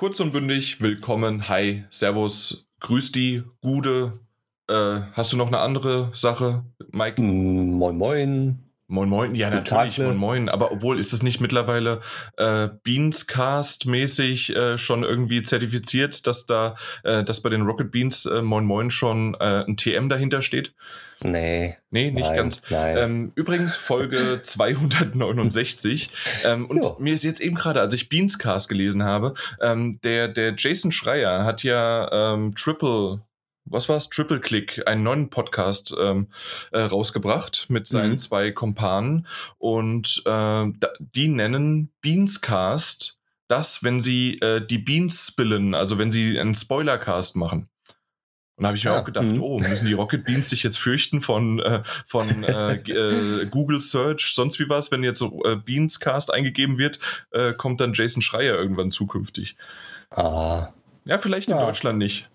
kurz 0.00 0.18
und 0.18 0.32
bündig, 0.32 0.80
willkommen, 0.80 1.50
hi, 1.50 1.84
servus, 1.90 2.66
grüß 2.80 3.12
die, 3.12 3.42
Gude. 3.60 4.18
Äh, 4.66 5.00
hast 5.12 5.34
du 5.34 5.36
noch 5.36 5.48
eine 5.48 5.58
andere 5.58 6.08
Sache, 6.14 6.64
Mike? 6.90 7.20
Moin, 7.20 7.98
moin. 7.98 8.69
Moin 8.90 9.08
Moin, 9.08 9.36
ja 9.36 9.50
natürlich? 9.50 9.98
Moin 9.98 10.16
Moin, 10.16 10.48
aber 10.48 10.72
obwohl 10.72 10.98
ist 10.98 11.12
es 11.12 11.22
nicht 11.22 11.40
mittlerweile 11.40 12.00
äh, 12.36 12.68
Beanscast-mäßig 12.82 14.56
äh, 14.56 14.78
schon 14.78 15.04
irgendwie 15.04 15.44
zertifiziert, 15.44 16.26
dass 16.26 16.46
da, 16.46 16.74
äh, 17.04 17.22
dass 17.22 17.40
bei 17.40 17.50
den 17.50 17.62
Rocket 17.62 17.92
Beans 17.92 18.26
äh, 18.26 18.42
Moin 18.42 18.64
Moin 18.64 18.90
schon 18.90 19.34
äh, 19.34 19.64
ein 19.64 19.76
TM 19.76 20.08
dahinter 20.08 20.42
steht? 20.42 20.74
Nee. 21.22 21.76
Nee, 21.90 22.10
nicht 22.10 22.26
nein, 22.26 22.36
ganz. 22.36 22.62
Nein. 22.70 22.96
Ähm, 22.98 23.32
übrigens 23.36 23.76
Folge 23.76 24.40
269. 24.42 26.10
ähm, 26.44 26.66
und 26.66 26.82
Jo. 26.82 26.96
mir 26.98 27.14
ist 27.14 27.24
jetzt 27.24 27.40
eben 27.40 27.54
gerade, 27.54 27.80
als 27.80 27.92
ich 27.92 28.08
Beanscast 28.08 28.68
gelesen 28.68 29.04
habe, 29.04 29.34
ähm, 29.60 30.00
der, 30.02 30.28
der 30.28 30.54
Jason 30.56 30.90
Schreier 30.90 31.44
hat 31.44 31.62
ja 31.62 32.34
ähm, 32.34 32.54
Triple, 32.56 33.20
was 33.70 33.88
war's? 33.88 34.08
Triple 34.10 34.40
Click, 34.40 34.82
einen 34.86 35.02
neuen 35.02 35.30
Podcast 35.30 35.94
ähm, 35.98 36.28
äh, 36.72 36.80
rausgebracht 36.80 37.66
mit 37.68 37.86
seinen 37.86 38.12
Mhm. 38.12 38.18
zwei 38.18 38.50
Kompanen. 38.52 39.26
Und 39.58 40.22
äh, 40.26 40.66
die 40.98 41.28
nennen 41.28 41.92
Beanscast 42.00 43.18
das, 43.48 43.82
wenn 43.82 43.98
sie 44.00 44.38
äh, 44.40 44.64
die 44.64 44.78
Beans 44.78 45.26
spillen, 45.28 45.74
also 45.74 45.98
wenn 45.98 46.10
sie 46.10 46.38
einen 46.38 46.54
Spoilercast 46.54 47.34
machen. 47.36 47.68
Und 48.56 48.64
da 48.64 48.68
habe 48.68 48.76
ich 48.76 48.84
mir 48.84 48.92
Ah, 48.92 49.00
auch 49.00 49.04
gedacht, 49.04 49.24
mhm. 49.26 49.42
oh, 49.42 49.58
müssen 49.58 49.86
die 49.86 49.94
Rocket 49.94 50.24
Beans 50.24 50.50
sich 50.50 50.62
jetzt 50.62 50.78
fürchten 50.78 51.20
von, 51.22 51.60
äh, 51.60 51.82
von 52.06 52.44
äh, 52.44 52.74
äh, 52.74 53.46
Google 53.46 53.80
Search, 53.80 54.32
sonst 54.34 54.60
wie 54.60 54.68
was, 54.68 54.92
wenn 54.92 55.02
jetzt 55.02 55.18
so 55.18 55.42
äh, 55.44 55.56
Beanscast 55.56 56.32
eingegeben 56.32 56.76
wird, 56.78 56.98
äh, 57.32 57.54
kommt 57.54 57.80
dann 57.80 57.94
Jason 57.94 58.20
Schreier 58.22 58.54
irgendwann 58.56 58.90
zukünftig. 58.90 59.56
ah, 60.10 60.68
Ja, 61.06 61.18
vielleicht 61.18 61.48
in 61.48 61.56
Ja. 61.56 61.64
Deutschland 61.64 61.98
nicht. 61.98 62.28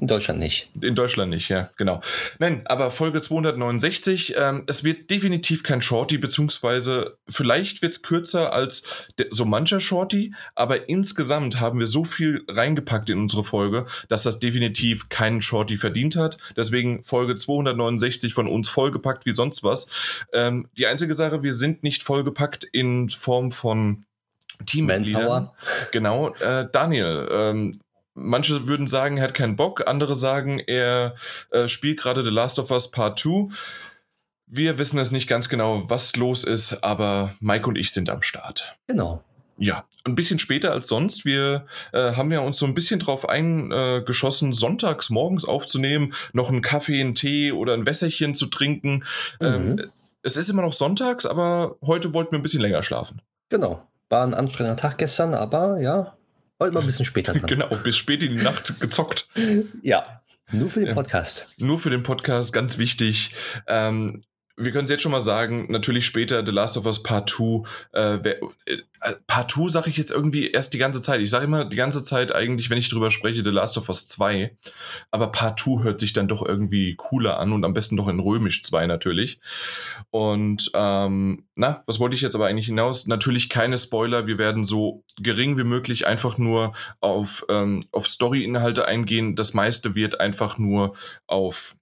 In 0.00 0.06
Deutschland 0.06 0.38
nicht. 0.38 0.70
In 0.80 0.94
Deutschland 0.94 1.30
nicht, 1.30 1.48
ja, 1.48 1.70
genau. 1.76 2.00
Nein, 2.38 2.62
aber 2.66 2.92
Folge 2.92 3.20
269, 3.20 4.34
ähm, 4.38 4.62
es 4.68 4.84
wird 4.84 5.10
definitiv 5.10 5.64
kein 5.64 5.82
Shorty, 5.82 6.18
beziehungsweise 6.18 7.18
vielleicht 7.28 7.82
wird 7.82 7.94
es 7.94 8.02
kürzer 8.02 8.52
als 8.52 8.84
so 9.30 9.44
mancher 9.44 9.80
Shorty, 9.80 10.34
aber 10.54 10.88
insgesamt 10.88 11.58
haben 11.58 11.80
wir 11.80 11.86
so 11.86 12.04
viel 12.04 12.44
reingepackt 12.46 13.10
in 13.10 13.18
unsere 13.18 13.42
Folge, 13.42 13.86
dass 14.08 14.22
das 14.22 14.38
definitiv 14.38 15.08
keinen 15.08 15.42
Shorty 15.42 15.76
verdient 15.76 16.14
hat. 16.14 16.36
Deswegen 16.56 17.02
Folge 17.02 17.34
269 17.34 18.34
von 18.34 18.46
uns 18.46 18.68
vollgepackt 18.68 19.26
wie 19.26 19.34
sonst 19.34 19.64
was. 19.64 19.90
Ähm, 20.32 20.68
die 20.76 20.86
einzige 20.86 21.14
Sache, 21.14 21.42
wir 21.42 21.52
sind 21.52 21.82
nicht 21.82 22.04
vollgepackt 22.04 22.62
in 22.62 23.08
Form 23.08 23.50
von 23.50 24.04
Teammitgliedern. 24.64 25.22
Manpower. 25.22 25.54
Genau, 25.92 26.34
äh, 26.34 26.68
Daniel, 26.70 27.28
ähm, 27.30 27.72
manche 28.18 28.66
würden 28.66 28.86
sagen, 28.86 29.16
er 29.18 29.24
hat 29.24 29.34
keinen 29.34 29.56
Bock, 29.56 29.86
andere 29.86 30.14
sagen, 30.14 30.58
er 30.58 31.14
äh, 31.50 31.68
spielt 31.68 32.00
gerade 32.00 32.22
The 32.22 32.30
Last 32.30 32.58
of 32.58 32.70
Us 32.70 32.90
Part 32.90 33.18
2. 33.18 33.48
Wir 34.46 34.78
wissen 34.78 34.98
es 34.98 35.10
nicht 35.10 35.28
ganz 35.28 35.48
genau, 35.48 35.88
was 35.90 36.16
los 36.16 36.42
ist, 36.44 36.82
aber 36.82 37.34
Mike 37.40 37.68
und 37.68 37.76
ich 37.76 37.92
sind 37.92 38.08
am 38.10 38.22
Start. 38.22 38.76
Genau. 38.86 39.22
Ja, 39.60 39.84
ein 40.04 40.14
bisschen 40.14 40.38
später 40.38 40.70
als 40.72 40.86
sonst. 40.86 41.24
Wir 41.24 41.66
äh, 41.92 42.12
haben 42.14 42.30
ja 42.32 42.40
uns 42.40 42.58
so 42.58 42.64
ein 42.66 42.74
bisschen 42.74 43.00
drauf 43.00 43.28
eingeschossen, 43.28 44.52
sonntags 44.52 45.10
morgens 45.10 45.44
aufzunehmen, 45.44 46.14
noch 46.32 46.48
einen 46.48 46.62
Kaffee, 46.62 47.00
einen 47.00 47.14
Tee 47.16 47.52
oder 47.52 47.74
ein 47.74 47.84
Wässerchen 47.86 48.34
zu 48.34 48.46
trinken. 48.46 49.04
Ähm, 49.40 49.70
Mhm. 49.74 49.82
es 50.22 50.36
ist 50.36 50.48
immer 50.48 50.62
noch 50.62 50.72
sonntags, 50.74 51.26
aber 51.26 51.76
heute 51.84 52.12
wollten 52.14 52.32
wir 52.32 52.38
ein 52.38 52.42
bisschen 52.42 52.60
länger 52.62 52.82
schlafen. 52.82 53.20
Genau. 53.48 53.82
War 54.10 54.22
ein 54.24 54.32
anstrengender 54.34 54.80
Tag 54.80 54.96
gestern, 54.98 55.34
aber 55.34 55.80
ja, 55.80 56.16
heute 56.58 56.72
mal 56.72 56.80
ein 56.80 56.86
bisschen 56.86 57.04
später 57.04 57.32
dran. 57.32 57.46
Genau, 57.48 57.68
bis 57.82 57.96
spät 57.96 58.22
in 58.22 58.36
die 58.36 58.42
Nacht 58.42 58.80
gezockt. 58.80 59.28
Ja. 59.82 60.22
Nur 60.50 60.70
für 60.70 60.84
den. 60.84 60.94
Podcast. 60.94 61.48
Nur 61.58 61.78
für 61.78 61.90
den 61.90 62.02
Podcast, 62.02 62.52
ganz 62.52 62.78
wichtig. 62.78 63.34
Ähm, 63.66 64.24
wir 64.58 64.72
können 64.72 64.84
es 64.84 64.90
jetzt 64.90 65.02
schon 65.02 65.12
mal 65.12 65.20
sagen, 65.20 65.66
natürlich 65.68 66.04
später 66.04 66.44
The 66.44 66.50
Last 66.50 66.76
of 66.76 66.84
Us 66.84 67.02
Part 67.02 67.30
2. 67.30 67.62
Äh, 67.92 68.14
äh, 68.16 69.14
Part 69.26 69.52
2 69.52 69.68
sage 69.68 69.90
ich 69.90 69.96
jetzt 69.96 70.10
irgendwie 70.10 70.50
erst 70.50 70.74
die 70.74 70.78
ganze 70.78 71.00
Zeit. 71.00 71.20
Ich 71.20 71.30
sage 71.30 71.44
immer 71.44 71.64
die 71.64 71.76
ganze 71.76 72.02
Zeit 72.02 72.34
eigentlich, 72.34 72.68
wenn 72.68 72.78
ich 72.78 72.88
drüber 72.88 73.10
spreche, 73.10 73.44
The 73.44 73.50
Last 73.50 73.78
of 73.78 73.88
Us 73.88 74.08
2. 74.08 74.56
Aber 75.10 75.30
Part 75.30 75.60
2 75.60 75.84
hört 75.84 76.00
sich 76.00 76.12
dann 76.12 76.28
doch 76.28 76.44
irgendwie 76.44 76.96
cooler 76.96 77.38
an 77.38 77.52
und 77.52 77.64
am 77.64 77.72
besten 77.72 77.96
doch 77.96 78.08
in 78.08 78.18
Römisch 78.18 78.64
2 78.64 78.86
natürlich. 78.86 79.40
Und 80.10 80.70
ähm, 80.74 81.46
na, 81.54 81.82
was 81.86 82.00
wollte 82.00 82.16
ich 82.16 82.22
jetzt 82.22 82.34
aber 82.34 82.46
eigentlich 82.46 82.66
hinaus? 82.66 83.06
Natürlich 83.06 83.48
keine 83.48 83.78
Spoiler. 83.78 84.26
Wir 84.26 84.38
werden 84.38 84.64
so 84.64 85.04
gering 85.20 85.56
wie 85.56 85.64
möglich 85.64 86.06
einfach 86.06 86.36
nur 86.36 86.72
auf, 87.00 87.46
ähm, 87.48 87.84
auf 87.92 88.08
Story-Inhalte 88.08 88.86
eingehen. 88.86 89.36
Das 89.36 89.54
meiste 89.54 89.94
wird 89.94 90.20
einfach 90.20 90.58
nur 90.58 90.94
auf 91.26 91.77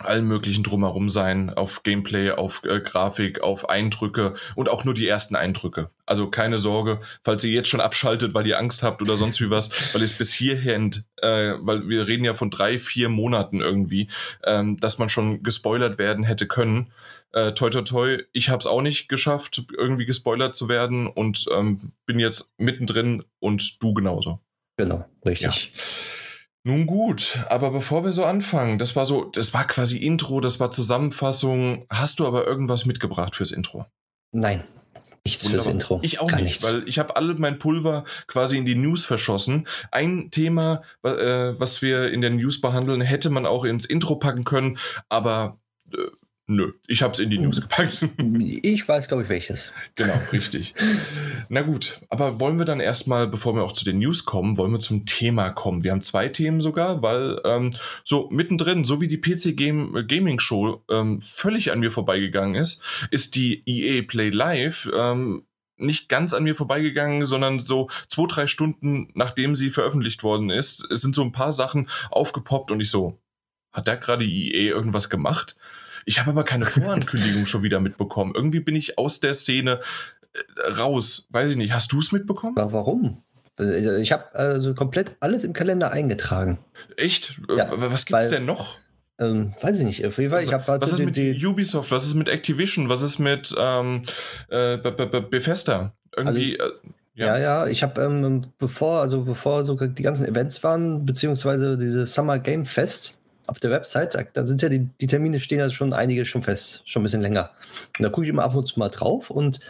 allen 0.00 0.26
möglichen 0.26 0.62
drumherum 0.62 1.10
sein, 1.10 1.50
auf 1.50 1.82
Gameplay, 1.82 2.30
auf 2.30 2.62
äh, 2.64 2.80
Grafik, 2.80 3.40
auf 3.40 3.68
Eindrücke 3.68 4.34
und 4.54 4.68
auch 4.68 4.84
nur 4.84 4.94
die 4.94 5.08
ersten 5.08 5.34
Eindrücke. 5.34 5.90
Also 6.06 6.30
keine 6.30 6.58
Sorge, 6.58 7.00
falls 7.22 7.44
ihr 7.44 7.52
jetzt 7.52 7.68
schon 7.68 7.80
abschaltet, 7.80 8.32
weil 8.32 8.46
ihr 8.46 8.58
Angst 8.58 8.82
habt 8.82 9.02
oder 9.02 9.16
sonst 9.16 9.40
wie 9.40 9.50
was, 9.50 9.70
weil 9.92 10.02
es 10.02 10.12
bis 10.12 10.32
hierhin, 10.32 11.04
äh, 11.16 11.54
weil 11.58 11.88
wir 11.88 12.06
reden 12.06 12.24
ja 12.24 12.34
von 12.34 12.50
drei, 12.50 12.78
vier 12.78 13.08
Monaten 13.08 13.60
irgendwie, 13.60 14.08
ähm, 14.44 14.76
dass 14.76 14.98
man 14.98 15.08
schon 15.08 15.42
gespoilert 15.42 15.98
werden 15.98 16.24
hätte 16.24 16.46
können. 16.46 16.92
Äh, 17.32 17.52
toi 17.52 17.68
toi 17.68 17.82
toi, 17.82 18.18
ich 18.32 18.48
habe 18.48 18.60
es 18.60 18.66
auch 18.66 18.82
nicht 18.82 19.08
geschafft, 19.08 19.62
irgendwie 19.76 20.06
gespoilert 20.06 20.54
zu 20.54 20.68
werden 20.68 21.06
und 21.06 21.46
ähm, 21.52 21.92
bin 22.06 22.18
jetzt 22.18 22.54
mittendrin 22.58 23.24
und 23.40 23.82
du 23.82 23.92
genauso. 23.92 24.40
Genau, 24.76 25.04
richtig. 25.26 25.72
Nun 26.64 26.86
gut, 26.86 27.38
aber 27.48 27.70
bevor 27.70 28.04
wir 28.04 28.12
so 28.12 28.24
anfangen, 28.24 28.78
das 28.78 28.96
war 28.96 29.06
so, 29.06 29.24
das 29.24 29.54
war 29.54 29.66
quasi 29.66 29.98
Intro, 29.98 30.40
das 30.40 30.60
war 30.60 30.70
Zusammenfassung. 30.70 31.86
Hast 31.88 32.20
du 32.20 32.26
aber 32.26 32.46
irgendwas 32.46 32.84
mitgebracht 32.84 33.36
fürs 33.36 33.52
Intro? 33.52 33.86
Nein. 34.32 34.62
Nichts 35.24 35.46
fürs 35.46 35.64
Wunderbar. 35.66 35.72
Intro. 35.72 36.00
Ich 36.02 36.20
auch 36.20 36.28
Gar 36.28 36.36
nicht, 36.36 36.44
nichts. 36.46 36.64
weil 36.64 36.88
ich 36.88 36.98
habe 36.98 37.16
alle 37.16 37.34
mein 37.34 37.58
Pulver 37.58 38.04
quasi 38.26 38.56
in 38.56 38.64
die 38.66 38.74
News 38.74 39.04
verschossen. 39.04 39.66
Ein 39.90 40.30
Thema, 40.30 40.82
äh, 41.02 41.10
was 41.58 41.82
wir 41.82 42.10
in 42.10 42.20
den 42.20 42.36
News 42.36 42.60
behandeln, 42.60 43.00
hätte 43.00 43.30
man 43.30 43.46
auch 43.46 43.64
ins 43.64 43.84
Intro 43.84 44.16
packen 44.16 44.44
können, 44.44 44.78
aber 45.08 45.58
äh, 45.92 45.98
nö, 46.48 46.72
ich 46.86 47.02
habe 47.02 47.12
es 47.12 47.20
in 47.20 47.30
die 47.30 47.38
News 47.38 47.60
gepackt. 47.60 48.04
Ich 48.62 48.88
weiß, 48.88 49.08
glaube 49.08 49.22
ich, 49.22 49.28
welches. 49.28 49.72
Genau, 49.94 50.14
richtig. 50.32 50.74
Na 51.48 51.62
gut, 51.62 52.00
aber 52.08 52.40
wollen 52.40 52.58
wir 52.58 52.64
dann 52.64 52.80
erstmal, 52.80 53.28
bevor 53.28 53.54
wir 53.54 53.62
auch 53.62 53.72
zu 53.72 53.84
den 53.84 53.98
News 53.98 54.24
kommen, 54.24 54.56
wollen 54.56 54.72
wir 54.72 54.78
zum 54.78 55.06
Thema 55.06 55.50
kommen. 55.50 55.84
Wir 55.84 55.92
haben 55.92 56.02
zwei 56.02 56.28
Themen 56.28 56.60
sogar, 56.60 57.02
weil 57.02 57.40
ähm, 57.44 57.72
so 58.04 58.28
mittendrin, 58.30 58.84
so 58.84 59.00
wie 59.00 59.08
die 59.08 59.18
PC 59.18 59.56
Game, 59.56 59.96
äh, 59.96 60.04
Gaming 60.04 60.40
Show 60.40 60.82
ähm, 60.90 61.20
völlig 61.20 61.70
an 61.70 61.80
mir 61.80 61.92
vorbeigegangen 61.92 62.54
ist, 62.54 62.82
ist 63.10 63.34
die 63.34 63.62
EA 63.66 64.02
Play 64.02 64.30
Live 64.30 64.90
ähm, 64.94 65.44
nicht 65.76 66.08
ganz 66.08 66.34
an 66.34 66.44
mir 66.44 66.54
vorbeigegangen, 66.54 67.26
sondern 67.26 67.58
so 67.58 67.88
zwei, 68.08 68.26
drei 68.28 68.46
Stunden 68.46 69.10
nachdem 69.14 69.54
sie 69.54 69.70
veröffentlicht 69.70 70.22
worden 70.22 70.50
ist, 70.50 70.90
es 70.90 71.00
sind 71.00 71.14
so 71.14 71.22
ein 71.22 71.32
paar 71.32 71.52
Sachen 71.52 71.88
aufgepoppt 72.10 72.70
und 72.70 72.80
ich 72.80 72.90
so, 72.90 73.18
hat 73.72 73.86
da 73.86 73.94
gerade 73.94 74.24
EA 74.24 74.74
irgendwas 74.74 75.10
gemacht? 75.10 75.56
Ich 76.08 76.18
habe 76.18 76.30
aber 76.30 76.42
keine 76.42 76.64
Vorankündigung 76.64 77.44
schon 77.44 77.62
wieder 77.62 77.80
mitbekommen. 77.80 78.32
Irgendwie 78.34 78.60
bin 78.60 78.74
ich 78.74 78.96
aus 78.98 79.20
der 79.20 79.34
Szene 79.34 79.80
äh, 80.32 80.70
raus. 80.72 81.28
Weiß 81.30 81.50
ich 81.50 81.56
nicht. 81.56 81.74
Hast 81.74 81.92
du 81.92 81.98
es 81.98 82.12
mitbekommen? 82.12 82.54
Warum? 82.56 83.22
Ich 83.58 84.10
habe 84.12 84.34
also 84.34 84.72
komplett 84.74 85.16
alles 85.20 85.44
im 85.44 85.52
Kalender 85.52 85.90
eingetragen. 85.90 86.58
Echt? 86.96 87.38
Äh, 87.50 87.56
Ja, 87.58 87.68
was 87.72 88.06
gibt's 88.06 88.12
weil- 88.24 88.30
denn 88.30 88.46
noch? 88.46 88.78
Ähm, 89.20 89.52
weiß 89.60 89.80
ich 89.80 89.84
nicht. 89.84 90.06
Auf 90.06 90.16
jeden 90.16 90.30
Fall, 90.30 90.44
ich 90.44 90.52
habe 90.54 90.64
halt 90.66 90.80
was 90.80 90.92
ist 90.92 91.00
mit 91.00 91.16
die- 91.16 91.44
Ubisoft? 91.44 91.90
Was 91.90 92.06
ist 92.06 92.14
mit 92.14 92.28
Activision? 92.30 92.88
Was 92.88 93.02
ist 93.02 93.18
mit 93.18 93.54
ähm, 93.58 94.02
äh, 94.48 94.78
Be- 94.78 94.92
Be- 94.92 95.06
Be- 95.08 95.22
Bethesda? 95.22 95.92
Irgendwie. 96.16 96.56
äh, 96.56 96.70
Ja, 97.16 97.36
ja, 97.36 97.66
ich 97.66 97.82
habe 97.82 98.00
ähm, 98.00 98.42
bevor, 98.58 99.00
also 99.00 99.24
bevor 99.24 99.66
so 99.66 99.74
die 99.74 100.02
ganzen 100.04 100.26
Events 100.26 100.62
waren, 100.62 101.04
beziehungsweise 101.04 101.76
diese 101.76 102.06
Summer 102.06 102.38
Game 102.38 102.64
Fest 102.64 103.18
auf 103.48 103.58
der 103.60 103.70
Website, 103.70 104.14
da- 104.14 104.22
da 104.32 104.46
sind 104.46 104.62
ja 104.62 104.68
die, 104.68 104.88
die 105.00 105.06
Termine 105.06 105.40
stehen 105.40 105.58
ja 105.58 105.68
schon 105.70 105.92
einige 105.92 106.24
schon 106.24 106.42
fest, 106.42 106.82
schon 106.84 107.00
ein 107.02 107.04
bisschen 107.04 107.22
länger. 107.22 107.50
Und 107.98 108.02
da 108.04 108.08
gucke 108.10 108.24
ich 108.24 108.30
immer 108.30 108.44
ab 108.44 108.54
und 108.54 108.66
zu 108.66 108.78
mal 108.78 108.88
drauf 108.90 109.30
und 109.30 109.60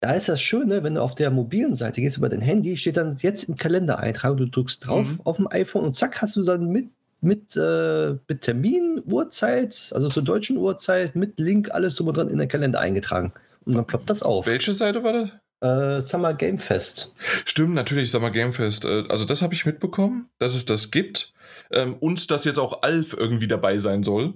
da 0.00 0.12
ist 0.12 0.28
das 0.28 0.40
Schöne, 0.42 0.82
wenn 0.84 0.94
du 0.94 1.02
auf 1.02 1.14
der 1.14 1.30
mobilen 1.30 1.74
Seite 1.74 2.00
gehst 2.02 2.18
über 2.18 2.28
dein 2.28 2.40
Handy, 2.42 2.76
steht 2.76 2.96
dann 2.98 3.16
jetzt 3.20 3.44
im 3.44 3.56
Kalender 3.56 3.98
eintragen, 3.98 4.36
du 4.36 4.46
drückst 4.46 4.86
drauf 4.86 5.08
Mhm. 5.12 5.20
auf 5.24 5.36
dem 5.36 5.48
iPhone 5.50 5.84
und 5.84 5.94
zack, 5.94 6.20
hast 6.22 6.36
du 6.36 6.42
dann 6.44 6.68
mit, 6.68 6.88
mit, 7.22 7.56
äh, 7.56 8.14
mit 8.28 8.42
Termin, 8.42 9.02
Uhrzeit, 9.06 9.90
also 9.94 10.08
zur 10.10 10.22
deutschen 10.22 10.58
Uhrzeit, 10.58 11.16
mit 11.16 11.38
Link, 11.40 11.70
alles 11.72 11.94
drum 11.94 12.08
und 12.08 12.16
dran 12.16 12.28
in 12.28 12.38
den 12.38 12.46
Kalender 12.48 12.78
eingetragen. 12.78 13.32
Und 13.64 13.74
dann 13.74 13.86
ploppt 13.86 14.08
das 14.10 14.22
auf. 14.22 14.46
Welche 14.46 14.72
Seite 14.74 15.02
war 15.02 15.12
das? 15.14 15.30
Äh, 15.60 16.02
Summer 16.02 16.34
Game 16.34 16.58
Fest. 16.58 17.14
Stimmt, 17.46 17.74
natürlich, 17.74 18.10
Summer 18.10 18.30
Game 18.30 18.52
Fest. 18.52 18.84
Äh, 18.84 19.04
Also 19.08 19.24
das 19.24 19.40
habe 19.40 19.54
ich 19.54 19.64
mitbekommen, 19.64 20.28
dass 20.38 20.54
es 20.54 20.66
das 20.66 20.90
gibt. 20.90 21.32
Ähm, 21.72 21.94
und 21.94 22.30
dass 22.30 22.44
jetzt 22.44 22.58
auch 22.58 22.82
Alf 22.82 23.12
irgendwie 23.12 23.48
dabei 23.48 23.78
sein 23.78 24.02
soll. 24.02 24.34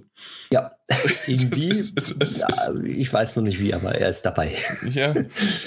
Ja, 0.51 0.71
irgendwie. 1.27 1.69
Das 1.69 1.79
ist- 1.79 2.15
das 2.21 2.39
ja, 2.39 2.47
ich 2.83 3.11
weiß 3.11 3.35
noch 3.37 3.43
nicht 3.43 3.59
wie, 3.59 3.73
aber 3.73 3.95
er 3.95 4.09
ist 4.09 4.23
dabei. 4.23 4.55
Ja, 4.91 5.13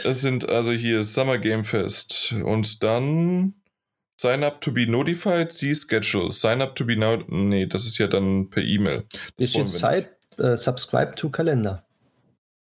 es 0.05 0.20
sind 0.20 0.49
also 0.49 0.72
hier 0.72 1.02
Summer 1.05 1.38
Game 1.38 1.64
Fest 1.64 2.34
und 2.44 2.82
dann 2.82 3.55
Sign 4.20 4.44
up 4.44 4.61
to 4.61 4.72
be 4.72 4.87
notified, 4.87 5.52
see 5.52 5.75
schedule. 5.75 6.32
Sign 6.32 6.62
up 6.62 6.76
to 6.76 6.84
be 6.87 6.96
now. 6.96 7.22
Nee, 7.28 7.66
das 7.66 7.84
ist 7.84 7.99
ja 7.99 8.06
dann 8.06 8.49
per 8.49 8.62
E-Mail. 8.62 9.05
Hier 9.38 9.49
steht 9.49 10.08
uh, 10.38 10.56
subscribe 10.56 11.14
to 11.16 11.31
Kalender. 11.31 11.84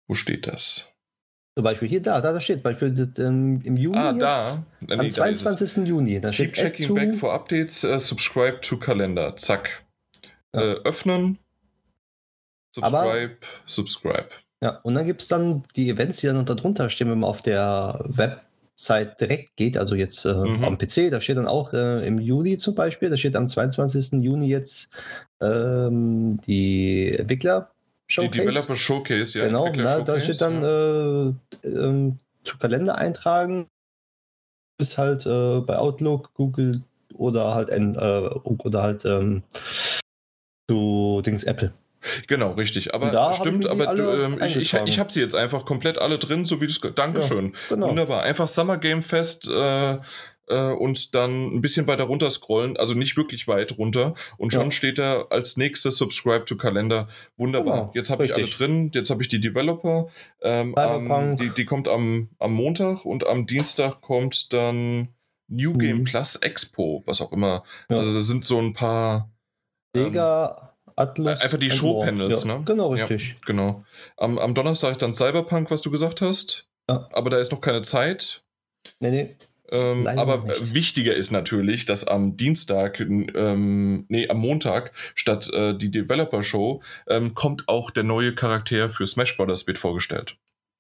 Wo 0.09 0.15
steht 0.15 0.47
das? 0.47 0.89
Zum 1.55 1.65
Beispiel 1.65 1.89
hier, 1.89 2.01
da, 2.01 2.21
da, 2.23 2.33
da 2.33 2.41
steht, 2.41 2.63
zum 2.63 2.63
Beispiel 2.63 3.13
ähm, 3.19 3.61
im 3.65 3.77
Juni. 3.77 3.99
Ah, 3.99 4.13
da. 4.15 4.65
Nee, 4.81 4.95
am 4.95 5.11
22. 5.11 5.87
Juni. 5.87 6.19
Da 6.19 6.31
Keep 6.31 6.55
checking 6.55 6.95
back 6.95 7.15
for 7.15 7.35
updates, 7.35 7.85
uh, 7.85 7.99
subscribe 7.99 8.61
to 8.63 8.79
Kalender. 8.79 9.37
Zack. 9.37 9.85
Ja. 10.55 10.61
Äh, 10.61 10.75
öffnen. 10.85 11.39
Subscribe, 12.75 12.97
Aber, 12.97 13.31
subscribe. 13.67 14.29
Ja, 14.63 14.79
und 14.83 14.95
dann 14.95 15.05
gibt 15.05 15.21
es 15.21 15.29
dann 15.29 15.65
die 15.77 15.91
Events, 15.91 16.19
die 16.19 16.27
dann 16.27 16.39
unter 16.39 16.55
drunter 16.55 16.89
stehen, 16.89 17.11
wenn 17.11 17.19
man 17.19 17.29
auf 17.29 17.43
der 17.43 18.01
Website 18.05 19.21
direkt 19.21 19.57
geht, 19.57 19.77
also 19.77 19.95
jetzt 19.95 20.25
äh, 20.25 20.33
mhm. 20.33 20.65
am 20.65 20.79
PC, 20.79 21.11
da 21.11 21.21
steht 21.21 21.37
dann 21.37 21.49
auch 21.49 21.75
äh, 21.75 22.07
im 22.07 22.19
Juli 22.19 22.57
zum 22.57 22.75
Beispiel, 22.75 23.11
da 23.11 23.17
steht 23.19 23.37
am 23.37 23.47
22. 23.47 24.23
Juni 24.23 24.47
jetzt 24.47 24.91
ähm, 25.41 26.41
die 26.47 27.15
Entwickler 27.19 27.73
Showcase. 28.09 28.31
Die 28.31 28.39
Developer 28.39 28.75
Showcase, 28.75 29.39
ja. 29.39 29.47
Genau, 29.47 29.73
na, 29.75 30.01
da 30.01 30.21
steht 30.21 30.41
dann 30.41 30.63
ja. 30.63 31.29
äh, 31.29 31.69
ähm, 31.69 32.19
zu 32.45 32.59
Kalender 32.59 32.97
eintragen. 32.97 33.69
Ist 34.79 34.99
halt 34.99 35.27
äh, 35.27 35.61
bei 35.61 35.79
Outlook, 35.79 36.35
Google 36.35 36.83
oder 37.15 37.55
halt, 37.55 37.69
äh, 37.69 37.79
oder 37.79 38.83
halt 38.83 39.05
ähm, 39.05 39.43
zu 40.69 41.23
Dings 41.25 41.45
Apple. 41.45 41.73
Genau, 42.27 42.53
richtig. 42.53 42.95
Aber 42.95 43.35
stimmt, 43.35 43.67
aber 43.67 43.97
ähm, 43.97 44.41
ich, 44.43 44.57
ich, 44.57 44.75
ich 44.75 44.99
habe 44.99 45.13
sie 45.13 45.21
jetzt 45.21 45.37
einfach 45.37 45.65
komplett 45.65 45.99
alle 45.99 46.19
drin, 46.19 46.45
so 46.45 46.61
wie 46.61 46.67
das. 46.67 46.81
Dankeschön. 46.95 47.47
Ja, 47.47 47.59
genau. 47.69 47.89
Wunderbar. 47.89 48.23
Einfach 48.23 48.49
Summer 48.49 48.79
Game 48.79 49.03
Fest 49.03 49.47
äh, 49.47 49.99
äh, 50.53 50.73
und 50.73 51.15
dann 51.15 51.55
ein 51.55 51.61
bisschen 51.61 51.87
weiter 51.87 52.05
runter 52.05 52.31
scrollen, 52.31 52.77
also 52.77 52.95
nicht 52.95 53.17
wirklich 53.17 53.49
weit 53.49 53.79
runter. 53.79 54.15
Und 54.37 54.53
schon 54.53 54.65
ja. 54.65 54.71
steht 54.71 54.99
da 54.99 55.23
als 55.31 55.57
nächstes 55.57 55.97
Subscribe 55.97 56.45
to 56.45 56.57
Kalender. 56.57 57.09
Wunderbar. 57.37 57.81
Genau, 57.81 57.93
jetzt 57.95 58.11
habe 58.11 58.25
ich 58.25 58.35
alle 58.35 58.45
drin, 58.45 58.91
jetzt 58.95 59.11
habe 59.11 59.23
ich 59.23 59.29
die 59.29 59.41
Developer. 59.41 60.09
Ähm, 60.43 60.75
ähm, 60.77 61.37
die, 61.39 61.51
die 61.51 61.65
kommt 61.65 61.89
am, 61.89 62.29
am 62.39 62.53
Montag 62.53 63.05
und 63.05 63.27
am 63.27 63.47
Dienstag 63.47 64.01
kommt 64.01 64.53
dann 64.53 65.09
New 65.49 65.73
Game 65.75 65.99
mhm. 65.99 66.05
Plus 66.05 66.37
Expo, 66.37 67.03
was 67.07 67.21
auch 67.21 67.33
immer. 67.33 67.63
Ja. 67.89 67.99
Also 67.99 68.15
da 68.15 68.21
sind 68.21 68.45
so 68.45 68.59
ein 68.59 68.75
paar. 68.75 69.31
Sega. 69.95 70.59
Ähm, 70.61 70.69
Atlas. 70.95 71.41
Einfach 71.41 71.59
die 71.59 71.71
Show-Panels, 71.71 72.45
ja, 72.45 72.59
ne? 72.59 72.65
Genau, 72.67 72.91
richtig. 72.91 73.31
Ja, 73.31 73.37
genau. 73.47 73.85
Am, 74.19 74.39
am 74.39 74.55
Donnerstag 74.55 74.99
dann 74.99 75.15
Cyberpunk, 75.15 75.71
was 75.71 75.81
du 75.81 75.91
gesagt 75.91 76.21
hast. 76.21 76.67
Ja. 76.87 77.09
Aber 77.13 77.31
da 77.31 77.39
ist 77.39 77.51
noch 77.51 77.63
keine 77.63 77.81
Zeit. 77.81 78.45
Nee, 79.01 79.11
nee. 79.11 79.37
Ähm, 79.73 80.07
aber 80.07 80.45
nicht. 80.45 80.75
wichtiger 80.75 81.15
ist 81.15 81.31
natürlich, 81.31 81.87
dass 81.87 82.07
am 82.07 82.37
Dienstag, 82.37 83.01
ähm, 83.01 84.05
nee, 84.09 84.29
am 84.29 84.37
Montag 84.37 84.93
statt 85.15 85.51
äh, 85.53 85.75
die 85.75 85.91
Developer 85.91 86.43
Show 86.43 86.83
ähm, 87.09 87.33
kommt 87.33 87.69
auch 87.69 87.91
der 87.91 88.03
neue 88.03 88.35
Charakter 88.35 88.91
für 88.91 89.07
Smash 89.07 89.35
Bros. 89.37 89.67
wird 89.67 89.79
vorgestellt. 89.79 90.37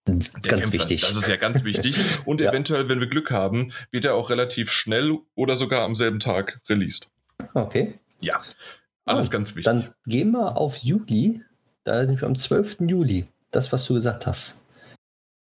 Der 0.06 0.14
ganz 0.14 0.32
Kämpfer. 0.42 0.72
wichtig. 0.72 1.00
Das 1.02 1.16
ist 1.16 1.28
ja 1.28 1.36
ganz 1.36 1.64
wichtig. 1.64 1.96
Und 2.26 2.42
ja. 2.42 2.50
eventuell, 2.50 2.90
wenn 2.90 3.00
wir 3.00 3.06
Glück 3.06 3.30
haben, 3.30 3.72
wird 3.90 4.04
er 4.04 4.14
auch 4.14 4.28
relativ 4.28 4.70
schnell 4.70 5.16
oder 5.34 5.56
sogar 5.56 5.82
am 5.84 5.94
selben 5.94 6.18
Tag 6.18 6.60
released. 6.68 7.10
Okay. 7.54 7.94
Ja. 8.20 8.42
Alles 9.06 9.28
oh, 9.28 9.30
ganz 9.30 9.50
wichtig. 9.50 9.64
Dann 9.64 9.94
gehen 10.04 10.32
wir 10.32 10.58
auf 10.58 10.76
Juli. 10.76 11.40
Da 11.84 12.06
sind 12.06 12.20
wir 12.20 12.28
am 12.28 12.36
12. 12.36 12.78
Juli. 12.80 13.26
Das, 13.52 13.72
was 13.72 13.86
du 13.86 13.94
gesagt 13.94 14.26
hast. 14.26 14.61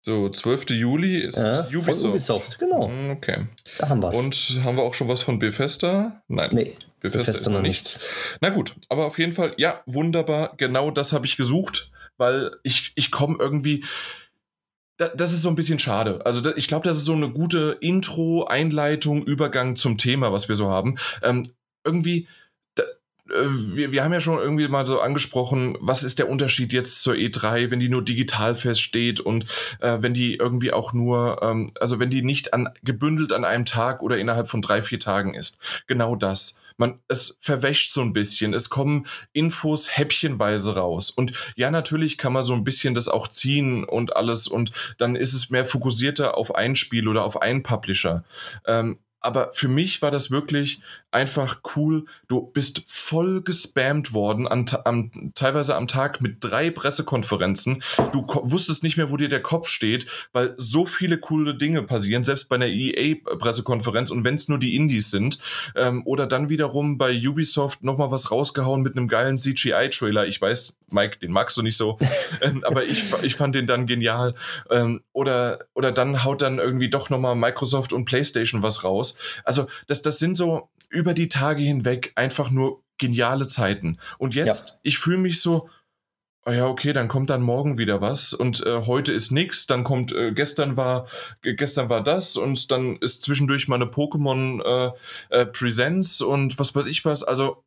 So, 0.05 0.27
12. 0.27 0.71
Juli 0.71 1.19
ist 1.19 1.37
ja, 1.37 1.65
Ubisoft. 1.67 2.03
Ubisoft. 2.03 2.59
Genau. 2.59 2.89
Hm, 2.89 3.11
okay. 3.11 3.47
Da 3.77 3.87
haben 3.87 4.03
wir. 4.03 4.13
Und 4.13 4.59
haben 4.61 4.75
wir 4.75 4.83
auch 4.83 4.93
schon 4.93 5.07
was 5.07 5.21
von 5.21 5.39
Bethesda? 5.39 6.21
Nein. 6.27 6.49
Nee. 6.51 6.73
Bethesda, 6.99 7.31
Bethesda 7.31 7.51
noch 7.51 7.61
nichts. 7.61 7.99
nichts. 7.99 8.37
Na 8.41 8.49
gut, 8.49 8.75
aber 8.89 9.05
auf 9.05 9.17
jeden 9.17 9.31
Fall, 9.31 9.53
ja, 9.55 9.81
wunderbar. 9.85 10.55
Genau 10.57 10.91
das 10.91 11.13
habe 11.13 11.25
ich 11.25 11.37
gesucht, 11.37 11.89
weil 12.17 12.51
ich, 12.63 12.91
ich 12.95 13.11
komme 13.11 13.37
irgendwie. 13.39 13.85
das 14.97 15.31
ist 15.31 15.41
so 15.41 15.47
ein 15.47 15.55
bisschen 15.55 15.79
schade. 15.79 16.25
Also 16.25 16.53
ich 16.53 16.67
glaube, 16.67 16.85
das 16.85 16.97
ist 16.97 17.05
so 17.05 17.13
eine 17.13 17.29
gute 17.29 17.77
Intro, 17.79 18.43
Einleitung, 18.43 19.23
Übergang 19.23 19.77
zum 19.77 19.97
Thema, 19.97 20.33
was 20.33 20.49
wir 20.49 20.57
so 20.57 20.69
haben. 20.69 20.97
Ähm, 21.21 21.49
irgendwie 21.85 22.27
wir, 23.33 23.91
wir 23.91 24.03
haben 24.03 24.13
ja 24.13 24.19
schon 24.19 24.39
irgendwie 24.39 24.67
mal 24.67 24.85
so 24.85 24.99
angesprochen, 24.99 25.77
was 25.79 26.03
ist 26.03 26.19
der 26.19 26.29
Unterschied 26.29 26.73
jetzt 26.73 27.01
zur 27.01 27.15
E3, 27.15 27.71
wenn 27.71 27.79
die 27.79 27.89
nur 27.89 28.03
digital 28.03 28.55
feststeht 28.55 29.19
und 29.19 29.45
äh, 29.79 29.97
wenn 30.01 30.13
die 30.13 30.35
irgendwie 30.35 30.71
auch 30.71 30.93
nur, 30.93 31.41
ähm, 31.41 31.69
also 31.79 31.99
wenn 31.99 32.09
die 32.09 32.21
nicht 32.21 32.53
an, 32.53 32.69
gebündelt 32.83 33.33
an 33.33 33.45
einem 33.45 33.65
Tag 33.65 34.01
oder 34.01 34.17
innerhalb 34.17 34.49
von 34.49 34.61
drei, 34.61 34.81
vier 34.81 34.99
Tagen 34.99 35.33
ist. 35.33 35.57
Genau 35.87 36.15
das. 36.15 36.59
Man, 36.77 36.99
es 37.07 37.37
verwäscht 37.39 37.91
so 37.91 38.01
ein 38.01 38.13
bisschen. 38.13 38.53
Es 38.53 38.69
kommen 38.69 39.05
Infos 39.31 39.95
häppchenweise 39.95 40.75
raus. 40.75 41.11
Und 41.11 41.33
ja, 41.55 41.69
natürlich 41.69 42.17
kann 42.17 42.33
man 42.33 42.43
so 42.43 42.53
ein 42.53 42.63
bisschen 42.63 42.95
das 42.95 43.07
auch 43.07 43.27
ziehen 43.27 43.83
und 43.83 44.15
alles 44.15 44.47
und 44.47 44.71
dann 44.97 45.15
ist 45.15 45.33
es 45.33 45.49
mehr 45.49 45.65
fokussierter 45.65 46.35
auf 46.37 46.55
ein 46.55 46.75
Spiel 46.75 47.07
oder 47.07 47.23
auf 47.23 47.41
einen 47.41 47.63
Publisher. 47.63 48.23
Ähm, 48.65 48.99
aber 49.23 49.51
für 49.53 49.69
mich 49.69 50.01
war 50.01 50.11
das 50.11 50.31
wirklich 50.31 50.81
einfach 51.13 51.61
cool. 51.75 52.05
Du 52.27 52.41
bist 52.41 52.83
voll 52.87 53.41
gespammt 53.41 54.13
worden, 54.13 54.47
an, 54.47 54.65
am, 54.85 55.31
teilweise 55.35 55.75
am 55.75 55.87
Tag 55.87 56.21
mit 56.21 56.37
drei 56.39 56.71
Pressekonferenzen. 56.71 57.83
Du 58.11 58.25
wusstest 58.27 58.83
nicht 58.83 58.97
mehr, 58.97 59.11
wo 59.11 59.17
dir 59.17 59.29
der 59.29 59.41
Kopf 59.41 59.67
steht, 59.67 60.05
weil 60.31 60.55
so 60.57 60.85
viele 60.85 61.17
coole 61.17 61.55
Dinge 61.55 61.83
passieren, 61.83 62.23
selbst 62.23 62.49
bei 62.49 62.55
einer 62.55 62.67
EA-Pressekonferenz 62.67 64.09
und 64.09 64.23
wenn 64.23 64.35
es 64.35 64.49
nur 64.49 64.59
die 64.59 64.75
Indies 64.75 65.11
sind. 65.11 65.37
Ähm, 65.75 66.01
oder 66.05 66.27
dann 66.27 66.49
wiederum 66.49 66.97
bei 66.97 67.15
Ubisoft 67.15 67.83
nochmal 67.83 68.11
was 68.11 68.31
rausgehauen 68.31 68.81
mit 68.81 68.97
einem 68.97 69.07
geilen 69.07 69.37
CGI-Trailer. 69.37 70.27
Ich 70.27 70.41
weiß, 70.41 70.75
Mike, 70.89 71.19
den 71.19 71.31
magst 71.31 71.57
du 71.57 71.61
nicht 71.61 71.77
so, 71.77 71.97
ähm, 72.41 72.63
aber 72.63 72.85
ich, 72.85 73.05
ich 73.21 73.35
fand 73.35 73.55
den 73.55 73.67
dann 73.67 73.85
genial. 73.85 74.35
Ähm, 74.69 75.01
oder, 75.11 75.65
oder 75.73 75.91
dann 75.91 76.23
haut 76.23 76.41
dann 76.41 76.59
irgendwie 76.59 76.89
doch 76.89 77.09
nochmal 77.09 77.35
Microsoft 77.35 77.93
und 77.93 78.05
PlayStation 78.05 78.63
was 78.63 78.83
raus. 78.83 79.17
Also 79.43 79.67
das, 79.87 80.01
das 80.01 80.19
sind 80.19 80.35
so 80.35 80.69
über 81.03 81.13
die 81.13 81.27
Tage 81.27 81.61
hinweg 81.61 82.13
einfach 82.15 82.49
nur 82.49 82.81
geniale 82.97 83.45
Zeiten. 83.45 83.99
Und 84.17 84.35
jetzt, 84.35 84.69
ja. 84.69 84.75
ich 84.83 84.99
fühle 84.99 85.17
mich 85.17 85.41
so, 85.41 85.67
oh 86.45 86.51
ja, 86.51 86.65
okay, 86.65 86.93
dann 86.93 87.09
kommt 87.09 87.29
dann 87.29 87.41
morgen 87.41 87.77
wieder 87.77 87.99
was 87.99 88.33
und 88.33 88.65
äh, 88.65 88.85
heute 88.85 89.11
ist 89.11 89.31
nichts, 89.31 89.67
dann 89.67 89.83
kommt, 89.83 90.13
äh, 90.13 90.31
gestern 90.31 90.77
war, 90.77 91.07
gestern 91.41 91.89
war 91.89 92.01
das 92.01 92.37
und 92.37 92.71
dann 92.71 92.95
ist 92.95 93.21
zwischendurch 93.23 93.67
mal 93.67 93.75
eine 93.75 93.91
Pokémon 93.91 94.61
äh, 94.63 94.91
äh, 95.41 95.45
Presents 95.45 96.21
und 96.21 96.57
was 96.57 96.73
weiß 96.73 96.87
ich 96.87 97.03
was. 97.03 97.21
Also 97.21 97.65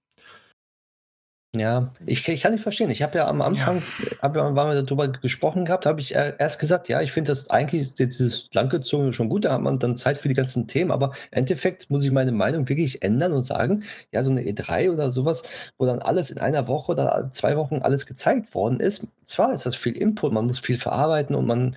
ja, 1.59 1.93
ich, 2.05 2.27
ich 2.29 2.43
kann 2.43 2.53
nicht 2.53 2.63
verstehen. 2.63 2.91
Ich 2.91 3.03
habe 3.03 3.19
ja 3.19 3.29
am 3.29 3.43
Anfang, 3.43 3.83
ja. 4.03 4.19
Hab, 4.23 4.35
waren 4.35 4.55
wir 4.55 4.83
darüber 4.83 5.09
gesprochen 5.09 5.65
gehabt, 5.65 5.87
habe 5.87 6.01
ich 6.01 6.15
erst 6.15 6.59
gesagt, 6.59 6.89
ja, 6.89 7.01
ich 7.01 7.13
finde 7.13 7.33
das 7.33 7.51
eigentlich 7.51 7.95
dieses 7.95 8.49
Langgezogene 8.53 9.13
schon 9.13 9.29
gut, 9.29 9.45
da 9.45 9.53
hat 9.53 9.61
man 9.61 9.79
dann 9.79 9.97
Zeit 9.97 10.19
für 10.19 10.29
die 10.29 10.35
ganzen 10.35 10.67
Themen, 10.69 10.91
aber 10.91 11.13
im 11.31 11.39
Endeffekt 11.39 11.91
muss 11.91 12.05
ich 12.05 12.13
meine 12.13 12.33
Meinung 12.33 12.69
wirklich 12.69 13.03
ändern 13.03 13.33
und 13.33 13.45
sagen, 13.45 13.85
ja, 14.13 14.23
so 14.23 14.31
eine 14.31 14.43
E3 14.43 14.93
oder 14.93 15.11
sowas, 15.11 15.43
wo 15.79 15.87
dann 15.87 16.01
alles 16.01 16.31
in 16.31 16.39
einer 16.39 16.69
Woche 16.69 16.93
oder 16.93 17.29
zwei 17.33 17.57
Wochen 17.57 17.77
alles 17.77 18.07
gezeigt 18.07 18.55
worden 18.55 18.81
ist, 18.81 19.07
zwar 19.25 19.53
ist 19.53 19.67
das 19.67 19.77
viel 19.77 19.97
Input, 19.97 20.33
man 20.33 20.47
muss 20.47 20.59
viel 20.59 20.79
verarbeiten 20.79 21.35
und 21.35 21.47
man 21.47 21.77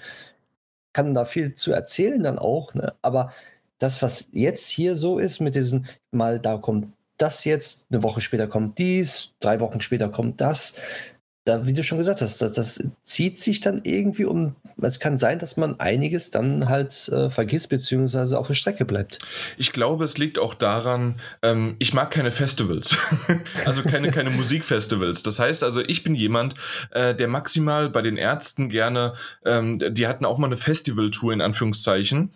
kann 0.94 1.14
da 1.14 1.26
viel 1.26 1.54
zu 1.56 1.72
erzählen 1.72 2.24
dann 2.24 2.40
auch, 2.40 2.74
ne? 2.74 2.94
aber 3.02 3.32
das, 3.80 4.02
was 4.02 4.28
jetzt 4.32 4.68
hier 4.68 4.96
so 4.96 5.20
ist, 5.20 5.40
mit 5.40 5.56
diesen, 5.56 5.88
mal 6.12 6.40
da 6.40 6.58
kommt 6.58 6.88
das 7.22 7.46
jetzt, 7.46 7.88
eine 7.90 8.04
Woche 8.04 8.22
später 8.22 8.48
kommt 8.48 8.78
dies, 8.78 9.34
drei 9.40 9.60
Wochen 9.60 9.82
später 9.82 10.10
kommt 10.10 10.42
das. 10.42 10.76
Da, 11.46 11.66
wie 11.66 11.74
du 11.74 11.84
schon 11.84 11.98
gesagt 11.98 12.22
hast, 12.22 12.42
das, 12.42 12.54
das 12.54 12.84
zieht 13.04 13.42
sich 13.42 13.60
dann 13.60 13.82
irgendwie 13.84 14.26
um. 14.26 14.56
Es 14.82 15.00
kann 15.00 15.18
sein, 15.18 15.40
dass 15.40 15.58
man 15.58 15.80
einiges 15.80 16.32
dann 16.32 16.70
halt 16.70 17.08
äh, 17.10 17.30
vergisst, 17.30 17.70
beziehungsweise 17.70 18.38
auf 18.38 18.48
der 18.48 18.54
Strecke 18.54 18.86
bleibt. 18.86 19.20
Ich 19.58 19.72
glaube, 19.72 20.04
es 20.04 20.18
liegt 20.18 20.38
auch 20.38 20.54
daran, 20.54 21.16
ähm, 21.42 21.76
ich 21.80 21.94
mag 21.94 22.12
keine 22.12 22.32
Festivals. 22.32 22.98
also 23.66 23.82
keine, 23.84 24.12
keine 24.12 24.30
Musikfestivals. 24.32 25.24
Das 25.24 25.40
heißt 25.40 25.64
also, 25.64 25.82
ich 25.82 26.04
bin 26.04 26.14
jemand, 26.14 26.54
äh, 26.92 27.16
der 27.16 27.28
maximal 27.28 27.90
bei 27.90 28.02
den 28.02 28.18
Ärzten 28.18 28.70
gerne, 28.70 29.14
ähm, 29.44 29.80
die 29.80 30.08
hatten 30.08 30.26
auch 30.26 30.38
mal 30.38 30.48
eine 30.48 30.58
Festivaltour 30.58 31.34
in 31.34 31.42
Anführungszeichen 31.42 32.34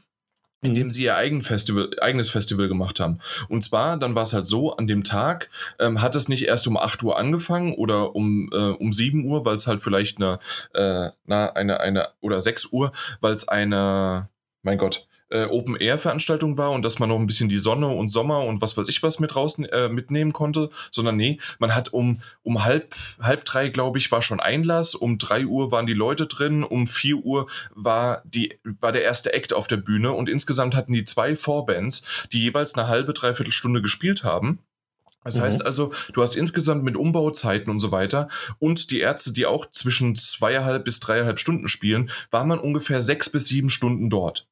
indem 0.64 0.90
sie 0.90 1.04
ihr 1.04 1.16
eigen 1.16 1.42
Festival, 1.42 1.92
eigenes 2.02 2.30
Festival 2.30 2.68
gemacht 2.68 3.00
haben. 3.00 3.20
Und 3.50 3.64
zwar, 3.64 3.98
dann 3.98 4.16
war 4.16 4.24
es 4.24 4.34
halt 4.34 4.48
so, 4.48 4.76
an 4.76 4.88
dem 4.88 5.04
Tag 5.04 5.50
ähm, 5.80 6.02
hat 6.02 6.16
es 6.16 6.30
nicht 6.30 6.48
erst 6.48 6.68
um 6.68 6.78
8 6.78 7.04
Uhr 7.04 7.18
angefangen 7.18 7.74
oder 7.74 8.16
um, 8.16 8.50
äh, 8.52 8.56
um 8.56 8.92
7 8.92 9.26
Uhr, 9.26 9.46
weil 9.46 9.56
es 9.56 9.68
halt 9.68 9.82
vielleicht 9.82 10.18
eine, 10.18 10.40
äh, 10.74 11.10
na, 11.26 11.52
eine, 11.52 11.80
eine, 11.80 12.10
oder 12.22 12.42
6 12.42 12.68
Uhr, 12.68 12.92
weil 13.22 13.34
es 13.34 13.48
eine, 13.48 14.30
mein 14.64 14.78
Gott, 14.78 15.08
äh, 15.34 15.46
Open-Air-Veranstaltung 15.46 16.58
war 16.58 16.72
und 16.72 16.86
dass 16.86 17.00
man 17.00 17.10
noch 17.10 17.20
ein 17.20 17.26
bisschen 17.26 17.50
die 17.50 17.58
Sonne 17.58 17.88
und 17.88 18.10
Sommer 18.10 18.44
und 18.44 18.62
was 18.62 18.78
weiß 18.78 18.88
ich 18.88 19.02
was 19.02 19.20
mit 19.20 19.34
draußen 19.34 19.66
äh, 19.66 19.90
mitnehmen 19.90 20.32
konnte, 20.32 20.70
sondern 20.92 21.18
nee, 21.18 21.40
man 21.60 21.74
hat 21.76 21.92
um, 21.92 22.22
um 22.44 22.64
halb, 22.64 22.96
halb 23.20 23.44
drei, 23.44 23.70
glaube 23.70 23.98
ich, 23.98 24.12
war 24.12 24.22
schon 24.22 24.40
Einlass, 24.40 24.94
um 24.94 25.18
drei 25.18 25.46
Uhr 25.46 25.72
waren 25.72 25.88
die 25.88 25.94
Leute 25.94 26.28
drin, 26.28 26.64
um 26.64 26.88
vier 26.88 27.18
Uhr 27.18 27.48
war, 27.74 28.22
die, 28.26 28.60
war 28.80 28.92
der 28.92 29.04
erste 29.04 29.34
Act 29.34 29.54
auf 29.54 29.68
der 29.68 29.78
Bühne 29.78 30.12
und 30.12 30.30
insgesamt 30.30 30.76
hatten 30.76 30.94
die 30.94 31.06
zwei 31.06 31.36
Vorbands, 31.36 32.06
die 32.32 32.42
jeweils 32.42 32.76
eine 32.76 32.88
halbe, 32.88 33.14
dreiviertel 33.14 33.52
Stunde 33.52 33.82
gespielt 33.82 34.24
haben. 34.24 34.60
Das 35.24 35.38
mhm. 35.38 35.42
heißt 35.42 35.66
also, 35.66 35.92
du 36.12 36.22
hast 36.22 36.36
insgesamt 36.36 36.84
mit 36.84 36.96
Umbauzeiten 36.96 37.72
und 37.72 37.80
so 37.80 37.92
weiter 37.92 38.28
und 38.60 38.92
die 38.92 39.00
Ärzte, 39.00 39.32
die 39.32 39.46
auch 39.46 39.72
zwischen 39.72 40.16
zweieinhalb 40.16 40.86
bis 40.86 41.00
dreieinhalb 41.00 41.40
Stunden 41.40 41.68
spielen, 41.68 42.12
war 42.30 42.46
man 42.46 42.60
ungefähr 42.60 43.02
sechs 43.02 43.30
bis 43.30 43.48
sieben 43.48 43.70
Stunden 43.70 44.10
dort. 44.10 44.48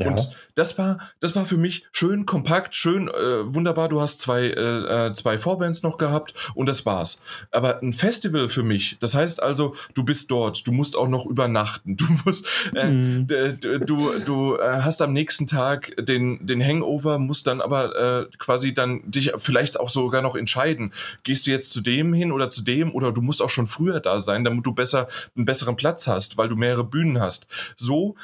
Ja. 0.00 0.08
Und 0.08 0.30
das 0.54 0.78
war, 0.78 0.98
das 1.20 1.36
war 1.36 1.44
für 1.44 1.56
mich 1.56 1.86
schön 1.92 2.26
kompakt, 2.26 2.74
schön 2.74 3.08
äh, 3.08 3.54
wunderbar. 3.54 3.88
Du 3.88 4.00
hast 4.00 4.20
zwei, 4.20 4.44
äh, 4.44 5.08
äh, 5.08 5.12
zwei 5.12 5.38
Vorbands 5.38 5.82
noch 5.82 5.98
gehabt 5.98 6.34
und 6.54 6.66
das 6.66 6.86
war's. 6.86 7.22
Aber 7.50 7.82
ein 7.82 7.92
Festival 7.92 8.48
für 8.48 8.62
mich, 8.62 8.96
das 9.00 9.14
heißt 9.14 9.42
also, 9.42 9.74
du 9.94 10.04
bist 10.04 10.30
dort, 10.30 10.66
du 10.66 10.72
musst 10.72 10.96
auch 10.96 11.08
noch 11.08 11.26
übernachten, 11.26 11.96
du 11.98 12.06
musst, 12.24 12.46
äh, 12.74 12.86
mhm. 12.86 13.26
du, 13.26 14.10
du 14.24 14.56
äh, 14.56 14.80
hast 14.82 15.02
am 15.02 15.12
nächsten 15.12 15.46
Tag 15.46 15.94
den, 15.98 16.46
den 16.46 16.64
Hangover, 16.64 17.18
musst 17.18 17.46
dann 17.46 17.60
aber 17.60 17.96
äh, 17.96 18.26
quasi 18.38 18.72
dann 18.72 19.10
dich 19.10 19.32
vielleicht 19.36 19.78
auch 19.78 19.88
sogar 19.88 20.22
noch 20.22 20.34
entscheiden, 20.34 20.92
gehst 21.24 21.46
du 21.46 21.50
jetzt 21.50 21.72
zu 21.72 21.80
dem 21.80 22.14
hin 22.14 22.32
oder 22.32 22.48
zu 22.48 22.62
dem 22.62 22.94
oder 22.94 23.12
du 23.12 23.20
musst 23.20 23.42
auch 23.42 23.50
schon 23.50 23.66
früher 23.66 24.00
da 24.00 24.18
sein, 24.18 24.44
damit 24.44 24.64
du 24.64 24.72
besser 24.72 25.08
einen 25.36 25.44
besseren 25.44 25.76
Platz 25.76 26.06
hast, 26.06 26.38
weil 26.38 26.48
du 26.48 26.56
mehrere 26.56 26.84
Bühnen 26.84 27.20
hast. 27.20 27.46
So 27.76 28.16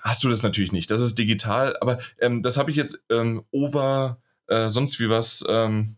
hast 0.00 0.24
du 0.24 0.28
das 0.28 0.42
natürlich 0.42 0.72
nicht. 0.72 0.90
Das 0.90 1.00
ist 1.00 1.05
ist 1.06 1.18
digital, 1.18 1.76
aber 1.80 1.98
ähm, 2.18 2.42
das 2.42 2.56
habe 2.56 2.70
ich 2.70 2.76
jetzt 2.76 3.04
ähm, 3.10 3.44
over 3.50 4.18
äh, 4.48 4.68
sonst 4.68 5.00
wie 5.00 5.08
was. 5.08 5.44
Ähm, 5.48 5.96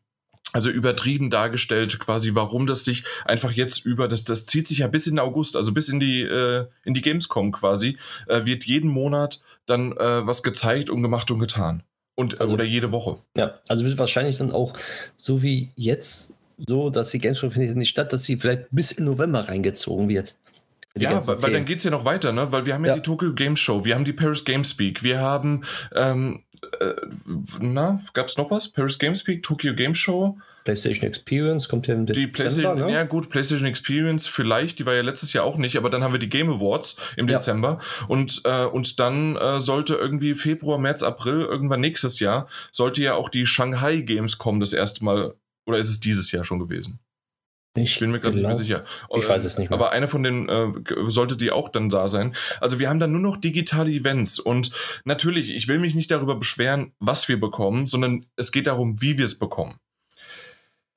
also 0.52 0.70
übertrieben 0.70 1.28
dargestellt, 1.28 1.98
quasi, 1.98 2.34
warum 2.34 2.66
das 2.66 2.84
sich 2.84 3.04
einfach 3.26 3.52
jetzt 3.52 3.84
über, 3.84 4.08
das, 4.08 4.24
das 4.24 4.46
zieht 4.46 4.66
sich 4.66 4.78
ja 4.78 4.86
bis 4.86 5.06
in 5.06 5.18
August, 5.18 5.56
also 5.56 5.72
bis 5.72 5.90
in 5.90 6.00
die, 6.00 6.22
äh, 6.22 6.66
in 6.84 6.94
die 6.94 7.02
Gamescom 7.02 7.52
quasi, 7.52 7.98
äh, 8.28 8.46
wird 8.46 8.64
jeden 8.64 8.88
Monat 8.88 9.42
dann 9.66 9.92
äh, 9.92 10.26
was 10.26 10.42
gezeigt 10.42 10.88
und 10.88 11.02
gemacht 11.02 11.30
und 11.30 11.38
getan. 11.38 11.82
Und, 12.14 12.34
äh, 12.34 12.36
also, 12.38 12.54
oder 12.54 12.64
jede 12.64 12.92
Woche. 12.92 13.18
Ja, 13.36 13.58
also 13.68 13.84
wird 13.84 13.98
wahrscheinlich 13.98 14.38
dann 14.38 14.50
auch 14.50 14.72
so 15.16 15.42
wie 15.42 15.68
jetzt 15.76 16.34
so, 16.66 16.90
dass 16.90 17.10
die 17.10 17.18
Gamescom 17.18 17.52
findet 17.52 17.76
nicht 17.76 17.90
statt, 17.90 18.12
dass 18.12 18.24
sie 18.24 18.36
vielleicht 18.36 18.68
bis 18.70 18.90
in 18.90 19.04
November 19.04 19.48
reingezogen 19.48 20.08
wird. 20.08 20.36
Ja, 21.02 21.26
weil, 21.26 21.42
weil, 21.42 21.52
dann 21.52 21.64
geht 21.64 21.78
es 21.78 21.84
ja 21.84 21.90
noch 21.90 22.04
weiter, 22.04 22.32
ne? 22.32 22.52
Weil 22.52 22.66
wir 22.66 22.74
haben 22.74 22.84
ja, 22.84 22.92
ja, 22.92 22.96
die 22.96 23.02
Tokyo 23.02 23.32
Game 23.32 23.56
Show, 23.56 23.84
wir 23.84 23.94
haben 23.94 24.04
die 24.04 24.12
Paris 24.12 24.44
Gamespeak, 24.44 25.02
wir 25.02 25.20
haben, 25.20 25.62
ähm, 25.94 26.44
äh, 26.80 26.92
na, 27.60 28.00
gab 28.14 28.28
es 28.28 28.36
noch 28.36 28.50
was? 28.50 28.68
Paris 28.68 28.98
Gamespeak, 28.98 29.42
Tokyo 29.42 29.74
Game 29.74 29.94
Show. 29.94 30.38
PlayStation 30.64 31.08
Experience 31.08 31.68
kommt 31.68 31.86
ja 31.86 31.94
im 31.94 32.04
die 32.04 32.28
Dezember, 32.28 32.74
ne? 32.74 32.92
Ja 32.92 33.04
gut, 33.04 33.30
PlayStation 33.30 33.66
Experience 33.66 34.26
vielleicht, 34.26 34.78
die 34.78 34.86
war 34.86 34.94
ja 34.94 35.02
letztes 35.02 35.32
Jahr 35.32 35.44
auch 35.44 35.56
nicht, 35.56 35.76
aber 35.76 35.88
dann 35.88 36.02
haben 36.02 36.12
wir 36.12 36.18
die 36.18 36.28
Game 36.28 36.50
Awards 36.50 36.96
im 37.16 37.28
ja. 37.28 37.38
Dezember 37.38 37.78
und, 38.06 38.42
äh, 38.44 38.64
und 38.64 39.00
dann 39.00 39.36
äh, 39.36 39.60
sollte 39.60 39.94
irgendwie 39.94 40.34
Februar, 40.34 40.78
März, 40.78 41.02
April, 41.02 41.40
irgendwann 41.40 41.80
nächstes 41.80 42.20
Jahr, 42.20 42.48
sollte 42.70 43.02
ja 43.02 43.14
auch 43.14 43.28
die 43.28 43.46
Shanghai 43.46 44.00
Games 44.00 44.36
kommen 44.36 44.60
das 44.60 44.72
erste 44.72 45.04
Mal, 45.04 45.34
oder 45.64 45.78
ist 45.78 45.88
es 45.88 46.00
dieses 46.00 46.32
Jahr 46.32 46.44
schon 46.44 46.58
gewesen? 46.58 46.98
Ich 47.76 47.98
bin 47.98 48.10
mir 48.10 48.18
gerade 48.18 48.36
nicht 48.36 48.46
mehr 48.46 48.54
sicher. 48.54 48.84
Ich 49.16 49.28
weiß 49.28 49.44
es 49.44 49.58
nicht 49.58 49.70
mehr. 49.70 49.78
Aber 49.78 49.92
eine 49.92 50.08
von 50.08 50.22
den 50.22 50.48
äh, 50.48 50.72
sollte 51.08 51.36
die 51.36 51.50
auch 51.50 51.68
dann 51.68 51.88
da 51.88 52.08
sein. 52.08 52.34
Also 52.60 52.78
wir 52.78 52.88
haben 52.88 52.98
dann 52.98 53.12
nur 53.12 53.20
noch 53.20 53.36
digitale 53.36 53.90
Events 53.90 54.38
und 54.38 54.70
natürlich, 55.04 55.54
ich 55.54 55.68
will 55.68 55.78
mich 55.78 55.94
nicht 55.94 56.10
darüber 56.10 56.36
beschweren, 56.36 56.92
was 56.98 57.28
wir 57.28 57.38
bekommen, 57.38 57.86
sondern 57.86 58.26
es 58.36 58.52
geht 58.52 58.66
darum, 58.66 59.00
wie 59.00 59.18
wir 59.18 59.24
es 59.24 59.38
bekommen. 59.38 59.78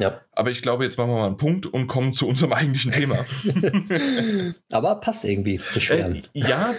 Ja. 0.02 0.20
Aber 0.32 0.50
ich 0.50 0.64
glaube, 0.64 0.84
jetzt 0.84 0.98
machen 0.98 1.12
wir 1.12 1.18
mal 1.18 1.28
einen 1.28 1.38
Punkt 1.38 1.68
und 1.68 1.86
kommen 1.86 2.12
zu 2.14 2.28
unserem 2.28 2.54
eigentlichen 2.54 2.92
Thema. 2.92 3.24
Aber 4.72 4.96
passt 4.96 5.26
irgendwie. 5.26 5.62
Beschweren. 5.76 6.24
Äh, 6.34 6.40
ja, 6.40 6.74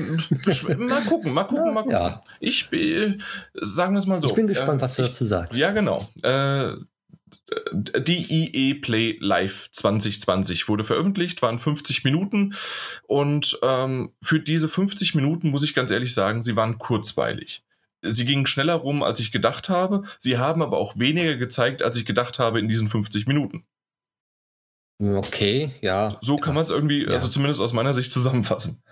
mal 0.77 1.03
gucken, 1.03 1.33
mal 1.33 1.45
gucken, 1.45 1.73
mal 1.73 1.83
gucken. 1.83 1.93
Ja. 1.93 2.21
Ich 2.41 2.73
äh, 2.73 3.17
sagen 3.61 3.95
wir 3.95 4.01
es 4.01 4.07
mal 4.07 4.21
so. 4.21 4.29
Ich 4.29 4.35
bin 4.35 4.49
gespannt, 4.49 4.81
äh, 4.81 4.83
was 4.83 4.97
du 4.97 5.03
dazu 5.03 5.25
sagst. 5.25 5.59
Ja, 5.59 5.71
genau. 5.71 6.05
Die 7.73 8.27
EE 8.31 8.75
Play 8.75 9.17
Live 9.21 9.71
2020 9.73 10.69
wurde 10.69 10.85
veröffentlicht, 10.85 11.43
waren 11.43 11.59
50 11.59 12.05
Minuten 12.05 12.55
und 13.07 13.59
ähm, 13.63 14.13
für 14.23 14.41
diese 14.41 14.69
50 14.69 15.15
Minuten 15.15 15.51
muss 15.51 15.65
ich 15.65 15.75
ganz 15.75 15.91
ehrlich 15.91 16.15
sagen, 16.15 16.43
sie 16.43 16.57
waren 16.57 16.79
kurzweilig. 16.79 17.65
Sie 18.03 18.25
gingen 18.25 18.47
schneller 18.47 18.75
rum, 18.75 19.03
als 19.03 19.21
ich 19.21 19.31
gedacht 19.31 19.69
habe. 19.69 20.03
Sie 20.19 20.37
haben 20.39 20.61
aber 20.61 20.79
auch 20.79 20.99
weniger 20.99 21.37
gezeigt, 21.37 21.83
als 21.83 21.97
ich 21.97 22.05
gedacht 22.05 22.39
habe 22.39 22.59
in 22.59 22.69
diesen 22.69 22.89
50 22.89 23.27
Minuten. 23.27 23.65
Okay, 25.01 25.71
ja. 25.81 26.19
So 26.21 26.37
kann 26.37 26.55
man 26.55 26.63
es 26.63 26.71
irgendwie, 26.71 27.05
ja. 27.05 27.11
also 27.13 27.29
zumindest 27.29 27.61
aus 27.61 27.73
meiner 27.73 27.95
Sicht 27.95 28.13
zusammenfassen. 28.13 28.83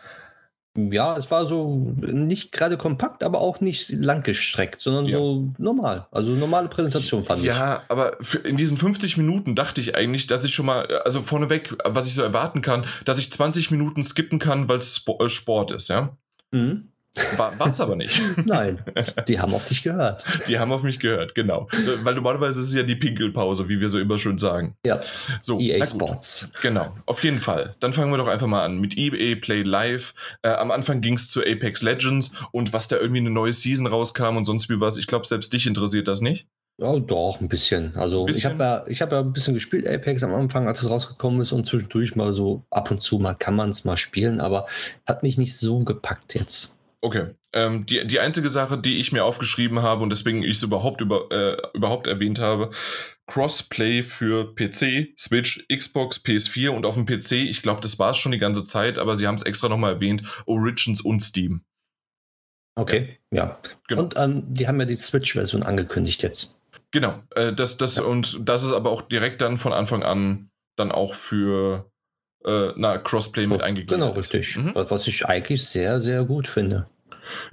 Ja, 0.76 1.16
es 1.16 1.30
war 1.32 1.46
so 1.46 1.94
nicht 2.00 2.52
gerade 2.52 2.76
kompakt, 2.76 3.24
aber 3.24 3.40
auch 3.40 3.60
nicht 3.60 3.90
langgestreckt, 3.90 4.80
sondern 4.80 5.06
ja. 5.06 5.18
so 5.18 5.52
normal. 5.58 6.06
Also 6.12 6.32
normale 6.32 6.68
Präsentation 6.68 7.24
fand 7.24 7.42
ja, 7.42 7.52
ich. 7.52 7.58
Ja, 7.58 7.82
aber 7.88 8.18
in 8.44 8.56
diesen 8.56 8.76
50 8.76 9.16
Minuten 9.16 9.56
dachte 9.56 9.80
ich 9.80 9.96
eigentlich, 9.96 10.28
dass 10.28 10.44
ich 10.44 10.54
schon 10.54 10.66
mal, 10.66 10.86
also 11.04 11.22
vorneweg, 11.22 11.76
was 11.84 12.06
ich 12.06 12.14
so 12.14 12.22
erwarten 12.22 12.62
kann, 12.62 12.84
dass 13.04 13.18
ich 13.18 13.32
20 13.32 13.72
Minuten 13.72 14.04
skippen 14.04 14.38
kann, 14.38 14.68
weil 14.68 14.78
es 14.78 15.04
äh, 15.06 15.28
Sport 15.28 15.72
ist, 15.72 15.88
ja. 15.88 16.16
Mhm. 16.52 16.89
War 17.36 17.68
es 17.68 17.80
aber 17.80 17.96
nicht. 17.96 18.20
Nein, 18.44 18.84
die 19.26 19.40
haben 19.40 19.52
auf 19.52 19.64
dich 19.64 19.82
gehört. 19.82 20.24
Die 20.46 20.58
haben 20.58 20.70
auf 20.70 20.84
mich 20.84 21.00
gehört, 21.00 21.34
genau. 21.34 21.68
Weil 22.02 22.14
normalerweise 22.14 22.60
ist 22.60 22.68
es 22.68 22.74
ja 22.74 22.84
die 22.84 22.94
Pinkelpause, 22.94 23.68
wie 23.68 23.80
wir 23.80 23.90
so 23.90 23.98
immer 23.98 24.16
schön 24.16 24.38
sagen. 24.38 24.76
Ja. 24.86 25.00
So, 25.42 25.58
EA 25.58 25.84
Sports. 25.84 26.52
Genau, 26.62 26.94
auf 27.06 27.22
jeden 27.24 27.40
Fall. 27.40 27.74
Dann 27.80 27.92
fangen 27.92 28.12
wir 28.12 28.18
doch 28.18 28.28
einfach 28.28 28.46
mal 28.46 28.64
an 28.64 28.78
mit 28.78 28.96
EA 28.96 29.34
Play 29.36 29.62
Live. 29.62 30.14
Äh, 30.42 30.50
am 30.50 30.70
Anfang 30.70 31.00
ging 31.00 31.14
es 31.14 31.30
zu 31.30 31.40
Apex 31.40 31.82
Legends 31.82 32.32
und 32.52 32.72
was 32.72 32.86
da 32.86 32.96
irgendwie 32.96 33.20
eine 33.20 33.30
neue 33.30 33.52
Season 33.52 33.86
rauskam 33.86 34.36
und 34.36 34.44
sonst 34.44 34.70
wie 34.70 34.80
was. 34.80 34.96
Ich 34.96 35.08
glaube, 35.08 35.26
selbst 35.26 35.52
dich 35.52 35.66
interessiert 35.66 36.06
das 36.06 36.20
nicht. 36.20 36.46
Ja, 36.78 36.98
doch, 36.98 37.40
ein 37.40 37.48
bisschen. 37.48 37.94
Also 37.96 38.24
bisschen? 38.24 38.38
ich 38.38 38.44
habe 38.46 38.86
ja, 38.88 39.00
hab 39.00 39.12
ja 39.12 39.20
ein 39.20 39.32
bisschen 39.34 39.52
gespielt, 39.52 39.86
Apex 39.86 40.22
am 40.22 40.32
Anfang, 40.32 40.66
als 40.66 40.80
es 40.80 40.88
rausgekommen 40.88 41.40
ist 41.42 41.52
und 41.52 41.66
zwischendurch 41.66 42.16
mal 42.16 42.32
so 42.32 42.64
ab 42.70 42.90
und 42.90 43.02
zu 43.02 43.18
mal 43.18 43.34
kann 43.34 43.54
man 43.54 43.68
es 43.68 43.84
mal 43.84 43.98
spielen, 43.98 44.40
aber 44.40 44.66
hat 45.06 45.22
mich 45.22 45.36
nicht 45.36 45.58
so 45.58 45.80
gepackt 45.80 46.34
jetzt. 46.34 46.79
Okay. 47.02 47.34
Ähm, 47.52 47.86
die, 47.86 48.06
die 48.06 48.20
einzige 48.20 48.50
Sache, 48.50 48.78
die 48.78 49.00
ich 49.00 49.10
mir 49.10 49.24
aufgeschrieben 49.24 49.82
habe 49.82 50.02
und 50.02 50.10
deswegen 50.10 50.42
ich 50.42 50.56
es 50.56 50.62
überhaupt, 50.62 51.00
über, 51.00 51.30
äh, 51.30 51.56
überhaupt 51.72 52.06
erwähnt 52.06 52.38
habe, 52.38 52.70
Crossplay 53.26 54.02
für 54.02 54.54
PC, 54.54 55.14
Switch, 55.18 55.66
Xbox, 55.72 56.22
PS4 56.24 56.70
und 56.70 56.84
auf 56.84 56.94
dem 56.94 57.06
PC, 57.06 57.32
ich 57.32 57.62
glaube, 57.62 57.80
das 57.80 57.98
war 57.98 58.10
es 58.10 58.18
schon 58.18 58.32
die 58.32 58.38
ganze 58.38 58.64
Zeit, 58.64 58.98
aber 58.98 59.16
sie 59.16 59.26
haben 59.26 59.36
es 59.36 59.42
extra 59.42 59.68
nochmal 59.68 59.94
erwähnt, 59.94 60.22
Origins 60.46 61.00
und 61.00 61.20
Steam. 61.20 61.62
Okay, 62.76 63.18
ja. 63.30 63.44
ja. 63.44 63.58
Genau. 63.88 64.02
Und 64.02 64.14
ähm, 64.16 64.42
die 64.46 64.68
haben 64.68 64.78
ja 64.78 64.86
die 64.86 64.96
Switch-Version 64.96 65.62
angekündigt 65.62 66.22
jetzt. 66.22 66.58
Genau, 66.92 67.22
äh, 67.34 67.52
das, 67.52 67.76
das, 67.76 67.96
ja. 67.96 68.02
und 68.02 68.38
das 68.42 68.62
ist 68.62 68.72
aber 68.72 68.90
auch 68.90 69.02
direkt 69.02 69.40
dann 69.40 69.58
von 69.58 69.72
Anfang 69.72 70.02
an 70.02 70.50
dann 70.76 70.92
auch 70.92 71.14
für 71.14 71.89
äh, 72.44 72.72
na, 72.76 72.98
Crossplay 72.98 73.46
mit 73.46 73.62
eingegeben. 73.62 74.00
Genau, 74.00 74.12
richtig. 74.12 74.56
Mhm. 74.56 74.72
Was 74.74 75.06
ich 75.06 75.26
eigentlich 75.26 75.66
sehr, 75.66 76.00
sehr 76.00 76.24
gut 76.24 76.48
finde. 76.48 76.86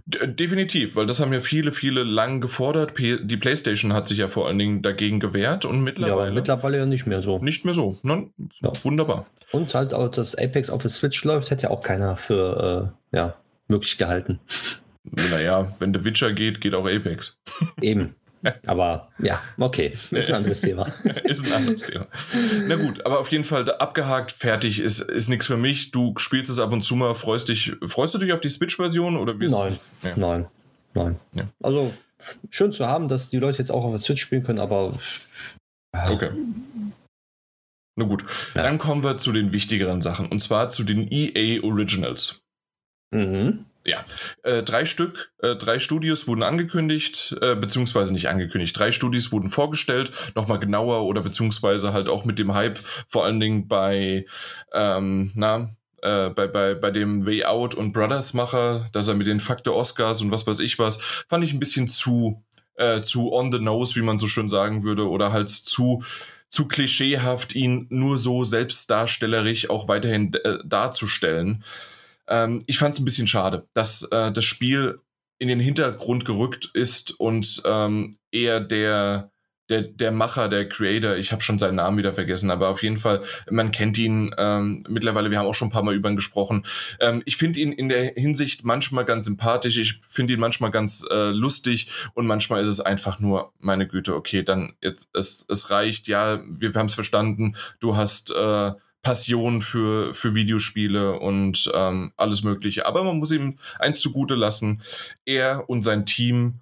Definitiv, 0.06 0.96
weil 0.96 1.06
das 1.06 1.20
haben 1.20 1.34
ja 1.34 1.42
viele, 1.42 1.72
viele 1.72 2.04
lang 2.04 2.42
gefordert. 2.42 2.94
Die 2.98 3.38
PlayStation 3.38 3.94
hat 3.94 4.08
sich 4.08 4.18
ja 4.18 4.28
vor 4.28 4.48
allen 4.48 4.58
Dingen 4.58 4.82
dagegen 4.82 5.20
gewehrt 5.20 5.66
und 5.66 5.82
mittlerweile. 5.82 6.30
Ja, 6.30 6.34
mittlerweile 6.34 6.78
ja 6.78 6.86
nicht 6.86 7.06
mehr 7.06 7.22
so. 7.22 7.40
Nicht 7.40 7.66
mehr 7.66 7.74
so. 7.74 7.98
Ne? 8.02 8.30
Ja. 8.62 8.72
Wunderbar. 8.84 9.28
Und 9.52 9.76
halt 9.76 9.94
auch, 9.94 10.10
dass 10.10 10.36
Apex 10.36 10.70
auf 10.70 10.82
der 10.82 10.92
Switch 10.92 11.24
läuft, 11.24 11.52
hätte 11.52 11.64
ja 11.64 11.70
auch 11.70 11.82
keiner 11.82 12.18
für 12.18 12.94
äh, 13.12 13.18
ja, 13.18 13.36
möglich 13.68 13.98
gehalten. 13.98 14.40
Naja, 15.04 15.74
wenn 15.80 15.94
der 15.94 16.04
Witcher 16.04 16.34
geht, 16.34 16.60
geht 16.62 16.74
auch 16.74 16.88
Apex. 16.88 17.40
Eben. 17.82 18.16
Aber 18.66 19.10
ja, 19.20 19.42
okay, 19.60 19.94
ist 20.12 20.30
ein 20.30 20.36
anderes 20.36 20.62
Thema. 20.62 20.88
ist 21.24 21.46
ein 21.46 21.54
anderes 21.54 21.84
Thema. 21.84 22.08
Na 22.68 22.76
gut, 22.76 23.06
aber 23.06 23.20
auf 23.20 23.32
jeden 23.32 23.44
Fall 23.44 23.70
abgehakt, 23.72 24.32
fertig, 24.32 24.80
ist, 24.80 25.00
ist 25.00 25.28
nichts 25.28 25.48
für 25.48 25.58
mich. 25.58 25.92
Du 25.92 26.14
spielst 26.18 26.50
es 26.50 26.60
ab 26.60 26.72
und 26.72 26.84
zu 26.84 26.96
mal, 26.96 27.16
freust 27.16 27.50
dich. 27.50 27.74
Freust 27.88 28.14
du 28.14 28.20
dich 28.20 28.34
auf 28.34 28.40
die 28.40 28.50
Switch-Version 28.50 29.18
oder 29.18 29.40
wie 29.40 29.48
Nein, 29.48 29.80
ja. 30.04 30.14
nein, 30.16 30.48
nein. 30.94 31.20
Ja. 31.34 31.48
Also 31.62 31.94
schön 32.50 32.72
zu 32.72 32.88
haben, 32.88 33.08
dass 33.08 33.30
die 33.30 33.38
Leute 33.38 33.58
jetzt 33.58 33.72
auch 33.72 33.84
auf 33.84 33.92
der 33.92 34.00
Switch 34.00 34.22
spielen 34.22 34.44
können, 34.44 34.60
aber. 34.60 34.98
Okay. 35.94 36.32
Na 37.96 38.06
gut, 38.06 38.24
ja. 38.54 38.62
dann 38.62 38.78
kommen 38.78 39.04
wir 39.04 39.18
zu 39.18 39.32
den 39.32 39.52
wichtigeren 39.52 40.02
Sachen 40.04 40.28
und 40.28 40.40
zwar 40.40 40.70
zu 40.70 40.84
den 40.84 41.08
EA 41.12 41.64
Originals. 41.64 42.42
Mhm 43.12 43.66
ja, 43.88 44.04
äh, 44.44 44.64
drei 44.64 44.84
Stück, 44.84 45.32
äh, 45.40 45.56
drei 45.56 45.80
Studios 45.80 46.28
wurden 46.28 46.44
angekündigt, 46.44 47.36
äh, 47.42 47.56
beziehungsweise 47.56 48.12
nicht 48.12 48.28
angekündigt. 48.28 48.78
Drei 48.78 48.92
Studios 48.92 49.32
wurden 49.32 49.50
vorgestellt, 49.50 50.12
nochmal 50.36 50.60
genauer 50.60 51.06
oder 51.06 51.22
beziehungsweise 51.22 51.94
halt 51.94 52.10
auch 52.10 52.26
mit 52.26 52.38
dem 52.38 52.54
Hype, 52.54 52.80
vor 53.08 53.24
allen 53.24 53.40
Dingen 53.40 53.70
bei, 53.70 54.26
ähm, 54.74 55.32
na, 55.36 55.70
äh, 56.02 56.30
bei, 56.30 56.48
bei, 56.48 56.76
bei 56.76 56.92
dem 56.92 57.26
Way 57.26 57.46
Out 57.46 57.76
und 57.76 57.94
Brothers 57.94 58.34
Macher, 58.34 58.90
dass 58.92 59.08
er 59.08 59.16
mit 59.16 59.26
den 59.26 59.40
Faktor 59.40 59.76
Oscars 59.76 60.22
und 60.22 60.32
was 60.32 60.46
weiß 60.46 60.60
ich 60.60 60.78
was, 60.80 61.02
fand 61.30 61.46
ich 61.46 61.54
ein 61.54 61.60
bisschen 61.62 61.88
zu, 61.88 62.44
äh, 62.76 63.02
zu 63.02 63.32
on 63.32 63.54
the 63.54 63.60
nose, 63.60 63.96
wie 63.96 64.04
man 64.04 64.20
so 64.20 64.28
schön 64.28 64.50
sagen 64.50 64.84
würde, 64.84 65.10
oder 65.10 65.32
halt 65.32 65.50
zu, 65.50 66.04
zu 66.50 66.68
klischeehaft, 66.68 67.56
ihn 67.56 67.88
nur 67.90 68.18
so 68.18 68.44
selbstdarstellerisch 68.44 69.70
auch 69.70 69.88
weiterhin 69.88 70.34
äh, 70.34 70.58
darzustellen. 70.66 71.64
Ähm, 72.28 72.64
ich 72.68 72.78
fand 72.78 72.94
es 72.94 73.00
ein 73.00 73.06
bisschen 73.06 73.28
schade, 73.28 73.68
dass 73.74 74.04
äh, 74.04 74.32
das 74.32 74.46
Spiel 74.46 75.00
in 75.40 75.48
den 75.48 75.60
Hintergrund 75.60 76.26
gerückt 76.26 76.72
ist 76.74 77.20
und 77.20 77.62
ähm, 77.66 78.18
eher 78.32 78.60
der, 78.60 79.32
der, 79.70 79.84
der 79.84 80.12
Macher, 80.12 80.48
der 80.50 80.68
Creator, 80.68 81.16
ich 81.16 81.32
habe 81.32 81.42
schon 81.42 81.60
seinen 81.60 81.76
Namen 81.76 81.98
wieder 81.98 82.14
vergessen, 82.14 82.50
aber 82.50 82.70
auf 82.70 82.82
jeden 82.82 82.98
Fall, 82.98 83.22
man 83.50 83.72
kennt 83.72 83.98
ihn 83.98 84.34
ähm, 84.38 84.84
mittlerweile, 84.90 85.30
wir 85.30 85.38
haben 85.38 85.46
auch 85.46 85.54
schon 85.54 85.68
ein 85.68 85.72
paar 85.72 85.84
Mal 85.84 85.96
über 85.96 86.10
ihn 86.10 86.16
gesprochen. 86.16 86.64
Ähm, 87.00 87.22
ich 87.26 87.38
finde 87.38 87.60
ihn 87.60 87.72
in 87.72 87.90
der 87.90 88.14
Hinsicht 88.16 88.64
manchmal 88.64 89.06
ganz 89.06 89.26
sympathisch, 89.26 89.78
ich 89.78 90.02
finde 90.08 90.34
ihn 90.34 90.40
manchmal 90.40 90.72
ganz 90.72 91.06
äh, 91.12 91.32
lustig 91.32 91.90
und 92.14 92.26
manchmal 92.26 92.62
ist 92.62 92.70
es 92.70 92.82
einfach 92.82 93.20
nur, 93.20 93.54
meine 93.60 93.88
Güte, 93.88 94.16
okay, 94.16 94.42
dann 94.44 94.74
jetzt, 94.82 95.10
es, 95.14 95.46
es 95.50 95.70
reicht, 95.70 96.08
ja, 96.08 96.42
wir, 96.48 96.74
wir 96.74 96.80
haben 96.80 96.88
es 96.88 96.96
verstanden, 96.96 97.56
du 97.80 97.96
hast 97.96 98.32
äh, 98.32 98.72
Passion 99.02 99.62
für, 99.62 100.14
für 100.14 100.36
Videospiele 100.36 101.20
und 101.20 101.72
ähm, 101.74 102.12
alles 102.18 102.44
Mögliche. 102.44 102.86
Aber 102.86 103.04
man 103.04 103.18
muss 103.18 103.32
ihm 103.32 103.58
eins 103.80 104.00
zugute 104.00 104.36
lassen, 104.36 104.82
er 105.26 105.70
und 105.70 105.82
sein 105.82 106.06
Team 106.06 106.62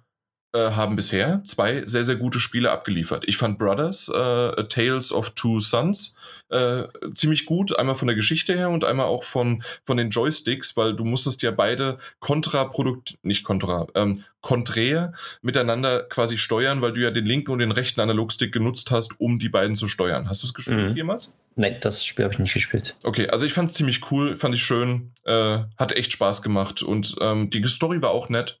äh, 0.56 0.70
haben 0.70 0.96
bisher 0.96 1.42
zwei 1.44 1.84
sehr, 1.86 2.04
sehr 2.04 2.16
gute 2.16 2.40
Spiele 2.40 2.70
abgeliefert. 2.70 3.24
Ich 3.26 3.36
fand 3.36 3.58
Brothers, 3.58 4.08
äh, 4.08 4.64
Tales 4.64 5.12
of 5.12 5.30
Two 5.30 5.60
Sons, 5.60 6.15
äh, 6.50 6.84
ziemlich 7.14 7.46
gut, 7.46 7.78
einmal 7.78 7.96
von 7.96 8.08
der 8.08 8.16
Geschichte 8.16 8.54
her 8.54 8.70
und 8.70 8.84
einmal 8.84 9.06
auch 9.06 9.24
von, 9.24 9.62
von 9.84 9.96
den 9.96 10.10
Joysticks, 10.10 10.76
weil 10.76 10.94
du 10.94 11.04
musstest 11.04 11.42
ja 11.42 11.50
beide 11.50 11.98
kontraprodukt, 12.20 13.18
nicht 13.22 13.44
kontra, 13.44 13.86
ähm, 13.94 14.24
konträr 14.40 15.12
miteinander 15.42 16.04
quasi 16.04 16.38
steuern, 16.38 16.82
weil 16.82 16.92
du 16.92 17.00
ja 17.00 17.10
den 17.10 17.26
linken 17.26 17.50
und 17.50 17.58
den 17.58 17.72
rechten 17.72 18.00
Analogstick 18.00 18.52
genutzt 18.52 18.90
hast, 18.90 19.20
um 19.20 19.38
die 19.38 19.48
beiden 19.48 19.74
zu 19.74 19.88
steuern. 19.88 20.28
Hast 20.28 20.42
du 20.42 20.46
es 20.46 20.54
gespielt 20.54 20.90
mhm. 20.90 20.96
jemals? 20.96 21.34
Nein, 21.56 21.78
das 21.80 22.04
Spiel 22.04 22.24
habe 22.24 22.34
ich 22.34 22.38
nicht 22.38 22.54
gespielt. 22.54 22.94
Okay, 23.02 23.28
also 23.28 23.46
ich 23.46 23.54
fand 23.54 23.70
es 23.70 23.76
ziemlich 23.76 24.10
cool, 24.10 24.36
fand 24.36 24.54
ich 24.54 24.62
schön, 24.62 25.12
äh, 25.24 25.58
hat 25.78 25.92
echt 25.92 26.12
Spaß 26.12 26.42
gemacht 26.42 26.82
und 26.82 27.16
ähm, 27.20 27.50
die 27.50 27.66
Story 27.66 28.02
war 28.02 28.10
auch 28.10 28.28
nett. 28.28 28.60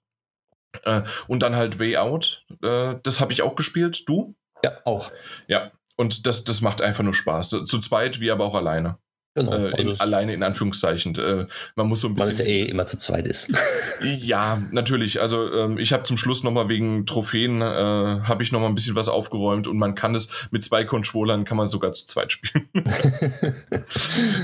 Äh, 0.82 1.02
und 1.26 1.40
dann 1.40 1.56
halt 1.56 1.78
Way 1.78 1.98
Out. 1.98 2.44
Äh, 2.62 2.96
das 3.02 3.20
habe 3.20 3.32
ich 3.32 3.42
auch 3.42 3.54
gespielt. 3.54 4.08
Du? 4.08 4.34
Ja, 4.64 4.72
auch. 4.84 5.12
Ja, 5.46 5.70
und 5.96 6.26
das, 6.26 6.44
das 6.44 6.60
macht 6.60 6.82
einfach 6.82 7.04
nur 7.04 7.14
Spaß. 7.14 7.50
Zu 7.50 7.78
zweit 7.80 8.20
wie 8.20 8.30
aber 8.30 8.44
auch 8.44 8.54
alleine. 8.54 8.98
Genau. 9.36 9.52
Äh, 9.52 9.68
in, 9.68 9.88
also 9.88 10.02
alleine 10.02 10.32
in 10.32 10.42
Anführungszeichen. 10.42 11.14
Äh, 11.16 11.46
man 11.76 11.86
muss 11.86 12.00
so 12.00 12.08
ein 12.08 12.14
bisschen. 12.14 12.26
Weil 12.26 12.32
es 12.32 12.38
ja 12.38 12.46
eh 12.46 12.62
immer 12.64 12.86
zu 12.86 12.96
zweit 12.96 13.26
ist. 13.26 13.52
ja, 14.00 14.62
natürlich. 14.70 15.20
Also 15.20 15.52
ähm, 15.52 15.78
ich 15.78 15.92
habe 15.92 16.04
zum 16.04 16.16
Schluss 16.16 16.42
nochmal 16.42 16.70
wegen 16.70 17.04
Trophäen, 17.04 17.60
äh, 17.60 17.64
habe 17.64 18.42
ich 18.42 18.50
nochmal 18.50 18.70
ein 18.70 18.74
bisschen 18.74 18.94
was 18.94 19.08
aufgeräumt 19.08 19.66
und 19.66 19.76
man 19.76 19.94
kann 19.94 20.14
es 20.14 20.48
mit 20.50 20.64
zwei 20.64 20.84
Controllern, 20.84 21.44
kann 21.44 21.58
man 21.58 21.66
sogar 21.66 21.92
zu 21.92 22.06
zweit 22.06 22.32
spielen. 22.32 22.66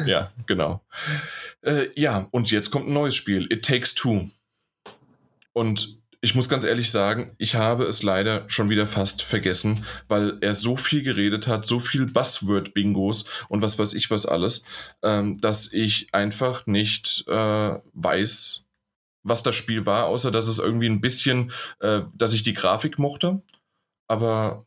ja, 0.07 0.31
genau. 0.47 0.83
Äh, 1.63 1.87
ja, 1.95 2.29
und 2.31 2.51
jetzt 2.51 2.71
kommt 2.71 2.87
ein 2.87 2.93
neues 2.93 3.15
Spiel. 3.15 3.51
It 3.51 3.65
Takes 3.65 3.95
Two. 3.95 4.29
Und 5.55 6.02
ich 6.25 6.37
muss 6.37 6.49
ganz 6.49 6.65
ehrlich 6.65 6.93
sagen, 6.93 7.35
ich 7.37 7.57
habe 7.57 7.85
es 7.85 8.05
leider 8.05 8.45
schon 8.49 8.71
wieder 8.71 8.87
fast 8.87 9.23
vergessen, 9.23 9.85
weil 10.07 10.39
er 10.41 10.55
so 10.55 10.77
viel 10.77 11.03
geredet 11.03 11.49
hat, 11.49 11.67
so 11.67 11.81
viel 11.81 12.07
Buzzword-Bingos 12.07 13.25
und 13.49 13.61
was 13.61 13.77
weiß 13.77 13.93
ich 13.93 14.09
was 14.09 14.25
alles, 14.25 14.65
ähm, 15.03 15.39
dass 15.39 15.73
ich 15.73 16.15
einfach 16.15 16.65
nicht 16.67 17.25
äh, 17.27 17.79
weiß, 17.93 18.63
was 19.25 19.43
das 19.43 19.57
Spiel 19.57 19.85
war, 19.85 20.07
außer 20.07 20.31
dass 20.31 20.47
es 20.47 20.61
irgendwie 20.61 20.89
ein 20.89 21.01
bisschen, 21.01 21.51
äh, 21.81 22.03
dass 22.15 22.35
ich 22.35 22.45
die 22.45 22.55
Grafik 22.55 23.01
mochte. 23.01 23.43
Aber 24.07 24.65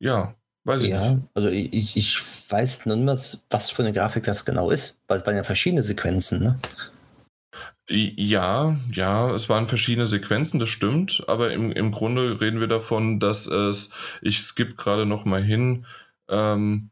ja, 0.00 0.34
weiß 0.64 0.82
ich 0.82 0.88
ja, 0.88 1.12
nicht. 1.12 1.28
Also 1.34 1.50
ich, 1.50 1.96
ich 1.96 2.18
weiß 2.50 2.86
niemals, 2.86 3.44
was 3.48 3.70
für 3.70 3.82
eine 3.82 3.92
Grafik 3.92 4.24
das 4.24 4.44
genau 4.44 4.72
ist, 4.72 4.98
weil 5.06 5.20
es 5.20 5.26
waren 5.26 5.36
ja 5.36 5.44
verschiedene 5.44 5.84
Sequenzen, 5.84 6.42
ne? 6.42 6.58
Ja, 7.90 8.76
ja, 8.92 9.30
es 9.30 9.48
waren 9.48 9.66
verschiedene 9.66 10.06
Sequenzen, 10.06 10.60
das 10.60 10.68
stimmt, 10.68 11.24
aber 11.26 11.52
im, 11.52 11.72
im 11.72 11.90
Grunde 11.90 12.38
reden 12.40 12.60
wir 12.60 12.66
davon, 12.66 13.18
dass 13.18 13.46
es, 13.46 13.94
ich 14.20 14.40
skippe 14.40 14.74
gerade 14.74 15.06
noch 15.06 15.24
mal 15.24 15.42
hin, 15.42 15.86
ähm, 16.28 16.90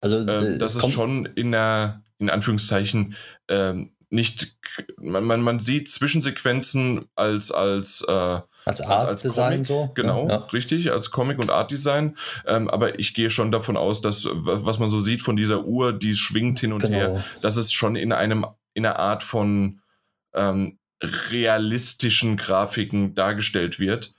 also 0.00 0.18
äh, 0.18 0.58
dass 0.58 0.76
es 0.76 0.88
schon 0.92 1.26
in 1.26 1.50
der, 1.50 2.02
in 2.18 2.30
Anführungszeichen, 2.30 3.16
ähm, 3.48 3.90
nicht, 4.08 4.56
man, 4.98 5.24
man, 5.24 5.40
man 5.40 5.58
sieht 5.58 5.90
Zwischensequenzen 5.90 7.06
als, 7.16 7.50
als, 7.50 8.04
äh, 8.06 8.40
als 8.64 8.80
Art 8.80 9.22
Design 9.24 9.64
so. 9.64 9.90
Genau, 9.94 10.28
ja. 10.28 10.36
richtig, 10.52 10.92
als 10.92 11.10
Comic 11.10 11.40
und 11.40 11.50
Art 11.50 11.72
Design. 11.72 12.16
Ähm, 12.46 12.68
aber 12.70 12.98
ich 13.00 13.14
gehe 13.14 13.30
schon 13.30 13.50
davon 13.50 13.76
aus, 13.76 14.00
dass 14.02 14.28
was 14.30 14.78
man 14.78 14.88
so 14.88 15.00
sieht 15.00 15.22
von 15.22 15.36
dieser 15.36 15.64
Uhr, 15.64 15.92
die 15.92 16.14
schwingt 16.14 16.60
hin 16.60 16.72
und 16.72 16.82
genau. 16.82 16.96
her, 16.96 17.24
dass 17.42 17.56
es 17.56 17.72
schon 17.72 17.96
in 17.96 18.12
einem 18.12 18.46
in 18.74 18.86
einer 18.86 18.98
Art 18.98 19.22
von 19.22 19.80
ähm, 20.36 20.78
realistischen 21.02 22.36
Grafiken 22.36 23.14
dargestellt 23.14 23.78
wird. 23.78 24.14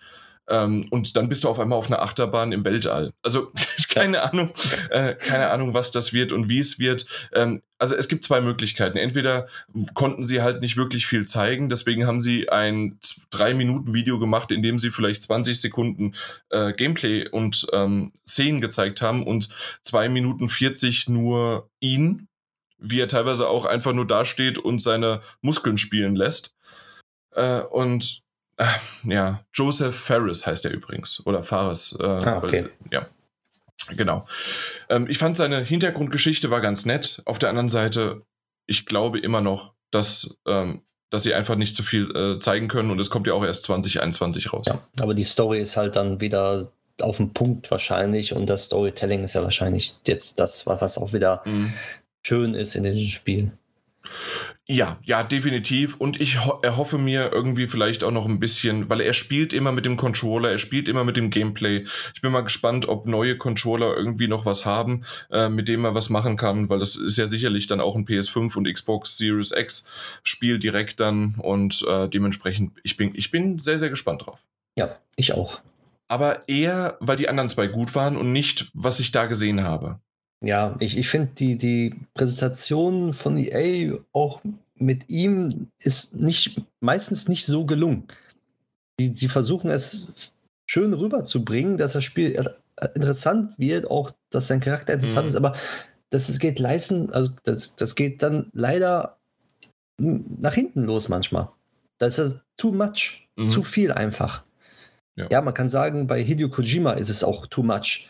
Ähm, 0.49 0.87
und 0.91 1.17
dann 1.17 1.27
bist 1.27 1.43
du 1.43 1.49
auf 1.49 1.59
einmal 1.59 1.77
auf 1.77 1.87
einer 1.87 2.01
Achterbahn 2.01 2.51
im 2.51 2.63
Weltall. 2.63 3.11
Also 3.21 3.51
keine 3.89 4.21
Ahnung, 4.23 4.51
äh, 4.89 5.13
keine 5.15 5.49
Ahnung, 5.49 5.73
was 5.73 5.91
das 5.91 6.13
wird 6.13 6.31
und 6.31 6.47
wie 6.47 6.59
es 6.59 6.79
wird. 6.79 7.05
Ähm, 7.33 7.61
also 7.77 7.95
es 7.95 8.07
gibt 8.07 8.23
zwei 8.23 8.41
Möglichkeiten. 8.41 8.97
Entweder 8.97 9.47
konnten 9.93 10.23
sie 10.23 10.41
halt 10.41 10.61
nicht 10.61 10.77
wirklich 10.77 11.05
viel 11.05 11.25
zeigen, 11.25 11.69
deswegen 11.69 12.07
haben 12.07 12.21
sie 12.21 12.49
ein 12.49 12.97
drei 13.29 13.53
Minuten 13.53 13.93
Video 13.93 14.19
gemacht, 14.19 14.51
in 14.51 14.61
dem 14.61 14.79
sie 14.79 14.89
vielleicht 14.89 15.23
20 15.23 15.59
Sekunden 15.59 16.13
äh, 16.49 16.73
Gameplay 16.73 17.27
und 17.27 17.67
ähm, 17.73 18.13
Szenen 18.25 18.61
gezeigt 18.61 19.01
haben 19.01 19.27
und 19.27 19.49
zwei 19.81 20.07
Minuten 20.09 20.49
40 20.49 21.09
nur 21.09 21.69
ihn 21.79 22.26
wie 22.77 22.99
er 22.99 23.07
teilweise 23.07 23.47
auch 23.47 23.65
einfach 23.65 23.93
nur 23.93 24.07
dasteht 24.07 24.57
und 24.57 24.81
seine 24.81 25.21
Muskeln 25.41 25.77
spielen 25.77 26.15
lässt. 26.15 26.55
Äh, 27.35 27.61
und 27.61 28.21
äh, 28.57 28.65
ja, 29.03 29.43
Joseph 29.53 29.95
Ferris 29.95 30.45
heißt 30.45 30.65
er 30.65 30.71
übrigens. 30.71 31.25
Oder 31.25 31.43
Fares. 31.43 31.97
Äh, 31.99 32.03
ah, 32.03 32.37
okay. 32.37 32.63
Weil, 32.63 32.71
ja. 32.91 33.07
Genau. 33.95 34.27
Ähm, 34.89 35.07
ich 35.07 35.17
fand 35.17 35.37
seine 35.37 35.61
Hintergrundgeschichte 35.61 36.49
war 36.49 36.61
ganz 36.61 36.85
nett. 36.85 37.21
Auf 37.25 37.39
der 37.39 37.49
anderen 37.49 37.69
Seite, 37.69 38.23
ich 38.65 38.85
glaube 38.85 39.19
immer 39.19 39.41
noch, 39.41 39.73
dass, 39.91 40.37
ähm, 40.45 40.81
dass 41.09 41.23
sie 41.23 41.33
einfach 41.33 41.55
nicht 41.55 41.75
zu 41.75 41.83
viel 41.83 42.11
äh, 42.15 42.39
zeigen 42.39 42.67
können 42.67 42.91
und 42.91 42.99
es 42.99 43.09
kommt 43.09 43.27
ja 43.27 43.33
auch 43.33 43.45
erst 43.45 43.63
2021 43.63 44.51
raus. 44.51 44.65
Ja, 44.67 44.81
aber 44.99 45.13
die 45.13 45.23
Story 45.23 45.61
ist 45.61 45.77
halt 45.77 45.95
dann 45.95 46.19
wieder 46.19 46.69
auf 46.99 47.17
den 47.17 47.31
Punkt 47.31 47.69
wahrscheinlich 47.71 48.33
und 48.33 48.49
das 48.49 48.65
Storytelling 48.65 49.23
ist 49.23 49.35
ja 49.35 49.43
wahrscheinlich 49.43 49.95
jetzt 50.05 50.39
das, 50.39 50.65
was 50.65 50.97
auch 50.97 51.13
wieder 51.13 51.43
mhm 51.45 51.71
schön 52.27 52.53
ist 52.53 52.75
in 52.75 52.83
diesem 52.83 53.07
Spiel. 53.07 53.51
Ja, 54.69 54.99
ja, 55.03 55.23
definitiv. 55.23 55.95
Und 55.95 56.19
ich 56.19 56.45
ho 56.45 56.59
erhoffe 56.61 56.97
mir 56.97 57.31
irgendwie 57.31 57.67
vielleicht 57.67 58.03
auch 58.03 58.11
noch 58.11 58.25
ein 58.25 58.39
bisschen, 58.39 58.89
weil 58.89 58.99
er 58.99 59.13
spielt 59.13 59.53
immer 59.53 59.71
mit 59.71 59.85
dem 59.85 59.95
Controller, 59.95 60.51
er 60.51 60.57
spielt 60.57 60.89
immer 60.89 61.05
mit 61.05 61.15
dem 61.15 61.29
Gameplay. 61.29 61.85
Ich 62.13 62.21
bin 62.21 62.33
mal 62.33 62.41
gespannt, 62.41 62.87
ob 62.89 63.05
neue 63.05 63.37
Controller 63.37 63.95
irgendwie 63.95 64.27
noch 64.27 64.45
was 64.45 64.65
haben, 64.65 65.03
äh, 65.31 65.47
mit 65.47 65.69
dem 65.69 65.85
er 65.85 65.95
was 65.95 66.09
machen 66.09 66.35
kann, 66.35 66.67
weil 66.67 66.79
das 66.79 66.97
ist 66.97 67.17
ja 67.17 67.27
sicherlich 67.27 67.67
dann 67.67 67.79
auch 67.79 67.95
ein 67.95 68.05
PS5 68.05 68.57
und 68.57 68.71
Xbox 68.71 69.17
Series 69.17 69.53
X 69.53 69.87
Spiel 70.23 70.59
direkt 70.59 70.99
dann 70.99 71.35
und 71.41 71.85
äh, 71.87 72.09
dementsprechend, 72.09 72.73
ich 72.83 72.97
bin, 72.97 73.11
ich 73.13 73.31
bin 73.31 73.59
sehr, 73.59 73.79
sehr 73.79 73.89
gespannt 73.89 74.25
drauf. 74.25 74.43
Ja, 74.75 74.97
ich 75.15 75.31
auch. 75.31 75.61
Aber 76.09 76.47
eher, 76.49 76.97
weil 76.99 77.17
die 77.17 77.29
anderen 77.29 77.49
zwei 77.49 77.67
gut 77.67 77.95
waren 77.95 78.17
und 78.17 78.33
nicht, 78.33 78.67
was 78.73 78.99
ich 78.99 79.11
da 79.13 79.27
gesehen 79.27 79.63
habe. 79.63 79.99
Ja, 80.43 80.75
ich, 80.79 80.97
ich 80.97 81.09
finde 81.09 81.31
die, 81.37 81.57
die 81.57 81.95
Präsentation 82.13 83.13
von 83.13 83.37
EA 83.37 83.97
auch 84.13 84.41
mit 84.75 85.09
ihm 85.09 85.69
ist 85.79 86.15
nicht, 86.15 86.61
meistens 86.79 87.27
nicht 87.27 87.45
so 87.45 87.65
gelungen. 87.65 88.03
Die, 88.99 89.07
sie 89.07 89.27
versuchen 89.27 89.69
es 89.69 90.31
schön 90.69 90.93
rüberzubringen, 90.93 91.77
dass 91.77 91.93
das 91.93 92.03
Spiel 92.03 92.39
interessant 92.93 93.57
wird, 93.57 93.89
auch 93.89 94.11
dass 94.29 94.47
sein 94.47 94.59
Charakter 94.59 94.93
interessant 94.93 95.25
mhm. 95.25 95.29
ist, 95.29 95.35
aber 95.35 95.55
das, 96.09 96.27
das 96.27 96.39
geht 96.39 96.59
leisten, 96.59 97.11
also 97.11 97.31
das, 97.43 97.75
das 97.75 97.95
geht 97.95 98.21
dann 98.21 98.49
leider 98.53 99.17
nach 99.97 100.53
hinten 100.53 100.83
los 100.83 101.09
manchmal. 101.09 101.49
Das 101.97 102.19
ist 102.19 102.41
too 102.57 102.71
much, 102.71 103.27
mhm. 103.35 103.49
zu 103.49 103.63
viel 103.63 103.91
einfach. 103.91 104.43
Ja. 105.15 105.27
ja, 105.31 105.41
man 105.41 105.55
kann 105.55 105.69
sagen, 105.69 106.05
bei 106.05 106.23
Hideo 106.23 106.49
Kojima 106.49 106.93
ist 106.93 107.09
es 107.09 107.23
auch 107.23 107.47
too 107.47 107.63
much. 107.63 108.07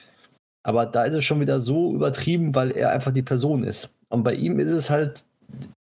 Aber 0.67 0.85
da 0.85 1.05
ist 1.05 1.13
es 1.13 1.23
schon 1.23 1.39
wieder 1.39 1.61
so 1.61 1.93
übertrieben, 1.93 2.53
weil 2.53 2.71
er 2.71 2.89
einfach 2.89 3.13
die 3.13 3.21
Person 3.21 3.63
ist. 3.63 3.95
Und 4.09 4.23
bei 4.23 4.33
ihm 4.33 4.59
ist 4.59 4.71
es 4.71 4.89
halt 4.89 5.23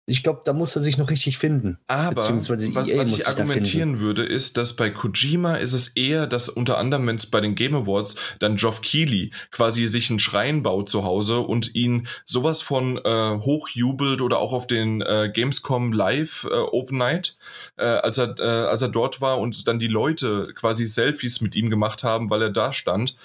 ich 0.07 0.23
glaube, 0.23 0.43
da 0.45 0.53
muss 0.53 0.77
er 0.77 0.83
sich 0.83 0.99
noch 0.99 1.09
richtig 1.09 1.39
finden. 1.39 1.79
Aber 1.87 2.17
was, 2.17 2.59
E 2.61 2.99
was 2.99 3.11
ich 3.11 3.27
argumentieren 3.27 4.01
würde, 4.01 4.23
ist, 4.23 4.59
dass 4.59 4.77
bei 4.77 4.91
Kojima 4.91 5.55
ist 5.55 5.73
es 5.73 5.89
eher, 5.89 6.27
dass 6.27 6.51
unter 6.51 6.77
anderem, 6.77 7.07
wenn 7.07 7.17
es 7.17 7.25
bei 7.25 7.41
den 7.41 7.55
Game 7.55 7.75
Awards 7.75 8.17
dann 8.39 8.57
Geoff 8.57 8.83
Keighley 8.83 9.31
quasi 9.51 9.87
sich 9.87 10.11
einen 10.11 10.19
Schrein 10.19 10.63
baut 10.63 10.91
zu 10.91 11.05
Hause 11.05 11.39
und 11.39 11.75
ihn 11.75 12.07
sowas 12.27 12.61
von 12.61 12.99
äh, 12.99 13.39
hochjubelt 13.39 14.21
oder 14.21 14.41
auch 14.41 14.53
auf 14.53 14.67
den 14.67 15.01
äh, 15.01 15.31
Gamescom 15.33 15.95
Live 15.95 16.47
äh, 16.51 16.55
Open 16.55 16.99
Night, 16.99 17.39
äh, 17.79 17.87
als, 17.87 18.19
er, 18.19 18.39
äh, 18.39 18.43
als 18.43 18.83
er 18.83 18.91
dort 18.91 19.23
war 19.23 19.39
und 19.39 19.67
dann 19.67 19.79
die 19.79 19.89
Leute 19.89 20.53
quasi 20.55 20.87
Selfies 20.87 21.41
mit 21.41 21.57
ihm 21.57 21.71
gemacht 21.71 22.05
haben, 22.05 22.29
weil 22.29 22.43
er 22.43 22.51
da 22.51 22.75
stand. 22.75 23.17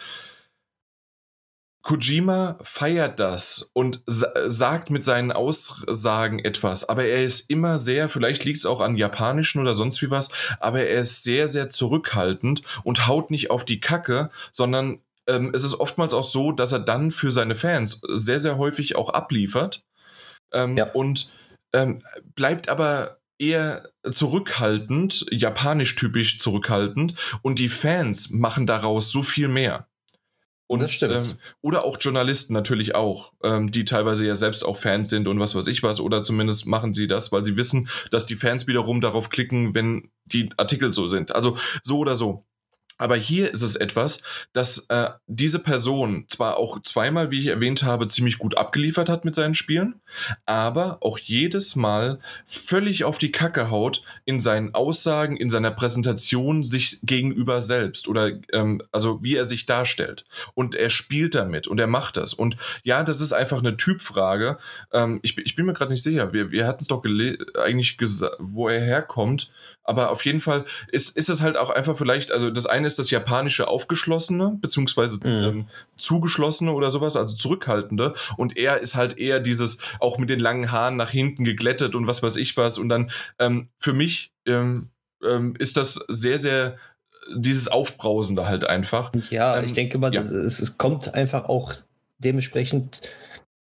Kojima 1.82 2.58
feiert 2.62 3.20
das 3.20 3.72
und 3.74 4.04
sagt 4.06 4.90
mit 4.90 5.04
seinen 5.04 5.32
Aussagen 5.32 6.40
etwas, 6.40 6.88
aber 6.88 7.06
er 7.06 7.24
ist 7.24 7.50
immer 7.50 7.78
sehr, 7.78 8.10
vielleicht 8.10 8.44
liegt 8.44 8.60
es 8.60 8.66
auch 8.66 8.82
an 8.82 8.98
japanischen 8.98 9.62
oder 9.62 9.74
sonst 9.74 10.02
wie 10.02 10.12
was, 10.12 10.30
aber 10.60 10.82
er 10.82 11.00
ist 11.00 11.24
sehr, 11.24 11.48
sehr 11.48 11.70
zurückhaltend 11.70 12.64
und 12.84 13.08
haut 13.08 13.32
nicht 13.32 13.50
auf 13.50 13.64
die 13.64 13.80
Kacke, 13.80 14.30
sondern 14.52 15.00
ähm, 15.28 15.52
es 15.54 15.64
ist 15.64 15.76
oftmals 15.76 16.14
auch 16.14 16.24
so, 16.24 16.52
dass 16.52 16.74
er 16.74 16.80
dann 16.80 17.12
für 17.12 17.32
seine 17.32 17.56
Fans 17.56 18.02
sehr, 18.08 18.40
sehr 18.40 18.58
häufig 18.58 18.96
auch 18.96 19.10
abliefert 19.10 19.84
ähm, 20.52 20.76
ja. 20.76 20.92
und 20.92 21.32
ähm, 21.72 22.02
bleibt 22.36 22.68
aber 22.70 23.20
eher 23.38 23.90
zurückhaltend, 24.12 25.26
japanisch 25.32 25.96
typisch 25.96 26.40
zurückhaltend 26.40 27.16
und 27.42 27.58
die 27.58 27.70
Fans 27.70 28.32
machen 28.32 28.68
daraus 28.68 29.12
so 29.12 29.24
viel 29.24 29.48
mehr. 29.48 29.89
Und, 30.70 30.84
das 30.84 30.92
stimmt. 30.92 31.14
Ähm, 31.14 31.38
oder 31.62 31.84
auch 31.84 31.98
Journalisten 32.00 32.54
natürlich 32.54 32.94
auch, 32.94 33.34
ähm, 33.44 33.72
die 33.72 33.86
teilweise 33.86 34.28
ja 34.28 34.36
selbst 34.36 34.64
auch 34.64 34.78
Fans 34.78 35.10
sind 35.10 35.28
und 35.28 35.40
was 35.40 35.56
weiß 35.56 35.66
ich 35.66 35.82
was. 35.82 36.00
Oder 36.00 36.22
zumindest 36.22 36.68
machen 36.68 36.94
sie 36.94 37.08
das, 37.08 37.32
weil 37.32 37.44
sie 37.44 37.56
wissen, 37.56 37.90
dass 38.12 38.28
die 38.28 38.36
Fans 38.36 38.68
wiederum 38.68 39.02
darauf 39.02 39.30
klicken, 39.30 39.74
wenn 39.74 40.12
die 40.26 40.52
Artikel 40.58 40.94
so 40.94 41.08
sind. 41.08 41.34
Also 41.34 41.58
so 41.82 41.98
oder 41.98 42.16
so. 42.16 42.46
Aber 43.00 43.16
hier 43.16 43.52
ist 43.52 43.62
es 43.62 43.78
etwas, 43.78 44.22
dass 44.54 44.86
äh, 44.90 45.10
diese 45.26 45.60
Person 45.60 46.26
zwar 46.28 46.58
auch 46.58 46.84
zweimal, 46.84 47.32
wie 47.32 47.40
ich 47.40 47.48
erwähnt 47.48 47.84
habe, 47.84 48.08
ziemlich 48.08 48.38
gut 48.38 48.58
abgeliefert 48.58 49.08
hat 49.08 49.24
mit 49.24 49.34
seinen 49.34 49.54
Spielen, 49.54 50.02
aber 50.46 50.98
auch 51.02 51.18
jedes 51.18 51.78
Mal 51.78 52.20
völlig 52.46 53.06
auf 53.06 53.18
die 53.18 53.32
Kacke 53.32 53.72
haut 53.72 54.04
in 54.26 54.42
seinen 54.42 54.76
Aussagen, 54.76 55.38
in 55.38 55.50
seiner 55.50 55.72
Präsentation 55.72 56.62
sich 56.62 57.00
gegenüber 57.04 57.62
selbst 57.62 58.10
oder 58.10 58.32
ähm, 58.52 58.82
also 58.92 59.24
wie 59.24 59.36
er 59.36 59.46
sich 59.46 59.66
darstellt. 59.66 60.26
Und 60.54 60.76
er 60.76 60.90
spielt 60.90 61.36
damit 61.36 61.68
und 61.68 61.80
er 61.80 61.88
macht 61.88 62.18
das. 62.18 62.34
Und 62.34 62.58
ja, 62.84 63.04
das 63.04 63.22
ist 63.22 63.32
einfach 63.32 63.60
eine 63.60 63.78
Typfrage. 63.78 64.58
Ähm, 64.92 65.22
ich, 65.24 65.38
ich 65.38 65.56
bin 65.56 65.66
mir 65.66 65.74
gerade 65.74 65.92
nicht 65.92 66.04
sicher. 66.04 66.34
Wir, 66.34 66.52
wir 66.52 66.68
hatten 66.68 66.82
es 66.82 66.88
doch 66.88 67.04
eigentlich 67.64 67.98
gesagt, 67.98 68.36
wo 68.40 68.68
er 68.68 68.82
herkommt. 68.82 69.54
Aber 69.84 70.12
auf 70.12 70.24
jeden 70.26 70.42
Fall 70.42 70.66
ist, 70.92 71.18
ist 71.18 71.30
es 71.30 71.42
halt 71.42 71.58
auch 71.58 71.70
einfach 71.70 71.98
vielleicht, 71.98 72.32
also 72.32 72.52
das 72.52 72.68
eine 72.68 72.89
ist 72.90 73.00
das 73.00 73.12
japanische 73.12 73.68
Aufgeschlossene, 73.68 74.58
beziehungsweise 74.62 75.18
mhm. 75.18 75.44
ähm, 75.44 75.68
Zugeschlossene 75.98 76.74
oder 76.74 76.92
sowas, 76.92 77.16
also 77.16 77.36
Zurückhaltende. 77.36 78.14
Und 78.36 78.58
er 78.58 78.82
ist 78.82 78.96
halt 78.96 79.18
eher 79.18 79.40
dieses, 79.40 79.80
auch 80.00 80.18
mit 80.18 80.30
den 80.30 80.40
langen 80.40 80.72
Haaren 80.72 80.98
nach 80.98 81.12
hinten 81.12 81.44
geglättet 81.44 81.96
und 81.96 82.08
was 82.08 82.22
weiß 82.22 82.36
ich 82.36 82.58
was. 82.58 82.78
Und 82.78 82.90
dann 82.90 83.12
ähm, 83.38 83.70
für 83.78 83.94
mich 83.94 84.32
ähm, 84.46 84.90
ähm 85.24 85.56
ist 85.58 85.78
das 85.78 85.94
sehr, 86.08 86.40
sehr 86.40 86.76
dieses 87.36 87.68
Aufbrausende 87.68 88.48
halt 88.48 88.66
einfach. 88.66 89.12
Ja, 89.30 89.62
ich 89.62 89.70
ähm, 89.70 89.74
denke 89.76 89.98
mal, 89.98 90.14
ja. 90.14 90.22
es, 90.22 90.60
es 90.60 90.78
kommt 90.78 91.14
einfach 91.14 91.46
auch 91.46 91.74
dementsprechend 92.18 93.02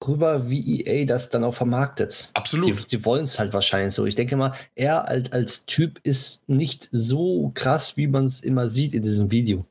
rüber, 0.08 0.50
wie 0.50 0.82
EA 0.82 1.06
das 1.06 1.30
dann 1.30 1.44
auch 1.44 1.54
vermarktet. 1.54 2.30
Absolut. 2.34 2.90
Sie, 2.90 2.98
sie 2.98 3.06
wollen 3.06 3.24
es 3.24 3.40
halt 3.40 3.54
wahrscheinlich 3.54 3.94
so. 3.94 4.06
Ich 4.06 4.16
denke 4.16 4.36
mal, 4.36 4.54
er 4.76 5.08
als, 5.08 5.32
als 5.32 5.66
Typ 5.66 6.00
ist 6.04 6.48
nicht 6.48 6.90
so 6.92 7.52
krass, 7.54 7.98
wie 7.98 8.08
man 8.08 8.26
es 8.26 8.42
immer 8.42 8.70
sieht 8.70 8.94
in 8.94 9.04
diesem 9.04 9.32
Video. 9.32 9.66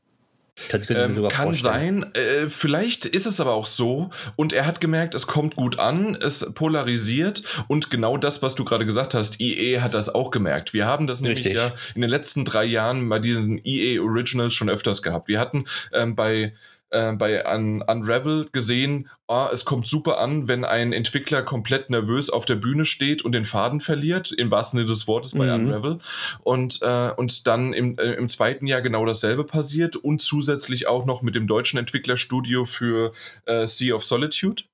Kann, 0.69 0.83
ähm, 0.91 1.29
kann 1.29 1.55
sein. 1.55 2.15
Äh, 2.15 2.49
vielleicht 2.49 3.07
ist 3.07 3.27
es 3.27 3.41
aber 3.41 3.55
auch 3.55 3.67
so. 3.67 4.11
Und 4.37 4.53
er 4.53 4.67
hat 4.67 4.81
gemerkt, 4.81 5.15
es 5.15 5.27
kommt 5.27 5.57
gut 5.57 5.79
an, 5.79 6.17
es 6.21 6.53
polarisiert. 6.55 7.43
Und 7.69 7.91
genau 7.91 8.17
das, 8.17 8.43
was 8.43 8.55
du 8.55 8.65
gerade 8.65 8.85
gesagt 8.87 9.15
hast, 9.15 9.41
EA 9.41 9.81
hat 9.81 9.95
das 9.95 10.15
auch 10.15 10.31
gemerkt. 10.31 10.75
Wir 10.75 10.87
haben 10.87 11.07
das 11.07 11.23
Richtig. 11.23 11.55
nämlich 11.55 11.63
ja 11.63 11.75
in 11.95 12.03
den 12.03 12.11
letzten 12.11 12.45
drei 12.45 12.65
Jahren 12.65 13.09
bei 13.09 13.19
diesen 13.19 13.61
EA 13.65 14.03
Originals 14.03 14.53
schon 14.53 14.69
öfters 14.69 15.03
gehabt. 15.03 15.29
Wir 15.29 15.41
hatten 15.41 15.65
ähm, 15.93 16.15
bei 16.15 16.53
äh, 16.91 17.13
bei 17.13 17.45
Un 17.47 17.83
Unravel 17.83 18.49
gesehen, 18.53 19.09
oh, 19.29 19.47
es 19.53 19.65
kommt 19.65 19.87
super 19.87 20.19
an, 20.19 20.49
wenn 20.49 20.65
ein 20.65 20.93
Entwickler 20.93 21.43
komplett 21.43 21.91
nervös 21.91 22.31
auf 22.31 22.45
der 22.45 22.57
Bühne 22.57 22.85
steht 22.85 23.23
und 23.23 23.33
den 23.33 23.45
Faden 23.45 23.81
verliert, 23.81 24.33
im 24.33 24.51
wahrsten 24.51 24.79
Sinne 24.79 24.89
des 24.89 25.07
Wortes 25.07 25.33
bei 25.33 25.47
mhm. 25.47 25.67
Unravel. 25.67 25.99
Und, 26.43 26.81
äh, 26.83 27.13
und 27.17 27.47
dann 27.47 27.73
im, 27.73 27.99
äh, 27.99 28.13
im 28.13 28.29
zweiten 28.29 28.67
Jahr 28.67 28.83
genau 28.83 29.05
dasselbe 29.07 29.45
passiert 29.45 29.97
und 29.97 30.21
zusätzlich 30.21 30.87
auch 30.89 31.07
noch 31.07 31.23
mit 31.23 31.35
dem 31.35 31.47
deutschen 31.47 31.79
Entwicklerstudio 31.79 32.65
für 32.65 33.13
äh, 33.47 33.67
Sea 33.67 33.95
of 33.95 34.05
Solitude. 34.05 34.65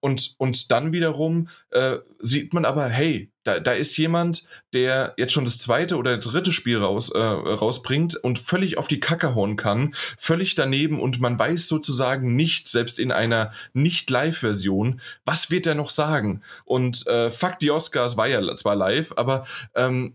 Und, 0.00 0.34
und 0.38 0.70
dann 0.70 0.92
wiederum 0.92 1.48
äh, 1.70 1.98
sieht 2.18 2.54
man 2.54 2.64
aber, 2.64 2.88
hey, 2.88 3.30
da, 3.44 3.58
da 3.58 3.72
ist 3.72 3.96
jemand, 3.96 4.44
der 4.72 5.14
jetzt 5.16 5.32
schon 5.32 5.44
das 5.44 5.58
zweite 5.58 5.96
oder 5.96 6.18
dritte 6.18 6.52
Spiel 6.52 6.78
raus, 6.78 7.10
äh, 7.10 7.18
rausbringt 7.18 8.16
und 8.16 8.38
völlig 8.38 8.78
auf 8.78 8.88
die 8.88 9.00
Kacke 9.00 9.34
hauen 9.34 9.56
kann, 9.56 9.94
völlig 10.18 10.54
daneben 10.54 11.00
und 11.00 11.20
man 11.20 11.38
weiß 11.38 11.68
sozusagen 11.68 12.34
nicht, 12.36 12.68
selbst 12.68 12.98
in 12.98 13.12
einer 13.12 13.52
Nicht-Live-Version, 13.72 15.00
was 15.24 15.50
wird 15.50 15.66
er 15.66 15.74
noch 15.74 15.90
sagen? 15.90 16.42
Und 16.64 17.06
äh, 17.06 17.30
fuck 17.30 17.58
die 17.58 17.70
Oscars 17.70 18.16
war 18.16 18.28
ja 18.28 18.54
zwar 18.56 18.76
live, 18.76 19.12
aber 19.16 19.46
ähm, 19.74 20.14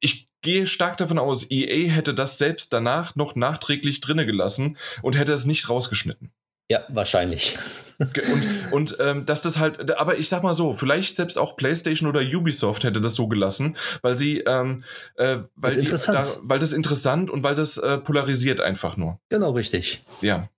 ich 0.00 0.28
gehe 0.42 0.66
stark 0.66 0.96
davon 0.96 1.18
aus, 1.18 1.50
EA 1.50 1.90
hätte 1.90 2.14
das 2.14 2.38
selbst 2.38 2.72
danach 2.72 3.16
noch 3.16 3.34
nachträglich 3.34 4.00
drinne 4.00 4.26
gelassen 4.26 4.76
und 5.02 5.16
hätte 5.16 5.32
es 5.32 5.46
nicht 5.46 5.68
rausgeschnitten. 5.68 6.30
Ja, 6.70 6.84
wahrscheinlich. 6.88 7.58
Und, 7.98 8.72
und 8.72 8.96
ähm, 9.00 9.26
dass 9.26 9.42
das 9.42 9.58
halt, 9.58 9.96
aber 9.98 10.18
ich 10.18 10.28
sag 10.28 10.42
mal 10.42 10.54
so, 10.54 10.74
vielleicht 10.74 11.14
selbst 11.14 11.38
auch 11.38 11.56
PlayStation 11.56 12.08
oder 12.08 12.20
Ubisoft 12.20 12.84
hätte 12.84 13.00
das 13.00 13.14
so 13.14 13.28
gelassen, 13.28 13.76
weil 14.02 14.18
sie, 14.18 14.40
ähm, 14.40 14.82
äh, 15.16 15.38
weil, 15.54 15.84
das 15.84 16.06
die, 16.06 16.12
da, 16.12 16.24
weil 16.42 16.58
das 16.58 16.72
interessant 16.72 17.30
und 17.30 17.42
weil 17.42 17.54
das 17.54 17.76
äh, 17.76 17.98
polarisiert 17.98 18.60
einfach 18.60 18.96
nur. 18.96 19.20
Genau, 19.28 19.52
richtig. 19.52 20.02
Ja. 20.22 20.48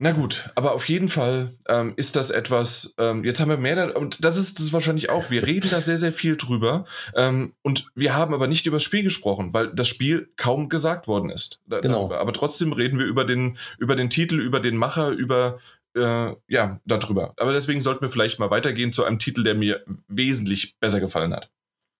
Na 0.00 0.12
gut, 0.12 0.48
aber 0.54 0.74
auf 0.74 0.88
jeden 0.88 1.08
Fall 1.08 1.54
ähm, 1.66 1.94
ist 1.96 2.14
das 2.14 2.30
etwas, 2.30 2.94
ähm, 2.98 3.24
jetzt 3.24 3.40
haben 3.40 3.48
wir 3.48 3.56
mehr, 3.56 3.74
da, 3.74 3.98
und 3.98 4.24
das 4.24 4.36
ist 4.36 4.60
das 4.60 4.72
wahrscheinlich 4.72 5.10
auch, 5.10 5.30
wir 5.30 5.44
reden 5.44 5.70
da 5.70 5.80
sehr, 5.80 5.98
sehr 5.98 6.12
viel 6.12 6.36
drüber 6.36 6.84
ähm, 7.16 7.54
und 7.62 7.86
wir 7.96 8.14
haben 8.14 8.32
aber 8.32 8.46
nicht 8.46 8.66
über 8.66 8.76
das 8.76 8.84
Spiel 8.84 9.02
gesprochen, 9.02 9.52
weil 9.52 9.74
das 9.74 9.88
Spiel 9.88 10.30
kaum 10.36 10.68
gesagt 10.68 11.08
worden 11.08 11.30
ist. 11.30 11.60
Da, 11.66 11.80
genau. 11.80 12.02
Darüber. 12.02 12.20
Aber 12.20 12.32
trotzdem 12.32 12.72
reden 12.72 13.00
wir 13.00 13.06
über 13.06 13.24
den, 13.24 13.56
über 13.78 13.96
den 13.96 14.08
Titel, 14.08 14.38
über 14.38 14.60
den 14.60 14.76
Macher, 14.76 15.10
über, 15.10 15.58
äh, 15.96 16.32
ja, 16.46 16.80
darüber. 16.84 17.34
Aber 17.36 17.52
deswegen 17.52 17.80
sollten 17.80 18.02
wir 18.02 18.10
vielleicht 18.10 18.38
mal 18.38 18.50
weitergehen 18.50 18.92
zu 18.92 19.02
einem 19.04 19.18
Titel, 19.18 19.42
der 19.42 19.56
mir 19.56 19.82
wesentlich 20.06 20.78
besser 20.78 21.00
gefallen 21.00 21.34
hat. 21.34 21.50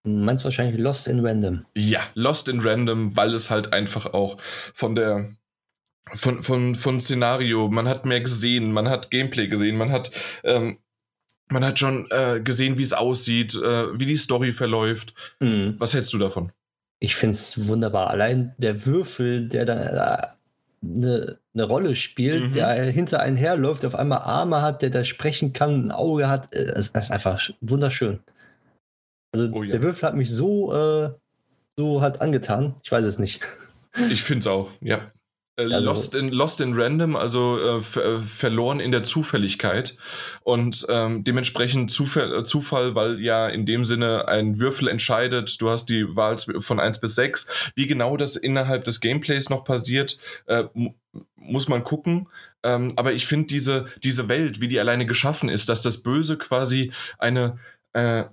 Du 0.05 0.11
meinst 0.11 0.45
wahrscheinlich 0.45 0.79
Lost 0.79 1.09
in 1.09 1.27
Random. 1.27 1.65
Ja, 1.75 2.01
Lost 2.15 2.49
in 2.49 2.61
Random, 2.61 3.17
weil 3.17 3.35
es 3.35 3.51
halt 3.51 3.73
einfach 3.73 4.07
auch 4.07 4.37
von 4.73 4.95
der 4.95 5.37
von, 6.15 6.43
von, 6.43 6.75
von 6.75 7.01
Szenario, 7.01 7.69
man 7.69 7.89
hat 7.89 8.05
mehr 8.05 8.21
gesehen, 8.21 8.73
man 8.73 8.89
hat 8.89 9.11
Gameplay 9.11 9.49
gesehen, 9.49 9.77
man 9.77 9.91
hat, 9.91 10.11
ähm, 10.45 10.79
man 11.49 11.65
hat 11.65 11.79
schon 11.79 12.07
äh, 12.11 12.41
gesehen, 12.41 12.79
wie 12.79 12.83
es 12.83 12.93
aussieht, 12.93 13.55
äh, 13.55 13.99
wie 13.99 14.07
die 14.07 14.17
Story 14.17 14.53
verläuft. 14.53 15.15
Mhm. 15.41 15.77
Was 15.79 15.95
hältst 15.95 16.13
du 16.13 16.19
davon? 16.19 16.53
Ich 17.01 17.15
finde 17.15 17.35
es 17.35 17.69
wunderbar. 17.69 18.11
Allein 18.11 18.55
der 18.59 18.85
Würfel, 18.85 19.49
der 19.49 19.65
da 19.65 20.37
eine, 20.83 21.39
eine 21.55 21.65
Rolle 21.65 21.97
spielt, 21.97 22.49
mhm. 22.49 22.53
der 22.53 22.69
hinter 22.85 23.21
einen 23.21 23.37
herläuft, 23.37 23.83
der 23.83 23.89
auf 23.89 23.95
einmal 23.95 24.21
Arme 24.21 24.63
hat, 24.63 24.83
der 24.83 24.91
da 24.91 25.05
sprechen 25.05 25.53
kann, 25.53 25.87
ein 25.87 25.93
Auge 25.93 26.29
hat, 26.29 26.55
äh, 26.55 26.73
es 26.75 26.89
ist 26.89 27.11
einfach 27.11 27.41
wunderschön. 27.61 28.21
Also 29.33 29.49
oh, 29.53 29.63
ja. 29.63 29.73
der 29.73 29.83
Würfel 29.83 30.09
hat 30.09 30.17
mich 30.17 30.31
so, 30.31 30.73
äh, 30.73 31.11
so 31.77 32.01
halt 32.01 32.21
angetan. 32.21 32.75
Ich 32.83 32.91
weiß 32.91 33.05
es 33.05 33.19
nicht. 33.19 33.41
Ich 34.11 34.23
finde 34.23 34.41
es 34.41 34.47
auch, 34.47 34.71
ja. 34.81 35.11
Äh, 35.59 35.75
also, 35.75 35.89
Lost, 35.89 36.15
in, 36.15 36.29
Lost 36.31 36.61
in 36.61 36.75
Random, 36.75 37.17
also 37.17 37.59
äh, 37.59 37.99
äh, 37.99 38.19
verloren 38.21 38.81
in 38.81 38.93
der 38.93 39.03
Zufälligkeit 39.03 39.97
und 40.45 40.87
ähm, 40.89 41.25
dementsprechend 41.25 41.91
Zufall, 41.91 42.33
äh, 42.33 42.45
Zufall, 42.45 42.95
weil 42.95 43.21
ja 43.21 43.49
in 43.49 43.67
dem 43.67 43.85
Sinne 43.85 44.29
ein 44.29 44.59
Würfel 44.59 44.89
entscheidet, 44.89 45.61
du 45.61 45.69
hast 45.69 45.87
die 45.87 46.17
Wahl 46.17 46.39
von 46.39 46.81
1 46.81 47.01
bis 47.01 47.17
6. 47.17 47.49
Wie 47.75 47.87
genau 47.87 48.17
das 48.17 48.37
innerhalb 48.37 48.85
des 48.85 49.01
Gameplays 49.01 49.51
noch 49.51 49.65
passiert, 49.65 50.19
äh, 50.47 50.65
muss 51.37 51.69
man 51.69 51.83
gucken. 51.85 52.29
Ähm, 52.63 52.93
aber 52.97 53.13
ich 53.13 53.27
finde 53.27 53.49
diese, 53.49 53.87
diese 54.03 54.29
Welt, 54.29 54.61
wie 54.61 54.69
die 54.69 54.79
alleine 54.79 55.07
geschaffen 55.07 55.49
ist, 55.49 55.69
dass 55.69 55.83
das 55.83 56.03
Böse 56.03 56.39
quasi 56.39 56.93
eine, 57.19 57.59
äh, 57.93 58.25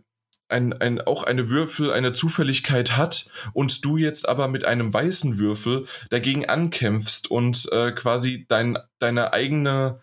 ein, 0.47 0.73
ein, 0.73 1.01
auch 1.01 1.23
eine 1.23 1.49
Würfel, 1.49 1.91
eine 1.91 2.13
Zufälligkeit 2.13 2.97
hat 2.97 3.29
und 3.53 3.83
du 3.83 3.97
jetzt 3.97 4.29
aber 4.29 4.47
mit 4.47 4.65
einem 4.65 4.93
weißen 4.93 5.37
Würfel 5.37 5.85
dagegen 6.09 6.45
ankämpfst 6.45 7.29
und 7.29 7.67
äh, 7.71 7.91
quasi 7.91 8.45
dein, 8.47 8.77
deine 8.99 9.33
eigene 9.33 10.01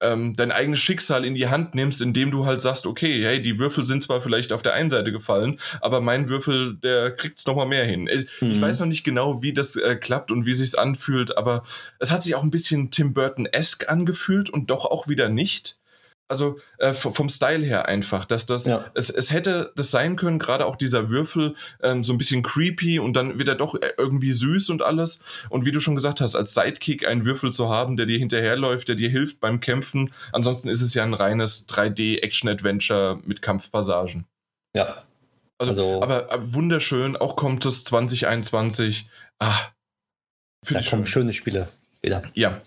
ähm, 0.00 0.34
dein 0.34 0.52
eigenes 0.52 0.80
Schicksal 0.80 1.24
in 1.24 1.34
die 1.34 1.48
Hand 1.48 1.74
nimmst, 1.74 2.02
indem 2.02 2.30
du 2.30 2.44
halt 2.46 2.60
sagst, 2.60 2.86
okay, 2.86 3.22
hey, 3.24 3.40
die 3.40 3.58
Würfel 3.58 3.86
sind 3.86 4.02
zwar 4.02 4.20
vielleicht 4.20 4.52
auf 4.52 4.60
der 4.60 4.74
einen 4.74 4.90
Seite 4.90 5.12
gefallen, 5.12 5.60
aber 5.80 6.00
mein 6.00 6.28
Würfel, 6.28 6.76
der 6.76 7.12
kriegt's 7.12 7.46
noch 7.46 7.56
mal 7.56 7.64
mehr 7.64 7.84
hin. 7.84 8.08
Ich, 8.12 8.26
mhm. 8.40 8.50
ich 8.50 8.60
weiß 8.60 8.80
noch 8.80 8.86
nicht 8.86 9.04
genau, 9.04 9.40
wie 9.42 9.54
das 9.54 9.76
äh, 9.76 9.96
klappt 9.96 10.30
und 10.30 10.46
wie 10.46 10.52
sich's 10.52 10.74
anfühlt, 10.74 11.36
aber 11.38 11.62
es 11.98 12.12
hat 12.12 12.22
sich 12.22 12.34
auch 12.34 12.42
ein 12.42 12.50
bisschen 12.50 12.90
Tim 12.90 13.14
Burton-esque 13.14 13.88
angefühlt 13.88 14.50
und 14.50 14.70
doch 14.70 14.84
auch 14.84 15.08
wieder 15.08 15.28
nicht 15.28 15.78
also 16.28 16.58
äh, 16.78 16.92
vom 16.92 17.28
Style 17.28 17.64
her 17.64 17.86
einfach, 17.86 18.24
dass 18.24 18.46
das, 18.46 18.66
ja. 18.66 18.90
es, 18.94 19.10
es 19.10 19.30
hätte 19.30 19.72
das 19.76 19.90
sein 19.90 20.16
können, 20.16 20.38
gerade 20.38 20.66
auch 20.66 20.76
dieser 20.76 21.10
Würfel, 21.10 21.54
ähm, 21.82 22.02
so 22.02 22.12
ein 22.12 22.18
bisschen 22.18 22.42
creepy 22.42 22.98
und 22.98 23.14
dann 23.14 23.38
wird 23.38 23.48
er 23.48 23.54
doch 23.54 23.74
äh, 23.74 23.92
irgendwie 23.98 24.32
süß 24.32 24.70
und 24.70 24.82
alles. 24.82 25.22
Und 25.50 25.66
wie 25.66 25.72
du 25.72 25.80
schon 25.80 25.94
gesagt 25.94 26.20
hast, 26.20 26.34
als 26.34 26.54
Sidekick 26.54 27.06
einen 27.06 27.24
Würfel 27.24 27.52
zu 27.52 27.68
haben, 27.68 27.96
der 27.96 28.06
dir 28.06 28.18
hinterherläuft, 28.18 28.88
der 28.88 28.96
dir 28.96 29.10
hilft 29.10 29.40
beim 29.40 29.60
Kämpfen. 29.60 30.12
Ansonsten 30.32 30.68
ist 30.68 30.80
es 30.80 30.94
ja 30.94 31.02
ein 31.02 31.14
reines 31.14 31.68
3D-Action-Adventure 31.68 33.20
mit 33.24 33.42
Kampfpassagen. 33.42 34.26
Ja. 34.74 35.04
Also, 35.58 35.70
also 35.70 36.02
aber, 36.02 36.32
aber, 36.32 36.54
wunderschön, 36.54 37.16
auch 37.16 37.36
kommt 37.36 37.64
es 37.64 37.84
2021. 37.84 39.08
Ah, 39.38 39.54
da 40.68 40.82
kommen 40.82 41.06
schöne 41.06 41.32
Spiele 41.32 41.68
wieder. 42.02 42.22
Ja. 42.34 42.60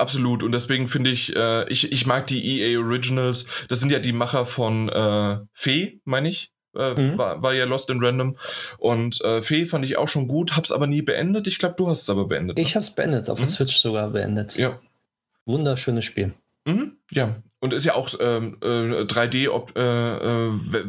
Absolut. 0.00 0.42
Und 0.42 0.52
deswegen 0.52 0.88
finde 0.88 1.10
ich, 1.10 1.36
äh, 1.36 1.68
ich, 1.68 1.92
ich 1.92 2.06
mag 2.06 2.26
die 2.26 2.62
EA 2.62 2.80
Originals. 2.80 3.46
Das 3.68 3.80
sind 3.80 3.92
ja 3.92 3.98
die 3.98 4.14
Macher 4.14 4.46
von 4.46 4.88
äh, 4.88 5.40
Fee, 5.52 6.00
meine 6.04 6.30
ich. 6.30 6.52
Äh, 6.74 6.94
mhm. 6.94 7.18
war, 7.18 7.42
war 7.42 7.52
ja 7.52 7.66
Lost 7.66 7.90
in 7.90 8.02
Random. 8.02 8.36
Und 8.78 9.20
äh, 9.22 9.42
Fee 9.42 9.66
fand 9.66 9.84
ich 9.84 9.98
auch 9.98 10.08
schon 10.08 10.26
gut, 10.26 10.56
hab's 10.56 10.72
aber 10.72 10.86
nie 10.86 11.02
beendet. 11.02 11.46
Ich 11.46 11.58
glaube, 11.58 11.74
du 11.76 11.88
hast 11.88 12.02
es 12.02 12.08
aber 12.10 12.24
beendet. 12.26 12.56
Ne? 12.56 12.62
Ich 12.62 12.76
hab's 12.76 12.94
beendet, 12.94 13.28
auf 13.28 13.38
mhm. 13.38 13.42
der 13.42 13.50
Switch 13.50 13.76
sogar 13.76 14.08
beendet. 14.08 14.56
Ja. 14.56 14.78
Wunderschönes 15.44 16.06
Spiel. 16.06 16.32
Mhm. 16.64 16.92
Ja, 17.10 17.42
und 17.60 17.74
ist 17.74 17.84
ja 17.84 17.94
auch 17.94 18.14
ähm, 18.20 18.56
äh, 18.62 19.02
3D-Welt, 19.02 19.76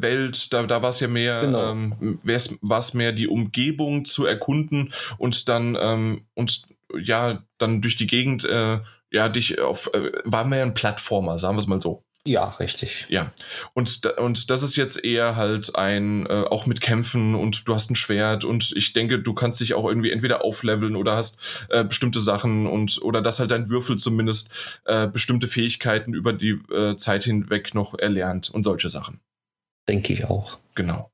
äh, 0.03 0.45
äh 0.45 0.49
da, 0.49 0.63
da 0.63 0.81
war 0.81 0.91
es 0.91 1.01
ja 1.01 1.09
mehr, 1.09 1.41
genau. 1.41 1.71
ähm, 1.71 2.17
war 2.61 2.79
es 2.79 2.93
mehr 2.93 3.11
die 3.11 3.27
Umgebung 3.27 4.05
zu 4.05 4.25
erkunden 4.25 4.93
und 5.17 5.49
dann 5.49 5.77
ähm, 5.79 6.25
und 6.33 6.61
ja, 6.99 7.43
dann 7.57 7.81
durch 7.81 7.95
die 7.95 8.07
Gegend 8.07 8.45
äh, 8.45 8.79
ja, 9.11 9.29
dich 9.29 9.59
auf, 9.59 9.93
äh, 9.93 10.11
war 10.23 10.45
mehr 10.45 10.63
ein 10.63 10.73
Plattformer, 10.73 11.37
sagen 11.37 11.55
wir 11.55 11.59
es 11.59 11.67
mal 11.67 11.81
so. 11.81 12.03
Ja, 12.23 12.49
richtig. 12.49 13.07
Ja. 13.09 13.33
Und, 13.73 14.05
und 14.05 14.51
das 14.51 14.61
ist 14.61 14.75
jetzt 14.75 15.03
eher 15.03 15.35
halt 15.35 15.75
ein, 15.75 16.27
äh, 16.27 16.43
auch 16.49 16.67
mit 16.67 16.79
Kämpfen 16.79 17.33
und 17.33 17.67
du 17.67 17.73
hast 17.73 17.89
ein 17.89 17.95
Schwert 17.95 18.43
und 18.43 18.73
ich 18.75 18.93
denke, 18.93 19.19
du 19.19 19.33
kannst 19.33 19.59
dich 19.59 19.73
auch 19.73 19.87
irgendwie 19.87 20.11
entweder 20.11 20.43
aufleveln 20.43 20.95
oder 20.95 21.15
hast 21.15 21.39
äh, 21.69 21.83
bestimmte 21.83 22.19
Sachen 22.19 22.67
und 22.67 23.01
oder 23.01 23.23
dass 23.23 23.39
halt 23.39 23.49
dein 23.49 23.69
Würfel 23.69 23.97
zumindest 23.97 24.51
äh, 24.85 25.07
bestimmte 25.07 25.47
Fähigkeiten 25.47 26.13
über 26.13 26.31
die 26.31 26.59
äh, 26.71 26.95
Zeit 26.95 27.23
hinweg 27.23 27.73
noch 27.73 27.97
erlernt 27.97 28.51
und 28.51 28.63
solche 28.63 28.89
Sachen. 28.89 29.19
Denke 29.87 30.13
ich 30.13 30.25
auch. 30.25 30.59
Genau. 30.75 31.11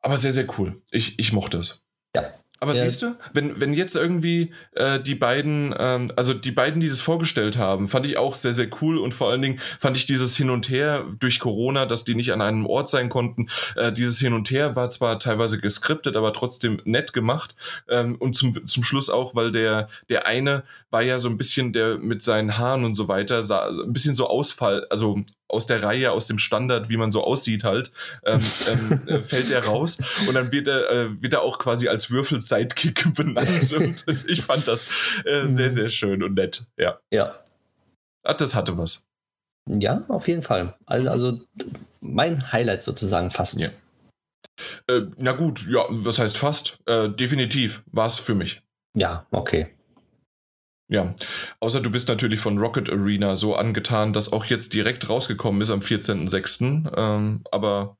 Aber 0.00 0.16
sehr, 0.16 0.32
sehr 0.32 0.46
cool. 0.58 0.80
Ich, 0.90 1.18
ich 1.18 1.32
mochte 1.32 1.58
es. 1.58 1.84
Ja. 2.14 2.32
Aber 2.64 2.74
ja. 2.74 2.84
siehst 2.84 3.02
du, 3.02 3.14
wenn, 3.34 3.60
wenn 3.60 3.74
jetzt 3.74 3.94
irgendwie 3.94 4.54
äh, 4.72 4.98
die 4.98 5.14
beiden, 5.14 5.74
ähm, 5.78 6.10
also 6.16 6.32
die 6.32 6.50
beiden, 6.50 6.80
die 6.80 6.88
das 6.88 7.02
vorgestellt 7.02 7.58
haben, 7.58 7.88
fand 7.88 8.06
ich 8.06 8.16
auch 8.16 8.34
sehr, 8.34 8.54
sehr 8.54 8.68
cool 8.80 8.96
und 8.96 9.12
vor 9.12 9.30
allen 9.30 9.42
Dingen 9.42 9.60
fand 9.78 9.98
ich 9.98 10.06
dieses 10.06 10.34
Hin 10.34 10.48
und 10.48 10.70
Her 10.70 11.04
durch 11.20 11.40
Corona, 11.40 11.84
dass 11.84 12.04
die 12.04 12.14
nicht 12.14 12.32
an 12.32 12.40
einem 12.40 12.64
Ort 12.64 12.88
sein 12.88 13.10
konnten. 13.10 13.48
Äh, 13.76 13.92
dieses 13.92 14.18
Hin 14.18 14.32
und 14.32 14.50
Her 14.50 14.76
war 14.76 14.88
zwar 14.88 15.18
teilweise 15.18 15.60
geskriptet, 15.60 16.16
aber 16.16 16.32
trotzdem 16.32 16.80
nett 16.84 17.12
gemacht. 17.12 17.54
Ähm, 17.86 18.16
und 18.16 18.34
zum, 18.34 18.66
zum 18.66 18.82
Schluss 18.82 19.10
auch, 19.10 19.34
weil 19.34 19.52
der, 19.52 19.88
der 20.08 20.26
eine 20.26 20.62
war 20.88 21.02
ja 21.02 21.20
so 21.20 21.28
ein 21.28 21.36
bisschen 21.36 21.74
der 21.74 21.98
mit 21.98 22.22
seinen 22.22 22.56
Haaren 22.56 22.86
und 22.86 22.94
so 22.94 23.08
weiter, 23.08 23.42
sah 23.42 23.68
ein 23.68 23.92
bisschen 23.92 24.14
so 24.14 24.26
Ausfall, 24.26 24.86
also 24.88 25.22
aus 25.48 25.66
der 25.66 25.82
Reihe, 25.82 26.10
aus 26.12 26.26
dem 26.26 26.38
Standard, 26.38 26.88
wie 26.88 26.96
man 26.96 27.12
so 27.12 27.22
aussieht 27.22 27.64
halt, 27.64 27.92
ähm, 28.24 28.40
ähm, 28.68 29.00
äh, 29.06 29.20
fällt 29.20 29.50
er 29.50 29.64
raus 29.64 29.98
und 30.26 30.34
dann 30.34 30.52
wird 30.52 30.68
er, 30.68 30.90
äh, 30.90 31.22
wird 31.22 31.32
er 31.32 31.42
auch 31.42 31.58
quasi 31.58 31.88
als 31.88 32.10
Würfel-Sidekick 32.54 33.14
benannt 33.14 33.72
und 34.06 34.28
ich 34.28 34.42
fand 34.42 34.66
das 34.66 34.88
äh, 35.24 35.46
sehr, 35.46 35.70
mhm. 35.70 35.74
sehr 35.74 35.88
schön 35.88 36.22
und 36.22 36.34
nett, 36.34 36.66
ja. 36.76 36.98
Ja. 37.12 37.40
Ach, 38.24 38.36
das 38.36 38.54
hatte 38.54 38.76
was. 38.78 39.06
Ja, 39.68 40.04
auf 40.08 40.28
jeden 40.28 40.42
Fall. 40.42 40.74
Also, 40.86 41.10
also 41.10 41.40
mein 42.00 42.52
Highlight 42.52 42.82
sozusagen 42.82 43.30
fast. 43.30 43.60
Ja. 43.60 43.68
Äh, 44.88 45.06
na 45.16 45.32
gut, 45.32 45.66
ja, 45.68 45.84
was 45.88 46.18
heißt 46.18 46.36
fast? 46.36 46.78
Äh, 46.86 47.10
definitiv 47.10 47.82
war 47.86 48.06
es 48.06 48.18
für 48.18 48.34
mich. 48.34 48.62
Ja, 48.96 49.26
okay. 49.30 49.68
Ja, 50.88 51.14
außer 51.60 51.80
du 51.80 51.90
bist 51.90 52.08
natürlich 52.08 52.40
von 52.40 52.58
Rocket 52.58 52.90
Arena 52.90 53.36
so 53.36 53.56
angetan, 53.56 54.12
dass 54.12 54.32
auch 54.32 54.44
jetzt 54.44 54.74
direkt 54.74 55.08
rausgekommen 55.08 55.62
ist 55.62 55.70
am 55.70 55.80
14.06. 55.80 56.94
Ähm, 56.94 57.40
aber 57.50 57.96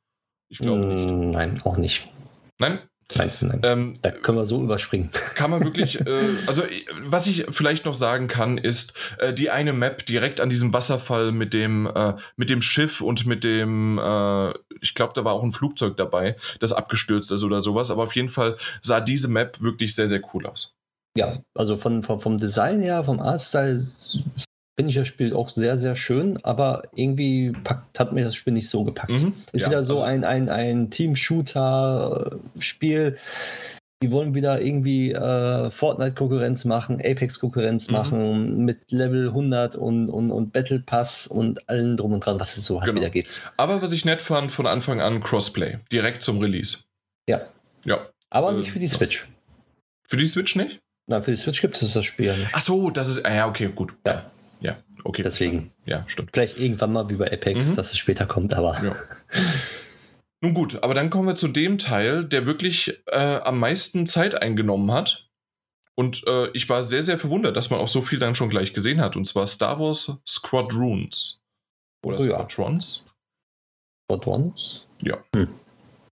ich 0.51 0.59
glaube 0.59 0.85
nicht. 0.85 1.11
Nein, 1.35 1.61
auch 1.65 1.79
nicht. 1.79 2.13
Nein? 2.59 2.79
Nein, 3.17 3.31
nein. 3.41 3.61
Ähm, 3.63 3.95
da 4.03 4.11
können 4.11 4.39
wir 4.39 4.47
so 4.47 4.63
überspringen. 4.63 5.11
Kann 5.35 5.51
man 5.51 5.63
wirklich, 5.63 6.01
äh, 6.01 6.21
also 6.47 6.63
was 7.03 7.27
ich 7.27 7.47
vielleicht 7.51 7.85
noch 7.85 7.95
sagen 7.95 8.29
kann, 8.29 8.57
ist 8.59 8.95
äh, 9.19 9.33
die 9.33 9.51
eine 9.51 9.73
Map 9.73 10.07
direkt 10.07 10.41
an 10.41 10.49
diesem 10.49 10.73
Wasserfall 10.73 11.31
mit 11.33 11.53
dem, 11.53 11.87
äh, 11.87 12.15
mit 12.37 12.51
dem 12.51 12.63
Schiff 12.63 13.01
und 13.01 13.27
mit 13.27 13.45
dem, 13.45 13.99
äh, 13.99 14.51
ich 14.81 14.95
glaube, 14.95 15.13
da 15.15 15.25
war 15.25 15.35
auch 15.35 15.43
ein 15.43 15.53
Flugzeug 15.53 15.97
dabei, 15.97 16.37
das 16.61 16.73
abgestürzt 16.73 17.31
ist 17.31 17.43
oder 17.43 17.61
sowas, 17.61 17.91
aber 17.91 18.05
auf 18.05 18.17
jeden 18.17 18.31
Fall 18.31 18.57
sah 18.81 19.01
diese 19.01 19.29
Map 19.29 19.61
wirklich 19.61 19.95
sehr, 19.95 20.09
sehr 20.09 20.23
cool 20.33 20.47
aus. 20.47 20.75
Ja, 21.17 21.41
also 21.55 21.77
von, 21.77 22.03
von, 22.03 22.19
vom 22.19 22.39
Design 22.39 22.81
her, 22.81 23.05
vom 23.05 23.21
Artstyle 23.21 23.87
finde 24.77 24.91
ich 24.91 24.97
das 24.97 25.09
Spiel 25.09 25.35
auch 25.35 25.49
sehr, 25.49 25.79
sehr 25.79 25.97
schön, 25.97 26.39
aber 26.43 26.83
irgendwie 26.95 27.53
packt, 27.53 28.01
hat 28.01 28.13
mir 28.13 28.25
das 28.25 28.35
Spiel 28.35 28.53
nicht 28.53 28.69
so 28.69 28.85
gepackt. 28.85 29.23
Mhm, 29.23 29.33
ist 29.53 29.63
ja, 29.63 29.69
wieder 29.69 29.85
so 29.85 29.95
also 29.95 30.05
ein, 30.05 30.25
ein, 30.25 30.49
ein 30.49 30.91
Team-Shooter-Spiel. 30.91 33.17
Die 34.03 34.11
wollen 34.11 34.35
wieder 34.35 34.61
irgendwie 34.61 35.13
äh, 35.13 35.71
Fortnite-Konkurrenz 35.71 36.65
machen, 36.65 37.01
Apex-Konkurrenz 37.03 37.87
mhm. 37.89 37.93
machen 37.93 38.65
mit 38.65 38.91
Level 38.91 39.29
100 39.29 39.77
und, 39.77 40.11
und, 40.11 40.33
und 40.33 40.53
Battle 40.53 40.81
Pass 40.81 41.29
und 41.29 41.69
allen 41.69 41.97
drum 41.97 42.13
und 42.13 42.27
dran, 42.27 42.41
was 42.41 42.57
es 42.57 42.67
so 42.67 42.81
halt 42.81 42.89
genau. 42.89 43.01
wieder 43.01 43.11
gibt. 43.11 43.43
Aber 43.57 43.81
was 43.81 43.93
ich 43.93 44.05
nett 44.05 44.21
fand, 44.21 44.51
von 44.51 44.67
Anfang 44.67 45.01
an 45.01 45.23
Crossplay, 45.23 45.79
direkt 45.93 46.25
zum 46.25 46.41
Release. 46.41 46.79
Ja. 47.29 47.43
Ja. 47.85 48.09
Aber 48.29 48.51
äh, 48.53 48.57
nicht 48.57 48.73
für 48.73 48.81
die 48.81 48.89
Switch. 48.89 49.29
Für 50.07 50.17
die 50.17 50.27
Switch 50.27 50.57
nicht? 50.57 50.81
Na, 51.07 51.21
für 51.21 51.31
die 51.31 51.37
Switch 51.37 51.61
gibt 51.61 51.81
es 51.81 51.93
das 51.93 52.05
Spiel 52.05 52.27
ja 52.27 52.37
nicht. 52.37 52.51
Ach 52.53 52.61
so, 52.61 52.91
das 52.91 53.07
ist, 53.09 53.25
ah 53.25 53.33
ja, 53.33 53.47
okay, 53.47 53.71
gut. 53.75 53.95
Ja. 54.07 54.31
Ja, 54.65 54.79
okay. 55.05 55.23
Deswegen. 55.23 55.73
Ja, 55.85 56.05
stimmt. 56.09 56.31
Vielleicht 56.33 56.59
irgendwann 56.59 56.93
mal 56.93 57.11
wie 57.11 57.17
bei 57.17 57.31
Apex, 57.31 57.71
mhm. 57.71 57.77
dass 57.77 57.93
es 57.93 57.99
später 57.99 58.27
kommt, 58.27 58.55
aber. 58.55 58.83
Ja. 58.83 58.97
Nun 60.41 60.55
gut, 60.55 60.83
aber 60.83 60.95
dann 60.95 61.11
kommen 61.11 61.29
wir 61.29 61.37
zu 61.37 61.49
dem 61.49 61.79
Teil, 61.79 62.25
der 62.25 62.45
wirklich 62.45 63.01
äh, 63.07 63.39
am 63.39 63.59
meisten 63.59 64.07
Zeit 64.07 64.41
eingenommen 64.41 64.93
hat. 64.93 65.31
Und 65.97 66.27
äh, 66.27 66.51
ich 66.53 66.69
war 66.69 66.83
sehr, 66.83 67.03
sehr 67.03 67.19
verwundert, 67.19 67.57
dass 67.57 67.71
man 67.71 67.81
auch 67.81 67.89
so 67.89 68.03
viel 68.03 68.19
dann 68.19 68.35
schon 68.35 68.51
gleich 68.51 68.75
gesehen 68.75 69.01
hat. 69.01 69.17
Und 69.17 69.27
zwar 69.27 69.47
Star 69.47 69.79
Wars 69.79 70.19
Squadrons. 70.27 71.41
Oder 72.05 72.19
oh, 72.19 72.25
Squadrons? 72.25 73.05
Ja. 73.07 73.13
Squadrons? 74.05 74.87
Ja. 75.03 75.19
Hm. 75.35 75.49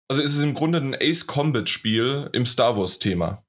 Also 0.08 0.22
es 0.22 0.36
ist 0.36 0.44
im 0.44 0.54
Grunde 0.54 0.80
ein 0.80 0.96
Ace 1.00 1.28
Combat 1.28 1.70
Spiel 1.70 2.30
im 2.32 2.46
Star 2.46 2.78
Wars 2.78 3.00
Thema. 3.00 3.44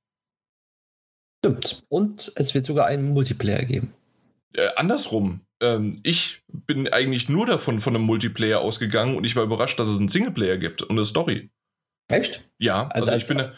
Stimmt. 1.45 1.85
Und 1.89 2.33
es 2.35 2.55
wird 2.55 2.67
sogar 2.67 2.87
einen 2.87 3.13
Multiplayer 3.13 3.65
geben. 3.65 3.95
Äh, 4.57 4.69
andersrum. 4.77 5.41
Ähm, 5.61 6.01
ich 6.03 6.43
bin 6.49 6.89
eigentlich 6.89 7.29
nur 7.29 7.47
davon 7.47 7.81
von 7.81 7.95
einem 7.95 8.05
Multiplayer 8.05 8.61
ausgegangen 8.61 9.17
und 9.17 9.25
ich 9.25 9.37
war 9.37 9.45
überrascht, 9.45 9.79
dass 9.79 9.89
es 9.89 9.99
einen 9.99 10.09
Singleplayer 10.09 10.57
gibt 10.57 10.83
und 10.83 10.91
eine 10.91 11.05
Story. 11.05 11.51
Echt? 12.09 12.45
Ja, 12.59 12.89
also, 12.89 13.13
also 13.13 13.23
ich 13.23 13.29
bin. 13.29 13.51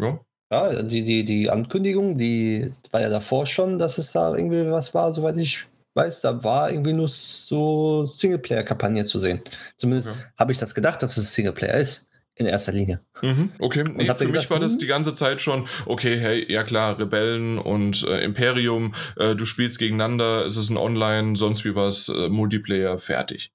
Ja. 0.00 0.20
ja, 0.52 0.82
die, 0.82 1.02
die, 1.02 1.24
die 1.24 1.50
Ankündigung, 1.50 2.16
die 2.16 2.72
war 2.90 3.00
ja 3.00 3.08
davor 3.08 3.46
schon, 3.46 3.78
dass 3.78 3.98
es 3.98 4.12
da 4.12 4.34
irgendwie 4.34 4.70
was 4.70 4.94
war, 4.94 5.12
soweit 5.12 5.36
ich 5.36 5.66
weiß. 5.94 6.20
Da 6.20 6.42
war 6.44 6.70
irgendwie 6.70 6.92
nur 6.92 7.08
so 7.08 8.04
Singleplayer-Kampagne 8.04 9.04
zu 9.04 9.18
sehen. 9.18 9.40
Zumindest 9.76 10.10
okay. 10.10 10.18
habe 10.36 10.52
ich 10.52 10.58
das 10.58 10.74
gedacht, 10.74 11.02
dass 11.02 11.16
es 11.16 11.34
Singleplayer 11.34 11.74
ist 11.74 12.07
in 12.38 12.46
erster 12.46 12.72
Linie. 12.72 13.00
Mhm, 13.20 13.50
okay, 13.58 13.82
nee, 13.82 14.06
für 14.06 14.14
gedacht, 14.14 14.30
mich 14.30 14.50
war 14.50 14.60
das 14.60 14.72
hm? 14.72 14.78
die 14.78 14.86
ganze 14.86 15.12
Zeit 15.12 15.42
schon, 15.42 15.66
okay, 15.86 16.18
hey, 16.18 16.50
ja 16.50 16.62
klar, 16.62 16.98
Rebellen 16.98 17.58
und 17.58 18.04
äh, 18.04 18.22
Imperium, 18.24 18.94
äh, 19.16 19.34
du 19.34 19.44
spielst 19.44 19.78
gegeneinander, 19.78 20.46
es 20.46 20.56
ist 20.56 20.70
ein 20.70 20.76
Online, 20.76 21.36
sonst 21.36 21.64
wie 21.64 21.74
was, 21.74 22.08
äh, 22.08 22.28
Multiplayer, 22.28 22.98
fertig. 22.98 23.52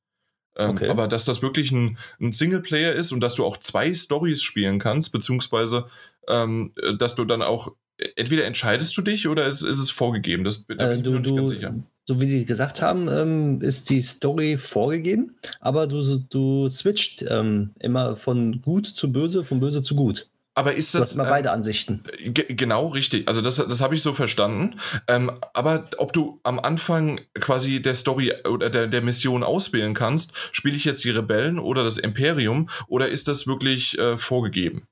Ähm, 0.57 0.71
okay. 0.71 0.89
Aber 0.89 1.07
dass 1.07 1.25
das 1.25 1.41
wirklich 1.41 1.71
ein, 1.71 1.97
ein, 2.19 2.31
Singleplayer 2.33 2.91
ist 2.91 3.11
und 3.11 3.21
dass 3.21 3.35
du 3.35 3.45
auch 3.45 3.57
zwei 3.57 3.93
Stories 3.95 4.43
spielen 4.43 4.79
kannst, 4.79 5.11
beziehungsweise 5.11 5.87
ähm, 6.27 6.73
äh, 6.81 6.95
dass 6.95 7.15
du 7.15 7.25
dann 7.25 7.41
auch 7.41 7.71
entweder 8.15 8.45
entscheidest 8.45 8.95
du 8.97 9.01
dich 9.01 9.27
oder 9.27 9.47
ist, 9.47 9.61
ist 9.61 9.79
es 9.79 9.89
vorgegeben? 9.89 10.43
Das 10.43 10.67
da 10.67 10.75
bin 10.75 10.79
äh, 10.79 10.95
ich 10.97 11.03
du, 11.03 11.19
nicht 11.19 11.35
ganz 11.35 11.49
sicher. 11.49 11.75
So 12.05 12.19
wie 12.19 12.27
Sie 12.29 12.45
gesagt 12.45 12.81
haben, 12.81 13.07
ähm, 13.09 13.61
ist 13.61 13.89
die 13.89 14.01
Story 14.01 14.57
vorgegeben, 14.57 15.35
aber 15.61 15.87
du, 15.87 16.01
du 16.29 16.67
switcht 16.67 17.23
ähm, 17.29 17.71
immer 17.79 18.17
von 18.17 18.61
gut 18.61 18.87
zu 18.87 19.11
böse, 19.11 19.43
von 19.45 19.59
böse 19.61 19.81
zu 19.81 19.95
gut. 19.95 20.27
Aber 20.55 20.73
ist 20.75 20.93
Du 20.93 20.99
das. 20.99 21.07
hast 21.07 21.15
immer 21.15 21.23
ähm, 21.23 21.29
beide 21.29 21.51
Ansichten. 21.51 22.03
Ge- 22.25 22.53
Genau, 22.53 22.87
richtig. 22.87 23.27
Also 23.27 23.41
das, 23.41 23.55
das 23.55 23.81
habe 23.81 23.95
ich 23.95 24.03
so 24.03 24.13
verstanden. 24.13 24.75
Ähm, 25.07 25.31
aber 25.53 25.85
ob 25.97 26.13
du 26.13 26.39
am 26.43 26.59
Anfang 26.59 27.21
quasi 27.35 27.81
der 27.81 27.95
Story 27.95 28.33
oder 28.47 28.69
der, 28.69 28.87
der 28.87 29.01
Mission 29.01 29.41
auswählen 29.41 29.93
kannst, 29.95 30.33
spiele 30.51 30.75
ich 30.75 30.85
jetzt 30.85 31.03
die 31.05 31.09
Rebellen 31.09 31.57
oder 31.57 31.83
das 31.83 31.97
Imperium 31.97 32.69
oder 32.87 33.07
ist 33.07 33.27
das 33.29 33.47
wirklich 33.47 33.97
äh, 33.97 34.17
vorgegeben? 34.19 34.87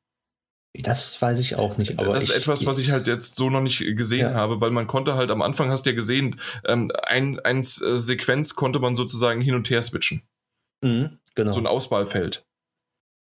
Das 0.73 1.21
weiß 1.21 1.39
ich 1.39 1.55
auch 1.55 1.77
nicht. 1.77 1.99
Aber 1.99 2.13
das 2.13 2.23
ist 2.23 2.29
ich, 2.29 2.35
etwas, 2.37 2.65
was 2.65 2.77
ich 2.79 2.91
halt 2.91 3.07
jetzt 3.07 3.35
so 3.35 3.49
noch 3.49 3.59
nicht 3.61 3.79
gesehen 3.97 4.29
Ja. 4.29 4.33
habe, 4.33 4.61
weil 4.61 4.71
man 4.71 4.87
konnte 4.87 5.15
halt 5.15 5.29
am 5.29 5.41
Anfang, 5.41 5.69
hast 5.69 5.85
du 5.85 5.89
ja 5.89 5.95
gesehen, 5.95 6.39
ähm, 6.65 6.91
ein, 7.05 7.39
ein 7.41 7.59
äh, 7.59 7.63
Sequenz 7.97 8.55
konnte 8.55 8.79
man 8.79 8.95
sozusagen 8.95 9.41
hin 9.41 9.55
und 9.55 9.69
her 9.69 9.81
switchen. 9.81 10.21
Mhm, 10.83 11.19
genau. 11.35 11.51
So 11.51 11.59
ein 11.59 11.67
Auswahlfeld. 11.67 12.45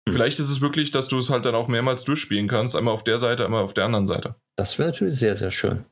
Hm. 0.07 0.15
Vielleicht 0.15 0.39
ist 0.39 0.49
es 0.49 0.61
wirklich, 0.61 0.91
dass 0.91 1.09
du 1.09 1.17
es 1.17 1.29
halt 1.29 1.43
dann 1.45 1.55
auch 1.55 1.67
mehrmals 1.67 2.05
durchspielen 2.05 2.47
kannst, 2.47 2.75
einmal 2.77 2.93
auf 2.93 3.03
der 3.03 3.19
Seite, 3.19 3.43
einmal 3.45 3.63
auf 3.63 3.73
der 3.73 3.85
anderen 3.85 4.07
Seite. 4.07 4.35
das 4.55 4.79
wäre 4.79 4.89
natürlich 4.89 5.15
sehr, 5.15 5.35
sehr 5.35 5.51
schön. 5.51 5.85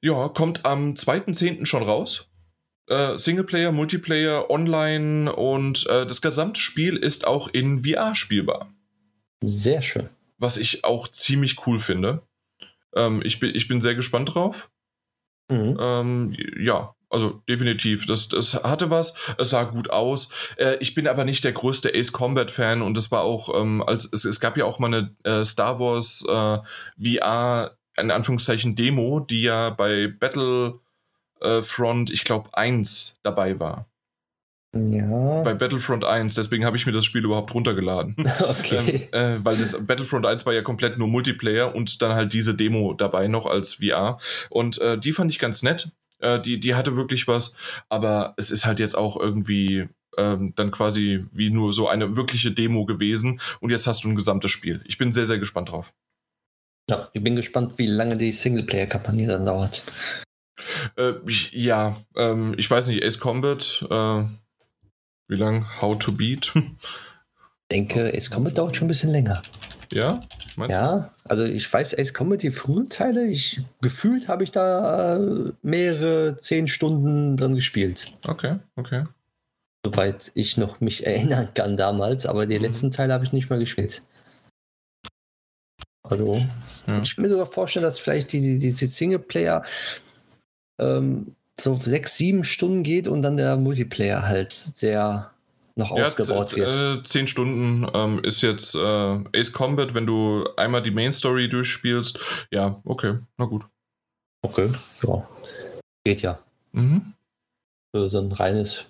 Ja, 0.00 0.28
kommt 0.28 0.64
am 0.64 0.94
2.10. 0.94 1.66
schon 1.66 1.82
raus. 1.82 2.28
Äh, 2.88 3.16
Singleplayer, 3.16 3.72
Multiplayer, 3.72 4.50
Online 4.50 5.32
und 5.34 5.86
äh, 5.88 6.06
das 6.06 6.20
gesamte 6.20 6.60
Spiel 6.60 6.96
ist 6.96 7.26
auch 7.26 7.48
in 7.48 7.84
VR 7.84 8.14
spielbar. 8.14 8.72
Sehr 9.42 9.82
schön. 9.82 10.08
Was 10.38 10.56
ich 10.56 10.84
auch 10.84 11.08
ziemlich 11.08 11.66
cool 11.66 11.78
finde. 11.78 12.22
Ähm, 12.94 13.22
ich, 13.24 13.40
bin, 13.40 13.54
ich 13.54 13.68
bin 13.68 13.80
sehr 13.80 13.94
gespannt 13.94 14.34
drauf. 14.34 14.70
Mhm. 15.50 15.76
Ähm, 15.80 16.36
ja, 16.58 16.94
also 17.10 17.42
definitiv. 17.48 18.06
Das, 18.06 18.28
das 18.28 18.62
hatte 18.64 18.90
was. 18.90 19.16
Es 19.38 19.50
sah 19.50 19.64
gut 19.64 19.90
aus. 19.90 20.30
Äh, 20.56 20.76
ich 20.80 20.94
bin 20.94 21.06
aber 21.06 21.24
nicht 21.24 21.44
der 21.44 21.52
größte 21.52 21.92
Ace 21.94 22.12
Combat 22.12 22.50
Fan 22.50 22.82
und 22.82 22.96
das 22.96 23.10
war 23.10 23.22
auch, 23.22 23.60
ähm, 23.60 23.82
als 23.86 24.08
es, 24.12 24.24
es 24.24 24.40
gab 24.40 24.56
ja 24.56 24.64
auch 24.64 24.78
mal 24.78 24.86
eine 24.86 25.14
äh, 25.24 25.44
Star 25.44 25.78
Wars 25.78 26.24
äh, 26.26 27.20
VR 27.20 27.76
in 27.98 28.10
Anführungszeichen 28.10 28.74
Demo, 28.74 29.20
die 29.20 29.42
ja 29.42 29.68
bei 29.68 30.08
Battlefront, 30.08 32.10
ich 32.10 32.24
glaube, 32.24 32.56
1 32.56 33.18
dabei 33.22 33.60
war. 33.60 33.86
Ja. 34.74 35.42
Bei 35.42 35.52
Battlefront 35.52 36.04
1, 36.04 36.34
deswegen 36.34 36.64
habe 36.64 36.78
ich 36.78 36.86
mir 36.86 36.92
das 36.92 37.04
Spiel 37.04 37.24
überhaupt 37.24 37.52
runtergeladen. 37.54 38.16
Okay. 38.42 39.08
Ähm, 39.12 39.40
äh, 39.40 39.44
weil 39.44 39.56
das 39.56 39.86
Battlefront 39.86 40.26
1 40.26 40.46
war 40.46 40.52
ja 40.52 40.62
komplett 40.62 40.98
nur 40.98 41.08
Multiplayer 41.08 41.74
und 41.74 42.00
dann 42.00 42.14
halt 42.14 42.32
diese 42.32 42.54
Demo 42.54 42.94
dabei 42.94 43.28
noch 43.28 43.46
als 43.46 43.74
VR. 43.74 44.18
Und 44.50 44.80
äh, 44.80 44.98
die 44.98 45.12
fand 45.12 45.30
ich 45.30 45.38
ganz 45.38 45.62
nett. 45.62 45.90
Äh, 46.20 46.40
die, 46.40 46.58
die 46.58 46.74
hatte 46.74 46.96
wirklich 46.96 47.28
was, 47.28 47.54
aber 47.88 48.34
es 48.36 48.50
ist 48.50 48.64
halt 48.64 48.78
jetzt 48.80 48.96
auch 48.96 49.18
irgendwie 49.18 49.88
ähm, 50.16 50.52
dann 50.56 50.70
quasi 50.70 51.24
wie 51.32 51.50
nur 51.50 51.72
so 51.72 51.88
eine 51.88 52.16
wirkliche 52.16 52.52
Demo 52.52 52.86
gewesen. 52.86 53.40
Und 53.60 53.70
jetzt 53.70 53.86
hast 53.86 54.04
du 54.04 54.08
ein 54.08 54.16
gesamtes 54.16 54.50
Spiel. 54.50 54.80
Ich 54.86 54.98
bin 54.98 55.12
sehr, 55.12 55.26
sehr 55.26 55.38
gespannt 55.38 55.70
drauf. 55.70 55.92
ja, 56.90 57.08
ich 57.12 57.22
bin 57.22 57.36
gespannt, 57.36 57.74
wie 57.76 57.86
lange 57.86 58.16
die 58.16 58.32
Singleplayer-Kampagne 58.32 59.26
dann 59.26 59.46
dauert. 59.46 59.84
Äh, 60.96 61.14
ich, 61.26 61.52
ja, 61.52 61.96
ähm, 62.16 62.54
ich 62.56 62.70
weiß 62.70 62.86
nicht, 62.86 63.04
Ace 63.04 63.18
Combat, 63.18 63.84
äh, 63.90 64.24
wie 65.28 65.36
lang? 65.36 65.66
How 65.80 65.96
to 65.98 66.12
Beat? 66.12 66.52
Ich 66.54 66.62
denke, 67.72 68.12
Ace 68.14 68.30
Combat 68.30 68.56
dauert 68.58 68.76
schon 68.76 68.86
ein 68.86 68.88
bisschen 68.88 69.10
länger. 69.10 69.42
ja? 69.92 70.22
Meinst? 70.56 70.72
Ja, 70.72 71.14
also 71.24 71.44
ich 71.44 71.72
weiß, 71.72 71.98
Ace 71.98 72.12
Combat, 72.12 72.42
die 72.42 72.50
frühen 72.50 72.90
Teile, 72.90 73.26
ich, 73.26 73.60
gefühlt 73.80 74.28
habe 74.28 74.44
ich 74.44 74.50
da 74.50 75.16
äh, 75.16 75.52
mehrere 75.62 76.36
zehn 76.38 76.68
Stunden 76.68 77.36
dran 77.38 77.54
gespielt. 77.54 78.12
Okay, 78.24 78.58
okay. 78.76 79.04
Soweit 79.84 80.30
ich 80.34 80.58
noch 80.58 80.80
mich 80.80 81.06
erinnern 81.06 81.48
kann 81.54 81.76
damals, 81.76 82.26
aber 82.26 82.46
die 82.46 82.56
Mhm. 82.58 82.62
letzten 82.64 82.90
Teile 82.90 83.14
habe 83.14 83.24
ich 83.24 83.32
nicht 83.32 83.48
mehr 83.50 83.58
gespielt. 83.58 84.02
Also, 86.04 86.46
Ja. 86.86 87.00
ich 87.02 87.14
kann 87.16 87.22
mir 87.22 87.30
sogar 87.30 87.46
vorstellen, 87.46 87.84
dass 87.84 87.98
vielleicht 87.98 88.32
die, 88.32 88.40
die, 88.40 88.58
diese 88.58 88.86
Singleplayer 88.86 89.64
ähm, 90.78 91.34
so 91.62 91.74
sechs, 91.74 92.16
sieben 92.16 92.44
Stunden 92.44 92.82
geht 92.82 93.08
und 93.08 93.22
dann 93.22 93.36
der 93.36 93.56
Multiplayer 93.56 94.22
halt 94.26 94.52
sehr 94.52 95.30
noch 95.76 95.90
ausgebaut 95.90 96.50
z- 96.50 96.58
wird. 96.58 97.00
Äh, 97.00 97.02
zehn 97.04 97.26
Stunden 97.28 97.86
ähm, 97.94 98.20
ist 98.22 98.42
jetzt 98.42 98.74
äh, 98.74 98.78
Ace 99.34 99.52
Combat, 99.52 99.94
wenn 99.94 100.06
du 100.06 100.46
einmal 100.56 100.82
die 100.82 100.90
Main 100.90 101.12
Story 101.12 101.48
durchspielst. 101.48 102.18
Ja, 102.50 102.80
okay, 102.84 103.18
na 103.38 103.46
gut. 103.46 103.66
okay, 104.42 104.70
ja. 105.06 105.28
Geht 106.04 106.22
ja. 106.22 106.38
Mhm. 106.72 107.14
So 107.94 108.18
ein 108.18 108.32
reines 108.32 108.84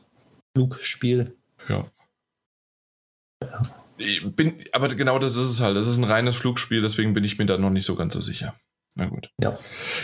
Flugspiel. 0.56 1.36
Ja. 1.68 1.86
Ich 3.98 4.24
bin, 4.34 4.64
aber 4.72 4.88
genau 4.94 5.18
das 5.18 5.36
ist 5.36 5.50
es 5.50 5.60
halt. 5.60 5.76
Das 5.76 5.86
ist 5.86 5.98
ein 5.98 6.04
reines 6.04 6.34
Flugspiel, 6.36 6.80
deswegen 6.80 7.12
bin 7.14 7.24
ich 7.24 7.38
mir 7.38 7.46
da 7.46 7.58
noch 7.58 7.70
nicht 7.70 7.84
so 7.84 7.94
ganz 7.94 8.14
so 8.14 8.20
sicher. 8.20 8.54
Na 8.94 9.06
gut. 9.06 9.30
Ja. 9.40 9.58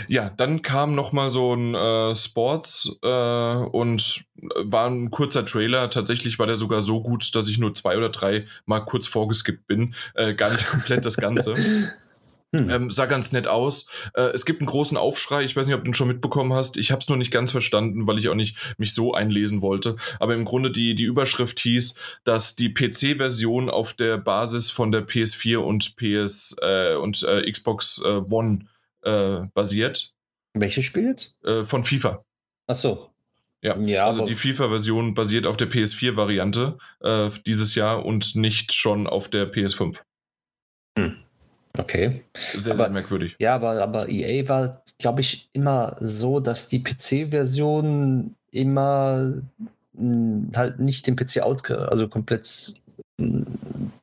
Ja, 0.09 0.31
dann 0.31 0.62
kam 0.62 0.94
noch 0.94 1.12
mal 1.12 1.31
so 1.31 1.55
ein 1.55 1.74
äh, 1.74 2.14
Sports 2.14 2.98
äh, 3.03 3.07
und 3.07 4.24
war 4.35 4.88
ein 4.88 5.11
kurzer 5.11 5.44
Trailer. 5.44 5.90
Tatsächlich 5.90 6.38
war 6.38 6.46
der 6.46 6.57
sogar 6.57 6.83
so 6.83 7.03
gut, 7.03 7.35
dass 7.35 7.48
ich 7.48 7.59
nur 7.59 7.74
zwei 7.74 7.96
oder 7.96 8.09
drei 8.09 8.46
mal 8.64 8.81
kurz 8.81 9.07
vorgeskippt 9.07 9.66
bin. 9.66 9.94
Äh, 10.14 10.35
gar 10.35 10.51
nicht 10.51 10.66
komplett 10.66 11.05
das 11.05 11.16
Ganze. 11.16 11.55
Hm. 12.55 12.70
Ähm, 12.70 12.90
sah 12.90 13.05
ganz 13.05 13.33
nett 13.33 13.46
aus. 13.46 13.90
Äh, 14.14 14.31
es 14.33 14.46
gibt 14.46 14.61
einen 14.61 14.68
großen 14.68 14.96
Aufschrei. 14.96 15.42
Ich 15.42 15.55
weiß 15.55 15.66
nicht, 15.66 15.77
ob 15.77 15.85
du 15.85 15.90
ihn 15.90 15.94
schon 15.94 16.09
mitbekommen 16.09 16.55
hast. 16.55 16.79
Ich 16.79 16.90
habe 16.90 17.01
es 17.01 17.09
nur 17.09 17.18
nicht 17.18 17.31
ganz 17.31 17.51
verstanden, 17.51 18.07
weil 18.07 18.18
ich 18.18 18.31
auch 18.31 18.35
nicht 18.35 18.57
mich 18.79 18.94
so 18.94 19.12
einlesen 19.12 19.61
wollte. 19.61 19.96
Aber 20.18 20.33
im 20.35 20.46
Grunde 20.46 20.70
die, 20.70 20.94
die 20.94 21.05
Überschrift 21.05 21.61
hieß, 21.61 21.96
dass 22.24 22.57
die 22.57 22.72
PC-Version 22.72 23.68
auf 23.68 23.92
der 23.92 24.16
Basis 24.16 24.70
von 24.70 24.90
der 24.90 25.07
PS4 25.07 25.59
und 25.59 25.96
PS 25.96 26.57
äh, 26.62 26.94
und 26.94 27.22
äh, 27.22 27.51
Xbox 27.51 28.01
äh, 28.03 28.22
One 28.31 28.61
äh, 29.03 29.47
basiert. 29.55 30.13
Welches 30.55 30.85
Spiel 30.85 31.07
jetzt? 31.07 31.35
Äh, 31.45 31.65
von 31.65 31.85
FIFA. 31.85 32.25
Ach 32.67 32.75
so. 32.75 33.11
Ja, 33.61 33.77
Ja, 33.79 34.07
also 34.07 34.25
die 34.25 34.37
FIFA-Version 34.37 35.15
basiert 35.15 35.45
auf 35.47 35.57
der 35.57 35.69
PS4-Variante 35.69 36.79
äh, 37.01 37.31
dieses 37.45 37.75
Jahr 37.75 38.05
und 38.07 38.37
nicht 38.37 38.73
schon 38.73 39.07
auf 39.09 39.29
der 39.29 39.51
PS5. 39.53 39.97
Okay. 41.77 42.25
Sehr, 42.35 42.73
Aber- 42.73 42.77
sehr 42.85 42.91
merkwürdig. 42.91 43.37
Ja, 43.39 43.55
aber, 43.55 43.83
aber 43.83 44.09
EA 44.09 44.49
war, 44.49 44.83
glaube 44.99 45.21
ich, 45.21 45.49
immer 45.53 45.97
so, 46.01 46.41
dass 46.41 46.69
die 46.69 46.83
PC-Version 46.83 48.35
immer 48.51 49.35
mh, 49.93 50.57
halt 50.57 50.79
nicht 50.81 51.07
den 51.07 51.17
PC 51.17 51.41
ausge 51.43 51.89
also 51.91 52.09
komplett 52.09 52.75
mh, 53.19 53.45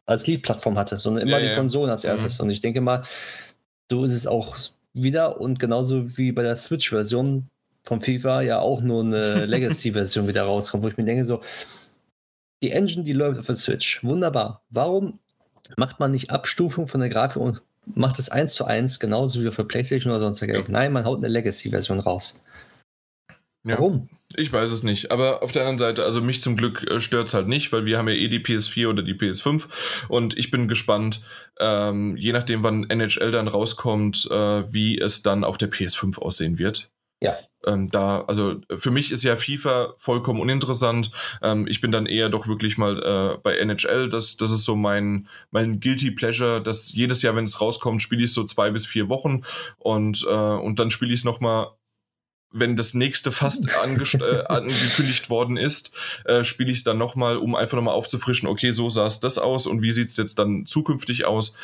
als 0.05 0.27
Lead-Plattform 0.27 0.77
hatte, 0.77 0.99
sondern 0.99 1.23
immer 1.27 1.38
Ja, 1.39 1.43
die 1.45 1.49
ja. 1.51 1.55
Konsolen 1.55 1.89
als 1.89 2.03
erstes. 2.03 2.39
Und 2.39 2.49
ich 2.49 2.60
denke 2.60 2.81
mal, 2.81 3.03
so 3.89 4.03
ist 4.05 4.13
es 4.13 4.27
auch 4.27 4.55
wieder 4.95 5.39
und 5.39 5.60
genauso 5.60 6.17
wie 6.17 6.31
bei 6.31 6.41
der 6.41 6.55
Switch-Version 6.55 7.49
von 7.84 8.01
FIFA 8.01 8.41
ja 8.41 8.60
auch 8.60 8.81
nur 8.81 9.03
eine 9.03 9.45
Legacy-Version 9.45 10.27
wieder 10.27 10.43
rauskommt, 10.43 10.84
wo 10.84 10.88
ich 10.88 10.97
mir 10.97 11.03
denke, 11.03 11.25
so, 11.25 11.41
die 12.63 12.71
Engine, 12.71 13.03
die 13.03 13.13
läuft 13.13 13.39
auf 13.39 13.45
der 13.45 13.55
Switch, 13.55 14.03
wunderbar. 14.03 14.62
Warum 14.69 15.19
macht 15.77 15.99
man 15.99 16.12
nicht 16.12 16.31
Abstufung 16.31 16.88
von 16.88 17.01
der 17.01 17.10
Grafik 17.10 17.41
und 17.41 17.62
macht 17.86 18.17
es 18.17 18.29
eins 18.29 18.53
zu 18.53 18.65
eins, 18.65 18.99
genauso 18.99 19.43
wie 19.43 19.51
für 19.51 19.65
PlayStation 19.65 20.12
oder 20.12 20.19
sonst 20.19 20.41
Ja. 20.41 20.62
Nein, 20.67 20.93
man 20.93 21.05
haut 21.05 21.19
eine 21.19 21.27
Legacy-Version 21.27 21.99
raus. 21.99 22.41
Ja. 23.65 23.75
Warum? 23.80 24.10
Ich 24.38 24.51
weiß 24.51 24.71
es 24.71 24.84
nicht, 24.84 25.12
aber 25.12 25.41
auf 25.41 25.51
der 25.51 25.63
anderen 25.63 25.80
Seite, 25.80 26.04
also 26.04 26.21
mich 26.21 26.41
zum 26.41 26.56
Glück 26.56 26.89
äh, 26.89 26.99
stört 26.99 27.28
es 27.28 27.34
halt 27.34 27.47
nicht, 27.47 27.71
weil 27.71 27.86
wir 27.86 27.97
haben 27.97 28.08
ja 28.08 28.13
eh 28.13 28.28
die 28.28 28.39
PS4 28.39 28.89
oder 28.89 29.01
die 29.01 29.15
PS5 29.15 29.63
und 30.08 30.38
ich 30.38 30.51
bin 30.51 30.67
gespannt, 30.67 31.21
ähm, 31.60 32.15
je 32.15 32.32
nachdem 32.32 32.63
wann 32.63 32.89
NHL 32.89 33.32
dann 33.32 33.47
rauskommt, 33.47 34.30
äh, 34.30 34.71
wie 34.71 34.99
es 34.99 35.23
dann 35.23 35.43
auf 35.43 35.58
der 35.58 35.71
PS5 35.71 36.19
aussehen 36.19 36.60
wird. 36.60 36.91
Ja. 37.21 37.38
Ähm, 37.65 37.89
da, 37.89 38.21
also 38.21 38.62
für 38.78 38.91
mich 38.91 39.12
ist 39.12 39.23
ja 39.23 39.36
FIFA 39.36 39.93
vollkommen 39.97 40.41
uninteressant. 40.41 41.10
Ähm, 41.41 41.65
ich 41.67 41.82
bin 41.82 41.91
dann 41.91 42.06
eher 42.06 42.30
doch 42.30 42.47
wirklich 42.47 42.78
mal 42.78 43.01
äh, 43.01 43.38
bei 43.41 43.58
NHL. 43.58 44.10
Das, 44.10 44.38
das 44.38 44.51
ist 44.51 44.65
so 44.65 44.75
mein, 44.75 45.28
mein 45.49 45.80
Guilty 45.80 46.12
Pleasure, 46.12 46.62
dass 46.62 46.93
jedes 46.93 47.23
Jahr, 47.23 47.36
wenn 47.36 47.45
es 47.45 47.62
rauskommt, 47.62 48.01
spiele 48.04 48.23
ich 48.23 48.34
so 48.34 48.43
zwei 48.43 48.69
bis 48.69 48.86
vier 48.86 49.10
Wochen 49.10 49.43
und, 49.80 50.23
äh, 50.30 50.32
und 50.32 50.78
dann 50.78 50.91
spiele 50.91 51.13
ich 51.13 51.21
es 51.21 51.25
nochmal 51.25 51.69
wenn 52.57 52.75
das 52.75 52.93
nächste 52.93 53.31
fast 53.31 53.67
äh, 53.69 54.43
angekündigt 54.47 55.29
worden 55.29 55.57
ist, 55.57 55.91
äh, 56.23 56.43
spiele 56.43 56.71
ich 56.71 56.79
es 56.79 56.83
dann 56.83 56.97
nochmal, 56.97 57.37
um 57.37 57.53
einfach 57.53 57.75
nochmal 57.75 57.93
aufzufrischen, 57.93 58.47
okay, 58.47 58.71
so 58.71 58.89
sah 58.89 59.05
es 59.05 59.19
das 59.19 59.37
aus 59.37 59.67
und 59.67 59.81
wie 59.81 59.91
sieht 59.91 60.07
es 60.07 60.17
jetzt 60.17 60.39
dann 60.39 60.65
zukünftig 60.65 61.25
aus. 61.25 61.55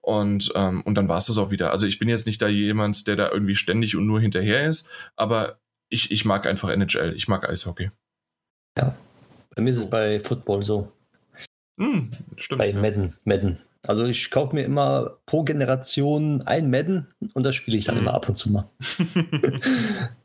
Und, 0.00 0.52
ähm, 0.54 0.82
und 0.82 0.94
dann 0.94 1.08
war 1.08 1.18
es 1.18 1.26
das 1.26 1.36
auch 1.38 1.50
wieder. 1.50 1.70
Also 1.70 1.86
ich 1.86 1.98
bin 1.98 2.08
jetzt 2.08 2.26
nicht 2.26 2.40
da 2.40 2.48
jemand, 2.48 3.06
der 3.06 3.16
da 3.16 3.30
irgendwie 3.30 3.54
ständig 3.54 3.94
und 3.94 4.06
nur 4.06 4.20
hinterher 4.20 4.64
ist, 4.64 4.88
aber 5.16 5.58
ich, 5.90 6.10
ich 6.10 6.24
mag 6.24 6.46
einfach 6.46 6.70
NHL, 6.70 7.12
ich 7.14 7.28
mag 7.28 7.48
Eishockey. 7.48 7.90
Bei 8.74 9.62
mir 9.62 9.70
ist 9.70 9.78
es 9.78 9.90
bei 9.90 10.20
Football 10.20 10.62
so. 10.62 10.92
Hm, 11.78 12.10
stimmt. 12.36 12.60
Bei 12.60 12.70
ja. 12.70 12.80
Madden. 12.80 13.14
Madden. 13.24 13.58
Also 13.86 14.04
ich 14.04 14.30
kaufe 14.30 14.54
mir 14.54 14.64
immer 14.64 15.18
pro 15.26 15.44
Generation 15.44 16.42
ein 16.42 16.70
Madden 16.70 17.06
und 17.34 17.44
das 17.44 17.54
spiele 17.54 17.76
ich 17.76 17.84
dann 17.84 17.96
Mhm. 17.96 18.02
immer 18.02 18.14
ab 18.14 18.28
und 18.28 18.36
zu 18.36 18.50
mal. 18.50 18.68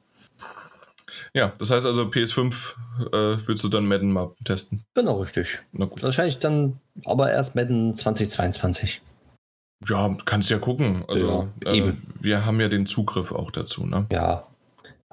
ja, 1.33 1.53
das 1.57 1.71
heißt 1.71 1.85
also 1.85 2.03
PS5 2.03 2.73
äh, 3.07 3.11
würdest 3.11 3.63
du 3.63 3.69
dann 3.69 3.85
Madden 3.87 4.11
mal 4.11 4.31
testen. 4.43 4.83
Genau, 4.93 5.19
richtig. 5.21 5.59
Na 5.71 5.85
gut. 5.85 6.03
Wahrscheinlich 6.03 6.37
dann 6.37 6.79
aber 7.05 7.31
erst 7.31 7.55
Madden 7.55 7.95
2022. 7.95 9.01
Ja, 9.87 10.15
kannst 10.25 10.49
ja 10.49 10.59
gucken. 10.59 11.03
Also 11.07 11.49
Ja, 11.63 11.71
äh, 11.71 11.77
eben. 11.77 12.01
wir 12.19 12.45
haben 12.45 12.59
ja 12.61 12.69
den 12.69 12.85
Zugriff 12.85 13.31
auch 13.31 13.51
dazu, 13.51 13.85
ne? 13.85 14.05
Ja, 14.11 14.47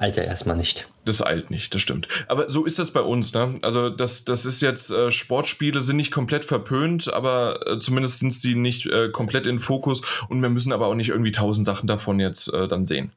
Alter 0.00 0.24
erstmal 0.24 0.56
nicht. 0.56 0.88
Das 1.04 1.24
eilt 1.24 1.50
nicht, 1.50 1.74
das 1.74 1.82
stimmt. 1.82 2.08
Aber 2.26 2.48
so 2.48 2.64
ist 2.64 2.78
das 2.78 2.90
bei 2.90 3.02
uns, 3.02 3.34
ne? 3.34 3.58
Also 3.60 3.90
das, 3.90 4.24
das 4.24 4.46
ist 4.46 4.62
jetzt, 4.62 4.90
äh, 4.90 5.10
Sportspiele 5.12 5.82
sind 5.82 5.96
nicht 5.96 6.10
komplett 6.10 6.46
verpönt, 6.46 7.12
aber 7.12 7.60
äh, 7.66 7.78
zumindest 7.80 8.20
sind 8.20 8.32
sie 8.32 8.54
nicht 8.54 8.86
äh, 8.86 9.10
komplett 9.10 9.46
in 9.46 9.60
Fokus 9.60 10.00
und 10.30 10.40
wir 10.40 10.48
müssen 10.48 10.72
aber 10.72 10.86
auch 10.86 10.94
nicht 10.94 11.10
irgendwie 11.10 11.32
tausend 11.32 11.66
Sachen 11.66 11.86
davon 11.86 12.18
jetzt 12.18 12.50
äh, 12.54 12.66
dann 12.66 12.86
sehen. 12.86 13.12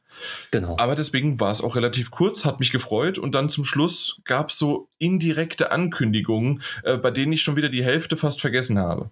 Genau. 0.51 0.75
Aber 0.77 0.95
deswegen 0.95 1.39
war 1.39 1.51
es 1.51 1.61
auch 1.61 1.77
relativ 1.77 2.11
kurz, 2.11 2.43
hat 2.43 2.59
mich 2.59 2.73
gefreut 2.73 3.17
und 3.17 3.34
dann 3.34 3.47
zum 3.47 3.63
Schluss 3.63 4.21
gab 4.25 4.49
es 4.49 4.59
so 4.59 4.89
indirekte 4.97 5.71
Ankündigungen, 5.71 6.61
äh, 6.84 6.97
bei 6.97 7.11
denen 7.11 7.31
ich 7.31 7.43
schon 7.43 7.55
wieder 7.55 7.69
die 7.69 7.86
Hälfte 7.86 8.17
fast 8.17 8.41
vergessen 8.41 8.77
habe. 8.77 9.09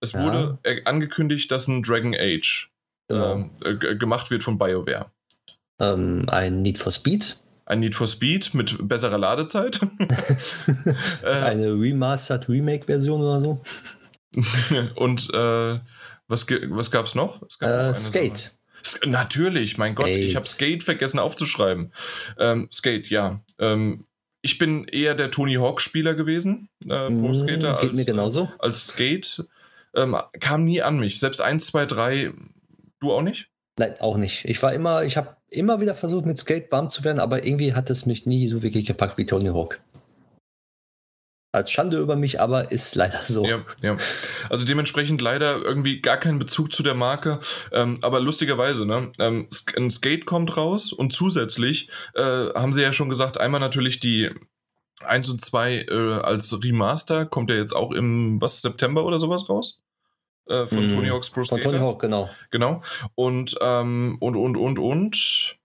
Es 0.00 0.10
Ja. 0.10 0.24
wurde 0.24 0.58
äh, 0.64 0.82
angekündigt, 0.86 1.52
dass 1.52 1.68
ein 1.68 1.84
Dragon 1.84 2.16
Age 2.18 2.68
genau. 3.06 3.34
ähm, 3.34 3.50
äh, 3.64 3.94
gemacht 3.94 4.32
wird 4.32 4.42
von 4.42 4.58
BioWare. 4.58 5.06
Ähm, 5.78 6.24
ein 6.28 6.62
Need 6.62 6.78
for 6.78 6.92
Speed, 6.92 7.36
Ein 7.66 7.80
Need 7.80 7.94
for 7.94 8.06
Speed 8.06 8.54
mit 8.54 8.76
besserer 8.86 9.18
Ladezeit. 9.18 9.80
äh, 11.22 11.28
eine 11.30 11.68
Remastered 11.72 12.48
Remake-Version 12.48 13.20
oder 13.20 13.40
so. 13.40 13.60
und 14.96 15.28
äh, 15.32 15.78
was, 16.28 16.46
was 16.48 16.90
gab 16.90 17.06
es 17.06 17.14
noch? 17.14 17.42
Es 17.42 17.58
gab 17.58 17.70
Äh, 17.90 17.94
Skate. 17.94 18.52
Sache. 18.82 19.08
Natürlich, 19.08 19.78
mein 19.78 19.94
Gott, 19.94 20.08
ich 20.08 20.14
Skate. 20.30 20.36
habe 20.36 20.46
Skate 20.46 20.82
vergessen 20.82 21.18
aufzuschreiben. 21.18 21.92
Ähm, 22.38 22.68
Skate, 22.72 23.08
ja. 23.10 23.42
Ähm, 23.58 24.06
ich 24.40 24.58
bin 24.58 24.84
eher 24.88 25.14
der 25.14 25.30
Tony 25.30 25.54
Hawk-Spieler 25.54 26.14
gewesen, 26.14 26.68
äh, 26.84 27.08
Pro 27.10 27.32
Skater, 27.32 27.74
Mm, 27.74 27.80
Geht 27.80 27.92
mir 27.92 27.98
als, 27.98 28.06
genauso. 28.06 28.48
als 28.58 28.86
Skate. 28.88 29.44
Ähm, 29.94 30.16
kam 30.40 30.64
nie 30.64 30.82
an 30.82 30.98
mich. 30.98 31.20
Selbst 31.20 31.40
1, 31.40 31.66
2, 31.66 31.86
3, 31.86 32.32
du 32.98 33.12
auch 33.12 33.22
nicht? 33.22 33.50
Nein, 33.78 33.94
auch 34.00 34.16
nicht. 34.16 34.44
Ich 34.46 34.60
war 34.62 34.72
immer, 34.72 35.04
ich 35.04 35.16
habe 35.16 35.36
immer 35.52 35.80
wieder 35.80 35.94
versucht, 35.94 36.26
mit 36.26 36.38
Skate 36.38 36.70
warm 36.72 36.88
zu 36.88 37.04
werden, 37.04 37.20
aber 37.20 37.44
irgendwie 37.44 37.74
hat 37.74 37.90
es 37.90 38.06
mich 38.06 38.26
nie 38.26 38.48
so 38.48 38.62
wirklich 38.62 38.86
gepackt 38.86 39.18
wie 39.18 39.26
Tony 39.26 39.48
Hawk. 39.48 39.80
Als 41.54 41.70
Schande 41.70 41.98
über 41.98 42.16
mich, 42.16 42.40
aber 42.40 42.72
ist 42.72 42.94
leider 42.94 43.20
so. 43.24 43.44
Ja, 43.44 43.62
ja. 43.82 43.98
Also 44.48 44.64
dementsprechend 44.64 45.20
leider 45.20 45.58
irgendwie 45.58 46.00
gar 46.00 46.16
keinen 46.16 46.38
Bezug 46.38 46.72
zu 46.72 46.82
der 46.82 46.94
Marke. 46.94 47.40
Ähm, 47.72 47.98
aber 48.00 48.20
lustigerweise, 48.20 48.86
ne? 48.86 49.12
Ähm, 49.18 49.48
ein 49.76 49.90
Skate 49.90 50.24
kommt 50.24 50.56
raus 50.56 50.94
und 50.94 51.12
zusätzlich 51.12 51.90
äh, 52.14 52.22
haben 52.22 52.72
sie 52.72 52.80
ja 52.80 52.94
schon 52.94 53.10
gesagt, 53.10 53.38
einmal 53.38 53.60
natürlich 53.60 54.00
die 54.00 54.30
1 55.04 55.28
und 55.28 55.44
2 55.44 55.86
äh, 55.90 56.12
als 56.22 56.58
Remaster, 56.64 57.26
kommt 57.26 57.50
ja 57.50 57.56
jetzt 57.56 57.74
auch 57.74 57.92
im, 57.92 58.40
was, 58.40 58.62
September 58.62 59.04
oder 59.04 59.18
sowas 59.18 59.50
raus? 59.50 59.82
Äh, 60.48 60.66
von 60.66 60.86
Mm, 60.86 60.88
Tony 60.88 61.08
Hawk's 61.08 61.30
Pro 61.30 61.44
Von 61.44 61.58
Skater. 61.58 61.70
Tony 61.70 61.78
Hawk, 61.78 62.00
genau. 62.00 62.30
Genau. 62.50 62.82
Und, 63.14 63.54
ähm, 63.62 64.16
und, 64.20 64.36
und, 64.36 64.56
und, 64.56 64.78
und. 64.78 65.58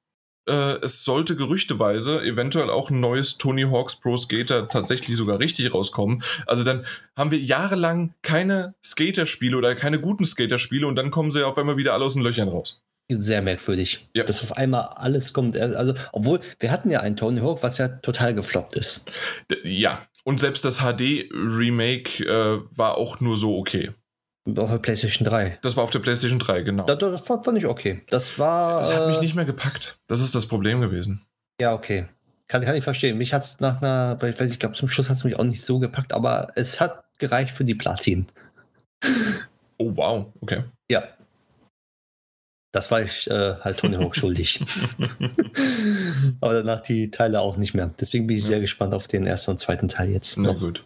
Äh, 0.49 0.77
es 0.81 1.03
sollte 1.03 1.35
gerüchteweise 1.35 2.21
eventuell 2.23 2.69
auch 2.69 2.89
ein 2.89 3.01
neues 3.01 3.37
Tony 3.37 3.63
Hawk's 3.63 3.97
Pro 3.99 4.15
Skater 4.15 4.69
tatsächlich 4.69 5.17
sogar 5.17 5.39
richtig 5.39 5.73
rauskommen. 5.73 6.23
Also 6.45 6.63
dann 6.63 6.85
haben 7.17 7.31
wir 7.31 7.39
jahrelang 7.39 8.13
keine 8.21 8.73
Skaterspiele 8.81 9.57
oder 9.57 9.75
keine 9.75 9.99
guten 9.99 10.23
Skaterspiele 10.23 10.87
und 10.87 10.95
dann 10.95 11.11
kommen 11.11 11.31
sie 11.31 11.45
auf 11.45 11.57
einmal 11.57 11.75
wieder 11.75 11.93
alle 11.93 12.05
aus 12.05 12.13
den 12.13 12.21
Löchern 12.23 12.47
raus. 12.47 12.81
Sehr 13.09 13.41
merkwürdig, 13.41 14.07
Ja. 14.13 14.23
dass 14.23 14.41
auf 14.43 14.55
einmal 14.55 14.83
alles 14.95 15.33
kommt. 15.33 15.57
Also, 15.57 15.93
obwohl, 16.13 16.39
wir 16.59 16.71
hatten 16.71 16.91
ja 16.91 16.99
einen 17.01 17.15
Tony 17.17 17.39
Hawk, 17.41 17.61
was 17.63 17.77
ja 17.77 17.87
total 17.89 18.33
gefloppt 18.33 18.75
ist. 18.77 19.05
D 19.51 19.57
ja. 19.63 20.01
Und 20.23 20.39
selbst 20.41 20.63
das 20.65 20.79
HD-Remake 20.79 22.25
äh, 22.25 22.59
war 22.77 22.97
auch 22.97 23.19
nur 23.19 23.37
so 23.37 23.57
okay. 23.57 23.91
Auf 24.55 24.71
der 24.71 24.77
PlayStation 24.77 25.27
3. 25.27 25.59
Das 25.61 25.75
war 25.75 25.83
auf 25.83 25.89
der 25.89 25.99
PlayStation 25.99 26.39
3, 26.39 26.61
genau. 26.61 26.85
Das, 26.85 26.97
das 26.99 27.21
fand 27.27 27.57
ich 27.57 27.65
okay. 27.65 28.01
Das 28.09 28.39
war. 28.39 28.77
Das 28.77 28.95
hat 28.95 29.07
mich 29.07 29.17
äh, 29.17 29.21
nicht 29.21 29.35
mehr 29.35 29.45
gepackt. 29.45 29.97
Das 30.07 30.21
ist 30.21 30.33
das 30.35 30.45
Problem 30.47 30.79
gewesen. 30.79 31.21
Ja, 31.59 31.73
okay. 31.73 32.05
Kann, 32.47 32.63
kann 32.63 32.75
ich 32.75 32.83
verstehen. 32.83 33.17
Mich 33.17 33.33
hat 33.33 33.41
es 33.41 33.59
nach 33.59 33.81
einer, 33.81 34.17
ich 34.23 34.39
weiß, 34.39 34.49
ich 34.51 34.59
glaube, 34.59 34.75
zum 34.75 34.87
Schluss 34.87 35.09
hat 35.09 35.17
es 35.17 35.25
mich 35.25 35.37
auch 35.37 35.43
nicht 35.43 35.61
so 35.63 35.79
gepackt, 35.79 36.13
aber 36.13 36.49
es 36.55 36.79
hat 36.79 37.03
gereicht 37.17 37.51
für 37.53 37.65
die 37.65 37.75
Platin. 37.75 38.25
Oh, 39.77 39.91
wow. 39.95 40.27
Okay. 40.39 40.63
Ja. 40.89 41.03
Das 42.71 42.89
war 42.89 43.01
ich 43.01 43.29
äh, 43.29 43.55
halt 43.55 43.79
Tony 43.79 43.97
Hawk 43.97 44.15
schuldig. 44.15 44.63
aber 46.41 46.53
danach 46.53 46.81
die 46.81 47.11
Teile 47.11 47.41
auch 47.41 47.57
nicht 47.57 47.73
mehr. 47.73 47.91
Deswegen 47.99 48.27
bin 48.27 48.37
ich 48.37 48.43
Ja. 48.43 48.49
sehr 48.49 48.59
gespannt 48.61 48.93
auf 48.93 49.07
den 49.09 49.25
ersten 49.25 49.51
und 49.51 49.57
zweiten 49.57 49.87
Teil 49.89 50.09
jetzt. 50.11 50.37
Na 50.37 50.53
Noch. 50.53 50.59
gut. 50.59 50.85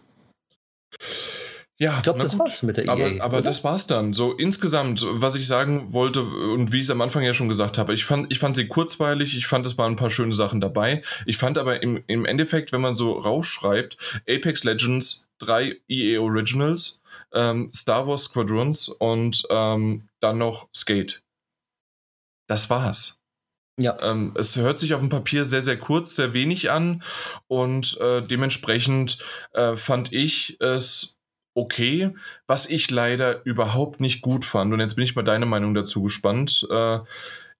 Ja, 1.82 1.96
Ich 1.96 2.04
glaube, 2.04 2.20
das 2.20 2.32
gut. 2.32 2.42
war's 2.42 2.62
mit 2.62 2.76
der 2.76 2.88
Aber, 2.88 3.10
EA. 3.10 3.24
aber 3.24 3.38
oder? 3.38 3.42
das 3.48 3.64
war's 3.64 3.88
dann. 3.88 4.14
So 4.14 4.34
insgesamt, 4.34 5.04
was 5.04 5.34
ich 5.34 5.48
sagen 5.48 5.92
wollte 5.92 6.22
und 6.22 6.70
wie 6.70 6.76
ich 6.76 6.84
es 6.84 6.90
am 6.90 7.00
Anfang 7.00 7.24
ja 7.24 7.34
schon 7.34 7.48
gesagt 7.48 7.76
habe, 7.76 7.92
ich 7.92 8.04
fand, 8.04 8.30
ich 8.30 8.38
fand 8.38 8.54
sie 8.54 8.68
kurzweilig, 8.68 9.36
ich 9.36 9.48
fand, 9.48 9.66
es 9.66 9.76
waren 9.78 9.94
ein 9.94 9.96
paar 9.96 10.08
schöne 10.10 10.32
Sachen 10.32 10.60
dabei. 10.60 11.02
Ich 11.26 11.38
fand 11.38 11.58
aber 11.58 11.82
im, 11.82 12.04
im 12.06 12.24
Endeffekt, 12.24 12.70
wenn 12.70 12.82
man 12.82 12.94
so 12.94 13.14
rausschreibt, 13.14 13.96
Apex 14.28 14.62
Legends, 14.62 15.26
drei 15.38 15.80
EA 15.88 16.20
Originals, 16.20 17.02
ähm, 17.32 17.72
Star 17.74 18.06
Wars 18.06 18.26
Squadrons 18.26 18.88
und 18.88 19.42
ähm, 19.50 20.08
dann 20.20 20.38
noch 20.38 20.68
Skate. 20.72 21.20
Das 22.46 22.70
war's. 22.70 23.18
Ja. 23.80 23.98
Ähm, 24.02 24.34
es 24.36 24.54
hört 24.54 24.78
sich 24.78 24.94
auf 24.94 25.00
dem 25.00 25.08
Papier 25.08 25.44
sehr, 25.44 25.62
sehr 25.62 25.78
kurz, 25.78 26.14
sehr 26.14 26.32
wenig 26.32 26.70
an 26.70 27.02
und 27.48 27.98
äh, 28.00 28.22
dementsprechend 28.22 29.18
äh, 29.52 29.74
fand 29.76 30.12
ich 30.12 30.58
es 30.60 31.18
okay, 31.54 32.10
was 32.46 32.68
ich 32.68 32.90
leider 32.90 33.44
überhaupt 33.44 34.00
nicht 34.00 34.22
gut 34.22 34.44
fand. 34.44 34.72
Und 34.72 34.80
jetzt 34.80 34.96
bin 34.96 35.04
ich 35.04 35.16
mal 35.16 35.22
deine 35.22 35.46
Meinung 35.46 35.74
dazu 35.74 36.02
gespannt. 36.02 36.66
Äh, 36.70 36.98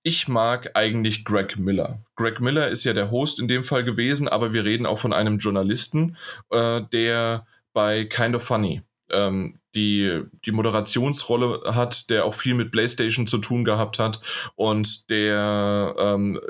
ich 0.03 0.27
mag 0.29 0.73
eigentlich 0.75 1.25
Greg 1.25 1.59
Miller. 1.59 2.01
Greg 2.17 2.41
Miller 2.41 2.69
ist 2.69 2.85
ja 2.85 2.93
der 2.93 3.11
Host 3.11 3.39
in 3.39 3.49
dem 3.49 3.65
Fall 3.65 3.85
gewesen, 3.85 4.27
aber 4.29 4.53
wir 4.53 4.65
reden 4.65 4.87
auch 4.87 4.99
von 4.99 5.13
einem 5.13 5.39
Journalisten, 5.39 6.17
äh, 6.51 6.81
der 6.93 7.47
bei 7.73 8.05
Kind 8.05 8.35
of 8.35 8.43
Funny 8.43 8.83
ähm, 9.13 9.59
die, 9.75 10.23
die 10.45 10.53
Moderationsrolle 10.53 11.75
hat, 11.75 12.11
der 12.11 12.27
auch 12.27 12.35
viel 12.35 12.55
mit 12.55 12.73
PlayStation 12.73 13.27
zu 13.27 13.39
tun 13.39 13.65
gehabt 13.65 13.99
hat 13.99 14.21
und 14.55 15.09
der 15.09 15.95
ähm, 15.99 16.41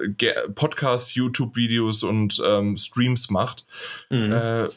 Podcasts, 0.55 1.15
YouTube-Videos 1.15 2.03
und 2.03 2.43
ähm, 2.45 2.77
Streams 2.77 3.31
macht. 3.31 3.65
Mhm. 4.11 4.33
Äh, 4.33 4.69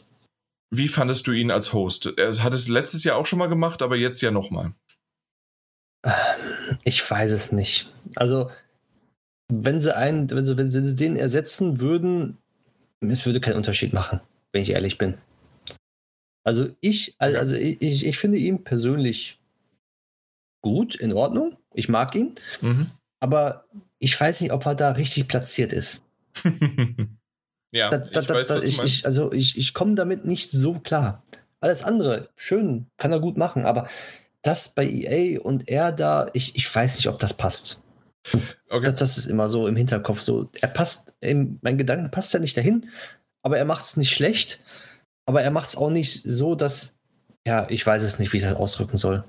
wie 0.76 0.88
fandest 0.88 1.26
du 1.26 1.32
ihn 1.32 1.50
als 1.50 1.72
Host? 1.72 2.12
Er 2.16 2.32
hat 2.42 2.54
es 2.54 2.68
letztes 2.68 3.04
Jahr 3.04 3.16
auch 3.16 3.26
schon 3.26 3.38
mal 3.38 3.48
gemacht, 3.48 3.82
aber 3.82 3.96
jetzt 3.96 4.20
ja 4.20 4.30
nochmal. 4.30 4.72
Ich 6.84 7.08
weiß 7.08 7.32
es 7.32 7.52
nicht. 7.52 7.92
Also, 8.14 8.50
wenn 9.52 9.80
sie 9.80 9.96
einen, 9.96 10.30
wenn 10.30 10.44
sie, 10.44 10.56
wenn 10.56 10.70
sie 10.70 10.94
den 10.94 11.16
ersetzen 11.16 11.80
würden, 11.80 12.38
es 13.00 13.26
würde 13.26 13.40
keinen 13.40 13.56
Unterschied 13.56 13.92
machen, 13.92 14.20
wenn 14.52 14.62
ich 14.62 14.70
ehrlich 14.70 14.98
bin. 14.98 15.14
Also 16.44 16.68
ich, 16.80 17.16
also 17.18 17.56
ich, 17.56 17.82
ich 17.82 18.06
ich 18.06 18.18
finde 18.18 18.38
ihn 18.38 18.62
persönlich 18.62 19.38
gut, 20.62 20.94
in 20.94 21.12
Ordnung. 21.12 21.56
Ich 21.74 21.88
mag 21.88 22.14
ihn, 22.14 22.34
Mhm. 22.60 22.86
aber 23.20 23.64
ich 23.98 24.18
weiß 24.18 24.40
nicht, 24.40 24.52
ob 24.52 24.64
er 24.66 24.74
da 24.76 24.92
richtig 24.92 25.26
platziert 25.28 25.72
ist. 25.72 26.04
ja, 27.76 27.90
Da, 27.90 27.98
da, 27.98 28.20
ich 28.20 28.28
weiß, 28.28 28.48
da, 28.48 28.62
ich, 28.62 28.82
ich, 28.82 29.06
also 29.06 29.32
ich, 29.32 29.56
ich 29.58 29.74
komme 29.74 29.94
damit 29.94 30.24
nicht 30.24 30.50
so 30.50 30.74
klar. 30.74 31.22
Alles 31.60 31.82
andere, 31.82 32.28
schön, 32.36 32.86
kann 32.96 33.12
er 33.12 33.20
gut 33.20 33.36
machen, 33.36 33.64
aber 33.64 33.88
das 34.42 34.68
bei 34.68 34.86
EA 34.86 35.40
und 35.40 35.68
er 35.68 35.92
da, 35.92 36.28
ich, 36.32 36.54
ich 36.56 36.72
weiß 36.72 36.96
nicht, 36.96 37.08
ob 37.08 37.18
das 37.18 37.34
passt. 37.34 37.82
okay. 38.70 38.84
Das, 38.84 38.96
das 38.96 39.18
ist 39.18 39.26
immer 39.26 39.48
so 39.48 39.66
im 39.66 39.76
Hinterkopf 39.76 40.20
so. 40.20 40.50
Er 40.60 40.68
passt, 40.68 41.14
in, 41.20 41.58
mein 41.62 41.78
Gedanken 41.78 42.10
passt 42.10 42.32
ja 42.32 42.40
nicht 42.40 42.56
dahin, 42.56 42.88
aber 43.42 43.58
er 43.58 43.64
macht 43.64 43.84
es 43.84 43.96
nicht 43.96 44.14
schlecht, 44.14 44.62
aber 45.26 45.42
er 45.42 45.50
macht 45.50 45.68
es 45.68 45.76
auch 45.76 45.90
nicht 45.90 46.22
so, 46.24 46.54
dass, 46.54 46.96
ja, 47.46 47.66
ich 47.68 47.86
weiß 47.86 48.02
es 48.02 48.18
nicht, 48.18 48.32
wie 48.32 48.38
ich 48.38 48.42
das 48.42 48.54
ausdrücken 48.54 48.96
soll. 48.96 49.24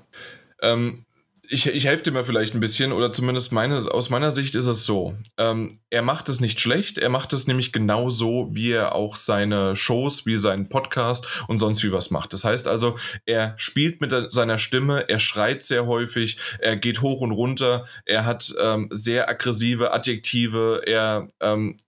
Ähm, 0.62 1.04
ich, 1.50 1.66
ich 1.66 1.86
helfe 1.86 2.04
dir 2.04 2.10
mal 2.12 2.24
vielleicht 2.24 2.54
ein 2.54 2.60
bisschen, 2.60 2.92
oder 2.92 3.12
zumindest 3.12 3.52
meine, 3.52 3.76
aus 3.76 4.10
meiner 4.10 4.32
Sicht 4.32 4.54
ist 4.54 4.66
es 4.66 4.84
so. 4.84 5.16
Ähm, 5.38 5.78
er 5.90 6.02
macht 6.02 6.28
es 6.28 6.40
nicht 6.40 6.60
schlecht, 6.60 6.98
er 6.98 7.08
macht 7.08 7.32
es 7.32 7.46
nämlich 7.46 7.72
genau 7.72 8.10
so, 8.10 8.48
wie 8.52 8.72
er 8.72 8.94
auch 8.94 9.16
seine 9.16 9.74
Shows, 9.74 10.26
wie 10.26 10.36
seinen 10.36 10.68
Podcast 10.68 11.26
und 11.48 11.58
sonst 11.58 11.82
wie 11.84 11.92
was 11.92 12.10
macht. 12.10 12.32
Das 12.32 12.44
heißt 12.44 12.68
also, 12.68 12.98
er 13.24 13.54
spielt 13.56 14.00
mit 14.00 14.14
seiner 14.30 14.58
Stimme, 14.58 15.08
er 15.08 15.18
schreit 15.18 15.62
sehr 15.62 15.86
häufig, 15.86 16.38
er 16.58 16.76
geht 16.76 17.00
hoch 17.00 17.20
und 17.20 17.32
runter, 17.32 17.86
er 18.04 18.24
hat 18.24 18.54
ähm, 18.60 18.88
sehr 18.90 19.28
aggressive 19.28 19.92
Adjektive, 19.92 20.82
er 20.86 21.28
ähm, 21.40 21.78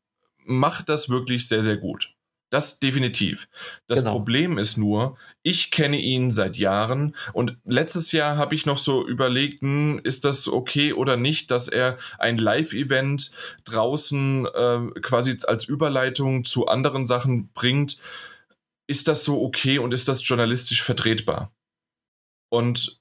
macht 0.45 0.89
das 0.89 1.11
wirklich 1.11 1.49
sehr, 1.49 1.63
sehr 1.63 1.77
gut. 1.77 2.15
Das 2.51 2.81
definitiv. 2.81 3.49
Das 3.87 4.01
Genau. 4.01 4.11
Problem 4.11 4.59
ist 4.59 4.77
nur, 4.77 5.17
ich 5.43 5.71
kenne 5.71 5.99
ihn 5.99 6.33
seit 6.33 6.57
Jahren 6.57 7.15
und 7.33 7.57
letztes 7.65 8.11
Jahr 8.11 8.37
habe 8.37 8.57
ich 8.57 8.67
noch 8.67 8.79
so 8.79 9.07
überlegt, 9.07 9.63
hm, 9.63 10.01
ist 10.03 10.25
das 10.25 10.49
okay 10.49 10.93
oder 10.93 11.17
nicht, 11.17 11.53
dass 11.53 11.69
er 11.69 11.97
ein 12.19 12.39
Live-Event 12.39 13.31
draußen 13.65 14.47
äh, 14.47 15.01
quasi 15.01 15.39
als 15.47 15.65
Überleitung 15.65 16.45
zu 16.45 16.67
anderen 16.67 17.07
Sachen 17.07 17.51
bringt. 17.55 17.99
Ist 18.89 19.07
das 19.07 19.25
so 19.25 19.41
okay 19.43 19.79
und 19.79 19.95
ist 19.95 20.09
das 20.09 20.27
journalistisch 20.27 20.83
vertretbar? 20.83 21.53
Und 22.49 23.00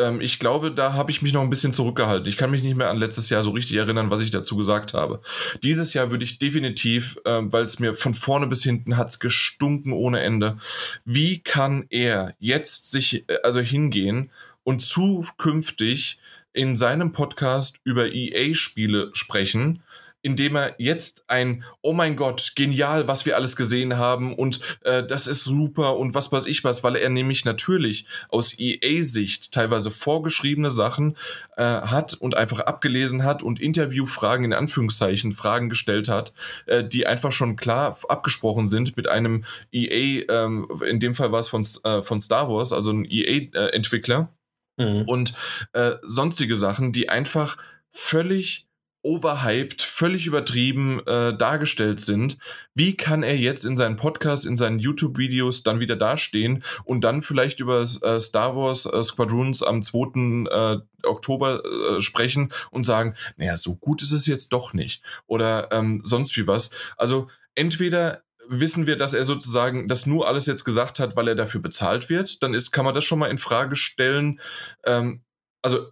ähm, 0.00 0.20
ich 0.20 0.38
glaube, 0.38 0.72
da 0.72 0.94
habe 0.94 1.10
ich 1.10 1.22
mich 1.22 1.32
noch 1.32 1.42
ein 1.42 1.50
bisschen 1.50 1.72
zurückgehalten. 1.72 2.28
Ich 2.28 2.36
kann 2.36 2.50
mich 2.50 2.62
nicht 2.62 2.76
mehr 2.76 2.90
an 2.90 2.96
letztes 2.96 3.30
Jahr 3.30 3.42
so 3.42 3.50
richtig 3.50 3.76
erinnern, 3.76 4.10
was 4.10 4.22
ich 4.22 4.30
dazu 4.30 4.56
gesagt 4.56 4.94
habe. 4.94 5.20
Dieses 5.62 5.94
Jahr 5.94 6.10
würde 6.10 6.24
ich 6.24 6.38
definitiv, 6.38 7.18
ähm, 7.24 7.52
weil 7.52 7.64
es 7.64 7.78
mir 7.78 7.94
von 7.94 8.14
vorne 8.14 8.46
bis 8.46 8.62
hinten 8.62 8.96
hat's 8.96 9.20
gestunken 9.20 9.92
ohne 9.92 10.20
Ende. 10.20 10.56
Wie 11.04 11.38
kann 11.38 11.86
er 11.90 12.34
jetzt 12.38 12.90
sich 12.90 13.28
äh, 13.28 13.36
also 13.42 13.60
hingehen 13.60 14.30
und 14.64 14.82
zukünftig 14.82 16.18
in 16.52 16.76
seinem 16.76 17.12
Podcast 17.12 17.80
über 17.84 18.12
EA-Spiele 18.12 19.10
sprechen 19.12 19.82
indem 20.22 20.56
er 20.56 20.74
jetzt 20.78 21.24
ein, 21.28 21.64
oh 21.82 21.92
mein 21.92 22.16
Gott, 22.16 22.52
genial, 22.54 23.08
was 23.08 23.26
wir 23.26 23.36
alles 23.36 23.56
gesehen 23.56 23.96
haben 23.96 24.34
und 24.34 24.60
äh, 24.84 25.04
das 25.04 25.26
ist 25.26 25.44
super 25.44 25.96
und 25.96 26.14
was 26.14 26.30
weiß 26.30 26.46
ich 26.46 26.62
was, 26.64 26.84
weil 26.84 26.96
er 26.96 27.08
nämlich 27.08 27.44
natürlich 27.44 28.06
aus 28.28 28.58
EA-Sicht 28.58 29.52
teilweise 29.52 29.90
vorgeschriebene 29.90 30.70
Sachen 30.70 31.16
äh, 31.56 31.62
hat 31.62 32.14
und 32.14 32.36
einfach 32.36 32.60
abgelesen 32.60 33.24
hat 33.24 33.42
und 33.42 33.60
Interviewfragen 33.60 34.44
in 34.44 34.52
Anführungszeichen 34.52 35.32
Fragen 35.32 35.68
gestellt 35.68 36.08
hat, 36.08 36.32
äh, 36.66 36.84
die 36.84 37.06
einfach 37.06 37.32
schon 37.32 37.56
klar 37.56 37.96
abgesprochen 38.08 38.66
sind 38.66 38.96
mit 38.96 39.08
einem 39.08 39.44
EA, 39.72 40.24
ähm, 40.28 40.68
in 40.86 41.00
dem 41.00 41.14
Fall 41.14 41.32
war 41.32 41.40
es 41.40 41.48
von, 41.48 41.66
äh, 41.84 42.02
von 42.02 42.20
Star 42.20 42.48
Wars, 42.48 42.72
also 42.72 42.92
ein 42.92 43.06
EA-Entwickler 43.08 44.32
mhm. 44.76 45.04
und 45.06 45.34
äh, 45.72 45.92
sonstige 46.02 46.56
Sachen, 46.56 46.92
die 46.92 47.08
einfach 47.08 47.56
völlig 47.92 48.69
overhyped, 49.02 49.82
völlig 49.82 50.26
übertrieben 50.26 51.00
äh, 51.06 51.36
dargestellt 51.36 52.00
sind. 52.00 52.38
Wie 52.74 52.96
kann 52.96 53.22
er 53.22 53.36
jetzt 53.36 53.64
in 53.64 53.76
seinen 53.76 53.96
Podcasts, 53.96 54.44
in 54.44 54.56
seinen 54.56 54.78
YouTube-Videos 54.78 55.62
dann 55.62 55.80
wieder 55.80 55.96
dastehen 55.96 56.62
und 56.84 57.02
dann 57.02 57.22
vielleicht 57.22 57.60
über 57.60 57.80
äh, 57.80 58.20
Star 58.20 58.56
Wars 58.56 58.86
äh, 58.86 59.02
Squadrons 59.02 59.62
am 59.62 59.82
2. 59.82 60.50
Äh, 60.50 60.78
Oktober 61.06 61.62
äh, 61.64 62.02
sprechen 62.02 62.52
und 62.70 62.84
sagen, 62.84 63.14
naja, 63.36 63.56
so 63.56 63.76
gut 63.76 64.02
ist 64.02 64.12
es 64.12 64.26
jetzt 64.26 64.52
doch 64.52 64.74
nicht. 64.74 65.02
Oder 65.26 65.72
ähm, 65.72 66.00
sonst 66.04 66.36
wie 66.36 66.46
was. 66.46 66.70
Also 66.96 67.28
entweder 67.54 68.22
wissen 68.48 68.86
wir, 68.86 68.96
dass 68.96 69.14
er 69.14 69.24
sozusagen 69.24 69.88
das 69.88 70.06
nur 70.06 70.26
alles 70.26 70.46
jetzt 70.46 70.64
gesagt 70.64 70.98
hat, 70.98 71.16
weil 71.16 71.28
er 71.28 71.36
dafür 71.36 71.62
bezahlt 71.62 72.08
wird, 72.08 72.42
dann 72.42 72.52
ist, 72.52 72.72
kann 72.72 72.84
man 72.84 72.94
das 72.94 73.04
schon 73.04 73.18
mal 73.18 73.30
in 73.30 73.38
Frage 73.38 73.76
stellen. 73.76 74.40
Ähm, 74.84 75.22
also 75.62 75.86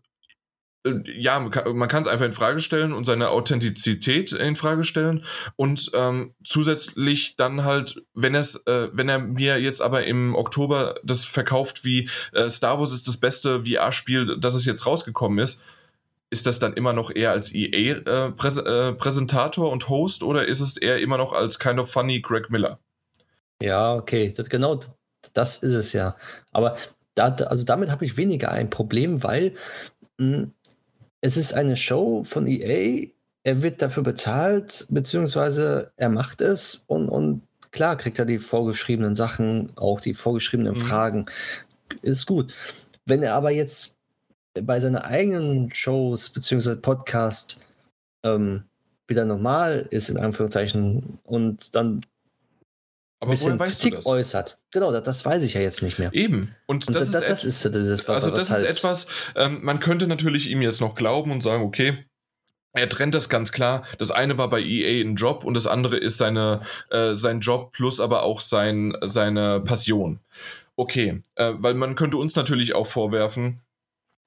ja, 1.04 1.40
man 1.40 1.88
kann 1.88 2.02
es 2.02 2.08
einfach 2.08 2.26
in 2.26 2.32
Frage 2.32 2.60
stellen 2.60 2.92
und 2.92 3.04
seine 3.04 3.30
Authentizität 3.30 4.32
in 4.32 4.56
Frage 4.56 4.84
stellen 4.84 5.24
und 5.56 5.90
ähm, 5.94 6.34
zusätzlich 6.44 7.36
dann 7.36 7.64
halt, 7.64 8.02
wenn 8.14 8.34
es, 8.34 8.56
äh, 8.66 8.88
wenn 8.92 9.08
er 9.08 9.18
mir 9.18 9.60
jetzt 9.60 9.80
aber 9.80 10.04
im 10.04 10.34
Oktober 10.34 10.96
das 11.04 11.24
verkauft 11.24 11.84
wie 11.84 12.08
äh, 12.32 12.50
Star 12.50 12.78
Wars 12.78 12.92
ist 12.92 13.08
das 13.08 13.16
beste 13.16 13.64
VR-Spiel, 13.64 14.38
das 14.38 14.54
es 14.54 14.64
jetzt 14.64 14.86
rausgekommen 14.86 15.38
ist, 15.38 15.62
ist 16.30 16.46
das 16.46 16.58
dann 16.58 16.74
immer 16.74 16.92
noch 16.92 17.14
eher 17.14 17.30
als 17.30 17.54
EA-Präsentator 17.54 19.64
äh, 19.64 19.68
äh 19.68 19.72
und 19.72 19.88
Host 19.88 20.22
oder 20.22 20.46
ist 20.46 20.60
es 20.60 20.76
eher 20.76 21.00
immer 21.00 21.16
noch 21.16 21.32
als 21.32 21.58
kind 21.58 21.78
of 21.78 21.90
funny 21.90 22.20
Greg 22.20 22.50
Miller? 22.50 22.78
Ja, 23.62 23.94
okay, 23.94 24.32
das, 24.36 24.50
genau 24.50 24.80
das 25.32 25.58
ist 25.58 25.72
es 25.72 25.92
ja. 25.92 26.16
Aber 26.52 26.76
da, 27.14 27.28
also 27.28 27.64
damit 27.64 27.90
habe 27.90 28.04
ich 28.04 28.16
weniger 28.16 28.52
ein 28.52 28.70
Problem, 28.70 29.22
weil 29.22 29.54
mh, 30.18 30.36
hm, 30.36 30.52
es 31.20 31.36
ist 31.36 31.52
eine 31.52 31.76
Show 31.76 32.24
von 32.24 32.46
EA, 32.46 33.08
er 33.44 33.62
wird 33.62 33.82
dafür 33.82 34.02
bezahlt, 34.02 34.86
beziehungsweise 34.90 35.92
er 35.96 36.08
macht 36.08 36.40
es 36.40 36.84
und, 36.86 37.08
und 37.08 37.42
klar 37.70 37.96
kriegt 37.96 38.18
er 38.18 38.24
die 38.24 38.38
vorgeschriebenen 38.38 39.14
Sachen, 39.14 39.72
auch 39.76 40.00
die 40.00 40.14
vorgeschriebenen 40.14 40.74
mhm. 40.74 40.80
Fragen. 40.80 41.26
Ist 42.02 42.26
gut. 42.26 42.52
Wenn 43.06 43.22
er 43.22 43.34
aber 43.34 43.50
jetzt 43.50 43.96
bei 44.60 44.80
seinen 44.80 44.96
eigenen 44.96 45.72
Shows 45.72 46.30
beziehungsweise 46.30 46.76
Podcast 46.76 47.66
ähm, 48.24 48.64
wieder 49.06 49.24
normal 49.24 49.86
ist, 49.90 50.10
in 50.10 50.18
Anführungszeichen, 50.18 51.18
und 51.24 51.74
dann 51.74 52.02
aber 53.20 53.38
woher 53.38 53.58
weißt 53.58 53.80
Kritik 53.82 53.96
das? 53.96 54.06
äußert. 54.06 54.58
Genau, 54.70 54.92
das, 54.92 55.02
das, 55.02 55.24
weiß 55.24 55.42
ich 55.42 55.54
ja 55.54 55.60
jetzt 55.60 55.82
nicht 55.82 55.98
mehr. 55.98 56.10
Eben. 56.12 56.54
Und, 56.66 56.86
und 56.86 56.94
das, 56.94 57.10
das, 57.10 57.22
ist, 57.22 57.28
das 57.28 57.44
ist, 57.44 57.64
das 57.64 57.74
ist, 57.74 58.08
also 58.10 58.30
das 58.30 58.50
halt 58.50 58.62
ist 58.62 58.78
etwas, 58.78 59.06
ähm, 59.34 59.58
man 59.62 59.80
könnte 59.80 60.06
natürlich 60.06 60.48
ihm 60.48 60.62
jetzt 60.62 60.80
noch 60.80 60.94
glauben 60.94 61.32
und 61.32 61.42
sagen, 61.42 61.64
okay, 61.64 62.04
er 62.72 62.88
trennt 62.88 63.14
das 63.14 63.28
ganz 63.28 63.50
klar. 63.50 63.82
Das 63.98 64.10
eine 64.10 64.38
war 64.38 64.48
bei 64.48 64.60
EA 64.60 65.02
ein 65.04 65.16
Job 65.16 65.44
und 65.44 65.54
das 65.54 65.66
andere 65.66 65.96
ist 65.96 66.18
seine, 66.18 66.60
äh, 66.90 67.14
sein 67.14 67.40
Job 67.40 67.72
plus 67.72 67.98
aber 68.00 68.22
auch 68.22 68.40
sein, 68.40 68.96
seine 69.02 69.60
Passion. 69.60 70.20
Okay, 70.76 71.22
äh, 71.34 71.54
weil 71.56 71.74
man 71.74 71.96
könnte 71.96 72.18
uns 72.18 72.36
natürlich 72.36 72.74
auch 72.74 72.86
vorwerfen, 72.86 73.60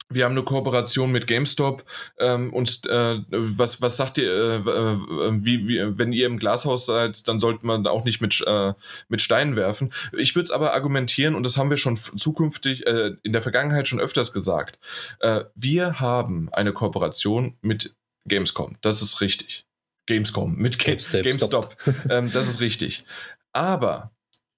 wir 0.09 0.25
haben 0.25 0.33
eine 0.33 0.43
Kooperation 0.43 1.11
mit 1.11 1.27
GameStop 1.27 1.83
ähm, 2.19 2.53
und 2.53 2.85
äh, 2.87 3.19
was, 3.29 3.81
was 3.81 3.97
sagt 3.97 4.17
ihr, 4.17 4.31
äh, 4.31 4.55
äh, 4.57 4.97
wie, 5.43 5.67
wie, 5.67 5.97
wenn 5.97 6.13
ihr 6.13 6.25
im 6.25 6.37
Glashaus 6.37 6.85
seid, 6.85 7.27
dann 7.27 7.39
sollte 7.39 7.65
man 7.65 7.87
auch 7.87 8.03
nicht 8.03 8.21
mit, 8.21 8.43
äh, 8.45 8.73
mit 9.07 9.21
Steinen 9.21 9.55
werfen. 9.55 9.93
Ich 10.17 10.35
würde 10.35 10.45
es 10.45 10.51
aber 10.51 10.73
argumentieren, 10.73 11.35
und 11.35 11.43
das 11.43 11.57
haben 11.57 11.69
wir 11.69 11.77
schon 11.77 11.97
zukünftig 12.15 12.85
äh, 12.85 13.11
in 13.23 13.33
der 13.33 13.41
Vergangenheit 13.41 13.87
schon 13.87 13.99
öfters 13.99 14.33
gesagt. 14.33 14.79
Äh, 15.19 15.45
wir 15.55 15.99
haben 15.99 16.49
eine 16.51 16.73
Kooperation 16.73 17.57
mit 17.61 17.95
Gamescom, 18.27 18.77
das 18.81 19.01
ist 19.01 19.21
richtig. 19.21 19.65
Gamescom, 20.07 20.55
mit 20.55 20.79
Ga 20.79 20.91
GameStop. 20.91 21.23
GameStop. 21.23 21.77
ähm, 22.09 22.31
das 22.31 22.47
ist 22.47 22.59
richtig. 22.59 23.05
Aber 23.53 24.11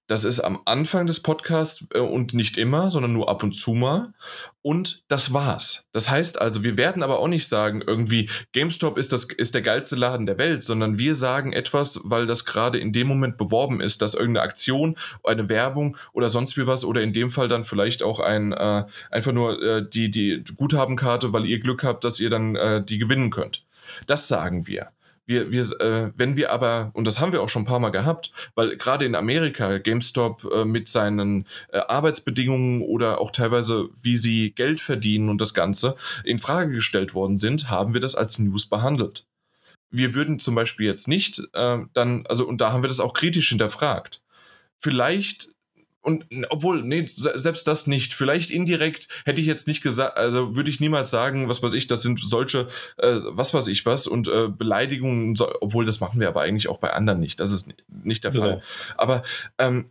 das 0.06 0.24
ist 0.24 0.40
am 0.40 0.60
Anfang 0.66 1.06
des 1.06 1.20
Podcasts 1.20 1.86
äh, 1.94 1.98
und 1.98 2.34
nicht 2.34 2.58
immer, 2.58 2.90
sondern 2.90 3.12
nur 3.12 3.28
ab 3.28 3.42
und 3.42 3.52
zu 3.52 3.72
mal. 3.72 4.12
Und 4.60 5.04
das 5.08 5.32
war's. 5.32 5.88
Das 5.92 6.10
heißt 6.10 6.40
also, 6.40 6.64
wir 6.64 6.76
werden 6.76 7.02
aber 7.02 7.18
auch 7.18 7.28
nicht 7.28 7.48
sagen, 7.48 7.82
irgendwie 7.86 8.30
GameStop 8.52 8.98
ist, 8.98 9.12
das, 9.12 9.24
ist 9.24 9.54
der 9.54 9.62
geilste 9.62 9.96
Laden 9.96 10.26
der 10.26 10.38
Welt, 10.38 10.62
sondern 10.62 10.98
wir 10.98 11.14
sagen 11.14 11.52
etwas, 11.52 12.00
weil 12.04 12.26
das 12.26 12.44
gerade 12.44 12.78
in 12.78 12.92
dem 12.92 13.06
Moment 13.06 13.36
beworben 13.36 13.80
ist, 13.80 14.02
dass 14.02 14.14
irgendeine 14.14 14.46
Aktion, 14.46 14.96
eine 15.22 15.48
Werbung 15.48 15.96
oder 16.12 16.30
sonst 16.30 16.56
wie 16.56 16.66
was 16.66 16.84
oder 16.84 17.02
in 17.02 17.12
dem 17.12 17.30
Fall 17.30 17.48
dann 17.48 17.64
vielleicht 17.64 18.02
auch 18.02 18.20
ein, 18.20 18.52
äh, 18.52 18.84
einfach 19.10 19.32
nur 19.32 19.62
äh, 19.62 19.88
die, 19.88 20.10
die 20.10 20.44
Guthabenkarte, 20.56 21.32
weil 21.32 21.46
ihr 21.46 21.60
Glück 21.60 21.82
habt, 21.82 22.04
dass 22.04 22.20
ihr 22.20 22.30
dann 22.30 22.56
äh, 22.56 22.84
die 22.84 22.98
gewinnen 22.98 23.30
könnt. 23.30 23.64
Das 24.06 24.28
sagen 24.28 24.66
wir. 24.66 24.90
Wir, 25.26 25.50
wir, 25.50 25.62
äh, 25.80 26.12
wenn 26.14 26.36
wir 26.36 26.52
aber, 26.52 26.90
und 26.92 27.06
das 27.06 27.18
haben 27.18 27.32
wir 27.32 27.42
auch 27.42 27.48
schon 27.48 27.62
ein 27.62 27.66
paar 27.66 27.78
Mal 27.78 27.90
gehabt, 27.90 28.32
weil 28.54 28.76
gerade 28.76 29.06
in 29.06 29.14
Amerika 29.14 29.78
GameStop 29.78 30.44
äh, 30.52 30.64
mit 30.64 30.88
seinen 30.88 31.46
äh, 31.72 31.78
Arbeitsbedingungen 31.78 32.82
oder 32.82 33.20
auch 33.20 33.30
teilweise, 33.30 33.88
wie 34.02 34.18
sie 34.18 34.50
Geld 34.50 34.80
verdienen 34.80 35.30
und 35.30 35.40
das 35.40 35.54
Ganze 35.54 35.96
in 36.24 36.38
Frage 36.38 36.72
gestellt 36.72 37.14
worden 37.14 37.38
sind, 37.38 37.70
haben 37.70 37.94
wir 37.94 38.02
das 38.02 38.14
als 38.14 38.38
News 38.38 38.66
behandelt. 38.68 39.26
Wir 39.90 40.14
würden 40.14 40.38
zum 40.38 40.54
Beispiel 40.54 40.86
jetzt 40.86 41.08
nicht 41.08 41.40
äh, 41.54 41.78
dann, 41.94 42.26
also, 42.26 42.46
und 42.46 42.60
da 42.60 42.72
haben 42.72 42.82
wir 42.82 42.88
das 42.88 43.00
auch 43.00 43.14
kritisch 43.14 43.48
hinterfragt. 43.48 44.20
Vielleicht 44.78 45.53
und 46.04 46.26
obwohl, 46.50 46.82
nee, 46.82 47.04
selbst 47.06 47.66
das 47.66 47.86
nicht. 47.86 48.12
Vielleicht 48.12 48.50
indirekt 48.50 49.08
hätte 49.24 49.40
ich 49.40 49.46
jetzt 49.46 49.66
nicht 49.66 49.82
gesagt, 49.82 50.18
also 50.18 50.54
würde 50.54 50.68
ich 50.68 50.78
niemals 50.78 51.10
sagen, 51.10 51.48
was 51.48 51.62
weiß 51.62 51.72
ich, 51.72 51.86
das 51.86 52.02
sind 52.02 52.20
solche, 52.20 52.68
äh, 52.98 53.16
was 53.24 53.54
weiß 53.54 53.68
ich 53.68 53.86
was 53.86 54.06
und 54.06 54.28
äh, 54.28 54.48
Beleidigungen, 54.48 55.34
so, 55.34 55.50
obwohl 55.62 55.86
das 55.86 56.00
machen 56.00 56.20
wir 56.20 56.28
aber 56.28 56.42
eigentlich 56.42 56.68
auch 56.68 56.78
bei 56.78 56.92
anderen 56.92 57.20
nicht. 57.20 57.40
Das 57.40 57.52
ist 57.52 57.72
nicht 57.88 58.22
der 58.22 58.32
Fall. 58.32 58.50
Ja. 58.50 58.94
Aber 58.98 59.22
ähm, 59.56 59.86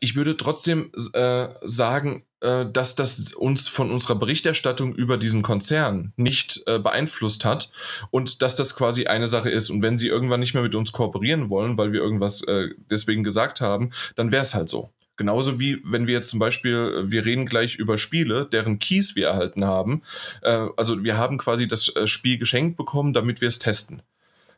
ich 0.00 0.16
würde 0.16 0.36
trotzdem 0.36 0.90
äh, 1.12 1.48
sagen, 1.62 2.24
äh, 2.40 2.66
dass 2.66 2.96
das 2.96 3.32
uns 3.32 3.68
von 3.68 3.92
unserer 3.92 4.16
Berichterstattung 4.16 4.94
über 4.94 5.18
diesen 5.18 5.42
Konzern 5.42 6.12
nicht 6.16 6.62
äh, 6.66 6.80
beeinflusst 6.80 7.44
hat 7.44 7.70
und 8.10 8.42
dass 8.42 8.56
das 8.56 8.74
quasi 8.74 9.06
eine 9.06 9.28
Sache 9.28 9.50
ist. 9.50 9.70
Und 9.70 9.82
wenn 9.82 9.98
sie 9.98 10.08
irgendwann 10.08 10.40
nicht 10.40 10.54
mehr 10.54 10.64
mit 10.64 10.74
uns 10.74 10.92
kooperieren 10.92 11.48
wollen, 11.48 11.78
weil 11.78 11.92
wir 11.92 12.00
irgendwas 12.00 12.42
äh, 12.42 12.70
deswegen 12.90 13.22
gesagt 13.22 13.60
haben, 13.60 13.90
dann 14.16 14.32
wäre 14.32 14.42
es 14.42 14.54
halt 14.54 14.68
so. 14.68 14.92
Genauso 15.18 15.58
wie 15.58 15.82
wenn 15.84 16.06
wir 16.06 16.14
jetzt 16.14 16.30
zum 16.30 16.38
Beispiel, 16.38 17.10
wir 17.10 17.24
reden 17.24 17.44
gleich 17.44 17.74
über 17.74 17.98
Spiele, 17.98 18.46
deren 18.50 18.78
Keys 18.78 19.16
wir 19.16 19.26
erhalten 19.26 19.64
haben. 19.64 20.02
Äh, 20.42 20.68
also 20.76 21.02
wir 21.02 21.18
haben 21.18 21.36
quasi 21.38 21.68
das 21.68 21.94
äh, 21.94 22.06
Spiel 22.06 22.38
geschenkt 22.38 22.78
bekommen, 22.78 23.12
damit 23.12 23.40
wir 23.40 23.48
es 23.48 23.58
testen. 23.58 24.02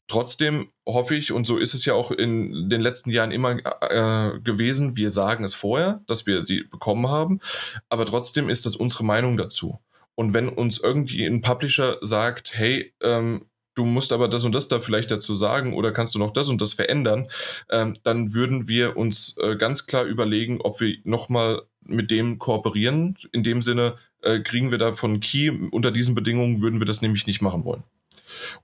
Trotzdem 0.07 0.69
hoffe 0.87 1.15
ich, 1.15 1.33
und 1.33 1.47
so 1.47 1.57
ist 1.57 1.73
es 1.73 1.85
ja 1.85 1.95
auch 1.95 2.11
in 2.11 2.69
den 2.69 2.81
letzten 2.81 3.11
Jahren 3.11 3.31
immer 3.31 3.57
äh, 3.81 4.41
gewesen, 4.41 4.97
wir 4.97 5.09
sagen 5.09 5.45
es 5.45 5.55
vorher, 5.55 6.03
dass 6.07 6.27
wir 6.27 6.45
sie 6.45 6.65
bekommen 6.65 7.09
haben, 7.09 7.41
aber 7.89 8.05
trotzdem 8.05 8.49
ist 8.49 8.67
das 8.67 8.77
unsere 8.77 9.05
Meinung 9.05 9.37
dazu. 9.37 9.81
Und 10.17 10.35
wenn 10.35 10.49
uns 10.49 10.79
irgendwie 10.79 11.25
ein 11.25 11.41
Publisher 11.41 11.97
sagt, 12.03 12.53
hey, 12.55 12.93
ähm, 13.01 13.47
du 13.81 13.87
musst 13.87 14.13
aber 14.13 14.29
das 14.29 14.45
und 14.45 14.53
das 14.55 14.69
da 14.69 14.79
vielleicht 14.79 15.11
dazu 15.11 15.35
sagen 15.35 15.73
oder 15.73 15.91
kannst 15.91 16.15
du 16.15 16.19
noch 16.19 16.33
das 16.33 16.49
und 16.49 16.61
das 16.61 16.75
verändern, 16.75 17.29
ähm, 17.71 17.97
dann 18.03 18.35
würden 18.35 18.69
wir 18.69 18.97
uns 18.97 19.37
äh, 19.39 19.57
ganz 19.57 19.87
klar 19.87 20.05
überlegen, 20.05 20.61
ob 20.61 20.81
wir 20.81 20.99
nochmal 21.05 21.63
mit 21.83 22.11
dem 22.11 22.39
kooperieren. 22.39 23.17
In 23.33 23.43
dem 23.43 23.63
Sinne 23.63 23.95
äh, 24.23 24.41
kriegen 24.41 24.71
wir 24.71 24.77
da 24.77 24.93
von 24.93 25.21
Key, 25.21 25.51
unter 25.71 25.91
diesen 25.91 26.15
Bedingungen 26.15 26.61
würden 26.61 26.79
wir 26.79 26.87
das 26.87 27.01
nämlich 27.01 27.27
nicht 27.27 27.41
machen 27.41 27.65
wollen. 27.65 27.83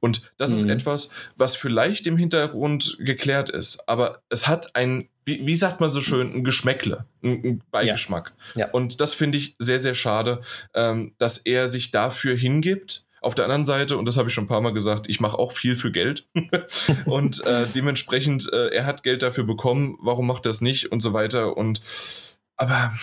Und 0.00 0.30
das 0.36 0.50
mhm. 0.50 0.56
ist 0.56 0.70
etwas, 0.70 1.10
was 1.36 1.56
vielleicht 1.56 2.06
im 2.06 2.16
Hintergrund 2.16 2.98
geklärt 3.00 3.48
ist, 3.48 3.88
aber 3.88 4.22
es 4.28 4.46
hat 4.46 4.76
ein, 4.76 5.08
wie, 5.24 5.46
wie 5.46 5.56
sagt 5.56 5.80
man 5.80 5.92
so 5.92 6.00
schön, 6.00 6.32
ein 6.32 6.44
Geschmäckle, 6.44 7.06
ein, 7.22 7.62
Beigeschmack. 7.70 8.32
Ja. 8.54 8.66
Ja. 8.66 8.70
Und 8.72 9.00
das 9.00 9.14
finde 9.14 9.38
ich 9.38 9.56
sehr, 9.58 9.78
sehr 9.78 9.94
schade, 9.94 10.42
ähm, 10.74 11.14
dass 11.18 11.38
er 11.38 11.68
sich 11.68 11.90
dafür 11.90 12.36
hingibt. 12.36 13.05
Auf 13.26 13.34
der 13.34 13.44
anderen 13.46 13.64
Seite, 13.64 13.96
und 13.96 14.04
das 14.04 14.18
habe 14.18 14.28
ich 14.28 14.34
schon 14.34 14.44
ein 14.44 14.48
paar 14.48 14.60
Mal 14.60 14.72
gesagt, 14.72 15.08
ich 15.08 15.18
mache 15.18 15.36
auch 15.36 15.50
viel 15.50 15.74
für 15.74 15.90
Geld. 15.90 16.28
und 17.06 17.44
äh, 17.44 17.66
dementsprechend, 17.74 18.48
äh, 18.52 18.68
er 18.68 18.86
hat 18.86 19.02
Geld 19.02 19.22
dafür 19.22 19.42
bekommen, 19.42 19.98
warum 20.00 20.28
macht 20.28 20.46
er 20.46 20.50
es 20.50 20.60
nicht 20.60 20.92
und 20.92 21.00
so 21.00 21.12
weiter. 21.12 21.56
Und 21.56 21.80
aber 22.56 22.94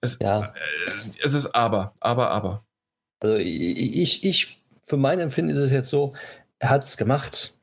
es, 0.00 0.18
ja. 0.20 0.44
äh, 0.44 0.50
es 1.22 1.34
ist 1.34 1.54
aber, 1.54 1.92
aber, 2.00 2.30
aber. 2.30 2.64
Also 3.22 3.36
ich, 3.36 4.24
ich 4.24 4.58
für 4.84 4.96
mein 4.96 5.20
Empfinden 5.20 5.54
ist 5.54 5.60
es 5.60 5.70
jetzt 5.70 5.90
so, 5.90 6.14
er 6.58 6.70
hat 6.70 6.84
es 6.84 6.96
gemacht. 6.96 7.58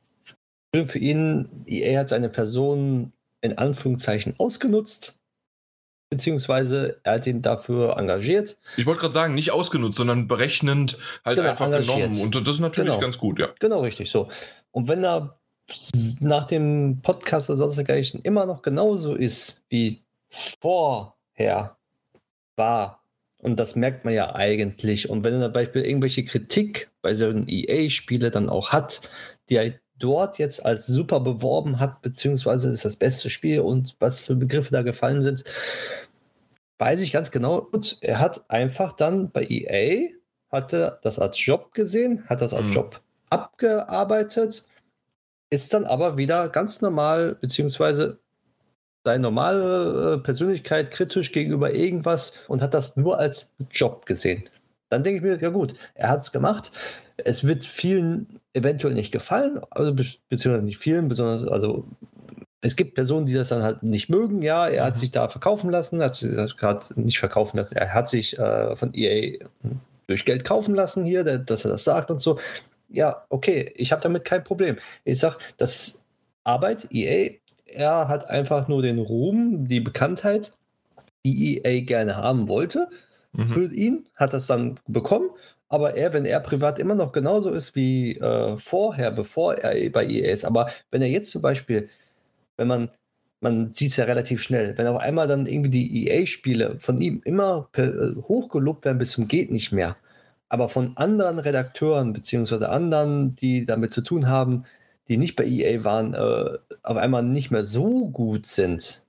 Für 0.76 1.00
ihn, 1.00 1.66
er 1.66 2.02
hat 2.02 2.10
seine 2.10 2.30
Person 2.30 3.14
in 3.42 3.58
Anführungszeichen 3.58 4.36
ausgenutzt, 4.38 5.20
beziehungsweise 6.10 7.00
er 7.04 7.14
hat 7.14 7.28
ihn 7.28 7.42
dafür 7.42 7.98
engagiert. 7.98 8.58
Ich 8.78 8.86
wollte 8.86 9.02
gerade 9.02 9.14
sagen, 9.14 9.34
nicht 9.36 9.52
ausgenutzt, 9.52 9.98
sondern 9.98 10.28
berechnend 10.28 10.98
halt 11.26 11.38
genau, 11.38 11.50
einfach 11.50 11.66
engagiert. 11.66 12.14
genommen. 12.14 12.22
Und 12.22 12.36
das 12.36 12.56
ist 12.56 12.60
natürlich 12.60 12.92
genau. 12.92 13.02
ganz 13.02 13.18
gut, 13.18 13.40
ja. 13.40 13.50
Genau, 13.60 13.82
richtig 13.82 14.10
so. 14.10 14.30
Und 14.72 14.88
wenn 14.88 15.04
er 15.04 15.40
nach 16.20 16.48
dem 16.48 17.02
Podcast 17.02 17.50
oder 17.50 17.58
sonst 17.58 17.76
dergleichen 17.76 18.22
immer 18.22 18.46
noch 18.46 18.62
genauso 18.62 19.16
ist 19.16 19.62
wie 19.70 20.04
vorher 20.30 21.78
war, 22.56 23.04
und 23.40 23.60
das 23.60 23.76
merkt 23.76 24.04
man 24.04 24.14
ja 24.14 24.34
eigentlich. 24.34 25.10
Und 25.10 25.24
wenn 25.24 25.36
er 25.36 25.48
zum 25.48 25.54
Beispiel 25.54 25.84
irgendwelche 25.84 26.26
Kritik 26.26 26.90
bei 27.02 27.14
so 27.14 27.28
einem 27.28 27.46
EA-Spiele 27.48 28.32
dann 28.32 28.50
auch 28.50 28.72
hat, 28.72 29.10
die 29.50 29.56
er 29.56 29.74
dort 30.00 30.38
jetzt 30.38 30.66
als 30.66 30.88
super 30.88 31.20
beworben 31.20 31.80
hat, 31.80 32.02
beziehungsweise 32.02 32.70
ist 32.70 32.86
das 32.86 32.96
beste 32.96 33.30
Spiel 33.30 33.62
und 33.62 33.96
was 34.00 34.20
für 34.20 34.36
Begriffe 34.36 34.72
da 34.72 34.82
gefallen 34.82 35.22
sind, 35.22 35.44
weiß 36.80 37.02
ich 37.02 37.12
ganz 37.12 37.32
genau. 37.32 37.60
Und 37.60 37.98
er 38.02 38.20
hat 38.20 38.50
einfach 38.50 38.94
dann 38.94 39.32
bei 39.32 39.46
EA, 39.50 40.10
hatte 40.52 41.00
das 41.02 41.20
als 41.20 41.44
Job 41.44 41.74
gesehen, 41.74 42.24
hat 42.28 42.42
das 42.42 42.54
als 42.54 42.66
mhm. 42.66 42.72
Job 42.72 43.02
abgearbeitet, 43.30 44.68
ist 45.50 45.74
dann 45.74 45.86
aber 45.86 46.18
wieder 46.18 46.50
ganz 46.50 46.82
normal, 46.82 47.36
beziehungsweise 47.36 48.20
seine 49.04 49.22
normale 49.22 50.16
äh, 50.16 50.18
Persönlichkeit 50.18 50.92
kritisch 50.92 51.32
gegenüber 51.32 51.74
irgendwas 51.74 52.34
und 52.50 52.62
hat 52.62 52.74
das 52.74 52.98
nur 52.98 53.18
als 53.18 53.54
Job 53.72 54.06
gesehen. 54.06 54.44
Dann 54.90 55.04
denke 55.04 55.18
ich 55.18 55.24
mir, 55.24 55.42
ja 55.42 55.50
gut, 55.50 55.76
er 55.96 56.10
hat 56.10 56.22
es 56.22 56.32
gemacht. 56.32 56.72
Es 57.18 57.46
wird 57.46 57.66
vielen 57.66 58.40
eventuell 58.54 58.94
nicht 58.94 59.12
gefallen, 59.12 59.60
also 59.72 59.94
be 59.94 60.06
beziehungsweise 60.30 60.66
nicht 60.66 60.78
vielen, 60.78 61.08
besonders, 61.08 61.48
also 61.48 61.86
es 62.62 62.76
gibt 62.76 62.96
Personen, 62.96 63.26
die 63.26 63.34
das 63.34 63.50
dann 63.50 63.64
halt 63.64 63.84
nicht 63.84 64.10
mögen. 64.10 64.42
Ja, 64.42 64.68
er 64.68 64.86
hat 64.86 64.96
mhm. 64.96 65.00
sich 65.00 65.12
da 65.12 65.28
verkaufen 65.28 65.70
lassen, 65.70 66.02
hat 66.02 66.16
sich 66.16 66.58
gerade 66.58 66.84
nicht 66.96 67.20
verkaufen 67.20 67.58
lassen, 67.58 67.76
er 67.76 67.94
hat 67.94 68.10
sich 68.10 68.38
äh, 68.38 68.76
von 68.76 68.94
EA 68.94 69.46
durch 70.08 70.26
Geld 70.26 70.44
kaufen 70.46 70.76
lassen 70.76 71.04
hier, 71.06 71.24
dass 71.24 71.66
er 71.66 71.72
das 71.72 71.84
sagt 71.84 72.12
und 72.12 72.22
so. 72.22 72.40
Ja, 72.90 73.26
okay, 73.30 73.74
ich 73.76 73.92
habe 73.92 74.02
damit 74.02 74.24
kein 74.26 74.44
Problem. 74.44 74.78
Ich 75.04 75.20
sage, 75.20 75.38
das 75.58 76.02
Arbeit, 76.44 76.88
EA 76.92 77.32
er 77.78 78.08
hat 78.08 78.30
einfach 78.30 78.68
nur 78.68 78.82
den 78.82 79.00
Ruhm, 79.00 79.68
die 79.68 79.80
Bekanntheit, 79.80 80.54
die 81.26 81.58
EA 81.58 81.82
gerne 81.82 82.16
haben 82.18 82.48
wollte, 82.48 82.90
mhm. 83.34 83.50
für 83.50 83.72
ihn, 83.74 84.08
hat 84.16 84.34
das 84.34 84.48
dann 84.48 84.80
bekommen. 84.88 85.30
Aber 85.70 85.96
er, 85.96 86.14
wenn 86.14 86.26
er 86.26 86.40
privat 86.40 86.80
immer 86.80 86.96
noch 86.96 87.12
genauso 87.12 87.52
ist 87.52 87.76
wie 87.76 88.18
äh, 88.18 88.58
vorher, 88.58 89.12
bevor 89.12 89.56
er 89.56 89.90
bei 89.90 90.06
EA 90.06 90.32
ist, 90.32 90.46
aber 90.46 90.70
wenn 90.92 91.02
er 91.02 91.10
jetzt 91.10 91.32
zum 91.32 91.42
Beispiel, 91.42 91.90
wenn 92.56 92.68
man, 92.68 92.90
man 93.42 93.74
sieht 93.74 93.92
es 93.92 93.98
ja 93.98 94.06
relativ 94.06 94.42
schnell, 94.42 94.78
wenn 94.78 94.88
auf 94.88 95.02
einmal 95.02 95.28
dann 95.28 95.46
irgendwie 95.46 95.70
die 95.70 96.08
EA-Spiele 96.08 96.80
von 96.80 97.00
ihm 97.02 97.22
immer 97.26 97.70
äh, 97.74 98.16
hochgelobt 98.16 98.86
werden 98.86 98.98
bis 98.98 99.12
zum 99.12 99.28
geht 99.28 99.52
nicht 99.52 99.72
mehr, 99.74 99.98
aber 100.50 100.70
von 100.70 100.96
anderen 100.96 101.40
Redakteuren 101.40 102.14
beziehungsweise 102.14 102.70
anderen, 102.70 103.36
die 103.36 103.66
damit 103.66 103.92
zu 103.92 104.02
tun 104.02 104.28
haben, 104.28 104.64
die 105.10 105.18
nicht 105.18 105.36
bei 105.36 105.46
EA 105.46 105.84
waren, 105.84 106.14
äh, 106.14 106.58
auf 106.84 106.98
einmal 106.98 107.24
nicht 107.24 107.52
mehr 107.52 107.66
so 107.66 108.10
gut 108.10 108.48
sind, 108.48 109.04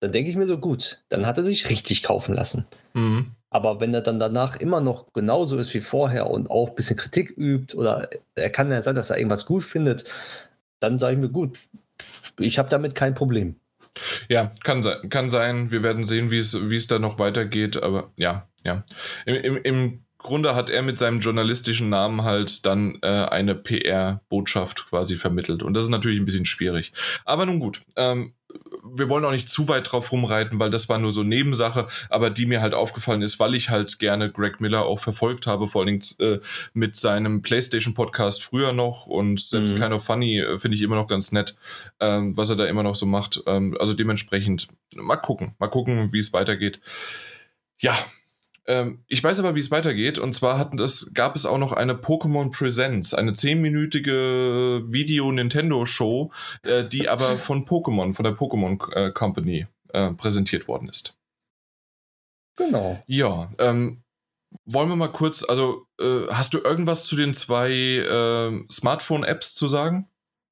dann 0.00 0.10
denke 0.10 0.30
ich 0.30 0.36
mir 0.36 0.46
so, 0.46 0.58
gut, 0.58 1.00
dann 1.08 1.26
hat 1.26 1.38
er 1.38 1.44
sich 1.44 1.70
richtig 1.70 2.02
kaufen 2.02 2.34
lassen. 2.34 2.66
Mhm. 2.94 3.36
Aber 3.52 3.80
wenn 3.80 3.92
er 3.92 4.00
dann 4.00 4.18
danach 4.18 4.56
immer 4.56 4.80
noch 4.80 5.12
genauso 5.12 5.58
ist 5.58 5.74
wie 5.74 5.80
vorher 5.80 6.28
und 6.30 6.50
auch 6.50 6.70
ein 6.70 6.74
bisschen 6.74 6.96
Kritik 6.96 7.30
übt 7.36 7.76
oder 7.76 8.08
er 8.34 8.50
kann 8.50 8.70
ja 8.70 8.80
sein, 8.80 8.94
dass 8.94 9.10
er 9.10 9.18
irgendwas 9.18 9.44
gut 9.44 9.62
findet, 9.62 10.04
dann 10.80 10.98
sage 10.98 11.14
ich 11.14 11.20
mir, 11.20 11.28
gut, 11.28 11.58
ich 12.38 12.58
habe 12.58 12.70
damit 12.70 12.94
kein 12.94 13.14
Problem. 13.14 13.56
Ja, 14.30 14.52
kann 14.64 14.82
sein. 14.82 15.10
Kann 15.10 15.28
sein. 15.28 15.70
Wir 15.70 15.82
werden 15.82 16.04
sehen, 16.04 16.30
wie 16.30 16.38
es 16.38 16.86
da 16.86 16.98
noch 16.98 17.18
weitergeht. 17.18 17.82
Aber 17.82 18.10
ja, 18.16 18.48
ja. 18.64 18.84
Im, 19.26 19.34
im, 19.36 19.56
Im 19.58 20.04
Grunde 20.16 20.54
hat 20.54 20.70
er 20.70 20.80
mit 20.80 20.98
seinem 20.98 21.18
journalistischen 21.18 21.90
Namen 21.90 22.22
halt 22.22 22.64
dann 22.64 22.98
äh, 23.02 23.06
eine 23.06 23.54
PR-Botschaft 23.54 24.88
quasi 24.88 25.16
vermittelt. 25.16 25.62
Und 25.62 25.74
das 25.74 25.84
ist 25.84 25.90
natürlich 25.90 26.20
ein 26.20 26.24
bisschen 26.24 26.46
schwierig. 26.46 26.92
Aber 27.26 27.44
nun 27.44 27.60
gut. 27.60 27.82
Ähm, 27.96 28.32
wir 28.82 29.08
wollen 29.08 29.24
auch 29.24 29.30
nicht 29.30 29.48
zu 29.48 29.68
weit 29.68 29.90
drauf 29.90 30.12
rumreiten, 30.12 30.58
weil 30.58 30.70
das 30.70 30.88
war 30.88 30.98
nur 30.98 31.12
so 31.12 31.22
Nebensache, 31.22 31.86
aber 32.08 32.30
die 32.30 32.46
mir 32.46 32.60
halt 32.60 32.74
aufgefallen 32.74 33.22
ist, 33.22 33.38
weil 33.38 33.54
ich 33.54 33.70
halt 33.70 33.98
gerne 33.98 34.30
Greg 34.30 34.60
Miller 34.60 34.84
auch 34.84 35.00
verfolgt 35.00 35.46
habe, 35.46 35.68
vor 35.68 35.82
allen 35.82 35.98
Dingen 35.98 36.04
äh, 36.18 36.40
mit 36.72 36.96
seinem 36.96 37.42
PlayStation-Podcast 37.42 38.42
früher 38.42 38.72
noch 38.72 39.06
und 39.06 39.40
selbst 39.40 39.74
mhm. 39.74 39.80
Kind 39.80 39.92
of 39.92 40.04
Funny 40.04 40.40
äh, 40.40 40.58
finde 40.58 40.76
ich 40.76 40.82
immer 40.82 40.96
noch 40.96 41.06
ganz 41.06 41.32
nett, 41.32 41.54
ähm, 42.00 42.36
was 42.36 42.50
er 42.50 42.56
da 42.56 42.66
immer 42.66 42.82
noch 42.82 42.96
so 42.96 43.06
macht. 43.06 43.42
Ähm, 43.46 43.76
also 43.78 43.94
dementsprechend 43.94 44.68
mal 44.96 45.16
gucken, 45.16 45.54
mal 45.58 45.68
gucken, 45.68 46.12
wie 46.12 46.18
es 46.18 46.32
weitergeht. 46.32 46.80
Ja, 47.78 47.96
ähm, 48.66 49.04
ich 49.08 49.22
weiß 49.22 49.38
aber, 49.40 49.54
wie 49.54 49.60
es 49.60 49.70
weitergeht. 49.70 50.18
Und 50.18 50.32
zwar 50.32 50.58
hatten 50.58 50.76
das, 50.76 51.12
gab 51.14 51.36
es 51.36 51.46
auch 51.46 51.58
noch 51.58 51.72
eine 51.72 51.94
Pokémon 51.94 52.50
Presents, 52.50 53.14
eine 53.14 53.32
zehnminütige 53.32 54.82
Video-Nintendo-Show, 54.84 56.30
äh, 56.64 56.84
die 56.84 57.08
aber 57.08 57.36
von 57.36 57.64
Pokémon, 57.64 58.14
von 58.14 58.24
der 58.24 58.36
Pokémon 58.36 58.92
äh, 58.94 59.10
Company 59.12 59.66
äh, 59.92 60.12
präsentiert 60.12 60.68
worden 60.68 60.88
ist. 60.88 61.16
Genau. 62.56 63.02
Ja, 63.06 63.50
ähm, 63.58 64.02
wollen 64.66 64.88
wir 64.88 64.96
mal 64.96 65.08
kurz, 65.08 65.42
also 65.42 65.86
äh, 65.98 66.26
hast 66.28 66.54
du 66.54 66.58
irgendwas 66.58 67.06
zu 67.06 67.16
den 67.16 67.34
zwei 67.34 67.70
äh, 67.70 68.64
Smartphone-Apps 68.70 69.54
zu 69.54 69.66
sagen? 69.66 70.08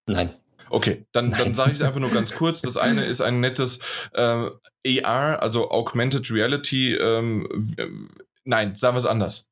Nein. 0.06 0.34
Okay, 0.70 1.04
dann, 1.12 1.32
dann 1.32 1.54
sage 1.54 1.70
ich 1.70 1.76
es 1.76 1.82
einfach 1.82 2.00
nur 2.00 2.10
ganz 2.10 2.34
kurz. 2.34 2.62
Das 2.62 2.76
eine 2.76 3.04
ist 3.04 3.20
ein 3.20 3.40
nettes 3.40 3.80
äh, 4.12 5.02
AR, 5.02 5.42
also 5.42 5.70
Augmented 5.70 6.30
Reality. 6.30 6.94
Ähm, 6.94 8.08
nein, 8.44 8.76
sagen 8.76 8.94
wir 8.94 8.98
es 8.98 9.06
anders. 9.06 9.50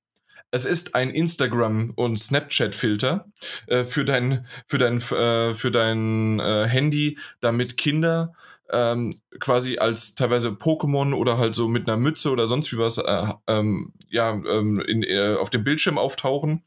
Es 0.51 0.65
ist 0.65 0.95
ein 0.95 1.11
Instagram- 1.11 1.93
und 1.95 2.19
Snapchat-Filter 2.19 3.27
äh, 3.67 3.85
für 3.85 4.05
dein, 4.05 4.47
für 4.67 4.79
dein, 4.79 4.97
äh, 4.99 5.55
für 5.55 5.71
dein 5.71 6.41
äh, 6.41 6.67
Handy, 6.67 7.19
damit 7.41 7.77
Kinder 7.77 8.33
ähm, 8.71 9.13
quasi 9.41 9.79
als 9.79 10.15
teilweise 10.15 10.51
Pokémon 10.51 11.15
oder 11.15 11.39
halt 11.39 11.55
so 11.55 11.69
mit 11.69 11.89
einer 11.89 11.97
Mütze 11.97 12.31
oder 12.31 12.47
sonst 12.47 12.73
wie 12.73 12.79
was 12.79 12.99
äh, 12.99 13.27
ähm, 13.47 13.93
ja, 14.09 14.31
ähm, 14.31 14.81
in, 14.81 15.03
äh, 15.03 15.37
auf 15.39 15.51
dem 15.51 15.65
Bildschirm 15.65 15.99
auftauchen 15.99 16.63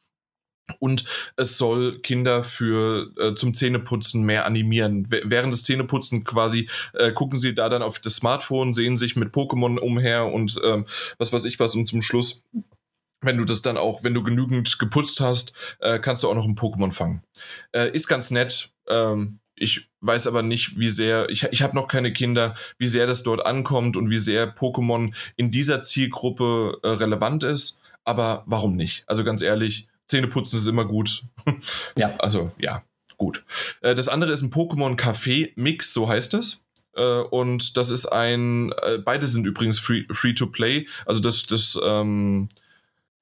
und 0.79 1.05
es 1.35 1.57
soll 1.57 1.99
Kinder 1.99 2.43
für 2.43 3.11
äh, 3.17 3.35
zum 3.35 3.53
Zähneputzen 3.53 4.23
mehr 4.23 4.45
animieren. 4.45 5.07
während 5.09 5.53
des 5.53 5.63
Zähneputzen 5.63 6.23
quasi 6.23 6.69
äh, 6.93 7.11
gucken 7.11 7.39
sie 7.39 7.55
da 7.55 7.69
dann 7.69 7.81
auf 7.81 7.99
das 7.99 8.15
Smartphone, 8.15 8.73
sehen 8.73 8.97
sich 8.97 9.15
mit 9.15 9.33
Pokémon 9.33 9.79
umher 9.79 10.25
und 10.25 10.59
ähm, 10.63 10.85
was 11.17 11.33
weiß 11.33 11.45
ich 11.45 11.59
was 11.59 11.75
und 11.75 11.87
zum 11.87 12.01
Schluss 12.01 12.43
wenn 13.21 13.37
du 13.37 13.45
das 13.45 13.61
dann 13.61 13.77
auch, 13.77 14.03
wenn 14.03 14.15
du 14.15 14.23
genügend 14.23 14.79
geputzt 14.79 15.19
hast, 15.19 15.53
äh, 15.79 15.99
kannst 15.99 16.23
du 16.23 16.29
auch 16.29 16.35
noch 16.35 16.45
ein 16.45 16.55
Pokémon 16.55 16.91
fangen. 16.91 17.21
Äh, 17.71 17.91
ist 17.91 18.07
ganz 18.07 18.31
nett. 18.31 18.71
Ähm, 18.89 19.39
ich 19.55 19.89
weiß 20.01 20.25
aber 20.25 20.41
nicht, 20.41 20.79
wie 20.79 20.89
sehr, 20.89 21.29
ich, 21.29 21.43
ich 21.43 21.61
habe 21.61 21.75
noch 21.75 21.87
keine 21.87 22.11
Kinder, 22.13 22.55
wie 22.79 22.87
sehr 22.87 23.05
das 23.05 23.21
dort 23.21 23.45
ankommt 23.45 23.95
und 23.95 24.09
wie 24.09 24.17
sehr 24.17 24.55
Pokémon 24.55 25.13
in 25.35 25.51
dieser 25.51 25.81
Zielgruppe 25.81 26.79
äh, 26.81 26.87
relevant 26.87 27.43
ist. 27.43 27.79
Aber 28.03 28.43
warum 28.47 28.75
nicht? 28.75 29.03
Also 29.05 29.23
ganz 29.23 29.43
ehrlich, 29.43 29.87
Zähneputzen 30.11 30.59
ist 30.59 30.67
immer 30.67 30.85
gut. 30.85 31.23
Ja. 31.97 32.15
Also, 32.17 32.51
ja, 32.57 32.83
gut. 33.17 33.43
Äh, 33.81 33.95
das 33.95 34.07
andere 34.07 34.31
ist 34.31 34.41
ein 34.41 34.51
Pokémon 34.51 34.95
Café 34.95 35.51
Mix, 35.55 35.93
so 35.93 36.07
heißt 36.07 36.33
es. 36.35 36.65
Äh, 36.95 37.21
und 37.21 37.77
das 37.77 37.89
ist 37.89 38.05
ein, 38.05 38.71
äh, 38.83 38.97
beide 38.97 39.27
sind 39.27 39.45
übrigens 39.45 39.79
free, 39.79 40.05
free 40.11 40.33
to 40.33 40.47
play. 40.47 40.87
Also 41.05 41.21
das, 41.21 41.45
das 41.47 41.79
ähm, 41.83 42.49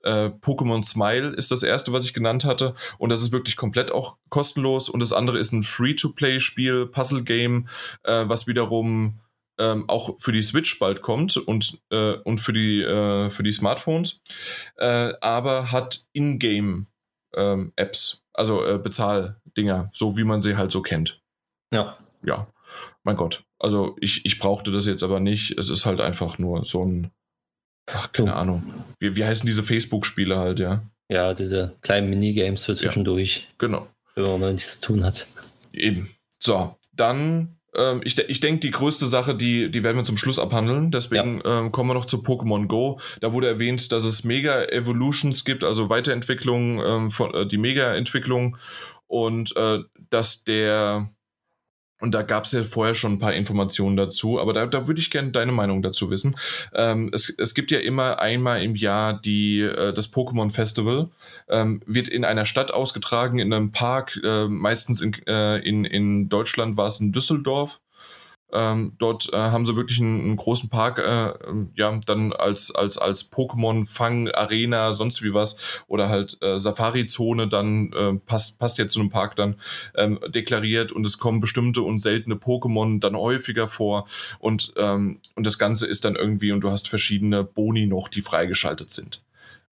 äh, 0.04 0.30
Pokémon 0.42 0.84
Smile 0.84 1.30
ist 1.30 1.52
das 1.52 1.64
erste, 1.64 1.92
was 1.94 2.06
ich 2.06 2.14
genannt 2.14 2.46
hatte. 2.46 2.76
Und 2.98 3.10
das 3.10 3.22
ist 3.22 3.32
wirklich 3.32 3.56
komplett 3.56 3.92
auch 3.92 4.18
kostenlos. 4.30 4.90
Und 4.90 5.00
das 5.00 5.14
andere 5.14 5.38
ist 5.38 5.52
ein 5.52 5.64
Free-to-Play-Spiel, 5.64 6.88
Puzzle-Game, 6.88 7.68
äh, 8.04 8.26
was 8.28 8.48
wiederum 8.48 9.20
ähm, 9.60 9.88
auch 9.90 10.16
für 10.20 10.32
die 10.32 10.42
Switch 10.42 10.80
bald 10.80 11.02
kommt 11.02 11.38
und, 11.38 11.78
äh, 11.92 12.14
und 12.24 12.40
für, 12.40 12.54
die, 12.54 12.82
äh, 12.82 13.30
für 13.30 13.44
die 13.44 13.52
Smartphones, 13.52 14.22
äh, 14.78 15.14
aber 15.22 15.72
hat 15.72 16.06
Ingame 16.14 16.86
ähm, 17.36 17.74
Apps, 17.76 18.24
also 18.34 18.66
äh, 18.66 18.78
Bezahldinger, 18.80 19.90
so 19.94 20.18
wie 20.18 20.24
man 20.24 20.42
sie 20.42 20.58
halt 20.58 20.72
so 20.72 20.82
kennt. 20.82 21.22
Ja. 21.72 21.98
Ja, 22.22 22.48
mein 23.04 23.16
Gott. 23.16 23.44
Also 23.60 23.96
ich, 24.02 24.26
ich 24.26 24.40
brauchte 24.40 24.72
das 24.72 24.86
jetzt 24.86 25.04
aber 25.04 25.20
nicht. 25.22 25.58
Es 25.58 25.70
ist 25.70 25.86
halt 25.86 26.02
einfach 26.02 26.38
nur 26.38 26.66
so 26.66 26.84
ein, 26.86 27.12
ach, 27.92 28.12
keine 28.12 28.32
So. 28.32 28.36
Ahnung. 28.36 28.74
Wie, 29.00 29.16
wie 29.16 29.24
heißen 29.24 29.46
diese 29.48 29.64
Facebook-Spiele 29.64 30.38
halt, 30.38 30.60
ja? 30.60 30.84
Ja, 31.10 31.34
diese 31.34 31.76
kleinen 31.82 32.10
Minigames 32.10 32.66
für 32.66 32.76
zwischendurch, 32.76 33.48
Genau. 33.58 33.88
wenn 34.16 34.40
man 34.40 34.52
nichts 34.54 34.80
zu 34.82 34.88
tun 34.88 35.04
hat. 35.06 35.28
Eben. 35.72 36.10
So, 36.44 36.76
dann, 36.94 37.59
ähm, 37.76 38.02
ich, 38.04 38.16
de 38.16 38.26
ich 38.28 38.40
denke, 38.40 38.62
die 38.62 38.72
größte 38.72 39.08
Sache, 39.08 39.36
die, 39.36 39.70
die 39.70 39.84
werden 39.84 39.98
wir 39.98 40.04
zum 40.04 40.18
Schluss 40.18 40.40
abhandeln. 40.40 40.92
Deswegen 40.92 41.42
ähm, 41.46 41.72
kommen 41.72 41.90
wir 41.90 41.94
noch 41.94 42.06
zu 42.06 42.18
Pokémon 42.18 42.68
Go. 42.68 43.00
Da 43.22 43.34
wurde 43.34 43.48
erwähnt, 43.48 43.92
dass 43.92 44.04
es 44.04 44.24
Mega-Evolutions 44.24 45.46
gibt, 45.46 45.64
also 45.64 45.90
Weiterentwicklung, 45.90 46.82
ähm, 46.84 47.12
von, 47.12 47.34
äh, 47.34 47.46
die 47.46 47.58
Mega-Entwicklung 47.58 48.58
und 49.08 49.56
äh, 49.56 49.80
dass 50.10 50.44
der. 50.44 51.10
Und 52.00 52.14
da 52.14 52.22
gab 52.22 52.46
es 52.46 52.54
ja 52.54 52.64
vorher 52.64 52.96
schon 52.96 53.14
ein 53.14 53.20
paar 53.20 53.34
Informationen 53.34 53.98
dazu, 53.98 54.40
aber 54.40 54.54
da, 54.54 54.66
da 54.66 54.88
würde 54.88 55.02
ich 55.02 55.12
gerne 55.12 55.32
deine 55.32 55.52
Meinung 55.52 55.82
dazu 55.82 56.10
wissen. 56.10 56.38
Ähm, 56.74 57.12
es, 57.14 57.30
es 57.30 57.54
gibt 57.54 57.72
ja 57.72 57.80
immer 57.80 58.20
einmal 58.20 58.64
im 58.64 58.76
Jahr 58.76 59.20
die, 59.20 59.62
äh, 59.62 59.94
das 59.94 60.14
Pokémon 60.14 60.52
Festival, 60.52 61.10
ähm, 61.50 61.82
wird 61.86 62.08
in 62.08 62.24
einer 62.24 62.46
Stadt 62.46 62.74
ausgetragen, 62.74 63.40
in 63.40 63.52
einem 63.52 63.72
Park, 63.72 64.20
äh, 64.24 64.48
meistens 64.48 65.02
in, 65.02 65.14
äh, 65.28 65.58
in, 65.58 65.84
in 65.84 66.30
Deutschland 66.30 66.78
war 66.78 66.88
es 66.88 67.02
in 67.02 67.12
Düsseldorf. 67.12 67.80
Ähm, 68.52 68.94
dort 68.98 69.32
äh, 69.32 69.38
haben 69.38 69.66
sie 69.66 69.76
wirklich 69.76 70.00
einen, 70.00 70.22
einen 70.22 70.36
großen 70.36 70.70
Park, 70.70 71.00
äh, 71.00 71.48
ähm, 71.48 71.72
ja, 71.76 72.00
dann 72.06 72.34
als, 72.34 72.74
als, 72.74 72.98
als 72.98 73.32
Pokémon-Fang-Arena, 73.32 74.94
sonst 74.94 75.22
wie 75.22 75.34
was, 75.34 75.58
oder 75.88 76.10
halt 76.10 76.38
äh, 76.42 76.60
Safari-Zone 76.60 77.48
dann, 77.48 77.94
äh, 77.94 78.14
passt, 78.26 78.60
passt 78.60 78.78
jetzt 78.78 78.94
zu 78.94 79.00
einem 79.00 79.10
Park 79.10 79.36
dann, 79.36 79.56
ähm, 79.96 80.20
deklariert 80.28 80.92
und 80.92 81.06
es 81.06 81.20
kommen 81.20 81.40
bestimmte 81.40 81.82
und 81.82 82.00
seltene 82.00 82.36
Pokémon 82.36 83.00
dann 83.00 83.16
häufiger 83.16 83.68
vor 83.68 84.08
und, 84.40 84.74
ähm, 84.78 85.20
und 85.36 85.46
das 85.46 85.60
Ganze 85.60 85.86
ist 85.86 86.06
dann 86.06 86.16
irgendwie 86.16 86.52
und 86.52 86.62
du 86.62 86.72
hast 86.72 86.90
verschiedene 86.90 87.44
Boni 87.44 87.86
noch, 87.86 88.08
die 88.08 88.22
freigeschaltet 88.22 88.92
sind. 88.92 89.22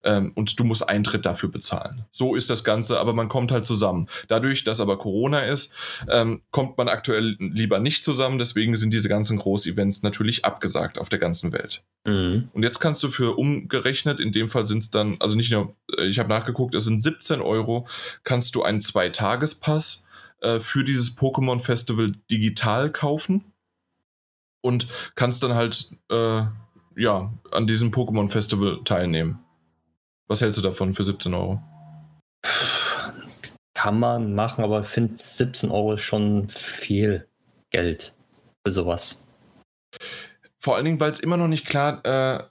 Ähm, 0.04 0.32
und 0.36 0.58
du 0.58 0.64
musst 0.64 0.88
Eintritt 0.88 1.26
dafür 1.26 1.48
bezahlen. 1.48 2.04
So 2.12 2.36
ist 2.36 2.50
das 2.50 2.62
Ganze, 2.62 3.00
aber 3.00 3.12
man 3.12 3.28
kommt 3.28 3.50
halt 3.50 3.66
zusammen. 3.66 4.06
Dadurch, 4.28 4.62
dass 4.62 4.80
aber 4.80 4.96
Corona 4.96 5.40
ist, 5.40 5.72
ähm, 6.08 6.42
kommt 6.52 6.78
man 6.78 6.88
aktuell 6.88 7.36
lieber 7.38 7.80
nicht 7.80 8.04
zusammen. 8.04 8.38
Deswegen 8.38 8.76
sind 8.76 8.94
diese 8.94 9.08
ganzen 9.08 9.38
Groß-Events 9.38 10.02
natürlich 10.04 10.44
abgesagt 10.44 10.98
auf 10.98 11.08
der 11.08 11.18
ganzen 11.18 11.52
Welt. 11.52 11.82
Mhm. 12.06 12.48
Und 12.52 12.62
jetzt 12.62 12.78
kannst 12.78 13.02
du 13.02 13.10
für 13.10 13.36
umgerechnet, 13.36 14.20
in 14.20 14.30
dem 14.30 14.48
Fall 14.48 14.66
sind 14.66 14.78
es 14.78 14.90
dann, 14.90 15.16
also 15.18 15.34
nicht 15.34 15.50
nur, 15.50 15.74
äh, 15.98 16.06
ich 16.06 16.20
habe 16.20 16.28
nachgeguckt, 16.28 16.76
es 16.76 16.84
sind 16.84 17.02
17 17.02 17.40
Euro, 17.40 17.88
kannst 18.22 18.54
du 18.54 18.62
einen 18.62 18.80
Zweitagespass 18.80 20.06
äh, 20.40 20.60
für 20.60 20.84
dieses 20.84 21.18
Pokémon 21.18 21.60
Festival 21.60 22.12
digital 22.30 22.92
kaufen 22.92 23.52
und 24.60 24.86
kannst 25.16 25.42
dann 25.42 25.54
halt, 25.54 25.90
äh, 26.10 26.42
ja, 26.96 27.32
an 27.50 27.66
diesem 27.66 27.90
Pokémon 27.90 28.28
Festival 28.28 28.80
teilnehmen. 28.84 29.40
Was 30.28 30.42
hältst 30.42 30.58
du 30.58 30.62
davon 30.62 30.94
für 30.94 31.04
17 31.04 31.32
Euro? 31.34 31.62
Kann 33.74 33.98
man 33.98 34.34
machen, 34.34 34.62
aber 34.62 34.80
ich 34.80 34.86
finde 34.86 35.16
17 35.16 35.70
Euro 35.70 35.94
ist 35.94 36.02
schon 36.02 36.48
viel 36.48 37.26
Geld 37.70 38.14
für 38.66 38.72
sowas. 38.72 39.26
Vor 40.60 40.76
allen 40.76 40.84
Dingen, 40.84 41.00
weil 41.00 41.10
es 41.10 41.20
immer 41.20 41.36
noch 41.36 41.48
nicht 41.48 41.66
klar, 41.66 42.04
äh, 42.04 42.42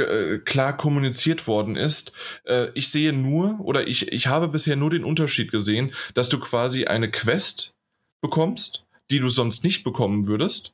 äh, 0.00 0.38
klar 0.38 0.76
kommuniziert 0.76 1.46
worden 1.46 1.76
ist. 1.76 2.12
Äh, 2.44 2.68
ich 2.74 2.90
sehe 2.90 3.12
nur, 3.12 3.58
oder 3.60 3.88
ich, 3.88 4.12
ich 4.12 4.26
habe 4.26 4.48
bisher 4.48 4.76
nur 4.76 4.90
den 4.90 5.04
Unterschied 5.04 5.50
gesehen, 5.50 5.92
dass 6.14 6.28
du 6.28 6.38
quasi 6.38 6.84
eine 6.84 7.10
Quest 7.10 7.76
bekommst, 8.20 8.86
die 9.10 9.20
du 9.20 9.28
sonst 9.28 9.64
nicht 9.64 9.84
bekommen 9.84 10.26
würdest. 10.26 10.72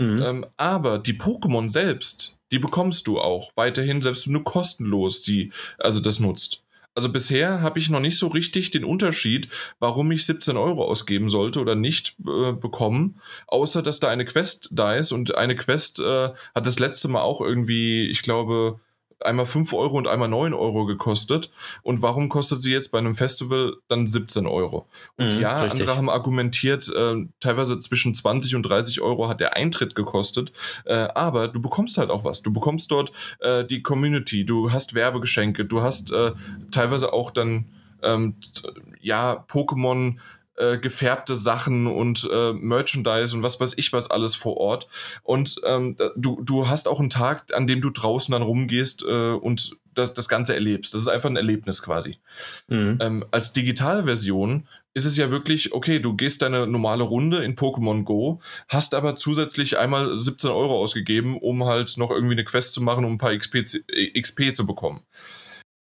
Mhm. 0.00 0.22
Ähm, 0.22 0.46
aber 0.56 0.98
die 0.98 1.14
Pokémon 1.14 1.68
selbst, 1.68 2.39
die 2.50 2.58
bekommst 2.58 3.06
du 3.06 3.20
auch 3.20 3.52
weiterhin, 3.54 4.00
selbst 4.00 4.26
wenn 4.26 4.34
du 4.34 4.42
kostenlos 4.42 5.22
die, 5.22 5.52
also 5.78 6.00
das 6.00 6.20
nutzt. 6.20 6.64
Also 6.94 7.12
bisher 7.12 7.62
habe 7.62 7.78
ich 7.78 7.88
noch 7.88 8.00
nicht 8.00 8.18
so 8.18 8.26
richtig 8.26 8.72
den 8.72 8.84
Unterschied, 8.84 9.48
warum 9.78 10.10
ich 10.10 10.26
17 10.26 10.56
Euro 10.56 10.84
ausgeben 10.84 11.28
sollte 11.28 11.60
oder 11.60 11.76
nicht 11.76 12.16
äh, 12.26 12.52
bekommen, 12.52 13.20
außer 13.46 13.82
dass 13.82 14.00
da 14.00 14.08
eine 14.08 14.24
Quest 14.24 14.70
da 14.72 14.94
ist 14.94 15.12
und 15.12 15.36
eine 15.36 15.54
Quest 15.54 16.00
äh, 16.00 16.30
hat 16.54 16.66
das 16.66 16.80
letzte 16.80 17.08
Mal 17.08 17.22
auch 17.22 17.40
irgendwie, 17.40 18.08
ich 18.10 18.22
glaube, 18.22 18.80
einmal 19.24 19.46
5 19.46 19.72
Euro 19.72 19.96
und 19.96 20.08
einmal 20.08 20.28
9 20.28 20.54
Euro 20.54 20.86
gekostet. 20.86 21.50
Und 21.82 22.02
warum 22.02 22.28
kostet 22.28 22.60
sie 22.60 22.72
jetzt 22.72 22.90
bei 22.92 22.98
einem 22.98 23.14
Festival 23.14 23.76
dann 23.88 24.06
17 24.06 24.46
Euro? 24.46 24.86
Und 25.16 25.34
Mhm, 25.34 25.40
ja, 25.40 25.60
richtig. 25.60 25.80
andere 25.80 25.96
haben 25.96 26.10
argumentiert, 26.10 26.88
äh, 26.94 27.26
teilweise 27.40 27.78
zwischen 27.80 28.14
20 28.14 28.54
und 28.56 28.62
30 28.62 29.00
Euro 29.00 29.28
hat 29.28 29.40
der 29.40 29.56
Eintritt 29.56 29.94
gekostet. 29.94 30.52
Äh, 30.84 31.08
aber 31.14 31.48
du 31.48 31.60
bekommst 31.60 31.98
halt 31.98 32.10
auch 32.10 32.24
was. 32.24 32.42
Du 32.42 32.52
bekommst 32.52 32.90
dort 32.90 33.12
äh, 33.40 33.64
die 33.64 33.82
Community, 33.82 34.44
du 34.44 34.72
hast 34.72 34.94
Werbegeschenke, 34.94 35.64
du 35.64 35.82
hast 35.82 36.12
äh, 36.12 36.32
teilweise 36.70 37.12
auch 37.12 37.30
dann 37.30 37.66
ähm, 38.02 38.34
ja 39.00 39.44
Pokémon 39.48 40.16
äh, 40.60 40.78
gefärbte 40.78 41.34
Sachen 41.34 41.86
und 41.86 42.28
äh, 42.30 42.52
Merchandise 42.52 43.34
und 43.34 43.42
was 43.42 43.60
weiß 43.60 43.78
ich 43.78 43.92
was 43.92 44.10
alles 44.10 44.34
vor 44.34 44.56
Ort. 44.58 44.88
Und 45.22 45.60
ähm, 45.64 45.96
du, 46.16 46.42
du 46.42 46.68
hast 46.68 46.86
auch 46.86 47.00
einen 47.00 47.10
Tag, 47.10 47.54
an 47.54 47.66
dem 47.66 47.80
du 47.80 47.90
draußen 47.90 48.32
dann 48.32 48.42
rumgehst 48.42 49.02
äh, 49.02 49.32
und 49.32 49.76
das, 49.94 50.14
das 50.14 50.28
Ganze 50.28 50.54
erlebst. 50.54 50.94
Das 50.94 51.00
ist 51.02 51.08
einfach 51.08 51.30
ein 51.30 51.36
Erlebnis 51.36 51.82
quasi. 51.82 52.18
Mhm. 52.68 52.98
Ähm, 53.00 53.24
als 53.30 53.52
Digitalversion 53.52 54.68
ist 54.94 55.04
es 55.04 55.16
ja 55.16 55.30
wirklich, 55.30 55.72
okay, 55.72 56.00
du 56.00 56.14
gehst 56.14 56.42
deine 56.42 56.66
normale 56.66 57.04
Runde 57.04 57.44
in 57.44 57.56
Pokémon 57.56 58.04
Go, 58.04 58.40
hast 58.68 58.94
aber 58.94 59.14
zusätzlich 59.16 59.78
einmal 59.78 60.18
17 60.18 60.50
Euro 60.50 60.78
ausgegeben, 60.78 61.38
um 61.38 61.64
halt 61.64 61.96
noch 61.96 62.10
irgendwie 62.10 62.34
eine 62.34 62.44
Quest 62.44 62.72
zu 62.72 62.82
machen, 62.82 63.04
um 63.04 63.14
ein 63.14 63.18
paar 63.18 63.36
XP, 63.36 63.56
äh, 63.88 64.20
XP 64.20 64.54
zu 64.54 64.66
bekommen. 64.66 65.02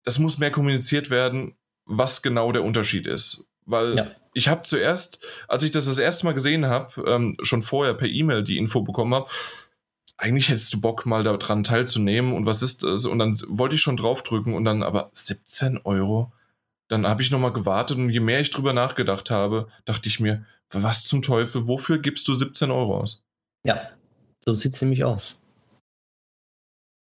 Das 0.04 0.18
muss 0.18 0.38
mehr 0.38 0.50
kommuniziert 0.50 1.10
werden, 1.10 1.56
was 1.84 2.22
genau 2.22 2.52
der 2.52 2.64
Unterschied 2.64 3.06
ist. 3.06 3.47
Weil 3.70 3.96
Ja. 3.96 4.10
ich 4.34 4.48
habe 4.48 4.62
zuerst, 4.62 5.24
als 5.46 5.62
ich 5.62 5.70
das 5.70 5.86
das 5.86 5.98
erste 5.98 6.26
Mal 6.26 6.32
gesehen 6.34 6.66
habe, 6.66 7.02
ähm, 7.06 7.36
schon 7.42 7.62
vorher 7.62 7.94
per 7.94 8.08
E-Mail 8.08 8.42
die 8.42 8.58
Info 8.58 8.82
bekommen 8.82 9.14
habe, 9.14 9.28
eigentlich 10.16 10.48
hättest 10.48 10.72
du 10.74 10.80
Bock 10.80 11.06
mal 11.06 11.22
daran 11.22 11.62
teilzunehmen 11.64 12.32
und 12.32 12.44
was 12.46 12.62
ist 12.62 12.82
das? 12.82 13.06
Und 13.06 13.18
dann 13.20 13.32
wollte 13.48 13.76
ich 13.76 13.80
schon 13.80 13.96
draufdrücken 13.96 14.54
und 14.54 14.64
dann 14.64 14.82
aber 14.82 15.10
17 15.12 15.78
Euro. 15.84 16.32
Dann 16.88 17.06
habe 17.06 17.22
ich 17.22 17.30
nochmal 17.30 17.52
gewartet 17.52 17.98
und 17.98 18.10
je 18.10 18.20
mehr 18.20 18.40
ich 18.40 18.50
drüber 18.50 18.72
nachgedacht 18.72 19.30
habe, 19.30 19.68
dachte 19.84 20.08
ich 20.08 20.18
mir, 20.18 20.44
was 20.70 21.06
zum 21.06 21.22
Teufel, 21.22 21.66
wofür 21.68 21.98
gibst 21.98 22.26
du 22.28 22.34
17 22.34 22.70
Euro 22.70 22.98
aus? 23.00 23.22
Ja, 23.64 23.90
so 24.44 24.54
sieht 24.54 24.74
es 24.74 24.82
nämlich 24.82 25.04
aus. 25.04 25.40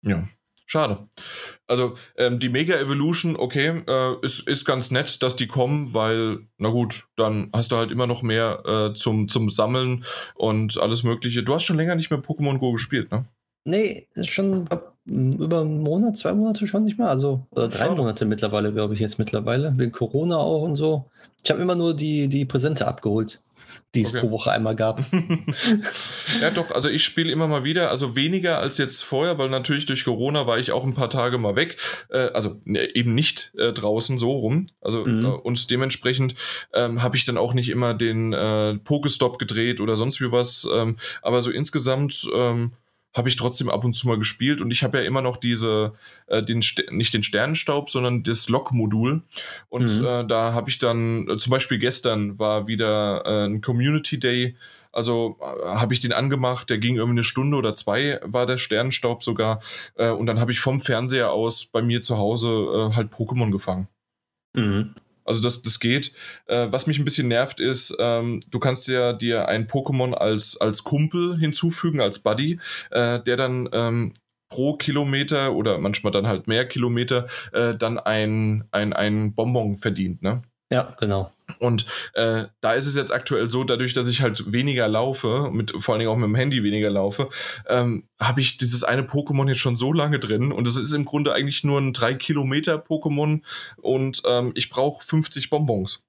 Ja, 0.02 0.26
schade. 0.66 1.08
Also 1.72 1.94
ähm, 2.18 2.38
die 2.38 2.50
Mega 2.50 2.76
Evolution, 2.76 3.34
okay, 3.34 3.82
äh, 3.88 4.14
ist, 4.20 4.46
ist 4.46 4.66
ganz 4.66 4.90
nett, 4.90 5.22
dass 5.22 5.36
die 5.36 5.46
kommen, 5.46 5.94
weil, 5.94 6.40
na 6.58 6.68
gut, 6.68 7.06
dann 7.16 7.48
hast 7.54 7.72
du 7.72 7.76
halt 7.76 7.90
immer 7.90 8.06
noch 8.06 8.20
mehr 8.20 8.62
äh, 8.66 8.94
zum, 8.94 9.26
zum 9.26 9.48
Sammeln 9.48 10.04
und 10.34 10.78
alles 10.78 11.02
Mögliche. 11.02 11.42
Du 11.42 11.54
hast 11.54 11.64
schon 11.64 11.78
länger 11.78 11.94
nicht 11.94 12.10
mehr 12.10 12.20
Pokémon 12.20 12.58
Go 12.58 12.72
gespielt, 12.72 13.10
ne? 13.10 13.26
Nee, 13.64 14.06
schon 14.20 14.66
glaub, 14.66 14.91
über 15.04 15.62
einen 15.62 15.80
Monat, 15.82 16.16
zwei 16.16 16.32
Monate 16.32 16.66
schon 16.66 16.84
nicht 16.84 16.98
mehr. 16.98 17.08
Also 17.08 17.46
oder 17.50 17.68
drei 17.68 17.86
Schade. 17.86 17.96
Monate 17.96 18.24
mittlerweile, 18.24 18.72
glaube 18.72 18.94
ich, 18.94 19.00
jetzt 19.00 19.18
mittlerweile. 19.18 19.72
Wegen 19.76 19.92
Corona 19.92 20.36
auch 20.36 20.62
und 20.62 20.76
so. 20.76 21.06
Ich 21.44 21.50
habe 21.50 21.60
immer 21.60 21.74
nur 21.74 21.94
die, 21.94 22.28
die 22.28 22.44
Präsente 22.44 22.86
abgeholt, 22.86 23.42
die 23.96 24.02
es 24.02 24.10
Okay. 24.10 24.20
pro 24.20 24.30
Woche 24.30 24.52
einmal 24.52 24.76
gab. 24.76 25.00
ja, 26.40 26.50
doch, 26.54 26.70
also 26.70 26.88
ich 26.88 27.02
spiele 27.04 27.32
immer 27.32 27.48
mal 27.48 27.64
wieder, 27.64 27.90
also 27.90 28.14
weniger 28.14 28.58
als 28.58 28.78
jetzt 28.78 29.02
vorher, 29.02 29.38
weil 29.38 29.48
natürlich 29.48 29.86
durch 29.86 30.04
Corona 30.04 30.46
war 30.46 30.58
ich 30.58 30.70
auch 30.70 30.84
ein 30.84 30.94
paar 30.94 31.10
Tage 31.10 31.36
mal 31.38 31.56
weg, 31.56 31.76
äh, 32.10 32.28
also 32.32 32.60
ne, 32.64 32.94
eben 32.94 33.14
nicht 33.14 33.52
äh, 33.58 33.72
draußen 33.72 34.18
so 34.18 34.30
rum, 34.30 34.66
also 34.80 35.04
Mhm. 35.04 35.24
äh, 35.24 35.28
und 35.28 35.68
dementsprechend 35.70 36.34
ähm, 36.74 37.02
habe 37.02 37.16
ich 37.16 37.24
dann 37.24 37.38
auch 37.38 37.54
nicht 37.54 37.70
immer 37.70 37.94
den 37.94 38.32
äh, 38.32 38.74
Pokestop 38.78 39.38
gedreht 39.40 39.80
oder 39.80 39.96
sonst 39.96 40.20
wie 40.20 40.30
was, 40.30 40.66
ähm, 40.72 40.96
aber 41.22 41.42
so 41.42 41.50
insgesamt 41.50 42.28
ähm, 42.34 42.72
habe 43.14 43.28
ich 43.28 43.36
trotzdem 43.36 43.68
ab 43.68 43.84
und 43.84 43.94
zu 43.94 44.08
mal 44.08 44.18
gespielt 44.18 44.60
und 44.60 44.70
ich 44.70 44.82
habe 44.82 44.98
ja 44.98 45.04
immer 45.04 45.22
noch 45.22 45.36
diese, 45.36 45.92
äh, 46.26 46.42
den 46.42 46.62
Ster- 46.62 46.90
nicht 46.90 47.12
den 47.12 47.22
Sternenstaub, 47.22 47.90
sondern 47.90 48.22
das 48.22 48.48
Log-Modul 48.48 49.22
und 49.68 49.98
Mhm. 49.98 50.04
äh, 50.04 50.26
da 50.26 50.52
habe 50.54 50.70
ich 50.70 50.78
dann, 50.78 51.28
äh, 51.28 51.36
zum 51.36 51.50
Beispiel 51.50 51.78
gestern 51.78 52.38
war 52.38 52.68
wieder 52.68 53.22
äh, 53.26 53.44
ein 53.46 53.60
Community 53.60 54.18
Day, 54.18 54.56
also 54.92 55.38
äh, 55.40 55.66
habe 55.74 55.94
ich 55.94 56.00
den 56.00 56.12
angemacht, 56.12 56.68
der 56.70 56.78
ging 56.78 56.96
irgendwie 56.96 57.18
eine 57.18 57.24
Stunde 57.24 57.56
oder 57.56 57.74
zwei, 57.74 58.20
war 58.24 58.46
der 58.46 58.58
Sternenstaub 58.58 59.22
sogar. 59.22 59.62
Äh, 59.94 60.10
und 60.10 60.26
dann 60.26 60.38
habe 60.38 60.52
ich 60.52 60.60
vom 60.60 60.80
Fernseher 60.80 61.30
aus 61.32 61.64
bei 61.66 61.80
mir 61.82 62.02
zu 62.02 62.18
Hause 62.18 62.48
äh, 62.92 62.94
halt 62.94 63.12
Pokémon 63.12 63.50
gefangen. 63.50 63.88
Mhm. 64.54 64.94
Also 65.24 65.42
das, 65.42 65.62
das 65.62 65.80
geht. 65.80 66.12
Äh, 66.46 66.68
was 66.70 66.86
mich 66.86 66.98
ein 66.98 67.04
bisschen 67.04 67.28
nervt 67.28 67.60
ist, 67.60 67.94
ähm, 67.98 68.40
du 68.50 68.58
kannst 68.58 68.88
ja 68.88 69.12
dir 69.12 69.48
ein 69.48 69.66
Pokémon 69.66 70.12
als, 70.14 70.60
als 70.60 70.84
Kumpel 70.84 71.38
hinzufügen, 71.38 72.00
als 72.00 72.20
Buddy, 72.20 72.58
äh, 72.90 73.20
der 73.20 73.36
dann 73.36 73.68
ähm, 73.72 74.14
pro 74.48 74.74
Kilometer 74.76 75.54
oder 75.54 75.78
manchmal 75.78 76.12
dann 76.12 76.26
halt 76.26 76.46
mehr 76.46 76.66
Kilometer 76.66 77.26
äh, 77.52 77.74
dann 77.74 77.98
ein, 77.98 78.64
ein, 78.70 78.92
ein 78.92 79.34
Bonbon 79.34 79.78
verdient, 79.78 80.22
ne? 80.22 80.42
Ja, 80.70 80.94
genau. 80.98 81.30
Und 81.58 81.86
äh, 82.14 82.44
da 82.60 82.72
ist 82.72 82.86
es 82.86 82.96
jetzt 82.96 83.12
aktuell 83.12 83.50
so, 83.50 83.64
dadurch, 83.64 83.92
dass 83.92 84.08
ich 84.08 84.22
halt 84.22 84.52
weniger 84.52 84.88
laufe, 84.88 85.50
mit, 85.52 85.72
vor 85.78 85.94
allen 85.94 86.00
Dingen 86.00 86.10
auch 86.10 86.16
mit 86.16 86.28
dem 86.28 86.34
Handy 86.34 86.62
weniger 86.62 86.90
laufe, 86.90 87.28
ähm, 87.68 88.08
habe 88.20 88.40
ich 88.40 88.58
dieses 88.58 88.84
eine 88.84 89.02
Pokémon 89.02 89.48
jetzt 89.48 89.60
schon 89.60 89.76
so 89.76 89.92
lange 89.92 90.18
drin. 90.18 90.52
Und 90.52 90.66
es 90.66 90.76
ist 90.76 90.92
im 90.92 91.04
Grunde 91.04 91.32
eigentlich 91.32 91.64
nur 91.64 91.80
ein 91.80 91.92
3 91.92 92.14
Kilometer 92.14 92.76
Pokémon 92.76 93.40
und 93.76 94.22
ähm, 94.26 94.52
ich 94.54 94.70
brauche 94.70 95.04
50 95.04 95.50
Bonbons. 95.50 96.04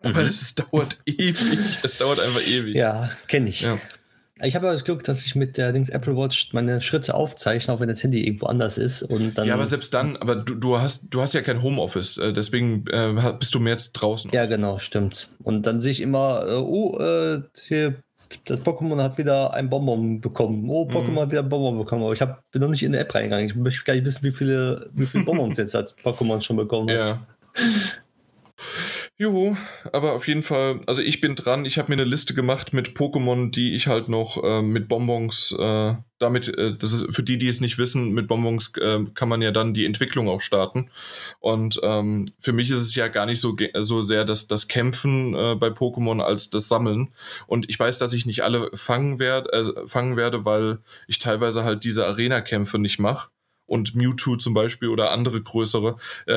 Aber 0.00 0.22
mhm. 0.22 0.28
es 0.28 0.54
dauert 0.54 0.98
ewig. 1.06 1.78
Es 1.82 1.98
dauert 1.98 2.20
einfach 2.20 2.46
ewig. 2.46 2.74
Ja, 2.74 3.10
kenne 3.28 3.48
ich. 3.48 3.62
Ja. 3.62 3.78
Ich 4.40 4.54
habe 4.54 4.66
aber 4.66 4.74
das 4.74 4.84
Glück, 4.84 5.04
dass 5.04 5.24
ich 5.24 5.34
mit 5.34 5.58
der 5.58 5.72
Dings 5.72 5.90
Apple 5.90 6.16
Watch 6.16 6.52
meine 6.52 6.80
Schritte 6.80 7.14
aufzeichne, 7.14 7.72
auch 7.74 7.80
wenn 7.80 7.88
das 7.88 8.02
Handy 8.02 8.24
irgendwo 8.24 8.46
anders 8.46 8.78
ist. 8.78 9.02
Und 9.02 9.34
dann 9.34 9.46
ja, 9.46 9.54
aber 9.54 9.66
selbst 9.66 9.92
dann, 9.92 10.16
aber 10.16 10.36
du, 10.36 10.54
du, 10.54 10.78
hast, 10.80 11.08
du 11.10 11.20
hast 11.20 11.34
ja 11.34 11.42
kein 11.42 11.62
Homeoffice, 11.62 12.16
äh, 12.16 12.32
deswegen 12.32 12.84
äh, 12.90 13.32
bist 13.38 13.54
du 13.54 13.60
mehr 13.60 13.74
jetzt 13.74 13.92
draußen. 13.92 14.30
Ja, 14.32 14.46
genau, 14.46 14.78
stimmt. 14.78 15.28
Und 15.42 15.66
dann 15.66 15.80
sehe 15.80 15.92
ich 15.92 16.00
immer, 16.00 16.46
äh, 16.48 16.54
oh, 16.54 16.98
äh, 16.98 17.42
hier, 17.66 18.02
das 18.46 18.60
Pokémon 18.60 19.02
hat 19.02 19.18
wieder 19.18 19.52
ein 19.52 19.68
Bonbon 19.68 20.20
bekommen. 20.20 20.68
Oh, 20.68 20.88
Pokémon 20.88 21.10
mhm. 21.10 21.20
hat 21.20 21.30
wieder 21.30 21.42
ein 21.42 21.48
Bonbon 21.48 21.78
bekommen. 21.78 22.02
Aber 22.02 22.14
ich 22.14 22.22
hab, 22.22 22.50
bin 22.50 22.62
noch 22.62 22.68
nicht 22.68 22.82
in 22.82 22.92
die 22.92 22.98
App 22.98 23.14
reingegangen. 23.14 23.46
Ich 23.46 23.54
möchte 23.54 23.84
gar 23.84 23.94
nicht 23.94 24.06
wissen, 24.06 24.24
wie 24.24 24.32
viele, 24.32 24.90
wie 24.94 25.06
viele 25.06 25.24
Bonbons 25.26 25.58
jetzt 25.58 25.76
als 25.76 25.96
Pokémon 25.98 26.40
schon 26.40 26.56
bekommen 26.56 26.88
hat. 26.90 27.06
Ja. 27.06 27.26
Juhu, 29.18 29.54
aber 29.92 30.14
auf 30.14 30.26
jeden 30.26 30.42
Fall, 30.42 30.80
also 30.86 31.02
ich 31.02 31.20
bin 31.20 31.36
dran, 31.36 31.64
ich 31.64 31.78
habe 31.78 31.92
mir 31.92 32.00
eine 32.00 32.10
Liste 32.10 32.32
gemacht 32.34 32.72
mit 32.72 32.96
Pokémon, 32.96 33.50
die 33.50 33.74
ich 33.74 33.86
halt 33.86 34.08
noch 34.08 34.42
äh, 34.42 34.62
mit 34.62 34.88
Bonbons, 34.88 35.54
äh, 35.56 35.94
damit, 36.18 36.48
äh, 36.48 36.76
das 36.76 36.92
ist 36.92 37.14
für 37.14 37.22
die, 37.22 37.36
die 37.36 37.46
es 37.46 37.60
nicht 37.60 37.76
wissen, 37.76 38.12
mit 38.12 38.26
Bonbons 38.26 38.72
äh, 38.78 39.04
kann 39.14 39.28
man 39.28 39.42
ja 39.42 39.52
dann 39.52 39.74
die 39.74 39.84
Entwicklung 39.84 40.28
auch 40.28 40.40
starten. 40.40 40.90
Und 41.40 41.78
ähm, 41.82 42.26
für 42.40 42.52
mich 42.52 42.70
ist 42.70 42.78
es 42.78 42.94
ja 42.94 43.08
gar 43.08 43.26
nicht 43.26 43.38
so, 43.38 43.54
so 43.80 44.02
sehr 44.02 44.24
das, 44.24 44.48
das 44.48 44.66
Kämpfen 44.66 45.34
äh, 45.34 45.56
bei 45.56 45.68
Pokémon 45.68 46.20
als 46.20 46.48
das 46.48 46.68
Sammeln. 46.68 47.12
Und 47.46 47.68
ich 47.68 47.78
weiß, 47.78 47.98
dass 47.98 48.14
ich 48.14 48.24
nicht 48.24 48.42
alle 48.42 48.70
fangen, 48.74 49.18
werd, 49.18 49.52
äh, 49.52 49.86
fangen 49.86 50.16
werde, 50.16 50.46
weil 50.46 50.78
ich 51.06 51.18
teilweise 51.18 51.64
halt 51.64 51.84
diese 51.84 52.06
Arena-Kämpfe 52.06 52.78
nicht 52.78 52.98
mache. 52.98 53.28
Und 53.66 53.94
Mewtwo 53.94 54.36
zum 54.36 54.54
Beispiel 54.54 54.88
oder 54.88 55.12
andere 55.12 55.40
größere, 55.40 55.96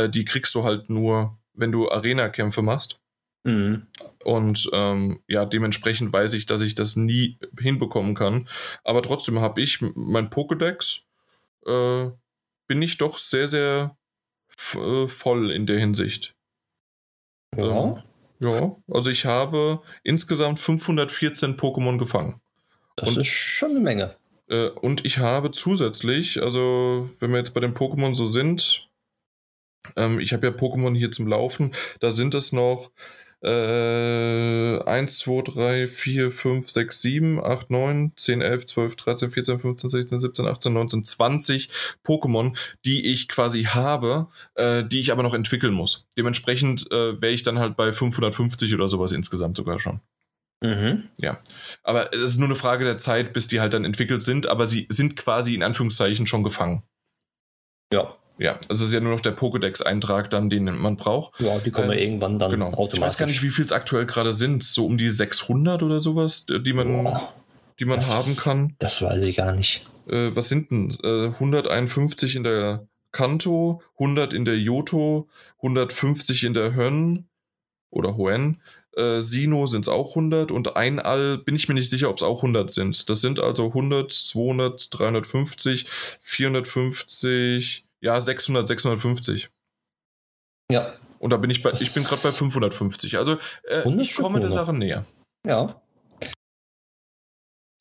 die 0.10 0.24
kriegst 0.24 0.56
du 0.56 0.64
halt 0.64 0.90
nur 0.90 1.38
wenn 1.56 1.72
du 1.72 1.90
Arena-Kämpfe 1.90 2.62
machst. 2.62 3.00
Mhm. 3.44 3.88
Und 4.24 4.70
ähm, 4.74 5.22
ja, 5.28 5.46
dementsprechend 5.46 6.12
weiß 6.12 6.34
ich, 6.34 6.48
dass 6.48 6.62
ich 6.62 6.76
das 6.76 6.96
nie 6.96 7.38
hinbekommen 7.60 8.16
kann. 8.16 8.50
Aber 8.84 9.04
trotzdem 9.04 9.40
habe 9.40 9.62
ich 9.62 9.82
mein 9.82 10.30
Pokédex, 10.30 11.02
äh, 11.66 12.10
bin 12.68 12.82
ich 12.82 12.98
doch 12.98 13.20
sehr, 13.20 13.48
sehr 13.48 13.98
äh, 14.76 15.08
voll 15.08 15.52
in 15.52 15.68
der 15.68 15.80
Hinsicht. 15.80 16.36
Ja. 17.56 17.84
Ähm, 17.84 18.04
ja, 18.40 18.76
also 18.92 19.10
ich 19.10 19.26
habe 19.26 19.82
insgesamt 20.04 20.60
514 20.60 21.56
Pokémon 21.56 21.98
gefangen. 21.98 22.42
Das 22.96 23.10
und, 23.10 23.18
ist 23.20 23.28
schon 23.28 23.72
eine 23.72 23.80
Menge. 23.80 24.16
Äh, 24.50 24.70
und 24.70 25.06
ich 25.06 25.20
habe 25.20 25.52
zusätzlich, 25.52 26.42
also 26.42 27.10
wenn 27.20 27.32
wir 27.32 27.38
jetzt 27.38 27.54
bei 27.54 27.62
den 27.62 27.74
Pokémon 27.74 28.14
so 28.16 28.26
sind, 28.26 28.90
ähm, 29.96 30.20
ich 30.20 30.34
habe 30.34 30.48
ja 30.48 30.54
Pokémon 30.54 30.96
hier 30.96 31.12
zum 31.12 31.28
Laufen. 31.28 31.72
Da 32.00 32.12
sind 32.12 32.36
es 32.36 32.52
noch 32.52 32.92
äh, 33.46 34.80
1, 34.84 35.20
2, 35.20 35.42
3, 35.44 35.88
4, 35.88 36.32
5, 36.32 36.70
6, 36.70 37.02
7, 37.02 37.44
8, 37.44 37.70
9, 37.70 38.14
10, 38.16 38.42
11, 38.42 38.66
12, 38.66 38.96
13, 38.96 39.32
14, 39.32 39.60
15, 39.60 39.90
16, 39.90 40.20
17, 40.20 40.46
18, 40.48 40.74
19, 40.74 41.04
20 41.04 41.70
Pokémon, 42.04 42.58
die 42.86 43.06
ich 43.12 43.28
quasi 43.28 43.64
habe, 43.66 44.28
äh, 44.56 44.84
die 44.84 45.00
ich 45.00 45.12
aber 45.12 45.24
noch 45.24 45.34
entwickeln 45.34 45.74
muss. 45.74 46.08
Dementsprechend 46.18 46.92
äh, 46.92 47.22
wäre 47.22 47.34
ich 47.34 47.44
dann 47.44 47.60
halt 47.60 47.78
bei 47.78 47.94
550 47.94 48.74
oder 48.74 48.88
sowas 48.88 49.12
insgesamt 49.12 49.58
sogar 49.58 49.80
schon. 49.80 50.02
Mhm. 50.62 51.10
Ja, 51.18 51.40
aber 51.84 52.14
es 52.14 52.32
ist 52.32 52.38
nur 52.38 52.48
eine 52.48 52.56
Frage 52.56 52.86
der 52.86 52.98
Zeit, 52.98 53.34
bis 53.34 53.48
die 53.48 53.60
halt 53.60 53.74
dann 53.74 53.86
entwickelt 53.86 54.24
sind, 54.24 54.48
aber 54.48 54.66
sie 54.66 54.88
sind 54.90 55.16
quasi 55.16 55.54
in 55.54 55.62
Anführungszeichen 55.62 56.26
schon 56.26 56.44
gefangen. 56.44 56.84
Ja, 57.94 58.16
ja, 58.38 58.60
also 58.68 58.84
es 58.84 58.90
ist 58.90 58.94
ja 58.94 59.00
nur 59.00 59.14
noch 59.14 59.22
der 59.22 59.36
Pokédex-Eintrag 59.36 60.30
dann, 60.30 60.50
den 60.50 60.66
man 60.66 60.98
braucht. 60.98 61.40
Ja, 61.40 61.60
die 61.60 61.72
kommen 61.72 61.92
äh, 61.92 62.04
irgendwann 62.04 62.38
dann 62.38 62.52
genau. 62.52 62.68
automatisch. 62.68 62.96
Ich 62.96 63.02
weiß 63.02 63.18
gar 63.18 63.26
nicht, 63.28 63.44
wie 63.44 63.50
viel 63.50 63.66
es 63.66 63.72
aktuell 63.72 64.06
gerade 64.06 64.34
sind. 64.34 64.64
So 64.64 64.86
um 64.86 64.98
die 64.98 65.10
600 65.10 65.84
oder 65.84 66.02
sowas, 66.02 66.46
die 66.46 66.74
man, 66.74 67.04
Boah, 67.04 67.34
die 67.80 67.86
man 67.86 67.98
das, 67.98 68.14
haben 68.14 68.36
kann. 68.36 68.76
Das 68.80 69.02
weiß 69.02 69.24
ich 69.26 69.38
gar 69.38 69.54
nicht. 69.54 69.86
Äh, 70.08 70.36
was 70.36 70.50
sind 70.50 70.72
denn? 70.72 70.96
Äh, 71.04 71.28
151 71.28 72.36
in 72.36 72.44
der 72.44 72.88
Kanto, 73.12 73.82
100 74.00 74.34
in 74.34 74.44
der 74.44 74.58
Yoto, 74.58 75.30
150 75.58 76.44
in 76.44 76.54
der 76.54 76.76
Hön 76.76 77.26
oder 77.90 78.18
Hoen. 78.18 78.62
Äh, 78.98 79.22
Sino 79.22 79.66
sind 79.66 79.82
es 79.82 79.90
auch 79.90 80.10
100 80.10 80.52
und 80.52 80.76
ein 80.76 81.00
All 81.00 81.38
bin 81.38 81.56
ich 81.56 81.70
mir 81.70 81.76
nicht 81.76 81.90
sicher, 81.90 82.10
ob 82.10 82.18
es 82.18 82.24
auch 82.24 82.40
100 82.40 82.70
sind. 82.70 83.10
Das 83.10 83.22
sind 83.22 83.40
also 83.40 83.68
100, 83.68 84.12
200, 84.12 84.88
350, 84.92 85.86
450, 86.22 87.85
ja, 88.06 88.22
600, 88.22 88.68
650. 88.68 89.50
Ja. 90.72 90.94
Und 91.20 91.32
da 91.32 91.38
bin 91.38 91.50
ich 91.50 91.64
bei, 91.64 91.72
das 91.72 91.82
ich 91.82 91.94
bin 91.94 92.04
gerade 92.04 92.22
bei 92.22 92.32
550. 92.32 93.18
Also 93.18 93.40
äh, 93.64 93.90
ich 94.00 94.16
komme 94.16 94.40
der 94.40 94.52
Sache 94.52 94.74
näher. 94.74 95.06
Ja. 95.46 95.82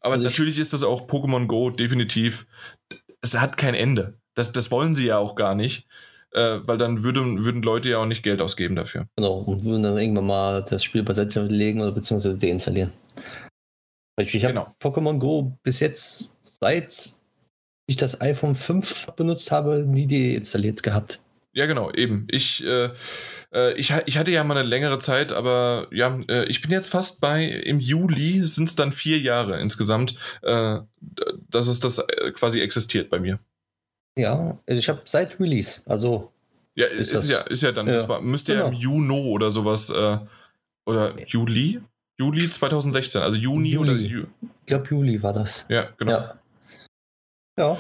Aber 0.01 0.15
also 0.15 0.25
natürlich 0.25 0.59
ist 0.59 0.73
das 0.73 0.83
auch 0.83 1.07
Pokémon 1.07 1.47
Go 1.47 1.71
definitiv. 1.71 2.47
Es 3.21 3.39
hat 3.39 3.59
kein 3.59 3.75
Ende. 3.75 4.19
Das, 4.35 4.53
das 4.53 4.71
wollen 4.71 4.95
sie 4.95 5.07
ja 5.07 5.19
auch 5.19 5.35
gar 5.35 5.55
nicht. 5.55 5.87
Äh, 6.33 6.67
weil 6.67 6.79
dann 6.79 7.05
würden, 7.05 7.45
würden 7.45 7.63
Leute 7.63 7.91
ja 7.91 7.99
auch 7.99 8.07
nicht 8.07 8.23
Geld 8.23 8.41
ausgeben 8.41 8.75
dafür. 8.75 9.07
Genau, 9.17 9.39
und 9.39 9.63
würden 9.63 9.83
dann 9.83 9.99
irgendwann 9.99 10.27
mal 10.27 10.65
das 10.65 10.83
Spiel 10.83 11.03
beiseite 11.03 11.43
legen 11.43 11.81
oder 11.81 11.93
beziehungsweise 11.93 12.37
deinstallieren. 12.37 12.93
Ich, 14.19 14.35
ich 14.35 14.45
habe 14.45 14.55
genau. 14.55 14.75
Pokémon 14.81 15.19
Go 15.19 15.57
bis 15.63 15.81
jetzt 15.81 16.39
seit 16.61 17.13
ich 17.87 17.97
das 17.97 18.21
iPhone 18.21 18.55
5 18.55 19.13
benutzt 19.17 19.51
habe, 19.51 19.85
nie 19.87 20.07
deinstalliert 20.07 20.83
gehabt. 20.83 21.21
Ja, 21.53 21.67
genau, 21.67 21.93
eben. 21.93 22.27
Ich, 22.31 22.65
äh, 22.65 22.91
äh, 23.53 23.75
ich, 23.75 23.95
ich 24.07 24.19
hatte 24.19 24.33
ja 24.33 24.43
mal 24.43 24.57
eine 24.57 24.69
längere 24.69 24.99
Zeit, 24.99 25.33
aber 25.33 25.87
ja, 25.93 26.19
äh, 26.29 26.45
ich 26.47 26.61
bin 26.63 26.73
jetzt 26.73 26.89
fast 26.89 27.21
bei, 27.21 27.45
im 27.45 27.79
Juli 27.79 28.45
sind 28.45 28.69
es 28.69 28.75
dann 28.75 28.91
vier 28.91 29.21
Jahre 29.21 29.61
insgesamt, 29.61 30.17
äh, 30.43 30.79
dass 31.51 31.69
es 31.69 31.79
das 31.79 31.99
äh, 31.99 32.33
quasi 32.33 32.61
existiert 32.61 33.09
bei 33.09 33.21
mir. 33.21 33.39
Ja, 34.19 34.59
also 34.67 34.79
ich 34.79 34.89
habe 34.89 35.03
seit 35.05 35.39
Release, 35.39 35.83
also. 35.87 36.33
Ja, 36.75 36.87
ist, 36.87 37.15
ist 37.15 37.31
ja, 37.31 37.41
ist 37.43 37.63
ja 37.63 37.71
dann, 37.71 37.87
ja, 37.87 37.95
das 37.95 38.09
war, 38.09 38.21
müsste 38.21 38.53
genau. 38.53 38.67
ja 38.67 38.73
im 38.73 38.77
Juni 38.77 39.29
oder 39.29 39.53
sowas, 39.53 39.91
äh, 39.91 40.19
oder 40.87 41.15
Juli? 41.27 41.81
Juli 42.19 42.51
2016, 42.51 43.23
also 43.23 43.39
Juni 43.39 43.71
Juli. 43.71 43.91
oder 43.91 44.01
Ju 44.01 44.25
Ich 44.43 44.67
glaube, 44.67 44.87
Juli 44.89 45.23
war 45.23 45.33
das. 45.33 45.67
Ja, 45.69 45.89
genau. 45.97 46.13
Ja. 46.13 46.39
Ja. 47.59 47.79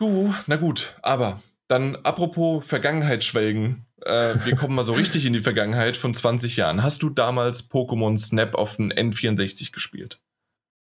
Uh, 0.00 0.32
na 0.46 0.56
gut, 0.56 0.94
aber 1.02 1.40
dann 1.68 1.96
apropos 1.96 2.64
Vergangenheitsschwelgen. 2.66 3.84
Äh, 4.04 4.34
wir 4.44 4.56
kommen 4.56 4.74
mal 4.74 4.84
so 4.84 4.92
richtig 4.92 5.26
in 5.26 5.32
die 5.32 5.42
Vergangenheit 5.42 5.96
von 5.96 6.14
20 6.14 6.56
Jahren. 6.56 6.82
Hast 6.82 7.02
du 7.02 7.10
damals 7.10 7.70
Pokémon 7.70 8.16
Snap 8.16 8.54
auf 8.54 8.76
den 8.76 8.92
N64 8.92 9.72
gespielt? 9.72 10.20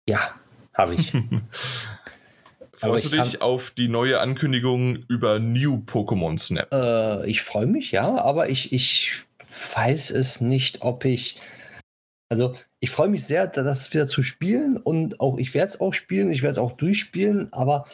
Ja, 0.09 0.35
habe 0.75 0.95
ich. 0.95 1.13
Freust 2.75 3.05
du 3.05 3.11
dich 3.11 3.41
auf 3.41 3.71
die 3.71 3.87
neue 3.87 4.21
Ankündigung 4.21 4.97
über 5.09 5.39
New 5.39 5.85
Pokémon 5.87 6.37
Snap? 6.37 6.73
Äh, 6.73 7.31
ich 7.31 7.43
freue 7.43 7.67
mich, 7.67 7.93
ja, 7.93 8.17
aber 8.21 8.49
ich, 8.49 8.73
ich 8.73 9.23
weiß 9.75 10.11
es 10.11 10.41
nicht, 10.41 10.83
ob 10.83 11.05
ich. 11.05 11.39
Also, 12.29 12.55
ich 12.81 12.91
freue 12.91 13.09
mich 13.09 13.25
sehr, 13.25 13.47
das 13.47 13.93
wieder 13.93 14.07
zu 14.07 14.23
spielen 14.23 14.79
und 14.79 15.21
auch 15.21 15.37
ich 15.39 15.53
werde 15.55 15.69
es 15.69 15.81
auch 15.81 15.93
spielen, 15.93 16.33
ich 16.33 16.43
werde 16.43 16.53
es 16.53 16.59
auch 16.59 16.73
durchspielen, 16.73 17.53
aber 17.53 17.87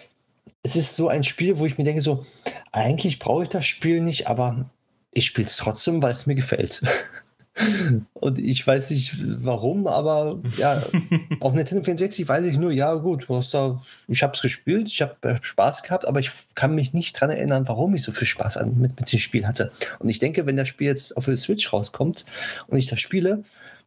es 0.68 0.76
ist 0.76 0.96
so 0.96 1.08
ein 1.08 1.24
Spiel, 1.24 1.58
wo 1.58 1.64
ich 1.64 1.78
mir 1.78 1.84
denke, 1.84 2.02
so, 2.02 2.26
eigentlich 2.72 3.18
brauche 3.18 3.44
ich 3.44 3.48
das 3.48 3.64
Spiel 3.64 4.02
nicht, 4.02 4.28
aber 4.28 4.68
ich 5.12 5.24
spiele 5.24 5.46
es 5.46 5.56
trotzdem, 5.56 6.02
weil 6.02 6.10
es 6.10 6.26
mir 6.26 6.34
gefällt. 6.34 6.82
Und 8.12 8.38
ich 8.38 8.64
weiß 8.64 8.90
nicht 8.90 9.16
warum, 9.42 9.86
aber 9.86 10.40
ja, 10.58 10.82
auf 11.40 11.54
Nintendo 11.54 11.82
64 11.82 12.28
weiß 12.28 12.44
ich 12.44 12.58
nur, 12.58 12.70
ja 12.70 12.94
gut, 12.94 13.28
du 13.28 13.36
hast 13.36 13.54
da, 13.54 13.82
ich 14.08 14.22
habe 14.22 14.34
es 14.34 14.42
gespielt, 14.42 14.88
ich 14.88 15.00
habe 15.00 15.16
äh, 15.22 15.38
Spaß 15.40 15.82
gehabt, 15.82 16.06
aber 16.06 16.20
ich 16.20 16.30
kann 16.54 16.74
mich 16.74 16.92
nicht 16.92 17.16
daran 17.16 17.34
erinnern, 17.34 17.66
warum 17.66 17.94
ich 17.94 18.02
so 18.02 18.12
viel 18.12 18.28
Spaß 18.28 18.58
an, 18.58 18.78
mit, 18.78 19.00
mit 19.00 19.10
dem 19.10 19.18
Spiel 19.18 19.46
hatte. 19.46 19.72
Und 19.98 20.10
ich 20.10 20.18
denke, 20.18 20.44
wenn 20.44 20.56
das 20.56 20.68
Spiel 20.68 20.86
jetzt 20.86 21.16
auf 21.16 21.24
der 21.24 21.36
Switch 21.36 21.72
rauskommt 21.72 22.26
und 22.66 22.76
ich 22.76 22.88
das 22.88 23.00
spiele, 23.00 23.42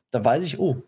dann 0.10 0.26
weiß 0.26 0.44
ich, 0.44 0.60
oh, 0.60 0.82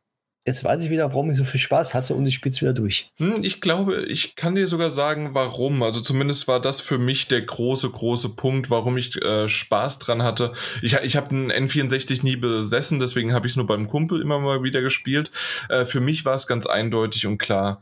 Jetzt 0.46 0.66
weiß 0.66 0.84
ich 0.84 0.89
wieder, 0.89 1.10
warum 1.12 1.30
ich 1.30 1.38
so 1.38 1.46
viel 1.46 1.60
Spaß 1.62 1.94
hatte 1.94 2.16
und 2.16 2.26
ich 2.26 2.36
spiele 2.36 2.52
es 2.52 2.62
wieder 2.62 2.74
durch. 2.74 3.10
Hm, 3.18 3.44
ich 3.44 3.62
glaube, 3.62 4.04
ich 4.04 4.36
kann 4.36 4.56
dir 4.56 4.68
sogar 4.68 4.91
sagen, 4.91 5.34
warum. 5.34 5.82
Also 5.84 6.02
zumindest 6.02 6.50
war 6.50 6.60
das 6.60 6.82
für 6.82 6.98
mich 6.98 7.30
der 7.30 7.41
große, 7.41 7.89
große 7.89 8.36
Punkt, 8.36 8.70
warum 8.70 8.98
ich 8.98 9.16
äh, 9.22 9.48
Spaß 9.48 10.00
dran 10.00 10.22
hatte. 10.22 10.52
Ich, 10.82 10.96
ich 10.96 11.16
habe 11.16 11.30
einen 11.30 11.50
N64 11.50 12.24
nie 12.24 12.36
besessen, 12.36 13.00
deswegen 13.00 13.34
habe 13.34 13.48
ich 13.48 13.54
es 13.54 13.56
nur 13.56 13.68
beim 13.68 13.88
Kumpel 13.88 14.22
immer 14.22 14.39
mal 14.39 14.64
wieder 14.64 14.82
gespielt. 14.82 15.32
Äh, 15.70 15.86
für 15.86 16.02
mich 16.02 16.26
war 16.26 16.36
es 16.36 16.46
ganz 16.46 16.66
eindeutig 16.66 17.26
und 17.26 17.38
klar. 17.38 17.82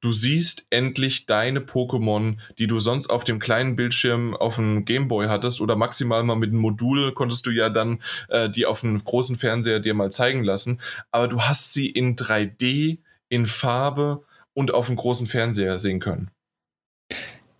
Du 0.00 0.12
siehst 0.12 0.66
endlich 0.70 1.26
deine 1.26 1.60
Pokémon, 1.60 2.36
die 2.58 2.66
du 2.66 2.80
sonst 2.80 3.08
auf 3.08 3.24
dem 3.24 3.38
kleinen 3.38 3.76
Bildschirm 3.76 4.36
auf 4.36 4.56
dem 4.56 4.84
Gameboy 4.84 5.28
hattest 5.28 5.60
oder 5.60 5.76
maximal 5.76 6.22
mal 6.22 6.36
mit 6.36 6.50
einem 6.50 6.60
Modul 6.60 7.12
konntest 7.12 7.46
du 7.46 7.50
ja 7.50 7.68
dann 7.68 8.02
äh, 8.28 8.48
die 8.48 8.66
auf 8.66 8.82
einem 8.82 9.02
großen 9.02 9.36
Fernseher 9.36 9.80
dir 9.80 9.94
mal 9.94 10.10
zeigen 10.10 10.44
lassen. 10.44 10.80
Aber 11.10 11.28
du 11.28 11.42
hast 11.42 11.72
sie 11.72 11.88
in 11.88 12.16
3D, 12.16 12.98
in 13.28 13.46
Farbe 13.46 14.24
und 14.54 14.72
auf 14.74 14.86
dem 14.86 14.96
großen 14.96 15.26
Fernseher 15.26 15.78
sehen 15.78 16.00
können. 16.00 16.30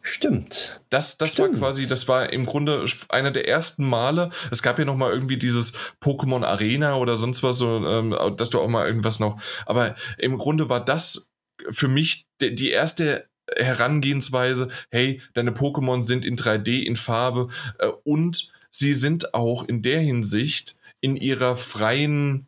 Stimmt. 0.03 0.83
Das, 0.89 1.19
das 1.19 1.33
Stimmt. 1.33 1.61
war 1.61 1.71
quasi, 1.71 1.87
das 1.87 2.09
war 2.09 2.33
im 2.33 2.47
Grunde 2.47 2.87
einer 3.11 3.31
der 3.31 3.47
ersten 3.47 3.85
Male. 3.85 4.31
Es 4.51 4.63
gab 4.63 4.79
ja 4.79 4.87
noch 4.87 4.97
mal 4.97 5.13
irgendwie 5.13 5.37
dieses 5.37 5.75
Pokémon 6.03 6.45
Arena 6.45 6.97
oder 6.97 7.17
sonst 7.17 7.43
was, 7.43 7.59
so, 7.59 7.87
ähm, 7.87 8.17
dass 8.37 8.51
du 8.51 8.61
auch 8.61 8.69
mal 8.69 8.87
irgendwas 8.87 9.21
noch. 9.21 9.41
Aber 9.67 9.95
im 10.17 10.39
Grunde 10.39 10.71
war 10.71 10.83
das 10.83 11.31
für 11.71 11.89
mich 11.89 12.27
die, 12.41 12.71
erste 12.71 13.29
Herangehensweise. 13.57 14.69
Hey, 14.91 15.21
deine 15.35 15.51
Pokémon 15.51 16.03
sind 16.03 16.25
in 16.25 16.37
3D, 16.37 16.83
in 16.83 16.97
Farbe 16.97 17.49
äh, 17.79 17.89
und 18.05 18.51
sie 18.71 18.95
sind 18.95 19.35
auch 19.35 19.67
in 19.67 19.83
der 19.83 20.01
Hinsicht 20.01 20.77
in 21.01 21.17
ihrer 21.17 21.57
freien 21.57 22.47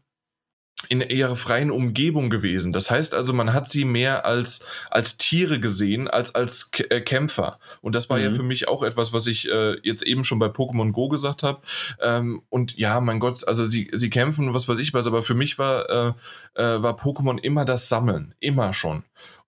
in 0.89 1.01
ihrer 1.01 1.37
freien 1.37 1.71
Umgebung 1.71 2.29
gewesen. 2.29 2.73
Das 2.73 2.91
heißt 2.91 3.15
also, 3.15 3.33
man 3.33 3.53
hat 3.53 3.69
sie 3.69 3.85
mehr 3.85 4.27
als, 4.27 4.67
als 4.91 5.17
Tiere 5.17 5.61
gesehen, 5.61 6.09
als 6.09 6.35
als 6.35 6.71
K 6.71 6.85
äh, 6.91 7.01
Kämpfer. 7.01 7.59
Und 7.81 7.95
das 7.95 8.11
war 8.11 8.19
mhm. 8.19 8.25
ja 8.25 8.33
für 8.33 8.43
mich 8.43 8.69
auch 8.69 8.83
etwas, 8.83 9.13
was 9.13 9.27
ich 9.27 9.49
äh, 9.49 9.77
jetzt 9.83 10.03
eben 10.03 10.25
schon 10.25 10.39
bei 10.39 10.47
Pokémon 10.47 10.93
Go 10.93 11.09
gesagt 11.09 11.43
habe. 11.43 11.61
Ähm, 12.01 12.43
und 12.49 12.77
ja, 12.77 13.01
mein 13.01 13.21
Gott, 13.21 13.47
also 13.47 13.65
sie, 13.65 13.91
sie 13.93 14.11
kämpfen, 14.11 14.55
was 14.55 14.69
weiß 14.69 14.79
ich 14.79 14.93
was, 14.93 15.07
aber 15.07 15.23
für 15.23 15.35
mich 15.35 15.59
war, 15.59 15.89
äh, 15.89 16.13
äh, 16.61 16.83
war 16.83 16.99
Pokémon 16.99 17.39
immer 17.39 17.65
das 17.65 17.89
Sammeln. 17.89 18.35
Immer 18.41 18.73
schon. 18.73 19.05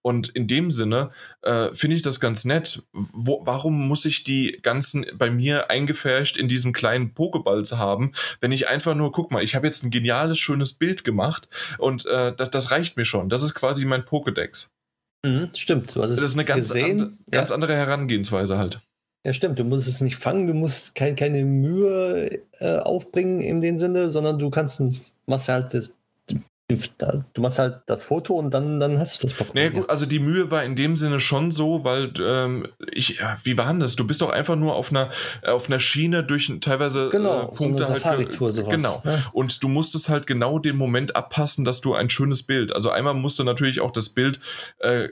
Und 0.07 0.29
in 0.29 0.47
dem 0.47 0.71
Sinne 0.71 1.11
äh, 1.41 1.73
finde 1.73 1.97
ich 1.97 2.03
das 2.03 2.21
ganz 2.21 2.45
nett. 2.45 2.83
Wo, 2.93 3.41
warum 3.47 3.89
muss 3.89 4.05
ich 4.05 4.23
die 4.23 4.59
ganzen 4.61 5.07
bei 5.17 5.31
mir 5.31 5.71
eingefärscht 5.71 6.37
in 6.37 6.47
diesen 6.47 6.75
kleinen 6.75 7.15
Pokéball 7.15 7.65
zu 7.65 7.79
haben, 7.79 8.13
wenn 8.41 8.53
ich 8.53 8.69
einfach 8.69 8.95
nur, 8.95 9.13
guck 9.13 9.31
mal, 9.31 9.43
ich 9.43 9.55
habe 9.55 9.67
jetzt 9.67 9.83
ein 9.83 9.91
geniales, 9.91 10.39
schönes 10.39 10.75
Bild 10.75 11.05
gemacht 11.05 11.49
und 11.79 12.05
äh, 12.05 12.35
das, 12.37 12.51
das 12.51 12.71
reicht 12.71 12.99
mir 12.99 13.07
schon. 13.07 13.31
Das 13.31 13.43
ist 13.43 13.55
quasi 13.55 13.87
mein 13.87 14.03
Pokédex. 14.03 14.69
Mhm, 15.25 15.49
stimmt, 15.55 15.97
du 15.97 16.03
hast 16.03 16.11
es 16.11 16.17
Das 16.17 16.31
ist 16.31 16.37
eine 16.37 16.45
ganz, 16.45 16.69
gesehen. 16.69 17.01
And, 17.01 17.19
ganz 17.31 17.49
ja. 17.49 17.55
andere 17.55 17.75
Herangehensweise 17.75 18.59
halt. 18.59 18.81
Ja, 19.25 19.33
stimmt. 19.33 19.59
Du 19.59 19.65
musst 19.65 19.89
es 19.89 20.03
nicht 20.03 20.17
fangen, 20.17 20.47
du 20.47 20.53
musst 20.53 20.95
kein, 20.95 21.17
keine 21.17 21.47
Mühe 21.47 22.43
äh, 22.59 22.79
aufbringen 22.81 23.41
in 23.41 23.63
dem 23.63 23.79
Sinne, 23.79 24.11
sondern 24.11 24.39
du 24.39 24.51
kannst 24.51 24.83
machst 25.25 25.49
halt 25.49 25.73
das, 25.73 25.97
Du 26.67 27.43
machst 27.43 27.59
halt 27.59 27.83
das 27.87 28.03
Foto 28.03 28.35
und 28.35 28.53
dann, 28.53 28.81
dann 28.81 28.99
hast 28.99 29.23
du 29.23 29.27
das 29.27 29.37
Pokémon. 29.37 29.51
Nee, 29.53 29.71
gut, 29.71 29.91
also 29.91 30.07
die 30.07 30.19
Mühe 30.19 30.51
war 30.51 30.65
in 30.65 30.75
dem 30.75 30.97
Sinne 30.97 31.21
schon 31.21 31.51
so, 31.51 31.85
weil 31.85 32.11
ähm, 32.19 32.67
ich, 32.91 33.19
ja, 33.19 33.37
wie 33.43 33.59
war 33.59 33.67
denn 33.67 33.81
das? 33.81 33.97
Du 33.97 34.07
bist 34.07 34.23
doch 34.23 34.31
einfach 34.31 34.57
nur 34.57 34.75
auf 34.75 34.91
einer, 34.91 35.11
auf 35.43 35.67
einer 35.69 35.79
Schiene 35.79 36.25
durch 36.25 36.51
teilweise 36.63 37.11
genau, 37.11 37.43
äh, 37.43 37.55
Punkte 37.55 37.85
so 37.85 37.93
eine 37.93 38.05
halt. 38.05 38.33
Sowas, 38.33 38.57
genau. 38.57 39.03
Ne? 39.05 39.23
Und 39.35 39.63
du 39.63 39.69
musstest 39.69 40.09
halt 40.09 40.27
genau 40.27 40.59
den 40.59 40.77
Moment 40.77 41.17
abpassen, 41.17 41.67
dass 41.67 41.83
du 41.83 41.93
ein 41.93 42.09
schönes 42.09 42.45
Bild. 42.45 42.75
Also 42.75 42.89
einmal 42.89 43.13
musste 43.13 43.45
natürlich 43.45 43.81
auch 43.81 43.91
das 43.91 44.09
Bild, 44.09 44.41
äh, 44.79 45.09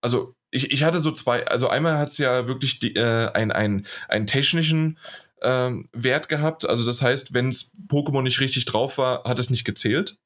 also 0.00 0.34
ich, 0.50 0.70
ich 0.70 0.84
hatte 0.84 1.00
so 1.00 1.10
zwei, 1.12 1.46
also 1.46 1.68
einmal 1.68 1.98
hat 1.98 2.08
es 2.08 2.18
ja 2.18 2.48
wirklich 2.48 2.78
die, 2.78 2.94
äh, 2.94 3.30
ein, 3.32 3.52
ein, 3.52 3.86
einen 4.08 4.26
technischen 4.26 4.98
ähm, 5.42 5.88
Wert 5.92 6.30
gehabt. 6.30 6.66
Also 6.66 6.86
das 6.86 7.02
heißt, 7.02 7.34
wenn 7.34 7.50
es 7.50 7.72
Pokémon 7.88 8.22
nicht 8.22 8.40
richtig 8.40 8.64
drauf 8.64 8.96
war, 8.96 9.24
hat 9.24 9.38
es 9.38 9.50
nicht 9.50 9.64
gezählt. 9.64 10.16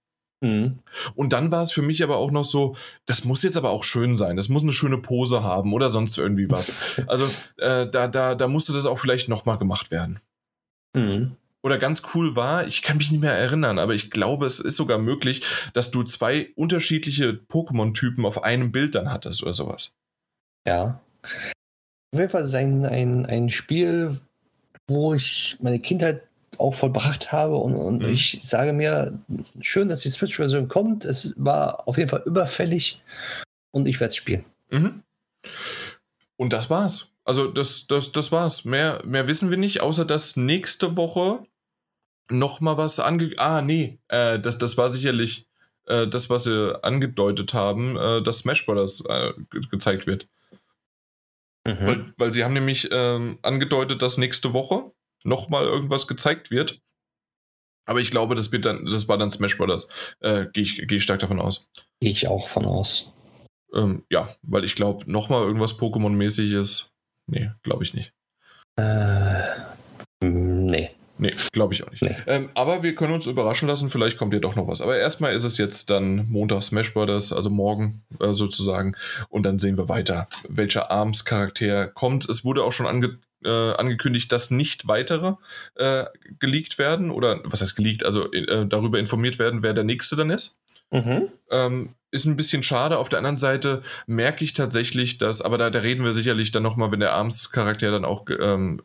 Mhm. 0.41 0.79
Und 1.15 1.33
dann 1.33 1.51
war 1.51 1.63
es 1.63 1.73
für 1.73 1.83
mich 1.83 2.03
aber 2.03 2.17
auch 2.17 2.31
noch 2.31 2.45
so, 2.45 2.77
das 3.07 3.25
muss 3.25 3.43
jetzt 3.43 3.57
aber 3.57 3.71
auch 3.71 3.85
schön 3.85 4.15
sein, 4.15 4.37
das 4.37 4.49
muss 4.49 4.63
eine 4.63 4.73
schöne 4.73 4.99
Pose 4.99 5.43
haben 5.43 5.73
oder 5.73 5.91
sonst 5.91 6.17
irgendwie 6.17 6.51
was. 6.51 7.01
also 7.07 7.25
äh, 7.57 7.89
da, 7.91 8.09
da, 8.09 8.35
da 8.35 8.49
musste 8.49 8.73
das 8.73 8.87
auch 8.87 8.99
vielleicht 8.99 9.29
nochmal 9.29 9.59
gemacht 9.59 9.91
werden. 9.91 10.21
Mhm. 10.95 11.37
Oder 11.63 11.79
ganz 11.79 12.03
cool 12.15 12.37
war, 12.37 12.67
ich 12.67 12.83
kann 12.83 12.99
mich 12.99 13.11
nicht 13.11 13.21
mehr 13.21 13.33
erinnern, 13.33 13.81
aber 13.81 13.93
ich 13.95 14.13
glaube, 14.13 14.47
es 14.47 14.61
ist 14.61 14.77
sogar 14.77 14.99
möglich, 14.99 15.43
dass 15.73 15.91
du 15.91 16.05
zwei 16.05 16.51
unterschiedliche 16.55 17.33
Pokémon-Typen 17.33 18.25
auf 18.25 18.45
einem 18.45 18.71
Bild 18.71 18.95
dann 18.95 19.11
hattest 19.11 19.43
oder 19.43 19.55
sowas. 19.55 19.93
Ja. 20.67 21.01
Auf 21.25 22.21
jeden 22.21 22.31
Fall 22.31 22.45
ist 22.45 22.55
ein, 22.55 22.85
ein, 22.87 23.27
ein 23.27 23.51
Spiel, 23.51 24.21
wo 24.87 25.15
ich 25.15 25.57
meine 25.61 25.81
Kindheit 25.81 26.28
auch 26.59 26.75
vollbracht 26.75 27.33
habe. 27.33 27.57
Und, 27.57 27.75
und 27.75 28.03
mhm. 28.03 28.09
ich 28.09 28.41
sage 28.43 28.73
mir, 28.73 29.19
schön, 29.61 29.89
dass 29.89 30.01
die 30.01 30.11
Switch-Version 30.11 30.69
kommt. 30.69 31.05
Es 31.05 31.35
war 31.37 31.87
auf 31.87 31.99
jeden 31.99 32.09
Fall 32.09 32.23
überfällig 32.25 33.03
und 33.71 33.87
ich 33.87 34.01
werde 34.01 34.11
es 34.11 34.17
spielen. 34.17 34.45
Mhm. 34.71 35.03
Und 36.37 36.53
das 36.53 36.71
war's. 36.71 37.09
Also 37.25 37.49
das, 37.49 37.87
das, 37.87 38.13
das 38.13 38.33
war's. 38.33 38.65
Mehr, 38.65 39.03
mehr 39.05 39.29
wissen 39.29 39.51
wir 39.51 39.59
nicht, 39.59 39.81
außer 39.83 40.05
dass 40.05 40.37
nächste 40.37 40.97
Woche 40.97 41.45
noch 42.31 42.61
mal 42.61 42.77
was 42.77 43.01
ange... 43.01 43.33
Ah, 43.37 43.61
nee, 43.61 43.99
äh, 44.09 44.39
das, 44.39 44.59
das 44.59 44.79
war 44.79 44.91
sicherlich 44.91 45.47
äh, 45.87 46.07
das, 46.07 46.31
was 46.31 46.45
sie 46.45 46.83
angedeutet 46.83 47.55
haben, 47.55 47.97
äh, 47.97 48.23
dass 48.23 48.39
Smash 48.39 48.65
Bros. 48.67 49.05
Äh, 49.09 49.33
ge 49.51 49.63
gezeigt 49.71 50.07
wird. 50.07 50.29
Mhm. 51.67 51.87
Weil, 51.87 52.15
weil 52.17 52.33
sie 52.33 52.45
haben 52.45 52.55
nämlich 52.55 52.89
ähm, 52.91 53.39
angedeutet, 53.43 54.01
dass 54.03 54.17
nächste 54.17 54.53
Woche 54.53 54.91
nochmal 55.29 55.65
irgendwas 55.65 56.07
gezeigt 56.07 56.51
wird. 56.51 56.81
Aber 57.87 58.01
ich 58.01 58.11
glaube, 58.11 58.35
das 58.35 58.53
wird 58.53 58.67
dann, 58.67 58.85
das 58.85 59.09
war 59.09 59.17
dann 59.17 59.31
Smash 59.31 59.57
Brothers. 59.57 59.89
Äh, 60.21 60.47
Gehe 60.53 60.63
ich, 60.63 60.87
geh 60.87 60.97
ich 60.97 61.03
stark 61.03 61.21
davon 61.21 61.41
aus. 61.41 61.71
Gehe 62.01 62.11
ich 62.11 62.29
auch 62.29 62.49
von 62.49 62.67
aus. 62.67 63.15
Ähm, 63.75 64.05
ja, 64.11 64.29
weil 64.43 64.65
ich 64.65 64.75
glaube, 64.75 65.11
nochmal 65.11 65.43
irgendwas 65.43 65.79
Pokémon-mäßiges. 65.79 66.91
Nee, 67.27 67.51
glaube 67.63 67.85
ich 67.85 67.95
nicht. 67.95 68.13
Äh, 68.77 69.43
nee. 70.23 70.91
Nee, 71.21 71.35
glaube 71.53 71.75
ich 71.75 71.83
auch 71.83 71.91
nicht. 71.91 72.03
Nee. 72.03 72.15
Ähm, 72.29 72.51
aber 72.55 72.85
wir 72.85 72.95
können 72.95 73.13
uns 73.13 73.27
überraschen 73.27 73.67
lassen, 73.67 73.91
vielleicht 73.91 74.19
kommt 74.19 74.33
ja 74.33 74.39
doch 74.39 74.55
noch 74.55 74.69
was. 74.69 74.81
Aber 74.81 74.97
erstmal 74.97 75.35
ist 75.35 75.43
es 75.43 75.59
jetzt 75.59 75.91
dann 75.91 76.29
Montag 76.29 76.63
Smash 76.63 76.95
Brothers, 76.95 77.33
also 77.33 77.51
morgen 77.51 78.05
äh, 78.21 78.33
sozusagen. 78.33 78.95
Und 79.29 79.43
dann 79.43 79.59
sehen 79.59 79.77
wir 79.77 79.89
weiter, 79.89 80.29
welcher 80.49 80.93
Arms-Charakter 80.93 81.89
kommt. 81.89 82.29
Es 82.29 82.45
wurde 82.45 82.63
auch 82.63 82.73
schon 82.73 82.87
ange 82.87 83.19
äh, 83.45 83.73
angekündigt, 83.73 84.33
dass 84.33 84.51
nicht 84.51 84.89
weitere 84.89 85.35
äh, 85.77 86.05
geleakt 86.39 86.79
werden 86.79 87.11
oder 87.11 87.41
was 87.45 87.61
heißt 87.61 87.77
geleakt, 87.77 88.05
also 88.05 88.31
äh, 88.33 88.67
darüber 88.67 88.99
informiert 88.99 89.39
werden, 89.39 89.63
wer 89.63 89.75
der 89.75 89.85
nächste 89.85 90.17
dann 90.17 90.31
ist. 90.31 90.59
Mhm. 90.91 91.29
Ähm, 91.51 91.95
ist 92.11 92.25
ein 92.25 92.37
bisschen 92.37 92.63
schade. 92.63 92.99
Auf 92.99 93.11
der 93.11 93.19
anderen 93.19 93.37
Seite 93.37 93.83
merke 94.07 94.43
ich 94.43 94.55
tatsächlich, 94.55 95.19
dass, 95.19 95.43
aber 95.43 95.59
da, 95.59 95.69
da 95.69 95.81
reden 95.81 96.05
wir 96.05 96.15
sicherlich 96.15 96.51
dann 96.51 96.63
nochmal, 96.63 96.91
wenn 96.91 97.01
der 97.01 97.13
Arms-Charakter 97.13 97.91
dann 97.91 98.07
auch 98.07 98.25
ähm, 98.41 98.81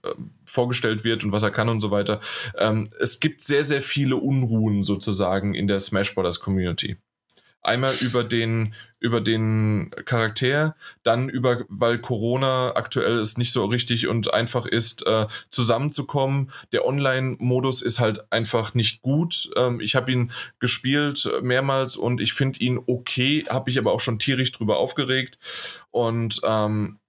vorgestellt 0.45 1.05
wird 1.05 1.23
und 1.23 1.31
was 1.31 1.43
er 1.43 1.51
kann 1.51 1.69
und 1.69 1.79
so 1.79 1.89
weiter. 1.89 2.19
Ähm, 2.57 2.89
es 2.99 3.21
gibt 3.21 3.41
sehr, 3.41 3.63
sehr 3.63 3.81
viele 3.81 4.17
Unruhen 4.17 4.81
sozusagen 4.81 5.53
in 5.53 5.67
der 5.67 5.79
Smash 5.79 6.13
Brothers 6.13 6.41
Community. 6.41 6.97
Einmal 7.63 7.93
über 8.01 8.23
den, 8.23 8.73
über 8.99 9.21
den 9.21 9.91
Charakter, 10.05 10.75
dann 11.03 11.29
über, 11.29 11.65
weil 11.69 11.97
Corona 11.99 12.73
aktuell 12.75 13.19
ist 13.19 13.37
nicht 13.37 13.51
so 13.51 13.65
richtig 13.65 14.07
und 14.07 14.33
einfach 14.33 14.65
ist, 14.65 15.05
äh, 15.07 15.27
zusammenzukommen. 15.49 16.51
Der 16.71 16.85
Online-Modus 16.85 17.81
ist 17.81 17.99
halt 17.99 18.31
einfach 18.31 18.73
nicht 18.73 19.01
gut. 19.01 19.49
Ähm, 19.55 19.79
ich 19.79 19.95
habe 19.95 20.11
ihn 20.11 20.31
gespielt 20.59 21.29
mehrmals 21.41 21.95
und 21.95 22.21
ich 22.21 22.33
finde 22.33 22.59
ihn 22.59 22.79
okay, 22.85 23.43
habe 23.49 23.69
ich 23.69 23.77
aber 23.79 23.93
auch 23.93 23.99
schon 24.01 24.19
tierisch 24.19 24.51
drüber 24.51 24.77
aufgeregt. 24.77 25.37
Und 25.91 26.41
ähm, 26.43 26.99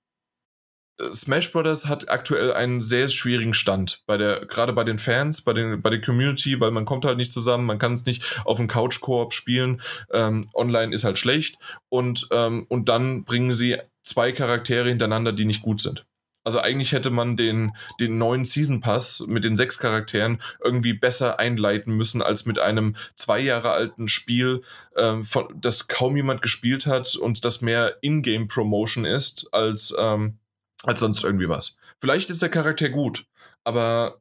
Smash 1.13 1.51
Brothers 1.51 1.87
hat 1.87 2.09
aktuell 2.09 2.53
einen 2.53 2.81
sehr 2.81 3.09
schwierigen 3.09 3.55
Stand 3.55 4.03
bei 4.07 4.17
der 4.17 4.47
gerade 4.47 4.73
bei 4.73 4.85
den 4.85 4.99
Fans, 4.99 5.43
bei 5.43 5.53
den 5.53 5.83
bei 5.83 5.91
der 5.91 6.01
Community, 6.01 6.61
weil 6.61 6.71
man 6.71 6.85
kommt 6.85 7.05
halt 7.05 7.17
nicht 7.17 7.33
zusammen, 7.33 7.67
man 7.67 7.79
kann 7.79 7.95
es 7.95 8.05
nicht 8.05 8.41
auf 8.45 8.59
dem 8.59 8.69
Couch 8.69 9.01
Koop 9.01 9.33
spielen. 9.33 9.81
Ähm, 10.13 10.49
online 10.55 10.95
ist 10.95 11.05
halt 11.05 11.19
schlecht 11.19 11.59
und 11.89 12.29
ähm, 12.31 12.67
und 12.69 12.89
dann 12.89 13.25
bringen 13.25 13.51
sie 13.51 13.79
zwei 14.05 14.33
Charaktere 14.33 14.89
hintereinander, 14.89 15.33
die 15.33 15.47
nicht 15.47 15.63
gut 15.63 15.81
sind. 15.81 16.07
Also 16.45 16.61
eigentlich 16.61 16.93
hätte 16.93 17.11
man 17.11 17.39
den, 17.39 17.73
den 17.99 18.19
neuen 18.19 18.45
Season 18.45 18.83
Pass 18.83 19.25
mit 19.27 19.45
den 19.45 19.57
sechs 19.57 19.79
Charakteren 19.79 20.43
irgendwie 20.63 20.93
besser 20.93 21.41
einleiten 21.41 21.95
müssen 21.95 22.21
als 22.21 22.45
mit 22.45 22.59
einem 22.59 22.97
zwei 23.15 23.41
Jahre 23.41 23.71
alten 23.71 24.09
Spiel, 24.09 24.61
ähm, 24.95 25.25
von, 25.25 25.49
das 25.57 25.89
kaum 25.89 26.17
jemand 26.17 26.43
gespielt 26.43 26.87
hat 26.87 27.17
und 27.17 27.47
das 27.47 27.63
mehr 27.63 27.97
Ingame 28.03 28.47
Promotion 28.47 29.07
ist 29.07 29.49
als 29.53 29.95
ähm, 29.99 30.39
als 30.85 31.01
sonst 31.01 31.25
irgendwie 31.25 31.49
was. 31.49 31.79
Vielleicht 32.01 32.31
ist 32.31 32.43
der 32.43 32.49
Charakter 32.49 32.89
gut, 32.91 33.27
aber 33.65 34.21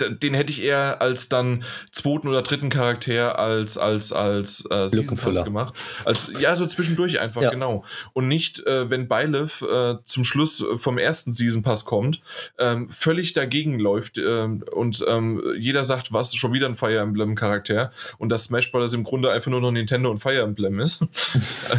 den 0.00 0.34
hätte 0.34 0.50
ich 0.50 0.62
eher 0.62 1.00
als 1.02 1.28
dann 1.28 1.64
zweiten 1.90 2.28
oder 2.28 2.42
dritten 2.42 2.68
Charakter 2.68 3.38
als 3.38 3.78
als 3.78 4.12
als 4.12 4.64
äh, 4.70 4.88
Season 4.88 5.16
Pass 5.16 5.44
gemacht. 5.44 5.74
Als 6.04 6.32
ja 6.40 6.54
so 6.56 6.66
zwischendurch 6.66 7.20
einfach 7.20 7.42
ja. 7.42 7.50
genau 7.50 7.84
und 8.12 8.28
nicht 8.28 8.64
äh, 8.66 8.88
wenn 8.90 9.08
Byleth 9.08 9.62
äh, 9.62 9.96
zum 10.04 10.24
Schluss 10.24 10.64
vom 10.76 10.98
ersten 10.98 11.32
Season 11.32 11.62
Pass 11.62 11.84
kommt, 11.84 12.20
ähm, 12.58 12.88
völlig 12.90 13.32
dagegen 13.32 13.78
läuft 13.78 14.18
ähm, 14.18 14.64
und 14.72 15.04
ähm, 15.08 15.42
jeder 15.58 15.84
sagt, 15.84 16.12
was 16.12 16.34
schon 16.34 16.52
wieder 16.52 16.66
ein 16.66 16.74
Fire 16.74 16.98
Emblem 16.98 17.34
Charakter 17.34 17.90
und 18.18 18.28
dass 18.28 18.44
Smash 18.44 18.70
Bros 18.70 18.94
im 18.94 19.04
Grunde 19.04 19.30
einfach 19.30 19.50
nur 19.50 19.60
noch 19.60 19.72
Nintendo 19.72 20.10
und 20.10 20.20
Fire 20.20 20.42
Emblem 20.42 20.80
ist. 20.80 21.02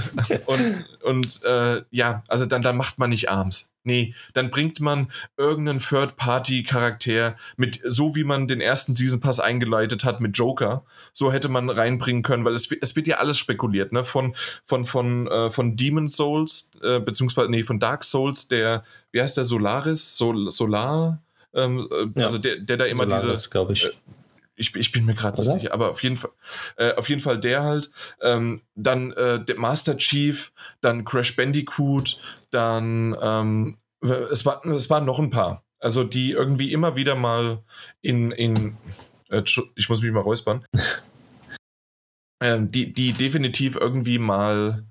und 0.45 0.85
und 1.03 1.43
äh, 1.43 1.81
ja, 1.91 2.23
also 2.27 2.45
dann 2.45 2.61
dann 2.61 2.77
macht 2.77 2.99
man 2.99 3.09
nicht 3.09 3.29
Arms. 3.29 3.71
Nee, 3.83 4.13
dann 4.33 4.49
bringt 4.49 4.81
man 4.81 5.09
irgendeinen 5.37 5.79
Third-Party-Charakter 5.79 7.35
mit, 7.55 7.79
so 7.85 8.15
wie 8.15 8.25
man 8.25 8.47
den 8.47 8.59
ersten 8.59 8.93
Season 8.93 9.21
Pass 9.21 9.39
eingeleitet 9.39 10.03
hat 10.03 10.19
mit 10.19 10.37
Joker, 10.37 10.83
so 11.13 11.31
hätte 11.31 11.47
man 11.47 11.69
reinbringen 11.69 12.21
können, 12.21 12.43
weil 12.43 12.55
es, 12.55 12.69
es 12.81 12.95
wird 12.95 13.07
ja 13.07 13.17
alles 13.17 13.37
spekuliert, 13.37 13.93
ne? 13.93 14.03
Von, 14.03 14.35
von, 14.65 14.83
von, 14.83 15.27
äh, 15.27 15.49
von 15.49 15.77
Demon 15.77 16.09
Souls, 16.09 16.71
äh, 16.83 16.99
beziehungsweise, 16.99 17.49
nee, 17.49 17.63
von 17.63 17.79
Dark 17.79 18.03
Souls, 18.03 18.49
der, 18.49 18.83
wie 19.11 19.21
heißt 19.21 19.37
der, 19.37 19.45
Solaris? 19.45 20.17
Sol, 20.17 20.51
Solar? 20.51 21.21
Ähm, 21.53 21.87
äh, 21.91 22.19
ja. 22.19 22.25
Also 22.25 22.37
der, 22.37 22.57
der 22.57 22.77
da 22.77 22.85
immer 22.85 23.05
Solaris, 23.05 23.41
diese. 23.41 23.49
glaube 23.49 23.73
ich. 23.73 23.89
Ich, 24.59 24.75
ich 24.75 24.91
bin 24.91 25.05
mir 25.05 25.13
gerade 25.15 25.41
nicht 25.41 25.51
sicher, 25.51 25.73
aber 25.73 25.89
auf 25.89 26.03
jeden 26.03 26.17
Fall, 26.17 26.31
äh, 26.75 26.93
auf 26.95 27.07
jeden 27.07 27.21
Fall 27.21 27.39
der 27.39 27.63
halt. 27.63 27.91
Ähm, 28.21 28.61
dann 28.75 29.13
äh, 29.13 29.41
Master 29.55 29.97
Chief, 29.97 30.51
dann 30.81 31.05
Crash 31.05 31.35
Bandicoot, 31.35 32.19
dann 32.51 33.15
ähm, 33.21 33.77
es, 34.01 34.45
war, 34.45 34.65
es 34.65 34.89
waren 34.89 35.05
noch 35.05 35.19
ein 35.19 35.29
paar. 35.29 35.63
Also 35.79 36.03
die 36.03 36.31
irgendwie 36.31 36.73
immer 36.73 36.97
wieder 36.97 37.15
mal 37.15 37.63
in, 38.01 38.31
in 38.31 38.77
äh, 39.29 39.43
ich 39.75 39.87
muss 39.87 40.01
mich 40.01 40.11
mal 40.11 40.19
räuspern. 40.19 40.65
ähm, 42.41 42.69
die, 42.69 42.91
die 42.91 43.13
definitiv 43.13 43.77
irgendwie 43.77 44.19
mal 44.19 44.85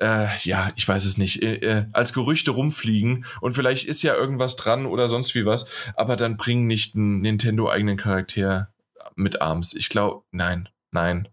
äh, 0.00 0.28
ja, 0.42 0.70
ich 0.76 0.86
weiß 0.86 1.04
es 1.04 1.18
nicht, 1.18 1.42
äh, 1.42 1.56
äh, 1.56 1.86
als 1.92 2.12
Gerüchte 2.12 2.52
rumfliegen 2.52 3.24
und 3.40 3.54
vielleicht 3.54 3.88
ist 3.88 4.02
ja 4.02 4.14
irgendwas 4.14 4.56
dran 4.56 4.86
oder 4.86 5.08
sonst 5.08 5.34
wie 5.34 5.44
was, 5.44 5.68
aber 5.96 6.16
dann 6.16 6.36
bringen 6.36 6.66
nicht 6.66 6.94
einen 6.94 7.20
Nintendo-eigenen 7.20 7.96
Charakter 7.96 8.70
mit 9.16 9.40
Arms. 9.40 9.74
Ich 9.74 9.88
glaube, 9.88 10.24
nein, 10.30 10.68
nein. 10.92 11.28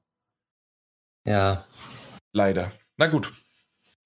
Ja. 1.25 1.65
Leider. 2.33 2.71
Na 2.97 3.07
gut. 3.07 3.31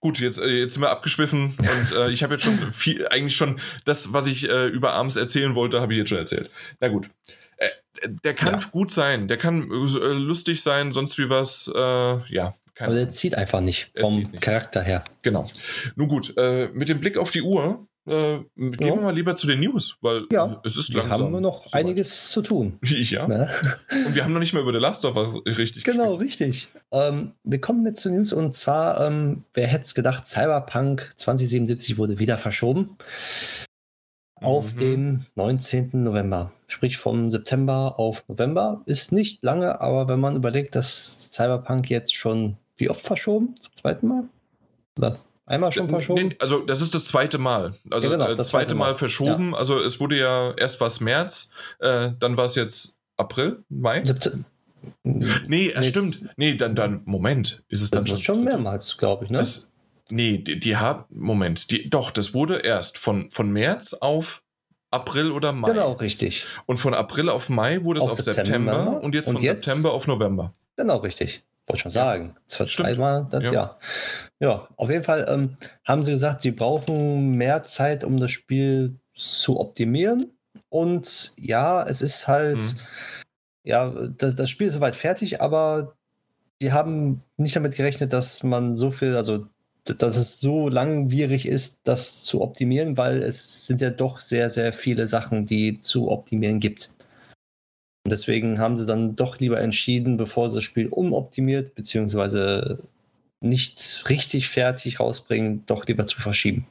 Gut, 0.01 0.19
jetzt, 0.19 0.39
äh, 0.39 0.47
jetzt 0.47 0.73
sind 0.73 0.81
wir 0.81 0.91
abgeschwiffen 0.91 1.55
und 1.57 1.97
äh, 1.97 2.09
ich 2.09 2.23
habe 2.23 2.35
jetzt 2.35 2.43
schon 2.43 2.71
viel, 2.71 3.07
eigentlich 3.09 3.35
schon 3.35 3.59
das, 3.83 4.13
was 4.13 4.27
ich 4.27 4.47
äh, 4.47 4.67
über 4.67 4.93
Arms 4.93 5.17
erzählen 5.17 5.55
wollte, 5.55 5.81
habe 5.81 5.93
ich 5.93 5.99
jetzt 5.99 6.09
schon 6.09 6.17
erzählt. 6.17 6.49
Na 6.79 6.87
gut. 6.87 7.09
Äh, 7.57 7.69
der 8.23 8.33
kann 8.33 8.59
ja. 8.59 8.65
gut 8.71 8.91
sein, 8.91 9.27
der 9.27 9.37
kann 9.37 9.63
äh, 9.63 10.13
lustig 10.13 10.63
sein, 10.63 10.93
sonst 10.93 11.17
wie 11.17 11.29
was, 11.29 11.69
äh, 11.73 12.33
ja. 12.33 12.55
Aber 12.79 12.93
der 12.93 13.09
zieht 13.09 13.35
einfach 13.35 13.59
nicht 13.59 13.91
vom 13.93 14.19
nicht. 14.19 14.39
Charakter 14.39 14.81
her. 14.81 15.03
Genau. 15.21 15.49
Nun 15.97 16.07
gut, 16.07 16.33
mit 16.73 16.87
dem 16.87 17.01
Blick 17.01 17.17
auf 17.17 17.29
die 17.29 17.41
Uhr 17.41 17.88
äh, 18.05 18.39
gehen 18.55 18.73
ja. 18.79 18.95
wir 18.95 19.01
mal 19.01 19.13
lieber 19.13 19.35
zu 19.35 19.47
den 19.47 19.59
News, 19.59 19.97
weil 20.01 20.25
ja. 20.31 20.61
es 20.63 20.77
ist 20.77 20.93
langsam. 20.93 21.19
Wir 21.19 21.35
haben 21.35 21.41
noch 21.41 21.67
so 21.67 21.77
einiges 21.77 22.31
zu 22.31 22.41
tun. 22.41 22.79
Ja. 23.09 23.27
Ne? 23.27 23.49
Und 24.05 24.13
wir 24.13 24.23
haben 24.23 24.33
noch 24.33 24.39
nicht 24.39 24.53
mal 24.53 24.61
über 24.61 24.73
The 24.73 24.79
Last 24.79 25.05
of 25.05 25.15
Us 25.15 25.35
richtig 25.45 25.83
Genau, 25.83 26.17
gespielt. 26.17 26.41
richtig. 26.41 26.69
Ähm, 26.91 27.33
wir 27.43 27.61
kommen 27.61 27.85
jetzt 27.85 28.01
zu 28.01 28.11
News 28.11 28.33
und 28.33 28.53
zwar, 28.53 29.05
ähm, 29.07 29.43
wer 29.53 29.67
hätte 29.67 29.85
es 29.85 29.95
gedacht, 29.95 30.27
Cyberpunk 30.27 31.13
2077 31.15 31.97
wurde 31.97 32.19
wieder 32.19 32.37
verschoben 32.37 32.97
auf 34.41 34.75
mhm. 34.75 34.79
den 34.79 35.25
19. 35.35 35.89
November. 35.93 36.51
Sprich 36.67 36.97
vom 36.97 37.29
September 37.29 37.95
auf 37.97 38.27
November. 38.27 38.81
Ist 38.85 39.11
nicht 39.11 39.43
lange, 39.43 39.81
aber 39.81 40.07
wenn 40.07 40.19
man 40.19 40.35
überlegt, 40.35 40.75
dass 40.75 41.31
Cyberpunk 41.31 41.89
jetzt 41.89 42.15
schon 42.15 42.57
wie 42.77 42.89
oft 42.89 43.01
verschoben? 43.01 43.55
Zum 43.59 43.75
zweiten 43.75 44.07
Mal? 44.07 44.23
Oder 44.97 45.19
Einmal 45.49 45.71
schon 45.71 45.89
verschoben? 45.89 46.29
Also 46.39 46.59
das 46.59 46.79
ist 46.79 46.93
das 46.93 47.05
zweite 47.05 47.39
Mal. 47.39 47.73
Also 47.89 48.07
ja, 48.07 48.13
genau, 48.13 48.29
äh, 48.29 48.35
das 48.35 48.49
zweite 48.49 48.75
Mal, 48.75 48.91
Mal 48.91 48.95
verschoben. 48.95 49.51
Ja. 49.51 49.57
Also 49.57 49.79
es 49.79 49.99
wurde 49.99 50.17
ja 50.17 50.53
erst 50.55 50.79
was 50.79 51.01
März, 51.01 51.51
äh, 51.79 52.11
dann 52.19 52.37
war 52.37 52.45
es 52.45 52.53
jetzt 52.53 52.99
April, 53.17 53.63
Mai. 53.67 54.05
September. 54.05 54.45
Nee, 55.03 55.25
nee, 55.47 55.83
stimmt. 55.83 56.23
Nee, 56.37 56.53
dann, 56.53 56.75
dann, 56.75 57.01
Moment, 57.05 57.63
ist 57.67 57.81
es 57.81 57.89
dann 57.89 58.05
schon. 58.05 58.17
schon 58.19 58.43
mehrmals, 58.43 58.97
glaube 58.97 59.25
ich, 59.25 59.31
ne? 59.31 59.39
Es, 59.39 59.71
nee, 60.09 60.37
die, 60.37 60.59
die 60.59 60.77
haben, 60.77 61.05
Moment, 61.09 61.71
die, 61.71 61.89
doch, 61.89 62.11
das 62.11 62.33
wurde 62.33 62.59
erst 62.59 62.97
von, 62.97 63.29
von 63.31 63.51
März 63.51 63.93
auf 63.93 64.43
April 64.91 65.31
oder 65.31 65.51
Mai. 65.51 65.71
Genau, 65.71 65.93
richtig. 65.93 66.45
Und 66.67 66.77
von 66.77 66.93
April 66.93 67.29
auf 67.29 67.49
Mai 67.49 67.83
wurde 67.83 67.99
es 67.99 68.05
auf, 68.05 68.11
auf 68.11 68.19
September, 68.19 68.45
September, 68.45 69.03
und 69.03 69.15
jetzt 69.15 69.29
und 69.29 69.35
von 69.35 69.43
jetzt? 69.43 69.65
September 69.65 69.93
auf 69.93 70.07
November. 70.07 70.53
Genau, 70.77 70.97
richtig. 70.97 71.43
Wollte 71.69 71.83
schon 71.83 71.91
sagen. 71.91 72.35
Zweimal 72.47 73.27
das 73.29 73.43
ja. 73.43 73.53
Jahr. 73.53 73.79
Ja, 74.39 74.67
auf 74.75 74.89
jeden 74.89 75.03
Fall 75.03 75.27
ähm, 75.29 75.55
haben 75.85 76.01
sie 76.01 76.11
gesagt, 76.11 76.41
sie 76.41 76.49
brauchen 76.49 77.35
mehr 77.35 77.61
Zeit, 77.61 78.03
um 78.03 78.19
das 78.19 78.31
Spiel 78.31 78.95
zu 79.13 79.59
optimieren. 79.59 80.31
Und 80.69 81.33
ja, 81.37 81.83
es 81.83 82.01
ist 82.01 82.27
halt, 82.27 82.57
mhm. 82.57 82.79
ja, 83.63 83.93
das, 84.17 84.35
das, 84.35 84.49
Spiel 84.49 84.67
ist 84.67 84.73
soweit 84.73 84.95
fertig, 84.95 85.41
aber 85.41 85.93
die 86.59 86.71
haben 86.71 87.21
nicht 87.37 87.55
damit 87.55 87.75
gerechnet, 87.75 88.13
dass 88.13 88.41
man 88.41 88.75
so 88.75 88.89
viel, 88.89 89.15
also 89.15 89.45
dass 89.83 90.17
es 90.17 90.39
so 90.39 90.69
langwierig 90.69 91.47
ist, 91.47 91.81
das 91.87 92.23
zu 92.23 92.41
optimieren, 92.41 92.97
weil 92.97 93.21
es 93.21 93.67
sind 93.67 93.79
ja 93.79 93.91
doch 93.91 94.21
sehr, 94.21 94.49
sehr 94.49 94.73
viele 94.73 95.05
Sachen, 95.05 95.45
die 95.45 95.77
zu 95.77 96.09
optimieren 96.09 96.59
gibt. 96.59 96.89
Und 98.05 98.11
deswegen 98.11 98.59
haben 98.59 98.77
sie 98.77 98.85
dann 98.85 99.15
doch 99.15 99.39
lieber 99.39 99.59
entschieden, 99.59 100.17
bevor 100.17 100.49
sie 100.49 100.55
das 100.55 100.63
Spiel 100.63 100.87
umoptimiert, 100.87 101.75
beziehungsweise 101.75 102.79
nicht 103.41 104.03
richtig 104.09 104.49
fertig 104.49 104.99
rausbringen, 104.99 105.63
doch 105.65 105.85
lieber 105.85 106.05
zu 106.05 106.19
verschieben. 106.21 106.65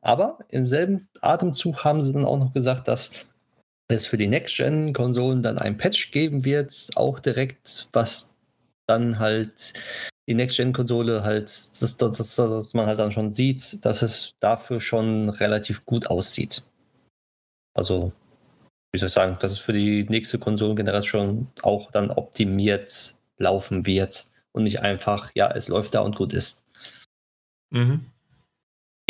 Aber 0.00 0.38
im 0.50 0.68
selben 0.68 1.08
Atemzug 1.20 1.84
haben 1.84 2.02
sie 2.02 2.12
dann 2.12 2.24
auch 2.24 2.38
noch 2.38 2.52
gesagt, 2.52 2.88
dass 2.88 3.12
es 3.88 4.06
für 4.06 4.16
die 4.16 4.28
Next-Gen-Konsolen 4.28 5.42
dann 5.42 5.58
ein 5.58 5.76
Patch 5.76 6.10
geben 6.10 6.44
wird, 6.44 6.90
auch 6.96 7.18
direkt, 7.18 7.88
was 7.92 8.34
dann 8.86 9.18
halt 9.18 9.72
die 10.28 10.34
Next-Gen-Konsole 10.34 11.22
halt, 11.22 11.44
dass, 11.46 11.96
dass, 11.96 12.36
dass, 12.36 12.74
man 12.74 12.86
halt 12.86 12.98
dann 12.98 13.12
schon 13.12 13.32
sieht, 13.32 13.84
dass 13.84 14.02
es 14.02 14.34
dafür 14.40 14.80
schon 14.80 15.28
relativ 15.28 15.84
gut 15.84 16.08
aussieht. 16.08 16.64
Also, 17.74 18.12
wie 18.96 18.98
soll 18.98 19.08
ich 19.08 19.12
sagen, 19.12 19.36
dass 19.40 19.50
es 19.50 19.58
für 19.58 19.74
die 19.74 20.04
nächste 20.08 20.38
Konsolengeneration 20.38 21.48
auch 21.60 21.90
dann 21.90 22.10
optimiert 22.10 23.14
laufen 23.36 23.84
wird 23.84 24.24
und 24.52 24.62
nicht 24.62 24.80
einfach, 24.80 25.30
ja, 25.34 25.50
es 25.50 25.68
läuft 25.68 25.94
da 25.94 26.00
und 26.00 26.16
gut 26.16 26.32
ist. 26.32 26.64
Mhm. 27.68 28.06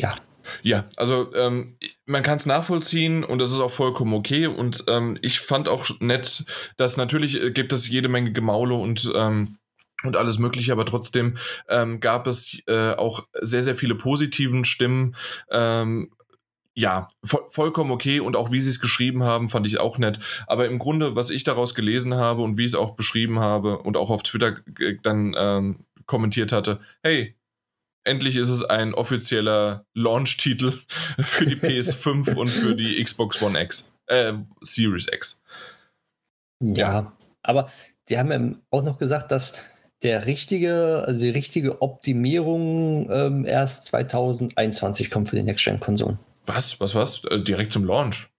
Ja. 0.01 0.17
Ja, 0.63 0.85
also 0.97 1.33
ähm, 1.35 1.77
man 2.05 2.25
kann 2.25 2.37
es 2.37 2.47
nachvollziehen 2.47 3.23
und 3.23 3.39
das 3.39 3.53
ist 3.53 3.61
auch 3.61 3.71
vollkommen 3.71 4.15
okay. 4.15 4.49
Und 4.49 4.85
ähm, 4.89 5.19
ich 5.23 5.39
fand 5.39 5.69
auch 5.69 5.89
nett, 6.01 6.45
dass 6.77 6.97
natürlich 6.97 7.41
äh, 7.41 7.53
gibt 7.53 7.73
es 7.73 7.89
jede 7.89 8.09
Menge 8.09 8.33
Gemaule 8.33 8.75
und 8.75 9.13
ähm, 9.15 9.59
und 10.03 10.17
alles 10.17 10.39
Mögliche, 10.39 10.73
aber 10.73 10.85
trotzdem 10.85 11.37
ähm, 11.69 12.01
gab 12.01 12.27
es 12.27 12.61
äh, 12.67 12.93
auch 12.93 13.25
sehr, 13.41 13.63
sehr 13.63 13.77
viele 13.77 13.95
positiven 13.95 14.65
Stimmen. 14.65 15.17
Ähm, 15.51 16.13
ja, 16.77 17.09
vo 17.23 17.41
vollkommen 17.49 17.91
okay 17.91 18.21
und 18.21 18.37
auch 18.37 18.53
wie 18.53 18.61
sie 18.61 18.71
es 18.71 18.81
geschrieben 18.81 19.23
haben, 19.25 19.49
fand 19.49 19.67
ich 19.67 19.81
auch 19.81 19.97
nett. 19.97 20.19
Aber 20.47 20.67
im 20.67 20.79
Grunde, 20.79 21.17
was 21.17 21.31
ich 21.31 21.43
daraus 21.43 21.75
gelesen 21.75 22.15
habe 22.15 22.43
und 22.43 22.59
wie 22.59 22.63
ich 22.63 22.73
es 22.73 22.75
auch 22.75 22.95
beschrieben 22.95 23.41
habe 23.41 23.79
und 23.79 23.97
auch 23.97 24.11
auf 24.11 24.23
Twitter 24.23 24.59
dann 25.03 25.35
ähm, 25.39 25.87
kommentiert 26.05 26.53
hatte, 26.53 26.81
hey, 27.03 27.35
endlich 28.05 28.37
ist 28.37 28.51
es 28.51 28.63
ein 28.63 28.93
offizieller 28.93 29.87
Launch-Titel 29.95 30.75
für 31.19 31.47
die 31.47 31.57
PS5 31.57 32.35
und 32.37 32.49
für 32.49 32.75
die 32.75 33.03
Xbox 33.03 33.41
One 33.41 33.61
X, 33.61 33.91
äh, 34.07 34.35
Series 34.61 35.09
X. 35.11 35.43
Ja, 36.61 36.77
ja, 36.77 37.13
aber 37.43 37.71
die 38.11 38.19
haben 38.19 38.31
ja 38.31 38.55
auch 38.71 38.83
noch 38.83 38.99
gesagt, 38.99 39.33
dass 39.33 39.55
der 40.03 40.27
richtige, 40.27 41.05
also 41.07 41.21
die 41.21 41.31
richtige 41.31 41.81
Optimierung 41.81 43.11
ähm, 43.11 43.47
erst 43.47 43.85
2021 43.85 45.11
kommt 45.11 45.31
für 45.31 45.37
die 45.37 45.43
Next-Gen-Konsolen. 45.43 46.19
Was? 46.47 46.81
Was, 46.81 46.95
was? 46.95 47.25
Äh, 47.25 47.41
direkt 47.41 47.73
zum 47.73 47.85
Launch? 47.85 48.31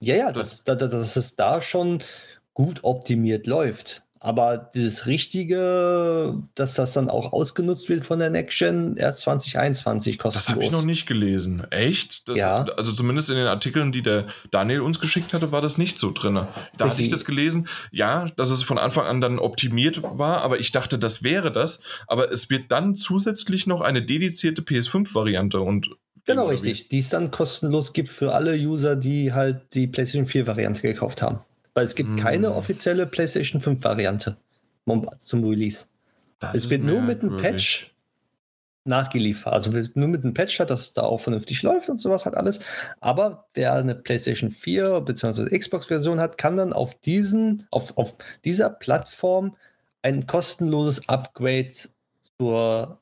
Ja, 0.00 0.16
ja, 0.16 0.32
dass, 0.32 0.64
dass, 0.64 0.78
dass 0.78 1.16
es 1.16 1.36
da 1.36 1.62
schon 1.62 2.02
gut 2.54 2.80
optimiert 2.82 3.46
läuft. 3.46 4.02
Aber 4.24 4.56
dieses 4.56 5.06
Richtige, 5.06 6.40
dass 6.54 6.74
das 6.74 6.92
dann 6.92 7.10
auch 7.10 7.32
ausgenutzt 7.32 7.88
wird 7.88 8.04
von 8.04 8.20
der 8.20 8.30
Next 8.30 8.56
Gen, 8.56 8.96
erst 8.96 9.22
2021 9.22 10.16
kostenlos. 10.16 10.44
Das 10.44 10.54
habe 10.54 10.62
ich 10.62 10.70
noch 10.70 10.84
nicht 10.84 11.06
gelesen. 11.06 11.66
Echt? 11.70 12.28
Das, 12.28 12.36
ja. 12.36 12.62
Also 12.76 12.92
zumindest 12.92 13.30
in 13.30 13.36
den 13.36 13.48
Artikeln, 13.48 13.90
die 13.90 14.02
der 14.02 14.26
Daniel 14.52 14.82
uns 14.82 15.00
geschickt 15.00 15.34
hatte, 15.34 15.50
war 15.50 15.60
das 15.60 15.76
nicht 15.76 15.98
so 15.98 16.12
drin. 16.12 16.34
Da 16.34 16.42
Richtig. 16.44 16.86
hatte 16.88 17.02
ich 17.02 17.08
das 17.10 17.24
gelesen, 17.24 17.66
ja, 17.90 18.26
dass 18.36 18.50
es 18.50 18.62
von 18.62 18.78
Anfang 18.78 19.06
an 19.06 19.20
dann 19.20 19.40
optimiert 19.40 20.04
war, 20.04 20.42
aber 20.42 20.60
ich 20.60 20.70
dachte, 20.70 21.00
das 21.00 21.24
wäre 21.24 21.50
das. 21.50 21.80
Aber 22.06 22.30
es 22.30 22.48
wird 22.48 22.70
dann 22.70 22.94
zusätzlich 22.94 23.66
noch 23.66 23.80
eine 23.80 24.02
dedizierte 24.02 24.62
PS5-Variante 24.62 25.60
und 25.60 25.90
Genau, 26.24 26.46
richtig. 26.46 26.88
Die 26.88 26.98
es 26.98 27.08
dann 27.08 27.30
kostenlos 27.30 27.92
gibt 27.92 28.08
für 28.08 28.32
alle 28.32 28.54
User, 28.54 28.96
die 28.96 29.32
halt 29.32 29.74
die 29.74 29.86
PlayStation 29.86 30.26
4-Variante 30.26 30.82
gekauft 30.82 31.20
haben. 31.22 31.40
Weil 31.74 31.84
es 31.84 31.94
gibt 31.94 32.10
mm. 32.10 32.16
keine 32.16 32.54
offizielle 32.54 33.06
PlayStation 33.06 33.60
5-Variante 33.60 34.36
zum 35.18 35.44
Release. 35.44 35.86
Das 36.38 36.54
es 36.54 36.70
wird 36.70 36.82
nur 36.82 37.00
mit 37.00 37.22
einem 37.22 37.38
Patch 37.38 37.92
nachgeliefert. 38.84 39.52
Also 39.52 39.70
nur 39.94 40.08
mit 40.08 40.24
einem 40.24 40.34
Patch 40.34 40.58
hat, 40.60 40.70
dass 40.70 40.82
es 40.82 40.92
da 40.92 41.02
auch 41.02 41.20
vernünftig 41.20 41.62
läuft 41.62 41.88
und 41.88 42.00
sowas 42.00 42.26
hat 42.26 42.36
alles. 42.36 42.60
Aber 43.00 43.46
wer 43.54 43.74
eine 43.74 43.94
PlayStation 43.94 44.50
4 44.50 45.00
bzw. 45.00 45.56
Xbox-Version 45.56 46.20
hat, 46.20 46.38
kann 46.38 46.56
dann 46.56 46.72
auf 46.72 46.94
diesen, 46.94 47.66
auf, 47.70 47.96
auf 47.96 48.16
dieser 48.44 48.70
Plattform 48.70 49.56
ein 50.02 50.26
kostenloses 50.26 51.08
Upgrade 51.08 51.72
zur 52.38 53.01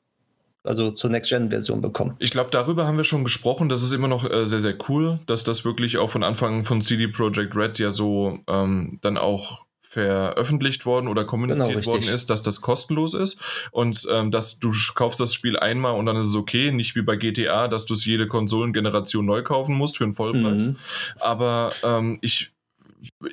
also 0.63 0.91
zur 0.91 1.09
Next-Gen-Version 1.09 1.81
bekommen. 1.81 2.15
Ich 2.19 2.31
glaube, 2.31 2.49
darüber 2.51 2.87
haben 2.87 2.97
wir 2.97 3.03
schon 3.03 3.23
gesprochen. 3.23 3.69
Das 3.69 3.81
ist 3.81 3.91
immer 3.91 4.07
noch 4.07 4.29
äh, 4.29 4.45
sehr, 4.45 4.59
sehr 4.59 4.75
cool, 4.89 5.19
dass 5.25 5.43
das 5.43 5.65
wirklich 5.65 5.97
auch 5.97 6.09
von 6.09 6.23
Anfang 6.23 6.65
von 6.65 6.81
CD 6.81 7.07
Projekt 7.07 7.55
Red 7.55 7.79
ja 7.79 7.91
so 7.91 8.39
ähm, 8.47 8.99
dann 9.01 9.17
auch 9.17 9.65
veröffentlicht 9.81 10.85
worden 10.85 11.09
oder 11.09 11.25
kommuniziert 11.25 11.81
genau, 11.81 11.85
worden 11.85 12.07
ist, 12.07 12.29
dass 12.29 12.41
das 12.41 12.61
kostenlos 12.61 13.13
ist 13.13 13.41
und 13.71 14.07
ähm, 14.09 14.31
dass 14.31 14.57
du 14.57 14.71
kaufst 14.95 15.19
das 15.19 15.33
Spiel 15.33 15.59
einmal 15.59 15.95
und 15.95 16.05
dann 16.05 16.15
ist 16.15 16.27
es 16.27 16.35
okay, 16.35 16.71
nicht 16.71 16.95
wie 16.95 17.01
bei 17.01 17.17
GTA, 17.17 17.67
dass 17.67 17.87
du 17.87 17.93
es 17.93 18.05
jede 18.05 18.27
Konsolengeneration 18.27 19.25
neu 19.25 19.43
kaufen 19.43 19.75
musst 19.75 19.97
für 19.97 20.05
einen 20.05 20.13
Vollpreis. 20.13 20.67
Mhm. 20.67 20.77
Aber 21.19 21.71
ähm, 21.83 22.19
ich 22.21 22.53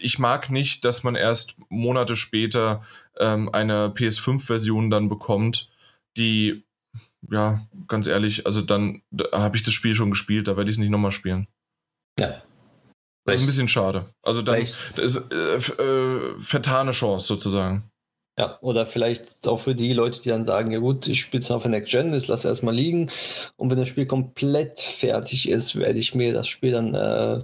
ich 0.00 0.18
mag 0.18 0.50
nicht, 0.50 0.84
dass 0.84 1.04
man 1.04 1.14
erst 1.14 1.56
Monate 1.68 2.16
später 2.16 2.82
ähm, 3.18 3.50
eine 3.52 3.88
PS5-Version 3.88 4.90
dann 4.90 5.08
bekommt, 5.08 5.70
die, 6.16 6.64
ja, 7.30 7.60
ganz 7.86 8.06
ehrlich, 8.06 8.46
also 8.46 8.62
dann 8.62 9.02
da 9.10 9.24
habe 9.32 9.56
ich 9.56 9.62
das 9.62 9.74
Spiel 9.74 9.94
schon 9.94 10.10
gespielt, 10.10 10.48
da 10.48 10.56
werde 10.56 10.70
ich 10.70 10.76
es 10.76 10.80
nicht 10.80 10.90
nochmal 10.90 11.12
spielen. 11.12 11.48
Ja. 12.18 12.42
Das 13.24 13.36
ist 13.36 13.42
ein 13.42 13.46
bisschen 13.46 13.68
schade. 13.68 14.06
Also 14.22 14.40
dann 14.40 14.60
das 14.60 15.16
ist 15.16 15.32
äh, 15.32 15.56
äh, 15.82 16.20
vertane 16.40 16.92
Chance 16.92 17.26
sozusagen. 17.26 17.90
Ja, 18.38 18.56
oder 18.60 18.86
vielleicht 18.86 19.48
auch 19.48 19.58
für 19.58 19.74
die 19.74 19.92
Leute, 19.92 20.22
die 20.22 20.28
dann 20.28 20.44
sagen, 20.44 20.70
ja 20.70 20.78
gut, 20.78 21.08
ich 21.08 21.20
spiele 21.20 21.40
es 21.40 21.50
auf 21.50 21.62
der 21.62 21.72
Next 21.72 21.90
Gen, 21.90 22.14
ich 22.14 22.28
lasse 22.28 22.48
erstmal 22.48 22.74
liegen 22.74 23.10
und 23.56 23.68
wenn 23.70 23.78
das 23.78 23.88
Spiel 23.88 24.06
komplett 24.06 24.80
fertig 24.80 25.48
ist, 25.48 25.76
werde 25.76 25.98
ich 25.98 26.14
mir 26.14 26.32
das 26.32 26.46
Spiel 26.46 26.70
dann 26.70 26.94
äh, 26.94 27.42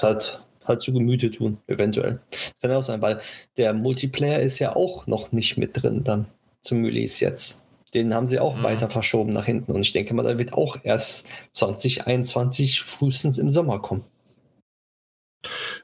halt 0.00 0.40
halt 0.68 0.82
zu 0.82 0.92
Gemüte 0.92 1.30
tun, 1.30 1.58
eventuell. 1.66 2.20
Das 2.30 2.52
kann 2.60 2.72
auch 2.72 2.82
sein, 2.82 3.02
weil 3.02 3.20
der 3.56 3.72
Multiplayer 3.72 4.40
ist 4.40 4.58
ja 4.60 4.76
auch 4.76 5.06
noch 5.06 5.32
nicht 5.32 5.56
mit 5.56 5.82
drin 5.82 6.04
dann 6.04 6.26
zum 6.62 6.84
Release 6.84 7.24
jetzt. 7.24 7.62
Den 7.94 8.14
haben 8.14 8.26
sie 8.26 8.38
auch 8.38 8.56
mhm. 8.56 8.62
weiter 8.62 8.90
verschoben 8.90 9.30
nach 9.30 9.46
hinten 9.46 9.72
und 9.72 9.80
ich 9.80 9.92
denke 9.92 10.14
mal, 10.14 10.22
der 10.22 10.38
wird 10.38 10.52
auch 10.52 10.78
erst 10.82 11.26
2021 11.52 12.82
frühestens 12.82 13.38
im 13.38 13.50
Sommer 13.50 13.80
kommen. 13.80 14.04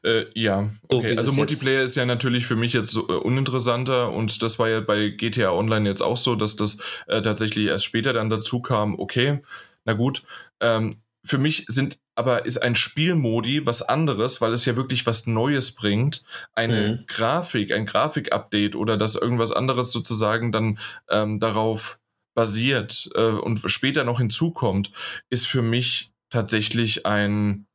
Äh, 0.02 0.26
ja, 0.34 0.70
okay. 0.88 1.14
So, 1.14 1.18
also 1.18 1.32
Multiplayer 1.32 1.82
ist 1.82 1.94
ja 1.94 2.04
natürlich 2.04 2.46
für 2.46 2.56
mich 2.56 2.72
jetzt 2.72 2.90
so, 2.90 3.08
äh, 3.08 3.12
uninteressanter 3.12 4.12
und 4.12 4.42
das 4.42 4.58
war 4.58 4.68
ja 4.68 4.80
bei 4.80 5.08
GTA 5.08 5.52
Online 5.52 5.88
jetzt 5.88 6.02
auch 6.02 6.16
so, 6.16 6.34
dass 6.34 6.56
das 6.56 6.78
äh, 7.06 7.22
tatsächlich 7.22 7.68
erst 7.68 7.84
später 7.84 8.12
dann 8.12 8.30
dazu 8.30 8.60
kam. 8.60 8.98
Okay, 8.98 9.40
na 9.84 9.94
gut. 9.94 10.22
Ähm, 10.60 10.96
für 11.24 11.38
mich 11.38 11.64
sind 11.68 11.98
aber 12.14 12.46
ist 12.46 12.58
ein 12.58 12.76
Spielmodi 12.76 13.66
was 13.66 13.82
anderes, 13.82 14.40
weil 14.40 14.52
es 14.52 14.64
ja 14.66 14.76
wirklich 14.76 15.06
was 15.06 15.26
Neues 15.26 15.72
bringt. 15.72 16.22
Eine 16.52 16.88
mhm. 16.88 17.06
Grafik, 17.06 17.72
ein 17.72 17.86
Grafikupdate 17.86 18.76
oder 18.76 18.96
dass 18.96 19.14
irgendwas 19.14 19.50
anderes 19.50 19.90
sozusagen 19.90 20.52
dann 20.52 20.78
ähm, 21.08 21.40
darauf 21.40 21.98
basiert 22.34 23.10
äh, 23.14 23.22
und 23.22 23.60
später 23.70 24.04
noch 24.04 24.18
hinzukommt, 24.18 24.92
ist 25.30 25.46
für 25.46 25.62
mich 25.62 26.12
tatsächlich 26.30 27.06
ein 27.06 27.66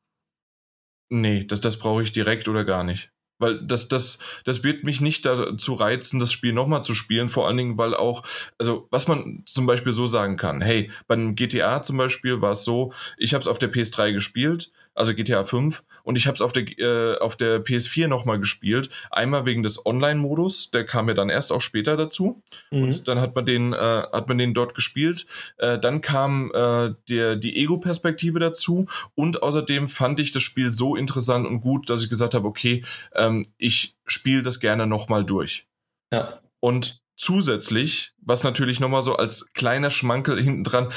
Nee, 1.10 1.44
das, 1.44 1.60
das 1.60 1.80
brauche 1.80 2.04
ich 2.04 2.12
direkt 2.12 2.48
oder 2.48 2.64
gar 2.66 2.84
nicht. 2.84 3.12
Weil 3.40 3.60
das, 3.62 3.88
das, 3.88 4.20
das 4.44 4.64
wird 4.64 4.84
mich 4.84 5.02
nicht 5.02 5.26
dazu 5.26 5.74
reizen, 5.74 6.20
das 6.20 6.32
Spiel 6.32 6.54
nochmal 6.54 6.84
zu 6.84 6.94
spielen. 6.94 7.30
Vor 7.30 7.48
allen 7.48 7.58
Dingen, 7.58 7.78
weil 7.78 7.96
auch, 7.96 8.24
also 8.58 8.88
was 8.92 9.08
man 9.08 9.44
zum 9.46 9.66
Beispiel 9.66 9.94
so 9.94 10.06
sagen 10.06 10.38
kann, 10.38 10.62
hey, 10.62 10.92
beim 11.08 11.36
GTA 11.36 11.82
zum 11.82 11.98
Beispiel 11.98 12.42
war 12.42 12.52
es 12.52 12.66
so, 12.66 12.94
ich 13.18 13.34
habe 13.34 13.42
es 13.42 13.48
auf 13.48 13.60
der 13.60 13.72
PS3 13.72 14.14
gespielt, 14.14 14.72
also 15.00 15.14
GTA 15.14 15.46
5. 15.46 15.84
Und 16.04 16.18
ich 16.18 16.28
habe 16.28 16.36
es 16.36 16.42
auf 16.42 16.52
der, 16.52 16.64
äh, 16.78 17.18
auf 17.20 17.36
der 17.36 17.64
PS4 17.64 18.08
nochmal 18.08 18.40
gespielt. 18.40 18.90
Einmal 19.12 19.46
wegen 19.46 19.64
des 19.64 19.86
Online-Modus, 19.86 20.72
der 20.72 20.86
kam 20.86 21.08
ja 21.08 21.14
dann 21.14 21.30
erst 21.30 21.52
auch 21.52 21.62
später 21.62 21.96
dazu. 21.96 22.42
Mhm. 22.72 22.84
Und 22.84 23.08
dann 23.08 23.20
hat 23.22 23.36
man 23.36 23.46
den, 23.46 23.74
äh, 23.74 23.78
hat 23.78 24.28
man 24.28 24.38
den 24.38 24.54
dort 24.54 24.76
gespielt. 24.76 25.26
Äh, 25.58 25.80
dann 25.80 26.02
kam 26.02 26.52
äh, 26.54 26.94
der, 27.08 27.38
die 27.38 27.56
Ego-Perspektive 27.58 28.40
dazu. 28.40 28.88
Und 29.16 29.42
außerdem 29.42 29.88
fand 29.88 30.20
ich 30.20 30.32
das 30.32 30.44
Spiel 30.44 30.74
so 30.74 30.96
interessant 30.96 31.48
und 31.48 31.62
gut, 31.62 31.90
dass 31.90 32.04
ich 32.04 32.10
gesagt 32.10 32.34
habe, 32.34 32.48
okay, 32.48 32.84
ähm, 33.16 33.46
ich 33.58 33.96
spiele 34.06 34.44
das 34.44 34.60
gerne 34.60 34.86
nochmal 34.86 35.24
durch. 35.24 35.66
Ja. 36.12 36.40
Und 36.60 37.02
zusätzlich, 37.16 38.14
was 38.22 38.44
natürlich 38.44 38.80
nochmal 38.80 39.02
so 39.02 39.16
als 39.16 39.54
kleiner 39.54 39.92
Schmankel 39.92 40.42
hinten 40.42 40.64
dran, 40.64 40.90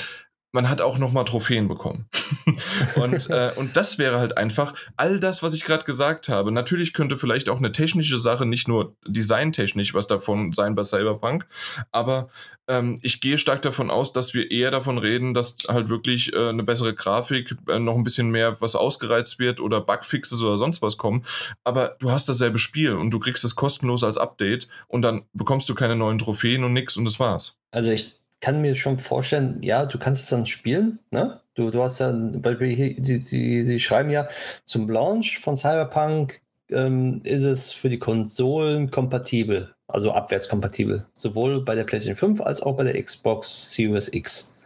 man 0.52 0.68
hat 0.68 0.80
auch 0.80 0.98
nochmal 0.98 1.24
Trophäen 1.24 1.66
bekommen. 1.66 2.06
und, 2.96 3.30
äh, 3.30 3.52
und 3.56 3.76
das 3.76 3.98
wäre 3.98 4.18
halt 4.18 4.36
einfach 4.36 4.74
all 4.96 5.18
das, 5.18 5.42
was 5.42 5.54
ich 5.54 5.64
gerade 5.64 5.84
gesagt 5.84 6.28
habe. 6.28 6.52
Natürlich 6.52 6.92
könnte 6.92 7.18
vielleicht 7.18 7.48
auch 7.48 7.58
eine 7.58 7.72
technische 7.72 8.18
Sache, 8.18 8.46
nicht 8.46 8.68
nur 8.68 8.94
designtechnisch 9.06 9.94
was 9.94 10.06
davon 10.06 10.52
sein 10.52 10.74
bei 10.74 10.82
Cyberpunk, 10.82 11.46
aber 11.90 12.28
ähm, 12.68 13.00
ich 13.02 13.20
gehe 13.20 13.38
stark 13.38 13.62
davon 13.62 13.90
aus, 13.90 14.12
dass 14.12 14.34
wir 14.34 14.50
eher 14.50 14.70
davon 14.70 14.98
reden, 14.98 15.34
dass 15.34 15.58
halt 15.68 15.88
wirklich 15.88 16.32
äh, 16.32 16.48
eine 16.50 16.62
bessere 16.62 16.94
Grafik, 16.94 17.56
äh, 17.68 17.78
noch 17.78 17.96
ein 17.96 18.04
bisschen 18.04 18.30
mehr 18.30 18.60
was 18.60 18.76
ausgereizt 18.76 19.38
wird 19.38 19.58
oder 19.58 19.80
Bugfixes 19.80 20.42
oder 20.42 20.58
sonst 20.58 20.82
was 20.82 20.96
kommen. 20.96 21.24
Aber 21.64 21.96
du 21.98 22.10
hast 22.10 22.28
dasselbe 22.28 22.58
Spiel 22.58 22.92
und 22.92 23.10
du 23.10 23.18
kriegst 23.18 23.44
es 23.44 23.56
kostenlos 23.56 24.04
als 24.04 24.16
Update 24.16 24.68
und 24.86 25.02
dann 25.02 25.22
bekommst 25.32 25.68
du 25.68 25.74
keine 25.74 25.96
neuen 25.96 26.18
Trophäen 26.18 26.62
und 26.62 26.72
nix 26.72 26.96
und 26.96 27.04
das 27.04 27.18
war's. 27.18 27.58
Also 27.72 27.90
ich 27.90 28.14
kann 28.43 28.60
mir 28.60 28.74
schon 28.74 28.98
vorstellen, 28.98 29.62
ja, 29.62 29.86
du 29.86 29.98
kannst 29.98 30.24
es 30.24 30.28
dann 30.28 30.44
spielen, 30.47 30.98
ne? 31.10 31.40
Du, 31.55 31.70
du 31.70 31.82
hast 31.82 32.01
ja, 32.01 32.12
weil 32.12 32.56
die, 32.56 33.20
die, 33.20 33.64
sie 33.64 33.81
schreiben 33.81 34.10
ja, 34.10 34.28
zum 34.64 34.89
Launch 34.90 35.39
von 35.39 35.56
Cyberpunk 35.56 36.43
ähm, 36.70 37.20
ist 37.24 37.44
es 37.44 37.73
für 37.73 37.89
die 37.89 37.98
Konsolen 37.98 38.90
kompatibel, 38.90 39.73
also 39.86 40.12
abwärtskompatibel. 40.12 41.06
Sowohl 41.14 41.64
bei 41.64 41.74
der 41.74 41.85
PlayStation 41.85 42.16
5 42.16 42.40
als 42.40 42.62
auch 42.62 42.77
bei 42.77 42.85
der 42.85 43.01
Xbox 43.01 43.73
Series 43.73 44.12
X. 44.12 44.56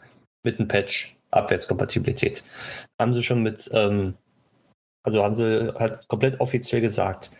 Mit 0.42 0.58
einem 0.58 0.68
Patch, 0.68 1.16
Abwärtskompatibilität. 1.32 2.44
Haben 3.00 3.14
sie 3.14 3.22
schon 3.22 3.42
mit, 3.42 3.68
ähm, 3.74 4.14
also 5.02 5.22
haben 5.22 5.34
sie 5.34 5.74
halt 5.74 6.06
komplett 6.08 6.40
offiziell 6.40 6.80
gesagt. 6.80 7.32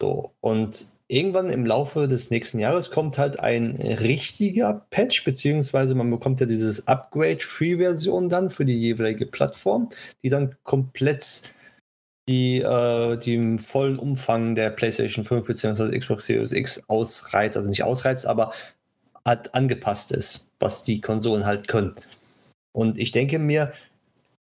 So, 0.00 0.32
und 0.40 0.93
irgendwann 1.08 1.50
im 1.50 1.66
Laufe 1.66 2.08
des 2.08 2.30
nächsten 2.30 2.58
Jahres 2.58 2.90
kommt 2.90 3.18
halt 3.18 3.40
ein 3.40 3.76
richtiger 3.76 4.86
Patch, 4.90 5.24
beziehungsweise 5.24 5.94
man 5.94 6.10
bekommt 6.10 6.40
ja 6.40 6.46
dieses 6.46 6.86
Upgrade-Free-Version 6.86 8.28
dann 8.28 8.50
für 8.50 8.64
die 8.64 8.78
jeweilige 8.78 9.26
Plattform, 9.26 9.90
die 10.22 10.30
dann 10.30 10.56
komplett 10.62 11.54
die, 12.28 12.62
äh, 12.62 13.18
die 13.18 13.58
vollen 13.58 13.98
Umfang 13.98 14.54
der 14.54 14.70
PlayStation 14.70 15.24
5 15.24 15.46
bzw. 15.46 15.98
Xbox 15.98 16.26
Series 16.26 16.52
X 16.52 16.82
ausreizt, 16.88 17.56
also 17.56 17.68
nicht 17.68 17.82
ausreizt, 17.82 18.26
aber 18.26 18.52
hat 19.26 19.54
angepasst 19.54 20.12
ist, 20.12 20.50
was 20.58 20.84
die 20.84 21.00
Konsolen 21.00 21.44
halt 21.44 21.68
können. 21.68 21.94
Und 22.72 22.98
ich 22.98 23.12
denke 23.12 23.38
mir, 23.38 23.72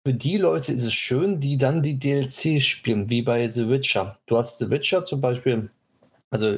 für 0.05 0.13
die 0.13 0.37
Leute 0.37 0.73
ist 0.73 0.85
es 0.85 0.93
schön, 0.93 1.39
die 1.39 1.57
dann 1.57 1.81
die 1.81 1.97
DLCs 1.97 2.65
spielen, 2.65 3.09
wie 3.09 3.21
bei 3.21 3.47
The 3.47 3.69
Witcher. 3.69 4.17
Du 4.25 4.37
hast 4.37 4.57
The 4.59 4.69
Witcher 4.69 5.03
zum 5.03 5.21
Beispiel 5.21 5.69
also 6.31 6.57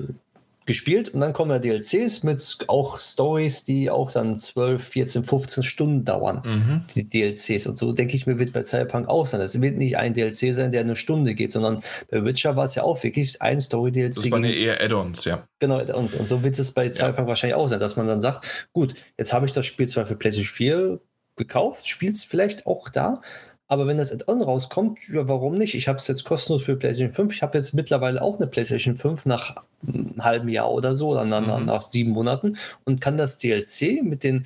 gespielt 0.66 1.10
und 1.10 1.20
dann 1.20 1.34
kommen 1.34 1.52
ja 1.52 1.60
DLCs 1.60 2.24
mit 2.24 2.58
auch 2.68 3.00
Stories, 3.00 3.66
die 3.66 3.90
auch 3.90 4.12
dann 4.12 4.40
12, 4.40 4.82
14, 4.82 5.24
15 5.24 5.64
Stunden 5.64 6.06
dauern, 6.06 6.42
mhm. 6.46 6.82
die 6.96 7.10
DLCs. 7.10 7.68
Und 7.68 7.78
so 7.78 7.92
denke 7.92 8.16
ich 8.16 8.26
mir, 8.26 8.40
wird 8.40 8.54
bei 8.54 8.64
Cyberpunk 8.64 9.10
auch 9.10 9.28
sein. 9.28 9.42
Es 9.42 9.60
wird 9.60 9.78
nicht 9.78 9.98
ein 9.98 10.14
DLC 10.14 10.54
sein, 10.54 10.72
der 10.72 10.82
eine 10.82 10.96
Stunde 10.96 11.36
geht, 11.36 11.52
sondern 11.52 11.84
bei 12.10 12.24
Witcher 12.24 12.56
war 12.56 12.64
es 12.66 12.76
ja 12.76 12.84
auch 12.84 13.04
wirklich 13.04 13.42
ein 13.42 13.60
Story-DLC. 13.60 14.16
Das 14.16 14.32
waren 14.32 14.46
ja 14.46 14.52
eher 14.52 14.82
Add-ons, 14.82 15.26
ja. 15.26 15.44
Genau, 15.60 15.80
Add-ons. 15.80 16.16
Und 16.16 16.30
so 16.30 16.44
wird 16.44 16.58
es 16.58 16.72
bei 16.72 16.92
Cyberpunk 16.92 17.26
ja. 17.26 17.28
wahrscheinlich 17.28 17.56
auch 17.56 17.68
sein, 17.68 17.80
dass 17.80 17.98
man 17.98 18.08
dann 18.08 18.22
sagt, 18.22 18.46
gut, 18.72 18.96
jetzt 19.18 19.34
habe 19.34 19.46
ich 19.46 19.52
das 19.52 19.66
Spiel 19.66 19.88
zwar 19.88 20.06
für 20.06 20.16
PlayStation 20.16 20.54
4 20.54 21.00
gekauft, 21.36 21.88
spielt 21.88 22.16
es 22.16 22.24
vielleicht 22.24 22.66
auch 22.68 22.90
da, 22.90 23.22
aber 23.68 23.88
wenn 23.88 23.98
das 23.98 24.12
Add-on 24.12 24.42
rauskommt, 24.42 25.00
ja, 25.10 25.28
warum 25.28 25.56
nicht? 25.56 25.74
Ich 25.74 25.88
habe 25.88 25.98
es 25.98 26.08
jetzt 26.08 26.26
kostenlos 26.26 26.64
für 26.64 26.76
PlayStation 26.76 27.14
5. 27.14 27.34
Ich 27.34 27.42
habe 27.42 27.58
jetzt 27.58 27.74
mittlerweile 27.74 28.22
auch 28.22 28.38
eine 28.38 28.48
PlayStation 28.48 28.96
5 28.96 29.26
nach 29.26 29.56
einem 29.88 30.16
halben 30.24 30.50
Jahr 30.50 30.72
oder 30.72 30.96
so, 30.96 31.14
dann 31.16 31.30
mhm. 31.30 31.66
nach 31.66 31.82
sieben 31.82 32.12
Monaten 32.12 32.58
und 32.84 33.02
kann 33.02 33.18
das 33.18 33.38
DLC 33.38 34.04
mit 34.04 34.24
den 34.24 34.46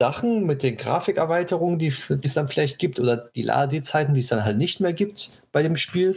Sachen, 0.00 0.46
mit 0.46 0.62
den 0.62 0.76
Grafikerweiterungen, 0.76 1.78
die, 1.78 1.90
die 1.90 2.26
es 2.26 2.34
dann 2.34 2.48
vielleicht 2.48 2.78
gibt, 2.78 2.98
oder 2.98 3.16
die 3.16 3.42
Ladezeiten, 3.42 4.14
die 4.14 4.20
es 4.20 4.28
dann 4.28 4.44
halt 4.44 4.56
nicht 4.56 4.80
mehr 4.80 4.94
gibt 4.94 5.42
bei 5.52 5.62
dem 5.62 5.76
Spiel, 5.76 6.16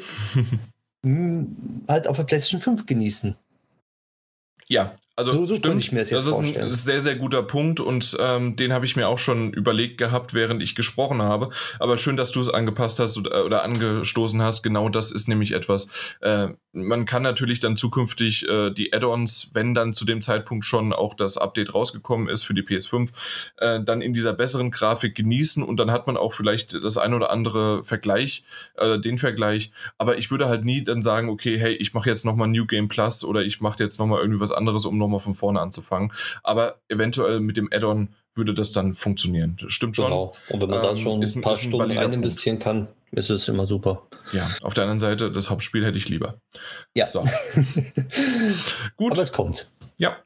halt 1.88 2.08
auf 2.08 2.16
der 2.16 2.24
PlayStation 2.24 2.62
5 2.62 2.86
genießen. 2.86 3.36
Ja, 4.70 4.96
Also 5.16 5.32
so, 5.32 5.46
so 5.46 5.56
stimmt, 5.56 5.80
ich 5.80 5.92
mir 5.92 6.00
das 6.00 6.10
jetzt 6.10 6.22
das 6.22 6.28
ist 6.28 6.34
vorstellen. 6.34 6.66
ein 6.68 6.72
sehr, 6.72 7.00
sehr 7.00 7.16
guter 7.16 7.44
Punkt 7.44 7.80
und 7.80 8.18
ähm, 8.20 8.56
den 8.56 8.74
habe 8.74 8.86
ich 8.86 8.96
mir 8.96 9.08
auch 9.08 9.20
schon 9.20 9.54
überlegt 9.54 10.00
gehabt, 10.00 10.34
während 10.34 10.64
ich 10.64 10.74
gesprochen 10.74 11.22
habe. 11.22 11.50
Aber 11.78 11.98
schön, 11.98 12.18
dass 12.18 12.32
du 12.32 12.40
es 12.40 12.50
angepasst 12.50 12.98
hast 12.98 13.18
oder, 13.18 13.46
oder 13.46 13.64
angestoßen 13.64 14.42
hast. 14.42 14.64
Genau 14.64 14.90
das 14.90 15.12
ist 15.12 15.28
nämlich 15.28 15.52
etwas. 15.52 15.88
Äh, 16.22 16.50
man 16.72 17.06
kann 17.06 17.22
natürlich 17.22 17.60
dann 17.60 17.78
zukünftig 17.78 18.50
äh, 18.50 18.72
die 18.72 18.92
Add-ons, 18.92 19.52
wenn 19.54 19.76
dann 19.76 19.94
zu 19.94 20.06
dem 20.06 20.24
Zeitpunkt 20.24 20.66
schon 20.66 20.92
auch 20.92 21.14
das 21.14 21.38
Update 21.38 21.76
rausgekommen 21.76 22.28
ist 22.28 22.44
für 22.44 22.56
die 22.56 22.64
PS5, 22.64 23.10
äh, 23.58 23.84
dann 23.84 24.02
in 24.02 24.14
dieser 24.14 24.34
besseren 24.34 24.72
Grafik 24.72 25.14
genießen 25.14 25.62
und 25.62 25.78
dann 25.78 25.92
hat 25.92 26.08
man 26.08 26.18
auch 26.18 26.34
vielleicht 26.34 26.74
das 26.84 26.98
ein 26.98 27.14
oder 27.14 27.30
andere 27.30 27.84
Vergleich, 27.84 28.44
äh, 28.78 28.98
den 28.98 29.20
Vergleich. 29.20 29.72
Aber 30.00 30.18
ich 30.18 30.32
würde 30.32 30.48
halt 30.48 30.66
nie 30.66 30.84
dann 30.84 31.04
sagen, 31.04 31.30
okay, 31.30 31.60
hey, 31.60 31.76
ich 31.76 31.94
mache 31.94 32.10
jetzt 32.10 32.26
nochmal 32.26 32.48
New 32.48 32.66
Game 32.66 32.88
Plus 32.88 33.24
oder 33.24 33.44
ich 33.44 33.62
mache 33.62 33.84
jetzt 33.84 34.00
nochmal 34.00 34.22
irgendwie 34.22 34.40
was 34.40 34.52
anderes, 34.52 34.86
um 34.86 35.03
nochmal 35.04 35.20
von 35.20 35.36
vorne 35.36 35.60
anzufangen. 35.60 36.12
Aber 36.42 36.80
eventuell 36.88 37.40
mit 37.40 37.58
dem 37.58 37.70
Add-on 37.72 38.10
würde 38.36 38.54
das 38.54 38.72
dann 38.72 38.96
funktionieren. 38.96 39.58
Das 39.62 39.72
stimmt 39.72 39.96
schon. 39.96 40.06
Genau. 40.06 40.32
Und 40.50 40.62
wenn 40.62 40.70
man 40.70 40.82
da 40.82 40.90
Ähm, 40.92 40.96
schon 40.96 41.22
ist 41.22 41.36
ein 41.36 41.42
paar 41.42 41.54
ein 41.54 41.60
Stunden 41.60 41.98
rein 41.98 42.14
investieren 42.14 42.60
kann, 42.60 42.88
ist 43.12 43.30
es 43.30 43.48
immer 43.48 43.66
super. 43.66 44.08
Ja, 44.32 44.50
auf 44.62 44.74
der 44.74 44.84
anderen 44.84 45.00
Seite, 45.00 45.32
das 45.32 45.50
Hauptspiel 45.50 45.86
hätte 45.86 45.98
ich 45.98 46.10
lieber. 46.10 46.40
Ja. 46.96 47.12
So. 47.12 47.24
Gut. 48.98 49.12
Aber 49.12 49.22
es 49.22 49.34
kommt. 49.34 49.72
Ja. 49.98 50.18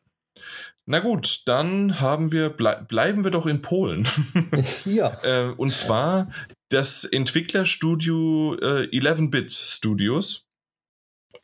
Na 0.90 1.00
gut, 1.00 1.42
dann 1.48 2.00
haben 2.00 2.32
wir, 2.32 2.50
blei 2.50 2.76
bleiben 2.76 3.26
wir 3.26 3.32
doch 3.32 3.46
in 3.46 3.62
Polen. 3.62 4.08
ja. 4.86 5.20
äh, 5.24 5.52
und 5.52 5.76
zwar 5.76 6.30
das 6.70 7.04
Entwicklerstudio 7.04 8.56
äh, 8.56 8.88
11-Bit 8.88 9.52
Studios 9.52 10.47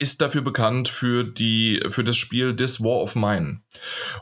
ist 0.03 0.21
dafür 0.21 0.41
bekannt 0.41 0.89
für, 0.89 1.23
die, 1.23 1.81
für 1.89 2.03
das 2.03 2.17
Spiel 2.17 2.57
This 2.57 2.83
War 2.83 3.01
of 3.01 3.15
Mine. 3.15 3.61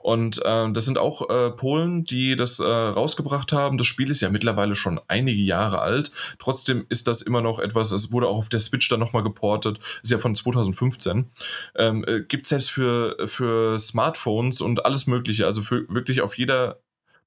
Und 0.03 0.37
äh, 0.45 0.71
das 0.71 0.85
sind 0.85 0.99
auch 0.99 1.27
äh, 1.27 1.49
Polen, 1.49 2.05
die 2.05 2.35
das 2.35 2.59
äh, 2.59 2.63
rausgebracht 2.63 3.51
haben. 3.51 3.79
Das 3.79 3.87
Spiel 3.87 4.11
ist 4.11 4.21
ja 4.21 4.29
mittlerweile 4.29 4.75
schon 4.75 5.01
einige 5.07 5.41
Jahre 5.41 5.79
alt. 5.79 6.11
Trotzdem 6.37 6.85
ist 6.89 7.07
das 7.07 7.23
immer 7.23 7.41
noch 7.41 7.57
etwas, 7.57 7.91
es 7.91 8.11
wurde 8.11 8.27
auch 8.27 8.37
auf 8.37 8.49
der 8.49 8.59
Switch 8.59 8.87
dann 8.89 8.99
nochmal 8.99 9.23
geportet, 9.23 9.79
ist 10.03 10.11
ja 10.11 10.19
von 10.19 10.35
2015. 10.35 11.31
Ähm, 11.75 12.05
äh, 12.07 12.21
Gibt 12.21 12.43
es 12.43 12.49
selbst 12.49 12.69
für, 12.69 13.17
für 13.27 13.79
Smartphones 13.79 14.61
und 14.61 14.85
alles 14.85 15.07
Mögliche, 15.07 15.47
also 15.47 15.63
für 15.63 15.89
wirklich 15.89 16.21
auf 16.21 16.37
jeder 16.37 16.79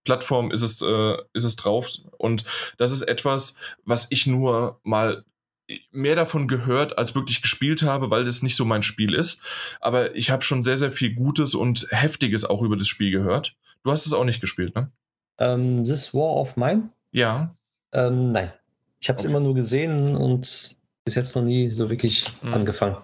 Plattform 0.05 0.53
ist 0.53 0.63
es, 0.63 0.81
äh, 0.81 1.17
ist 1.33 1.45
es 1.45 1.57
drauf. 1.57 1.89
Und 2.19 2.45
das 2.77 2.93
ist 2.93 3.03
etwas, 3.03 3.57
was 3.85 4.07
ich 4.11 4.29
nur 4.29 4.79
mal 4.85 5.25
mehr 5.93 6.15
davon 6.17 6.47
gehört, 6.49 6.99
als 6.99 7.15
wirklich 7.15 7.41
gespielt 7.43 7.83
habe, 7.83 8.11
weil 8.11 8.25
das 8.25 8.43
nicht 8.43 8.57
so 8.57 8.65
mein 8.65 8.83
Spiel 8.83 9.15
ist. 9.15 9.41
Aber 9.81 10.15
ich 10.15 10.31
habe 10.31 10.43
schon 10.43 10.63
sehr, 10.63 10.77
sehr 10.79 10.91
viel 10.93 11.15
Gutes 11.15 11.55
und 11.55 11.87
Heftiges 11.91 12.45
auch 12.45 12.63
über 12.63 12.77
das 12.77 12.87
Spiel 12.89 13.11
gehört. 13.11 13.57
Du 13.83 13.91
hast 13.91 14.07
es 14.07 14.13
auch 14.13 14.25
nicht 14.25 14.41
gespielt, 14.41 14.75
ne? 14.75 14.91
Ähm, 15.39 15.85
This 15.85 16.13
War 16.15 16.37
of 16.37 16.57
Mine? 16.57 16.91
Ja. 17.13 17.55
Ähm, 17.93 18.33
nein. 18.33 18.53
Ich 19.01 19.09
habe 19.09 19.19
es 19.19 19.25
Okay. 19.25 19.31
immer 19.31 19.41
nur 19.41 19.55
gesehen 19.55 20.17
und 20.17 20.77
bis 21.05 21.15
jetzt 21.15 21.35
noch 21.37 21.43
nie 21.43 21.71
so 21.71 21.91
wirklich 21.91 22.27
Mhm. 22.43 22.55
angefangen. 22.55 22.97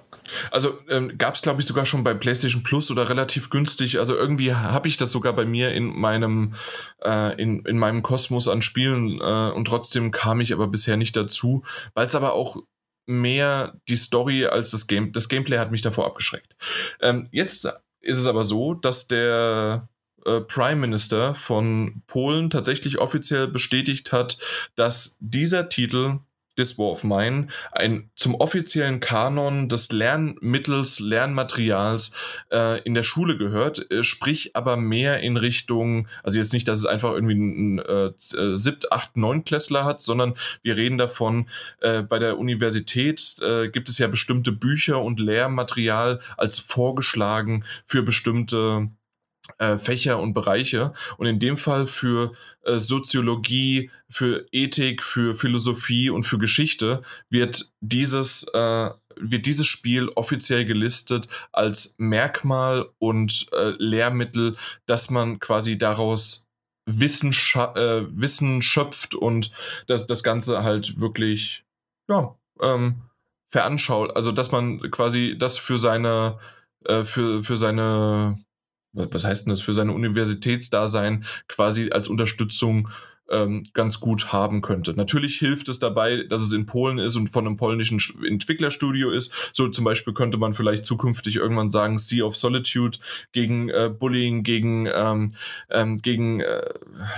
Also 0.51 0.79
ähm, 0.89 1.17
gab 1.19 1.35
es, 1.35 1.43
glaube 1.43 1.61
ich, 1.61 1.67
sogar 1.67 1.87
schon 1.87 2.05
bei 2.05 2.15
PlayStation 2.15 2.63
Plus 2.63 2.91
oder 2.91 3.09
relativ 3.09 3.51
günstig. 3.51 3.99
Also 3.99 4.15
irgendwie 4.15 4.55
habe 4.55 4.89
ich 4.89 4.97
das 4.97 5.13
sogar 5.13 5.33
bei 5.33 5.45
mir 5.45 5.73
in 5.73 5.87
meinem, 5.87 6.55
äh, 7.05 7.41
in, 7.41 7.65
in 7.65 7.79
meinem 7.79 8.03
Kosmos 8.03 8.49
an 8.49 8.63
Spielen 8.63 9.21
äh, 9.21 9.51
und 9.51 9.67
trotzdem 9.67 10.11
kam 10.11 10.41
ich 10.41 10.53
aber 10.53 10.69
bisher 10.69 10.97
nicht 10.97 11.17
dazu, 11.17 11.65
weil 11.95 12.07
es 12.07 12.15
aber 12.15 12.33
auch 12.33 12.57
mehr 13.07 13.81
die 13.89 13.97
Story 13.97 14.47
als 14.47 14.71
das 14.71 14.87
Game, 14.87 15.13
das 15.13 15.29
Gameplay 15.29 15.59
hat 15.59 15.71
mich 15.71 15.83
davor 15.83 16.07
abgeschreckt. 16.07 16.55
Ähm, 17.01 17.29
jetzt 17.33 17.67
ist 18.01 18.19
es 18.19 18.27
aber 18.27 18.45
so, 18.45 18.75
dass 18.75 19.09
der 19.09 19.89
äh, 20.25 20.41
Prime 20.41 20.77
Minister 20.77 21.35
von 21.35 22.03
Polen 22.07 22.51
tatsächlich 22.51 22.99
offiziell 22.99 23.49
bestätigt 23.49 24.13
hat, 24.13 24.39
dass 24.75 25.17
dieser 25.21 25.69
Titel 25.69 26.21
This 26.61 26.77
War 26.77 26.93
of 26.93 27.05
Mine 27.05 27.49
ein 27.73 28.11
zum 28.17 28.35
offiziellen 28.35 29.01
Kanon 29.01 29.71
des 29.71 29.93
Lernmittels, 29.93 31.01
Lernmaterials 31.01 32.13
äh, 32.53 32.83
in 32.83 32.93
der 32.93 33.03
Schule 33.03 33.39
gehört, 33.39 33.91
äh, 33.91 34.05
sprich 34.05 34.55
aber 34.55 34.77
mehr 34.77 35.21
in 35.21 35.39
Richtung, 35.39 36.07
also 36.23 36.39
jetzt 36.39 36.53
nicht, 36.53 36.69
dass 36.69 36.79
es 36.79 36.87
einfach 36.87 37.13
irgendwie 37.13 37.35
ein 37.35 37.79
äh, 37.79 38.13
siebt, 38.17 38.93
acht, 38.93 39.17
neun 39.17 39.45
Klässler 39.45 39.87
hat, 39.87 40.03
sondern 40.03 40.35
wir 40.63 40.77
reden 40.77 40.99
davon, 40.99 41.49
äh, 41.81 42.03
bei 42.03 42.19
der 42.19 42.39
Universität 42.39 43.37
äh, 43.41 43.69
gibt 43.69 43.89
es 43.89 43.97
ja 43.97 44.07
bestimmte 44.07 44.53
Bücher 44.53 45.01
und 45.01 45.19
Lehrmaterial 45.19 46.21
als 46.37 46.59
vorgeschlagen 46.59 47.65
für 47.87 48.03
bestimmte 48.03 48.91
äh, 49.59 49.79
Fächer 49.79 50.19
und 50.19 50.35
Bereiche. 50.35 50.93
Und 51.17 51.27
in 51.27 51.39
dem 51.39 51.57
Fall 51.57 51.87
für 51.87 52.33
äh, 52.63 52.79
Soziologie, 52.79 53.91
für 54.09 54.47
Ethik, 54.53 55.03
für 55.03 55.35
Philosophie 55.35 56.11
und 56.11 56.25
für 56.25 56.39
Geschichte 56.39 57.03
wird 57.29 57.73
dieses, 57.81 58.45
äh, 58.55 58.91
wird 59.17 59.47
dieses 59.47 59.67
Spiel 59.67 60.09
offiziell 60.11 60.65
gelistet 60.65 61.29
als 61.53 61.95
Merkmal 61.99 62.89
und 62.99 63.47
äh, 63.53 63.73
Lehrmittel, 63.79 64.57
dass 64.87 65.11
man 65.11 65.39
quasi 65.39 65.79
daraus 65.79 66.47
Wissen, 66.87 67.31
äh, 67.31 68.03
Wissen 68.09 68.63
schöpft 68.63 69.15
und 69.15 69.53
das, 69.87 70.07
das 70.07 70.23
Ganze 70.23 70.65
halt 70.65 71.01
wirklich, 71.01 71.65
ja, 72.09 72.35
ähm, 72.61 73.03
veranschaut, 73.53 74.17
also 74.17 74.33
dass 74.33 74.53
man 74.53 74.81
quasi 74.91 75.37
das 75.39 75.59
für 75.59 75.79
seine, 75.79 76.39
äh, 76.87 77.05
für, 77.05 77.43
für 77.43 77.57
seine 77.57 78.39
was 78.93 79.25
heißt 79.25 79.47
denn 79.47 79.51
das, 79.51 79.61
für 79.61 79.73
seine 79.73 79.93
Universitätsdasein 79.93 81.25
quasi 81.49 81.91
als 81.91 82.09
Unterstützung 82.09 82.89
ähm, 83.31 83.63
ganz 83.75 84.01
gut 84.01 84.33
haben 84.33 84.61
könnte. 84.61 84.93
Natürlich 84.95 85.39
hilft 85.39 85.69
es 85.69 85.79
dabei, 85.79 86.25
dass 86.25 86.43
es 86.43 86.53
in 86.53 86.67
Polen 86.67 86.99
ist 86.99 87.15
und 87.15 87.29
von 87.31 87.47
einem 87.47 87.57
polnischen 87.57 88.01
Sch- 88.01 88.27
Entwicklerstudio 88.27 89.11
ist. 89.11 89.33
So 89.53 89.69
zum 89.69 89.85
Beispiel 89.85 90.13
könnte 90.15 90.37
man 90.37 90.53
vielleicht 90.53 90.85
zukünftig 90.85 91.37
irgendwann 91.37 91.71
sagen, 91.71 91.99
Sea 91.99 92.25
of 92.25 92.37
Solitude 92.37 92.99
gegen 93.33 93.69
äh, 93.69 93.89
Bullying, 93.97 94.43
gegen, 94.43 94.89
ähm, 94.93 95.35
ähm, 95.71 95.99
gegen 95.99 96.41
äh, 96.41 96.75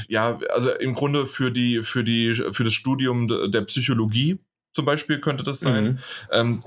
ja, 0.07 0.39
also 0.51 0.71
im 0.73 0.95
Grunde 0.95 1.27
für 1.27 1.51
die, 1.51 1.83
für 1.83 2.05
die, 2.05 2.35
für 2.35 2.65
das 2.65 2.75
Studium 2.75 3.29
de- 3.29 3.51
der 3.51 3.63
Psychologie 3.63 4.39
zum 4.73 4.85
Beispiel 4.85 5.21
könnte 5.21 5.45
das 5.45 5.61
sein 5.61 5.85
Mhm. 5.85 5.99
ähm, 6.31 6.63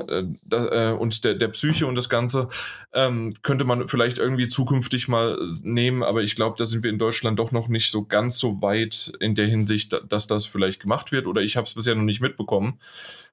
äh, 0.52 0.56
äh, 0.56 0.92
und 0.94 1.24
der, 1.24 1.34
der 1.36 1.48
Psyche 1.50 1.88
und 1.88 1.96
das 1.96 2.08
Ganze 2.10 2.50
ähm, 2.94 3.34
könnte 3.42 3.66
man 3.66 3.88
vielleicht 3.88 4.18
irgendwie 4.20 4.48
zukünftig 4.48 5.08
mal 5.08 5.38
nehmen, 5.64 6.04
aber 6.04 6.22
ich 6.24 6.36
glaube, 6.36 6.56
da 6.58 6.66
sind 6.66 6.84
wir 6.84 6.90
in 6.92 7.00
Deutschland 7.00 7.40
doch 7.40 7.52
noch 7.52 7.68
nicht 7.68 7.90
so 7.92 8.06
ganz 8.06 8.38
so 8.38 8.62
weit 8.62 9.12
in 9.20 9.34
der 9.36 9.48
Hinsicht, 9.48 9.92
da- 9.94 10.00
dass 10.02 10.28
das 10.28 10.46
vielleicht 10.46 10.80
gemacht 10.82 11.12
wird 11.12 11.26
oder 11.28 11.42
ich 11.42 11.58
habe 11.58 11.66
es 11.68 11.74
bisher 11.74 11.96
noch 11.96 12.04
nicht 12.04 12.22
mitbekommen. 12.22 12.80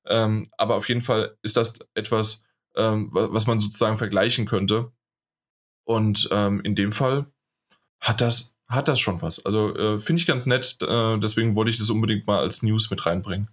Ähm, 0.07 0.49
aber 0.57 0.77
auf 0.77 0.89
jeden 0.89 1.03
Fall 1.03 1.37
ist 1.43 1.57
das 1.57 1.79
etwas, 1.95 2.45
ähm, 2.75 3.09
wa- 3.13 3.29
was 3.31 3.47
man 3.47 3.59
sozusagen 3.61 3.99
vergleichen 3.99 4.47
könnte. 4.47 4.91
Und 5.85 6.29
ähm, 6.33 6.61
in 6.63 6.75
dem 6.75 6.93
Fall 6.93 7.27
hat 8.01 8.21
das, 8.21 8.57
hat 8.69 8.89
das 8.89 9.01
schon 9.01 9.21
was. 9.23 9.45
Also 9.45 9.75
äh, 9.77 10.01
finde 10.01 10.21
ich 10.21 10.27
ganz 10.27 10.47
nett, 10.47 10.79
äh, 10.81 11.19
deswegen 11.19 11.55
wollte 11.55 11.71
ich 11.71 11.79
das 11.79 11.91
unbedingt 11.91 12.27
mal 12.27 12.39
als 12.39 12.63
News 12.63 12.91
mit 12.91 13.05
reinbringen. 13.05 13.49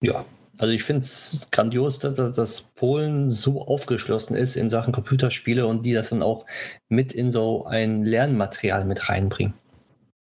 Ja, 0.00 0.24
also 0.58 0.72
ich 0.72 0.82
finde 0.82 1.02
es 1.02 1.48
grandios, 1.52 2.00
dass, 2.00 2.16
dass 2.16 2.62
Polen 2.74 3.30
so 3.30 3.62
aufgeschlossen 3.62 4.36
ist 4.36 4.56
in 4.56 4.68
Sachen 4.68 4.92
Computerspiele 4.92 5.66
und 5.66 5.86
die 5.86 5.92
das 5.92 6.10
dann 6.10 6.22
auch 6.22 6.46
mit 6.88 7.12
in 7.12 7.30
so 7.30 7.64
ein 7.64 8.02
Lernmaterial 8.02 8.84
mit 8.84 9.08
reinbringen. 9.08 9.54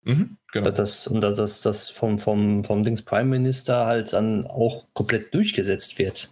Mhm, 0.03 0.37
genau. 0.51 0.71
Das, 0.71 1.07
und 1.07 1.21
dass 1.21 1.37
das, 1.37 1.61
das 1.61 1.89
vom, 1.89 2.19
vom, 2.19 2.63
vom 2.63 2.83
Dings 2.83 3.01
Prime 3.01 3.29
Minister 3.29 3.87
halt 3.87 4.13
dann 4.13 4.45
auch 4.45 4.85
komplett 4.93 5.33
durchgesetzt 5.33 5.97
wird. 5.97 6.29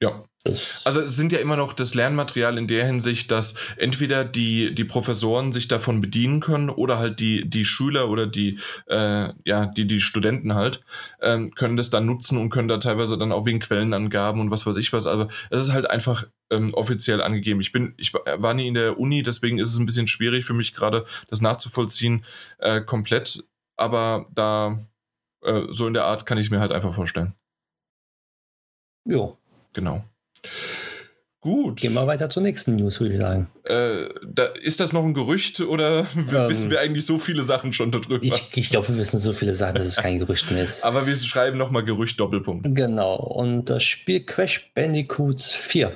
Ja. 0.00 0.22
Also 0.46 1.00
es 1.00 1.16
sind 1.16 1.32
ja 1.32 1.38
immer 1.38 1.56
noch 1.56 1.72
das 1.72 1.94
Lernmaterial 1.94 2.58
in 2.58 2.66
der 2.66 2.84
Hinsicht, 2.84 3.30
dass 3.30 3.54
entweder 3.78 4.26
die, 4.26 4.74
die 4.74 4.84
Professoren 4.84 5.52
sich 5.52 5.68
davon 5.68 6.02
bedienen 6.02 6.40
können 6.40 6.68
oder 6.68 6.98
halt 6.98 7.18
die, 7.18 7.48
die 7.48 7.64
Schüler 7.64 8.10
oder 8.10 8.26
die, 8.26 8.58
äh, 8.86 9.32
ja, 9.46 9.66
die, 9.66 9.86
die 9.86 10.00
Studenten 10.00 10.54
halt, 10.54 10.84
ähm, 11.22 11.54
können 11.54 11.78
das 11.78 11.88
dann 11.88 12.04
nutzen 12.04 12.36
und 12.36 12.50
können 12.50 12.68
da 12.68 12.76
teilweise 12.76 13.16
dann 13.16 13.32
auch 13.32 13.46
wegen 13.46 13.58
Quellenangaben 13.58 14.40
und 14.40 14.50
was 14.50 14.66
weiß 14.66 14.76
ich 14.76 14.92
was. 14.92 15.06
Aber 15.06 15.28
es 15.48 15.62
ist 15.62 15.72
halt 15.72 15.90
einfach 15.90 16.28
ähm, 16.50 16.74
offiziell 16.74 17.22
angegeben. 17.22 17.62
Ich 17.62 17.72
bin, 17.72 17.94
ich 17.96 18.12
war 18.12 18.52
nie 18.52 18.68
in 18.68 18.74
der 18.74 18.98
Uni, 18.98 19.22
deswegen 19.22 19.58
ist 19.58 19.72
es 19.72 19.78
ein 19.78 19.86
bisschen 19.86 20.08
schwierig 20.08 20.44
für 20.44 20.54
mich 20.54 20.74
gerade, 20.74 21.06
das 21.28 21.40
nachzuvollziehen, 21.40 22.24
äh, 22.58 22.82
komplett. 22.82 23.44
Aber 23.78 24.26
da, 24.34 24.78
äh, 25.42 25.62
so 25.70 25.86
in 25.86 25.94
der 25.94 26.04
Art 26.04 26.26
kann 26.26 26.36
ich 26.36 26.46
es 26.46 26.50
mir 26.50 26.60
halt 26.60 26.72
einfach 26.72 26.94
vorstellen. 26.94 27.34
jo, 29.06 29.38
Genau. 29.74 30.04
Gut. 31.44 31.80
gehen 31.80 31.92
wir 31.92 32.06
weiter 32.06 32.30
zur 32.30 32.42
nächsten 32.42 32.76
News, 32.76 33.00
würde 33.00 33.14
ich 33.14 33.20
sagen. 33.20 33.48
Äh, 33.64 34.08
da, 34.26 34.44
ist 34.62 34.80
das 34.80 34.94
noch 34.94 35.04
ein 35.04 35.12
Gerücht 35.12 35.60
oder 35.60 36.06
Ähm, 36.16 36.48
wissen 36.48 36.70
wir 36.70 36.80
eigentlich 36.80 37.04
so 37.04 37.18
viele 37.18 37.42
Sachen 37.42 37.74
schon 37.74 37.90
darüber? 37.92 38.18
Ich, 38.22 38.48
ich 38.54 38.70
glaube, 38.70 38.88
wir 38.88 38.96
wissen 38.96 39.18
so 39.18 39.34
viele 39.34 39.52
Sachen, 39.52 39.74
dass 39.74 39.84
es 39.84 39.96
kein 39.96 40.18
Gerücht 40.18 40.50
mehr 40.50 40.64
ist. 40.64 40.84
Aber 40.86 41.06
wir 41.06 41.14
schreiben 41.14 41.58
nochmal 41.58 41.84
Gerücht 41.84 42.18
Doppelpunkt. 42.18 42.64
Genau, 42.74 43.16
und 43.16 43.66
das 43.68 43.82
Spiel 43.82 44.24
Crash 44.24 44.70
Bandicoot 44.74 45.42
4 45.42 45.94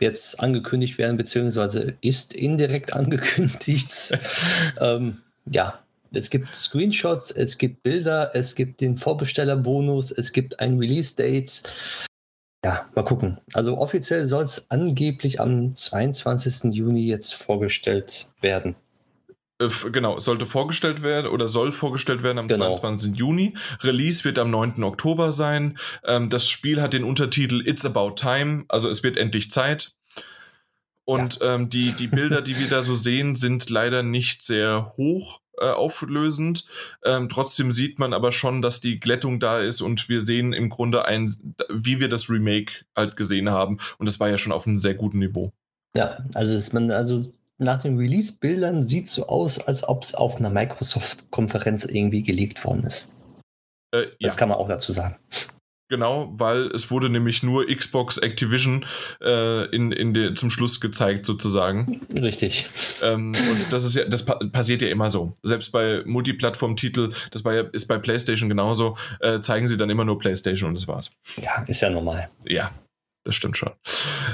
jetzt 0.00 0.40
angekündigt 0.40 0.96
werden, 0.96 1.18
beziehungsweise 1.18 1.94
ist 2.00 2.32
indirekt 2.32 2.92
angekündigt. 2.94 4.16
ähm, 4.80 5.18
ja, 5.44 5.78
es 6.12 6.30
gibt 6.30 6.54
Screenshots, 6.54 7.30
es 7.30 7.58
gibt 7.58 7.82
Bilder, 7.82 8.30
es 8.34 8.54
gibt 8.54 8.80
den 8.80 8.96
Vorbestellerbonus, 8.96 10.12
es 10.12 10.32
gibt 10.32 10.60
ein 10.60 10.78
Release-Date. 10.78 11.62
Ja, 12.66 12.84
mal 12.96 13.04
gucken. 13.04 13.38
Also 13.52 13.78
offiziell 13.78 14.26
soll 14.26 14.42
es 14.42 14.72
angeblich 14.72 15.40
am 15.40 15.76
22. 15.76 16.74
Juni 16.74 17.06
jetzt 17.06 17.36
vorgestellt 17.36 18.28
werden. 18.40 18.74
Äh, 19.60 19.68
genau, 19.92 20.18
sollte 20.18 20.46
vorgestellt 20.46 21.00
werden 21.04 21.28
oder 21.28 21.46
soll 21.46 21.70
vorgestellt 21.70 22.24
werden 22.24 22.38
am 22.38 22.48
genau. 22.48 22.74
22. 22.74 23.14
Juni. 23.14 23.54
Release 23.82 24.24
wird 24.24 24.40
am 24.40 24.50
9. 24.50 24.82
Oktober 24.82 25.30
sein. 25.30 25.78
Ähm, 26.04 26.28
das 26.28 26.48
Spiel 26.48 26.82
hat 26.82 26.92
den 26.92 27.04
Untertitel 27.04 27.64
It's 27.64 27.86
About 27.86 28.16
Time, 28.16 28.64
also 28.66 28.90
es 28.90 29.04
wird 29.04 29.16
endlich 29.16 29.48
Zeit. 29.52 29.92
Und 31.04 31.38
ja. 31.38 31.54
ähm, 31.54 31.70
die, 31.70 31.92
die 31.92 32.08
Bilder, 32.08 32.42
die 32.42 32.58
wir 32.58 32.66
da 32.66 32.82
so 32.82 32.96
sehen, 32.96 33.36
sind 33.36 33.70
leider 33.70 34.02
nicht 34.02 34.42
sehr 34.42 34.92
hoch 34.96 35.40
äh, 35.60 35.70
auflösend. 35.70 36.66
Ähm, 37.04 37.28
trotzdem 37.28 37.72
sieht 37.72 37.98
man 37.98 38.12
aber 38.12 38.32
schon, 38.32 38.62
dass 38.62 38.80
die 38.80 39.00
Glättung 39.00 39.40
da 39.40 39.60
ist 39.60 39.80
und 39.80 40.08
wir 40.08 40.20
sehen 40.20 40.52
im 40.52 40.68
Grunde 40.68 41.04
ein, 41.04 41.30
wie 41.70 42.00
wir 42.00 42.08
das 42.08 42.28
Remake 42.28 42.84
halt 42.94 43.16
gesehen 43.16 43.50
haben. 43.50 43.78
Und 43.98 44.06
das 44.06 44.20
war 44.20 44.28
ja 44.28 44.38
schon 44.38 44.52
auf 44.52 44.66
einem 44.66 44.76
sehr 44.76 44.94
guten 44.94 45.18
Niveau. 45.18 45.52
Ja, 45.96 46.18
also 46.34 46.54
ist 46.54 46.72
man, 46.74 46.90
also 46.90 47.22
nach 47.58 47.80
den 47.80 47.96
Release-Bildern 47.96 48.86
sieht 48.86 49.06
es 49.06 49.14
so 49.14 49.28
aus, 49.28 49.58
als 49.58 49.88
ob 49.88 50.02
es 50.02 50.14
auf 50.14 50.36
einer 50.36 50.50
Microsoft-Konferenz 50.50 51.86
irgendwie 51.86 52.22
gelegt 52.22 52.64
worden 52.64 52.84
ist. 52.84 53.12
Äh, 53.92 54.06
das 54.20 54.34
ja. 54.34 54.38
kann 54.38 54.50
man 54.50 54.58
auch 54.58 54.68
dazu 54.68 54.92
sagen. 54.92 55.16
Genau, 55.88 56.32
weil 56.32 56.66
es 56.74 56.90
wurde 56.90 57.08
nämlich 57.08 57.44
nur 57.44 57.66
Xbox 57.66 58.18
Activision 58.18 58.84
äh, 59.22 59.66
in, 59.66 59.92
in 59.92 60.14
de, 60.14 60.34
zum 60.34 60.50
Schluss 60.50 60.80
gezeigt, 60.80 61.26
sozusagen. 61.26 62.00
Richtig. 62.20 62.66
Ähm, 63.04 63.32
und 63.50 63.72
das 63.72 63.84
ist 63.84 63.94
ja, 63.94 64.04
das 64.04 64.24
pa 64.24 64.34
passiert 64.52 64.82
ja 64.82 64.88
immer 64.88 65.10
so. 65.10 65.36
Selbst 65.44 65.70
bei 65.70 66.02
Multiplattform-Titel, 66.04 67.12
das 67.30 67.42
bei, 67.42 67.58
ist 67.72 67.86
bei 67.86 67.98
PlayStation 67.98 68.48
genauso, 68.48 68.96
äh, 69.20 69.40
zeigen 69.40 69.68
sie 69.68 69.76
dann 69.76 69.88
immer 69.88 70.04
nur 70.04 70.18
PlayStation 70.18 70.70
und 70.70 70.74
das 70.74 70.88
war's. 70.88 71.10
Ja, 71.36 71.62
ist 71.68 71.80
ja 71.82 71.90
normal. 71.90 72.30
Ja, 72.44 72.72
das 73.22 73.36
stimmt 73.36 73.56
schon. 73.56 73.70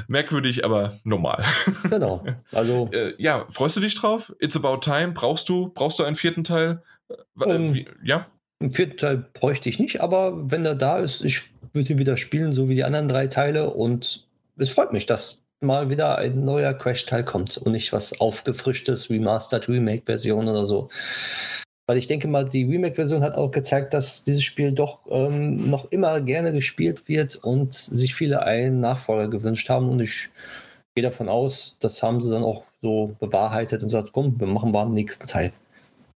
Merkwürdig, 0.07 0.65
aber 0.65 0.97
normal. 1.03 1.43
Genau. 1.89 2.25
Also. 2.51 2.89
äh, 2.93 3.13
ja, 3.17 3.45
freust 3.49 3.75
du 3.75 3.79
dich 3.79 3.95
drauf? 3.95 4.33
It's 4.39 4.55
about 4.55 4.77
time. 4.77 5.11
Brauchst 5.13 5.49
du, 5.49 5.69
brauchst 5.69 5.99
du 5.99 6.03
einen 6.03 6.15
vierten 6.15 6.43
Teil? 6.43 6.81
Äh, 7.09 7.49
ähm, 7.49 7.85
ja? 8.03 8.27
Einen 8.63 8.71
vierten 8.71 8.95
Teil 8.95 9.25
bräuchte 9.33 9.67
ich 9.67 9.77
nicht, 9.77 9.99
aber 9.99 10.49
wenn 10.49 10.65
er 10.65 10.75
da 10.75 10.99
ist, 10.99 11.25
ich 11.25 11.51
würde 11.73 11.91
ihn 11.91 11.99
wieder 11.99 12.15
spielen, 12.15 12.53
so 12.53 12.69
wie 12.69 12.75
die 12.75 12.85
anderen 12.85 13.09
drei 13.09 13.27
Teile. 13.27 13.69
Und 13.71 14.25
es 14.55 14.69
freut 14.69 14.93
mich, 14.93 15.05
dass 15.05 15.45
mal 15.59 15.89
wieder 15.89 16.17
ein 16.17 16.45
neuer 16.45 16.73
Crash-Teil 16.73 17.25
kommt 17.25 17.57
und 17.57 17.73
nicht 17.73 17.91
was 17.91 18.21
aufgefrischtes, 18.21 19.09
Remastered, 19.09 19.67
Remake-Version 19.67 20.47
oder 20.47 20.65
so. 20.65 20.87
Weil 21.87 21.97
ich 21.97 22.07
denke 22.07 22.29
mal, 22.29 22.47
die 22.47 22.63
Remake-Version 22.63 23.21
hat 23.21 23.35
auch 23.35 23.51
gezeigt, 23.51 23.93
dass 23.93 24.23
dieses 24.23 24.43
Spiel 24.43 24.71
doch 24.71 25.01
ähm, 25.09 25.69
noch 25.69 25.91
immer 25.91 26.21
gerne 26.21 26.53
gespielt 26.53 27.09
wird 27.09 27.35
und 27.35 27.73
sich 27.73 28.15
viele 28.15 28.43
einen 28.43 28.79
Nachfolger 28.79 29.27
gewünscht 29.27 29.67
haben. 29.67 29.89
Und 29.89 29.99
ich 29.99 30.29
gehe 30.95 31.03
davon 31.03 31.27
aus, 31.27 31.77
das 31.81 32.01
haben 32.01 32.21
sie 32.21 32.31
dann 32.31 32.43
auch 32.43 32.63
so 32.81 33.13
bewahrheitet 33.19 33.83
und 33.83 33.89
sagt, 33.89 34.13
komm, 34.13 34.39
wir 34.39 34.47
machen 34.47 34.71
mal 34.71 34.83
am 34.83 34.93
nächsten 34.93 35.25
Teil. 35.27 35.51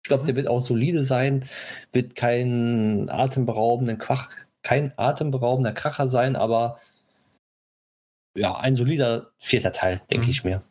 Ich 0.08 0.10
glaube, 0.10 0.26
der 0.26 0.38
wird 0.38 0.48
auch 0.48 0.62
solide 0.62 1.04
sein, 1.04 1.44
wird 1.92 2.16
kein 2.16 3.10
atemberaubender 3.10 3.98
Krach, 3.98 4.30
kein 4.64 4.94
atemberaubender 4.98 5.74
Kracher 5.74 6.08
sein, 6.08 6.38
aber 6.38 6.80
ja, 8.34 8.56
ein 8.56 8.78
solider 8.78 9.32
vierter 9.38 9.74
Teil, 9.74 10.02
denke 10.10 10.28
mhm. 10.28 10.32
ich 10.32 10.44
mir. 10.46 10.64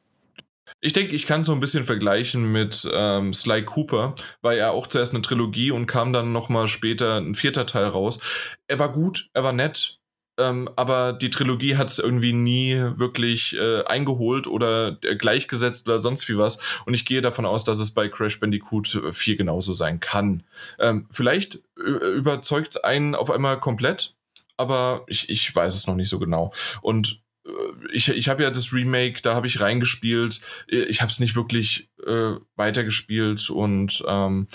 Ich 0.81 0.95
denke, 0.95 1.15
ich 1.15 1.27
kann 1.27 1.45
so 1.45 1.53
ein 1.53 1.61
bisschen 1.61 1.85
vergleichen 1.85 2.51
mit 2.51 2.89
ähm, 2.91 3.35
Sly 3.35 3.67
Cooper, 3.67 4.15
weil 4.41 4.57
er 4.57 4.71
auch 4.71 4.87
zuerst 4.87 5.13
eine 5.13 5.21
Trilogie 5.21 5.71
und 5.71 5.85
kam 5.85 6.15
dann 6.15 6.33
nochmal 6.33 6.67
später 6.67 7.19
ein 7.19 7.35
vierter 7.35 7.67
Teil 7.67 7.89
raus. 7.89 8.23
Er 8.69 8.79
war 8.79 8.91
gut, 8.91 9.29
er 9.35 9.45
war 9.45 9.53
nett, 9.53 9.99
ähm, 10.39 10.69
aber 10.77 11.13
die 11.15 11.31
Trilogie 11.31 11.77
hat 11.77 11.89
es 11.89 11.99
irgendwie 11.99 12.33
nie 12.33 12.75
wirklich 12.97 13.57
äh, 13.57 13.85
eingeholt 13.85 14.47
oder 14.47 14.99
äh, 15.03 15.17
gleichgesetzt 15.17 15.89
oder 15.89 15.99
sonst 15.99 16.29
wie 16.29 16.37
was. 16.37 16.59
Und 16.85 16.95
ich 16.95 17.07
gehe 17.07 17.23
davon 17.23 17.47
aus, 17.47 17.65
dass 17.65 17.81
es 17.81 17.93
bei 17.93 18.09
Crash 18.09 18.39
Bandicoot 18.39 19.01
4 19.13 19.35
äh, 19.35 19.37
genauso 19.37 19.73
sein 19.73 20.01
kann. 20.01 20.43
Ähm, 20.79 21.07
vielleicht 21.11 21.61
äh, 21.79 22.17
überzeugt 22.17 22.69
es 22.71 22.77
einen 22.77 23.15
auf 23.15 23.31
einmal 23.31 23.59
komplett, 23.61 24.15
aber 24.59 25.05
ich, 25.07 25.31
ich 25.31 25.55
weiß 25.55 25.75
es 25.75 25.87
noch 25.87 25.95
nicht 25.95 26.11
so 26.11 26.19
genau. 26.19 26.53
Und 26.83 27.23
äh, 27.47 27.51
ich, 27.93 28.09
ich 28.11 28.29
habe 28.29 28.43
ja 28.43 28.51
das 28.51 28.75
Remake, 28.75 29.23
da 29.23 29.35
habe 29.35 29.47
ich 29.47 29.61
reingespielt. 29.61 30.43
Ich 30.67 31.01
habe 31.01 31.11
es 31.11 31.19
nicht 31.19 31.35
wirklich 31.35 31.89
äh, 32.07 32.35
weitergespielt 32.57 33.49
und 33.49 34.05
ähm, 34.07 34.49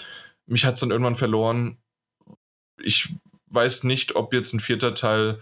mich 0.45 0.63
hat 0.63 0.75
es 0.75 0.81
dann 0.81 0.91
irgendwann 0.91 1.15
verloren. 1.15 1.77
Ich 2.83 3.09
weiß 3.47 3.83
nicht, 3.83 4.15
ob 4.15 4.33
jetzt 4.33 4.53
ein 4.53 4.59
vierter 4.59 4.93
Teil 4.93 5.39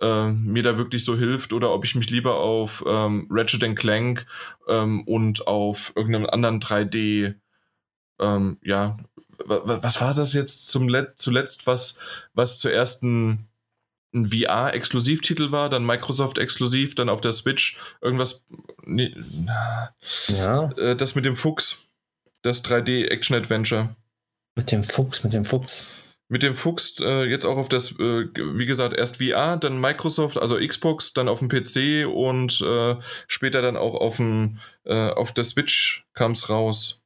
äh, 0.00 0.30
mir 0.30 0.62
da 0.62 0.78
wirklich 0.78 1.04
so 1.04 1.16
hilft 1.16 1.52
oder 1.52 1.72
ob 1.72 1.84
ich 1.84 1.94
mich 1.94 2.10
lieber 2.10 2.36
auf 2.36 2.84
ähm, 2.86 3.26
Ratchet 3.30 3.76
Clank 3.76 4.26
ähm, 4.68 5.02
und 5.02 5.46
auf 5.46 5.92
irgendeinem 5.96 6.26
anderen 6.26 6.60
3D, 6.60 7.34
ähm, 8.20 8.58
ja, 8.62 8.98
was 9.44 10.00
war 10.00 10.14
das 10.14 10.32
jetzt 10.32 10.68
zum 10.68 10.88
Let 10.88 11.12
zuletzt, 11.16 11.66
was, 11.66 11.98
was 12.34 12.58
zuerst 12.58 13.02
ein, 13.04 13.46
ein 14.12 14.30
VR-Exklusivtitel 14.30 15.52
war, 15.52 15.68
dann 15.68 15.86
Microsoft-exklusiv, 15.86 16.94
dann 16.94 17.08
auf 17.08 17.20
der 17.20 17.32
Switch 17.32 17.78
irgendwas, 18.00 18.46
nee, 18.84 19.14
ja. 20.28 20.70
Äh, 20.72 20.96
das 20.96 21.14
mit 21.14 21.24
dem 21.24 21.36
Fuchs, 21.36 21.94
das 22.42 22.64
3D-Action-Adventure. 22.64 23.94
Mit 24.56 24.72
dem 24.72 24.82
Fuchs, 24.82 25.22
mit 25.22 25.32
dem 25.32 25.44
Fuchs 25.44 25.88
mit 26.28 26.42
dem 26.42 26.54
Fuchs 26.54 27.00
äh, 27.00 27.24
jetzt 27.24 27.46
auch 27.46 27.56
auf 27.56 27.68
das, 27.68 27.92
äh, 27.92 28.26
wie 28.34 28.66
gesagt, 28.66 28.96
erst 28.96 29.16
VR, 29.16 29.56
dann 29.56 29.80
Microsoft, 29.80 30.38
also 30.38 30.56
Xbox, 30.56 31.14
dann 31.14 31.28
auf 31.28 31.38
dem 31.38 31.48
PC 31.48 32.06
und 32.06 32.60
äh, 32.60 32.96
später 33.26 33.62
dann 33.62 33.76
auch 33.76 33.94
auf, 33.94 34.16
dem, 34.16 34.58
äh, 34.84 35.08
auf 35.10 35.32
der 35.32 35.44
Switch 35.44 36.06
kam 36.12 36.32
es 36.32 36.50
raus. 36.50 37.04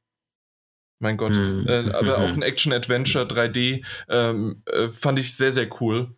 Mein 0.99 1.17
Gott. 1.17 1.35
Mhm. 1.35 1.67
aber 1.67 2.19
auch 2.19 2.29
ein 2.29 2.41
Action-Adventure 2.43 3.25
3D 3.25 3.83
ähm, 4.09 4.61
äh, 4.67 4.87
fand 4.87 5.19
ich 5.19 5.35
sehr, 5.35 5.51
sehr 5.51 5.69
cool. 5.81 6.15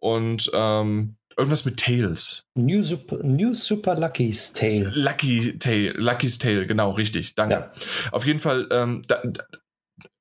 Und 0.00 0.50
ähm, 0.52 1.16
irgendwas 1.36 1.64
mit 1.64 1.78
Tails. 1.78 2.44
New 2.54 2.82
Super, 2.82 3.18
New 3.22 3.54
Super 3.54 3.96
Lucky's 3.96 4.52
Tale. 4.52 4.92
Lucky 4.94 5.58
Tale, 5.58 5.92
Lucky's 5.92 6.38
Tale, 6.38 6.66
genau, 6.66 6.92
richtig. 6.92 7.34
Danke. 7.34 7.54
Ja. 7.54 7.72
Auf 8.12 8.26
jeden 8.26 8.40
Fall, 8.40 8.68
ähm, 8.70 9.02
da, 9.06 9.22
da, 9.24 9.44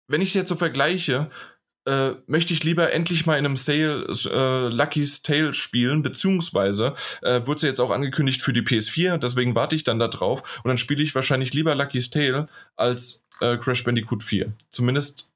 wenn 0.07 0.21
ich 0.21 0.29
es 0.29 0.35
jetzt 0.35 0.49
so 0.49 0.55
vergleiche, 0.55 1.29
äh, 1.85 2.11
möchte 2.27 2.53
ich 2.53 2.63
lieber 2.63 2.93
endlich 2.93 3.25
mal 3.25 3.37
in 3.37 3.45
einem 3.45 3.55
Sale 3.55 4.05
äh, 4.05 4.73
Lucky's 4.73 5.21
Tale 5.21 5.53
spielen, 5.53 6.01
beziehungsweise 6.01 6.95
äh, 7.21 7.45
wurde 7.45 7.57
es 7.57 7.61
ja 7.63 7.69
jetzt 7.69 7.79
auch 7.79 7.91
angekündigt 7.91 8.41
für 8.41 8.53
die 8.53 8.61
PS4, 8.61 9.17
deswegen 9.17 9.55
warte 9.55 9.75
ich 9.75 9.83
dann 9.83 9.99
da 9.99 10.07
drauf 10.07 10.61
und 10.63 10.69
dann 10.69 10.77
spiele 10.77 11.03
ich 11.03 11.13
wahrscheinlich 11.15 11.53
lieber 11.53 11.75
Lucky's 11.75 12.09
Tale 12.09 12.47
als 12.75 13.25
äh, 13.41 13.57
Crash 13.57 13.83
Bandicoot 13.83 14.23
4. 14.23 14.53
Zumindest 14.69 15.33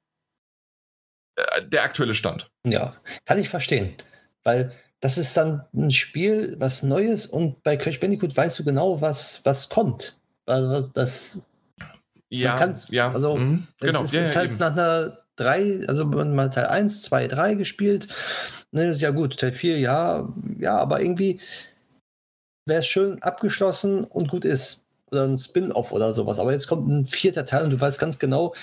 äh, 1.36 1.64
der 1.66 1.82
aktuelle 1.82 2.14
Stand. 2.14 2.50
Ja, 2.64 2.96
kann 3.24 3.38
ich 3.38 3.48
verstehen, 3.48 3.94
weil 4.44 4.72
das 5.00 5.18
ist 5.18 5.36
dann 5.36 5.64
ein 5.74 5.90
Spiel, 5.90 6.56
was 6.58 6.82
Neues 6.82 7.26
und 7.26 7.62
bei 7.62 7.76
Crash 7.76 8.00
Bandicoot 8.00 8.36
weißt 8.36 8.58
du 8.58 8.64
genau, 8.64 9.00
was, 9.00 9.42
was 9.44 9.68
kommt. 9.68 10.18
Also 10.46 10.90
das 10.92 11.42
ja, 12.30 12.74
ja, 12.90 13.12
also 13.12 13.36
mhm, 13.36 13.66
genau. 13.80 14.02
es 14.02 14.08
ist, 14.08 14.14
ja, 14.14 14.22
ist 14.22 14.36
halt 14.36 14.50
eben. 14.50 14.58
nach 14.58 14.72
einer 14.72 15.18
drei, 15.38 15.84
also 15.88 16.04
mal 16.04 16.50
Teil 16.50 16.66
1, 16.66 17.02
2, 17.02 17.28
3 17.28 17.54
gespielt. 17.54 18.08
Ne, 18.72 18.88
ist 18.88 19.00
ja 19.00 19.10
gut, 19.10 19.38
Teil 19.38 19.52
4, 19.52 19.78
ja, 19.78 20.28
ja, 20.58 20.76
aber 20.78 21.00
irgendwie 21.00 21.40
wäre 22.66 22.80
es 22.80 22.86
schön 22.86 23.22
abgeschlossen 23.22 24.04
und 24.04 24.28
gut 24.28 24.44
ist. 24.44 24.84
Oder 25.10 25.24
ein 25.24 25.38
Spin-off 25.38 25.92
oder 25.92 26.12
sowas. 26.12 26.38
Aber 26.38 26.52
jetzt 26.52 26.66
kommt 26.66 26.86
ein 26.86 27.06
vierter 27.06 27.46
Teil 27.46 27.64
und 27.64 27.70
du 27.70 27.80
weißt 27.80 27.98
ganz 27.98 28.18
genau, 28.18 28.54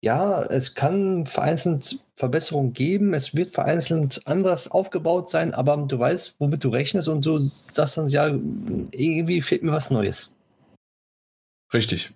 ja, 0.00 0.42
es 0.42 0.74
kann 0.74 1.26
vereinzelt 1.26 2.00
Verbesserungen 2.16 2.72
geben, 2.72 3.14
es 3.14 3.34
wird 3.34 3.54
vereinzelt 3.54 4.22
anders 4.26 4.70
aufgebaut 4.70 5.30
sein, 5.30 5.54
aber 5.54 5.76
du 5.76 5.98
weißt, 5.98 6.36
womit 6.38 6.64
du 6.64 6.68
rechnest 6.70 7.08
und 7.08 7.24
du 7.24 7.38
sagst 7.38 7.98
dann, 7.98 8.08
ja, 8.08 8.26
irgendwie 8.26 9.42
fehlt 9.42 9.62
mir 9.62 9.72
was 9.72 9.90
Neues. 9.90 10.38
Richtig. 11.72 12.12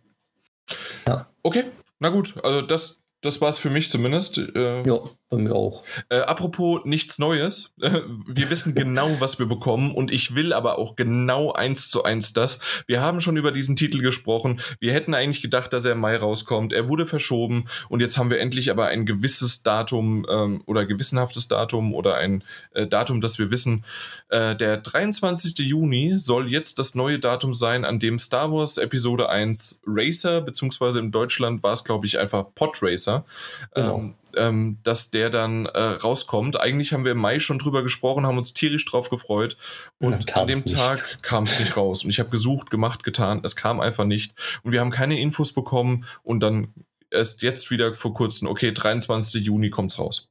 Ja. 1.07 1.29
Okay, 1.43 1.65
na 1.99 2.11
gut, 2.11 2.43
also 2.45 2.63
das, 2.63 3.00
das 3.23 3.41
war 3.41 3.51
es 3.51 3.59
für 3.59 3.71
mich 3.71 3.91
zumindest. 3.91 4.39
Äh, 4.39 4.83
ja, 4.87 4.99
bei 5.29 5.37
mir 5.37 5.55
auch. 5.55 5.85
Äh, 6.09 6.21
apropos 6.21 6.81
nichts 6.85 7.19
Neues. 7.19 7.75
Äh, 7.81 8.01
wir 8.27 8.51
wissen 8.51 8.75
genau, 8.75 9.09
was 9.21 9.39
wir 9.39 9.47
bekommen 9.47 9.95
und 9.95 10.11
ich 10.11 10.35
will 10.35 10.53
aber 10.53 10.79
auch 10.79 10.97
genau 10.97 11.53
eins 11.53 11.91
zu 11.91 12.03
eins 12.03 12.33
das. 12.33 12.61
Wir 12.87 13.01
haben 13.01 13.21
schon 13.21 13.37
über 13.37 13.53
diesen 13.53 13.77
Titel 13.77 14.01
gesprochen. 14.01 14.61
Wir 14.81 14.93
hätten 14.93 15.15
eigentlich 15.15 15.43
gedacht, 15.43 15.73
dass 15.73 15.85
er 15.85 15.93
im 15.93 16.01
Mai 16.01 16.17
rauskommt. 16.17 16.73
Er 16.73 16.89
wurde 16.89 17.07
verschoben 17.07 17.67
und 17.89 18.01
jetzt 18.01 18.17
haben 18.17 18.31
wir 18.31 18.41
endlich 18.41 18.71
aber 18.71 18.87
ein 18.87 19.05
gewisses 19.05 19.63
Datum 19.63 20.27
ähm, 20.31 20.63
oder 20.67 20.87
gewissenhaftes 20.87 21.47
Datum 21.49 21.95
oder 21.95 22.17
ein 22.17 22.43
äh, 22.73 22.87
Datum, 22.87 23.21
das 23.21 23.39
wir 23.39 23.51
wissen. 23.51 23.85
Äh, 24.31 24.57
der 24.57 24.79
23. 24.79 25.59
Juni 25.59 26.15
soll 26.17 26.51
jetzt 26.51 26.79
das 26.79 26.95
neue 26.95 27.19
Datum 27.19 27.53
sein, 27.53 27.85
an 27.85 27.99
dem 27.99 28.19
Star 28.19 28.51
Wars 28.51 28.79
Episode 28.79 29.29
1 29.29 29.83
Racer, 29.87 30.41
beziehungsweise 30.41 31.01
in 31.01 31.13
Deutschland 31.13 31.63
war 31.63 31.75
es, 31.75 31.85
glaube 31.85 32.07
ich, 32.07 32.19
einfach 32.19 32.47
Podracer 32.55 33.10
Racer. 33.11 33.25
Genau. 33.75 33.99
Ähm, 33.99 34.15
ähm, 34.37 34.79
dass 34.85 35.11
der 35.11 35.29
dann 35.29 35.67
äh, 35.67 35.79
rauskommt. 35.79 36.61
Eigentlich 36.61 36.93
haben 36.93 37.05
wir 37.05 37.13
im 37.13 37.19
Mai 37.19 37.41
schon 37.41 37.59
drüber 37.59 37.83
gesprochen, 37.83 38.27
haben 38.27 38.39
uns 38.39 38.55
tierisch 38.55 38.85
drauf 38.85 39.11
gefreut 39.11 39.57
und 39.99 40.37
an 40.37 40.47
dem. 40.47 40.65
Tag 40.65 41.23
kam 41.23 41.45
es 41.45 41.59
nicht 41.59 41.77
raus. 41.77 42.05
Und 42.05 42.11
ich 42.11 42.21
habe 42.21 42.31
gesucht, 42.31 42.71
gemacht, 42.71 43.03
getan, 43.03 43.41
es 43.43 43.57
kam 43.57 43.81
einfach 43.81 44.05
nicht. 44.05 44.35
Und 44.63 44.71
wir 44.71 44.81
haben 44.81 44.91
keine 44.91 45.19
Infos 45.19 45.53
bekommen 45.53 46.05
und 46.23 46.41
dann 46.41 46.73
erst 47.11 47.43
jetzt 47.43 47.73
wieder 47.73 47.93
vor 47.95 48.15
kurzem, 48.15 48.47
okay, 48.47 48.73
23. 48.73 49.45
Juni 49.45 49.71
kommt 49.71 49.91
es 49.91 49.99
raus. 49.99 50.31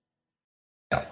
Ja. 0.93 1.05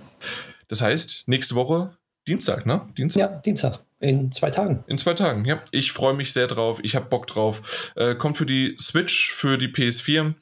Das 0.70 0.82
heißt, 0.82 1.28
nächste 1.28 1.56
Woche 1.56 1.98
Dienstag, 2.28 2.66
ne? 2.66 2.88
Dienstag? 2.98 3.20
Ja, 3.20 3.28
Dienstag. 3.28 3.80
In 4.00 4.32
zwei 4.32 4.52
Tagen. 4.52 4.84
In 4.88 4.98
zwei 4.98 5.16
Tagen, 5.16 5.46
ja. 5.46 5.62
Ich 5.72 5.92
freue 5.92 6.14
mich 6.14 6.32
sehr 6.32 6.48
drauf. 6.48 6.80
Ich 6.84 6.96
habe 6.96 7.08
Bock 7.08 7.26
drauf. 7.28 7.92
Äh, 7.96 8.16
kommt 8.16 8.38
für 8.38 8.46
die 8.46 8.78
Switch, 8.80 9.32
für 9.32 9.58
die 9.58 9.70
PS4. 9.70 10.36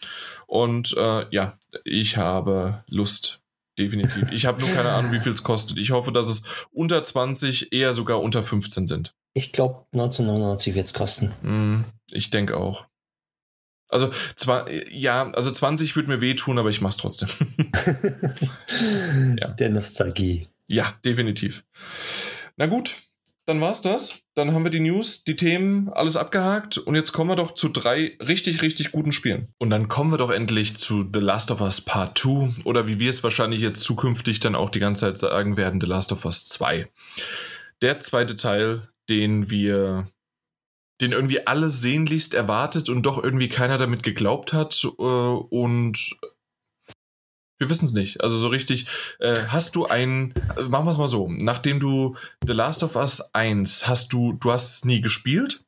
Und 0.47 0.95
äh, 0.97 1.25
ja, 1.33 1.53
ich 1.83 2.17
habe 2.17 2.83
Lust. 2.87 3.41
Definitiv. 3.77 4.31
Ich 4.31 4.45
habe 4.45 4.61
nur 4.61 4.69
keine 4.69 4.89
Ahnung, 4.89 5.11
wie 5.11 5.19
viel 5.19 5.33
es 5.33 5.43
kostet. 5.43 5.77
Ich 5.79 5.91
hoffe, 5.91 6.11
dass 6.11 6.27
es 6.27 6.43
unter 6.71 7.03
20, 7.03 7.73
eher 7.73 7.93
sogar 7.93 8.21
unter 8.21 8.41
15 8.41 8.87
sind. 8.87 9.13
Ich 9.33 9.51
glaube, 9.51 9.85
1999 9.93 10.75
wird 10.75 10.85
es 10.85 10.93
kosten. 10.93 11.31
Mm, 11.41 11.85
ich 12.11 12.29
denke 12.29 12.55
auch. 12.55 12.85
Also, 13.89 14.11
zwar, 14.35 14.71
ja, 14.71 15.29
also 15.31 15.51
20 15.51 15.95
würde 15.95 16.09
mir 16.09 16.21
wehtun, 16.21 16.57
aber 16.57 16.69
ich 16.69 16.79
mache 16.81 16.91
es 16.91 16.97
trotzdem. 16.97 17.29
ja. 19.37 19.49
Der 19.49 19.69
Nostalgie. 19.69 20.47
Ja, 20.67 20.95
definitiv. 21.03 21.65
Na 22.55 22.67
gut, 22.67 22.95
dann 23.45 23.61
war's 23.61 23.81
das. 23.81 24.23
Dann 24.33 24.53
haben 24.53 24.63
wir 24.63 24.71
die 24.71 24.79
News, 24.79 25.23
die 25.23 25.35
Themen, 25.35 25.89
alles 25.89 26.17
abgehakt. 26.17 26.77
Und 26.77 26.95
jetzt 26.95 27.11
kommen 27.11 27.29
wir 27.29 27.35
doch 27.35 27.53
zu 27.53 27.69
drei 27.69 28.17
richtig, 28.19 28.61
richtig 28.61 28.91
guten 28.91 29.11
Spielen. 29.11 29.49
Und 29.59 29.69
dann 29.69 29.87
kommen 29.87 30.11
wir 30.11 30.17
doch 30.17 30.31
endlich 30.31 30.75
zu 30.75 31.07
The 31.13 31.19
Last 31.19 31.51
of 31.51 31.61
Us 31.61 31.81
Part 31.81 32.17
2 32.17 32.63
oder 32.63 32.87
wie 32.87 32.99
wir 32.99 33.09
es 33.09 33.23
wahrscheinlich 33.23 33.61
jetzt 33.61 33.83
zukünftig 33.83 34.39
dann 34.39 34.55
auch 34.55 34.69
die 34.69 34.79
ganze 34.79 35.01
Zeit 35.01 35.17
sagen 35.17 35.57
werden, 35.57 35.79
The 35.79 35.87
Last 35.87 36.11
of 36.11 36.25
Us 36.25 36.47
2. 36.47 36.87
Der 37.81 37.99
zweite 37.99 38.35
Teil, 38.35 38.89
den 39.09 39.49
wir 39.49 40.07
den 41.01 41.11
irgendwie 41.11 41.45
alle 41.45 41.69
sehnlichst 41.69 42.33
erwartet 42.33 42.89
und 42.89 43.03
doch 43.03 43.21
irgendwie 43.21 43.49
keiner 43.49 43.77
damit 43.77 44.01
geglaubt 44.01 44.53
hat. 44.53 44.83
Äh, 44.97 45.03
und 45.03 46.15
wir 47.57 47.69
wissen 47.69 47.85
es 47.85 47.93
nicht. 47.93 48.21
Also 48.21 48.37
so 48.37 48.47
richtig, 48.47 48.85
äh, 49.19 49.35
hast 49.47 49.75
du 49.75 49.85
ein, 49.85 50.33
machen 50.67 50.85
wir 50.85 50.89
es 50.89 50.97
mal 50.97 51.07
so, 51.07 51.29
nachdem 51.29 51.79
du 51.79 52.15
The 52.45 52.53
Last 52.53 52.83
of 52.83 52.95
Us 52.95 53.33
1 53.33 53.87
hast 53.87 54.11
du, 54.13 54.33
du 54.33 54.51
hast 54.51 54.77
es 54.77 54.85
nie 54.85 55.01
gespielt. 55.01 55.61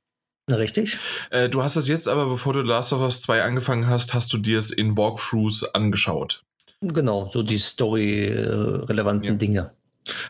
Richtig. 0.50 0.98
Äh, 1.30 1.50
du 1.50 1.62
hast 1.62 1.76
es 1.76 1.88
jetzt 1.88 2.08
aber, 2.08 2.26
bevor 2.28 2.54
du 2.54 2.62
The 2.62 2.68
Last 2.68 2.94
of 2.94 3.02
Us 3.02 3.22
2 3.22 3.44
angefangen 3.44 3.88
hast, 3.88 4.14
hast 4.14 4.32
du 4.32 4.38
dir 4.38 4.60
es 4.60 4.72
in 4.72 4.96
Walkthroughs 4.96 5.64
angeschaut. 5.76 6.44
Genau, 6.82 7.28
so 7.30 7.44
die 7.44 7.58
story-relevanten 7.58 9.24
ja. 9.24 9.34
Dinge. 9.34 9.72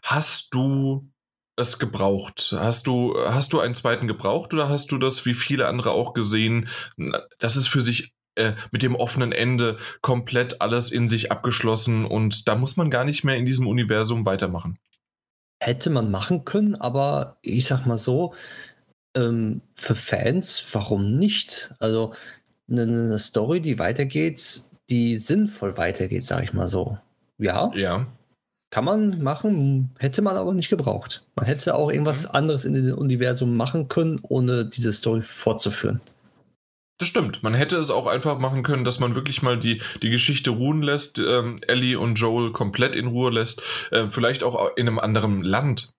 Hast 0.02 0.54
du 0.54 1.08
es 1.56 1.78
gebraucht? 1.78 2.56
Hast 2.58 2.88
du, 2.88 3.16
hast 3.28 3.54
du 3.54 3.60
einen 3.60 3.76
zweiten 3.76 4.08
gebraucht 4.08 4.54
oder 4.54 4.70
hast 4.70 4.92
du 4.92 4.98
das 4.98 5.26
wie 5.26 5.34
viele 5.34 5.68
andere 5.68 5.92
auch 5.92 6.14
gesehen, 6.14 6.70
dass 7.40 7.56
es 7.56 7.68
für 7.68 7.82
sich 7.82 8.14
äh, 8.38 8.54
mit 8.72 8.84
dem 8.84 8.96
offenen 8.96 9.32
Ende 9.32 9.78
komplett 10.02 10.62
alles 10.62 10.92
in 10.92 11.08
sich 11.08 11.32
abgeschlossen 11.32 12.06
und 12.06 12.48
da 12.48 12.56
muss 12.56 12.78
man 12.78 12.90
gar 12.90 13.04
nicht 13.04 13.24
mehr 13.24 13.36
in 13.36 13.46
diesem 13.46 13.68
Universum 13.68 14.26
weitermachen. 14.26 14.78
Hätte 15.60 15.90
man 15.90 16.12
machen 16.12 16.46
können, 16.46 16.76
aber 16.76 17.38
ich 17.42 17.66
sag 17.66 17.86
mal 17.86 17.98
so, 17.98 18.34
ähm, 19.16 19.62
für 19.76 19.96
Fans, 19.96 20.68
warum 20.72 21.16
nicht? 21.18 21.74
Also 21.80 22.14
eine, 22.70 22.84
eine 22.84 23.20
Story, 23.20 23.62
die 23.62 23.80
weitergeht, 23.80 24.62
die 24.90 25.18
sinnvoll 25.18 25.78
weitergeht, 25.78 26.26
sag 26.26 26.44
ich 26.44 26.54
mal 26.54 26.68
so. 26.68 26.98
Ja. 27.38 27.72
Ja. 27.74 28.08
Kann 28.70 28.84
man 28.86 29.24
machen, 29.24 29.92
hätte 29.98 30.22
man 30.22 30.36
aber 30.36 30.54
nicht 30.54 30.70
gebraucht. 30.70 31.24
Man 31.36 31.46
hätte 31.46 31.74
auch 31.76 31.90
irgendwas 31.90 32.26
mhm. 32.26 32.36
anderes 32.36 32.66
in 32.66 32.74
dem 32.74 32.98
Universum 32.98 33.56
machen 33.56 33.88
können, 33.88 34.20
ohne 34.24 34.66
diese 34.66 34.92
Story 34.92 35.22
fortzuführen. 35.22 36.02
Das 36.98 37.08
stimmt. 37.08 37.44
Man 37.44 37.54
hätte 37.54 37.78
es 37.78 37.92
auch 37.92 38.08
einfach 38.08 38.40
machen 38.40 38.64
können, 38.64 38.84
dass 38.84 39.00
man 39.00 39.14
wirklich 39.14 39.44
mal 39.44 39.60
die, 39.60 39.82
die 40.02 40.10
Geschichte 40.10 40.50
ruhen 40.50 40.82
lässt, 40.82 41.20
ähm, 41.20 41.58
Ellie 41.68 42.00
und 42.00 42.16
Joel 42.16 42.52
komplett 42.52 42.96
in 42.96 43.08
Ruhe 43.08 43.30
lässt, 43.30 43.62
äh, 43.92 44.08
vielleicht 44.08 44.44
auch 44.44 44.76
in 44.76 44.88
einem 44.88 44.98
anderen 44.98 45.44
Land. 45.44 45.92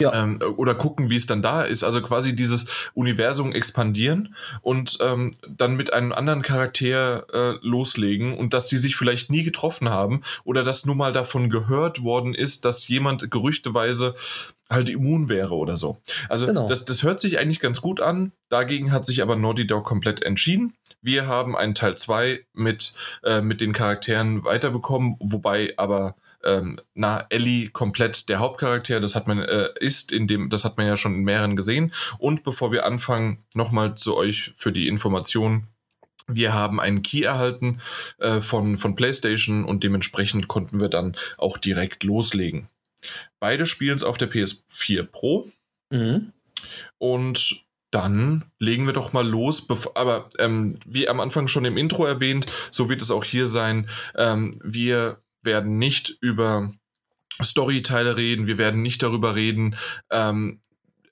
Ja. 0.00 0.14
Ähm, 0.14 0.40
oder 0.56 0.76
gucken, 0.76 1.10
wie 1.10 1.16
es 1.16 1.26
dann 1.26 1.42
da 1.42 1.62
ist. 1.62 1.82
Also 1.82 2.00
quasi 2.02 2.36
dieses 2.36 2.66
Universum 2.94 3.52
expandieren 3.52 4.34
und 4.62 4.98
ähm, 5.00 5.32
dann 5.48 5.74
mit 5.74 5.92
einem 5.92 6.12
anderen 6.12 6.42
Charakter 6.42 7.26
äh, 7.32 7.58
loslegen 7.62 8.36
und 8.36 8.54
dass 8.54 8.68
die 8.68 8.76
sich 8.76 8.94
vielleicht 8.94 9.30
nie 9.30 9.42
getroffen 9.42 9.88
haben 9.88 10.22
oder 10.44 10.62
dass 10.62 10.86
nur 10.86 10.94
mal 10.94 11.12
davon 11.12 11.50
gehört 11.50 12.04
worden 12.04 12.34
ist, 12.34 12.64
dass 12.64 12.86
jemand 12.86 13.28
gerüchteweise 13.30 14.14
halt 14.70 14.88
immun 14.88 15.28
wäre 15.28 15.54
oder 15.54 15.76
so. 15.76 15.98
Also 16.28 16.46
genau. 16.46 16.68
das, 16.68 16.84
das 16.84 17.02
hört 17.02 17.20
sich 17.20 17.38
eigentlich 17.38 17.60
ganz 17.60 17.80
gut 17.80 18.00
an. 18.00 18.32
Dagegen 18.48 18.92
hat 18.92 19.06
sich 19.06 19.22
aber 19.22 19.36
Naughty 19.36 19.66
Dog 19.66 19.84
komplett 19.84 20.22
entschieden. 20.22 20.74
Wir 21.00 21.26
haben 21.26 21.56
einen 21.56 21.74
Teil 21.74 21.96
2 21.96 22.44
mit, 22.54 22.92
äh, 23.22 23.40
mit 23.40 23.60
den 23.60 23.72
Charakteren 23.72 24.44
weiterbekommen, 24.44 25.16
wobei 25.20 25.72
aber 25.76 26.16
ähm, 26.44 26.80
na, 26.94 27.26
Ellie 27.30 27.70
komplett 27.70 28.28
der 28.28 28.38
Hauptcharakter, 28.38 29.00
das 29.00 29.14
hat 29.14 29.26
man, 29.26 29.40
äh, 29.40 29.70
ist 29.80 30.12
in 30.12 30.26
dem, 30.26 30.50
das 30.50 30.64
hat 30.64 30.76
man 30.76 30.86
ja 30.86 30.96
schon 30.96 31.14
in 31.14 31.24
mehreren 31.24 31.56
gesehen. 31.56 31.92
Und 32.18 32.42
bevor 32.42 32.72
wir 32.72 32.84
anfangen, 32.84 33.44
nochmal 33.54 33.94
zu 33.94 34.16
euch 34.16 34.54
für 34.56 34.72
die 34.72 34.88
Information. 34.88 35.68
Wir 36.30 36.52
haben 36.52 36.78
einen 36.78 37.02
Key 37.02 37.22
erhalten 37.22 37.80
äh, 38.18 38.40
von, 38.40 38.76
von 38.76 38.94
PlayStation 38.94 39.64
und 39.64 39.82
dementsprechend 39.82 40.46
konnten 40.46 40.78
wir 40.78 40.88
dann 40.88 41.16
auch 41.38 41.56
direkt 41.56 42.04
loslegen. 42.04 42.68
Beide 43.40 43.66
spielen 43.66 43.96
es 43.96 44.04
auf 44.04 44.18
der 44.18 44.30
PS4 44.30 45.04
Pro. 45.04 45.48
Mhm. 45.90 46.32
Und 46.98 47.66
dann 47.90 48.44
legen 48.58 48.86
wir 48.86 48.92
doch 48.92 49.12
mal 49.12 49.26
los. 49.26 49.66
Aber 49.94 50.28
ähm, 50.38 50.78
wie 50.84 51.08
am 51.08 51.20
Anfang 51.20 51.48
schon 51.48 51.64
im 51.64 51.76
Intro 51.76 52.04
erwähnt, 52.04 52.46
so 52.70 52.88
wird 52.88 53.02
es 53.02 53.10
auch 53.10 53.24
hier 53.24 53.46
sein. 53.46 53.88
Ähm, 54.16 54.60
wir 54.62 55.22
werden 55.42 55.78
nicht 55.78 56.18
über 56.20 56.72
Storyteile 57.42 58.16
reden, 58.16 58.46
wir 58.46 58.58
werden 58.58 58.82
nicht 58.82 59.02
darüber 59.02 59.36
reden, 59.36 59.76
ähm, 60.10 60.60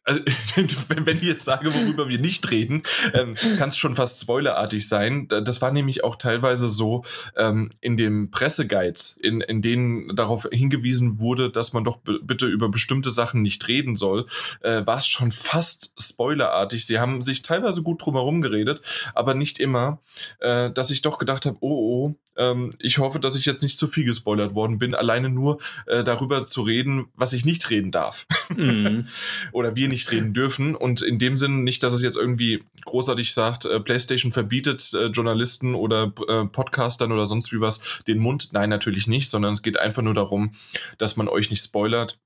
also, 0.07 0.21
wenn 1.05 1.17
ich 1.17 1.23
jetzt 1.23 1.45
sage, 1.45 1.75
worüber 1.75 2.09
wir 2.09 2.21
nicht 2.21 2.51
reden, 2.51 2.83
ähm, 3.13 3.35
kann 3.59 3.69
es 3.69 3.77
schon 3.77 3.95
fast 3.95 4.21
spoilerartig 4.21 4.89
sein. 4.89 5.29
Das 5.29 5.61
war 5.61 5.73
nämlich 5.73 6.05
auch 6.05 6.17
teilweise 6.17 6.69
so 6.69 7.05
ähm, 7.37 7.71
in 7.81 7.97
den 7.97 8.31
Presseguides, 8.31 9.17
in, 9.17 9.41
in 9.41 9.63
denen 9.63 10.15
darauf 10.15 10.47
hingewiesen 10.51 11.19
wurde, 11.19 11.51
dass 11.51 11.73
man 11.73 11.85
doch 11.85 11.99
bitte 12.23 12.47
über 12.47 12.69
bestimmte 12.69 13.11
Sachen 13.11 13.43
nicht 13.43 13.67
reden 13.69 13.97
soll, 13.97 14.27
äh, 14.61 14.87
war 14.87 14.99
es 14.99 15.07
schon 15.07 15.33
fast 15.33 15.93
spoilerartig. 16.01 16.87
Sie 16.87 16.99
haben 16.99 17.21
sich 17.21 17.43
teilweise 17.43 17.83
gut 17.83 18.05
drumherum 18.05 18.41
geredet, 18.41 18.83
aber 19.15 19.35
nicht 19.35 19.59
immer, 19.59 20.01
äh, 20.39 20.71
dass 20.71 20.91
ich 20.91 21.03
doch 21.03 21.19
gedacht 21.19 21.47
habe, 21.47 21.57
oh, 21.61 22.07
oh, 22.07 22.15
ähm, 22.37 22.75
ich 22.79 22.99
hoffe, 22.99 23.21
dass 23.21 23.37
ich 23.37 23.47
jetzt 23.47 23.63
nicht 23.63 23.79
zu 23.79 23.89
viel 23.89 24.05
gespoilert 24.05 24.55
worden 24.55 24.79
bin, 24.79 24.95
alleine 24.95 25.29
nur 25.29 25.59
äh, 25.87 26.05
darüber 26.05 26.47
zu 26.47 26.63
reden, 26.63 27.07
was 27.15 27.33
ich 27.33 27.45
nicht 27.45 27.71
reden 27.71 27.91
darf. 27.91 28.27
Mhm. 28.55 29.07
Oder 29.53 29.77
wir 29.77 29.89
nicht 29.89 30.11
reden 30.11 30.35
dürfen. 30.35 30.75
Und 30.75 31.03
in 31.03 31.19
dem 31.19 31.37
Sinn 31.37 31.65
nicht, 31.65 31.83
dass 31.83 31.93
es 31.93 32.03
jetzt 32.03 32.17
irgendwie 32.17 32.63
großartig 32.85 33.33
sagt, 33.33 33.65
äh, 33.65 33.81
PlayStation 33.81 34.33
verbietet 34.33 34.93
äh, 34.95 35.07
Journalisten 35.07 35.75
oder 35.75 36.13
äh, 36.29 36.45
Podcastern 36.45 37.13
oder 37.13 37.27
sonst 37.27 37.53
wie 37.53 37.61
was 37.61 37.81
den 38.07 38.19
Mund. 38.19 38.51
Nein, 38.53 38.71
natürlich 38.71 39.07
nicht, 39.07 39.29
sondern 39.29 39.53
es 39.53 39.63
geht 39.63 39.79
einfach 39.79 40.03
nur 40.03 40.15
darum, 40.15 40.53
dass 40.99 41.17
man 41.17 41.29
euch 41.29 41.51
nicht 41.51 41.63
spoilert 41.63 42.19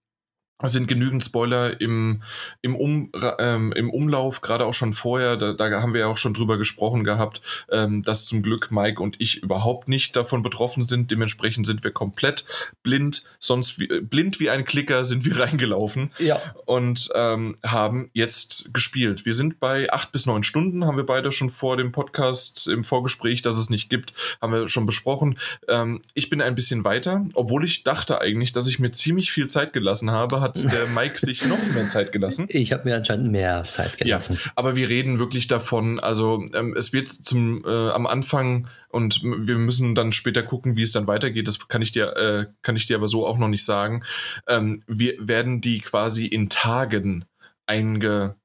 es 0.62 0.72
sind 0.72 0.88
genügend 0.88 1.24
Spoiler 1.24 1.80
im, 1.80 2.22
im, 2.62 2.76
um, 2.76 3.10
ähm, 3.38 3.72
im 3.72 3.90
Umlauf, 3.90 4.40
gerade 4.40 4.66
auch 4.66 4.74
schon 4.74 4.92
vorher, 4.92 5.36
da, 5.36 5.52
da, 5.52 5.80
haben 5.80 5.94
wir 5.94 6.00
ja 6.00 6.06
auch 6.06 6.16
schon 6.16 6.34
drüber 6.34 6.58
gesprochen 6.58 7.04
gehabt, 7.04 7.40
ähm, 7.70 8.02
dass 8.02 8.26
zum 8.26 8.42
Glück 8.42 8.70
Mike 8.70 9.02
und 9.02 9.16
ich 9.18 9.42
überhaupt 9.42 9.88
nicht 9.88 10.16
davon 10.16 10.42
betroffen 10.42 10.82
sind. 10.84 11.10
Dementsprechend 11.10 11.66
sind 11.66 11.84
wir 11.84 11.90
komplett 11.90 12.44
blind, 12.82 13.24
sonst 13.38 13.78
wie, 13.78 13.86
blind 13.86 14.40
wie 14.40 14.50
ein 14.50 14.64
Klicker 14.64 15.04
sind 15.04 15.24
wir 15.24 15.38
reingelaufen 15.40 16.10
ja. 16.18 16.40
und 16.66 17.08
ähm, 17.14 17.56
haben 17.64 18.10
jetzt 18.12 18.72
gespielt. 18.74 19.24
Wir 19.24 19.34
sind 19.34 19.60
bei 19.60 19.90
acht 19.92 20.12
bis 20.12 20.26
neun 20.26 20.42
Stunden, 20.42 20.84
haben 20.84 20.96
wir 20.96 21.06
beide 21.06 21.32
schon 21.32 21.50
vor 21.50 21.76
dem 21.76 21.92
Podcast 21.92 22.68
im 22.68 22.84
Vorgespräch, 22.84 23.42
dass 23.42 23.58
es 23.58 23.70
nicht 23.70 23.88
gibt, 23.88 24.12
haben 24.40 24.52
wir 24.52 24.68
schon 24.68 24.86
besprochen. 24.86 25.38
Ähm, 25.68 26.02
ich 26.14 26.28
bin 26.28 26.42
ein 26.42 26.54
bisschen 26.54 26.84
weiter, 26.84 27.26
obwohl 27.34 27.64
ich 27.64 27.82
dachte 27.84 28.20
eigentlich, 28.20 28.52
dass 28.52 28.68
ich 28.68 28.78
mir 28.78 28.90
ziemlich 28.90 29.32
viel 29.32 29.48
Zeit 29.48 29.72
gelassen 29.72 30.10
habe, 30.10 30.40
hat 30.50 30.72
der 30.72 30.86
Mike 30.86 31.18
sich 31.18 31.46
noch 31.46 31.62
mehr 31.74 31.86
Zeit 31.86 32.12
gelassen. 32.12 32.46
Ich 32.60 32.72
habe 32.72 32.88
mir 32.88 32.96
anscheinend 32.96 33.30
mehr 33.30 33.64
Zeit 33.64 33.96
gelassen. 33.96 34.38
Ja, 34.42 34.50
aber 34.54 34.76
wir 34.76 34.88
reden 34.88 35.18
wirklich 35.18 35.46
davon, 35.46 35.98
also 35.98 36.44
ähm, 36.52 36.74
es 36.76 36.92
wird 36.92 37.08
zum 37.08 37.64
äh, 37.64 37.90
am 37.90 38.06
Anfang 38.06 38.68
und 38.88 39.22
wir 39.22 39.56
müssen 39.56 39.94
dann 39.94 40.12
später 40.12 40.42
gucken, 40.42 40.76
wie 40.76 40.82
es 40.82 40.92
dann 40.92 41.06
weitergeht. 41.06 41.48
Das 41.48 41.68
kann 41.68 41.80
ich 41.80 41.92
dir, 41.92 42.16
äh, 42.16 42.46
kann 42.62 42.76
ich 42.76 42.86
dir 42.86 42.96
aber 42.96 43.08
so 43.08 43.26
auch 43.26 43.38
noch 43.38 43.48
nicht 43.48 43.64
sagen. 43.64 44.02
Ähm, 44.46 44.82
wir 44.86 45.14
werden 45.18 45.60
die 45.60 45.80
quasi 45.80 46.26
in 46.26 46.50
Tagen 46.50 47.24
einge, 47.66 48.36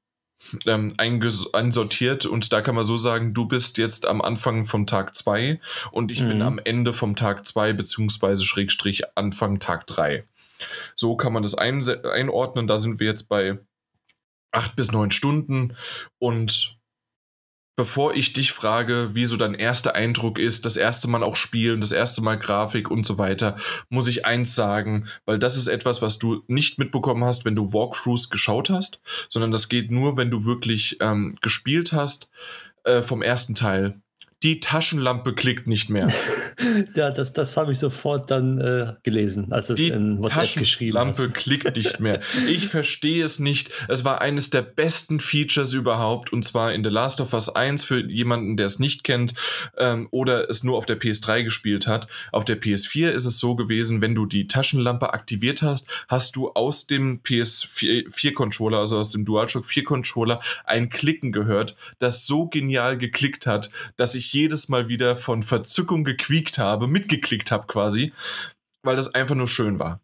ähm, 0.66 0.94
einsortiert 0.98 2.26
und 2.26 2.52
da 2.52 2.60
kann 2.60 2.74
man 2.74 2.84
so 2.84 2.96
sagen, 2.96 3.34
du 3.34 3.46
bist 3.46 3.78
jetzt 3.78 4.06
am 4.06 4.20
Anfang 4.20 4.66
vom 4.66 4.86
Tag 4.86 5.16
2 5.16 5.60
und 5.90 6.12
ich 6.12 6.22
mhm. 6.22 6.28
bin 6.28 6.42
am 6.42 6.60
Ende 6.62 6.92
vom 6.92 7.16
Tag 7.16 7.46
2 7.46 7.72
beziehungsweise 7.72 8.44
Schrägstrich 8.44 9.02
Anfang 9.16 9.58
Tag 9.58 9.86
3. 9.86 10.24
So 10.94 11.16
kann 11.16 11.32
man 11.32 11.42
das 11.42 11.54
ein 11.54 11.82
einordnen. 12.04 12.66
Da 12.66 12.78
sind 12.78 13.00
wir 13.00 13.06
jetzt 13.06 13.28
bei 13.28 13.58
acht 14.52 14.76
bis 14.76 14.92
neun 14.92 15.10
Stunden. 15.10 15.76
Und 16.18 16.76
bevor 17.76 18.14
ich 18.14 18.32
dich 18.32 18.52
frage, 18.52 19.10
wie 19.14 19.26
so 19.26 19.36
dein 19.36 19.54
erster 19.54 19.94
Eindruck 19.94 20.38
ist, 20.38 20.64
das 20.64 20.76
erste 20.76 21.08
Mal 21.08 21.22
auch 21.22 21.36
spielen, 21.36 21.80
das 21.80 21.92
erste 21.92 22.22
Mal 22.22 22.38
Grafik 22.38 22.90
und 22.90 23.04
so 23.04 23.18
weiter, 23.18 23.56
muss 23.90 24.08
ich 24.08 24.24
eins 24.24 24.54
sagen, 24.54 25.08
weil 25.26 25.38
das 25.38 25.56
ist 25.56 25.68
etwas, 25.68 26.00
was 26.00 26.18
du 26.18 26.42
nicht 26.48 26.78
mitbekommen 26.78 27.24
hast, 27.24 27.44
wenn 27.44 27.54
du 27.54 27.72
Walkthroughs 27.72 28.30
geschaut 28.30 28.70
hast, 28.70 29.00
sondern 29.28 29.50
das 29.50 29.68
geht 29.68 29.90
nur, 29.90 30.16
wenn 30.16 30.30
du 30.30 30.44
wirklich 30.44 30.96
ähm, 31.00 31.36
gespielt 31.42 31.92
hast 31.92 32.30
äh, 32.84 33.02
vom 33.02 33.20
ersten 33.20 33.54
Teil 33.54 34.00
die 34.42 34.60
Taschenlampe 34.60 35.34
klickt 35.34 35.66
nicht 35.66 35.88
mehr. 35.88 36.12
ja, 36.94 37.10
das, 37.10 37.32
das 37.32 37.56
habe 37.56 37.72
ich 37.72 37.78
sofort 37.78 38.30
dann 38.30 38.58
äh, 38.60 38.92
gelesen, 39.02 39.50
als 39.50 39.70
es 39.70 39.76
die 39.76 39.88
in 39.88 40.22
WhatsApp 40.22 40.56
geschrieben 40.58 40.98
hast. 40.98 41.16
Die 41.16 41.22
Lampe 41.22 41.32
klickt 41.32 41.74
nicht 41.76 42.00
mehr. 42.00 42.20
Ich 42.46 42.68
verstehe 42.68 43.24
es 43.24 43.38
nicht. 43.38 43.70
Es 43.88 44.04
war 44.04 44.20
eines 44.20 44.50
der 44.50 44.60
besten 44.60 45.20
Features 45.20 45.72
überhaupt 45.72 46.34
und 46.34 46.44
zwar 46.44 46.74
in 46.74 46.84
The 46.84 46.90
Last 46.90 47.22
of 47.22 47.32
Us 47.32 47.48
1 47.48 47.84
für 47.84 48.06
jemanden, 48.06 48.58
der 48.58 48.66
es 48.66 48.78
nicht 48.78 49.04
kennt 49.04 49.32
ähm, 49.78 50.06
oder 50.10 50.50
es 50.50 50.62
nur 50.64 50.76
auf 50.76 50.84
der 50.84 51.00
PS3 51.00 51.44
gespielt 51.44 51.86
hat. 51.86 52.06
Auf 52.30 52.44
der 52.44 52.60
PS4 52.60 53.08
ist 53.08 53.24
es 53.24 53.38
so 53.38 53.56
gewesen, 53.56 54.02
wenn 54.02 54.14
du 54.14 54.26
die 54.26 54.48
Taschenlampe 54.48 55.14
aktiviert 55.14 55.62
hast, 55.62 55.88
hast 56.08 56.36
du 56.36 56.50
aus 56.50 56.86
dem 56.86 57.22
PS4 57.22 58.34
Controller, 58.34 58.80
also 58.80 58.98
aus 58.98 59.12
dem 59.12 59.24
DualShock 59.24 59.64
4 59.64 59.84
Controller, 59.84 60.40
ein 60.66 60.90
Klicken 60.90 61.32
gehört, 61.32 61.74
das 61.98 62.26
so 62.26 62.48
genial 62.48 62.98
geklickt 62.98 63.46
hat, 63.46 63.70
dass 63.96 64.14
ich 64.14 64.25
jedes 64.32 64.68
Mal 64.68 64.88
wieder 64.88 65.16
von 65.16 65.42
Verzückung 65.42 66.04
gequiekt 66.04 66.58
habe, 66.58 66.86
mitgeklickt 66.86 67.50
habe 67.50 67.66
quasi, 67.66 68.12
weil 68.82 68.96
das 68.96 69.14
einfach 69.14 69.34
nur 69.34 69.48
schön 69.48 69.78
war. 69.78 70.00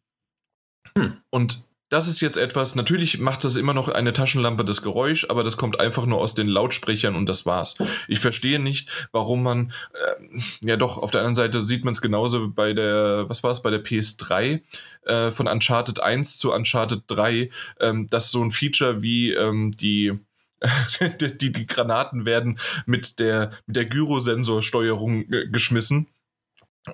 Hm. 0.96 1.18
Und 1.30 1.64
das 1.92 2.08
ist 2.08 2.22
jetzt 2.22 2.38
etwas, 2.38 2.74
natürlich 2.74 3.18
macht 3.18 3.44
das 3.44 3.56
immer 3.56 3.74
noch 3.74 3.88
eine 3.88 4.14
Taschenlampe 4.14 4.64
das 4.64 4.80
Geräusch, 4.80 5.26
aber 5.28 5.44
das 5.44 5.58
kommt 5.58 5.78
einfach 5.78 6.06
nur 6.06 6.22
aus 6.22 6.34
den 6.34 6.48
Lautsprechern 6.48 7.14
und 7.14 7.28
das 7.28 7.44
war's. 7.44 7.76
Ich 8.08 8.18
verstehe 8.18 8.58
nicht, 8.58 8.88
warum 9.12 9.42
man, 9.42 9.74
äh, 9.92 10.40
ja 10.62 10.78
doch, 10.78 10.96
auf 10.96 11.10
der 11.10 11.20
anderen 11.20 11.34
Seite 11.34 11.60
sieht 11.60 11.84
man 11.84 11.92
es 11.92 12.00
genauso 12.00 12.48
bei 12.48 12.72
der, 12.72 13.28
was 13.28 13.42
war 13.42 13.50
es, 13.50 13.60
bei 13.60 13.68
der 13.68 13.84
PS3, 13.84 14.62
äh, 15.02 15.30
von 15.32 15.46
Uncharted 15.46 16.02
1 16.02 16.38
zu 16.38 16.54
Uncharted 16.54 17.02
3, 17.08 17.50
ähm, 17.78 18.08
dass 18.08 18.30
so 18.30 18.42
ein 18.42 18.52
Feature 18.52 19.02
wie 19.02 19.34
ähm, 19.34 19.70
die, 19.72 20.18
die, 21.20 21.52
die 21.52 21.66
Granaten 21.66 22.24
werden 22.24 22.58
mit 22.86 23.18
der, 23.18 23.52
mit 23.66 23.76
der 23.76 23.86
Gyrosensorsteuerung 23.86 25.32
äh, 25.32 25.48
geschmissen. 25.48 26.08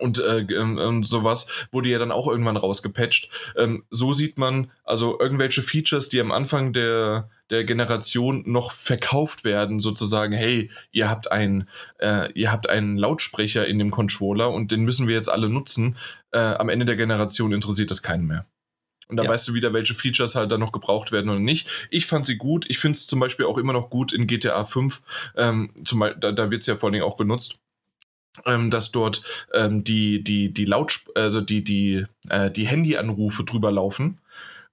Und, 0.01 0.19
äh, 0.19 0.41
ähm, 0.41 1.03
sowas 1.03 1.49
wurde 1.73 1.89
ja 1.89 1.99
dann 1.99 2.13
auch 2.13 2.29
irgendwann 2.29 2.59
rausgepatcht. 2.59 3.31
Ähm, 3.57 3.85
so 3.89 4.13
sieht 4.13 4.37
man 4.37 4.71
also 4.85 5.19
irgendwelche 5.19 5.63
Features, 5.63 6.11
die 6.11 6.21
am 6.21 6.31
Anfang 6.31 6.75
der, 6.75 7.31
der 7.49 7.65
Generation 7.65 8.43
noch 8.45 8.73
verkauft 8.73 9.45
werden, 9.45 9.81
sozusagen, 9.81 10.35
hey, 10.35 10.71
ihr 10.93 11.09
habt 11.09 11.33
einen, 11.33 11.71
äh, 12.01 12.31
ihr 12.33 12.53
habt 12.53 12.69
einen 12.69 12.99
Lautsprecher 12.99 13.67
in 13.67 13.79
dem 13.79 13.91
Controller 13.91 14.51
und 14.51 14.73
den 14.73 14.83
müssen 14.83 15.09
wir 15.09 15.15
jetzt 15.15 15.31
alle 15.31 15.49
nutzen. 15.49 15.97
Äh, 16.33 16.39
am 16.39 16.69
Ende 16.69 16.85
der 16.85 16.97
Generation 16.97 17.53
interessiert 17.53 17.91
das 17.91 18.03
keinen 18.03 18.27
mehr. 18.27 18.45
Und 19.09 19.17
da 19.17 19.25
ja. 19.25 19.31
weißt 19.31 19.49
du 19.49 19.55
wieder, 19.55 19.73
welche 19.73 19.95
Features 19.95 20.35
halt 20.35 20.53
dann 20.53 20.61
noch 20.61 20.73
gebraucht 20.73 21.13
werden 21.13 21.31
oder 21.31 21.41
nicht. 21.41 21.69
Ich 21.91 22.07
fand 22.07 22.27
sie 22.27 22.37
gut. 22.37 22.67
Ich 22.69 22.79
finde 22.79 22.97
es 22.97 23.07
zum 23.07 23.21
Beispiel 23.21 23.47
auch 23.47 23.59
immer 23.59 23.73
noch 23.73 23.91
gut 23.91 24.13
in 24.13 24.27
GTA 24.27 24.65
5. 24.65 25.03
Ähm, 25.37 25.71
zum, 25.85 26.01
da 26.01 26.33
da 26.33 26.51
wird 26.51 26.61
es 26.63 26.67
ja 26.67 26.77
vor 26.77 26.89
allen 26.89 26.95
Dingen 26.95 27.05
auch 27.05 27.17
genutzt. 27.17 27.59
Ähm, 28.47 28.71
dass 28.71 28.93
dort 28.93 29.23
ähm, 29.53 29.83
die, 29.83 30.23
die, 30.23 30.55
die 30.55 30.65
Lautsp 30.65 31.09
also 31.17 31.41
die, 31.41 31.65
die, 31.65 32.05
äh, 32.29 32.53
die 32.53 32.69
Handyanrufe 32.69 33.43
drüber 33.43 33.73
laufen. 33.73 34.21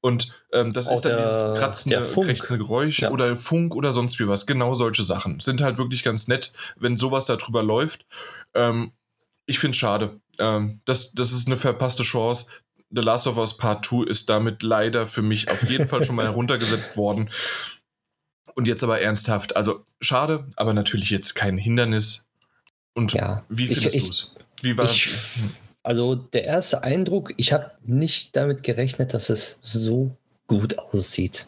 Und 0.01 0.35
ähm, 0.51 0.71
das 0.71 0.87
auch 0.87 0.97
ist 0.97 1.05
dann 1.05 1.15
der, 1.15 1.25
dieses 1.25 1.59
kratzende, 1.59 2.01
krächzende 2.01 2.63
Geräusch 2.63 2.99
ja. 2.99 3.09
oder 3.09 3.35
Funk 3.35 3.73
oder 3.73 3.91
sonst 3.91 4.19
wie 4.19 4.27
was. 4.27 4.45
Genau 4.45 4.75
solche 4.75 5.01
Sachen. 5.01 5.39
Sind 5.39 5.61
halt 5.61 5.79
wirklich 5.79 6.03
ganz 6.03 6.27
nett, 6.27 6.53
wenn 6.75 6.95
sowas 6.95 7.25
da 7.25 7.37
drüber 7.37 7.63
läuft. 7.63 8.05
Ähm, 8.53 8.91
ich 9.47 9.57
finde 9.57 9.71
es 9.71 9.77
schade. 9.77 10.19
Ähm, 10.37 10.81
das, 10.85 11.13
das 11.13 11.31
ist 11.31 11.47
eine 11.47 11.57
verpasste 11.57 12.03
Chance. 12.03 12.47
The 12.89 13.01
Last 13.01 13.27
of 13.27 13.37
Us 13.37 13.57
Part 13.57 13.85
2 13.85 14.05
ist 14.05 14.29
damit 14.29 14.63
leider 14.63 15.07
für 15.07 15.21
mich 15.21 15.49
auf 15.49 15.63
jeden 15.69 15.87
Fall 15.87 16.03
schon 16.03 16.15
mal 16.15 16.25
heruntergesetzt 16.25 16.97
worden. 16.97 17.29
Und 18.53 18.67
jetzt 18.67 18.83
aber 18.83 19.01
ernsthaft, 19.01 19.55
also 19.55 19.83
schade, 19.99 20.47
aber 20.55 20.73
natürlich 20.73 21.09
jetzt 21.09 21.35
kein 21.35 21.57
Hindernis. 21.57 22.27
Und 22.93 23.11
ja, 23.13 23.43
wie 23.49 23.67
findest 23.67 23.95
du 23.95 24.09
es? 24.09 24.35
Wie 24.61 24.77
war 24.77 24.85
ich, 24.85 25.09
Also 25.83 26.15
der 26.15 26.45
erste 26.45 26.83
Eindruck, 26.83 27.33
ich 27.37 27.51
habe 27.51 27.71
nicht 27.83 28.35
damit 28.35 28.63
gerechnet, 28.63 29.13
dass 29.13 29.29
es 29.29 29.59
so 29.61 30.15
gut 30.47 30.79
aussieht. 30.79 31.47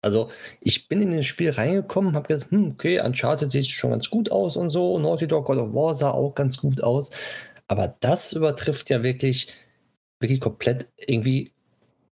Also 0.00 0.30
ich 0.60 0.88
bin 0.88 1.00
in 1.00 1.16
das 1.16 1.26
Spiel 1.26 1.50
reingekommen, 1.50 2.14
habe 2.14 2.28
gesagt, 2.28 2.50
hm, 2.50 2.72
okay, 2.72 3.00
Uncharted 3.00 3.50
sieht 3.50 3.66
schon 3.66 3.90
ganz 3.90 4.08
gut 4.08 4.30
aus 4.30 4.56
und 4.56 4.70
so, 4.70 4.98
Naughty 4.98 5.26
Dog 5.26 5.46
God 5.46 5.58
of 5.58 5.74
War 5.74 5.94
sah 5.94 6.12
auch 6.12 6.34
ganz 6.34 6.58
gut 6.58 6.82
aus, 6.82 7.10
aber 7.66 7.96
das 8.00 8.32
übertrifft 8.32 8.90
ja 8.90 9.02
wirklich 9.02 9.48
wirklich 10.20 10.40
komplett 10.40 10.88
irgendwie 10.96 11.52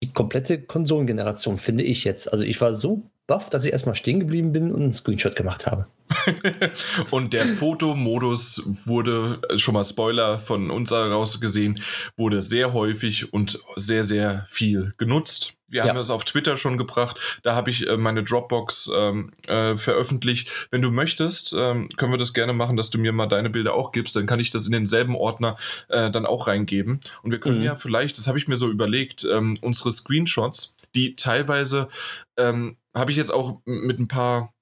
die 0.03 0.12
komplette 0.12 0.61
Konsolengeneration, 0.61 1.59
finde 1.59 1.85
ich 1.85 2.05
jetzt. 2.05 2.33
Also 2.33 2.45
ich 2.45 2.61
war 2.61 2.74
so 2.74 3.11
baff, 3.27 3.51
dass 3.51 3.65
ich 3.65 3.73
erstmal 3.73 3.94
stehen 3.94 4.20
geblieben 4.20 4.53
bin 4.53 4.73
und 4.73 4.82
einen 4.82 4.93
Screenshot 4.93 5.36
gemacht 5.36 5.66
habe. 5.66 5.86
und 7.11 7.32
der 7.32 7.47
Fotomodus 7.47 8.62
wurde, 8.86 9.40
äh, 9.49 9.59
schon 9.59 9.74
mal 9.74 9.85
Spoiler 9.85 10.39
von 10.39 10.70
uns 10.70 10.90
heraus 10.90 11.40
gesehen, 11.40 11.81
wurde 12.16 12.43
sehr 12.43 12.73
häufig 12.73 13.32
und 13.32 13.61
sehr, 13.77 14.05
sehr 14.05 14.47
viel 14.49 14.93
genutzt. 14.99 15.55
Wir 15.69 15.85
ja. 15.85 15.89
haben 15.89 15.97
das 15.97 16.11
auf 16.11 16.24
Twitter 16.24 16.59
schon 16.59 16.77
gebracht. 16.77 17.40
Da 17.43 17.55
habe 17.55 17.70
ich 17.70 17.89
äh, 17.89 17.97
meine 17.97 18.23
Dropbox 18.23 18.90
ähm, 18.94 19.32
äh, 19.47 19.77
veröffentlicht. 19.77 20.69
Wenn 20.70 20.82
du 20.82 20.90
möchtest, 20.90 21.55
ähm, 21.57 21.89
können 21.97 22.12
wir 22.12 22.19
das 22.19 22.35
gerne 22.35 22.53
machen, 22.53 22.77
dass 22.77 22.90
du 22.90 22.99
mir 22.99 23.12
mal 23.12 23.27
deine 23.27 23.49
Bilder 23.49 23.73
auch 23.73 23.90
gibst. 23.90 24.15
Dann 24.15 24.27
kann 24.27 24.39
ich 24.39 24.51
das 24.51 24.66
in 24.66 24.73
denselben 24.73 25.16
Ordner 25.16 25.57
äh, 25.89 26.11
dann 26.11 26.27
auch 26.27 26.47
reingeben. 26.47 27.01
Und 27.23 27.31
wir 27.31 27.40
können 27.40 27.61
mhm. 27.61 27.65
ja 27.65 27.77
vielleicht, 27.77 28.19
das 28.19 28.27
habe 28.27 28.36
ich 28.36 28.49
mir 28.49 28.57
so 28.57 28.69
überlegt, 28.69 29.24
ähm, 29.24 29.57
unsere 29.62 29.93
Screenshots, 29.93 30.77
die 30.94 31.16
teilweise 31.16 31.89
ähm, 32.36 32.77
habe 32.94 33.10
ich 33.10 33.16
jetzt 33.16 33.32
auch 33.32 33.60
mit 33.64 33.98
ein 33.98 34.09
paar 34.09 34.52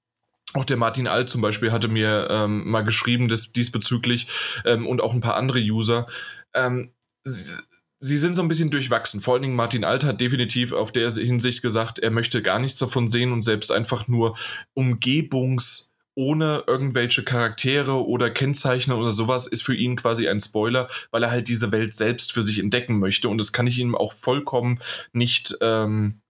auch 0.53 0.65
der 0.65 0.77
Martin 0.77 1.07
Alt 1.07 1.29
zum 1.29 1.41
Beispiel 1.41 1.71
hatte 1.71 1.87
mir 1.87 2.27
ähm, 2.29 2.69
mal 2.69 2.81
geschrieben 2.81 3.29
des, 3.29 3.53
diesbezüglich 3.53 4.27
ähm, 4.65 4.85
und 4.85 5.01
auch 5.01 5.13
ein 5.13 5.21
paar 5.21 5.37
andere 5.37 5.59
User. 5.59 6.07
Ähm, 6.53 6.93
sie, 7.23 7.55
sie, 7.99 8.17
sind 8.17 8.35
so 8.35 8.41
ein 8.41 8.49
bisschen 8.49 8.69
durchwachsen. 8.69 9.21
Vor 9.21 9.35
allen 9.35 9.43
Dingen 9.43 9.55
Martin 9.55 9.85
Alt 9.85 10.03
hat 10.03 10.19
definitiv 10.19 10.73
auf 10.73 10.91
der 10.91 11.09
Hinsicht 11.09 11.61
gesagt, 11.61 11.99
er 11.99 12.11
möchte 12.11 12.41
gar 12.41 12.59
nichts 12.59 12.79
davon 12.79 13.07
sehen 13.07 13.31
und 13.31 13.43
selbst 13.43 13.71
einfach 13.71 14.09
nur 14.09 14.37
Umgebungs- 14.75 15.91
ohne 16.13 16.65
irgendwelche 16.67 17.23
Charaktere 17.23 18.05
oder 18.05 18.29
Kennzeichen 18.29 18.91
oder 18.91 19.11
sowas 19.11 19.47
ist 19.47 19.63
für 19.63 19.75
ihn 19.75 19.95
quasi 19.95 20.27
ein 20.27 20.41
Spoiler, 20.41 20.89
weil 21.09 21.23
er 21.23 21.31
halt 21.31 21.47
diese 21.47 21.71
Welt 21.71 21.93
selbst 21.93 22.33
für 22.33 22.43
sich 22.43 22.59
entdecken 22.59 22.99
möchte. 22.99 23.29
Und 23.29 23.37
das 23.37 23.53
kann 23.53 23.67
ich 23.67 23.79
ihm 23.79 23.95
auch 23.95 24.13
vollkommen 24.13 24.79
nicht 25.13 25.55
ähm, 25.61 26.20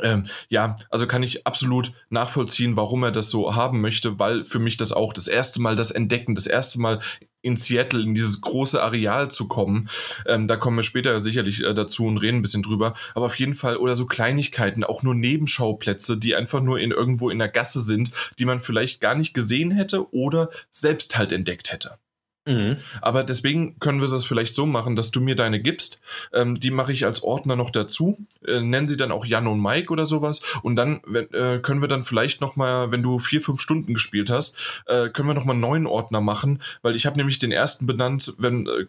ähm, 0.00 0.26
ja, 0.48 0.76
also 0.90 1.06
kann 1.06 1.22
ich 1.22 1.46
absolut 1.46 1.92
nachvollziehen, 2.08 2.76
warum 2.76 3.02
er 3.02 3.12
das 3.12 3.30
so 3.30 3.54
haben 3.54 3.80
möchte, 3.80 4.18
weil 4.18 4.44
für 4.44 4.58
mich 4.58 4.76
das 4.76 4.92
auch 4.92 5.12
das 5.12 5.28
erste 5.28 5.60
Mal 5.60 5.76
das 5.76 5.90
Entdecken, 5.90 6.34
das 6.34 6.46
erste 6.46 6.80
Mal 6.80 7.00
in 7.42 7.56
Seattle, 7.56 8.02
in 8.02 8.14
dieses 8.14 8.40
große 8.40 8.80
Areal 8.82 9.30
zu 9.30 9.48
kommen. 9.48 9.88
Ähm, 10.26 10.46
da 10.46 10.56
kommen 10.56 10.76
wir 10.76 10.84
später 10.84 11.20
sicherlich 11.20 11.62
äh, 11.62 11.74
dazu 11.74 12.06
und 12.06 12.18
reden 12.18 12.38
ein 12.38 12.42
bisschen 12.42 12.62
drüber. 12.62 12.94
Aber 13.14 13.26
auf 13.26 13.38
jeden 13.38 13.54
Fall, 13.54 13.76
oder 13.76 13.96
so 13.96 14.06
Kleinigkeiten, 14.06 14.84
auch 14.84 15.02
nur 15.02 15.14
Nebenschauplätze, 15.14 16.16
die 16.16 16.36
einfach 16.36 16.62
nur 16.62 16.78
in 16.78 16.92
irgendwo 16.92 17.30
in 17.30 17.40
der 17.40 17.48
Gasse 17.48 17.80
sind, 17.80 18.12
die 18.38 18.44
man 18.44 18.60
vielleicht 18.60 19.00
gar 19.00 19.16
nicht 19.16 19.34
gesehen 19.34 19.72
hätte 19.72 20.12
oder 20.14 20.50
selbst 20.70 21.18
halt 21.18 21.32
entdeckt 21.32 21.72
hätte. 21.72 21.98
Mhm. 22.44 22.78
Aber 23.00 23.22
deswegen 23.22 23.78
können 23.78 24.00
wir 24.00 24.08
das 24.08 24.24
vielleicht 24.24 24.54
so 24.54 24.66
machen, 24.66 24.96
dass 24.96 25.12
du 25.12 25.20
mir 25.20 25.36
deine 25.36 25.60
gibst. 25.60 26.00
Ähm, 26.32 26.58
die 26.58 26.72
mache 26.72 26.92
ich 26.92 27.04
als 27.04 27.22
Ordner 27.22 27.54
noch 27.54 27.70
dazu. 27.70 28.18
Äh, 28.44 28.60
nennen 28.60 28.88
sie 28.88 28.96
dann 28.96 29.12
auch 29.12 29.24
Jan 29.24 29.46
und 29.46 29.60
Mike 29.60 29.92
oder 29.92 30.06
sowas. 30.06 30.42
Und 30.62 30.76
dann 30.76 31.02
äh, 31.04 31.58
können 31.60 31.82
wir 31.82 31.88
dann 31.88 32.02
vielleicht 32.02 32.40
nochmal, 32.40 32.90
wenn 32.90 33.02
du 33.02 33.20
vier, 33.20 33.40
fünf 33.40 33.60
Stunden 33.60 33.94
gespielt 33.94 34.28
hast, 34.28 34.56
äh, 34.86 35.08
können 35.08 35.28
wir 35.28 35.34
nochmal 35.34 35.54
einen 35.54 35.60
neuen 35.60 35.86
Ordner 35.86 36.20
machen. 36.20 36.62
Weil 36.82 36.96
ich 36.96 37.06
habe 37.06 37.16
nämlich 37.16 37.38
den 37.38 37.52
ersten 37.52 37.86
benannt, 37.86 38.34
wenn 38.38 38.66
äh, 38.66 38.86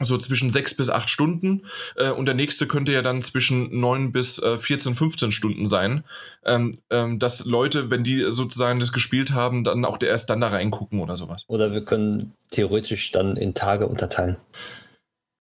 so 0.00 0.18
zwischen 0.18 0.50
sechs 0.50 0.74
bis 0.74 0.90
acht 0.90 1.10
Stunden 1.10 1.62
äh, 1.96 2.10
und 2.10 2.26
der 2.26 2.34
nächste 2.34 2.66
könnte 2.66 2.92
ja 2.92 3.02
dann 3.02 3.22
zwischen 3.22 3.78
neun 3.78 4.12
bis 4.12 4.38
äh, 4.38 4.58
14, 4.58 4.94
15 4.94 5.32
Stunden 5.32 5.66
sein. 5.66 6.04
Ähm, 6.44 6.78
ähm, 6.90 7.18
dass 7.18 7.44
Leute, 7.44 7.90
wenn 7.90 8.04
die 8.04 8.24
sozusagen 8.30 8.80
das 8.80 8.92
gespielt 8.92 9.32
haben, 9.32 9.64
dann 9.64 9.84
auch 9.84 10.00
erst 10.02 10.30
dann 10.30 10.40
da 10.40 10.48
reingucken 10.48 11.00
oder 11.00 11.16
sowas. 11.16 11.44
Oder 11.46 11.72
wir 11.72 11.84
können 11.84 12.32
theoretisch 12.50 13.10
dann 13.10 13.36
in 13.36 13.54
Tage 13.54 13.86
unterteilen. 13.86 14.36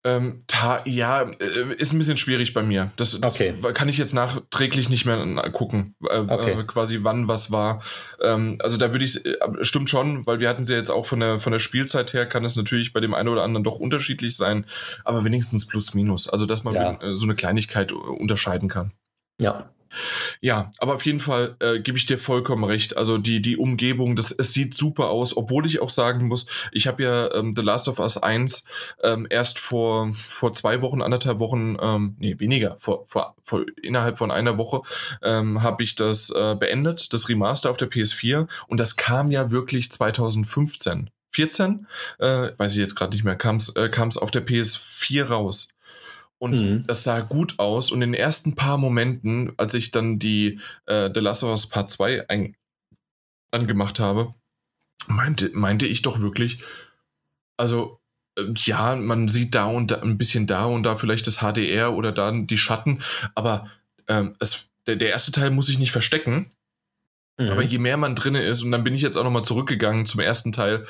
Ähm, 0.03 0.43
ja, 0.85 1.23
äh, 1.23 1.73
ist 1.77 1.91
ein 1.91 1.99
bisschen 1.99 2.17
schwierig 2.17 2.53
bei 2.53 2.63
mir. 2.63 2.91
Das, 2.95 3.19
das 3.19 3.33
okay. 3.35 3.53
kann 3.73 3.89
ich 3.89 3.97
jetzt 3.97 4.13
nachträglich 4.13 4.89
nicht 4.89 5.05
mehr 5.05 5.17
gucken, 5.51 5.95
äh, 6.09 6.19
okay. 6.19 6.51
äh, 6.51 6.63
quasi 6.63 6.99
wann 7.01 7.27
was 7.27 7.51
war. 7.51 7.81
Ähm, 8.21 8.57
also 8.59 8.77
da 8.77 8.91
würde 8.93 9.03
ich 9.03 9.25
äh, 9.25 9.35
stimmt 9.61 9.89
schon, 9.89 10.25
weil 10.25 10.39
wir 10.39 10.49
hatten 10.49 10.63
sie 10.63 10.73
ja 10.73 10.79
jetzt 10.79 10.91
auch 10.91 11.05
von 11.05 11.19
der 11.19 11.39
von 11.39 11.51
der 11.51 11.59
Spielzeit 11.59 12.13
her, 12.13 12.25
kann 12.25 12.45
es 12.45 12.55
natürlich 12.55 12.93
bei 12.93 12.99
dem 12.99 13.13
einen 13.13 13.29
oder 13.29 13.43
anderen 13.43 13.63
doch 13.63 13.79
unterschiedlich 13.79 14.37
sein, 14.37 14.65
aber 15.03 15.25
wenigstens 15.25 15.67
plus 15.67 15.93
minus. 15.93 16.29
Also 16.29 16.45
dass 16.45 16.63
man 16.63 16.75
ja. 16.75 16.99
so 17.15 17.25
eine 17.25 17.35
Kleinigkeit 17.35 17.91
unterscheiden 17.91 18.69
kann. 18.69 18.93
Ja. 19.39 19.71
Ja, 20.41 20.71
aber 20.79 20.95
auf 20.95 21.05
jeden 21.05 21.19
Fall 21.19 21.55
äh, 21.59 21.79
gebe 21.79 21.97
ich 21.97 22.05
dir 22.05 22.17
vollkommen 22.17 22.63
recht. 22.63 22.97
Also 22.97 23.17
die, 23.17 23.41
die 23.41 23.57
Umgebung, 23.57 24.15
das, 24.15 24.31
es 24.31 24.53
sieht 24.53 24.73
super 24.73 25.09
aus, 25.09 25.35
obwohl 25.35 25.65
ich 25.65 25.81
auch 25.81 25.89
sagen 25.89 26.27
muss, 26.27 26.47
ich 26.71 26.87
habe 26.87 27.03
ja 27.03 27.33
ähm, 27.33 27.53
The 27.55 27.61
Last 27.61 27.87
of 27.87 27.99
Us 27.99 28.17
1 28.17 28.65
ähm, 29.03 29.27
erst 29.29 29.59
vor, 29.59 30.11
vor 30.13 30.53
zwei 30.53 30.81
Wochen, 30.81 31.01
anderthalb 31.01 31.39
Wochen, 31.39 31.77
ähm, 31.81 32.15
nee, 32.19 32.39
weniger, 32.39 32.77
vor, 32.77 33.05
vor, 33.07 33.35
vor 33.43 33.65
innerhalb 33.81 34.17
von 34.17 34.31
einer 34.31 34.57
Woche 34.57 34.81
ähm, 35.23 35.61
habe 35.63 35.83
ich 35.83 35.95
das 35.95 36.29
äh, 36.29 36.55
beendet, 36.59 37.13
das 37.13 37.29
Remaster 37.29 37.69
auf 37.69 37.77
der 37.77 37.89
PS4 37.89 38.47
und 38.67 38.79
das 38.79 38.95
kam 38.95 39.31
ja 39.31 39.51
wirklich 39.51 39.91
2015. 39.91 41.09
14, 41.31 41.85
äh, 42.19 42.51
weiß 42.57 42.73
ich 42.73 42.79
jetzt 42.79 42.95
gerade 42.95 43.11
nicht 43.11 43.23
mehr, 43.23 43.35
kam 43.35 43.57
es 43.57 43.75
äh, 43.75 43.91
auf 43.95 44.31
der 44.31 44.45
PS4 44.45 45.25
raus. 45.25 45.67
Und 46.39 46.59
mhm. 46.59 46.85
das 46.87 47.03
sah 47.03 47.21
gut 47.21 47.57
aus. 47.57 47.91
Und 47.91 48.01
in 48.01 48.11
den 48.11 48.19
ersten 48.19 48.55
paar 48.55 48.77
Momenten, 48.77 49.53
als 49.57 49.73
ich 49.73 49.91
dann 49.91 50.19
die 50.19 50.59
äh, 50.85 51.09
The 51.13 51.19
Last 51.19 51.43
of 51.43 51.49
Us 51.49 51.67
Part 51.67 51.89
2 51.89 52.29
ein 52.29 52.55
angemacht 53.51 53.99
habe, 53.99 54.33
meinte, 55.07 55.49
meinte 55.53 55.87
ich 55.87 56.01
doch 56.01 56.19
wirklich, 56.19 56.59
also 57.57 57.99
äh, 58.37 58.43
ja, 58.55 58.95
man 58.95 59.27
sieht 59.27 59.55
da 59.55 59.65
und 59.65 59.91
da 59.91 60.01
ein 60.01 60.17
bisschen 60.17 60.47
da 60.47 60.65
und 60.65 60.83
da 60.83 60.95
vielleicht 60.95 61.27
das 61.27 61.37
HDR 61.37 61.93
oder 61.93 62.11
da 62.11 62.31
die 62.31 62.57
Schatten, 62.57 63.01
aber 63.35 63.69
ähm, 64.07 64.35
es, 64.39 64.67
der, 64.85 64.95
der 64.95 65.09
erste 65.09 65.31
Teil 65.31 65.49
muss 65.49 65.67
sich 65.67 65.79
nicht 65.79 65.91
verstecken. 65.91 66.51
Mhm. 67.39 67.49
Aber 67.49 67.61
je 67.61 67.77
mehr 67.77 67.97
man 67.97 68.15
drinne 68.15 68.41
ist, 68.41 68.63
und 68.63 68.71
dann 68.71 68.83
bin 68.83 68.95
ich 68.95 69.01
jetzt 69.01 69.15
auch 69.15 69.23
nochmal 69.23 69.43
zurückgegangen 69.43 70.05
zum 70.05 70.21
ersten 70.21 70.51
Teil, 70.51 70.85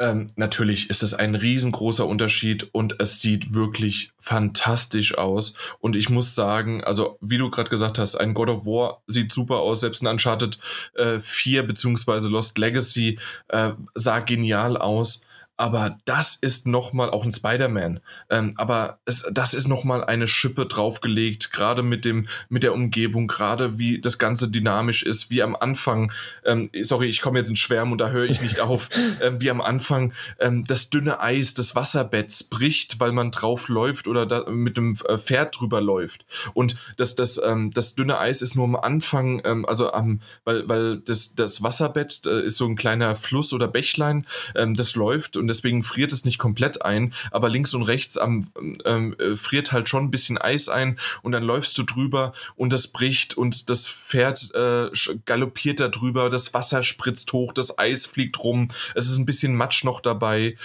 ähm, 0.00 0.28
natürlich 0.34 0.88
ist 0.88 1.02
es 1.02 1.12
ein 1.12 1.34
riesengroßer 1.34 2.06
Unterschied 2.06 2.68
und 2.72 3.00
es 3.00 3.20
sieht 3.20 3.52
wirklich 3.52 4.12
fantastisch 4.18 5.16
aus. 5.16 5.54
Und 5.78 5.94
ich 5.94 6.08
muss 6.08 6.34
sagen, 6.34 6.82
also 6.82 7.18
wie 7.20 7.36
du 7.36 7.50
gerade 7.50 7.68
gesagt 7.68 7.98
hast, 7.98 8.16
ein 8.16 8.32
God 8.32 8.48
of 8.48 8.64
War 8.64 9.02
sieht 9.06 9.30
super 9.30 9.58
aus. 9.58 9.80
Selbst 9.80 10.02
ein 10.02 10.08
Uncharted 10.08 10.58
äh, 10.94 11.20
4 11.20 11.64
bzw. 11.64 12.28
Lost 12.28 12.56
Legacy 12.56 13.18
äh, 13.48 13.72
sah 13.94 14.20
genial 14.20 14.78
aus 14.78 15.20
aber 15.60 15.98
das 16.06 16.36
ist 16.36 16.66
nochmal 16.66 17.10
auch 17.10 17.22
ein 17.22 17.32
Spider-Man. 17.32 18.00
Ähm, 18.30 18.54
aber 18.56 18.98
es, 19.04 19.28
das 19.30 19.52
ist 19.52 19.68
nochmal 19.68 20.02
eine 20.02 20.26
Schippe 20.26 20.64
draufgelegt, 20.64 21.52
gerade 21.52 21.82
mit 21.82 22.06
dem, 22.06 22.28
mit 22.48 22.62
der 22.62 22.72
Umgebung, 22.72 23.26
gerade 23.26 23.78
wie 23.78 24.00
das 24.00 24.18
Ganze 24.18 24.48
dynamisch 24.48 25.02
ist, 25.02 25.28
wie 25.28 25.42
am 25.42 25.54
Anfang, 25.54 26.12
ähm, 26.46 26.70
sorry, 26.80 27.08
ich 27.08 27.20
komme 27.20 27.38
jetzt 27.38 27.50
in 27.50 27.56
Schwärmen 27.56 27.92
und 27.92 27.98
da 27.98 28.08
höre 28.08 28.24
ich 28.24 28.40
nicht 28.40 28.58
auf, 28.60 28.88
ähm, 29.20 29.42
wie 29.42 29.50
am 29.50 29.60
Anfang 29.60 30.14
ähm, 30.38 30.64
das 30.64 30.88
dünne 30.88 31.20
Eis 31.20 31.52
des 31.52 31.76
Wasserbetts 31.76 32.44
bricht, 32.44 32.98
weil 32.98 33.12
man 33.12 33.30
drauf 33.30 33.68
läuft 33.68 34.08
oder 34.08 34.24
da, 34.24 34.48
mit 34.48 34.78
dem 34.78 34.96
äh, 35.08 35.18
Pferd 35.18 35.60
drüber 35.60 35.82
läuft. 35.82 36.24
Und 36.54 36.76
das, 36.96 37.16
das, 37.16 37.38
ähm, 37.44 37.70
das 37.70 37.94
dünne 37.94 38.16
Eis 38.18 38.40
ist 38.40 38.54
nur 38.54 38.64
am 38.64 38.76
Anfang, 38.76 39.42
ähm, 39.44 39.66
also 39.66 39.92
am, 39.92 40.22
weil, 40.44 40.66
weil 40.70 40.96
das, 41.00 41.34
das 41.34 41.62
Wasserbett 41.62 42.22
äh, 42.24 42.46
ist 42.46 42.56
so 42.56 42.66
ein 42.66 42.76
kleiner 42.76 43.14
Fluss 43.14 43.52
oder 43.52 43.68
Bächlein, 43.68 44.26
das 44.54 44.94
läuft 44.94 45.36
und 45.36 45.49
deswegen 45.50 45.82
friert 45.84 46.12
es 46.12 46.24
nicht 46.24 46.38
komplett 46.38 46.82
ein, 46.84 47.12
aber 47.30 47.48
links 47.48 47.74
und 47.74 47.82
rechts 47.82 48.16
am, 48.16 48.50
ähm, 48.84 49.14
äh, 49.18 49.36
friert 49.36 49.72
halt 49.72 49.88
schon 49.88 50.04
ein 50.04 50.10
bisschen 50.10 50.38
Eis 50.38 50.68
ein 50.68 50.98
und 51.22 51.32
dann 51.32 51.42
läufst 51.42 51.76
du 51.76 51.82
drüber 51.82 52.32
und 52.56 52.72
das 52.72 52.88
bricht 52.88 53.36
und 53.36 53.68
das 53.68 53.86
Pferd 53.86 54.50
äh, 54.54 54.90
galoppiert 55.26 55.80
da 55.80 55.88
drüber, 55.88 56.30
das 56.30 56.54
Wasser 56.54 56.82
spritzt 56.82 57.32
hoch, 57.32 57.52
das 57.52 57.78
Eis 57.78 58.06
fliegt 58.06 58.42
rum, 58.42 58.68
es 58.94 59.08
ist 59.08 59.16
ein 59.16 59.26
bisschen 59.26 59.54
Matsch 59.54 59.84
noch 59.84 60.00
dabei. 60.00 60.56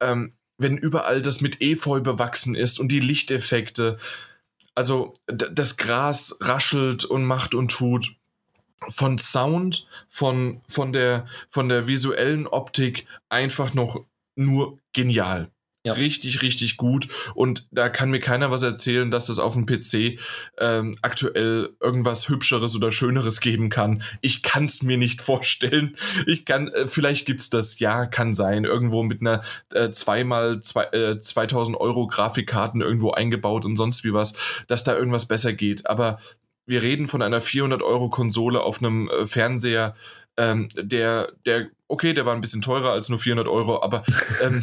Ähm, 0.00 0.34
wenn 0.58 0.76
überall 0.76 1.22
das 1.22 1.40
mit 1.40 1.60
Efeu 1.60 2.00
bewachsen 2.00 2.54
ist 2.54 2.78
und 2.78 2.88
die 2.88 3.00
Lichteffekte, 3.00 3.98
also 4.74 5.14
das 5.26 5.76
Gras 5.76 6.36
raschelt 6.40 7.04
und 7.04 7.24
macht 7.24 7.54
und 7.54 7.70
tut 7.70 8.16
von 8.88 9.18
Sound, 9.18 9.86
von, 10.08 10.62
von, 10.68 10.92
der, 10.92 11.26
von 11.50 11.68
der 11.68 11.86
visuellen 11.86 12.46
Optik 12.46 13.06
einfach 13.28 13.74
noch 13.74 14.04
nur 14.36 14.78
genial. 14.92 15.50
Ja. 15.84 15.94
Richtig, 15.94 16.42
richtig 16.42 16.76
gut. 16.76 17.08
Und 17.34 17.66
da 17.72 17.88
kann 17.88 18.10
mir 18.10 18.20
keiner 18.20 18.52
was 18.52 18.62
erzählen, 18.62 19.10
dass 19.10 19.28
es 19.28 19.40
auf 19.40 19.54
dem 19.54 19.66
PC 19.66 20.20
ähm, 20.58 20.96
aktuell 21.02 21.70
irgendwas 21.80 22.28
Hübscheres 22.28 22.76
oder 22.76 22.92
Schöneres 22.92 23.40
geben 23.40 23.68
kann. 23.68 24.04
Ich 24.20 24.44
kann 24.44 24.64
es 24.64 24.84
mir 24.84 24.96
nicht 24.96 25.20
vorstellen. 25.22 25.96
Ich 26.26 26.44
kann, 26.44 26.68
äh, 26.68 26.86
vielleicht 26.86 27.26
gibt's 27.26 27.50
das, 27.50 27.80
ja, 27.80 28.06
kann 28.06 28.32
sein. 28.32 28.64
Irgendwo 28.64 29.02
mit 29.02 29.22
einer 29.22 29.42
äh, 29.74 29.90
zweimal 29.90 30.60
zwei, 30.60 30.84
äh, 30.84 31.18
2000 31.18 31.76
Euro 31.76 32.06
Grafikkarten 32.06 32.80
irgendwo 32.80 33.10
eingebaut 33.10 33.64
und 33.64 33.76
sonst 33.76 34.04
wie 34.04 34.12
was, 34.12 34.34
dass 34.68 34.84
da 34.84 34.96
irgendwas 34.96 35.26
besser 35.26 35.52
geht. 35.52 35.88
Aber 35.88 36.18
wir 36.64 36.82
reden 36.82 37.08
von 37.08 37.22
einer 37.22 37.40
400 37.40 37.82
Euro 37.82 38.08
Konsole 38.08 38.62
auf 38.62 38.78
einem 38.78 39.08
äh, 39.08 39.26
Fernseher, 39.26 39.96
ähm, 40.36 40.68
der, 40.74 41.32
der, 41.44 41.68
okay, 41.88 42.14
der 42.14 42.26
war 42.26 42.34
ein 42.34 42.40
bisschen 42.40 42.62
teurer 42.62 42.92
als 42.92 43.08
nur 43.08 43.18
400 43.18 43.48
Euro, 43.48 43.82
aber 43.82 44.02
ähm, 44.42 44.62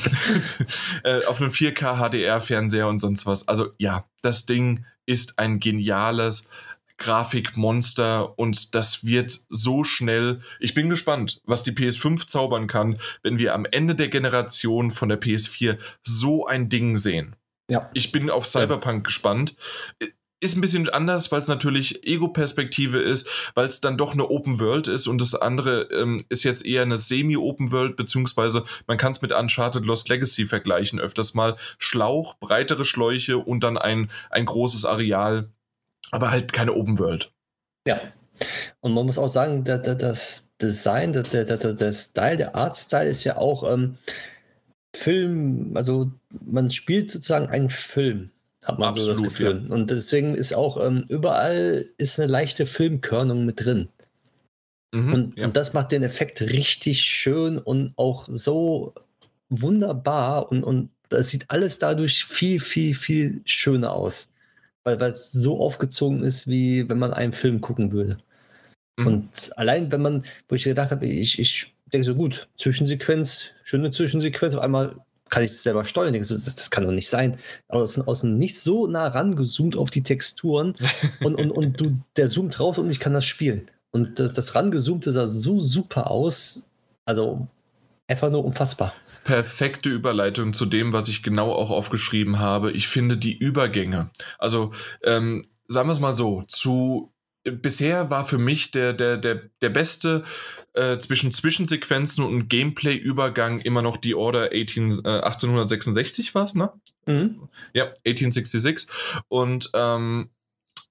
äh, 1.04 1.26
auf 1.26 1.42
einem 1.42 1.52
4K 1.52 1.98
HDR-Fernseher 1.98 2.88
und 2.88 3.00
sonst 3.00 3.26
was. 3.26 3.48
Also 3.48 3.70
ja, 3.78 4.06
das 4.22 4.46
Ding 4.46 4.86
ist 5.06 5.40
ein 5.40 5.60
geniales 5.60 6.50
Grafikmonster 6.98 8.38
und 8.38 8.76
das 8.76 9.06
wird 9.06 9.32
so 9.50 9.84
schnell. 9.84 10.42
Ich 10.60 10.74
bin 10.74 10.90
gespannt, 10.90 11.42
was 11.46 11.64
die 11.64 11.72
PS5 11.72 12.28
zaubern 12.28 12.68
kann, 12.68 13.00
wenn 13.24 13.40
wir 13.40 13.56
am 13.56 13.66
Ende 13.66 13.96
der 13.96 14.10
Generation 14.10 14.92
von 14.92 15.10
der 15.10 15.20
PS4 15.20 15.78
so 16.04 16.46
ein 16.46 16.70
Ding 16.70 16.98
sehen. 16.98 17.36
Ja. 17.70 17.90
Ich 17.94 18.12
bin 18.12 18.30
auf 18.30 18.46
Cyberpunk 18.46 18.98
ja. 18.98 19.04
gespannt. 19.04 19.56
Ist 20.42 20.56
ein 20.56 20.62
bisschen 20.62 20.88
anders, 20.88 21.34
weil 21.34 21.42
es 21.42 21.50
natürlich 21.50 22.08
Ego-Perspektive 22.08 23.00
ist, 23.00 23.30
weil 23.56 23.68
es 23.68 23.82
dann 23.82 23.98
doch 23.98 24.14
eine 24.14 24.30
Open 24.30 24.60
World 24.60 24.88
ist 24.88 25.08
und 25.08 25.20
das 25.20 25.36
andere 25.36 25.90
ähm, 25.92 26.24
ist 26.30 26.44
jetzt 26.44 26.66
eher 26.66 26.84
eine 26.84 26.96
Semi-Open 26.96 27.74
World, 27.74 27.98
beziehungsweise 27.98 28.64
man 28.88 28.98
kann 28.98 29.12
es 29.12 29.22
mit 29.22 29.34
Uncharted 29.34 29.86
Lost 29.86 30.08
Legacy 30.08 30.46
vergleichen, 30.46 31.00
öfters 31.00 31.34
mal 31.34 31.58
Schlauch, 31.78 32.36
breitere 32.36 32.86
Schläuche 32.86 33.38
und 33.38 33.64
dann 33.66 33.78
ein, 33.78 34.10
ein 34.30 34.46
großes 34.46 34.86
Areal, 34.86 35.50
aber 36.12 36.32
halt 36.32 36.54
keine 36.54 36.74
Open 36.74 37.00
World. 37.00 37.32
Ja. 37.86 38.00
Und 38.80 38.94
man 38.94 39.06
muss 39.06 39.18
auch 39.18 39.28
sagen, 39.28 39.66
der, 39.66 39.80
der, 39.80 39.96
das 39.96 40.48
Design, 40.62 41.12
der, 41.12 41.24
der, 41.24 41.44
der, 41.44 41.74
der 41.74 41.92
Style, 41.92 42.38
der 42.38 42.56
Art-Style 42.56 43.10
ist 43.10 43.26
ja 43.26 43.36
auch 43.36 43.70
ähm, 43.70 43.98
Film, 44.96 45.76
also 45.76 46.12
man 46.46 46.70
spielt 46.70 47.12
sozusagen 47.12 47.48
einen 47.48 47.70
Film 47.70 48.32
hat 48.66 48.80
man 48.80 48.90
Absolut, 48.90 49.16
so 49.16 49.24
das 49.24 49.32
Gefühl. 49.32 49.66
Ja. 49.68 49.76
Und 49.76 49.90
deswegen 49.90 50.36
ist 50.36 50.54
auch 50.54 50.84
ähm, 50.84 51.06
überall 51.08 51.86
ist 51.98 52.20
eine 52.20 52.32
leichte 52.32 52.66
Filmkörnung 52.66 53.46
mit 53.46 53.64
drin. 53.64 53.90
Mhm, 54.92 55.14
und, 55.14 55.40
ja. 55.40 55.46
und, 55.46 55.56
das 55.56 55.74
macht 55.74 55.92
den 55.92 56.04
Effekt 56.04 56.42
richtig 56.42 57.02
schön 57.02 57.58
und 57.58 57.94
auch 57.96 58.28
so 58.30 58.94
wunderbar 59.50 60.52
und, 60.52 60.64
und 60.64 60.90
das 61.10 61.30
sieht 61.30 61.46
alles 61.50 61.80
dadurch 61.80 62.26
viel, 62.26 62.60
viel, 62.60 62.96
viel 62.96 63.42
schöner 63.46 63.94
aus. 63.94 64.34
Weil 64.84 65.02
es 65.04 65.32
so 65.32 65.60
aufgezogen 65.60 66.24
ist, 66.24 66.48
wie 66.48 66.88
wenn 66.90 67.00
man 67.00 67.14
einen 67.14 67.34
Film 67.34 67.62
gucken 67.62 67.92
würde. 67.92 68.18
Mhm. 68.98 69.08
Und 69.08 69.58
allein, 69.58 69.92
wenn 69.92 70.02
man, 70.02 70.24
wo 70.48 70.56
ich 70.56 70.64
gedacht 70.64 70.92
habe, 70.92 71.06
ich, 71.06 71.40
ich 71.40 71.74
denke 71.92 72.06
so, 72.06 72.16
gut, 72.16 72.48
Zwischensequenz, 72.58 73.48
schöne 73.64 73.92
Zwischensequenz, 73.92 74.56
auf 74.56 74.64
einmal 74.64 74.96
kann 75.30 75.44
ich 75.44 75.52
das 75.52 75.64
selber 75.64 75.86
steuern. 75.86 76.14
Denke 76.14 76.26
so, 76.26 76.36
das, 76.36 76.44
das 76.56 76.72
kann 76.72 76.84
doch 76.84 76.92
nicht 76.92 77.10
sein. 77.10 77.38
Aus, 77.68 78.00
aus 78.00 78.24
nicht 78.24 78.60
so 78.60 78.88
nah 78.88 79.08
rangezoomt 79.08 79.78
auf 79.78 79.92
die 79.92 80.04
Texturen 80.04 80.76
und, 81.24 81.36
und, 81.36 81.52
und 81.52 81.80
du, 81.80 81.98
der 82.16 82.30
zoomt 82.30 82.60
raus 82.60 82.78
und 82.78 82.90
ich 82.90 83.00
kann 83.00 83.14
das 83.14 83.26
spielen. 83.26 83.70
Und 83.92 84.20
das, 84.20 84.34
das 84.34 84.56
rangezoomte 84.56 85.12
sah 85.12 85.28
so 85.28 85.60
super 85.60 86.12
aus. 86.12 86.70
Also 87.06 87.48
einfach 88.08 88.30
nur 88.30 88.46
unfassbar. 88.46 88.94
Perfekte 89.24 89.90
Überleitung 89.90 90.54
zu 90.54 90.66
dem, 90.66 90.94
was 90.94 91.10
ich 91.10 91.24
genau 91.24 91.52
auch 91.52 91.70
aufgeschrieben 91.70 92.40
habe. 92.40 92.72
Ich 92.72 92.88
finde 92.88 93.18
die 93.18 93.38
Übergänge. 93.38 94.10
Also, 94.38 94.72
ähm, 95.04 95.44
sagen 95.68 95.90
wir 95.90 95.94
es 95.94 96.00
mal 96.00 96.14
so, 96.14 96.44
zu 96.48 97.12
bisher 97.44 98.10
war 98.10 98.26
für 98.26 98.38
mich 98.38 98.72
der, 98.72 98.94
der, 98.94 99.18
der, 99.18 99.50
der 99.62 99.70
beste 99.70 100.24
äh, 100.74 100.98
zwischen 100.98 101.32
Zwischensequenzen 101.32 102.24
und 102.24 102.50
Gameplay-Übergang 102.50 103.60
immer 103.62 103.82
noch 103.82 103.98
die 103.98 104.16
Order 104.16 104.50
18, 104.54 105.06
äh, 105.06 105.22
1866 105.22 106.36
war 106.36 106.46
es, 106.46 106.56
ne? 106.56 106.72
Mhm. 107.06 107.50
Ja, 107.74 107.86
1866. 108.06 108.90
Und 109.28 109.70
ähm, 109.74 110.30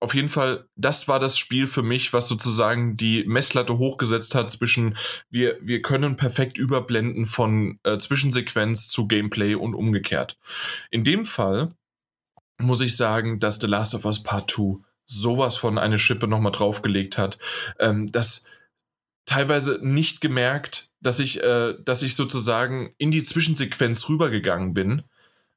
auf 0.01 0.15
jeden 0.15 0.29
Fall, 0.29 0.69
das 0.77 1.09
war 1.09 1.19
das 1.19 1.39
Spiel 1.39 1.67
für 1.67 1.83
mich, 1.83 2.13
was 2.13 2.29
sozusagen 2.29 2.97
die 2.97 3.25
Messlatte 3.25 3.79
hochgesetzt 3.79 4.35
hat 4.35 4.51
zwischen 4.51 4.97
wir, 5.29 5.59
wir 5.61 5.83
können 5.83 6.17
perfekt 6.17 6.57
überblenden 6.57 7.27
von 7.27 7.81
äh, 7.83 7.99
Zwischensequenz 7.99 8.89
zu 8.89 9.09
Gameplay 9.09 9.55
und 9.55 9.75
umgekehrt. 9.75 10.39
In 10.91 11.03
dem 11.03 11.27
Fall 11.27 11.73
muss 12.59 12.81
ich 12.81 12.97
sagen, 12.97 13.41
dass 13.41 13.61
The 13.61 13.67
Last 13.67 13.95
of 13.95 14.05
Us 14.05 14.23
Part 14.23 14.51
2 14.51 14.79
sowas 15.09 15.57
von 15.57 15.79
eine 15.79 15.99
Schippe 15.99 16.29
nochmal 16.29 16.53
draufgelegt 16.53 17.19
hat, 17.19 17.39
ähm, 17.81 18.07
das 18.13 18.45
teilweise 19.25 19.79
nicht 19.83 20.21
gemerkt, 20.21 20.91
dass 21.01 21.19
ich, 21.19 21.43
äh, 21.43 21.75
dass 21.83 22.03
ich 22.03 22.15
sozusagen 22.15 22.95
in 22.99 23.11
die 23.11 23.23
Zwischensequenz 23.23 24.09
rübergegangen 24.09 24.75
bin. 24.75 25.03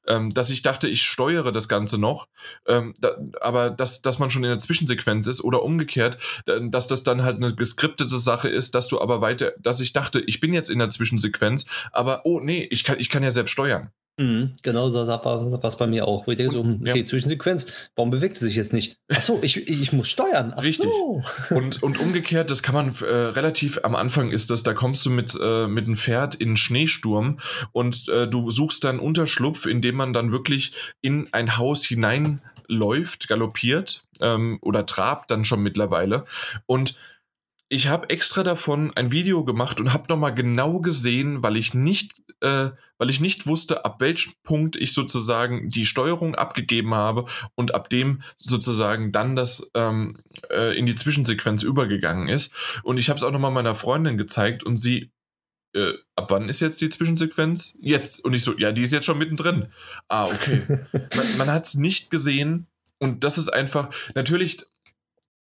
Ähm, 0.08 0.34
dass 0.34 0.50
ich 0.50 0.64
dachte, 0.64 0.88
ich 0.88 1.04
steuere 1.04 1.52
das 1.52 1.68
Ganze 1.68 2.00
noch, 2.00 2.28
ähm, 2.66 2.96
da, 3.00 3.16
aber 3.40 3.70
dass, 3.70 4.02
dass 4.02 4.18
man 4.18 4.32
schon 4.32 4.44
in 4.44 4.50
der 4.50 4.58
Zwischensequenz 4.58 5.28
ist 5.28 5.44
oder 5.44 5.62
umgekehrt, 5.62 6.18
dass 6.48 6.88
das 6.88 7.04
dann 7.04 7.22
halt 7.22 7.38
eine 7.38 7.54
geskriptete 7.54 8.18
Sache 8.18 8.50
ist, 8.50 8.74
dass 8.74 8.88
du 8.88 9.00
aber 9.00 9.22
weiter, 9.22 9.54
dass 9.60 9.80
ich 9.80 9.94
dachte, 9.94 10.20
ich 10.22 10.40
bin 10.40 10.54
jetzt 10.54 10.72
in 10.72 10.80
der 10.80 10.90
Zwischensequenz, 10.90 11.68
aber 11.92 12.26
oh 12.26 12.40
nee, 12.40 12.68
ich 12.72 12.84
kann, 12.84 13.00
ich 13.00 13.12
kann 13.12 13.22
ja 13.22 13.30
selbst 13.30 13.52
steuern. 13.52 13.92
Mhm, 14.18 14.56
genau 14.62 14.90
so 14.90 15.08
war 15.08 15.64
es 15.64 15.78
bei 15.78 15.88
mir 15.88 16.08
auch. 16.08 16.28
Wo 16.28 16.32
ich 16.32 16.38
denke 16.38 16.54
so, 16.54 16.64
hm, 16.64 16.82
okay, 16.82 17.00
ja. 17.00 17.06
Zwischensequenz, 17.06 17.68
warum 17.96 18.12
bewegt 18.12 18.38
sie 18.38 18.46
sich 18.46 18.56
jetzt 18.56 18.74
nicht? 18.74 18.98
Achso, 19.10 19.40
ich, 19.42 19.68
ich 19.68 19.94
muss 19.94 20.10
steuern. 20.10 20.54
Ach 20.56 20.64
Richtig. 20.64 20.90
So. 20.92 21.24
Und, 21.50 21.82
und 21.82 22.00
umgekehrt, 22.00 22.52
das 22.52 22.62
kann 22.62 22.76
man 22.76 22.94
äh, 23.02 23.06
relativ 23.06 23.80
am 23.84 23.96
Anfang 23.96 24.30
ist 24.30 24.50
das, 24.50 24.64
da 24.64 24.74
kommst 24.74 25.06
du 25.06 25.10
mit, 25.10 25.38
äh, 25.42 25.68
mit 25.68 25.86
einem 25.86 25.96
Pferd 25.96 26.36
in 26.36 26.58
Schneesturm 26.58 27.40
und 27.72 28.10
äh, 28.10 28.28
du 28.28 28.52
suchst 28.52 28.84
dann 28.84 29.00
Unterschlupf, 29.00 29.66
indem 29.66 29.96
man 29.96 30.14
dann 30.14 30.32
wirklich 30.32 30.74
in 31.02 31.28
ein 31.32 31.58
Haus 31.58 31.86
hineinläuft, 31.86 33.28
galoppiert 33.28 34.04
ähm, 34.20 34.60
oder 34.62 34.86
trabt 34.86 35.32
dann 35.32 35.46
schon 35.46 35.64
mittlerweile. 35.64 36.26
Und 36.66 36.96
ich 37.72 37.88
habe 37.88 38.10
extra 38.10 38.44
davon 38.44 38.92
ein 38.96 39.14
Video 39.14 39.46
gemacht 39.46 39.80
und 39.80 39.94
habe 39.94 40.04
nochmal 40.10 40.36
genau 40.36 40.82
gesehen, 40.82 41.42
weil 41.42 41.56
ich 41.56 41.74
nicht, 41.74 42.22
äh, 42.42 42.72
weil 42.98 43.10
ich 43.10 43.22
nicht 43.22 43.48
wusste, 43.48 43.86
ab 43.86 44.02
welchem 44.02 44.34
Punkt 44.44 44.76
ich 44.76 44.92
sozusagen 44.92 45.70
die 45.70 45.86
Steuerung 45.86 46.36
abgegeben 46.36 46.94
habe 46.94 47.28
und 47.56 47.74
ab 47.74 47.90
dem 47.90 48.24
sozusagen 48.36 49.14
dann 49.14 49.38
das 49.38 49.72
ähm, 49.74 50.18
äh, 50.50 50.78
in 50.78 50.86
die 50.86 50.96
Zwischensequenz 50.96 51.64
übergegangen 51.64 52.28
ist. 52.28 52.54
Und 52.84 52.98
ich 52.98 53.08
habe 53.08 53.16
es 53.16 53.24
auch 53.24 53.32
nochmal 53.32 53.52
meiner 53.52 53.74
Freundin 53.74 54.18
gezeigt 54.18 54.66
und 54.66 54.76
sie, 54.76 55.14
äh, 55.74 55.94
ab 56.18 56.30
wann 56.30 56.50
ist 56.50 56.60
jetzt 56.60 56.82
die 56.82 56.90
Zwischensequenz? 56.90 57.78
Jetzt. 57.80 58.26
Und 58.26 58.34
ich 58.34 58.44
so, 58.44 58.58
ja, 58.58 58.74
die 58.74 58.82
ist 58.82 58.92
jetzt 58.92 59.06
schon 59.06 59.18
mittendrin. 59.18 59.68
Ah, 60.10 60.26
okay. 60.26 60.62
man 61.16 61.38
man 61.38 61.50
hat 61.50 61.68
es 61.68 61.76
nicht 61.76 62.12
gesehen. 62.12 62.68
Und 63.00 63.24
das 63.24 63.38
ist 63.38 63.48
einfach, 63.48 63.90
natürlich, 64.14 64.58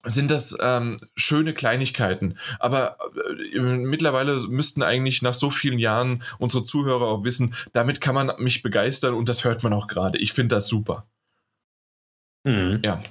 sind 0.05 0.31
das 0.31 0.56
ähm, 0.60 0.97
schöne 1.14 1.52
Kleinigkeiten. 1.55 2.39
Aber 2.59 2.97
äh, 3.55 3.60
mittlerweile 3.60 4.39
müssten 4.48 4.82
eigentlich 4.82 5.22
nach 5.22 5.35
so 5.35 5.51
vielen 5.51 5.78
Jahren 5.78 6.22
unsere 6.39 6.64
Zuhörer 6.64 7.06
auch 7.06 7.24
wissen, 7.24 7.55
damit 7.72 8.01
kann 8.01 8.14
man 8.14 8.32
mich 8.39 8.62
begeistern 8.62 9.14
und 9.14 9.28
das 9.28 9.44
hört 9.44 9.62
man 9.62 9.72
auch 9.72 9.86
gerade. 9.86 10.18
Ich 10.18 10.32
finde 10.32 10.56
das 10.56 10.68
super. 10.68 11.06
Mhm. 12.44 12.81
Ja. 12.85 13.02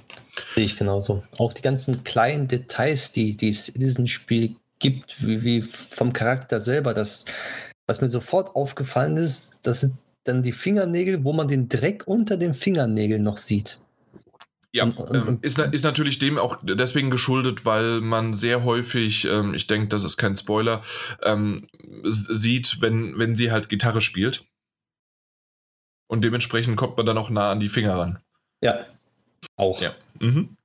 Sehe 0.54 0.64
ich 0.64 0.76
genauso. 0.76 1.22
Auch 1.38 1.52
die 1.52 1.62
ganzen 1.62 2.02
kleinen 2.02 2.48
Details, 2.48 3.12
die, 3.12 3.36
die 3.36 3.48
es 3.48 3.68
in 3.68 3.80
diesem 3.80 4.06
Spiel 4.06 4.56
gibt, 4.78 5.24
wie, 5.24 5.44
wie 5.44 5.62
vom 5.62 6.12
Charakter 6.12 6.60
selber, 6.60 6.94
das, 6.94 7.26
was 7.86 8.00
mir 8.00 8.08
sofort 8.08 8.56
aufgefallen 8.56 9.16
ist, 9.16 9.60
das 9.62 9.80
sind 9.80 9.94
dann 10.24 10.42
die 10.42 10.52
Fingernägel, 10.52 11.24
wo 11.24 11.32
man 11.32 11.48
den 11.48 11.68
Dreck 11.68 12.04
unter 12.06 12.36
den 12.36 12.54
Fingernägeln 12.54 13.22
noch 13.22 13.38
sieht. 13.38 13.80
Ja, 14.72 14.88
ähm, 15.12 15.38
ist, 15.42 15.58
ist 15.58 15.82
natürlich 15.82 16.20
dem 16.20 16.38
auch 16.38 16.58
deswegen 16.62 17.10
geschuldet, 17.10 17.64
weil 17.64 18.00
man 18.00 18.32
sehr 18.32 18.62
häufig, 18.62 19.24
ähm, 19.24 19.52
ich 19.52 19.66
denke, 19.66 19.88
das 19.88 20.04
ist 20.04 20.16
kein 20.16 20.36
Spoiler, 20.36 20.82
ähm, 21.22 21.66
sieht, 22.04 22.80
wenn, 22.80 23.18
wenn 23.18 23.34
sie 23.34 23.50
halt 23.50 23.68
Gitarre 23.68 24.00
spielt. 24.00 24.44
Und 26.06 26.22
dementsprechend 26.22 26.76
kommt 26.76 26.96
man 26.96 27.06
dann 27.06 27.18
auch 27.18 27.30
nah 27.30 27.50
an 27.50 27.60
die 27.60 27.68
Finger 27.68 27.96
ran. 27.96 28.18
Ja, 28.60 28.86
auch. 29.56 29.80
Ja. 29.80 29.94
Mhm. 30.20 30.56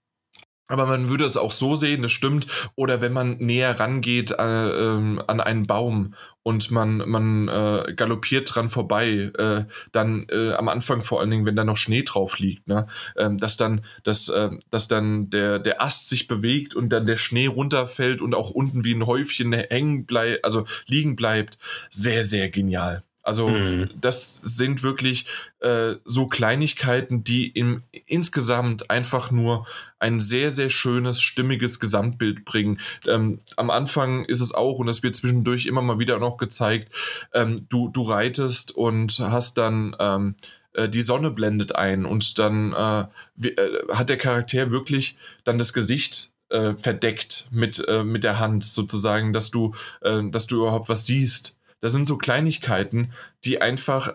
Aber 0.67 0.87
man 0.87 1.09
würde 1.09 1.25
es 1.25 1.37
auch 1.37 1.51
so 1.51 1.75
sehen, 1.75 2.01
das 2.01 2.11
stimmt. 2.11 2.47
Oder 2.75 3.01
wenn 3.01 3.13
man 3.13 3.37
näher 3.37 3.79
rangeht 3.79 4.31
äh, 4.31 4.35
äh, 4.43 5.19
an 5.27 5.39
einen 5.39 5.67
Baum 5.67 6.15
und 6.41 6.71
man, 6.71 6.97
man 6.97 7.47
äh, 7.47 7.93
galoppiert 7.95 8.53
dran 8.53 8.69
vorbei, 8.69 9.31
äh, 9.37 9.65
dann 9.91 10.25
äh, 10.31 10.53
am 10.53 10.67
Anfang 10.67 11.01
vor 11.01 11.19
allen 11.19 11.29
Dingen, 11.29 11.45
wenn 11.45 11.55
da 11.55 11.63
noch 11.63 11.77
Schnee 11.77 12.03
drauf 12.03 12.39
liegt, 12.39 12.67
ne, 12.67 12.87
ähm, 13.17 13.37
dass 13.37 13.57
dann, 13.57 13.81
dass, 14.03 14.29
äh, 14.29 14.49
dass 14.69 14.87
dann 14.87 15.29
der, 15.29 15.59
der 15.59 15.83
Ast 15.83 16.09
sich 16.09 16.27
bewegt 16.27 16.75
und 16.75 16.89
dann 16.89 17.05
der 17.05 17.17
Schnee 17.17 17.47
runterfällt 17.47 18.21
und 18.21 18.33
auch 18.33 18.49
unten 18.49 18.83
wie 18.83 18.93
ein 18.93 19.05
Häufchen 19.05 19.53
hängen 19.53 20.05
bleibt, 20.05 20.45
also 20.45 20.65
liegen 20.87 21.15
bleibt. 21.15 21.57
Sehr, 21.89 22.23
sehr 22.23 22.49
genial. 22.49 23.03
Also 23.26 23.49
mhm. 23.49 23.89
das 23.99 24.35
sind 24.35 24.84
wirklich 24.84 25.26
äh, 25.60 25.95
so 26.06 26.27
Kleinigkeiten, 26.27 27.23
die 27.23 27.47
im, 27.47 27.81
insgesamt 28.06 28.91
einfach 28.91 29.31
nur 29.31 29.65
ein 29.99 30.19
sehr, 30.19 30.52
sehr 30.52 30.69
schönes, 30.69 31.22
stimmiges 31.22 31.80
Gesamtbild 31.80 32.45
bringen. 32.45 32.80
Ähm, 33.07 33.39
am 33.57 33.72
Anfang 33.72 34.26
ist 34.26 34.41
es 34.41 34.53
auch, 34.53 34.77
und 34.77 34.85
das 34.85 35.02
wird 35.02 35.15
zwischendurch 35.15 35.65
immer 35.65 35.81
mal 35.81 35.97
wieder 35.97 36.19
noch 36.19 36.38
gezeigt, 36.38 36.93
ähm, 37.34 37.65
du, 37.68 37.89
du 37.89 38.03
reitest 38.03 38.76
und 38.76 39.19
hast 39.19 39.57
dann 39.57 39.95
ähm, 39.99 40.35
äh, 40.73 40.88
die 40.88 41.02
Sonne 41.02 41.31
blendet 41.31 41.76
ein 41.76 42.06
und 42.06 42.38
dann 42.38 42.73
äh, 42.73 43.47
äh, 43.47 43.88
hat 43.91 44.10
der 44.10 44.18
Charakter 44.18 44.69
wirklich 44.69 45.18
dann 45.43 45.57
das 45.57 45.73
Gesicht 45.73 46.31
äh, 46.49 46.73
verdeckt 46.76 47.47
mit, 47.52 47.84
äh, 47.88 48.03
mit 48.03 48.23
der 48.23 48.39
Hand 48.39 48.64
sozusagen, 48.64 49.34
dass 49.34 49.49
du, 49.52 49.73
äh, 50.02 50.22
dass 50.30 50.47
du 50.47 50.57
überhaupt 50.57 50.89
was 50.89 51.06
siehst. 51.06 51.57
Das 51.81 51.91
sind 51.91 52.07
so 52.07 52.18
Kleinigkeiten, 52.18 53.11
die 53.43 53.61
einfach 53.61 54.14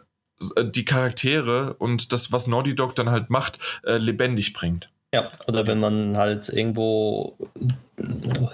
äh, 0.57 0.65
die 0.65 0.85
Charaktere 0.85 1.75
und 1.75 2.13
das, 2.13 2.33
was 2.33 2.47
Naughty 2.47 2.75
Dog 2.75 2.95
dann 2.95 3.11
halt 3.11 3.31
macht, 3.31 3.59
äh, 3.85 3.99
lebendig 3.99 4.53
bringt. 4.53 4.91
Ja, 5.13 5.27
oder 5.49 5.67
wenn 5.67 5.81
man 5.81 6.17
halt 6.17 6.49
irgendwo 6.49 7.37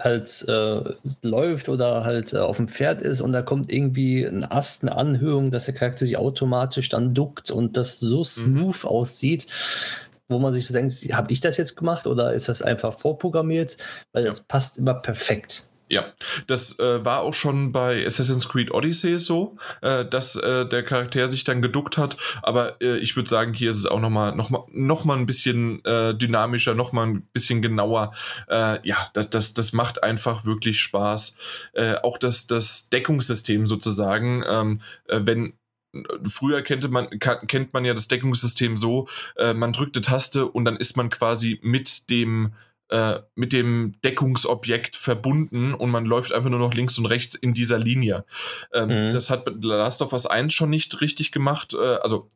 halt 0.03 0.45
äh, 0.49 0.95
läuft 1.21 1.69
oder 1.69 2.05
halt 2.05 2.33
äh, 2.33 2.39
auf 2.39 2.57
dem 2.57 2.67
Pferd 2.67 3.03
ist 3.03 3.21
und 3.21 3.33
da 3.33 3.43
kommt 3.43 3.71
irgendwie 3.71 4.25
ein 4.25 4.51
Ast, 4.51 4.83
eine 4.83 4.97
Anhöhung, 4.97 5.51
dass 5.51 5.67
der 5.67 5.75
Charakter 5.75 6.07
sich 6.07 6.17
automatisch 6.17 6.89
dann 6.89 7.13
duckt 7.13 7.51
und 7.51 7.77
das 7.77 8.01
so 8.01 8.21
mhm. 8.21 8.25
smooth 8.25 8.85
mhm. 8.85 8.89
aussieht, 8.89 9.47
wo 10.29 10.39
man 10.39 10.55
sich 10.55 10.67
so 10.67 10.73
denkt, 10.73 10.95
habe 11.13 11.31
ich 11.31 11.41
das 11.41 11.59
jetzt 11.59 11.77
gemacht 11.77 12.07
oder 12.07 12.33
ist 12.33 12.49
das 12.49 12.63
einfach 12.63 12.99
vorprogrammiert? 12.99 13.77
Weil 14.13 14.25
ja. 14.25 14.31
das 14.31 14.41
passt 14.41 14.79
immer 14.79 14.95
perfekt. 14.95 15.67
Ja, 15.89 16.13
das 16.49 16.81
äh, 16.81 17.05
war 17.05 17.21
auch 17.21 17.35
schon 17.35 17.71
bei 17.71 18.05
Assassin's 18.05 18.49
Creed 18.49 18.73
Odyssey 18.73 19.21
so, 19.21 19.57
äh, 19.83 20.05
dass 20.05 20.35
äh, 20.35 20.67
der 20.67 20.83
Charakter 20.83 21.29
sich 21.29 21.45
dann 21.45 21.63
geduckt 21.63 21.97
hat. 21.97 22.17
Aber 22.43 22.81
äh, 22.83 22.97
ich 22.99 23.15
würde 23.15 23.31
sagen, 23.31 23.55
hier 23.55 23.71
ist 23.71 23.79
es 23.79 23.87
auch 23.87 24.01
nochmal 24.01 24.35
noch 24.35 24.51
mal, 24.51 24.65
noch 24.73 25.05
mal 25.05 25.17
ein 25.17 25.27
bisschen 25.27 25.85
äh, 25.85 26.13
dynamischer, 26.13 26.75
nochmal 26.75 27.07
ein 27.07 27.23
bisschen 27.33 27.63
genauer. 27.63 28.13
Äh, 28.49 28.85
ja, 28.87 29.11
das, 29.13 29.31
das, 29.31 29.55
das 29.55 29.73
macht 29.73 30.03
einfach 30.03 30.45
wirklich 30.45 30.81
Spaß. 30.81 31.37
auch 32.03 32.19
das, 32.19 32.47
das 32.47 32.89
Deckungssystem 32.89 33.67
sozusagen, 33.67 34.43
ähm, 34.49 34.81
wenn 35.09 35.55
früher 36.29 36.63
kennt 36.63 36.89
man, 36.91 37.09
kennt 37.19 37.73
man 37.73 37.85
ja 37.85 37.95
das 37.95 38.09
Deckungssystem 38.09 38.77
so, 38.77 39.09
man 39.55 39.73
drückt 39.73 39.97
eine 39.97 40.03
Taste 40.03 40.47
und 40.47 40.65
dann 40.65 40.77
ist 40.77 40.97
man 40.97 41.11
quasi 41.11 41.59
mit 41.63 42.11
dem 42.11 42.53
äh, 42.89 43.21
mit 43.35 43.53
dem 43.53 43.95
Deckungsobjekt 44.05 44.97
verbunden 44.97 45.75
und 45.75 45.91
man 45.91 46.05
läuft 46.05 46.33
einfach 46.33 46.51
nur 46.51 46.59
noch 46.59 46.75
links 46.75 46.99
und 46.99 47.07
rechts 47.07 47.35
in 47.35 47.55
dieser 47.55 47.79
Linie. 47.79 48.25
Ähm, 48.73 49.09
mhm. 49.09 49.13
Das 49.13 49.31
hat 49.31 49.51
Last 49.63 50.03
of 50.03 50.13
Us 50.13 50.27
1 50.27 50.53
schon 50.53 50.71
nicht 50.71 51.01
richtig 51.01 51.33
gemacht. 51.33 51.75
Äh, 51.75 51.97
also 51.97 52.29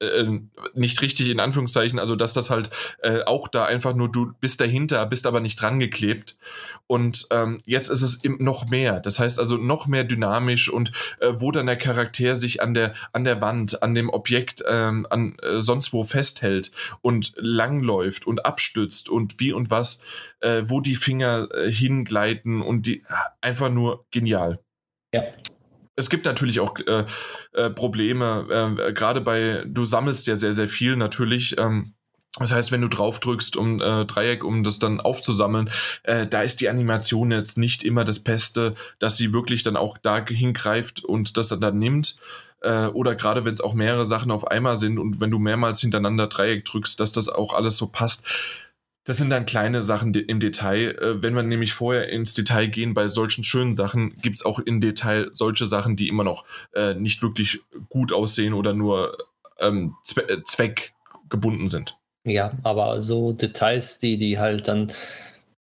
äh, 0.00 0.40
nicht 0.74 1.02
richtig 1.02 1.28
in 1.28 1.40
Anführungszeichen, 1.40 1.98
also 1.98 2.16
dass 2.16 2.32
das 2.32 2.50
halt 2.50 2.70
äh, 3.02 3.22
auch 3.22 3.48
da 3.48 3.64
einfach 3.64 3.94
nur 3.94 4.10
du 4.10 4.32
bist 4.40 4.60
dahinter, 4.60 5.04
bist 5.06 5.26
aber 5.26 5.40
nicht 5.40 5.60
dran 5.60 5.80
geklebt. 5.80 6.38
Und 6.86 7.26
ähm, 7.30 7.58
jetzt 7.64 7.90
ist 7.90 8.02
es 8.02 8.22
noch 8.24 8.68
mehr. 8.68 9.00
Das 9.00 9.18
heißt 9.18 9.38
also 9.38 9.56
noch 9.56 9.86
mehr 9.86 10.04
dynamisch 10.04 10.70
und 10.70 10.92
äh, 11.20 11.32
wo 11.34 11.52
dann 11.52 11.66
der 11.66 11.76
Charakter 11.76 12.34
sich 12.36 12.62
an 12.62 12.74
der 12.74 12.94
an 13.12 13.24
der 13.24 13.40
Wand, 13.40 13.82
an 13.82 13.94
dem 13.94 14.08
Objekt, 14.08 14.62
ähm, 14.66 15.06
an 15.10 15.36
äh, 15.42 15.60
sonst 15.60 15.92
wo 15.92 16.04
festhält 16.04 16.70
und 17.02 17.32
langläuft 17.36 18.26
und 18.26 18.46
abstützt 18.46 19.08
und 19.08 19.38
wie 19.40 19.52
und 19.52 19.70
was, 19.70 20.02
äh, 20.40 20.62
wo 20.64 20.80
die 20.80 20.96
Finger 20.96 21.48
äh, 21.52 21.70
hingleiten 21.70 22.62
und 22.62 22.86
die 22.86 23.04
einfach 23.40 23.70
nur 23.70 24.06
genial. 24.10 24.60
Ja. 25.12 25.24
Es 25.98 26.08
gibt 26.10 26.26
natürlich 26.26 26.60
auch 26.60 26.78
äh, 26.86 27.04
äh, 27.54 27.70
Probleme, 27.70 28.76
äh, 28.78 28.92
gerade 28.92 29.20
bei, 29.20 29.64
du 29.66 29.84
sammelst 29.84 30.28
ja 30.28 30.36
sehr, 30.36 30.52
sehr 30.52 30.68
viel 30.68 30.94
natürlich. 30.94 31.58
Ähm, 31.58 31.94
das 32.38 32.52
heißt, 32.52 32.70
wenn 32.70 32.82
du 32.82 32.88
drauf 32.88 33.18
drückst, 33.18 33.56
um 33.56 33.80
äh, 33.80 34.04
Dreieck, 34.04 34.44
um 34.44 34.62
das 34.62 34.78
dann 34.78 35.00
aufzusammeln, 35.00 35.70
äh, 36.04 36.28
da 36.28 36.42
ist 36.42 36.60
die 36.60 36.68
Animation 36.68 37.32
jetzt 37.32 37.58
nicht 37.58 37.82
immer 37.82 38.04
das 38.04 38.20
Beste, 38.20 38.76
dass 39.00 39.16
sie 39.16 39.32
wirklich 39.32 39.64
dann 39.64 39.76
auch 39.76 39.98
da 39.98 40.24
hingreift 40.24 41.04
und 41.04 41.36
das 41.36 41.48
dann, 41.48 41.60
dann 41.60 41.80
nimmt. 41.80 42.14
Äh, 42.60 42.86
oder 42.86 43.16
gerade 43.16 43.44
wenn 43.44 43.52
es 43.52 43.60
auch 43.60 43.74
mehrere 43.74 44.06
Sachen 44.06 44.30
auf 44.30 44.46
einmal 44.46 44.76
sind 44.76 45.00
und 45.00 45.20
wenn 45.20 45.30
du 45.30 45.40
mehrmals 45.40 45.80
hintereinander 45.80 46.28
Dreieck 46.28 46.64
drückst, 46.64 47.00
dass 47.00 47.10
das 47.10 47.28
auch 47.28 47.54
alles 47.54 47.76
so 47.76 47.88
passt. 47.88 48.24
Das 49.08 49.16
sind 49.16 49.30
dann 49.30 49.46
kleine 49.46 49.80
Sachen 49.80 50.12
im 50.12 50.38
Detail. 50.38 50.90
Äh, 51.00 51.22
wenn 51.22 51.34
wir 51.34 51.42
nämlich 51.42 51.72
vorher 51.72 52.10
ins 52.10 52.34
Detail 52.34 52.66
gehen 52.66 52.92
bei 52.92 53.08
solchen 53.08 53.42
schönen 53.42 53.74
Sachen, 53.74 54.14
gibt 54.18 54.36
es 54.36 54.44
auch 54.44 54.58
im 54.58 54.82
Detail 54.82 55.30
solche 55.32 55.64
Sachen, 55.64 55.96
die 55.96 56.08
immer 56.08 56.24
noch 56.24 56.44
äh, 56.74 56.92
nicht 56.92 57.22
wirklich 57.22 57.60
gut 57.88 58.12
aussehen 58.12 58.52
oder 58.52 58.74
nur 58.74 59.16
ähm, 59.60 59.94
zwe 60.04 60.28
äh, 60.28 60.44
zweckgebunden 60.44 61.68
sind. 61.68 61.96
Ja, 62.26 62.52
aber 62.64 63.00
so 63.00 63.32
Details, 63.32 63.96
die, 63.96 64.18
die 64.18 64.38
halt 64.38 64.68
dann 64.68 64.92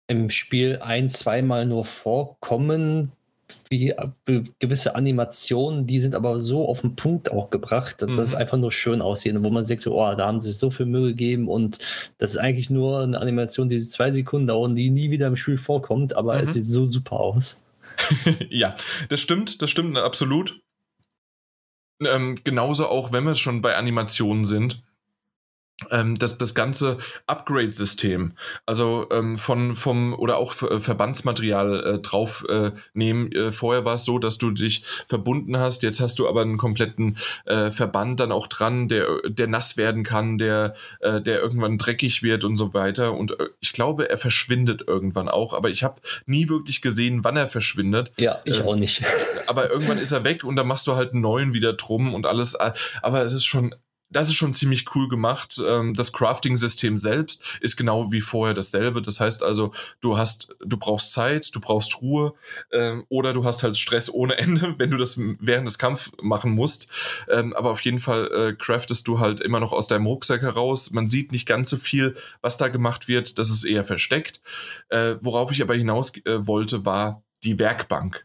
im 0.06 0.30
Spiel 0.30 0.78
ein, 0.80 1.10
zweimal 1.10 1.66
nur 1.66 1.84
vorkommen, 1.84 3.12
wie 3.70 3.90
äh, 3.90 4.42
gewisse 4.58 4.94
Animationen, 4.94 5.86
die 5.86 6.00
sind 6.00 6.14
aber 6.14 6.38
so 6.38 6.68
auf 6.68 6.82
den 6.82 6.96
Punkt 6.96 7.30
auch 7.30 7.50
gebracht, 7.50 8.02
dass 8.02 8.12
mhm. 8.12 8.16
das 8.16 8.34
einfach 8.34 8.58
nur 8.58 8.72
schön 8.72 9.02
aussieht 9.02 9.34
und 9.34 9.44
wo 9.44 9.50
man 9.50 9.64
sagt, 9.64 9.86
oh, 9.86 10.14
da 10.14 10.26
haben 10.26 10.38
sie 10.38 10.50
sich 10.50 10.58
so 10.58 10.70
viel 10.70 10.86
Mühe 10.86 11.08
gegeben 11.08 11.48
und 11.48 11.78
das 12.18 12.30
ist 12.30 12.36
eigentlich 12.38 12.70
nur 12.70 13.00
eine 13.00 13.20
Animation, 13.20 13.68
die 13.68 13.80
zwei 13.80 14.12
Sekunden 14.12 14.46
dauern, 14.46 14.76
die 14.76 14.90
nie 14.90 15.10
wieder 15.10 15.26
im 15.26 15.36
Spiel 15.36 15.58
vorkommt, 15.58 16.16
aber 16.16 16.36
mhm. 16.36 16.42
es 16.42 16.52
sieht 16.52 16.66
so 16.66 16.86
super 16.86 17.20
aus. 17.20 17.64
ja, 18.50 18.76
das 19.08 19.20
stimmt, 19.20 19.62
das 19.62 19.70
stimmt 19.70 19.96
absolut. 19.98 20.60
Ähm, 22.04 22.38
genauso 22.44 22.88
auch, 22.88 23.12
wenn 23.12 23.24
wir 23.24 23.34
schon 23.34 23.62
bei 23.62 23.76
Animationen 23.76 24.44
sind 24.44 24.83
ähm, 25.90 26.16
das, 26.18 26.38
das 26.38 26.54
ganze 26.54 26.98
Upgrade-System, 27.26 28.32
also 28.64 29.08
ähm, 29.10 29.38
von 29.38 29.74
vom 29.74 30.14
oder 30.14 30.36
auch 30.36 30.62
äh, 30.62 30.80
Verbandsmaterial 30.80 31.84
äh, 31.84 31.98
drauf 31.98 32.44
äh, 32.48 32.70
nehmen. 32.92 33.32
Äh, 33.32 33.50
vorher 33.50 33.84
war 33.84 33.94
es 33.94 34.04
so, 34.04 34.18
dass 34.18 34.38
du 34.38 34.50
dich 34.52 34.84
verbunden 35.08 35.58
hast, 35.58 35.82
jetzt 35.82 36.00
hast 36.00 36.18
du 36.18 36.28
aber 36.28 36.42
einen 36.42 36.58
kompletten 36.58 37.18
äh, 37.46 37.70
Verband 37.70 38.20
dann 38.20 38.30
auch 38.30 38.46
dran, 38.46 38.88
der, 38.88 39.06
der 39.26 39.48
nass 39.48 39.76
werden 39.76 40.04
kann, 40.04 40.38
der, 40.38 40.74
äh, 41.00 41.20
der 41.20 41.40
irgendwann 41.40 41.78
dreckig 41.78 42.22
wird 42.22 42.44
und 42.44 42.56
so 42.56 42.72
weiter. 42.72 43.14
Und 43.14 43.36
ich 43.60 43.72
glaube, 43.72 44.08
er 44.08 44.18
verschwindet 44.18 44.84
irgendwann 44.86 45.28
auch, 45.28 45.54
aber 45.54 45.70
ich 45.70 45.82
habe 45.82 46.00
nie 46.26 46.48
wirklich 46.48 46.82
gesehen, 46.82 47.24
wann 47.24 47.36
er 47.36 47.48
verschwindet. 47.48 48.12
Ja, 48.16 48.40
ich 48.44 48.60
auch 48.62 48.76
nicht. 48.76 49.02
Aber 49.46 49.70
irgendwann 49.70 49.98
ist 49.98 50.12
er 50.12 50.24
weg 50.24 50.44
und 50.44 50.56
dann 50.56 50.66
machst 50.66 50.86
du 50.86 50.94
halt 50.94 51.12
einen 51.12 51.22
neuen 51.22 51.52
wieder 51.52 51.72
drum 51.72 52.14
und 52.14 52.26
alles. 52.26 52.54
Aber 53.02 53.22
es 53.22 53.32
ist 53.32 53.44
schon 53.44 53.74
das 54.14 54.28
ist 54.28 54.34
schon 54.34 54.54
ziemlich 54.54 54.94
cool 54.94 55.08
gemacht. 55.08 55.60
Ähm, 55.66 55.92
das 55.92 56.12
Crafting-System 56.12 56.96
selbst 56.96 57.42
ist 57.60 57.76
genau 57.76 58.12
wie 58.12 58.20
vorher 58.20 58.54
dasselbe. 58.54 59.02
Das 59.02 59.20
heißt 59.20 59.42
also, 59.42 59.72
du 60.00 60.16
hast, 60.16 60.54
du 60.60 60.76
brauchst 60.76 61.12
Zeit, 61.12 61.54
du 61.54 61.60
brauchst 61.60 62.00
Ruhe 62.00 62.34
ähm, 62.72 63.04
oder 63.08 63.32
du 63.32 63.44
hast 63.44 63.62
halt 63.62 63.76
Stress 63.76 64.08
ohne 64.08 64.38
Ende, 64.38 64.78
wenn 64.78 64.90
du 64.90 64.96
das 64.96 65.18
während 65.18 65.66
des 65.66 65.78
Kampfs 65.78 66.12
machen 66.22 66.52
musst. 66.52 66.90
Ähm, 67.28 67.52
aber 67.54 67.70
auf 67.70 67.80
jeden 67.80 67.98
Fall 67.98 68.30
äh, 68.32 68.52
craftest 68.54 69.06
du 69.08 69.18
halt 69.18 69.40
immer 69.40 69.60
noch 69.60 69.72
aus 69.72 69.88
deinem 69.88 70.06
Rucksack 70.06 70.42
heraus. 70.42 70.92
Man 70.92 71.08
sieht 71.08 71.32
nicht 71.32 71.46
ganz 71.46 71.70
so 71.70 71.76
viel, 71.76 72.16
was 72.40 72.56
da 72.56 72.68
gemacht 72.68 73.08
wird. 73.08 73.38
Das 73.38 73.50
ist 73.50 73.64
eher 73.64 73.84
versteckt. 73.84 74.40
Äh, 74.90 75.16
worauf 75.20 75.50
ich 75.50 75.60
aber 75.60 75.74
hinaus 75.74 76.16
äh, 76.24 76.46
wollte, 76.46 76.86
war 76.86 77.24
die 77.42 77.58
Werkbank 77.58 78.24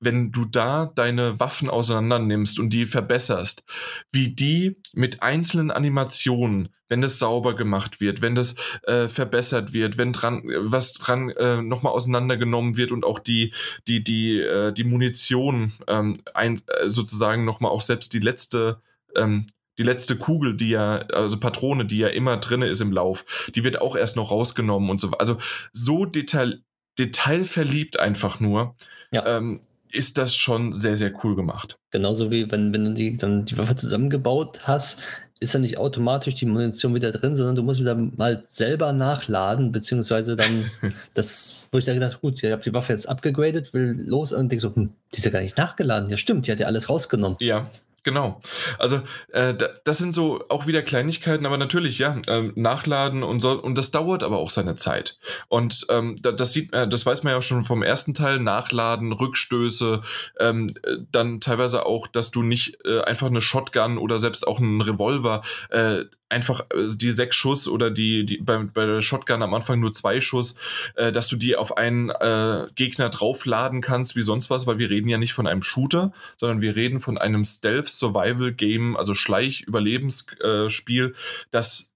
wenn 0.00 0.32
du 0.32 0.46
da 0.46 0.86
deine 0.86 1.38
Waffen 1.38 1.70
auseinander 1.70 2.18
nimmst 2.18 2.58
und 2.58 2.70
die 2.70 2.86
verbesserst, 2.86 3.64
wie 4.10 4.34
die 4.34 4.76
mit 4.92 5.22
einzelnen 5.22 5.70
Animationen, 5.70 6.70
wenn 6.88 7.02
das 7.02 7.18
sauber 7.18 7.54
gemacht 7.54 8.00
wird, 8.00 8.22
wenn 8.22 8.34
das 8.34 8.56
äh, 8.84 9.08
verbessert 9.08 9.72
wird, 9.72 9.98
wenn 9.98 10.12
dran 10.12 10.42
was 10.58 10.94
dran 10.94 11.30
äh, 11.30 11.62
nochmal 11.62 11.92
auseinandergenommen 11.92 12.76
wird 12.76 12.92
und 12.92 13.04
auch 13.04 13.18
die 13.18 13.52
die 13.86 14.02
die 14.02 14.40
äh, 14.40 14.72
die 14.72 14.84
Munition 14.84 15.72
ähm, 15.86 16.20
ein, 16.34 16.60
äh, 16.66 16.88
sozusagen 16.88 17.44
nochmal 17.44 17.70
auch 17.70 17.82
selbst 17.82 18.12
die 18.12 18.18
letzte 18.18 18.80
ähm, 19.14 19.46
die 19.78 19.84
letzte 19.84 20.16
Kugel, 20.16 20.56
die 20.56 20.70
ja, 20.70 20.98
also 21.14 21.40
Patrone, 21.40 21.86
die 21.86 21.96
ja 21.96 22.08
immer 22.08 22.36
drinne 22.36 22.66
ist 22.66 22.82
im 22.82 22.92
Lauf, 22.92 23.24
die 23.54 23.64
wird 23.64 23.80
auch 23.80 23.96
erst 23.96 24.14
noch 24.14 24.30
rausgenommen 24.30 24.90
und 24.90 25.00
so. 25.00 25.12
Also 25.12 25.38
so 25.72 26.04
detail, 26.04 26.60
detailverliebt 26.98 27.98
einfach 27.98 28.40
nur. 28.40 28.74
Ja. 29.10 29.24
Ähm, 29.26 29.60
ist 29.92 30.18
das 30.18 30.34
schon 30.34 30.72
sehr, 30.72 30.96
sehr 30.96 31.12
cool 31.24 31.36
gemacht. 31.36 31.78
Genauso 31.90 32.30
wie 32.30 32.50
wenn, 32.50 32.72
wenn 32.72 32.84
du 32.84 32.94
die, 32.94 33.16
dann 33.16 33.44
die 33.44 33.58
Waffe 33.58 33.76
zusammengebaut 33.76 34.60
hast, 34.64 35.02
ist 35.40 35.54
ja 35.54 35.60
nicht 35.60 35.78
automatisch 35.78 36.34
die 36.34 36.44
Munition 36.46 36.94
wieder 36.94 37.10
drin, 37.12 37.34
sondern 37.34 37.56
du 37.56 37.62
musst 37.62 37.80
wieder 37.80 37.94
mal 37.94 38.42
selber 38.46 38.92
nachladen, 38.92 39.72
beziehungsweise 39.72 40.36
dann 40.36 40.70
das, 41.14 41.68
wo 41.72 41.78
ich 41.78 41.86
da 41.86 41.94
gedacht, 41.94 42.20
gut, 42.20 42.42
ich 42.42 42.52
habe 42.52 42.62
die 42.62 42.74
Waffe 42.74 42.92
jetzt 42.92 43.08
abgegradet, 43.08 43.72
will 43.72 43.96
los 44.06 44.32
und 44.32 44.52
denke 44.52 44.60
so, 44.60 44.74
hm, 44.74 44.90
die 45.14 45.18
ist 45.18 45.24
ja 45.24 45.30
gar 45.30 45.40
nicht 45.40 45.56
nachgeladen. 45.56 46.10
Ja, 46.10 46.18
stimmt, 46.18 46.46
die 46.46 46.52
hat 46.52 46.60
ja 46.60 46.66
alles 46.66 46.90
rausgenommen. 46.90 47.38
Ja, 47.40 47.70
Genau. 48.02 48.40
Also 48.78 49.02
äh, 49.28 49.54
das 49.84 49.98
sind 49.98 50.12
so 50.12 50.44
auch 50.48 50.66
wieder 50.66 50.82
Kleinigkeiten, 50.82 51.44
aber 51.44 51.58
natürlich, 51.58 51.98
ja, 51.98 52.20
ähm, 52.28 52.52
nachladen 52.56 53.22
und 53.22 53.40
so, 53.40 53.52
und 53.60 53.76
das 53.76 53.90
dauert 53.90 54.22
aber 54.22 54.38
auch 54.38 54.48
seine 54.48 54.76
Zeit. 54.76 55.18
Und 55.48 55.86
ähm, 55.90 56.16
das 56.22 56.52
sieht, 56.52 56.72
äh, 56.72 56.88
das 56.88 57.04
weiß 57.04 57.24
man 57.24 57.34
ja 57.34 57.42
schon 57.42 57.62
vom 57.62 57.82
ersten 57.82 58.14
Teil, 58.14 58.38
Nachladen, 58.38 59.12
Rückstöße, 59.12 60.00
ähm, 60.38 60.68
dann 61.12 61.40
teilweise 61.40 61.84
auch, 61.84 62.06
dass 62.06 62.30
du 62.30 62.42
nicht 62.42 62.78
äh, 62.86 63.02
einfach 63.02 63.26
eine 63.26 63.42
Shotgun 63.42 63.98
oder 63.98 64.18
selbst 64.18 64.46
auch 64.46 64.60
einen 64.60 64.80
Revolver 64.80 65.42
äh, 65.68 66.04
einfach 66.30 66.62
äh, 66.70 66.86
die 66.96 67.10
sechs 67.10 67.36
Schuss 67.36 67.68
oder 67.68 67.90
die, 67.90 68.24
die 68.24 68.38
bei, 68.38 68.58
bei 68.58 68.86
der 68.86 69.02
Shotgun 69.02 69.42
am 69.42 69.52
Anfang 69.54 69.80
nur 69.80 69.92
zwei 69.92 70.20
Schuss, 70.20 70.56
äh, 70.94 71.12
dass 71.12 71.28
du 71.28 71.36
die 71.36 71.56
auf 71.56 71.76
einen 71.76 72.10
äh, 72.10 72.66
Gegner 72.74 73.10
draufladen 73.10 73.80
kannst, 73.80 74.16
wie 74.16 74.22
sonst 74.22 74.48
was, 74.48 74.66
weil 74.66 74.78
wir 74.78 74.90
reden 74.90 75.08
ja 75.08 75.18
nicht 75.18 75.32
von 75.34 75.46
einem 75.46 75.62
Shooter, 75.62 76.12
sondern 76.36 76.60
wir 76.60 76.76
reden 76.76 77.00
von 77.00 77.18
einem 77.18 77.44
Stealth-Survival-Game, 77.44 78.96
also 78.96 79.14
Schleich-Überlebensspiel, 79.14 81.04
äh, 81.06 81.12
das 81.50 81.92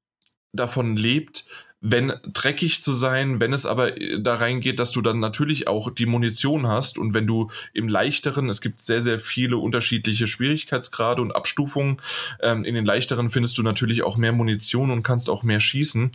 davon 0.52 0.96
lebt, 0.96 1.46
wenn 1.86 2.14
dreckig 2.24 2.80
zu 2.80 2.94
sein, 2.94 3.40
wenn 3.40 3.52
es 3.52 3.66
aber 3.66 4.00
äh, 4.00 4.18
da 4.18 4.36
reingeht, 4.36 4.80
dass 4.80 4.90
du 4.90 5.02
dann 5.02 5.20
natürlich 5.20 5.68
auch 5.68 5.90
die 5.90 6.06
Munition 6.06 6.66
hast 6.66 6.96
und 6.96 7.12
wenn 7.12 7.26
du 7.26 7.50
im 7.74 7.88
leichteren, 7.88 8.48
es 8.48 8.62
gibt 8.62 8.80
sehr, 8.80 9.02
sehr 9.02 9.20
viele 9.20 9.58
unterschiedliche 9.58 10.26
Schwierigkeitsgrade 10.26 11.20
und 11.20 11.36
Abstufungen, 11.36 12.00
ähm, 12.40 12.64
in 12.64 12.74
den 12.74 12.86
leichteren 12.86 13.28
findest 13.28 13.58
du 13.58 13.62
natürlich 13.62 14.02
auch 14.02 14.16
mehr 14.16 14.32
Munition 14.32 14.90
und 14.90 15.02
kannst 15.02 15.28
auch 15.28 15.42
mehr 15.42 15.60
schießen. 15.60 16.12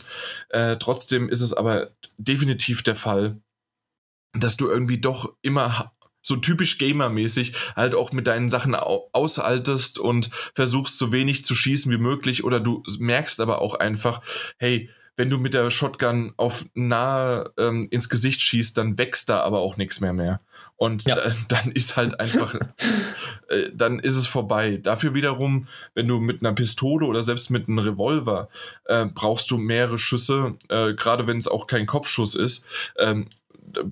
Äh, 0.50 0.78
trotzdem 0.78 1.30
ist 1.30 1.42
es 1.42 1.54
aber 1.54 1.92
definitiv 2.18 2.82
der 2.82 2.96
Fall, 2.96 3.40
dass 4.34 4.58
du 4.58 4.68
irgendwie 4.68 5.00
doch 5.00 5.36
immer 5.44 5.92
so 6.24 6.36
typisch 6.36 6.80
gamermäßig 6.80 7.54
halt 7.76 7.94
auch 7.94 8.12
mit 8.12 8.26
deinen 8.26 8.50
Sachen 8.50 8.74
aushaltest 8.74 10.00
und 10.00 10.32
versuchst 10.56 10.98
so 10.98 11.12
wenig 11.12 11.46
zu 11.46 11.54
schießen 11.54 11.92
wie 11.92 11.98
möglich 11.98 12.44
oder 12.44 12.60
du 12.60 12.84
merkst 12.98 13.40
aber 13.40 13.62
auch 13.62 13.76
einfach, 13.76 14.22
hey, 14.58 14.90
wenn 15.20 15.30
du 15.30 15.38
mit 15.38 15.54
der 15.54 15.70
Shotgun 15.70 16.32
auf 16.38 16.64
nahe 16.76 17.52
ähm, 17.58 17.90
ins 17.92 18.08
Gesicht 18.08 18.40
schießt, 18.40 18.78
dann 18.78 18.98
wächst 18.98 19.28
da 19.28 19.42
aber 19.42 19.60
auch 19.60 19.76
nichts 19.76 20.00
mehr 20.00 20.14
mehr. 20.14 20.40
Und 20.78 21.04
ja. 21.04 21.16
da, 21.16 21.34
dann 21.50 21.74
ist 21.74 21.98
halt 21.98 22.22
einfach, 22.22 22.56
äh, 23.50 23.70
dann 23.74 24.00
ist 24.00 24.16
es 24.16 24.28
vorbei. 24.28 24.78
Dafür 24.82 25.14
wiederum, 25.14 25.68
wenn 25.94 26.08
du 26.08 26.22
mit 26.22 26.42
einer 26.42 26.54
Pistole 26.54 27.06
oder 27.06 27.22
selbst 27.24 27.50
mit 27.50 27.68
einem 27.68 27.80
Revolver 27.80 28.48
äh, 28.86 29.08
brauchst 29.08 29.52
du 29.52 29.58
mehrere 29.58 29.98
Schüsse, 29.98 30.56
äh, 30.70 30.94
gerade 30.94 31.28
wenn 31.28 31.38
es 31.38 31.50
auch 31.50 31.68
kein 31.68 31.86
Kopfschuss 31.86 32.34
ist. 32.34 32.66
Ähm, 32.98 33.28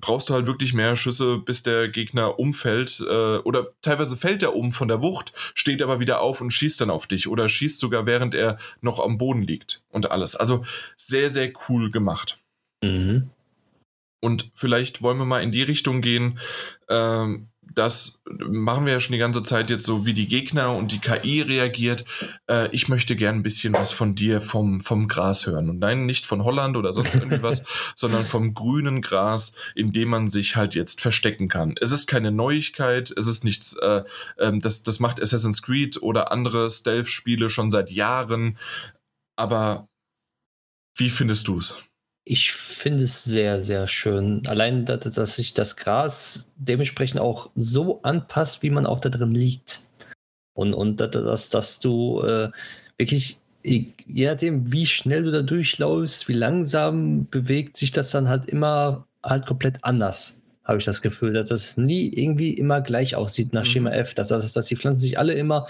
brauchst 0.00 0.28
du 0.28 0.34
halt 0.34 0.46
wirklich 0.46 0.74
mehr 0.74 0.96
Schüsse, 0.96 1.38
bis 1.38 1.62
der 1.62 1.88
Gegner 1.88 2.38
umfällt. 2.38 3.00
Äh, 3.00 3.38
oder 3.38 3.68
teilweise 3.82 4.16
fällt 4.16 4.42
er 4.42 4.54
um 4.54 4.72
von 4.72 4.88
der 4.88 5.02
Wucht, 5.02 5.32
steht 5.54 5.82
aber 5.82 6.00
wieder 6.00 6.20
auf 6.20 6.40
und 6.40 6.50
schießt 6.50 6.80
dann 6.80 6.90
auf 6.90 7.06
dich. 7.06 7.28
Oder 7.28 7.48
schießt 7.48 7.78
sogar, 7.78 8.06
während 8.06 8.34
er 8.34 8.58
noch 8.80 9.00
am 9.00 9.18
Boden 9.18 9.42
liegt 9.42 9.82
und 9.90 10.10
alles. 10.10 10.36
Also 10.36 10.64
sehr, 10.96 11.30
sehr 11.30 11.52
cool 11.68 11.90
gemacht. 11.90 12.38
Mhm. 12.82 13.30
Und 14.20 14.50
vielleicht 14.54 15.02
wollen 15.02 15.18
wir 15.18 15.24
mal 15.24 15.42
in 15.42 15.52
die 15.52 15.62
Richtung 15.62 16.00
gehen. 16.00 16.38
Ähm, 16.88 17.48
das 17.74 18.20
machen 18.26 18.86
wir 18.86 18.94
ja 18.94 19.00
schon 19.00 19.12
die 19.12 19.18
ganze 19.18 19.42
Zeit 19.42 19.70
jetzt 19.70 19.84
so, 19.84 20.06
wie 20.06 20.14
die 20.14 20.28
Gegner 20.28 20.74
und 20.74 20.92
die 20.92 20.98
KI 20.98 21.42
reagiert. 21.42 22.04
Äh, 22.48 22.68
ich 22.72 22.88
möchte 22.88 23.16
gern 23.16 23.36
ein 23.36 23.42
bisschen 23.42 23.74
was 23.74 23.92
von 23.92 24.14
dir 24.14 24.40
vom, 24.40 24.80
vom 24.80 25.08
Gras 25.08 25.46
hören. 25.46 25.70
Und 25.70 25.78
nein, 25.78 26.06
nicht 26.06 26.26
von 26.26 26.44
Holland 26.44 26.76
oder 26.76 26.92
sonst 26.92 27.14
irgendwie 27.14 27.42
was, 27.42 27.62
sondern 27.96 28.24
vom 28.24 28.54
grünen 28.54 29.00
Gras, 29.02 29.54
in 29.74 29.92
dem 29.92 30.08
man 30.08 30.28
sich 30.28 30.56
halt 30.56 30.74
jetzt 30.74 31.00
verstecken 31.00 31.48
kann. 31.48 31.74
Es 31.80 31.92
ist 31.92 32.06
keine 32.06 32.32
Neuigkeit, 32.32 33.10
es 33.10 33.26
ist 33.26 33.44
nichts, 33.44 33.74
äh, 33.74 34.02
äh, 34.36 34.58
das, 34.58 34.82
das 34.82 35.00
macht 35.00 35.20
Assassin's 35.22 35.62
Creed 35.62 36.02
oder 36.02 36.32
andere 36.32 36.70
Stealth-Spiele 36.70 37.50
schon 37.50 37.70
seit 37.70 37.90
Jahren. 37.90 38.58
Aber 39.36 39.88
wie 40.96 41.10
findest 41.10 41.48
du 41.48 41.58
es? 41.58 41.78
Ich 42.30 42.52
finde 42.52 43.04
es 43.04 43.24
sehr, 43.24 43.58
sehr 43.58 43.86
schön. 43.86 44.42
Allein, 44.48 44.84
dass, 44.84 45.00
dass 45.00 45.36
sich 45.36 45.54
das 45.54 45.76
Gras 45.76 46.50
dementsprechend 46.56 47.20
auch 47.20 47.48
so 47.56 48.02
anpasst, 48.02 48.62
wie 48.62 48.68
man 48.68 48.84
auch 48.84 49.00
da 49.00 49.08
drin 49.08 49.30
liegt. 49.30 49.80
Und, 50.52 50.74
und 50.74 51.00
dass, 51.00 51.48
dass 51.48 51.80
du 51.80 52.20
äh, 52.20 52.50
wirklich, 52.98 53.38
je 53.62 54.26
nachdem, 54.26 54.70
wie 54.70 54.84
schnell 54.84 55.22
du 55.22 55.32
da 55.32 55.40
durchläufst, 55.40 56.28
wie 56.28 56.34
langsam 56.34 57.26
bewegt 57.30 57.78
sich 57.78 57.92
das 57.92 58.10
dann 58.10 58.28
halt 58.28 58.44
immer 58.44 59.06
halt 59.24 59.46
komplett 59.46 59.82
anders, 59.82 60.42
habe 60.64 60.76
ich 60.76 60.84
das 60.84 61.00
Gefühl, 61.00 61.32
dass 61.32 61.48
das 61.48 61.78
nie 61.78 62.08
irgendwie 62.08 62.52
immer 62.52 62.82
gleich 62.82 63.16
aussieht 63.16 63.54
nach 63.54 63.64
mhm. 63.64 63.70
Schema 63.70 63.90
F, 63.92 64.12
dass, 64.12 64.28
dass, 64.28 64.52
dass 64.52 64.66
die 64.66 64.76
Pflanzen 64.76 65.00
sich 65.00 65.18
alle 65.18 65.32
immer, 65.32 65.66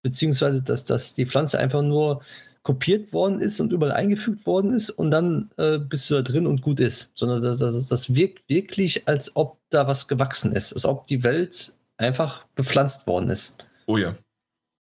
beziehungsweise 0.00 0.64
dass, 0.64 0.84
dass 0.84 1.12
die 1.12 1.26
Pflanze 1.26 1.58
einfach 1.58 1.82
nur 1.82 2.22
kopiert 2.62 3.12
worden 3.12 3.40
ist 3.40 3.60
und 3.60 3.72
überall 3.72 3.92
eingefügt 3.92 4.46
worden 4.46 4.72
ist 4.72 4.90
und 4.90 5.10
dann 5.10 5.50
äh, 5.56 5.78
bist 5.78 6.08
du 6.08 6.14
da 6.14 6.22
drin 6.22 6.46
und 6.46 6.62
gut 6.62 6.78
ist. 6.78 7.16
Sondern 7.16 7.42
das, 7.42 7.58
das, 7.58 7.88
das 7.88 8.14
wirkt 8.14 8.48
wirklich, 8.48 9.08
als 9.08 9.34
ob 9.34 9.58
da 9.70 9.86
was 9.88 10.06
gewachsen 10.06 10.52
ist, 10.54 10.72
als 10.72 10.84
ob 10.84 11.06
die 11.06 11.24
Welt 11.24 11.72
einfach 11.96 12.44
bepflanzt 12.54 13.06
worden 13.06 13.30
ist. 13.30 13.66
Oh 13.86 13.96
ja. 13.96 14.16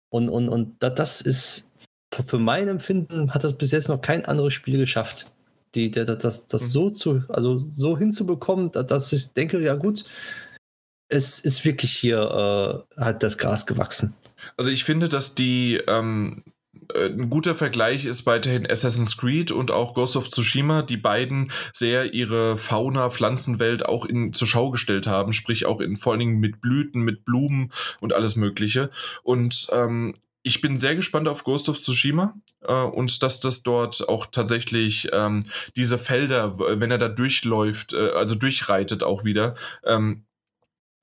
Und, 0.10 0.30
und, 0.30 0.50
und 0.50 0.76
das 0.80 1.22
ist, 1.22 1.70
für 2.26 2.40
mein 2.40 2.68
Empfinden, 2.68 3.34
hat 3.34 3.44
das 3.44 3.58
bis 3.58 3.72
jetzt 3.72 3.88
noch 3.88 4.02
kein 4.02 4.26
anderes 4.26 4.54
Spiel 4.54 4.78
geschafft. 4.78 5.32
Die, 5.76 5.92
das, 5.92 6.18
das, 6.18 6.48
das 6.48 6.64
mhm. 6.64 6.68
so 6.68 6.90
zu, 6.90 7.24
also 7.30 7.58
so 7.58 7.98
hinzubekommen, 7.98 8.72
dass 8.72 9.14
ich 9.14 9.34
denke, 9.34 9.62
ja 9.62 9.76
gut, 9.76 10.04
es 11.10 11.40
ist 11.40 11.64
wirklich 11.64 11.92
hier 11.94 12.86
äh, 12.98 13.02
halt 13.02 13.24
das 13.24 13.38
Gras 13.38 13.66
gewachsen. 13.68 14.16
Also 14.58 14.72
ich 14.72 14.84
finde, 14.84 15.10
dass 15.10 15.36
die 15.36 15.80
ähm, 15.88 16.44
äh, 16.46 16.59
ein 16.96 17.30
guter 17.30 17.56
Vergleich 17.56 18.06
ist 18.06 18.26
weiterhin 18.26 18.70
Assassin's 18.70 19.18
Creed 19.18 19.52
und 19.52 19.72
auch 19.72 19.94
Ghost 19.94 20.16
of 20.16 20.30
Tsushima, 20.30 20.82
die 20.82 20.98
beiden 20.98 21.52
sehr 21.74 22.14
ihre 22.14 22.58
Fauna-Pflanzenwelt 22.58 23.86
auch 23.86 24.06
in, 24.06 24.34
zur 24.34 24.48
Schau 24.48 24.72
gestellt 24.72 25.08
haben, 25.08 25.34
sprich 25.34 25.66
auch 25.66 25.82
in 25.82 25.98
vor 25.98 26.14
allen 26.14 26.20
Dingen 26.20 26.40
mit 26.40 26.62
Blüten, 26.62 27.02
mit 27.02 27.26
Blumen 27.26 27.72
und 28.02 28.14
alles 28.14 28.36
Mögliche. 28.36 28.90
Und 29.24 29.68
ähm, 29.72 30.14
ich 30.42 30.62
bin 30.62 30.78
sehr 30.78 30.96
gespannt 30.96 31.28
auf 31.28 31.44
Ghost 31.44 31.70
of 31.70 31.80
Tsushima 31.80 32.34
äh, 32.62 32.74
und 32.74 33.22
dass 33.24 33.40
das 33.40 33.64
dort 33.64 34.08
auch 34.08 34.26
tatsächlich 34.26 35.10
ähm, 35.12 35.46
diese 35.76 35.98
Felder, 35.98 36.58
wenn 36.58 36.92
er 36.92 36.98
da 36.98 37.10
durchläuft, 37.10 37.94
äh, 37.94 38.12
also 38.12 38.36
durchreitet 38.36 39.04
auch 39.04 39.24
wieder, 39.24 39.56
ähm, 39.84 40.26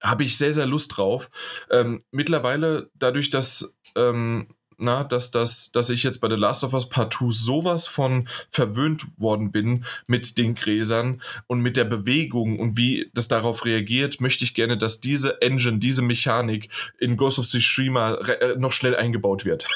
habe 0.03 0.25
ich 0.25 0.37
sehr, 0.37 0.53
sehr 0.53 0.67
Lust 0.67 0.97
drauf. 0.97 1.31
Ähm, 1.71 2.03
mittlerweile, 2.11 2.91
dadurch, 2.95 3.31
dass 3.31 3.77
ähm, 3.95 4.49
na, 4.79 5.05
dass, 5.05 5.31
das, 5.31 5.71
dass 5.73 5.91
ich 5.91 6.03
jetzt 6.03 6.21
bei 6.21 6.29
The 6.29 6.37
Last 6.37 6.65
of 6.65 6.75
Us 6.75 6.89
Part 6.89 7.15
2 7.15 7.27
sowas 7.31 7.87
von 7.87 8.29
verwöhnt 8.51 9.05
worden 9.19 9.51
bin 9.51 9.85
mit 10.07 10.37
den 10.39 10.55
Gräsern 10.55 11.23
und 11.47 11.61
mit 11.61 11.77
der 11.77 11.85
Bewegung 11.85 12.59
und 12.59 12.77
wie 12.77 13.11
das 13.15 13.29
darauf 13.29 13.65
reagiert, 13.65 14.21
möchte 14.21 14.45
ich 14.45 14.55
gerne, 14.55 14.77
dass 14.77 15.01
diese 15.01 15.41
Engine, 15.43 15.79
diese 15.79 16.03
Mechanik 16.03 16.69
in 16.99 17.17
Ghost 17.17 17.39
of 17.39 17.47
Tsushima 17.47 18.15
äh, 18.15 18.57
noch 18.59 18.73
schnell 18.73 18.97
eingebaut 18.97 19.45
wird. 19.45 19.67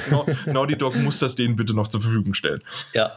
Naughty 0.46 0.76
Dog 0.76 0.96
muss 0.96 1.18
das 1.18 1.34
denen 1.34 1.56
bitte 1.56 1.74
noch 1.74 1.88
zur 1.88 2.02
Verfügung 2.02 2.34
stellen. 2.34 2.62
Ja, 2.92 3.12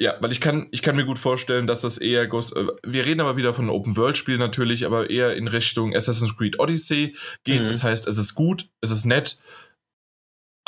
ja, 0.00 0.14
weil 0.20 0.30
ich 0.30 0.40
kann, 0.40 0.68
ich 0.70 0.82
kann 0.82 0.94
mir 0.94 1.04
gut 1.04 1.18
vorstellen, 1.18 1.66
dass 1.66 1.80
das 1.80 1.98
eher 1.98 2.28
Ghost, 2.28 2.56
äh, 2.56 2.66
wir 2.84 3.04
reden 3.04 3.20
aber 3.20 3.36
wieder 3.36 3.52
von 3.52 3.64
einem 3.64 3.74
Open-World-Spiel 3.74 4.38
natürlich, 4.38 4.86
aber 4.86 5.10
eher 5.10 5.34
in 5.34 5.48
Richtung 5.48 5.94
Assassin's 5.94 6.36
Creed 6.36 6.60
Odyssey 6.60 7.16
geht. 7.42 7.62
Mhm. 7.62 7.64
Das 7.64 7.82
heißt, 7.82 8.06
es 8.06 8.16
ist 8.16 8.36
gut, 8.36 8.68
es 8.80 8.92
ist 8.92 9.06
nett, 9.06 9.42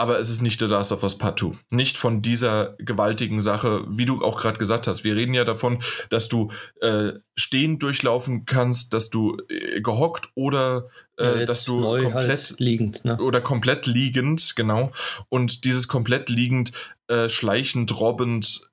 aber 0.00 0.18
es 0.18 0.30
ist 0.30 0.40
nicht 0.40 0.58
The 0.60 0.66
Last 0.66 0.92
of 0.92 1.02
Us 1.02 1.18
Part 1.18 1.40
2. 1.40 1.52
Nicht 1.68 1.98
von 1.98 2.22
dieser 2.22 2.74
gewaltigen 2.78 3.42
Sache, 3.42 3.84
wie 3.86 4.06
du 4.06 4.24
auch 4.24 4.40
gerade 4.40 4.56
gesagt 4.56 4.86
hast. 4.86 5.04
Wir 5.04 5.14
reden 5.14 5.34
ja 5.34 5.44
davon, 5.44 5.82
dass 6.08 6.30
du 6.30 6.50
äh, 6.80 7.12
stehend 7.36 7.82
durchlaufen 7.82 8.46
kannst, 8.46 8.94
dass 8.94 9.10
du 9.10 9.36
äh, 9.50 9.82
gehockt 9.82 10.30
oder 10.34 10.88
äh, 11.18 11.40
ja, 11.40 11.44
dass 11.44 11.66
du 11.66 11.82
komplett 11.82 12.14
halt 12.14 12.54
liegend 12.56 13.04
ne? 13.04 13.18
oder 13.18 13.42
komplett 13.42 13.86
liegend, 13.86 14.56
genau. 14.56 14.90
Und 15.28 15.64
dieses 15.64 15.86
komplett 15.86 16.30
liegend, 16.30 16.72
äh, 17.08 17.28
schleichend, 17.28 18.00
robbend, 18.00 18.70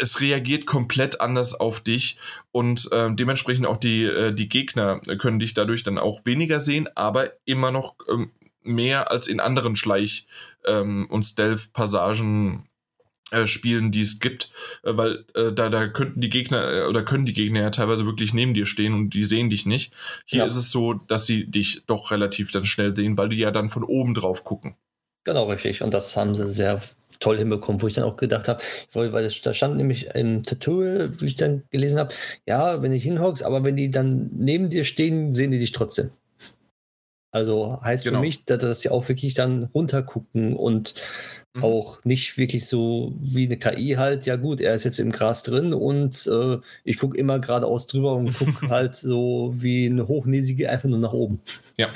es 0.00 0.20
reagiert 0.20 0.66
komplett 0.66 1.20
anders 1.20 1.58
auf 1.58 1.80
dich 1.80 2.18
und 2.52 2.90
äh, 2.92 3.12
dementsprechend 3.12 3.66
auch 3.66 3.76
die, 3.76 4.04
äh, 4.04 4.32
die 4.32 4.48
Gegner 4.48 5.00
können 5.18 5.40
dich 5.40 5.54
dadurch 5.54 5.82
dann 5.82 5.98
auch 5.98 6.24
weniger 6.24 6.60
sehen, 6.60 6.88
aber 6.94 7.32
immer 7.44 7.70
noch 7.70 7.96
ähm, 8.08 8.30
mehr 8.68 9.10
als 9.10 9.26
in 9.26 9.40
anderen 9.40 9.76
Schleich- 9.76 10.26
ähm, 10.64 11.06
und 11.10 11.24
Stealth-Passagen 11.24 12.68
äh, 13.30 13.46
Spielen, 13.46 13.90
die 13.92 14.00
es 14.00 14.20
gibt, 14.20 14.50
äh, 14.84 14.96
weil 14.96 15.24
äh, 15.34 15.52
da, 15.52 15.68
da 15.68 15.86
könnten 15.88 16.20
die 16.20 16.30
Gegner 16.30 16.72
äh, 16.72 16.86
oder 16.86 17.02
können 17.02 17.26
die 17.26 17.34
Gegner 17.34 17.60
ja 17.60 17.70
teilweise 17.70 18.06
wirklich 18.06 18.32
neben 18.32 18.54
dir 18.54 18.64
stehen 18.64 18.94
und 18.94 19.10
die 19.10 19.24
sehen 19.24 19.50
dich 19.50 19.66
nicht. 19.66 19.92
Hier 20.24 20.40
ja. 20.40 20.46
ist 20.46 20.56
es 20.56 20.70
so, 20.70 20.94
dass 20.94 21.26
sie 21.26 21.46
dich 21.46 21.82
doch 21.86 22.10
relativ 22.10 22.52
dann 22.52 22.64
schnell 22.64 22.94
sehen, 22.94 23.18
weil 23.18 23.28
die 23.28 23.38
ja 23.38 23.50
dann 23.50 23.68
von 23.68 23.84
oben 23.84 24.14
drauf 24.14 24.44
gucken. 24.44 24.76
Genau, 25.24 25.44
richtig. 25.44 25.82
Und 25.82 25.92
das 25.92 26.16
haben 26.16 26.34
sie 26.34 26.46
sehr 26.46 26.80
toll 27.20 27.36
hinbekommen, 27.36 27.82
wo 27.82 27.86
ich 27.86 27.94
dann 27.94 28.04
auch 28.04 28.16
gedacht 28.16 28.48
habe, 28.48 28.62
weil 28.92 29.10
das, 29.22 29.40
da 29.42 29.52
stand 29.52 29.76
nämlich 29.76 30.06
im 30.14 30.44
Tutorial, 30.44 31.12
wie 31.20 31.26
ich 31.26 31.34
dann 31.34 31.64
gelesen 31.70 31.98
habe, 31.98 32.14
ja, 32.46 32.80
wenn 32.80 32.92
ich 32.92 33.02
hinhockst, 33.02 33.42
aber 33.42 33.64
wenn 33.64 33.76
die 33.76 33.90
dann 33.90 34.30
neben 34.32 34.70
dir 34.70 34.84
stehen, 34.84 35.32
sehen 35.34 35.50
die 35.50 35.58
dich 35.58 35.72
trotzdem. 35.72 36.12
Also 37.30 37.78
heißt 37.82 38.04
genau. 38.04 38.18
für 38.18 38.20
mich, 38.22 38.44
dass 38.46 38.80
sie 38.80 38.88
auch 38.88 39.06
wirklich 39.08 39.34
dann 39.34 39.64
runtergucken 39.64 40.56
und 40.56 40.94
mhm. 41.54 41.62
auch 41.62 42.04
nicht 42.04 42.38
wirklich 42.38 42.66
so 42.66 43.14
wie 43.20 43.44
eine 43.44 43.58
KI 43.58 43.96
halt, 43.98 44.24
ja 44.24 44.36
gut, 44.36 44.60
er 44.60 44.74
ist 44.74 44.84
jetzt 44.84 44.98
im 44.98 45.12
Gras 45.12 45.42
drin 45.42 45.74
und 45.74 46.26
äh, 46.26 46.58
ich 46.84 46.98
gucke 46.98 47.18
immer 47.18 47.38
geradeaus 47.38 47.86
drüber 47.86 48.14
und 48.14 48.32
gucke 48.32 48.68
halt 48.70 48.94
so 48.94 49.50
wie 49.52 49.86
eine 49.86 50.08
Hochnäsige 50.08 50.70
einfach 50.70 50.88
nur 50.88 50.98
nach 50.98 51.12
oben. 51.12 51.40
Ja. 51.76 51.90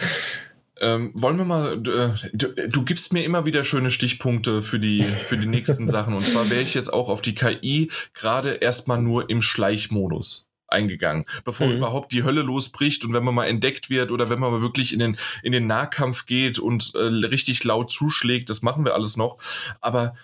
Ähm, 0.81 1.13
wollen 1.15 1.39
wir 1.39 1.45
mal, 1.45 1.75
äh, 1.75 2.29
du, 2.35 2.49
du, 2.69 2.85
gibst 2.85 3.13
mir 3.13 3.25
immer 3.25 3.47
wieder 3.47 3.63
schöne 3.63 3.91
Stichpunkte 3.91 4.63
für 4.63 4.81
die, 4.81 5.03
für 5.03 5.37
die 5.37 5.47
nächsten 5.47 5.87
Sachen. 5.89 6.13
Und 6.13 6.25
zwar 6.25 6.51
wäre 6.51 6.63
ich 6.63 6.75
jetzt 6.75 6.93
auch 6.93 7.09
auf 7.09 7.23
die 7.23 7.37
KI 7.37 7.91
gerade 8.15 8.55
erstmal 8.55 9.01
nur 9.01 9.31
im 9.31 9.43
Schleichmodus 9.43 10.52
eingegangen, 10.73 11.25
bevor 11.45 11.69
mhm. 11.69 11.77
überhaupt 11.77 12.13
die 12.13 12.25
Hölle 12.25 12.43
losbricht 12.43 13.05
und 13.05 13.13
wenn 13.13 13.25
man 13.25 13.35
mal 13.35 13.47
entdeckt 13.47 13.91
wird 13.91 14.11
oder 14.11 14.29
wenn 14.31 14.41
man 14.41 14.53
mal 14.53 14.63
wirklich 14.63 14.93
in 14.93 14.99
den, 14.99 15.17
in 15.43 15.53
den 15.53 15.67
Nahkampf 15.67 16.27
geht 16.27 16.59
und 16.59 16.95
äh, 16.95 16.99
richtig 16.99 17.63
laut 17.65 17.91
zuschlägt, 17.91 18.51
das 18.51 18.63
machen 18.63 18.85
wir 18.85 18.95
alles 18.95 19.17
noch. 19.17 19.39
Aber 19.81 20.15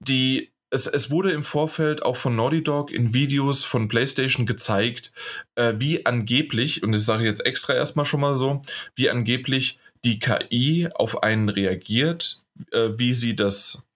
die, 0.00 0.50
es, 0.70 0.86
es 0.86 1.10
wurde 1.10 1.32
im 1.32 1.44
Vorfeld 1.44 2.02
auch 2.02 2.16
von 2.16 2.36
Naughty 2.36 2.62
Dog 2.62 2.90
in 2.90 3.12
Videos 3.12 3.64
von 3.64 3.88
PlayStation 3.88 4.46
gezeigt, 4.46 5.12
äh, 5.56 5.74
wie 5.76 6.06
angeblich, 6.06 6.82
und 6.82 6.92
das 6.92 7.04
sage 7.04 7.24
ich 7.24 7.28
jetzt 7.28 7.44
extra 7.44 7.74
erstmal 7.74 8.04
schon 8.04 8.20
mal 8.20 8.36
so, 8.36 8.62
wie 8.94 9.10
angeblich 9.10 9.78
die 10.04 10.18
KI 10.18 10.88
auf 10.94 11.22
einen 11.22 11.48
reagiert, 11.48 12.44
äh, 12.72 12.90
wie 12.96 13.12
sie 13.12 13.36
das 13.36 13.86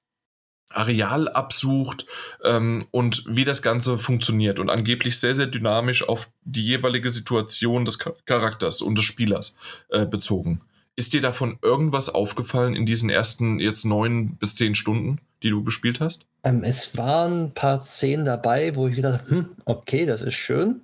Areal 0.76 1.28
absucht 1.28 2.06
ähm, 2.42 2.86
und 2.90 3.24
wie 3.28 3.44
das 3.44 3.62
Ganze 3.62 3.98
funktioniert 3.98 4.60
und 4.60 4.70
angeblich 4.70 5.18
sehr, 5.18 5.34
sehr 5.34 5.46
dynamisch 5.46 6.06
auf 6.08 6.28
die 6.44 6.64
jeweilige 6.64 7.10
Situation 7.10 7.84
des 7.84 7.98
Charakters 8.26 8.82
und 8.82 8.98
des 8.98 9.04
Spielers 9.04 9.56
äh, 9.90 10.06
bezogen. 10.06 10.60
Ist 10.96 11.12
dir 11.12 11.20
davon 11.20 11.58
irgendwas 11.62 12.08
aufgefallen 12.08 12.74
in 12.74 12.86
diesen 12.86 13.10
ersten 13.10 13.58
jetzt 13.58 13.84
neun 13.84 14.36
bis 14.36 14.54
zehn 14.54 14.74
Stunden, 14.74 15.18
die 15.42 15.50
du 15.50 15.64
gespielt 15.64 16.00
hast? 16.00 16.26
Ähm, 16.44 16.62
es 16.62 16.96
waren 16.96 17.46
ein 17.46 17.54
paar 17.54 17.82
Szenen 17.82 18.24
dabei, 18.24 18.76
wo 18.76 18.86
ich 18.86 18.96
gedacht 18.96 19.28
hm, 19.28 19.56
okay, 19.64 20.06
das 20.06 20.22
ist 20.22 20.34
schön. 20.34 20.82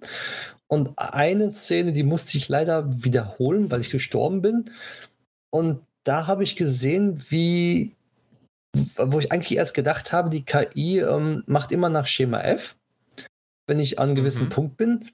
Und 0.67 0.99
eine 0.99 1.53
Szene, 1.53 1.93
die 1.93 2.03
musste 2.03 2.39
ich 2.39 2.49
leider 2.49 3.05
wiederholen, 3.05 3.71
weil 3.71 3.81
ich 3.81 3.91
gestorben 3.91 4.41
bin. 4.41 4.65
Und 5.51 5.81
da 6.05 6.27
habe 6.27 6.45
ich 6.45 6.57
gesehen, 6.57 7.23
wie 7.29 7.95
wo 8.97 9.19
ich 9.19 9.33
eigentlich 9.33 9.57
erst 9.57 9.75
gedacht 9.75 10.13
habe, 10.13 10.31
die 10.31 10.45
KI 10.45 11.01
ähm, 11.01 11.43
macht 11.47 11.73
immer 11.73 11.89
nach 11.89 12.07
Schema 12.07 12.41
F, 12.41 12.77
wenn 13.67 13.81
ich 13.81 13.99
an 13.99 14.09
einem 14.09 14.15
gewissen 14.15 14.47
mhm. 14.47 14.51
Punkt 14.51 14.77
bin. 14.77 15.05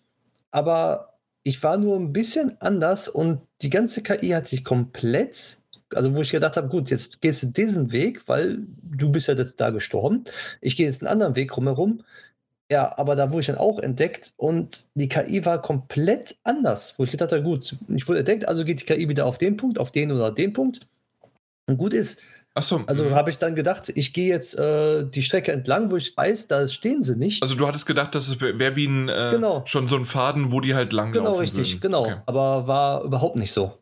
Aber 0.51 1.19
ich 1.43 1.63
war 1.63 1.77
nur 1.77 1.97
ein 1.97 2.13
bisschen 2.13 2.61
anders 2.61 3.09
und 3.09 3.41
die 3.63 3.71
ganze 3.71 4.03
KI 4.03 4.31
hat 4.31 4.49
sich 4.49 4.65
komplett, 4.65 5.59
also 5.95 6.15
wo 6.15 6.21
ich 6.21 6.33
gedacht 6.33 6.57
habe, 6.57 6.69
gut, 6.69 6.91
jetzt 6.91 7.21
gehst 7.23 7.43
du 7.43 7.47
diesen 7.49 7.93
Weg, 7.93 8.27
weil 8.27 8.59
du 8.83 9.11
bist 9.11 9.29
ja 9.29 9.35
jetzt 9.35 9.61
da 9.61 9.71
gestorben. 9.71 10.25
Ich 10.61 10.77
gehe 10.77 10.87
jetzt 10.87 11.03
einen 11.03 11.13
anderen 11.13 11.37
Weg 11.37 11.57
rumherum. 11.57 12.03
Ja, 12.69 12.99
aber 12.99 13.15
da 13.15 13.31
wurde 13.31 13.41
ich 13.43 13.47
dann 13.47 13.59
auch 13.59 13.79
entdeckt 13.79 14.35
und 14.37 14.87
die 14.95 15.09
KI 15.09 15.45
war 15.45 15.63
komplett 15.63 16.37
anders, 16.43 16.95
wo 16.99 17.05
ich 17.05 17.13
gedacht 17.13 17.31
habe, 17.31 17.45
gut, 17.45 17.77
ich 17.95 18.09
wurde 18.09 18.19
entdeckt, 18.21 18.49
also 18.49 18.65
geht 18.65 18.81
die 18.81 18.85
KI 18.85 19.09
wieder 19.09 19.25
auf 19.25 19.39
den 19.39 19.57
Punkt, 19.57 19.79
auf 19.79 19.93
den 19.93 20.11
oder 20.11 20.33
den 20.33 20.53
Punkt. 20.53 20.81
Und 21.69 21.79
gut 21.79 21.95
ist, 21.95 22.23
Ach 22.59 22.63
so. 22.63 22.83
also 22.87 23.05
mhm. 23.05 23.15
habe 23.15 23.29
ich 23.29 23.37
dann 23.37 23.55
gedacht, 23.55 23.93
ich 23.95 24.15
gehe 24.15 24.29
jetzt 24.29 24.59
äh, 24.59 25.05
die 25.05 25.23
Strecke 25.23 25.53
entlang, 25.53 25.91
wo 25.91 25.97
ich 25.97 26.17
weiß, 26.17 26.49
da 26.49 26.67
stehen 26.67 27.03
sie 27.03 27.15
nicht. 27.15 27.43
Also 27.43 27.55
du 27.55 27.67
hattest 27.69 27.85
gedacht, 27.85 28.15
dass 28.15 28.29
es 28.29 28.41
wäre 28.41 28.77
wie 28.77 28.87
ein 28.87 29.11
äh, 29.11 29.29
Genau. 29.33 29.63
schon 29.67 29.89
so 29.89 29.97
ein 29.97 30.07
Faden, 30.07 30.53
wo 30.53 30.61
die 30.61 30.75
halt 30.75 30.95
lang 30.95 31.13
genau, 31.13 31.35
richtig, 31.35 31.75
würden. 31.75 31.81
genau. 31.81 32.05
Okay. 32.07 32.17
Aber 32.25 32.67
war 32.67 33.03
überhaupt 33.05 33.37
nicht 33.37 33.53
so. 33.53 33.79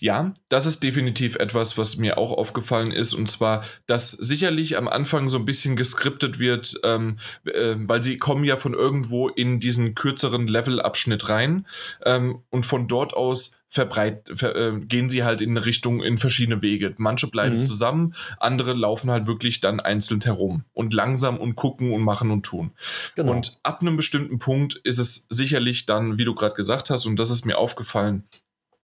Ja, 0.00 0.32
das 0.48 0.66
ist 0.66 0.82
definitiv 0.82 1.36
etwas, 1.36 1.78
was 1.78 1.96
mir 1.96 2.18
auch 2.18 2.32
aufgefallen 2.32 2.90
ist, 2.90 3.14
und 3.14 3.30
zwar, 3.30 3.62
dass 3.86 4.10
sicherlich 4.10 4.76
am 4.76 4.88
Anfang 4.88 5.28
so 5.28 5.38
ein 5.38 5.44
bisschen 5.44 5.76
geskriptet 5.76 6.40
wird, 6.40 6.80
ähm, 6.82 7.18
äh, 7.44 7.76
weil 7.76 8.02
sie 8.02 8.18
kommen 8.18 8.42
ja 8.42 8.56
von 8.56 8.74
irgendwo 8.74 9.28
in 9.28 9.60
diesen 9.60 9.94
kürzeren 9.94 10.48
Levelabschnitt 10.48 11.28
rein 11.28 11.66
ähm, 12.04 12.42
und 12.50 12.66
von 12.66 12.88
dort 12.88 13.14
aus 13.14 13.59
verbreit, 13.72 14.28
ver, 14.34 14.56
äh, 14.56 14.80
gehen 14.80 15.08
sie 15.08 15.22
halt 15.22 15.40
in 15.40 15.50
eine 15.50 15.64
Richtung 15.64 16.02
in 16.02 16.18
verschiedene 16.18 16.60
Wege. 16.60 16.92
Manche 16.98 17.28
bleiben 17.28 17.56
Mhm. 17.58 17.64
zusammen, 17.64 18.14
andere 18.38 18.72
laufen 18.72 19.10
halt 19.10 19.28
wirklich 19.28 19.60
dann 19.60 19.78
einzeln 19.78 20.20
herum 20.22 20.64
und 20.72 20.92
langsam 20.92 21.38
und 21.38 21.54
gucken 21.54 21.92
und 21.92 22.02
machen 22.02 22.32
und 22.32 22.44
tun. 22.44 22.72
Genau. 23.14 23.30
Und 23.30 23.60
ab 23.62 23.80
einem 23.80 23.96
bestimmten 23.96 24.40
Punkt 24.40 24.74
ist 24.82 24.98
es 24.98 25.28
sicherlich 25.30 25.86
dann, 25.86 26.18
wie 26.18 26.24
du 26.24 26.34
gerade 26.34 26.56
gesagt 26.56 26.90
hast, 26.90 27.06
und 27.06 27.16
das 27.16 27.30
ist 27.30 27.46
mir 27.46 27.58
aufgefallen, 27.58 28.24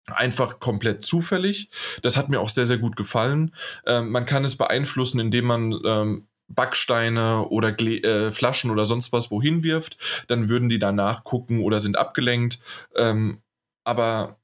einfach 0.08 0.60
komplett 0.60 1.04
zufällig. 1.04 1.70
Das 2.02 2.18
hat 2.18 2.30
mir 2.30 2.40
auch 2.40 2.50
sehr, 2.50 2.66
sehr 2.66 2.80
gut 2.80 2.96
gefallen. 2.96 3.54
Ähm, 3.86 4.10
man 4.10 4.26
kann 4.26 4.44
es 4.44 4.58
beeinflussen, 4.58 5.20
indem 5.20 5.46
man 5.46 5.80
ähm, 5.86 6.28
Backsteine 6.48 7.48
oder 7.50 7.72
Gle 7.72 8.02
äh, 8.04 8.32
Flaschen 8.32 8.72
oder 8.72 8.86
sonst 8.86 9.14
was 9.14 9.30
wohin 9.30 9.64
wirft. 9.64 9.98
Dann 10.28 10.50
würden 10.50 10.70
die 10.70 10.80
danach 10.80 11.24
gucken 11.24 11.62
oder 11.62 11.80
sind 11.80 11.98
abgelenkt. 11.98 12.60
Ähm, 12.96 13.42
aber 13.84 14.38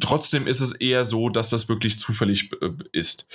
trotzdem 0.00 0.46
ist 0.46 0.60
es 0.60 0.72
eher 0.72 1.04
so, 1.04 1.28
dass 1.28 1.50
das 1.50 1.68
wirklich 1.68 1.98
zufällig 1.98 2.50
äh, 2.60 2.70
ist. 2.92 3.26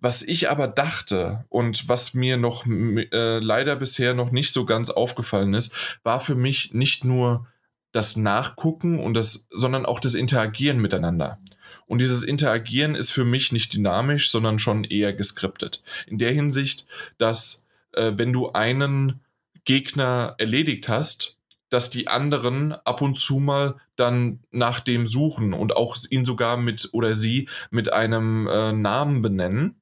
Was 0.00 0.22
ich 0.22 0.50
aber 0.50 0.68
dachte 0.68 1.44
und 1.48 1.88
was 1.88 2.14
mir 2.14 2.36
noch 2.36 2.66
äh, 2.66 3.38
leider 3.38 3.76
bisher 3.76 4.14
noch 4.14 4.30
nicht 4.30 4.52
so 4.52 4.66
ganz 4.66 4.90
aufgefallen 4.90 5.54
ist, 5.54 5.74
war 6.02 6.20
für 6.20 6.34
mich 6.34 6.72
nicht 6.72 7.04
nur 7.04 7.46
das 7.92 8.16
Nachgucken 8.16 9.00
und 9.00 9.14
das, 9.14 9.48
sondern 9.50 9.86
auch 9.86 10.00
das 10.00 10.14
Interagieren 10.14 10.78
miteinander. 10.78 11.38
Und 11.86 12.00
dieses 12.00 12.24
Interagieren 12.24 12.94
ist 12.94 13.12
für 13.12 13.24
mich 13.24 13.52
nicht 13.52 13.72
dynamisch, 13.74 14.30
sondern 14.30 14.58
schon 14.58 14.84
eher 14.84 15.12
geskriptet. 15.12 15.82
In 16.06 16.18
der 16.18 16.32
Hinsicht, 16.32 16.86
dass 17.16 17.66
äh, 17.92 18.12
wenn 18.16 18.32
du 18.32 18.52
einen 18.52 19.20
Gegner 19.64 20.34
erledigt 20.38 20.88
hast, 20.88 21.35
dass 21.70 21.90
die 21.90 22.08
anderen 22.08 22.72
ab 22.72 23.02
und 23.02 23.16
zu 23.16 23.38
mal 23.38 23.76
dann 23.96 24.40
nach 24.50 24.80
dem 24.80 25.06
suchen 25.06 25.52
und 25.52 25.76
auch 25.76 25.96
ihn 26.10 26.24
sogar 26.24 26.56
mit 26.56 26.90
oder 26.92 27.14
sie 27.14 27.48
mit 27.70 27.92
einem 27.92 28.46
äh, 28.46 28.72
Namen 28.72 29.22
benennen, 29.22 29.80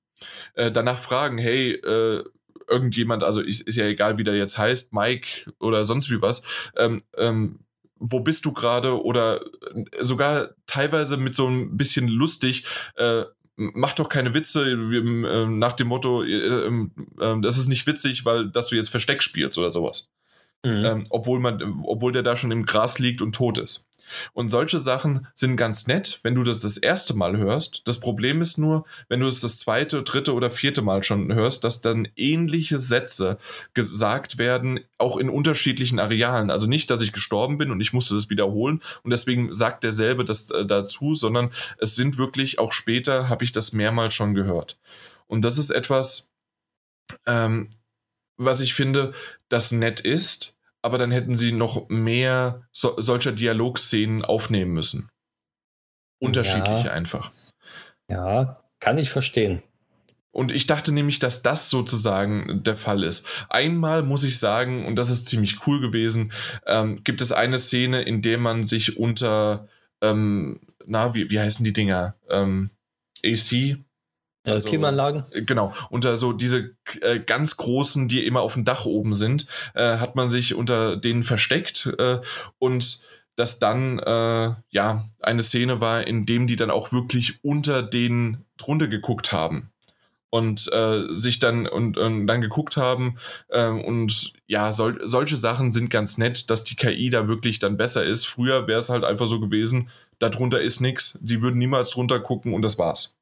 äh, 0.55 0.71
danach 0.71 0.99
fragen, 0.99 1.39
hey, 1.39 1.73
äh, 1.73 2.25
irgendjemand, 2.69 3.23
also 3.23 3.41
ist, 3.41 3.61
ist 3.63 3.77
ja 3.77 3.87
egal, 3.87 4.19
wie 4.19 4.25
der 4.25 4.37
jetzt 4.37 4.57
heißt, 4.59 4.93
Mike 4.93 5.53
oder 5.61 5.85
sonst 5.85 6.11
wie 6.11 6.23
was, 6.23 6.43
ähm, 6.77 7.03
ähm, 7.17 7.61
wo 7.99 8.21
bist 8.21 8.45
du 8.45 8.53
gerade? 8.53 9.03
Oder 9.03 9.41
äh, 9.43 10.05
sogar 10.05 10.51
teilweise 10.67 11.17
mit 11.17 11.35
so 11.35 11.47
ein 11.49 11.77
bisschen 11.77 12.09
lustig, 12.09 12.65
äh, 12.97 13.25
mach 13.57 13.95
doch 13.95 14.09
keine 14.09 14.35
Witze 14.35 14.91
wir, 14.91 15.01
ähm, 15.01 15.59
nach 15.59 15.75
dem 15.75 15.89
Motto, 15.89 16.23
äh, 16.23 16.67
ähm, 16.67 16.93
ähm, 17.21 17.43
das 17.43 17.57
ist 17.57 17.69
nicht 17.69 17.87
witzig, 17.87 18.25
weil 18.25 18.51
dass 18.51 18.69
du 18.69 18.77
jetzt 18.77 18.89
Versteck 18.89 19.23
spielst 19.23 19.59
oder 19.59 19.71
sowas 19.71 20.11
Mhm. 20.65 20.85
ähm, 20.85 21.07
obwohl, 21.11 21.41
man, 21.41 21.83
obwohl 21.85 22.13
der 22.13 22.23
da 22.23 22.37
schon 22.37 22.51
im 22.51 22.65
Gras 22.65 22.99
liegt 22.99 23.23
und 23.23 23.35
tot 23.35 23.59
ist. 23.59 23.89
Und 24.33 24.49
solche 24.49 24.81
Sachen 24.81 25.27
sind 25.35 25.57
ganz 25.57 25.87
nett, 25.87 26.21
wenn 26.23 26.35
du 26.35 26.43
das 26.43 26.61
das 26.61 26.77
erste 26.77 27.15
Mal 27.15 27.37
hörst. 27.37 27.83
Das 27.87 28.01
Problem 28.01 28.41
ist 28.41 28.59
nur, 28.59 28.85
wenn 29.09 29.21
du 29.21 29.27
es 29.27 29.41
das 29.41 29.59
zweite, 29.59 30.03
dritte 30.03 30.35
oder 30.35 30.51
vierte 30.51 30.83
Mal 30.83 31.03
schon 31.03 31.33
hörst, 31.33 31.65
dass 31.65 31.81
dann 31.81 32.09
ähnliche 32.17 32.81
Sätze 32.81 33.39
gesagt 33.73 34.39
werden, 34.39 34.81
auch 34.99 35.17
in 35.17 35.29
unterschiedlichen 35.29 35.99
Arealen. 35.99 36.51
Also 36.51 36.67
nicht, 36.67 36.91
dass 36.91 37.03
ich 37.03 37.13
gestorben 37.13 37.59
bin 37.59 37.71
und 37.71 37.81
ich 37.81 37.93
musste 37.93 38.15
das 38.15 38.31
wiederholen 38.31 38.81
und 39.03 39.11
deswegen 39.11 39.53
sagt 39.53 39.85
derselbe 39.85 40.25
das 40.25 40.51
äh, 40.51 40.67
dazu, 40.67 41.15
sondern 41.15 41.51
es 41.79 41.97
sind 41.97 42.19
wirklich, 42.19 42.59
auch 42.59 42.73
später 42.73 43.29
habe 43.29 43.45
ich 43.45 43.53
das 43.53 43.73
mehrmals 43.73 44.15
schon 44.15 44.35
gehört. 44.35 44.79
Und 45.27 45.43
das 45.43 45.59
ist 45.59 45.71
etwas, 45.71 46.31
ähm, 47.27 47.71
was 48.37 48.61
ich 48.61 48.75
finde, 48.75 49.13
das 49.49 49.73
nett 49.73 50.01
ist, 50.01 50.54
aber 50.85 50.99
dann 50.99 51.11
hätten 51.11 51.35
sie 51.35 51.53
noch 51.53 51.89
mehr 51.89 52.69
so, 52.71 52.95
solcher 53.01 53.33
Dialogszenen 53.33 54.23
aufnehmen 54.23 54.73
müssen. 54.73 55.09
Unterschiedliche 56.21 56.89
Ja. 56.89 56.93
einfach. 56.93 57.33
Ja, 58.11 58.63
kann 58.81 58.99
ich 58.99 59.09
verstehen. 59.09 59.63
Und 60.31 60.53
ich 60.53 60.67
dachte 60.67 60.93
nämlich, 60.93 61.21
dass 61.21 61.41
das 61.43 61.71
sozusagen 61.71 62.63
der 62.65 62.77
Fall 62.77 63.03
ist. 63.03 63.27
Einmal 63.49 64.03
muss 64.03 64.25
ich 64.25 64.39
sagen, 64.39 64.85
und 64.85 64.97
das 64.97 65.09
ist 65.09 65.27
ziemlich 65.27 65.67
cool 65.67 65.81
gewesen, 65.81 66.33
ähm, 66.67 67.03
gibt 67.03 67.23
es 67.23 67.33
eine 67.33 67.57
Szene, 67.57 68.03
in 68.03 68.21
der 68.21 68.37
man 68.37 68.63
sich 68.63 68.99
unter, 68.99 69.69
ähm, 70.03 70.61
na, 70.85 71.15
wie, 71.15 71.31
wie 71.31 71.41
heißen 71.41 71.65
die 71.65 71.73
Dinger? 71.73 72.17
Ähm, 72.29 72.69
AC, 73.25 73.79
Also- 74.45 74.69
Klimaanlagen. 74.69 75.25
Genau, 75.33 75.73
unter 75.91 76.17
so 76.17 76.33
diese 76.33 76.75
äh, 77.01 77.19
ganz 77.19 77.57
großen, 77.57 78.09
die 78.09 78.27
immer 78.27 78.43
auf 78.43 78.55
dem 78.55 78.65
Dach 78.65 78.85
oben 78.85 79.15
sind, 79.15 79.47
äh, 79.75 79.97
hat 79.97 80.17
man 80.17 80.29
sich 80.29 80.55
unter 80.55 80.97
denen 80.97 81.23
versteckt 81.23 81.87
äh, 81.99 82.21
und 82.59 83.01
dass 83.37 83.59
dann 83.59 83.99
äh, 83.99 84.55
ja 84.71 85.09
eine 85.21 85.43
Szene 85.43 85.81
war, 85.81 86.07
in 86.07 86.27
dem 86.27 86.47
die 86.47 86.57
dann 86.57 86.71
auch 86.71 86.93
wirklich 86.93 87.43
unter 87.43 87.83
denen 87.83 88.45
drunter 88.59 88.87
geguckt 88.87 89.33
haben 89.33 89.71
und 90.31 90.71
äh, 90.73 91.05
sich 91.11 91.39
dann 91.39 91.67
und, 91.67 91.97
und 91.97 92.27
dann 92.27 92.41
geguckt 92.41 92.77
haben 92.77 93.19
äh, 93.49 93.69
und 93.69 94.33
ja 94.47 94.73
sol 94.73 95.01
solche 95.05 95.37
Sachen 95.37 95.71
sind 95.71 95.91
ganz 95.91 96.19
nett, 96.19 96.51
dass 96.51 96.65
die 96.65 96.77
KI 96.77 97.09
da 97.11 97.29
wirklich 97.29 97.61
dann 97.61 97.77
besser 97.77 98.05
ist. 98.05 98.27
Früher 98.27 98.67
wäre 98.67 98.81
es 98.81 98.91
halt 98.91 99.05
einfach 99.05 99.27
so 99.27 99.41
gewesen, 99.41 99.89
darunter 100.19 100.61
ist 100.61 100.81
nichts, 100.81 101.19
die 101.23 101.41
würden 101.41 101.59
niemals 101.59 101.91
drunter 101.91 102.21
gucken 102.21 102.53
und 102.53 102.63
das 102.63 102.79
war's. 102.79 103.17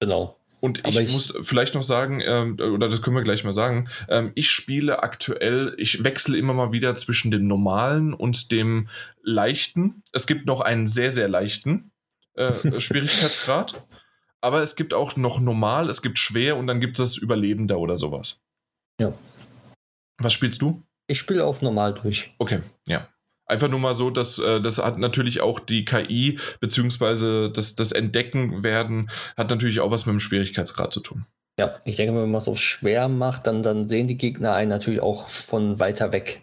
Genau. 0.00 0.36
Und 0.60 0.86
ich, 0.86 0.98
ich- 0.98 1.12
muss 1.12 1.32
vielleicht 1.42 1.74
noch 1.74 1.82
sagen, 1.82 2.20
ähm, 2.22 2.58
oder 2.60 2.88
das 2.90 3.00
können 3.00 3.16
wir 3.16 3.22
gleich 3.22 3.44
mal 3.44 3.52
sagen, 3.52 3.88
ähm, 4.08 4.32
ich 4.34 4.50
spiele 4.50 5.02
aktuell, 5.02 5.74
ich 5.78 6.04
wechsle 6.04 6.36
immer 6.36 6.52
mal 6.52 6.70
wieder 6.72 6.94
zwischen 6.96 7.30
dem 7.30 7.46
normalen 7.46 8.12
und 8.12 8.50
dem 8.52 8.88
leichten. 9.22 10.02
Es 10.12 10.26
gibt 10.26 10.44
noch 10.46 10.60
einen 10.60 10.86
sehr, 10.86 11.10
sehr 11.12 11.28
leichten 11.28 11.92
äh, 12.34 12.52
Schwierigkeitsgrad. 12.80 13.82
Aber 14.42 14.62
es 14.62 14.74
gibt 14.76 14.92
auch 14.94 15.16
noch 15.16 15.38
normal, 15.40 15.88
es 15.90 16.02
gibt 16.02 16.18
schwer 16.18 16.56
und 16.56 16.66
dann 16.66 16.80
gibt 16.80 16.98
es 16.98 17.16
Überlebender 17.18 17.78
oder 17.78 17.96
sowas. 17.98 18.40
Ja. 19.00 19.12
Was 20.18 20.32
spielst 20.34 20.60
du? 20.62 20.82
Ich 21.06 21.18
spiele 21.18 21.44
auf 21.44 21.60
normal 21.62 21.94
durch. 21.94 22.34
Okay, 22.38 22.60
ja. 22.86 23.08
Einfach 23.50 23.68
nur 23.68 23.80
mal 23.80 23.96
so, 23.96 24.10
dass 24.10 24.38
äh, 24.38 24.60
das 24.60 24.78
hat 24.78 24.98
natürlich 24.98 25.40
auch 25.40 25.58
die 25.58 25.84
KI, 25.84 26.38
beziehungsweise 26.60 27.50
das, 27.50 27.74
das 27.74 27.90
Entdecken 27.90 28.62
werden, 28.62 29.10
hat 29.36 29.50
natürlich 29.50 29.80
auch 29.80 29.90
was 29.90 30.06
mit 30.06 30.12
dem 30.12 30.20
Schwierigkeitsgrad 30.20 30.92
zu 30.92 31.00
tun. 31.00 31.26
Ja, 31.58 31.74
ich 31.84 31.96
denke, 31.96 32.14
wenn 32.14 32.30
man 32.30 32.38
es 32.38 32.44
so 32.44 32.54
schwer 32.54 33.08
macht, 33.08 33.46
dann, 33.46 33.62
dann 33.62 33.86
sehen 33.88 34.06
die 34.06 34.16
Gegner 34.16 34.54
einen 34.54 34.70
natürlich 34.70 35.00
auch 35.00 35.28
von 35.28 35.78
weiter 35.80 36.12
weg. 36.12 36.42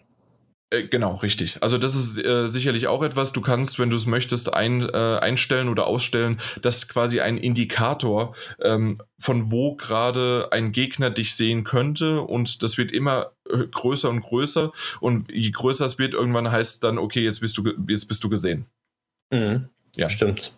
Äh, 0.70 0.84
genau, 0.84 1.16
richtig. 1.16 1.62
Also 1.62 1.78
das 1.78 1.94
ist 1.94 2.22
äh, 2.22 2.48
sicherlich 2.48 2.88
auch 2.88 3.02
etwas, 3.02 3.32
du 3.32 3.40
kannst, 3.40 3.78
wenn 3.78 3.90
du 3.90 3.96
es 3.96 4.06
möchtest, 4.06 4.52
ein, 4.52 4.82
äh, 4.82 5.18
einstellen 5.20 5.68
oder 5.68 5.86
ausstellen, 5.86 6.38
dass 6.60 6.88
quasi 6.88 7.20
ein 7.20 7.38
Indikator, 7.38 8.34
ähm, 8.60 9.00
von 9.18 9.50
wo 9.50 9.76
gerade 9.76 10.48
ein 10.50 10.72
Gegner 10.72 11.10
dich 11.10 11.34
sehen 11.34 11.64
könnte 11.64 12.20
und 12.20 12.62
das 12.62 12.76
wird 12.76 12.92
immer 12.92 13.32
äh, 13.50 13.66
größer 13.66 14.10
und 14.10 14.20
größer 14.20 14.72
und 15.00 15.32
je 15.32 15.50
größer 15.50 15.86
es 15.86 15.98
wird, 15.98 16.12
irgendwann 16.12 16.50
heißt 16.50 16.74
es 16.74 16.80
dann, 16.80 16.98
okay, 16.98 17.24
jetzt 17.24 17.40
bist 17.40 17.56
du, 17.56 17.72
jetzt 17.88 18.06
bist 18.06 18.22
du 18.22 18.28
gesehen. 18.28 18.66
Mhm. 19.30 19.68
Ja. 19.96 20.08
Stimmt. 20.10 20.57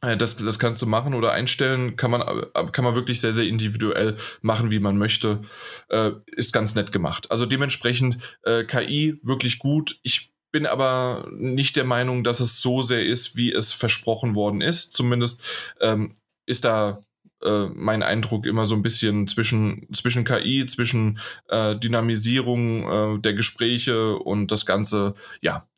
Äh, 0.00 0.16
Das, 0.16 0.36
das 0.36 0.58
kannst 0.58 0.82
du 0.82 0.86
machen 0.86 1.14
oder 1.14 1.32
einstellen, 1.32 1.96
kann 1.96 2.10
man, 2.10 2.22
äh, 2.22 2.70
kann 2.72 2.84
man 2.84 2.94
wirklich 2.94 3.20
sehr, 3.20 3.32
sehr 3.32 3.46
individuell 3.46 4.16
machen, 4.40 4.70
wie 4.70 4.78
man 4.78 4.98
möchte. 4.98 5.42
Äh, 5.88 6.12
ist 6.26 6.52
ganz 6.52 6.74
nett 6.74 6.92
gemacht. 6.92 7.30
Also 7.30 7.46
dementsprechend 7.46 8.18
äh, 8.42 8.64
KI 8.64 9.18
wirklich 9.22 9.58
gut. 9.58 9.98
Ich 10.02 10.32
bin 10.50 10.66
aber 10.66 11.28
nicht 11.32 11.76
der 11.76 11.84
Meinung, 11.84 12.24
dass 12.24 12.40
es 12.40 12.62
so 12.62 12.82
sehr 12.82 13.04
ist, 13.04 13.36
wie 13.36 13.52
es 13.52 13.72
versprochen 13.72 14.34
worden 14.34 14.60
ist. 14.60 14.94
Zumindest 14.94 15.42
ähm, 15.80 16.14
ist 16.46 16.64
da 16.64 17.00
äh, 17.42 17.66
mein 17.74 18.02
Eindruck 18.02 18.46
immer 18.46 18.66
so 18.66 18.74
ein 18.74 18.82
bisschen 18.82 19.28
zwischen, 19.28 19.86
zwischen 19.92 20.24
KI, 20.24 20.66
zwischen 20.66 21.20
äh, 21.48 21.76
Dynamisierung 21.76 23.18
äh, 23.18 23.20
der 23.20 23.34
Gespräche 23.34 24.16
und 24.16 24.50
das 24.50 24.64
Ganze, 24.66 25.14
ja. 25.40 25.68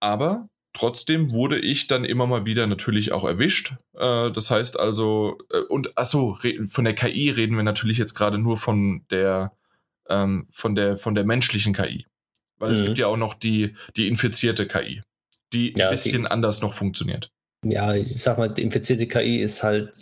Aber 0.00 0.48
trotzdem 0.72 1.32
wurde 1.32 1.58
ich 1.58 1.86
dann 1.86 2.04
immer 2.04 2.26
mal 2.26 2.46
wieder 2.46 2.66
natürlich 2.66 3.12
auch 3.12 3.24
erwischt. 3.24 3.74
Äh, 3.94 4.30
das 4.30 4.50
heißt 4.50 4.78
also, 4.78 5.38
äh, 5.52 5.60
und 5.68 5.96
achso, 5.98 6.38
von 6.68 6.84
der 6.84 6.94
KI 6.94 7.30
reden 7.30 7.56
wir 7.56 7.62
natürlich 7.62 7.98
jetzt 7.98 8.14
gerade 8.14 8.38
nur 8.38 8.56
von 8.56 9.04
der, 9.10 9.52
ähm, 10.08 10.46
von 10.52 10.74
der, 10.74 10.96
von 10.96 11.14
der 11.14 11.24
menschlichen 11.24 11.74
KI. 11.74 12.06
Weil 12.58 12.70
mhm. 12.70 12.74
es 12.74 12.84
gibt 12.84 12.98
ja 12.98 13.06
auch 13.06 13.16
noch 13.16 13.34
die, 13.34 13.74
die 13.96 14.08
infizierte 14.08 14.66
KI, 14.66 15.02
die 15.52 15.74
ja, 15.76 15.86
ein 15.86 15.90
bisschen 15.92 16.22
die, 16.22 16.30
anders 16.30 16.60
noch 16.60 16.74
funktioniert. 16.74 17.30
Ja, 17.64 17.94
ich 17.94 18.22
sag 18.22 18.38
mal, 18.38 18.48
die 18.48 18.62
infizierte 18.62 19.06
KI 19.06 19.38
ist 19.38 19.62
halt 19.62 19.94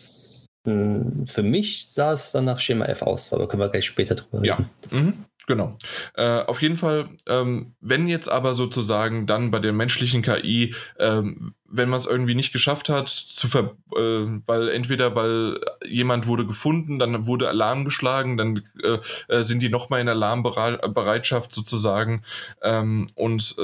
hm, 0.66 1.26
für 1.26 1.42
mich 1.42 1.88
sah 1.88 2.12
es 2.12 2.32
dann 2.32 2.44
nach 2.44 2.58
Schema 2.58 2.86
F 2.86 3.02
aus, 3.02 3.32
aber 3.32 3.46
können 3.46 3.62
wir 3.62 3.68
gleich 3.68 3.86
später 3.86 4.16
drüber 4.16 4.42
reden. 4.42 4.70
Ja. 4.90 4.98
Mhm. 4.98 5.24
Genau. 5.46 5.78
Äh, 6.14 6.40
auf 6.40 6.60
jeden 6.60 6.76
Fall, 6.76 7.08
ähm, 7.28 7.74
wenn 7.80 8.08
jetzt 8.08 8.28
aber 8.28 8.52
sozusagen 8.52 9.26
dann 9.26 9.52
bei 9.52 9.60
der 9.60 9.72
menschlichen 9.72 10.22
KI, 10.22 10.74
ähm, 10.98 11.54
wenn 11.68 11.88
man 11.88 11.98
es 11.98 12.06
irgendwie 12.06 12.34
nicht 12.34 12.52
geschafft 12.52 12.88
hat, 12.88 13.08
zu 13.08 13.48
ver 13.48 13.76
äh, 13.96 14.26
weil 14.46 14.68
entweder 14.68 15.14
weil 15.14 15.60
jemand 15.86 16.26
wurde 16.26 16.46
gefunden, 16.46 16.98
dann 16.98 17.26
wurde 17.26 17.48
Alarm 17.48 17.84
geschlagen, 17.84 18.36
dann 18.36 18.62
äh, 18.82 18.98
äh 19.28 19.42
sind 19.42 19.60
die 19.62 19.68
nochmal 19.68 20.00
in 20.00 20.08
Alarmbereitschaft 20.08 21.52
sozusagen 21.52 22.22
ähm, 22.62 23.08
und 23.14 23.54
äh, 23.58 23.62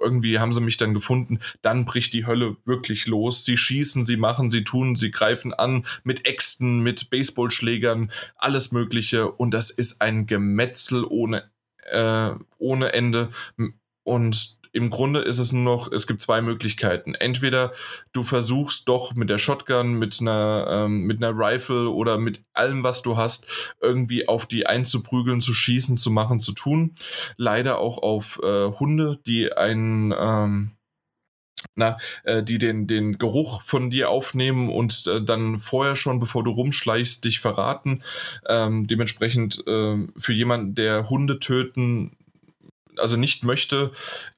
irgendwie 0.00 0.38
haben 0.38 0.52
sie 0.52 0.60
mich 0.60 0.76
dann 0.76 0.94
gefunden, 0.94 1.40
dann 1.62 1.84
bricht 1.84 2.12
die 2.12 2.26
Hölle 2.26 2.56
wirklich 2.64 3.06
los. 3.06 3.44
Sie 3.44 3.56
schießen, 3.56 4.04
sie 4.04 4.16
machen, 4.16 4.50
sie 4.50 4.64
tun, 4.64 4.96
sie 4.96 5.10
greifen 5.10 5.54
an 5.54 5.84
mit 6.02 6.26
Äxten, 6.26 6.80
mit 6.80 7.10
Baseballschlägern, 7.10 8.10
alles 8.36 8.72
Mögliche 8.72 9.30
und 9.30 9.54
das 9.54 9.70
ist 9.70 10.00
ein 10.00 10.26
Gemetzel 10.26 11.04
ohne 11.08 11.23
ohne, 11.24 11.50
äh, 11.90 12.30
ohne 12.58 12.92
Ende. 12.92 13.30
Und 14.04 14.58
im 14.74 14.90
Grunde 14.90 15.20
ist 15.20 15.38
es 15.38 15.52
nur 15.52 15.62
noch, 15.62 15.92
es 15.92 16.08
gibt 16.08 16.20
zwei 16.20 16.42
Möglichkeiten. 16.42 17.14
Entweder 17.14 17.72
du 18.12 18.24
versuchst 18.24 18.88
doch 18.88 19.14
mit 19.14 19.30
der 19.30 19.38
Shotgun, 19.38 19.94
mit 19.94 20.20
einer, 20.20 20.66
ähm, 20.68 21.02
mit 21.04 21.22
einer 21.22 21.32
Rifle 21.38 21.90
oder 21.90 22.18
mit 22.18 22.42
allem, 22.54 22.82
was 22.82 23.00
du 23.00 23.16
hast, 23.16 23.46
irgendwie 23.80 24.26
auf 24.26 24.46
die 24.46 24.66
einzuprügeln, 24.66 25.40
zu 25.40 25.54
schießen, 25.54 25.96
zu 25.96 26.10
machen, 26.10 26.40
zu 26.40 26.52
tun. 26.52 26.96
Leider 27.36 27.78
auch 27.78 27.98
auf 27.98 28.40
äh, 28.42 28.72
Hunde, 28.72 29.20
die 29.26 29.52
einen, 29.52 30.12
ähm, 30.18 30.72
na, 31.74 31.98
äh, 32.24 32.42
die 32.42 32.58
den, 32.58 32.86
den 32.86 33.18
Geruch 33.18 33.62
von 33.62 33.90
dir 33.90 34.10
aufnehmen 34.10 34.70
und 34.70 35.06
äh, 35.06 35.22
dann 35.22 35.58
vorher 35.58 35.96
schon, 35.96 36.20
bevor 36.20 36.44
du 36.44 36.50
rumschleichst, 36.50 37.24
dich 37.24 37.40
verraten. 37.40 38.02
Ähm, 38.48 38.86
dementsprechend 38.86 39.62
äh, 39.66 40.06
für 40.16 40.32
jemanden, 40.32 40.74
der 40.74 41.08
Hunde 41.10 41.40
töten, 41.40 42.16
also 42.96 43.16
nicht 43.16 43.44
möchte, 43.44 43.90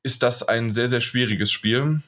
ist 0.03 0.23
das 0.23 0.43
ein 0.43 0.70
sehr, 0.70 0.89
sehr 0.89 1.01
schwieriges 1.01 1.53
Spiel. 1.53 2.01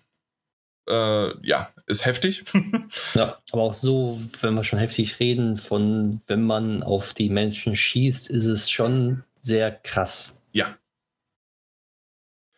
Äh, 0.89 1.47
ja, 1.47 1.69
ist 1.87 2.07
heftig. 2.07 2.45
ja, 3.15 3.39
aber 3.53 3.63
auch 3.63 3.75
so, 3.75 4.21
wenn 4.41 4.55
wir 4.55 4.65
schon 4.65 4.79
heftig 4.79 5.21
reden, 5.21 5.59
von 5.59 6.23
wenn 6.27 6.43
man 6.43 6.83
auf 6.83 7.13
die 7.13 7.29
Menschen 7.29 7.77
schießt, 7.77 8.31
ist 8.31 8.47
es 8.47 8.71
schon 8.71 9.25
sehr 9.39 9.71
krass. 9.71 10.43
Ja, 10.53 10.77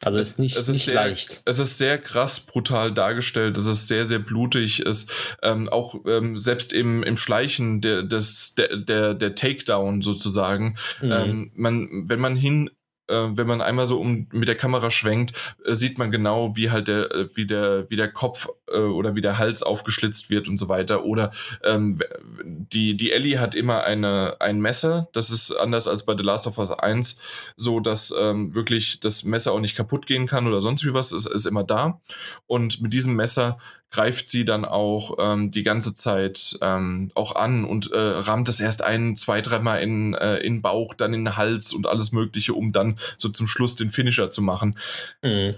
also 0.02 0.18
es 0.18 0.30
ist 0.30 0.38
nicht, 0.38 0.56
es 0.56 0.68
ist 0.68 0.74
nicht 0.74 0.84
sehr, 0.86 0.94
leicht. 0.94 1.42
Es 1.44 1.58
ist 1.58 1.76
sehr 1.76 1.98
krass 1.98 2.40
brutal 2.40 2.92
dargestellt, 2.92 3.58
es 3.58 3.66
ist 3.66 3.86
sehr, 3.86 4.06
sehr 4.06 4.18
blutig, 4.18 4.80
es 4.80 5.06
ähm, 5.42 5.68
auch 5.68 5.94
ähm, 6.06 6.38
selbst 6.38 6.72
im, 6.72 7.02
im 7.02 7.18
Schleichen 7.18 7.82
der, 7.82 8.02
des, 8.02 8.54
der, 8.54 8.76
der, 8.76 9.14
der 9.14 9.34
Takedown 9.34 10.00
sozusagen. 10.00 10.76
Mhm. 11.02 11.12
Ähm, 11.12 11.52
man, 11.54 12.04
wenn 12.08 12.20
man 12.20 12.34
hin 12.34 12.70
wenn 13.10 13.46
man 13.46 13.60
einmal 13.60 13.86
so 13.86 14.00
um, 14.00 14.26
mit 14.32 14.48
der 14.48 14.56
Kamera 14.56 14.90
schwenkt, 14.90 15.32
äh, 15.64 15.74
sieht 15.74 15.98
man 15.98 16.10
genau, 16.10 16.56
wie 16.56 16.70
halt 16.70 16.88
der, 16.88 17.10
äh, 17.12 17.28
wie 17.34 17.46
der, 17.46 17.90
wie 17.90 17.96
der 17.96 18.10
Kopf 18.10 18.48
äh, 18.72 18.78
oder 18.78 19.14
wie 19.14 19.20
der 19.20 19.38
Hals 19.38 19.62
aufgeschlitzt 19.62 20.30
wird 20.30 20.48
und 20.48 20.58
so 20.58 20.68
weiter. 20.68 21.04
Oder 21.04 21.30
ähm, 21.64 21.98
die, 22.44 22.96
die 22.96 23.12
Ellie 23.12 23.38
hat 23.38 23.54
immer 23.54 23.84
eine, 23.84 24.36
ein 24.40 24.60
Messer. 24.60 25.08
Das 25.12 25.30
ist 25.30 25.52
anders 25.52 25.88
als 25.88 26.04
bei 26.04 26.16
The 26.16 26.22
Last 26.22 26.46
of 26.46 26.58
Us 26.58 26.70
1, 26.70 27.20
so 27.56 27.80
dass 27.80 28.14
ähm, 28.18 28.54
wirklich 28.54 29.00
das 29.00 29.24
Messer 29.24 29.52
auch 29.52 29.60
nicht 29.60 29.76
kaputt 29.76 30.06
gehen 30.06 30.26
kann 30.26 30.46
oder 30.46 30.60
sonst 30.60 30.84
wie 30.84 30.94
was. 30.94 31.12
Es 31.12 31.26
ist 31.26 31.46
immer 31.46 31.64
da. 31.64 32.00
Und 32.46 32.80
mit 32.80 32.92
diesem 32.92 33.14
Messer 33.14 33.58
greift 33.90 34.28
sie 34.28 34.44
dann 34.44 34.64
auch 34.64 35.16
ähm, 35.18 35.50
die 35.50 35.62
ganze 35.62 35.94
Zeit 35.94 36.58
ähm, 36.60 37.10
auch 37.14 37.34
an 37.34 37.64
und 37.64 37.92
äh, 37.92 37.98
rammt 37.98 38.48
es 38.48 38.60
erst 38.60 38.82
ein, 38.82 39.16
zwei, 39.16 39.40
dreimal 39.40 39.80
in, 39.80 40.14
äh, 40.14 40.36
in 40.38 40.62
Bauch, 40.62 40.94
dann 40.94 41.12
in 41.12 41.24
den 41.24 41.36
Hals 41.36 41.72
und 41.72 41.86
alles 41.86 42.12
Mögliche, 42.12 42.54
um 42.54 42.72
dann 42.72 42.98
so 43.16 43.28
zum 43.28 43.46
Schluss 43.46 43.76
den 43.76 43.90
Finisher 43.90 44.30
zu 44.30 44.42
machen. 44.42 44.78
Mhm. 45.22 45.56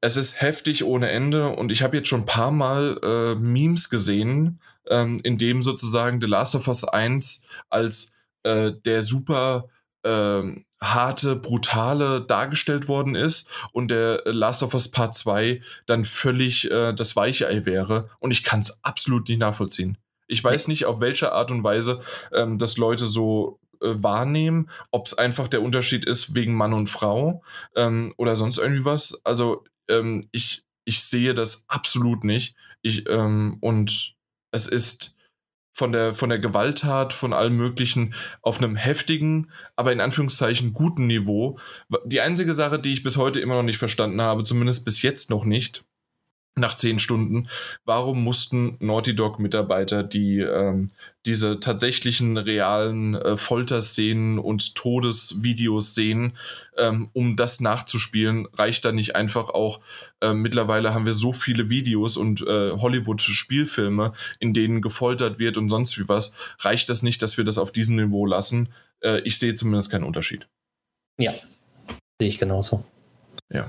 Es 0.00 0.16
ist 0.16 0.40
heftig 0.40 0.84
ohne 0.84 1.10
Ende 1.10 1.48
und 1.48 1.72
ich 1.72 1.82
habe 1.82 1.96
jetzt 1.96 2.08
schon 2.08 2.22
ein 2.22 2.26
paar 2.26 2.50
Mal 2.50 2.98
äh, 3.02 3.34
Memes 3.36 3.88
gesehen, 3.88 4.60
ähm, 4.88 5.20
in 5.22 5.38
dem 5.38 5.62
sozusagen 5.62 6.20
The 6.20 6.26
Last 6.26 6.54
of 6.54 6.68
Us 6.68 6.84
1 6.84 7.46
als 7.70 8.14
äh, 8.42 8.72
der 8.84 9.02
super 9.02 9.68
ähm, 10.04 10.66
harte, 10.92 11.36
brutale 11.36 12.20
dargestellt 12.20 12.88
worden 12.88 13.14
ist 13.14 13.48
und 13.72 13.88
der 13.88 14.22
Last 14.26 14.62
of 14.62 14.74
Us 14.74 14.90
Part 14.90 15.14
2 15.14 15.60
dann 15.86 16.04
völlig 16.04 16.70
äh, 16.70 16.92
das 16.92 17.16
weiche 17.16 17.48
Ei 17.48 17.64
wäre. 17.64 18.10
Und 18.18 18.30
ich 18.30 18.44
kann 18.44 18.60
es 18.60 18.84
absolut 18.84 19.28
nicht 19.28 19.38
nachvollziehen. 19.38 19.96
Ich 20.26 20.42
weiß 20.42 20.68
nicht, 20.68 20.86
auf 20.86 21.00
welche 21.00 21.32
Art 21.32 21.50
und 21.50 21.64
Weise 21.64 22.00
ähm, 22.32 22.58
das 22.58 22.76
Leute 22.76 23.06
so 23.06 23.60
äh, 23.80 24.02
wahrnehmen, 24.02 24.70
ob 24.90 25.06
es 25.06 25.16
einfach 25.16 25.48
der 25.48 25.62
Unterschied 25.62 26.04
ist 26.04 26.34
wegen 26.34 26.54
Mann 26.54 26.72
und 26.72 26.88
Frau 26.88 27.42
ähm, 27.76 28.14
oder 28.16 28.36
sonst 28.36 28.58
irgendwie 28.58 28.84
was. 28.84 29.20
Also 29.24 29.64
ähm, 29.88 30.28
ich, 30.32 30.64
ich 30.84 31.04
sehe 31.04 31.34
das 31.34 31.64
absolut 31.68 32.24
nicht. 32.24 32.56
Ich, 32.82 33.08
ähm, 33.08 33.58
und 33.60 34.14
es 34.50 34.66
ist 34.66 35.13
von 35.74 35.90
der, 35.90 36.14
von 36.14 36.30
der 36.30 36.38
Gewalttat, 36.38 37.12
von 37.12 37.32
allem 37.32 37.56
Möglichen 37.56 38.14
auf 38.42 38.58
einem 38.58 38.76
heftigen, 38.76 39.50
aber 39.74 39.92
in 39.92 40.00
Anführungszeichen 40.00 40.72
guten 40.72 41.08
Niveau. 41.08 41.58
Die 42.06 42.20
einzige 42.20 42.54
Sache, 42.54 42.78
die 42.78 42.92
ich 42.92 43.02
bis 43.02 43.16
heute 43.16 43.40
immer 43.40 43.56
noch 43.56 43.64
nicht 43.64 43.78
verstanden 43.78 44.22
habe, 44.22 44.44
zumindest 44.44 44.84
bis 44.84 45.02
jetzt 45.02 45.30
noch 45.30 45.44
nicht, 45.44 45.84
nach 46.56 46.76
zehn 46.76 47.00
Stunden, 47.00 47.48
warum 47.84 48.22
mussten 48.22 48.76
Naughty 48.78 49.16
Dog-Mitarbeiter, 49.16 50.04
die 50.04 50.38
ähm, 50.38 50.88
diese 51.26 51.58
tatsächlichen 51.58 52.36
realen 52.36 53.14
äh, 53.16 53.36
Folterszenen 53.36 54.38
und 54.38 54.76
Todesvideos 54.76 55.96
sehen, 55.96 56.36
ähm, 56.76 57.10
um 57.12 57.34
das 57.34 57.60
nachzuspielen, 57.60 58.46
reicht 58.52 58.84
da 58.84 58.92
nicht 58.92 59.16
einfach 59.16 59.48
auch, 59.48 59.80
äh, 60.20 60.32
mittlerweile 60.32 60.94
haben 60.94 61.06
wir 61.06 61.14
so 61.14 61.32
viele 61.32 61.70
Videos 61.70 62.16
und 62.16 62.42
äh, 62.42 62.70
Hollywood-Spielfilme, 62.70 64.12
in 64.38 64.54
denen 64.54 64.80
gefoltert 64.80 65.40
wird 65.40 65.56
und 65.56 65.68
sonst 65.68 65.98
wie 65.98 66.08
was, 66.08 66.36
reicht 66.60 66.88
das 66.88 67.02
nicht, 67.02 67.20
dass 67.22 67.36
wir 67.36 67.44
das 67.44 67.58
auf 67.58 67.72
diesem 67.72 67.96
Niveau 67.96 68.26
lassen? 68.26 68.68
Äh, 69.00 69.20
ich 69.20 69.38
sehe 69.38 69.54
zumindest 69.54 69.90
keinen 69.90 70.04
Unterschied. 70.04 70.46
Ja, 71.18 71.34
sehe 72.20 72.28
ich 72.28 72.38
genauso. 72.38 72.84
Ja. 73.52 73.66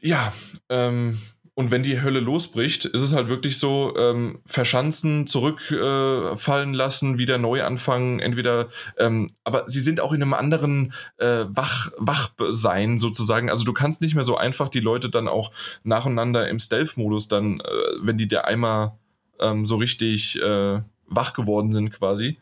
Ja, 0.00 0.32
ähm, 0.68 1.18
und 1.58 1.72
wenn 1.72 1.82
die 1.82 2.00
Hölle 2.00 2.20
losbricht, 2.20 2.84
ist 2.84 3.00
es 3.00 3.12
halt 3.12 3.26
wirklich 3.26 3.58
so, 3.58 3.92
ähm, 3.96 4.38
verschanzen, 4.46 5.26
zurückfallen 5.26 6.72
äh, 6.72 6.76
lassen, 6.76 7.18
wieder 7.18 7.36
neu 7.36 7.64
anfangen, 7.64 8.20
entweder, 8.20 8.68
ähm, 8.96 9.28
aber 9.42 9.68
sie 9.68 9.80
sind 9.80 10.00
auch 10.00 10.12
in 10.12 10.22
einem 10.22 10.34
anderen 10.34 10.92
äh, 11.16 11.46
Wach, 11.48 11.90
Wachsein 11.98 12.98
sozusagen. 12.98 13.50
Also 13.50 13.64
du 13.64 13.72
kannst 13.72 14.02
nicht 14.02 14.14
mehr 14.14 14.22
so 14.22 14.36
einfach 14.36 14.68
die 14.68 14.78
Leute 14.78 15.10
dann 15.10 15.26
auch 15.26 15.50
nacheinander 15.82 16.48
im 16.48 16.60
Stealth-Modus 16.60 17.26
dann, 17.26 17.58
äh, 17.58 17.64
wenn 18.02 18.18
die 18.18 18.28
da 18.28 18.42
einmal 18.42 18.92
ähm, 19.40 19.66
so 19.66 19.78
richtig 19.78 20.40
äh, 20.40 20.80
wach 21.08 21.32
geworden 21.32 21.72
sind 21.72 21.90
quasi, 21.90 22.38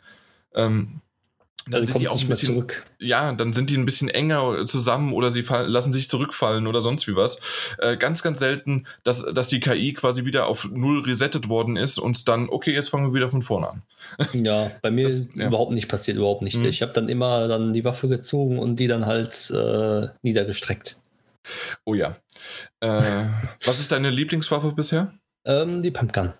ähm, 0.54 1.00
dann, 1.68 1.80
dann 1.80 1.86
sind 1.86 1.98
die 2.00 2.08
auch 2.08 2.20
ein 2.20 2.28
bisschen 2.28 2.54
zurück. 2.54 2.84
Ja, 3.00 3.32
dann 3.32 3.52
sind 3.52 3.70
die 3.70 3.76
ein 3.76 3.84
bisschen 3.84 4.08
enger 4.08 4.66
zusammen 4.66 5.12
oder 5.12 5.32
sie 5.32 5.42
fallen, 5.42 5.68
lassen 5.68 5.92
sich 5.92 6.08
zurückfallen 6.08 6.68
oder 6.68 6.80
sonst 6.80 7.08
wie 7.08 7.16
was. 7.16 7.40
Äh, 7.78 7.96
ganz, 7.96 8.22
ganz 8.22 8.38
selten, 8.38 8.86
dass, 9.02 9.24
dass 9.34 9.48
die 9.48 9.58
KI 9.58 9.92
quasi 9.92 10.24
wieder 10.24 10.46
auf 10.46 10.68
null 10.70 11.00
resettet 11.00 11.48
worden 11.48 11.76
ist 11.76 11.98
und 11.98 12.28
dann, 12.28 12.48
okay, 12.48 12.72
jetzt 12.72 12.90
fangen 12.90 13.08
wir 13.08 13.14
wieder 13.14 13.30
von 13.30 13.42
vorne 13.42 13.70
an. 13.70 13.82
Ja, 14.32 14.70
bei 14.80 14.92
mir 14.92 15.04
das, 15.04 15.28
ja. 15.34 15.48
überhaupt 15.48 15.72
nicht 15.72 15.88
passiert, 15.88 16.18
überhaupt 16.18 16.42
nicht. 16.42 16.58
Mhm. 16.58 16.66
Ich 16.66 16.82
habe 16.82 16.92
dann 16.92 17.08
immer 17.08 17.48
dann 17.48 17.72
die 17.72 17.84
Waffe 17.84 18.06
gezogen 18.06 18.60
und 18.60 18.78
die 18.78 18.86
dann 18.86 19.06
halt 19.06 19.50
äh, 19.50 20.08
niedergestreckt. 20.22 20.98
Oh 21.84 21.94
ja. 21.94 22.16
Äh, 22.80 23.24
was 23.64 23.80
ist 23.80 23.90
deine 23.90 24.10
Lieblingswaffe 24.10 24.72
bisher? 24.72 25.14
Ähm, 25.44 25.80
die 25.80 25.90
Pumpgun. 25.90 26.32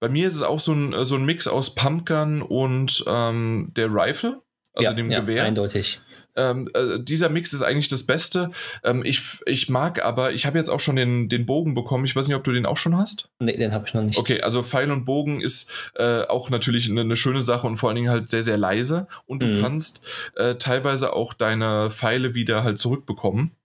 Bei 0.00 0.08
mir 0.08 0.28
ist 0.28 0.34
es 0.34 0.42
auch 0.42 0.60
so 0.60 0.72
ein, 0.72 1.04
so 1.04 1.16
ein 1.16 1.24
Mix 1.24 1.46
aus 1.48 1.74
Pumpgun 1.74 2.42
und 2.42 3.04
ähm, 3.06 3.72
der 3.76 3.92
Rifle, 3.92 4.42
also 4.74 4.90
ja, 4.90 4.94
dem 4.94 5.10
ja, 5.10 5.20
Gewehr. 5.20 5.44
Eindeutig. 5.44 6.00
Ähm, 6.36 6.68
äh, 6.74 7.00
dieser 7.00 7.30
Mix 7.30 7.52
ist 7.52 7.62
eigentlich 7.62 7.88
das 7.88 8.04
Beste. 8.04 8.50
Ähm, 8.84 9.02
ich, 9.04 9.40
ich 9.46 9.68
mag 9.68 10.04
aber, 10.04 10.32
ich 10.32 10.46
habe 10.46 10.58
jetzt 10.58 10.68
auch 10.68 10.80
schon 10.80 10.96
den, 10.96 11.28
den 11.28 11.46
Bogen 11.46 11.74
bekommen. 11.74 12.04
Ich 12.04 12.14
weiß 12.14 12.28
nicht, 12.28 12.36
ob 12.36 12.44
du 12.44 12.52
den 12.52 12.66
auch 12.66 12.76
schon 12.76 12.96
hast. 12.96 13.30
Nee, 13.38 13.56
den 13.56 13.72
habe 13.72 13.86
ich 13.86 13.94
noch 13.94 14.02
nicht. 14.02 14.18
Okay, 14.18 14.42
also 14.42 14.62
Pfeil 14.62 14.90
und 14.90 15.06
Bogen 15.06 15.40
ist 15.40 15.70
äh, 15.94 16.22
auch 16.22 16.50
natürlich 16.50 16.90
eine, 16.90 17.00
eine, 17.00 17.16
schöne 17.16 17.42
Sache 17.42 17.66
und 17.66 17.78
vor 17.78 17.88
allen 17.88 17.96
Dingen 17.96 18.10
halt 18.10 18.28
sehr, 18.28 18.42
sehr 18.42 18.58
leise. 18.58 19.08
Und 19.24 19.42
du 19.42 19.46
mhm. 19.46 19.62
kannst 19.62 20.02
äh, 20.36 20.56
teilweise 20.56 21.14
auch 21.14 21.32
deine 21.32 21.90
Pfeile 21.90 22.34
wieder 22.34 22.62
halt 22.62 22.78
zurückbekommen. 22.78 23.55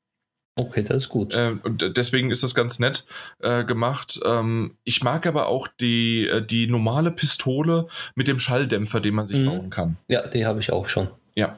Okay, 0.56 0.84
das 0.84 1.04
ist 1.04 1.10
gut. 1.10 1.34
Äh, 1.34 1.56
und 1.64 1.96
deswegen 1.96 2.30
ist 2.30 2.44
das 2.44 2.54
ganz 2.54 2.80
nett 2.80 3.06
äh, 3.40 3.64
gemacht. 3.64 4.20
Ähm, 4.26 4.76
ich 4.84 5.02
mag 5.04 5.26
aber 5.26 5.48
auch 5.48 5.68
die, 5.68 6.28
äh, 6.28 6.46
die 6.46 6.68
normale 6.68 7.12
Pistole 7.12 7.88
mit 8.16 8.28
dem 8.28 8.38
Schalldämpfer, 8.38 9.00
den 9.00 9.16
man 9.16 9.26
sich 9.26 9.40
mhm. 9.40 9.46
bauen 9.46 9.70
kann. 9.70 9.98
Ja, 10.08 10.28
die 10.28 10.46
habe 10.46 10.60
ich 10.60 10.72
auch 10.72 10.90
schon. 10.90 11.10
Ja. 11.36 11.58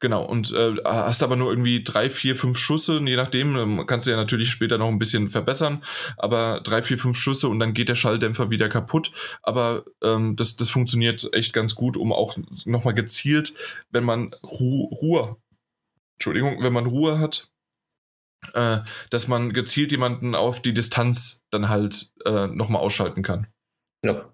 Genau, 0.00 0.24
und 0.24 0.52
äh, 0.52 0.74
hast 0.84 1.22
aber 1.22 1.36
nur 1.36 1.50
irgendwie 1.50 1.82
drei, 1.82 2.10
vier, 2.10 2.36
fünf 2.36 2.58
Schüsse, 2.58 3.00
je 3.02 3.16
nachdem, 3.16 3.56
ähm, 3.56 3.86
kannst 3.86 4.06
du 4.06 4.10
ja 4.10 4.16
natürlich 4.16 4.50
später 4.50 4.76
noch 4.76 4.88
ein 4.88 4.98
bisschen 4.98 5.30
verbessern, 5.30 5.82
aber 6.18 6.60
drei, 6.62 6.82
vier, 6.82 6.98
fünf 6.98 7.16
Schüsse 7.16 7.48
und 7.48 7.58
dann 7.58 7.72
geht 7.72 7.88
der 7.88 7.94
Schalldämpfer 7.94 8.50
wieder 8.50 8.68
kaputt. 8.68 9.12
Aber 9.42 9.84
ähm, 10.02 10.36
das, 10.36 10.56
das 10.56 10.68
funktioniert 10.68 11.26
echt 11.32 11.52
ganz 11.52 11.74
gut, 11.74 11.96
um 11.96 12.12
auch 12.12 12.36
nochmal 12.66 12.94
gezielt, 12.94 13.54
wenn 13.90 14.04
man 14.04 14.34
Ru 14.42 14.90
Ruhe, 14.92 15.36
Entschuldigung, 16.16 16.62
wenn 16.62 16.72
man 16.72 16.86
Ruhe 16.86 17.18
hat, 17.18 17.51
äh, 18.54 18.78
dass 19.10 19.28
man 19.28 19.52
gezielt 19.52 19.92
jemanden 19.92 20.34
auf 20.34 20.60
die 20.60 20.74
Distanz 20.74 21.42
dann 21.50 21.68
halt 21.68 22.12
äh, 22.24 22.46
nochmal 22.46 22.82
ausschalten 22.82 23.22
kann. 23.22 23.46
Ja. 24.04 24.32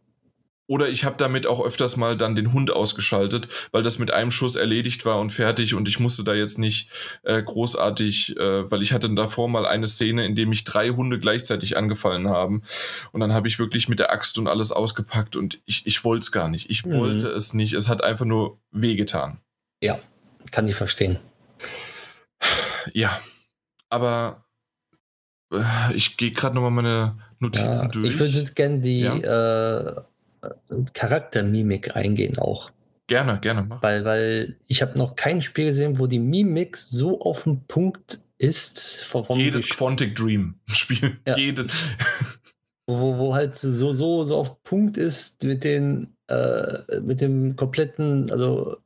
Oder 0.70 0.90
ich 0.90 1.04
habe 1.04 1.16
damit 1.16 1.46
auch 1.46 1.64
öfters 1.64 1.96
mal 1.96 2.14
dann 2.14 2.36
den 2.36 2.52
Hund 2.52 2.70
ausgeschaltet, 2.70 3.48
weil 3.72 3.82
das 3.82 3.98
mit 3.98 4.12
einem 4.12 4.30
Schuss 4.30 4.54
erledigt 4.54 5.06
war 5.06 5.18
und 5.18 5.30
fertig 5.30 5.74
und 5.74 5.88
ich 5.88 5.98
musste 5.98 6.24
da 6.24 6.34
jetzt 6.34 6.58
nicht 6.58 6.90
äh, 7.22 7.42
großartig, 7.42 8.36
äh, 8.36 8.70
weil 8.70 8.82
ich 8.82 8.92
hatte 8.92 9.08
davor 9.08 9.48
mal 9.48 9.66
eine 9.66 9.88
Szene, 9.88 10.26
in 10.26 10.34
dem 10.34 10.50
mich 10.50 10.64
drei 10.64 10.90
Hunde 10.90 11.18
gleichzeitig 11.18 11.78
angefallen 11.78 12.28
haben 12.28 12.62
und 13.12 13.20
dann 13.20 13.32
habe 13.32 13.48
ich 13.48 13.58
wirklich 13.58 13.88
mit 13.88 13.98
der 13.98 14.12
Axt 14.12 14.36
und 14.36 14.46
alles 14.46 14.70
ausgepackt 14.70 15.36
und 15.36 15.58
ich, 15.64 15.86
ich 15.86 16.04
wollte 16.04 16.24
es 16.24 16.32
gar 16.32 16.50
nicht. 16.50 16.68
Ich 16.68 16.84
mhm. 16.84 16.98
wollte 16.98 17.28
es 17.28 17.54
nicht. 17.54 17.72
Es 17.72 17.88
hat 17.88 18.04
einfach 18.04 18.26
nur 18.26 18.60
wehgetan. 18.70 19.40
Ja, 19.80 19.98
kann 20.50 20.68
ich 20.68 20.74
verstehen. 20.74 21.18
Ja, 22.92 23.18
aber 23.90 24.44
äh, 25.52 25.94
ich 25.94 26.16
gehe 26.16 26.30
gerade 26.30 26.54
nochmal 26.54 26.70
meine 26.70 27.18
Notizen 27.38 27.86
ja, 27.86 27.88
durch. 27.88 28.14
Ich 28.14 28.18
würde 28.18 28.52
gerne 28.52 28.80
die 28.80 29.00
ja? 29.00 29.16
äh, 29.16 30.02
Charaktermimik 30.92 31.96
eingehen 31.96 32.38
auch. 32.38 32.70
Gerne, 33.08 33.40
gerne. 33.40 33.62
Mach. 33.62 33.82
Weil, 33.82 34.04
weil 34.04 34.56
ich 34.66 34.82
habe 34.82 34.98
noch 34.98 35.16
kein 35.16 35.40
Spiel 35.40 35.66
gesehen, 35.66 35.98
wo 35.98 36.06
die 36.06 36.18
Mimik 36.18 36.76
so 36.76 37.20
auf 37.22 37.44
dem 37.44 37.64
Punkt 37.66 38.20
ist. 38.36 39.02
Vom, 39.04 39.24
vom 39.24 39.38
Jedes 39.38 39.62
Gesch 39.62 39.76
Quantic 39.76 40.14
Dream 40.14 40.54
Spiel. 40.68 41.18
Ja. 41.26 41.36
Jede. 41.36 41.66
Wo, 42.86 43.16
wo 43.18 43.34
halt 43.34 43.56
so, 43.56 43.92
so, 43.92 44.24
so 44.24 44.36
auf 44.36 44.62
Punkt 44.62 44.96
ist 44.98 45.42
mit 45.44 45.64
den, 45.64 46.16
äh, 46.28 47.00
mit 47.00 47.20
dem 47.20 47.56
kompletten, 47.56 48.30
also 48.30 48.76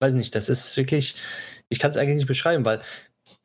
weiß 0.00 0.12
nicht, 0.12 0.34
das 0.34 0.48
ist 0.48 0.76
wirklich, 0.76 1.16
ich 1.68 1.78
kann 1.78 1.90
es 1.90 1.96
eigentlich 1.96 2.16
nicht 2.16 2.26
beschreiben, 2.26 2.64
weil 2.64 2.80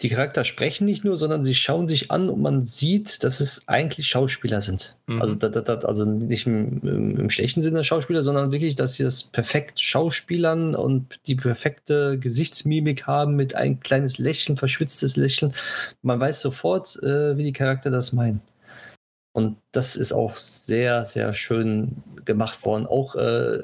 die 0.01 0.09
Charakter 0.09 0.43
sprechen 0.43 0.85
nicht 0.85 1.03
nur, 1.03 1.17
sondern 1.17 1.43
sie 1.43 1.55
schauen 1.55 1.87
sich 1.87 2.11
an 2.11 2.29
und 2.29 2.39
man 2.39 2.63
sieht, 2.63 3.23
dass 3.23 3.39
es 3.39 3.67
eigentlich 3.67 4.07
Schauspieler 4.07 4.61
sind. 4.61 4.95
Mhm. 5.07 5.21
Also, 5.21 5.35
da, 5.35 5.49
da, 5.49 5.73
also 5.79 6.05
nicht 6.05 6.45
im, 6.45 6.81
im, 6.83 7.19
im, 7.19 7.29
schlechten 7.31 7.63
Sinne 7.63 7.83
Schauspieler, 7.83 8.21
sondern 8.21 8.51
wirklich, 8.51 8.75
dass 8.75 8.93
sie 8.93 9.03
das 9.03 9.23
perfekt 9.23 9.81
Schauspielern 9.81 10.75
und 10.75 11.19
die 11.25 11.35
perfekte 11.35 12.19
Gesichtsmimik 12.19 13.07
haben 13.07 13.35
mit 13.35 13.55
ein 13.55 13.79
kleines 13.79 14.19
Lächeln, 14.19 14.57
verschwitztes 14.57 15.15
Lächeln. 15.15 15.53
Man 16.03 16.19
weiß 16.19 16.41
sofort, 16.41 17.01
äh, 17.01 17.35
wie 17.35 17.43
die 17.43 17.53
Charakter 17.53 17.89
das 17.89 18.13
meinen. 18.13 18.41
Und 19.33 19.57
das 19.71 19.95
ist 19.95 20.13
auch 20.13 20.35
sehr, 20.35 21.05
sehr 21.05 21.33
schön 21.33 22.03
gemacht 22.25 22.63
worden. 22.65 22.85
Auch 22.85 23.15
äh, 23.15 23.63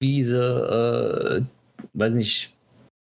diese, 0.00 1.46
äh, 1.46 1.88
weiß 1.92 2.12
nicht, 2.14 2.52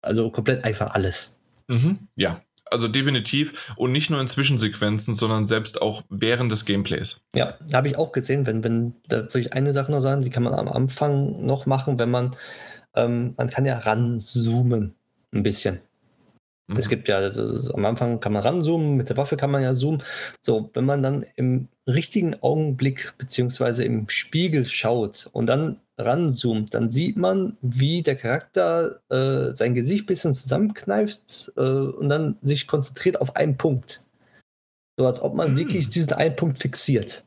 also 0.01 0.29
komplett 0.29 0.63
einfach 0.65 0.93
alles. 0.93 1.36
Mhm. 1.67 2.07
Ja, 2.15 2.41
also 2.71 2.87
definitiv 2.87 3.73
und 3.75 3.91
nicht 3.91 4.09
nur 4.09 4.19
in 4.19 4.27
Zwischensequenzen, 4.27 5.13
sondern 5.13 5.45
selbst 5.45 5.81
auch 5.81 6.03
während 6.09 6.51
des 6.51 6.65
Gameplays. 6.65 7.21
Ja, 7.33 7.57
habe 7.73 7.87
ich 7.87 7.97
auch 7.97 8.11
gesehen, 8.11 8.45
wenn, 8.45 8.63
wenn, 8.63 8.95
da 9.07 9.17
würde 9.17 9.39
ich 9.39 9.53
eine 9.53 9.73
Sache 9.73 9.91
noch 9.91 10.01
sagen, 10.01 10.21
die 10.21 10.29
kann 10.29 10.43
man 10.43 10.53
am 10.53 10.67
Anfang 10.67 11.45
noch 11.45 11.65
machen, 11.65 11.99
wenn 11.99 12.11
man, 12.11 12.35
ähm, 12.95 13.33
man 13.37 13.49
kann 13.49 13.65
ja 13.65 13.77
ranzoomen, 13.77 14.95
ein 15.31 15.43
bisschen. 15.43 15.79
Mhm. 16.67 16.77
Es 16.77 16.89
gibt 16.89 17.07
ja, 17.07 17.17
also, 17.17 17.57
so 17.57 17.73
am 17.73 17.85
Anfang 17.85 18.19
kann 18.19 18.33
man 18.33 18.43
ranzoomen, 18.43 18.95
mit 18.95 19.09
der 19.09 19.17
Waffe 19.17 19.37
kann 19.37 19.51
man 19.51 19.63
ja 19.63 19.73
zoomen. 19.73 20.03
So, 20.41 20.69
wenn 20.73 20.85
man 20.85 21.01
dann 21.01 21.25
im 21.35 21.69
richtigen 21.87 22.35
Augenblick 22.41 23.13
beziehungsweise 23.17 23.83
im 23.85 24.09
Spiegel 24.09 24.65
schaut 24.65 25.29
und 25.31 25.47
dann 25.47 25.79
ranzoomt, 25.97 26.73
dann 26.73 26.91
sieht 26.91 27.17
man, 27.17 27.57
wie 27.61 28.03
der 28.03 28.15
Charakter 28.15 28.99
äh, 29.09 29.55
sein 29.55 29.73
Gesicht 29.73 30.03
ein 30.03 30.07
bisschen 30.07 30.33
zusammenkneift 30.33 31.51
äh, 31.57 31.61
und 31.61 32.09
dann 32.09 32.37
sich 32.41 32.67
konzentriert 32.67 33.19
auf 33.21 33.35
einen 33.35 33.57
Punkt. 33.57 34.05
So 34.99 35.05
als 35.05 35.21
ob 35.21 35.35
man 35.35 35.53
mm. 35.53 35.57
wirklich 35.57 35.89
diesen 35.89 36.13
einen 36.13 36.35
Punkt 36.35 36.59
fixiert. 36.59 37.26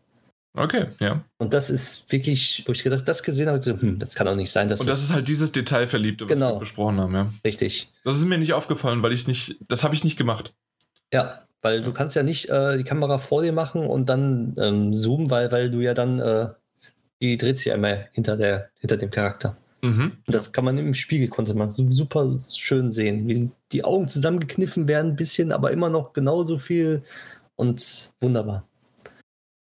Okay, 0.55 0.87
ja. 0.99 1.23
Und 1.39 1.55
das 1.55 1.71
ist 1.71 2.11
wirklich, 2.11 2.65
wo 2.67 2.73
ich 2.73 2.83
gedacht, 2.83 3.07
das 3.07 3.23
gesehen 3.23 3.49
habe, 3.49 3.63
so, 3.63 3.81
hm, 3.81 3.99
das 4.01 4.15
kann 4.15 4.27
doch 4.27 4.35
nicht 4.35 4.51
sein. 4.51 4.69
und 4.69 4.87
das 4.87 5.03
ist 5.03 5.15
halt 5.15 5.29
dieses 5.29 5.53
Detailverliebte, 5.53 6.25
was 6.25 6.33
genau. 6.33 6.57
wir 6.57 6.61
besprochen 6.61 7.01
haben, 7.01 7.15
ja. 7.15 7.33
Richtig. 7.45 7.93
Das 8.05 8.17
ist 8.17 8.25
mir 8.25 8.39
nicht 8.39 8.53
aufgefallen, 8.53 9.03
weil 9.03 9.13
ich 9.13 9.21
es 9.21 9.29
nicht, 9.29 9.57
das 9.69 9.85
habe 9.85 9.95
ich 9.95 10.03
nicht 10.03 10.17
gemacht. 10.17 10.53
Ja, 11.13 11.43
weil 11.63 11.83
du 11.83 11.93
kannst 11.93 12.17
ja 12.17 12.23
nicht 12.23 12.49
äh, 12.49 12.79
die 12.79 12.85
Kamera 12.85 13.19
vor 13.19 13.43
dir 13.43 13.53
machen 13.53 13.87
und 13.87 14.09
dann 14.09 14.57
ähm, 14.59 14.95
zoomen, 14.95 15.31
weil, 15.31 15.53
weil 15.53 15.71
du 15.71 15.81
ja 15.81 15.95
dann 15.95 16.19
äh, 16.19 16.49
die 17.21 17.37
dreht 17.37 17.59
sich 17.59 17.73
einmal 17.73 18.09
hinter, 18.13 18.37
der, 18.37 18.71
hinter 18.81 18.97
dem 18.97 19.11
Charakter. 19.11 19.57
Mhm. 19.83 20.13
Und 20.27 20.35
das 20.35 20.53
kann 20.53 20.65
man 20.65 20.79
im 20.79 20.95
Spiegel, 20.95 21.29
konnte 21.29 21.55
man 21.55 21.69
super 21.69 22.31
schön 22.55 22.91
sehen, 22.91 23.29
wie 23.29 23.51
die 23.73 23.85
Augen 23.85 24.09
zusammengekniffen 24.09 24.89
werden, 24.89 25.13
ein 25.13 25.17
bisschen, 25.17 25.53
aber 25.53 25.71
immer 25.71 25.91
noch 25.91 26.13
genauso 26.13 26.59
viel 26.59 27.03
und 27.57 28.13
wunderbar. 28.21 28.67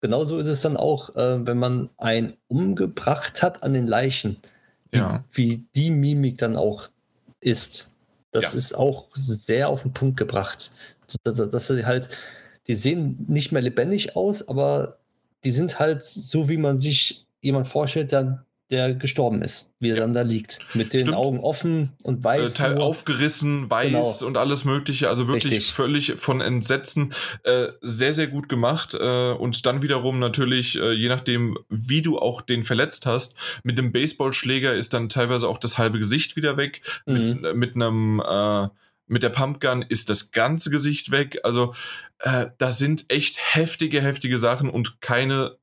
Genauso 0.00 0.38
ist 0.38 0.46
es 0.46 0.62
dann 0.62 0.76
auch, 0.76 1.14
äh, 1.16 1.46
wenn 1.46 1.58
man 1.58 1.90
einen 1.98 2.34
umgebracht 2.48 3.42
hat 3.42 3.62
an 3.62 3.74
den 3.74 3.86
Leichen, 3.86 4.38
ja. 4.94 5.24
wie, 5.32 5.64
die 5.74 5.90
Mimik 5.90 6.38
dann 6.38 6.56
auch 6.56 6.88
ist. 7.40 7.94
Das 8.32 8.52
ja. 8.52 8.58
ist 8.58 8.74
auch 8.74 9.08
sehr 9.12 9.68
auf 9.68 9.82
den 9.82 9.92
Punkt 9.92 10.16
gebracht. 10.16 10.72
Dass, 11.24 11.50
dass 11.50 11.66
sie 11.66 11.84
halt, 11.84 12.08
die 12.66 12.74
sehen 12.74 13.24
nicht 13.28 13.52
mehr 13.52 13.62
lebendig 13.62 14.16
aus, 14.16 14.48
aber 14.48 14.98
die 15.44 15.50
sind 15.50 15.78
halt 15.78 16.04
so, 16.04 16.48
wie 16.48 16.56
man 16.56 16.78
sich 16.78 17.26
jemand 17.40 17.68
vorstellt, 17.68 18.12
der, 18.12 18.44
der 18.70 18.94
gestorben 18.94 19.42
ist, 19.42 19.72
wie 19.80 19.90
er 19.90 19.96
ja. 19.96 20.00
dann 20.02 20.14
da 20.14 20.22
liegt. 20.22 20.60
Mit 20.74 20.92
den 20.92 21.02
Stimmt. 21.02 21.16
Augen 21.16 21.40
offen 21.40 21.92
und 22.02 22.22
weiß. 22.22 22.54
Äh, 22.54 22.56
Teil 22.56 22.74
nur. 22.76 22.84
aufgerissen, 22.84 23.68
weiß 23.70 24.18
genau. 24.18 24.26
und 24.26 24.36
alles 24.36 24.64
Mögliche. 24.64 25.08
Also 25.08 25.26
wirklich 25.26 25.52
Richtig. 25.52 25.72
völlig 25.72 26.14
von 26.18 26.40
Entsetzen. 26.40 27.12
Äh, 27.42 27.68
sehr, 27.80 28.14
sehr 28.14 28.28
gut 28.28 28.48
gemacht. 28.48 28.94
Äh, 28.94 29.32
und 29.32 29.66
dann 29.66 29.82
wiederum 29.82 30.18
natürlich, 30.18 30.78
äh, 30.78 30.92
je 30.92 31.08
nachdem, 31.08 31.58
wie 31.68 32.02
du 32.02 32.18
auch 32.18 32.42
den 32.42 32.64
verletzt 32.64 33.06
hast, 33.06 33.36
mit 33.64 33.76
dem 33.76 33.92
Baseballschläger 33.92 34.74
ist 34.74 34.94
dann 34.94 35.08
teilweise 35.08 35.48
auch 35.48 35.58
das 35.58 35.78
halbe 35.78 35.98
Gesicht 35.98 36.36
wieder 36.36 36.56
weg. 36.56 36.82
Mhm. 37.06 37.12
Mit, 37.12 37.44
äh, 37.44 37.54
mit 37.54 37.74
einem 37.74 38.20
äh, 38.20 38.68
mit 39.10 39.24
der 39.24 39.30
Pumpgun 39.30 39.82
ist 39.82 40.08
das 40.08 40.30
ganze 40.30 40.70
Gesicht 40.70 41.10
weg. 41.10 41.40
Also 41.42 41.74
äh, 42.20 42.46
da 42.58 42.70
sind 42.70 43.06
echt 43.08 43.38
heftige, 43.54 44.00
heftige 44.00 44.38
Sachen 44.38 44.70
und 44.70 45.00
keine 45.00 45.56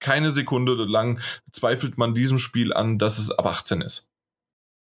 keine 0.00 0.30
Sekunde 0.30 0.74
lang 0.84 1.20
zweifelt 1.52 1.98
man 1.98 2.14
diesem 2.14 2.38
Spiel 2.38 2.72
an, 2.72 2.98
dass 2.98 3.18
es 3.18 3.30
ab 3.30 3.46
18 3.46 3.80
ist. 3.80 4.10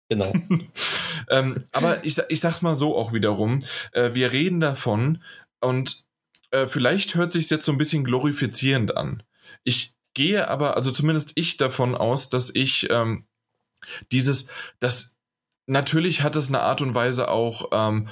Genau. 0.09 0.33
ähm, 1.29 1.63
aber 1.71 2.05
ich, 2.05 2.17
ich 2.29 2.39
sag's 2.39 2.61
mal 2.61 2.75
so 2.75 2.95
auch 2.95 3.13
wiederum, 3.13 3.59
äh, 3.91 4.13
wir 4.13 4.31
reden 4.31 4.59
davon 4.59 5.21
und 5.59 6.05
äh, 6.51 6.67
vielleicht 6.67 7.15
hört 7.15 7.31
sich 7.31 7.49
jetzt 7.49 7.65
so 7.65 7.71
ein 7.71 7.77
bisschen 7.77 8.03
glorifizierend 8.03 8.95
an. 8.95 9.23
Ich 9.63 9.93
gehe 10.13 10.47
aber, 10.47 10.75
also 10.75 10.91
zumindest 10.91 11.33
ich 11.35 11.57
davon 11.57 11.95
aus, 11.95 12.29
dass 12.29 12.53
ich 12.53 12.89
ähm, 12.89 13.27
dieses, 14.11 14.49
das 14.79 15.16
natürlich 15.67 16.23
hat 16.23 16.35
es 16.35 16.47
eine 16.47 16.61
Art 16.61 16.81
und 16.81 16.95
Weise 16.95 17.29
auch 17.29 17.69
ähm, 17.71 18.07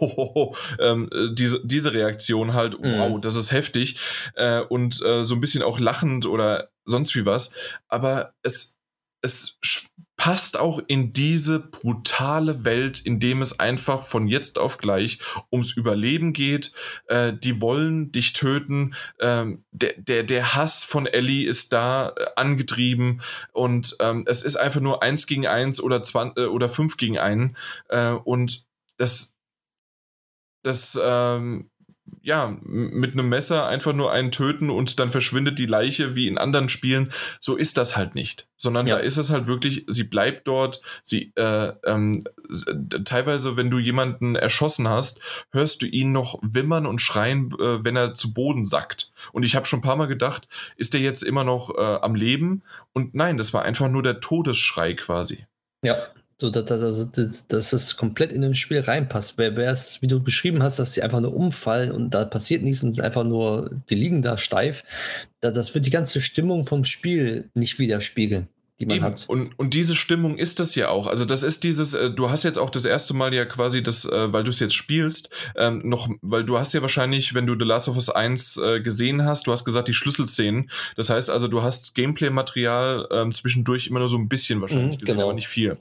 ähm, 0.78 1.10
diese, 1.32 1.60
diese 1.66 1.92
Reaktion 1.92 2.54
halt, 2.54 2.80
mhm. 2.80 2.98
wow, 2.98 3.20
das 3.20 3.36
ist 3.36 3.52
heftig 3.52 3.98
äh, 4.34 4.60
und 4.60 5.02
äh, 5.02 5.24
so 5.24 5.34
ein 5.34 5.40
bisschen 5.40 5.62
auch 5.62 5.78
lachend 5.78 6.24
oder 6.24 6.70
sonst 6.84 7.14
wie 7.14 7.26
was. 7.26 7.52
Aber 7.88 8.32
es, 8.42 8.78
es 9.22 9.58
passt 10.20 10.60
auch 10.60 10.82
in 10.86 11.14
diese 11.14 11.58
brutale 11.58 12.62
Welt, 12.62 13.00
in 13.00 13.20
dem 13.20 13.40
es 13.40 13.58
einfach 13.58 14.06
von 14.06 14.28
jetzt 14.28 14.58
auf 14.58 14.76
gleich 14.76 15.18
ums 15.50 15.74
Überleben 15.74 16.34
geht. 16.34 16.72
Äh, 17.06 17.32
die 17.32 17.62
wollen 17.62 18.12
dich 18.12 18.34
töten. 18.34 18.94
Ähm, 19.18 19.64
der, 19.72 19.94
der, 19.96 20.22
der 20.24 20.54
Hass 20.54 20.84
von 20.84 21.06
Ellie 21.06 21.48
ist 21.48 21.72
da 21.72 22.10
äh, 22.10 22.26
angetrieben 22.36 23.22
und 23.54 23.96
ähm, 24.00 24.24
es 24.26 24.42
ist 24.42 24.56
einfach 24.56 24.82
nur 24.82 25.02
eins 25.02 25.26
gegen 25.26 25.46
eins 25.46 25.80
oder, 25.80 26.02
20, 26.02 26.36
äh, 26.36 26.46
oder 26.48 26.68
fünf 26.68 26.98
gegen 26.98 27.18
einen. 27.18 27.56
Äh, 27.88 28.10
und 28.10 28.66
das, 28.98 29.38
das 30.62 31.00
ähm, 31.02 31.70
ja, 32.22 32.56
mit 32.62 33.12
einem 33.12 33.28
Messer 33.28 33.66
einfach 33.66 33.92
nur 33.92 34.12
einen 34.12 34.30
töten 34.30 34.68
und 34.68 34.98
dann 34.98 35.10
verschwindet 35.10 35.58
die 35.58 35.66
Leiche 35.66 36.14
wie 36.14 36.28
in 36.28 36.38
anderen 36.38 36.68
Spielen. 36.68 37.12
So 37.40 37.56
ist 37.56 37.78
das 37.78 37.96
halt 37.96 38.14
nicht. 38.14 38.48
Sondern 38.56 38.86
ja. 38.86 38.96
da 38.96 39.00
ist 39.00 39.16
es 39.16 39.30
halt 39.30 39.46
wirklich, 39.46 39.84
sie 39.86 40.04
bleibt 40.04 40.46
dort, 40.46 40.82
sie, 41.02 41.32
äh, 41.36 41.72
ähm, 41.86 42.24
teilweise, 43.04 43.56
wenn 43.56 43.70
du 43.70 43.78
jemanden 43.78 44.36
erschossen 44.36 44.88
hast, 44.88 45.20
hörst 45.50 45.80
du 45.80 45.86
ihn 45.86 46.12
noch 46.12 46.38
wimmern 46.42 46.86
und 46.86 47.00
schreien, 47.00 47.52
äh, 47.58 47.84
wenn 47.84 47.96
er 47.96 48.12
zu 48.14 48.34
Boden 48.34 48.64
sackt. 48.64 49.12
Und 49.32 49.44
ich 49.44 49.56
habe 49.56 49.66
schon 49.66 49.78
ein 49.78 49.82
paar 49.84 49.96
Mal 49.96 50.06
gedacht, 50.06 50.46
ist 50.76 50.92
der 50.92 51.00
jetzt 51.00 51.22
immer 51.22 51.44
noch 51.44 51.74
äh, 51.76 51.98
am 52.02 52.14
Leben? 52.14 52.62
Und 52.92 53.14
nein, 53.14 53.38
das 53.38 53.54
war 53.54 53.62
einfach 53.62 53.88
nur 53.88 54.02
der 54.02 54.20
Todesschrei 54.20 54.92
quasi. 54.94 55.46
Ja, 55.82 56.08
So, 56.40 56.48
dass, 56.48 56.64
dass, 57.10 57.46
dass 57.48 57.72
es 57.74 57.98
komplett 57.98 58.32
in 58.32 58.40
das 58.40 58.56
Spiel 58.56 58.80
reinpasst. 58.80 59.36
Wäre 59.36 59.62
es, 59.64 60.00
wie 60.00 60.06
du 60.06 60.20
beschrieben 60.20 60.62
hast, 60.62 60.78
dass 60.78 60.94
sie 60.94 61.02
einfach 61.02 61.20
nur 61.20 61.36
umfallen 61.36 61.92
und 61.92 62.14
da 62.14 62.24
passiert 62.24 62.62
nichts 62.62 62.82
und 62.82 62.98
einfach 62.98 63.24
nur, 63.24 63.70
die 63.90 63.94
liegen 63.94 64.22
da 64.22 64.38
steif, 64.38 64.82
das, 65.40 65.52
das 65.52 65.74
wird 65.74 65.84
die 65.84 65.90
ganze 65.90 66.22
Stimmung 66.22 66.64
vom 66.64 66.84
Spiel 66.84 67.50
nicht 67.54 67.78
widerspiegeln 67.78 68.48
die 68.80 68.86
man 68.86 68.96
Eben. 68.96 69.04
hat. 69.04 69.26
Und, 69.28 69.58
und 69.58 69.74
diese 69.74 69.94
Stimmung 69.94 70.36
ist 70.38 70.58
das 70.58 70.74
ja 70.74 70.88
auch. 70.88 71.06
Also 71.06 71.24
das 71.24 71.42
ist 71.42 71.64
dieses, 71.64 71.94
äh, 71.94 72.10
du 72.10 72.30
hast 72.30 72.44
jetzt 72.44 72.58
auch 72.58 72.70
das 72.70 72.84
erste 72.84 73.14
Mal 73.14 73.32
ja 73.34 73.44
quasi 73.44 73.82
das, 73.82 74.04
äh, 74.06 74.32
weil 74.32 74.42
du 74.42 74.50
es 74.50 74.58
jetzt 74.58 74.74
spielst, 74.74 75.28
ähm, 75.56 75.82
noch, 75.84 76.08
weil 76.22 76.44
du 76.44 76.58
hast 76.58 76.72
ja 76.72 76.80
wahrscheinlich, 76.82 77.34
wenn 77.34 77.46
du 77.46 77.54
The 77.58 77.64
Last 77.64 77.88
of 77.88 77.96
Us 77.96 78.08
1 78.08 78.56
äh, 78.56 78.80
gesehen 78.80 79.24
hast, 79.24 79.46
du 79.46 79.52
hast 79.52 79.64
gesagt, 79.64 79.88
die 79.88 79.94
Schlüsselszenen. 79.94 80.70
Das 80.96 81.10
heißt 81.10 81.28
also, 81.30 81.46
du 81.46 81.62
hast 81.62 81.94
Gameplay-Material 81.94 83.08
ähm, 83.10 83.34
zwischendurch 83.34 83.86
immer 83.88 84.00
nur 84.00 84.08
so 84.08 84.16
ein 84.16 84.28
bisschen 84.28 84.60
wahrscheinlich 84.60 84.96
Mhm, 84.96 84.98
gesehen, 84.98 85.16
genau. 85.16 85.26
aber 85.26 85.34
nicht 85.34 85.48
viel. 85.48 85.76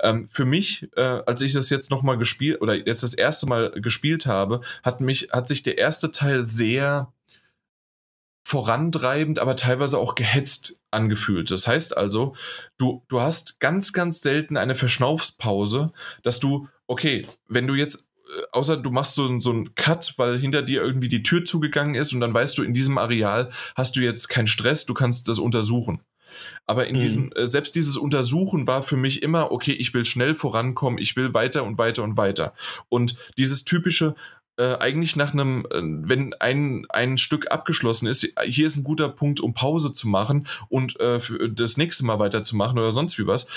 Ähm, 0.00 0.28
für 0.30 0.44
mich, 0.44 0.88
äh, 0.96 1.00
als 1.00 1.42
ich 1.42 1.52
das 1.52 1.68
jetzt 1.70 1.90
nochmal 1.90 2.16
gespielt, 2.16 2.60
oder 2.60 2.74
jetzt 2.74 3.02
das 3.02 3.14
erste 3.14 3.46
Mal 3.46 3.70
gespielt 3.72 4.26
habe, 4.26 4.60
hat 4.82 5.00
mich, 5.00 5.28
hat 5.32 5.48
sich 5.48 5.62
der 5.62 5.78
erste 5.78 6.12
Teil 6.12 6.46
sehr 6.46 7.12
vorantreibend, 8.50 9.38
aber 9.38 9.54
teilweise 9.54 9.96
auch 9.96 10.16
gehetzt 10.16 10.80
angefühlt. 10.90 11.52
Das 11.52 11.68
heißt 11.68 11.96
also, 11.96 12.34
du, 12.78 13.04
du 13.06 13.20
hast 13.20 13.60
ganz, 13.60 13.92
ganz 13.92 14.22
selten 14.22 14.56
eine 14.56 14.74
Verschnaufspause, 14.74 15.92
dass 16.24 16.40
du, 16.40 16.66
okay, 16.88 17.28
wenn 17.46 17.68
du 17.68 17.74
jetzt, 17.74 18.08
äh, 18.26 18.42
außer 18.50 18.76
du 18.76 18.90
machst 18.90 19.14
so, 19.14 19.38
so 19.38 19.50
einen 19.50 19.76
Cut, 19.76 20.14
weil 20.16 20.36
hinter 20.36 20.62
dir 20.62 20.82
irgendwie 20.82 21.08
die 21.08 21.22
Tür 21.22 21.44
zugegangen 21.44 21.94
ist 21.94 22.12
und 22.12 22.18
dann 22.18 22.34
weißt 22.34 22.58
du, 22.58 22.64
in 22.64 22.74
diesem 22.74 22.98
Areal 22.98 23.50
hast 23.76 23.94
du 23.94 24.00
jetzt 24.00 24.28
keinen 24.28 24.48
Stress, 24.48 24.84
du 24.84 24.94
kannst 24.94 25.28
das 25.28 25.38
untersuchen. 25.38 26.02
Aber 26.66 26.88
in 26.88 26.96
Mhm. 26.96 27.00
diesem, 27.00 27.32
äh, 27.36 27.46
selbst 27.46 27.76
dieses 27.76 27.96
Untersuchen 27.96 28.66
war 28.66 28.82
für 28.82 28.96
mich 28.96 29.22
immer, 29.22 29.52
okay, 29.52 29.72
ich 29.72 29.94
will 29.94 30.04
schnell 30.04 30.34
vorankommen, 30.34 30.98
ich 30.98 31.14
will 31.14 31.34
weiter 31.34 31.62
und 31.62 31.78
weiter 31.78 32.02
und 32.02 32.16
weiter. 32.16 32.52
Und 32.88 33.14
dieses 33.38 33.64
typische, 33.64 34.16
äh, 34.60 34.76
eigentlich 34.78 35.16
nach 35.16 35.32
einem, 35.32 35.66
äh, 35.70 35.80
wenn 35.80 36.34
ein, 36.34 36.84
ein 36.90 37.16
Stück 37.16 37.50
abgeschlossen 37.50 38.06
ist, 38.06 38.28
hier 38.44 38.66
ist 38.66 38.76
ein 38.76 38.84
guter 38.84 39.08
Punkt, 39.08 39.40
um 39.40 39.54
Pause 39.54 39.94
zu 39.94 40.06
machen 40.06 40.46
und 40.68 41.00
äh, 41.00 41.18
das 41.50 41.78
nächste 41.78 42.04
Mal 42.04 42.18
weiterzumachen 42.18 42.78
oder 42.78 42.92
sonst 42.92 43.18
wie 43.18 43.26
was, 43.26 43.48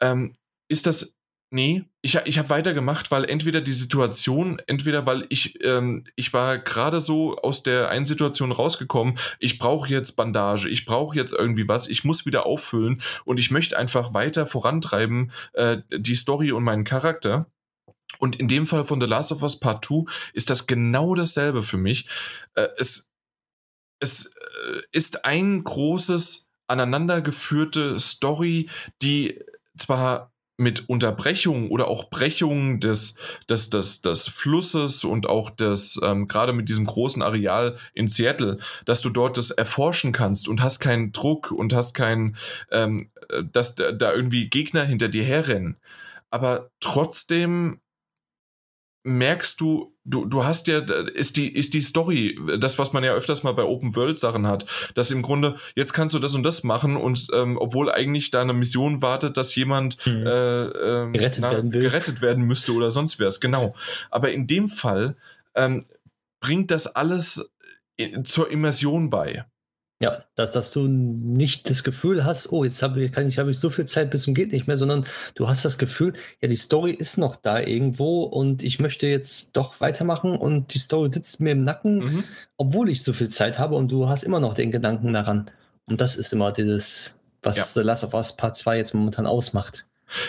ähm, 0.00 0.34
ist 0.68 0.86
das. 0.86 1.18
Nee, 1.50 1.84
ich, 2.02 2.18
ich 2.24 2.38
habe 2.38 2.50
weitergemacht, 2.50 3.12
weil 3.12 3.24
entweder 3.26 3.60
die 3.60 3.70
Situation, 3.70 4.60
entweder 4.66 5.06
weil 5.06 5.24
ich, 5.28 5.62
ähm, 5.64 6.04
ich 6.16 6.32
war 6.32 6.58
gerade 6.58 7.00
so 7.00 7.36
aus 7.36 7.62
der 7.62 7.90
einen 7.90 8.06
Situation 8.06 8.50
rausgekommen, 8.50 9.18
ich 9.38 9.58
brauche 9.58 9.88
jetzt 9.88 10.16
Bandage, 10.16 10.68
ich 10.68 10.84
brauche 10.84 11.16
jetzt 11.16 11.32
irgendwie 11.32 11.68
was, 11.68 11.86
ich 11.86 12.02
muss 12.02 12.26
wieder 12.26 12.44
auffüllen 12.44 13.02
und 13.24 13.38
ich 13.38 13.52
möchte 13.52 13.78
einfach 13.78 14.14
weiter 14.14 14.46
vorantreiben, 14.46 15.30
äh, 15.52 15.78
die 15.96 16.16
Story 16.16 16.50
und 16.50 16.64
meinen 16.64 16.82
Charakter. 16.82 17.46
Und 18.18 18.36
in 18.36 18.48
dem 18.48 18.66
Fall 18.66 18.84
von 18.84 19.00
The 19.00 19.06
Last 19.06 19.32
of 19.32 19.42
Us 19.42 19.58
Part 19.58 19.84
2 19.84 20.04
ist 20.32 20.50
das 20.50 20.66
genau 20.66 21.14
dasselbe 21.14 21.62
für 21.62 21.78
mich. 21.78 22.08
Äh, 22.54 22.68
es 22.78 23.10
es 24.00 24.26
äh, 24.26 24.82
ist 24.92 25.24
ein 25.24 25.64
großes, 25.64 26.50
aneinandergeführte 26.66 27.98
Story, 27.98 28.68
die 29.02 29.40
zwar 29.76 30.32
mit 30.56 30.88
Unterbrechungen 30.88 31.68
oder 31.68 31.88
auch 31.88 32.10
Brechungen 32.10 32.78
des, 32.78 33.18
des, 33.48 33.70
des, 33.70 34.02
des 34.02 34.28
Flusses 34.28 35.02
und 35.02 35.26
auch 35.26 35.50
des, 35.50 36.00
ähm, 36.02 36.28
gerade 36.28 36.52
mit 36.52 36.68
diesem 36.68 36.86
großen 36.86 37.22
Areal 37.22 37.76
in 37.92 38.06
Seattle, 38.06 38.58
dass 38.84 39.00
du 39.00 39.10
dort 39.10 39.36
das 39.36 39.50
erforschen 39.50 40.12
kannst 40.12 40.46
und 40.46 40.62
hast 40.62 40.78
keinen 40.78 41.10
Druck 41.10 41.50
und 41.50 41.72
hast 41.72 41.94
keinen, 41.94 42.36
ähm, 42.70 43.10
äh, 43.30 43.42
dass 43.52 43.74
da, 43.74 43.90
da 43.90 44.12
irgendwie 44.12 44.48
Gegner 44.48 44.84
hinter 44.84 45.08
dir 45.08 45.24
herrennen. 45.24 45.76
Aber 46.30 46.70
trotzdem 46.78 47.80
merkst 49.04 49.60
du, 49.60 49.94
du, 50.04 50.24
du 50.24 50.44
hast 50.44 50.66
ja, 50.66 50.78
ist 50.78 51.36
die, 51.36 51.54
ist 51.54 51.74
die 51.74 51.82
Story, 51.82 52.38
das, 52.58 52.78
was 52.78 52.92
man 52.94 53.04
ja 53.04 53.12
öfters 53.12 53.42
mal 53.42 53.52
bei 53.52 53.62
Open-World-Sachen 53.64 54.46
hat, 54.46 54.64
dass 54.94 55.10
im 55.10 55.20
Grunde, 55.22 55.56
jetzt 55.76 55.92
kannst 55.92 56.14
du 56.14 56.18
das 56.18 56.34
und 56.34 56.42
das 56.42 56.64
machen 56.64 56.96
und 56.96 57.28
ähm, 57.34 57.58
obwohl 57.58 57.90
eigentlich 57.92 58.30
da 58.30 58.40
eine 58.40 58.54
Mission 58.54 59.02
wartet, 59.02 59.36
dass 59.36 59.54
jemand 59.54 59.98
Mhm. 60.06 60.26
äh, 60.26 60.64
ähm, 60.64 61.12
Gerettet 61.12 61.42
werden 61.42 61.72
will. 61.72 61.82
gerettet 61.82 62.22
werden 62.22 62.44
müsste 62.44 62.72
oder 62.72 62.90
sonst 62.90 63.20
was, 63.20 63.40
genau. 63.40 63.74
Aber 64.10 64.32
in 64.32 64.46
dem 64.46 64.68
Fall 64.68 65.16
ähm, 65.54 65.84
bringt 66.40 66.70
das 66.70 66.86
alles 66.86 67.52
in, 67.96 68.24
zur 68.24 68.50
Immersion 68.50 69.10
bei. 69.10 69.44
Ja, 70.04 70.22
dass, 70.34 70.52
dass 70.52 70.70
du 70.70 70.86
nicht 70.86 71.70
das 71.70 71.82
Gefühl 71.82 72.26
hast, 72.26 72.52
oh, 72.52 72.62
jetzt 72.62 72.82
habe 72.82 73.02
ich, 73.02 73.10
kann 73.10 73.26
ich, 73.26 73.40
so 73.58 73.70
viel 73.70 73.86
Zeit 73.86 74.10
bis 74.10 74.24
zum 74.24 74.34
geht 74.34 74.52
nicht 74.52 74.66
mehr, 74.66 74.76
sondern 74.76 75.06
du 75.34 75.48
hast 75.48 75.64
das 75.64 75.78
Gefühl, 75.78 76.12
ja, 76.42 76.48
die 76.48 76.56
Story 76.56 76.90
ist 76.90 77.16
noch 77.16 77.36
da 77.36 77.58
irgendwo 77.58 78.24
und 78.24 78.62
ich 78.62 78.80
möchte 78.80 79.06
jetzt 79.06 79.56
doch 79.56 79.80
weitermachen 79.80 80.36
und 80.36 80.74
die 80.74 80.78
Story 80.78 81.10
sitzt 81.10 81.40
mir 81.40 81.52
im 81.52 81.64
Nacken, 81.64 82.04
Mhm. 82.04 82.24
obwohl 82.58 82.90
ich 82.90 83.02
so 83.02 83.14
viel 83.14 83.30
Zeit 83.30 83.58
habe 83.58 83.76
und 83.76 83.90
du 83.90 84.06
hast 84.06 84.24
immer 84.24 84.40
noch 84.40 84.52
den 84.52 84.70
Gedanken 84.70 85.14
daran. 85.14 85.50
Und 85.86 86.02
das 86.02 86.16
ist 86.16 86.34
immer 86.34 86.52
dieses, 86.52 87.22
was 87.42 87.56
Ja. 87.56 87.64
The 87.64 87.80
Last 87.80 88.04
of 88.04 88.12
Us 88.12 88.36
Part 88.36 88.56
2 88.56 88.76
jetzt 88.76 88.92
momentan 88.92 89.24
ausmacht. 89.26 89.86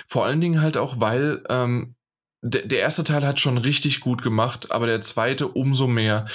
Vor 0.07 0.23
allen 0.25 0.39
Dingen 0.39 0.61
halt 0.61 0.77
auch, 0.77 1.01
weil 1.01 1.43
ähm, 1.49 1.95
der, 2.41 2.61
der 2.61 2.79
erste 2.79 3.03
Teil 3.03 3.27
hat 3.27 3.41
schon 3.41 3.57
richtig 3.57 3.99
gut 3.99 4.21
gemacht, 4.21 4.71
aber 4.71 4.87
der 4.87 5.01
zweite 5.01 5.49
umso 5.49 5.87
mehr. 5.87 6.27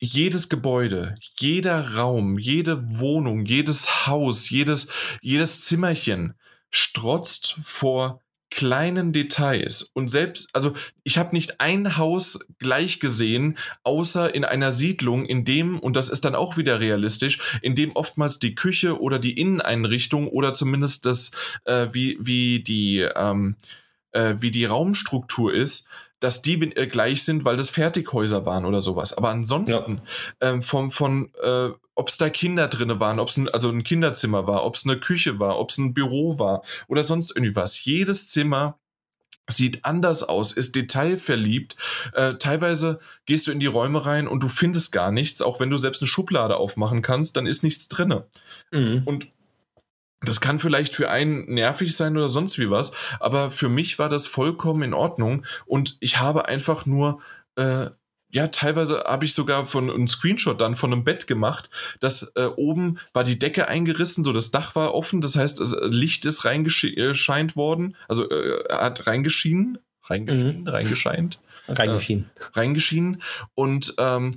Jedes 0.00 0.48
Gebäude, 0.48 1.14
jeder 1.38 1.96
Raum, 1.96 2.38
jede 2.38 2.98
Wohnung, 2.98 3.46
jedes 3.46 4.06
Haus, 4.06 4.50
jedes, 4.50 4.88
jedes 5.20 5.64
Zimmerchen 5.64 6.34
strotzt 6.70 7.58
vor 7.64 8.20
kleinen 8.54 9.12
Details. 9.12 9.82
Und 9.82 10.08
selbst, 10.08 10.48
also 10.52 10.74
ich 11.02 11.18
habe 11.18 11.34
nicht 11.34 11.60
ein 11.60 11.96
Haus 11.96 12.38
gleich 12.58 13.00
gesehen, 13.00 13.58
außer 13.82 14.32
in 14.32 14.44
einer 14.44 14.70
Siedlung, 14.70 15.26
in 15.26 15.44
dem, 15.44 15.78
und 15.80 15.96
das 15.96 16.08
ist 16.08 16.24
dann 16.24 16.36
auch 16.36 16.56
wieder 16.56 16.78
realistisch, 16.78 17.58
in 17.62 17.74
dem 17.74 17.92
oftmals 17.92 18.38
die 18.38 18.54
Küche 18.54 19.00
oder 19.00 19.18
die 19.18 19.38
Inneneinrichtung 19.38 20.28
oder 20.28 20.54
zumindest 20.54 21.04
das, 21.04 21.32
äh, 21.64 21.88
wie, 21.92 22.16
wie 22.20 22.62
die, 22.62 23.00
ähm, 23.00 23.56
äh, 24.12 24.36
wie 24.38 24.52
die 24.52 24.66
Raumstruktur 24.66 25.52
ist, 25.52 25.88
dass 26.24 26.40
die 26.40 26.54
äh, 26.54 26.86
gleich 26.86 27.22
sind, 27.22 27.44
weil 27.44 27.56
das 27.56 27.68
Fertighäuser 27.68 28.46
waren 28.46 28.64
oder 28.64 28.80
sowas. 28.80 29.16
Aber 29.16 29.28
ansonsten, 29.28 30.00
ähm, 30.40 30.62
vom, 30.62 30.90
von, 30.90 31.30
äh, 31.42 31.68
ob 31.94 32.08
es 32.08 32.16
da 32.16 32.30
Kinder 32.30 32.66
drin 32.68 32.98
waren, 32.98 33.20
ob 33.20 33.28
es 33.28 33.36
ein, 33.36 33.48
also 33.50 33.68
ein 33.68 33.84
Kinderzimmer 33.84 34.46
war, 34.46 34.64
ob 34.64 34.74
es 34.74 34.86
eine 34.86 34.98
Küche 34.98 35.38
war, 35.38 35.58
ob 35.58 35.70
es 35.70 35.78
ein 35.78 35.92
Büro 35.92 36.38
war 36.38 36.62
oder 36.88 37.04
sonst 37.04 37.36
irgendwie 37.36 37.54
was. 37.54 37.84
Jedes 37.84 38.30
Zimmer 38.30 38.78
sieht 39.46 39.84
anders 39.84 40.22
aus, 40.22 40.52
ist 40.52 40.74
detailverliebt. 40.74 41.76
Äh, 42.14 42.34
teilweise 42.34 43.00
gehst 43.26 43.46
du 43.46 43.52
in 43.52 43.60
die 43.60 43.66
Räume 43.66 44.06
rein 44.06 44.26
und 44.26 44.42
du 44.42 44.48
findest 44.48 44.92
gar 44.92 45.12
nichts. 45.12 45.42
Auch 45.42 45.60
wenn 45.60 45.68
du 45.68 45.76
selbst 45.76 46.00
eine 46.00 46.08
Schublade 46.08 46.56
aufmachen 46.56 47.02
kannst, 47.02 47.36
dann 47.36 47.44
ist 47.44 47.62
nichts 47.62 47.88
drinne. 47.88 48.24
Und 49.04 49.28
das 50.28 50.40
kann 50.40 50.58
vielleicht 50.58 50.94
für 50.94 51.10
einen 51.10 51.52
nervig 51.52 51.96
sein 51.96 52.16
oder 52.16 52.28
sonst 52.28 52.58
wie 52.58 52.70
was, 52.70 52.92
aber 53.20 53.50
für 53.50 53.68
mich 53.68 53.98
war 53.98 54.08
das 54.08 54.26
vollkommen 54.26 54.82
in 54.82 54.94
Ordnung 54.94 55.44
und 55.66 55.96
ich 56.00 56.18
habe 56.18 56.48
einfach 56.48 56.86
nur, 56.86 57.20
äh, 57.56 57.86
ja, 58.30 58.48
teilweise 58.48 59.04
habe 59.06 59.24
ich 59.24 59.34
sogar 59.34 59.66
von 59.66 59.88
einem 59.90 60.08
Screenshot 60.08 60.60
dann 60.60 60.74
von 60.74 60.92
einem 60.92 61.04
Bett 61.04 61.26
gemacht, 61.26 61.70
das 62.00 62.32
äh, 62.34 62.46
oben 62.56 62.98
war 63.12 63.22
die 63.22 63.38
Decke 63.38 63.68
eingerissen, 63.68 64.24
so 64.24 64.32
das 64.32 64.50
Dach 64.50 64.74
war 64.74 64.94
offen, 64.94 65.20
das 65.20 65.36
heißt, 65.36 65.60
das 65.60 65.76
Licht 65.82 66.24
ist 66.24 66.44
reingescheint 66.44 67.56
worden, 67.56 67.96
also 68.08 68.28
äh, 68.28 68.64
hat 68.70 69.06
reingeschienen, 69.06 69.78
reingeschienen, 70.02 70.66
reingescheint 70.66 71.38
Reingeschienen. 71.68 72.30
reingeschienen 72.52 73.22
und 73.54 73.94
ähm, 73.98 74.32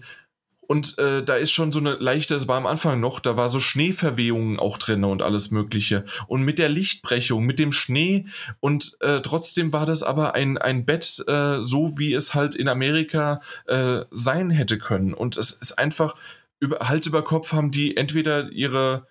und 0.68 0.98
äh, 1.00 1.24
da 1.24 1.36
ist 1.36 1.52
schon 1.52 1.72
so 1.72 1.80
eine 1.80 1.96
leichte, 1.96 2.36
es 2.36 2.48
war 2.48 2.58
am 2.58 2.66
Anfang 2.66 3.00
noch, 3.00 3.20
da 3.20 3.38
war 3.38 3.50
so 3.50 3.60
Schneeverwehungen 3.60 4.60
auch 4.60 4.78
drin 4.78 5.04
und 5.06 5.22
alles 5.22 5.50
Mögliche. 5.50 6.06
Und 6.28 6.44
mit 6.44 6.60
der 6.60 6.70
Lichtbrechung, 6.70 7.46
mit 7.46 7.58
dem 7.58 7.72
Schnee 7.72 8.26
und 8.60 8.98
äh, 9.00 9.22
trotzdem 9.22 9.72
war 9.72 9.86
das 9.86 10.04
aber 10.04 10.36
ein, 10.36 10.58
ein 10.58 10.86
Bett, 10.86 11.24
äh, 11.28 11.62
so 11.62 11.98
wie 11.98 12.14
es 12.14 12.34
halt 12.34 12.54
in 12.54 12.68
Amerika 12.68 13.42
äh, 13.66 14.02
sein 14.12 14.50
hätte 14.50 14.78
können. 14.78 15.14
Und 15.14 15.38
es 15.38 15.52
ist 15.52 15.80
einfach, 15.80 16.16
über, 16.60 16.80
Hals 16.80 17.08
über 17.08 17.24
Kopf 17.24 17.54
haben 17.54 17.72
die 17.72 17.96
entweder 17.96 18.52
ihre 18.52 19.08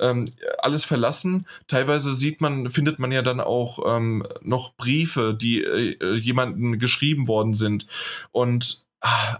ähm, 0.00 0.26
alles 0.58 0.84
verlassen. 0.84 1.46
Teilweise 1.66 2.12
sieht 2.12 2.40
man, 2.40 2.70
findet 2.70 2.98
man 2.98 3.12
ja 3.12 3.22
dann 3.22 3.40
auch 3.40 3.96
ähm, 3.96 4.26
noch 4.42 4.76
Briefe, 4.76 5.36
die 5.40 5.62
äh, 5.62 6.14
jemanden 6.14 6.78
geschrieben 6.78 7.28
worden 7.28 7.54
sind. 7.54 7.86
Und 8.30 8.87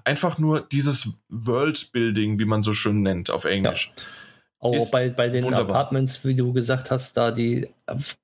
einfach 0.05 0.39
nur 0.39 0.61
dieses 0.61 1.19
Worldbuilding, 1.29 2.39
wie 2.39 2.45
man 2.45 2.63
so 2.63 2.73
schön 2.73 3.03
nennt 3.03 3.31
auf 3.31 3.45
Englisch. 3.45 3.93
Auch 4.61 4.75
Ist 4.75 4.91
bei, 4.91 5.09
bei 5.09 5.29
den 5.29 5.45
wunderbar. 5.45 5.77
Apartments, 5.77 6.25
wie 6.25 6.35
du 6.35 6.53
gesagt 6.53 6.91
hast, 6.91 7.17
da 7.17 7.31
die 7.31 7.69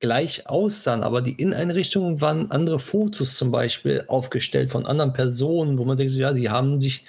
gleich 0.01 0.49
aussahen, 0.49 1.05
aber 1.05 1.23
die 1.23 1.33
Inneneinrichtungen 1.33 2.21
waren 2.21 2.51
andere 2.51 2.81
Fotos 2.81 3.37
zum 3.37 3.53
Beispiel 3.53 4.05
aufgestellt 4.09 4.71
von 4.71 4.85
anderen 4.85 5.13
Personen, 5.13 5.79
wo 5.79 5.85
man 5.85 5.97
denkt, 5.97 6.13
ja, 6.15 6.33
die 6.33 6.51
haben 6.51 6.81
sich, 6.81 7.05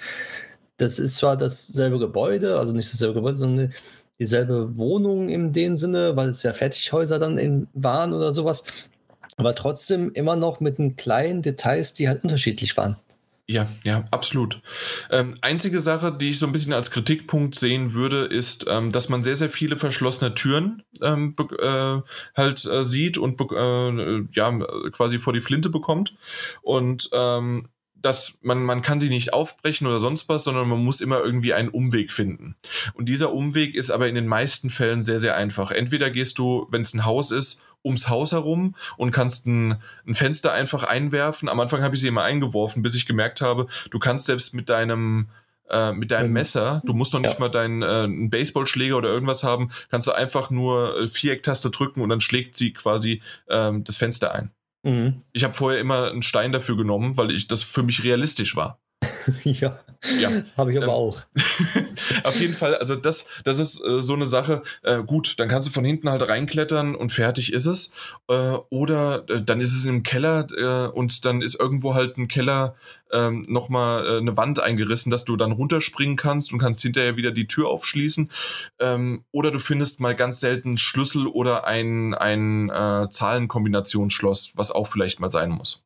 das 0.76 1.00
ist 1.00 1.16
zwar 1.16 1.36
dasselbe 1.36 1.98
Gebäude, 1.98 2.56
also 2.56 2.72
nicht 2.72 2.92
dasselbe 2.92 3.14
Gebäude, 3.14 3.36
sondern 3.36 3.74
dieselbe 4.20 4.78
Wohnung 4.78 5.28
in 5.28 5.52
dem 5.52 5.76
Sinne, 5.76 6.16
weil 6.16 6.28
es 6.28 6.44
ja 6.44 6.52
Fertighäuser 6.52 7.18
dann 7.18 7.36
in, 7.36 7.66
waren 7.74 8.12
oder 8.12 8.32
sowas. 8.32 8.62
Aber 9.36 9.54
trotzdem 9.54 10.12
immer 10.12 10.36
noch 10.36 10.60
mit 10.60 10.78
den 10.78 10.94
kleinen 10.94 11.42
Details, 11.42 11.94
die 11.94 12.08
halt 12.08 12.22
unterschiedlich 12.22 12.76
waren. 12.76 12.96
Ja, 13.48 13.68
ja, 13.84 14.04
absolut. 14.10 14.60
Ähm, 15.08 15.36
einzige 15.40 15.78
Sache, 15.78 16.10
die 16.12 16.30
ich 16.30 16.38
so 16.40 16.46
ein 16.46 16.52
bisschen 16.52 16.72
als 16.72 16.90
Kritikpunkt 16.90 17.54
sehen 17.54 17.92
würde, 17.92 18.24
ist, 18.24 18.66
ähm, 18.68 18.90
dass 18.90 19.08
man 19.08 19.22
sehr, 19.22 19.36
sehr 19.36 19.50
viele 19.50 19.76
verschlossene 19.76 20.34
Türen 20.34 20.82
ähm, 21.00 21.36
äh, 21.60 22.00
halt 22.36 22.64
äh, 22.64 22.82
sieht 22.82 23.18
und 23.18 23.40
äh, 23.40 24.24
ja, 24.32 24.58
quasi 24.90 25.18
vor 25.18 25.32
die 25.32 25.40
Flinte 25.40 25.70
bekommt. 25.70 26.16
Und 26.62 27.08
ähm, 27.12 27.68
dass 27.94 28.38
man, 28.42 28.62
man 28.62 28.82
kann 28.82 29.00
sie 29.00 29.08
nicht 29.08 29.32
aufbrechen 29.32 29.86
oder 29.86 30.00
sonst 30.00 30.28
was, 30.28 30.44
sondern 30.44 30.68
man 30.68 30.84
muss 30.84 31.00
immer 31.00 31.20
irgendwie 31.20 31.54
einen 31.54 31.68
Umweg 31.68 32.12
finden. 32.12 32.56
Und 32.94 33.08
dieser 33.08 33.32
Umweg 33.32 33.74
ist 33.74 33.90
aber 33.90 34.08
in 34.08 34.14
den 34.14 34.26
meisten 34.26 34.70
Fällen 34.70 35.02
sehr, 35.02 35.18
sehr 35.18 35.36
einfach. 35.36 35.70
Entweder 35.70 36.10
gehst 36.10 36.38
du, 36.38 36.66
wenn 36.70 36.82
es 36.82 36.94
ein 36.94 37.04
Haus 37.04 37.30
ist, 37.30 37.64
ums 37.86 38.08
Haus 38.10 38.32
herum 38.32 38.74
und 38.96 39.12
kannst 39.12 39.46
ein, 39.46 39.76
ein 40.06 40.14
Fenster 40.14 40.52
einfach 40.52 40.82
einwerfen. 40.84 41.48
Am 41.48 41.60
Anfang 41.60 41.82
habe 41.82 41.94
ich 41.94 42.00
sie 42.00 42.08
immer 42.08 42.24
eingeworfen, 42.24 42.82
bis 42.82 42.94
ich 42.94 43.06
gemerkt 43.06 43.40
habe, 43.40 43.66
du 43.90 43.98
kannst 43.98 44.26
selbst 44.26 44.52
mit 44.54 44.68
deinem 44.68 45.28
äh, 45.70 45.92
mit 45.92 46.10
deinem 46.10 46.32
Messer, 46.32 46.80
du 46.84 46.92
musst 46.92 47.12
noch 47.12 47.20
nicht 47.20 47.34
ja. 47.34 47.40
mal 47.40 47.48
deinen 47.48 47.82
äh, 47.82 48.28
Baseballschläger 48.28 48.96
oder 48.96 49.08
irgendwas 49.08 49.42
haben, 49.42 49.70
kannst 49.90 50.06
du 50.06 50.12
einfach 50.12 50.50
nur 50.50 50.96
äh, 50.96 51.08
Vierecktaste 51.08 51.70
drücken 51.70 52.02
und 52.02 52.08
dann 52.08 52.20
schlägt 52.20 52.56
sie 52.56 52.72
quasi 52.72 53.22
ähm, 53.48 53.82
das 53.82 53.96
Fenster 53.96 54.32
ein. 54.32 54.50
Mhm. 54.84 55.22
Ich 55.32 55.42
habe 55.42 55.54
vorher 55.54 55.80
immer 55.80 56.10
einen 56.10 56.22
Stein 56.22 56.52
dafür 56.52 56.76
genommen, 56.76 57.16
weil 57.16 57.32
ich 57.32 57.48
das 57.48 57.64
für 57.64 57.82
mich 57.82 58.04
realistisch 58.04 58.54
war. 58.54 58.78
ja, 59.44 59.78
ja. 60.18 60.30
habe 60.56 60.72
ich 60.72 60.78
aber 60.78 60.86
ähm, 60.86 60.92
auch. 60.92 61.20
auf 62.24 62.40
jeden 62.40 62.54
Fall, 62.54 62.76
also 62.76 62.96
das, 62.96 63.26
das 63.44 63.58
ist 63.58 63.82
äh, 63.84 64.00
so 64.00 64.14
eine 64.14 64.26
Sache. 64.26 64.62
Äh, 64.82 65.02
gut, 65.02 65.38
dann 65.38 65.48
kannst 65.48 65.68
du 65.68 65.72
von 65.72 65.84
hinten 65.84 66.08
halt 66.08 66.26
reinklettern 66.28 66.94
und 66.94 67.12
fertig 67.12 67.52
ist 67.52 67.66
es. 67.66 67.92
Äh, 68.28 68.54
oder 68.70 69.28
äh, 69.28 69.42
dann 69.42 69.60
ist 69.60 69.74
es 69.74 69.84
im 69.84 70.02
Keller 70.02 70.46
äh, 70.56 70.90
und 70.90 71.24
dann 71.24 71.42
ist 71.42 71.58
irgendwo 71.58 71.94
halt 71.94 72.16
ein 72.16 72.28
Keller 72.28 72.74
ähm, 73.12 73.44
nochmal 73.48 74.06
äh, 74.06 74.18
eine 74.18 74.36
Wand 74.36 74.60
eingerissen, 74.60 75.10
dass 75.10 75.24
du 75.24 75.36
dann 75.36 75.52
runterspringen 75.52 76.16
kannst 76.16 76.52
und 76.52 76.58
kannst 76.58 76.82
hinterher 76.82 77.16
wieder 77.16 77.30
die 77.30 77.46
Tür 77.46 77.68
aufschließen. 77.68 78.30
Ähm, 78.80 79.24
oder 79.30 79.50
du 79.50 79.58
findest 79.58 80.00
mal 80.00 80.14
ganz 80.14 80.40
selten 80.40 80.78
Schlüssel 80.78 81.26
oder 81.26 81.66
ein, 81.66 82.14
ein 82.14 82.70
äh, 82.70 83.08
Zahlenkombinationsschloss, 83.10 84.52
was 84.56 84.72
auch 84.72 84.88
vielleicht 84.88 85.20
mal 85.20 85.30
sein 85.30 85.50
muss. 85.50 85.85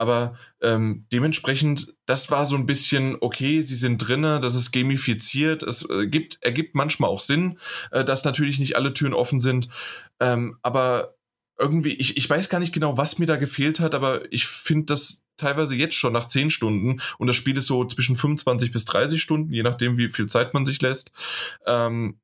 Aber 0.00 0.34
ähm, 0.62 1.04
dementsprechend, 1.12 1.94
das 2.06 2.30
war 2.30 2.46
so 2.46 2.56
ein 2.56 2.64
bisschen, 2.64 3.18
okay, 3.20 3.60
sie 3.60 3.74
sind 3.74 3.98
drinne, 3.98 4.40
das 4.40 4.54
ist 4.54 4.72
gamifiziert, 4.72 5.62
es 5.62 5.88
äh, 5.90 6.06
gibt, 6.06 6.38
ergibt 6.40 6.74
manchmal 6.74 7.10
auch 7.10 7.20
Sinn, 7.20 7.58
äh, 7.90 8.02
dass 8.02 8.24
natürlich 8.24 8.58
nicht 8.58 8.76
alle 8.76 8.94
Türen 8.94 9.12
offen 9.12 9.40
sind. 9.40 9.68
Ähm, 10.18 10.56
aber 10.62 11.16
irgendwie, 11.58 11.92
ich, 11.92 12.16
ich 12.16 12.30
weiß 12.30 12.48
gar 12.48 12.60
nicht 12.60 12.72
genau, 12.72 12.96
was 12.96 13.18
mir 13.18 13.26
da 13.26 13.36
gefehlt 13.36 13.78
hat, 13.78 13.94
aber 13.94 14.32
ich 14.32 14.46
finde 14.46 14.86
das 14.86 15.26
teilweise 15.36 15.76
jetzt 15.76 15.96
schon 15.96 16.14
nach 16.14 16.26
10 16.26 16.48
Stunden 16.48 17.02
und 17.18 17.26
das 17.26 17.36
Spiel 17.36 17.58
ist 17.58 17.66
so 17.66 17.84
zwischen 17.84 18.16
25 18.16 18.72
bis 18.72 18.86
30 18.86 19.20
Stunden, 19.20 19.52
je 19.52 19.62
nachdem, 19.62 19.98
wie 19.98 20.08
viel 20.08 20.28
Zeit 20.28 20.54
man 20.54 20.64
sich 20.64 20.80
lässt, 20.80 21.12
ähm, 21.66 22.20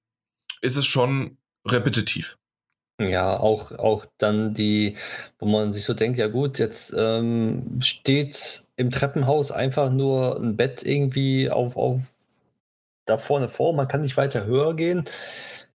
ist 0.62 0.76
es 0.76 0.86
schon 0.86 1.36
repetitiv. 1.66 2.38
Ja, 2.98 3.38
auch, 3.38 3.72
auch 3.72 4.06
dann 4.16 4.54
die, 4.54 4.96
wo 5.38 5.46
man 5.46 5.70
sich 5.72 5.84
so 5.84 5.92
denkt, 5.92 6.18
ja 6.18 6.28
gut, 6.28 6.58
jetzt 6.58 6.94
ähm, 6.96 7.78
steht 7.80 8.64
im 8.76 8.90
Treppenhaus 8.90 9.52
einfach 9.52 9.90
nur 9.90 10.40
ein 10.40 10.56
Bett 10.56 10.82
irgendwie 10.82 11.50
auf, 11.50 11.76
auf 11.76 12.00
da 13.04 13.18
vorne 13.18 13.48
vor, 13.48 13.74
man 13.74 13.86
kann 13.86 14.00
nicht 14.00 14.16
weiter 14.16 14.46
höher 14.46 14.74
gehen. 14.74 15.04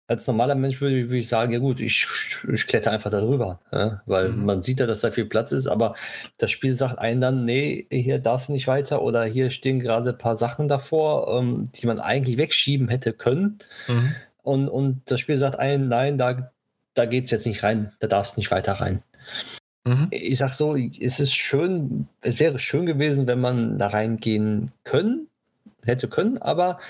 Als 0.08 0.26
normaler 0.28 0.54
Mensch 0.54 0.80
würde, 0.80 1.08
würde 1.08 1.18
ich 1.18 1.28
sagen, 1.28 1.52
ja 1.52 1.58
gut, 1.58 1.80
ich, 1.80 2.06
ich 2.52 2.66
kletter 2.68 2.92
einfach 2.92 3.10
darüber, 3.10 3.60
ja, 3.72 4.02
weil 4.06 4.28
mhm. 4.28 4.44
man 4.44 4.62
sieht 4.62 4.78
ja, 4.78 4.86
dass 4.86 5.00
da 5.00 5.10
viel 5.10 5.24
Platz 5.24 5.50
ist, 5.50 5.66
aber 5.66 5.96
das 6.38 6.52
Spiel 6.52 6.74
sagt 6.74 6.98
einen 7.00 7.20
dann, 7.20 7.44
nee, 7.44 7.88
hier 7.90 8.20
darfst 8.20 8.48
du 8.48 8.52
nicht 8.52 8.68
weiter 8.68 9.02
oder 9.02 9.24
hier 9.24 9.50
stehen 9.50 9.80
gerade 9.80 10.10
ein 10.10 10.18
paar 10.18 10.36
Sachen 10.36 10.68
davor, 10.68 11.36
ähm, 11.36 11.64
die 11.74 11.86
man 11.86 11.98
eigentlich 11.98 12.38
wegschieben 12.38 12.88
hätte 12.88 13.14
können. 13.14 13.58
Mhm. 13.88 14.14
Und, 14.42 14.68
und 14.68 15.02
das 15.06 15.18
Spiel 15.18 15.36
sagt 15.36 15.58
einen, 15.58 15.88
nein, 15.88 16.18
da, 16.18 16.52
da 16.96 17.04
geht 17.04 17.26
es 17.26 17.30
jetzt 17.30 17.46
nicht 17.46 17.62
rein, 17.62 17.92
da 18.00 18.08
darfst 18.08 18.36
du 18.36 18.40
nicht 18.40 18.50
weiter 18.50 18.72
rein. 18.72 19.02
Mhm. 19.84 20.08
Ich 20.10 20.38
sag 20.38 20.52
so, 20.54 20.76
es 20.76 21.20
ist 21.20 21.34
schön, 21.34 22.08
es 22.22 22.40
wäre 22.40 22.58
schön 22.58 22.86
gewesen, 22.86 23.28
wenn 23.28 23.40
man 23.40 23.78
da 23.78 23.88
reingehen 23.88 24.72
können, 24.82 25.28
hätte 25.84 26.08
können, 26.08 26.38
aber 26.38 26.80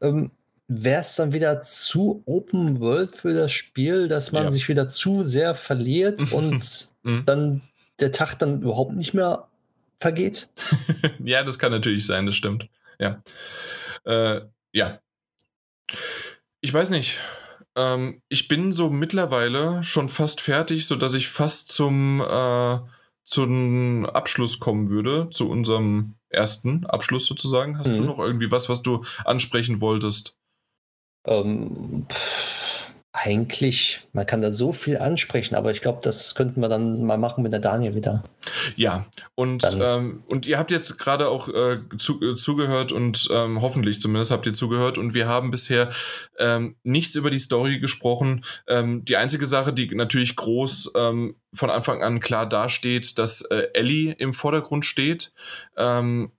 ähm, 0.00 0.30
wäre 0.68 1.00
es 1.00 1.16
dann 1.16 1.32
wieder 1.32 1.60
zu 1.60 2.22
Open 2.26 2.80
World 2.80 3.14
für 3.14 3.34
das 3.34 3.52
Spiel, 3.52 4.08
dass 4.08 4.32
man 4.32 4.44
ja. 4.44 4.50
sich 4.50 4.68
wieder 4.68 4.88
zu 4.88 5.24
sehr 5.24 5.54
verliert 5.54 6.32
und 6.32 6.86
mhm. 7.02 7.24
dann 7.26 7.60
der 7.98 8.12
Tag 8.12 8.36
dann 8.36 8.62
überhaupt 8.62 8.94
nicht 8.94 9.12
mehr 9.12 9.48
vergeht? 9.98 10.48
ja, 11.24 11.42
das 11.42 11.58
kann 11.58 11.72
natürlich 11.72 12.06
sein, 12.06 12.24
das 12.24 12.36
stimmt. 12.36 12.68
Ja. 12.98 13.22
Äh, 14.04 14.42
ja. 14.72 15.00
Ich 16.60 16.72
weiß 16.72 16.90
nicht. 16.90 17.18
Ähm, 17.76 18.22
ich 18.28 18.48
bin 18.48 18.72
so 18.72 18.90
mittlerweile 18.90 19.82
schon 19.82 20.08
fast 20.08 20.40
fertig, 20.40 20.86
sodass 20.86 21.14
ich 21.14 21.28
fast 21.28 21.68
zum, 21.68 22.20
äh, 22.20 22.78
zum 23.24 24.06
Abschluss 24.06 24.58
kommen 24.58 24.90
würde, 24.90 25.28
zu 25.30 25.48
unserem 25.48 26.14
ersten 26.28 26.86
Abschluss 26.86 27.26
sozusagen. 27.26 27.78
Hast 27.78 27.88
mhm. 27.88 27.96
du 27.98 28.04
noch 28.04 28.18
irgendwie 28.18 28.50
was, 28.50 28.68
was 28.68 28.82
du 28.82 29.04
ansprechen 29.24 29.80
wolltest? 29.80 30.36
Ähm, 31.24 32.06
eigentlich, 33.12 34.06
man 34.12 34.24
kann 34.24 34.40
da 34.40 34.52
so 34.52 34.72
viel 34.72 34.96
ansprechen, 34.98 35.56
aber 35.56 35.72
ich 35.72 35.80
glaube, 35.80 35.98
das 36.02 36.36
könnten 36.36 36.60
wir 36.60 36.68
dann 36.68 37.02
mal 37.04 37.18
machen 37.18 37.42
mit 37.42 37.52
der 37.52 37.58
Daniel 37.58 37.96
wieder. 37.96 38.22
Ja, 38.76 39.06
und, 39.34 39.64
ähm, 39.80 40.22
und 40.30 40.46
ihr 40.46 40.58
habt 40.58 40.70
jetzt 40.70 40.96
gerade 40.96 41.28
auch 41.28 41.48
äh, 41.48 41.80
zu, 41.96 42.22
äh, 42.22 42.36
zugehört 42.36 42.92
und 42.92 43.28
ähm, 43.32 43.60
hoffentlich 43.62 44.00
zumindest 44.00 44.30
habt 44.30 44.46
ihr 44.46 44.52
zugehört 44.52 44.96
und 44.96 45.12
wir 45.12 45.26
haben 45.26 45.50
bisher 45.50 45.90
ähm, 46.38 46.76
nichts 46.84 47.16
über 47.16 47.30
die 47.30 47.40
Story 47.40 47.80
gesprochen. 47.80 48.44
Ähm, 48.68 49.04
die 49.04 49.16
einzige 49.16 49.46
Sache, 49.46 49.72
die 49.72 49.92
natürlich 49.92 50.36
groß 50.36 50.92
ähm, 50.96 51.34
von 51.52 51.70
Anfang 51.70 52.04
an 52.04 52.20
klar 52.20 52.48
dasteht, 52.48 53.18
dass 53.18 53.42
äh, 53.42 53.68
Ellie 53.74 54.12
im 54.12 54.34
Vordergrund 54.34 54.84
steht. 54.84 55.32
Ähm, 55.76 56.30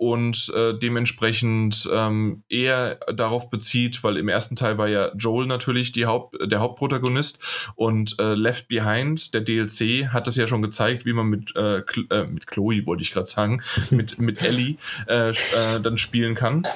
und 0.00 0.50
äh, 0.56 0.72
dementsprechend 0.72 1.86
ähm, 1.92 2.42
eher 2.48 2.94
darauf 3.14 3.50
bezieht, 3.50 4.02
weil 4.02 4.16
im 4.16 4.30
ersten 4.30 4.56
Teil 4.56 4.78
war 4.78 4.88
ja 4.88 5.14
Joel 5.14 5.46
natürlich 5.46 5.92
die 5.92 6.06
Haupt, 6.06 6.38
der 6.50 6.60
Hauptprotagonist 6.60 7.42
und 7.74 8.18
äh, 8.18 8.32
Left 8.32 8.68
Behind, 8.68 9.34
der 9.34 9.42
DLC, 9.42 10.08
hat 10.08 10.26
es 10.26 10.36
ja 10.36 10.46
schon 10.46 10.62
gezeigt, 10.62 11.04
wie 11.04 11.12
man 11.12 11.26
mit, 11.26 11.54
äh, 11.54 11.80
äh 12.08 12.26
mit 12.26 12.46
Chloe, 12.46 12.86
wollte 12.86 13.02
ich 13.02 13.12
gerade 13.12 13.26
sagen, 13.26 13.60
mit, 13.90 14.18
mit 14.18 14.42
Ellie 14.42 14.76
äh, 15.06 15.32
äh, 15.32 15.80
dann 15.82 15.98
spielen 15.98 16.34
kann. 16.34 16.66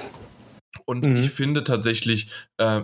Und 0.85 1.07
mhm. 1.07 1.17
ich 1.17 1.31
finde 1.31 1.65
tatsächlich, 1.65 2.29
äh, 2.59 2.83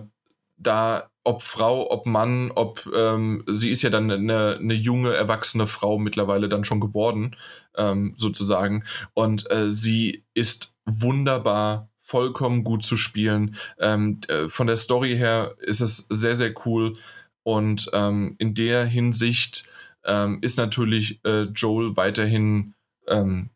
da 0.56 1.09
ob 1.24 1.42
Frau, 1.42 1.90
ob 1.90 2.06
Mann, 2.06 2.50
ob 2.50 2.88
ähm, 2.94 3.44
sie 3.46 3.70
ist 3.70 3.82
ja 3.82 3.90
dann 3.90 4.10
eine, 4.10 4.56
eine 4.58 4.74
junge, 4.74 5.14
erwachsene 5.14 5.66
Frau 5.66 5.98
mittlerweile 5.98 6.48
dann 6.48 6.64
schon 6.64 6.80
geworden, 6.80 7.36
ähm, 7.76 8.14
sozusagen. 8.16 8.84
Und 9.14 9.50
äh, 9.50 9.68
sie 9.68 10.24
ist 10.34 10.76
wunderbar, 10.86 11.90
vollkommen 12.00 12.64
gut 12.64 12.82
zu 12.84 12.96
spielen. 12.96 13.56
Ähm, 13.78 14.20
äh, 14.28 14.48
von 14.48 14.66
der 14.66 14.76
Story 14.76 15.16
her 15.16 15.54
ist 15.58 15.80
es 15.80 16.08
sehr, 16.08 16.34
sehr 16.34 16.54
cool. 16.64 16.96
Und 17.42 17.88
ähm, 17.92 18.34
in 18.38 18.54
der 18.54 18.84
Hinsicht 18.84 19.70
ähm, 20.04 20.38
ist 20.40 20.56
natürlich 20.56 21.20
äh, 21.24 21.42
Joel 21.42 21.96
weiterhin 21.96 22.74
ähm, 23.06 23.50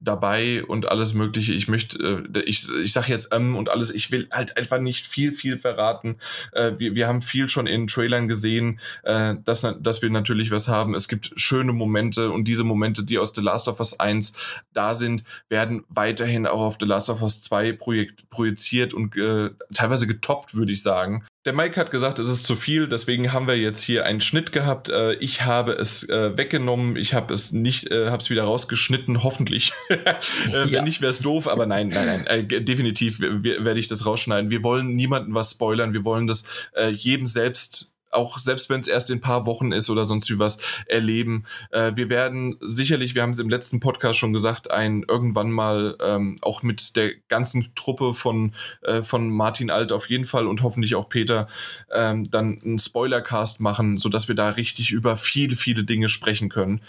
dabei 0.00 0.64
und 0.64 0.90
alles 0.90 1.14
Mögliche. 1.14 1.54
Ich 1.54 1.68
möchte, 1.68 2.26
äh, 2.34 2.40
ich, 2.42 2.68
ich 2.82 2.92
sage 2.92 3.12
jetzt 3.12 3.34
ähm 3.34 3.56
und 3.56 3.68
alles, 3.68 3.92
ich 3.92 4.10
will 4.10 4.28
halt 4.30 4.56
einfach 4.56 4.78
nicht 4.78 5.06
viel, 5.06 5.32
viel 5.32 5.58
verraten. 5.58 6.16
Äh, 6.52 6.72
wir, 6.78 6.94
wir 6.94 7.08
haben 7.08 7.22
viel 7.22 7.48
schon 7.48 7.66
in 7.66 7.86
Trailern 7.86 8.28
gesehen, 8.28 8.78
äh, 9.02 9.34
dass, 9.44 9.66
dass 9.80 10.02
wir 10.02 10.10
natürlich 10.10 10.50
was 10.50 10.68
haben. 10.68 10.94
Es 10.94 11.08
gibt 11.08 11.32
schöne 11.36 11.72
Momente 11.72 12.30
und 12.30 12.44
diese 12.44 12.64
Momente, 12.64 13.04
die 13.04 13.18
aus 13.18 13.32
The 13.34 13.40
Last 13.40 13.68
of 13.68 13.80
Us 13.80 13.98
1 13.98 14.34
da 14.72 14.94
sind, 14.94 15.24
werden 15.48 15.84
weiterhin 15.88 16.46
auch 16.46 16.60
auf 16.60 16.76
The 16.78 16.86
Last 16.86 17.10
of 17.10 17.22
Us 17.22 17.42
2 17.42 17.72
projekt, 17.72 18.30
projiziert 18.30 18.94
und 18.94 19.16
äh, 19.16 19.50
teilweise 19.74 20.06
getoppt, 20.06 20.54
würde 20.54 20.72
ich 20.72 20.82
sagen. 20.82 21.24
Der 21.48 21.54
Mike 21.54 21.80
hat 21.80 21.90
gesagt, 21.90 22.18
es 22.18 22.28
ist 22.28 22.44
zu 22.44 22.56
viel, 22.56 22.88
deswegen 22.88 23.32
haben 23.32 23.46
wir 23.46 23.56
jetzt 23.56 23.80
hier 23.80 24.04
einen 24.04 24.20
Schnitt 24.20 24.52
gehabt. 24.52 24.90
Äh, 24.90 25.14
ich 25.14 25.46
habe 25.46 25.72
es 25.72 26.06
äh, 26.06 26.36
weggenommen, 26.36 26.96
ich 26.96 27.14
habe 27.14 27.32
es 27.32 27.52
nicht, 27.52 27.90
äh, 27.90 28.10
habe 28.10 28.18
es 28.18 28.28
wieder 28.28 28.42
rausgeschnitten, 28.42 29.22
hoffentlich. 29.22 29.72
Wenn 29.88 30.68
ja. 30.68 30.82
nicht, 30.82 31.00
wäre 31.00 31.10
es 31.10 31.20
doof, 31.20 31.48
aber 31.48 31.64
nein, 31.64 31.88
nein, 31.88 32.26
nein, 32.26 32.48
definitiv 32.66 33.20
werde 33.20 33.80
ich 33.80 33.88
das 33.88 34.04
rausschneiden. 34.04 34.50
Wir 34.50 34.62
wollen 34.62 34.92
niemandem 34.92 35.32
was 35.32 35.52
spoilern, 35.52 35.94
wir 35.94 36.04
wollen 36.04 36.26
das 36.26 36.44
jedem 36.90 37.24
selbst 37.24 37.97
auch 38.10 38.38
selbst 38.38 38.70
wenn 38.70 38.80
es 38.80 38.88
erst 38.88 39.10
in 39.10 39.18
ein 39.18 39.22
paar 39.22 39.46
Wochen 39.46 39.72
ist 39.72 39.90
oder 39.90 40.06
sonst 40.06 40.30
wie 40.30 40.38
was, 40.38 40.58
erleben. 40.86 41.44
Äh, 41.70 41.92
wir 41.94 42.10
werden 42.10 42.56
sicherlich, 42.60 43.14
wir 43.14 43.22
haben 43.22 43.30
es 43.30 43.38
im 43.38 43.48
letzten 43.48 43.80
Podcast 43.80 44.18
schon 44.18 44.32
gesagt, 44.32 44.70
ein 44.70 45.04
irgendwann 45.06 45.50
mal 45.50 45.96
ähm, 46.00 46.36
auch 46.42 46.62
mit 46.62 46.96
der 46.96 47.12
ganzen 47.28 47.74
Truppe 47.74 48.14
von, 48.14 48.52
äh, 48.82 49.02
von 49.02 49.30
Martin 49.30 49.70
Alt 49.70 49.92
auf 49.92 50.08
jeden 50.08 50.24
Fall 50.24 50.46
und 50.46 50.62
hoffentlich 50.62 50.94
auch 50.94 51.08
Peter 51.08 51.48
ähm, 51.92 52.30
dann 52.30 52.60
einen 52.64 52.78
Spoilercast 52.78 53.60
machen, 53.60 53.98
sodass 53.98 54.28
wir 54.28 54.34
da 54.34 54.50
richtig 54.50 54.90
über 54.90 55.16
viele, 55.16 55.56
viele 55.56 55.84
Dinge 55.84 56.08
sprechen 56.08 56.48
können. 56.48 56.80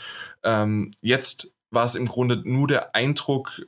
Ähm, 0.43 0.91
jetzt 1.01 1.53
war 1.71 1.83
es 1.83 1.95
im 1.95 2.07
Grunde 2.07 2.41
nur 2.43 2.67
der 2.67 2.95
Eindruck, 2.95 3.61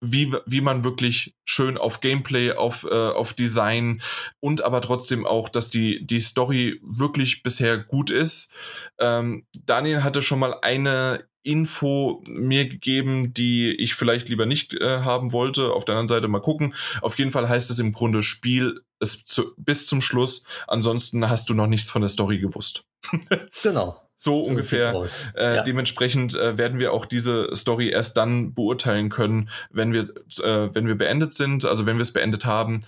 wie, 0.00 0.34
wie 0.46 0.60
man 0.60 0.84
wirklich 0.84 1.34
schön 1.44 1.76
auf 1.76 2.00
Gameplay, 2.00 2.52
auf, 2.52 2.84
äh, 2.90 2.94
auf 2.94 3.34
Design 3.34 4.02
und 4.40 4.64
aber 4.64 4.80
trotzdem 4.80 5.26
auch, 5.26 5.48
dass 5.48 5.70
die, 5.70 6.06
die 6.06 6.20
Story 6.20 6.80
wirklich 6.82 7.42
bisher 7.42 7.78
gut 7.78 8.10
ist. 8.10 8.54
Ähm, 8.98 9.46
Daniel 9.66 10.02
hatte 10.02 10.22
schon 10.22 10.38
mal 10.38 10.54
eine 10.62 11.24
Info 11.42 12.22
mir 12.28 12.68
gegeben, 12.68 13.32
die 13.32 13.74
ich 13.74 13.94
vielleicht 13.94 14.28
lieber 14.28 14.46
nicht 14.46 14.74
äh, 14.74 15.00
haben 15.00 15.32
wollte. 15.32 15.72
Auf 15.72 15.84
der 15.84 15.94
anderen 15.94 16.08
Seite 16.08 16.28
mal 16.28 16.40
gucken. 16.40 16.74
Auf 17.00 17.18
jeden 17.18 17.30
Fall 17.30 17.48
heißt 17.48 17.70
es 17.70 17.78
im 17.78 17.92
Grunde, 17.92 18.22
Spiel 18.22 18.82
zu, 19.02 19.54
bis 19.56 19.86
zum 19.86 20.02
Schluss. 20.02 20.44
Ansonsten 20.66 21.28
hast 21.28 21.48
du 21.48 21.54
noch 21.54 21.66
nichts 21.66 21.88
von 21.88 22.02
der 22.02 22.10
Story 22.10 22.38
gewusst. 22.38 22.84
genau. 23.62 24.09
So, 24.22 24.42
so 24.42 24.48
ungefähr. 24.50 24.92
Äh, 25.34 25.56
ja. 25.56 25.62
Dementsprechend 25.62 26.36
äh, 26.36 26.58
werden 26.58 26.78
wir 26.78 26.92
auch 26.92 27.06
diese 27.06 27.56
Story 27.56 27.88
erst 27.88 28.18
dann 28.18 28.52
beurteilen 28.52 29.08
können, 29.08 29.48
wenn 29.70 29.94
wir, 29.94 30.10
äh, 30.44 30.74
wenn 30.74 30.86
wir 30.86 30.94
beendet 30.94 31.32
sind, 31.32 31.64
also 31.64 31.86
wenn 31.86 31.96
wir 31.96 32.02
es 32.02 32.12
beendet 32.12 32.44
haben. 32.44 32.82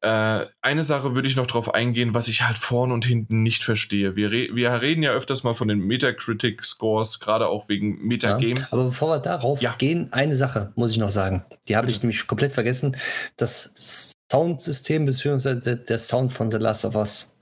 Äh, 0.00 0.46
eine 0.62 0.82
Sache 0.82 1.14
würde 1.14 1.28
ich 1.28 1.36
noch 1.36 1.46
drauf 1.46 1.74
eingehen, 1.74 2.14
was 2.14 2.28
ich 2.28 2.44
halt 2.44 2.56
vorn 2.56 2.92
und 2.92 3.04
hinten 3.04 3.42
nicht 3.42 3.62
verstehe. 3.62 4.16
Wir, 4.16 4.30
re 4.30 4.48
wir 4.54 4.72
reden 4.80 5.02
ja 5.02 5.10
öfters 5.10 5.42
mal 5.42 5.52
von 5.52 5.68
den 5.68 5.80
Metacritic-Scores, 5.80 7.20
gerade 7.20 7.48
auch 7.48 7.68
wegen 7.68 7.98
Metagames. 8.06 8.70
Ja, 8.70 8.78
aber 8.78 8.86
bevor 8.88 9.10
wir 9.10 9.18
darauf 9.18 9.60
ja. 9.60 9.74
gehen, 9.76 10.10
eine 10.14 10.34
Sache 10.34 10.72
muss 10.76 10.92
ich 10.92 10.96
noch 10.96 11.10
sagen. 11.10 11.44
Die 11.68 11.76
habe 11.76 11.90
ich 11.90 12.00
nämlich 12.00 12.26
komplett 12.26 12.54
vergessen. 12.54 12.96
Das 13.36 14.14
Soundsystem 14.32 15.04
bzw. 15.04 15.76
der 15.76 15.98
Sound 15.98 16.32
von 16.32 16.50
The 16.50 16.56
Last 16.56 16.86
of 16.86 16.96
Us. 16.96 17.34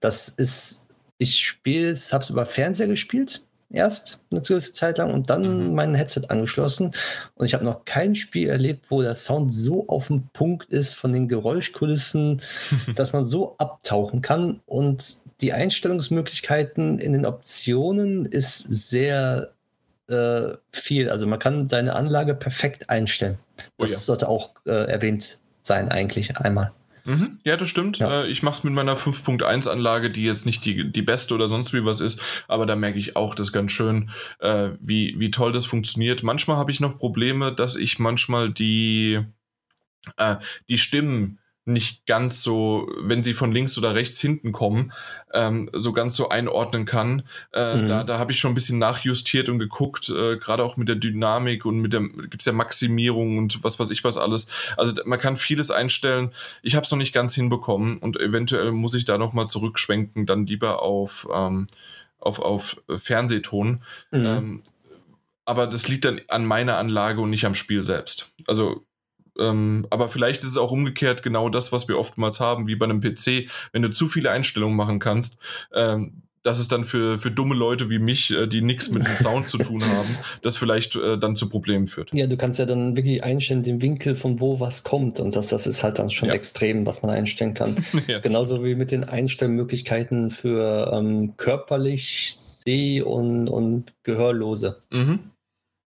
Das 0.00 0.28
ist 0.28 0.81
ich 1.22 1.46
spiele 1.46 1.90
es, 1.90 2.12
habe 2.12 2.24
es 2.24 2.30
über 2.30 2.46
Fernseher 2.46 2.88
gespielt, 2.88 3.42
erst 3.70 4.20
eine 4.30 4.42
zusätzliche 4.42 4.74
Zeit 4.74 4.98
lang 4.98 5.14
und 5.14 5.30
dann 5.30 5.68
mhm. 5.68 5.74
mein 5.74 5.94
Headset 5.94 6.22
angeschlossen. 6.28 6.92
Und 7.34 7.46
ich 7.46 7.54
habe 7.54 7.64
noch 7.64 7.84
kein 7.84 8.14
Spiel 8.14 8.48
erlebt, 8.48 8.90
wo 8.90 9.02
der 9.02 9.14
Sound 9.14 9.54
so 9.54 9.88
auf 9.88 10.08
dem 10.08 10.28
Punkt 10.32 10.72
ist 10.72 10.94
von 10.94 11.12
den 11.12 11.28
Geräuschkulissen, 11.28 12.42
dass 12.96 13.12
man 13.12 13.24
so 13.24 13.56
abtauchen 13.58 14.20
kann. 14.20 14.60
Und 14.66 15.14
die 15.40 15.52
Einstellungsmöglichkeiten 15.52 16.98
in 16.98 17.12
den 17.12 17.24
Optionen 17.24 18.26
ist 18.26 18.60
sehr 18.60 19.52
äh, 20.08 20.48
viel. 20.72 21.08
Also 21.08 21.26
man 21.26 21.38
kann 21.38 21.68
seine 21.68 21.94
Anlage 21.94 22.34
perfekt 22.34 22.90
einstellen. 22.90 23.38
Das 23.78 23.90
oh 23.90 23.92
ja. 23.92 23.98
sollte 23.98 24.28
auch 24.28 24.54
äh, 24.66 24.90
erwähnt 24.90 25.38
sein, 25.62 25.88
eigentlich 25.88 26.36
einmal. 26.36 26.72
Mhm, 27.04 27.38
ja, 27.44 27.56
das 27.56 27.68
stimmt. 27.68 27.98
Ja. 27.98 28.22
Äh, 28.22 28.28
ich 28.28 28.42
mache 28.42 28.58
es 28.58 28.64
mit 28.64 28.72
meiner 28.72 28.96
5.1-Anlage, 28.96 30.10
die 30.10 30.24
jetzt 30.24 30.46
nicht 30.46 30.64
die, 30.64 30.90
die 30.90 31.02
beste 31.02 31.34
oder 31.34 31.48
sonst 31.48 31.72
wie 31.72 31.84
was 31.84 32.00
ist, 32.00 32.22
aber 32.48 32.66
da 32.66 32.76
merke 32.76 32.98
ich 32.98 33.16
auch 33.16 33.34
das 33.34 33.52
ganz 33.52 33.72
schön, 33.72 34.10
äh, 34.38 34.70
wie, 34.80 35.18
wie 35.18 35.30
toll 35.30 35.52
das 35.52 35.66
funktioniert. 35.66 36.22
Manchmal 36.22 36.56
habe 36.56 36.70
ich 36.70 36.80
noch 36.80 36.98
Probleme, 36.98 37.52
dass 37.52 37.76
ich 37.76 37.98
manchmal 37.98 38.52
die, 38.52 39.20
äh, 40.16 40.36
die 40.68 40.78
Stimmen 40.78 41.38
nicht 41.64 42.06
ganz 42.06 42.42
so, 42.42 42.88
wenn 42.98 43.22
sie 43.22 43.34
von 43.34 43.52
links 43.52 43.78
oder 43.78 43.94
rechts 43.94 44.20
hinten 44.20 44.50
kommen, 44.50 44.92
ähm, 45.32 45.70
so 45.72 45.92
ganz 45.92 46.16
so 46.16 46.28
einordnen 46.28 46.84
kann. 46.84 47.22
Äh, 47.52 47.76
mhm. 47.76 47.88
Da, 47.88 48.04
da 48.04 48.18
habe 48.18 48.32
ich 48.32 48.40
schon 48.40 48.52
ein 48.52 48.56
bisschen 48.56 48.78
nachjustiert 48.78 49.48
und 49.48 49.60
geguckt, 49.60 50.08
äh, 50.08 50.38
gerade 50.38 50.64
auch 50.64 50.76
mit 50.76 50.88
der 50.88 50.96
Dynamik 50.96 51.64
und 51.64 51.78
mit 51.78 51.92
der 51.92 52.00
gibt's 52.00 52.46
ja 52.46 52.52
Maximierung 52.52 53.38
und 53.38 53.62
was 53.62 53.78
weiß 53.78 53.90
ich 53.90 54.02
was 54.02 54.18
alles. 54.18 54.48
Also 54.76 54.94
man 55.04 55.20
kann 55.20 55.36
vieles 55.36 55.70
einstellen. 55.70 56.32
Ich 56.62 56.74
habe 56.74 56.84
es 56.84 56.90
noch 56.90 56.98
nicht 56.98 57.14
ganz 57.14 57.34
hinbekommen 57.34 57.98
und 57.98 58.18
eventuell 58.18 58.72
muss 58.72 58.94
ich 58.94 59.04
da 59.04 59.16
nochmal 59.16 59.46
zurückschwenken, 59.46 60.26
dann 60.26 60.46
lieber 60.46 60.82
auf, 60.82 61.28
ähm, 61.32 61.68
auf, 62.18 62.40
auf 62.40 62.82
Fernsehton. 62.98 63.82
Mhm. 64.10 64.26
Ähm, 64.26 64.62
aber 65.44 65.66
das 65.66 65.88
liegt 65.88 66.04
dann 66.04 66.20
an 66.28 66.44
meiner 66.44 66.76
Anlage 66.76 67.20
und 67.20 67.30
nicht 67.30 67.46
am 67.46 67.54
Spiel 67.54 67.82
selbst. 67.82 68.34
Also 68.46 68.84
ähm, 69.38 69.86
aber 69.90 70.08
vielleicht 70.08 70.42
ist 70.42 70.50
es 70.50 70.56
auch 70.56 70.70
umgekehrt 70.70 71.22
genau 71.22 71.48
das, 71.48 71.72
was 71.72 71.88
wir 71.88 71.98
oftmals 71.98 72.40
haben, 72.40 72.66
wie 72.66 72.76
bei 72.76 72.84
einem 72.84 73.00
PC, 73.00 73.48
wenn 73.72 73.82
du 73.82 73.90
zu 73.90 74.08
viele 74.08 74.30
Einstellungen 74.30 74.76
machen 74.76 74.98
kannst. 74.98 75.40
Ähm, 75.74 76.22
dass 76.42 76.58
es 76.58 76.68
dann 76.68 76.84
für, 76.84 77.18
für 77.18 77.30
dumme 77.30 77.54
Leute 77.54 77.88
wie 77.88 77.98
mich, 77.98 78.32
äh, 78.32 78.46
die 78.46 78.62
nichts 78.62 78.90
mit 78.90 79.06
dem 79.06 79.16
Sound 79.16 79.48
zu 79.48 79.58
tun 79.58 79.84
haben, 79.84 80.16
das 80.42 80.56
vielleicht 80.56 80.96
äh, 80.96 81.16
dann 81.16 81.36
zu 81.36 81.48
Problemen 81.48 81.86
führt. 81.86 82.12
Ja, 82.12 82.26
du 82.26 82.36
kannst 82.36 82.58
ja 82.58 82.66
dann 82.66 82.96
wirklich 82.96 83.22
einstellen, 83.22 83.62
den 83.62 83.80
Winkel, 83.80 84.16
von 84.16 84.40
wo 84.40 84.58
was 84.58 84.82
kommt. 84.82 85.20
Und 85.20 85.36
das, 85.36 85.48
das 85.48 85.66
ist 85.66 85.84
halt 85.84 85.98
dann 85.98 86.10
schon 86.10 86.28
ja. 86.28 86.34
extrem, 86.34 86.84
was 86.84 87.02
man 87.02 87.12
einstellen 87.12 87.54
kann. 87.54 87.76
ja. 88.08 88.18
Genauso 88.18 88.64
wie 88.64 88.74
mit 88.74 88.90
den 88.90 89.04
Einstellmöglichkeiten 89.04 90.30
für 90.30 90.90
ähm, 90.92 91.36
körperlich 91.36 92.34
Seh- 92.36 93.02
und, 93.02 93.48
und 93.48 93.92
Gehörlose. 94.02 94.80
Mhm. 94.90 95.20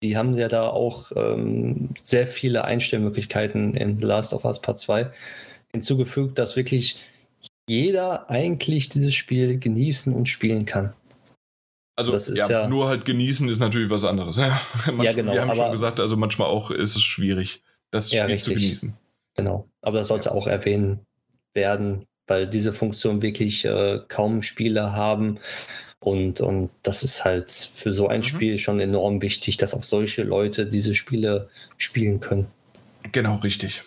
Die 0.03 0.17
haben 0.17 0.35
ja 0.35 0.49
da 0.49 0.69
auch 0.69 1.13
ähm, 1.15 1.91
sehr 2.01 2.27
viele 2.27 2.65
Einstellmöglichkeiten 2.65 3.75
in 3.75 3.97
The 3.97 4.07
Last 4.07 4.33
of 4.33 4.45
Us 4.45 4.61
Part 4.61 4.79
2 4.79 5.11
hinzugefügt, 5.73 6.39
dass 6.39 6.57
wirklich 6.57 7.01
jeder 7.69 8.31
eigentlich 8.31 8.89
dieses 8.89 9.15
Spiel 9.15 9.59
genießen 9.59 10.15
und 10.15 10.29
spielen 10.29 10.65
kann. 10.65 10.95
Also 11.97 12.17
ja, 12.33 12.49
ja, 12.49 12.67
nur 12.67 12.89
halt 12.89 13.05
genießen 13.05 13.49
ist 13.49 13.59
natürlich 13.59 13.91
was 13.91 14.05
anderes. 14.05 14.39
Ja, 14.39 14.59
manchmal, 14.87 15.07
ja 15.07 15.13
genau. 15.13 15.33
Wir 15.33 15.43
haben 15.43 15.55
schon 15.55 15.71
gesagt, 15.71 16.01
also 16.01 16.17
manchmal 16.17 16.49
auch 16.49 16.71
ist 16.71 16.97
es 16.97 17.03
schwierig, 17.03 17.63
das 17.91 18.09
Spiel 18.09 18.31
ja, 18.31 18.39
zu 18.39 18.55
genießen. 18.55 18.95
Genau, 19.37 19.69
aber 19.83 19.99
das 19.99 20.09
sollte 20.09 20.33
auch 20.33 20.47
erwähnt 20.47 21.01
werden, 21.53 22.07
weil 22.27 22.47
diese 22.47 22.73
Funktion 22.73 23.23
wirklich 23.23 23.65
äh, 23.67 24.01
kaum 24.09 24.41
Spieler 24.43 24.95
haben 24.95 25.39
und, 26.01 26.41
und 26.41 26.71
das 26.83 27.03
ist 27.03 27.25
halt 27.25 27.51
für 27.51 27.93
so 27.93 28.09
ein 28.09 28.21
mhm. 28.21 28.25
Spiel 28.25 28.59
schon 28.59 28.81
enorm 28.81 29.23
wichtig, 29.23 29.59
dass 29.59 29.75
auch 29.75 29.85
solche 29.85 30.23
Leute 30.23 30.67
diese 30.67 30.95
Spiele 30.95 31.49
spielen 31.77 32.21
können. 32.21 32.47
Genau, 33.13 33.37
richtig. 33.37 33.83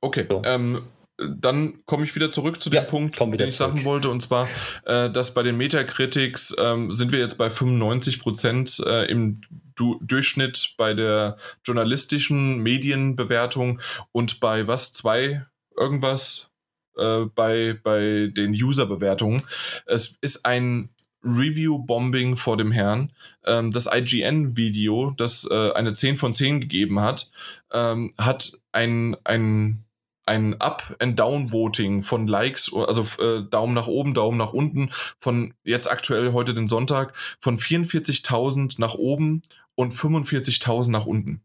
Okay. 0.00 0.26
So. 0.28 0.42
Ähm, 0.44 0.82
dann 1.18 1.84
komme 1.86 2.04
ich 2.04 2.14
wieder 2.14 2.30
zurück 2.30 2.60
zu 2.60 2.68
dem 2.68 2.76
ja, 2.76 2.82
Punkt, 2.82 3.18
den 3.18 3.32
ich 3.32 3.38
zurück. 3.38 3.52
sagen 3.54 3.84
wollte, 3.84 4.10
und 4.10 4.20
zwar, 4.20 4.48
äh, 4.84 5.08
dass 5.08 5.32
bei 5.32 5.42
den 5.42 5.56
Metacritics 5.56 6.54
ähm, 6.58 6.92
sind 6.92 7.12
wir 7.12 7.20
jetzt 7.20 7.38
bei 7.38 7.48
95 7.48 8.20
Prozent 8.20 8.82
äh, 8.84 9.10
im 9.10 9.40
du 9.76 9.98
Durchschnitt 10.02 10.74
bei 10.76 10.94
der 10.94 11.36
journalistischen 11.64 12.58
Medienbewertung 12.58 13.80
und 14.12 14.40
bei 14.40 14.66
was 14.66 14.92
zwei 14.92 15.46
irgendwas 15.76 16.50
äh, 16.96 17.26
bei 17.34 17.78
bei 17.82 18.30
den 18.34 18.52
User-Bewertungen. 18.52 19.42
Es 19.86 20.18
ist 20.20 20.44
ein 20.44 20.90
Review-Bombing 21.26 22.36
vor 22.36 22.56
dem 22.56 22.72
Herrn. 22.72 23.12
Ähm, 23.44 23.70
das 23.70 23.88
IGN-Video, 23.92 25.12
das 25.16 25.46
äh, 25.50 25.72
eine 25.72 25.92
10 25.92 26.16
von 26.16 26.32
10 26.32 26.60
gegeben 26.60 27.00
hat, 27.00 27.30
ähm, 27.72 28.12
hat 28.16 28.52
ein, 28.72 29.16
ein, 29.24 29.84
ein 30.24 30.60
Up-and-Down-Voting 30.60 32.02
von 32.02 32.26
Likes, 32.26 32.72
also 32.74 33.06
äh, 33.22 33.42
Daumen 33.48 33.74
nach 33.74 33.86
oben, 33.86 34.14
Daumen 34.14 34.38
nach 34.38 34.52
unten, 34.52 34.90
von 35.18 35.54
jetzt 35.64 35.90
aktuell 35.90 36.32
heute 36.32 36.54
den 36.54 36.68
Sonntag, 36.68 37.14
von 37.38 37.58
44.000 37.58 38.76
nach 38.78 38.94
oben 38.94 39.42
und 39.74 39.92
45.000 39.92 40.90
nach 40.90 41.06
unten. 41.06 41.42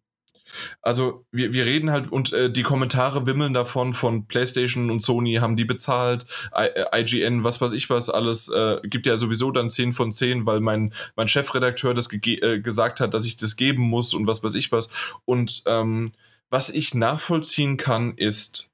Also 0.82 1.26
wir, 1.32 1.54
wir 1.54 1.66
reden 1.66 1.92
halt 1.92 2.12
und 2.12 2.34
äh, 2.34 2.52
die 2.52 2.64
Kommentare 2.64 3.26
wimmeln 3.26 3.54
davon 3.54 3.94
von 3.94 4.26
PlayStation 4.28 4.90
und 4.90 5.02
Sony 5.02 5.36
haben 5.36 5.56
die 5.56 5.66
bezahlt, 5.66 6.26
I, 6.58 6.66
äh, 6.66 7.02
IGN, 7.02 7.44
was 7.44 7.62
weiß 7.62 7.72
ich 7.74 7.90
was 7.90 8.10
alles, 8.10 8.50
äh, 8.50 8.80
gibt 8.84 9.06
ja 9.06 9.18
sowieso 9.18 9.52
dann 9.52 9.70
10 9.70 9.94
von 9.94 10.12
10, 10.12 10.46
weil 10.46 10.60
mein, 10.60 10.94
mein 11.16 11.28
Chefredakteur 11.28 11.94
das 11.94 12.12
äh, 12.12 12.60
gesagt 12.62 13.00
hat, 13.00 13.14
dass 13.14 13.26
ich 13.26 13.38
das 13.38 13.56
geben 13.56 13.84
muss 13.84 14.14
und 14.14 14.28
was 14.28 14.44
weiß 14.44 14.56
ich 14.56 14.72
was. 14.72 14.90
Und 15.26 15.64
ähm, 15.66 16.12
was 16.50 16.70
ich 16.70 16.94
nachvollziehen 16.94 17.78
kann, 17.78 18.14
ist, 18.16 18.71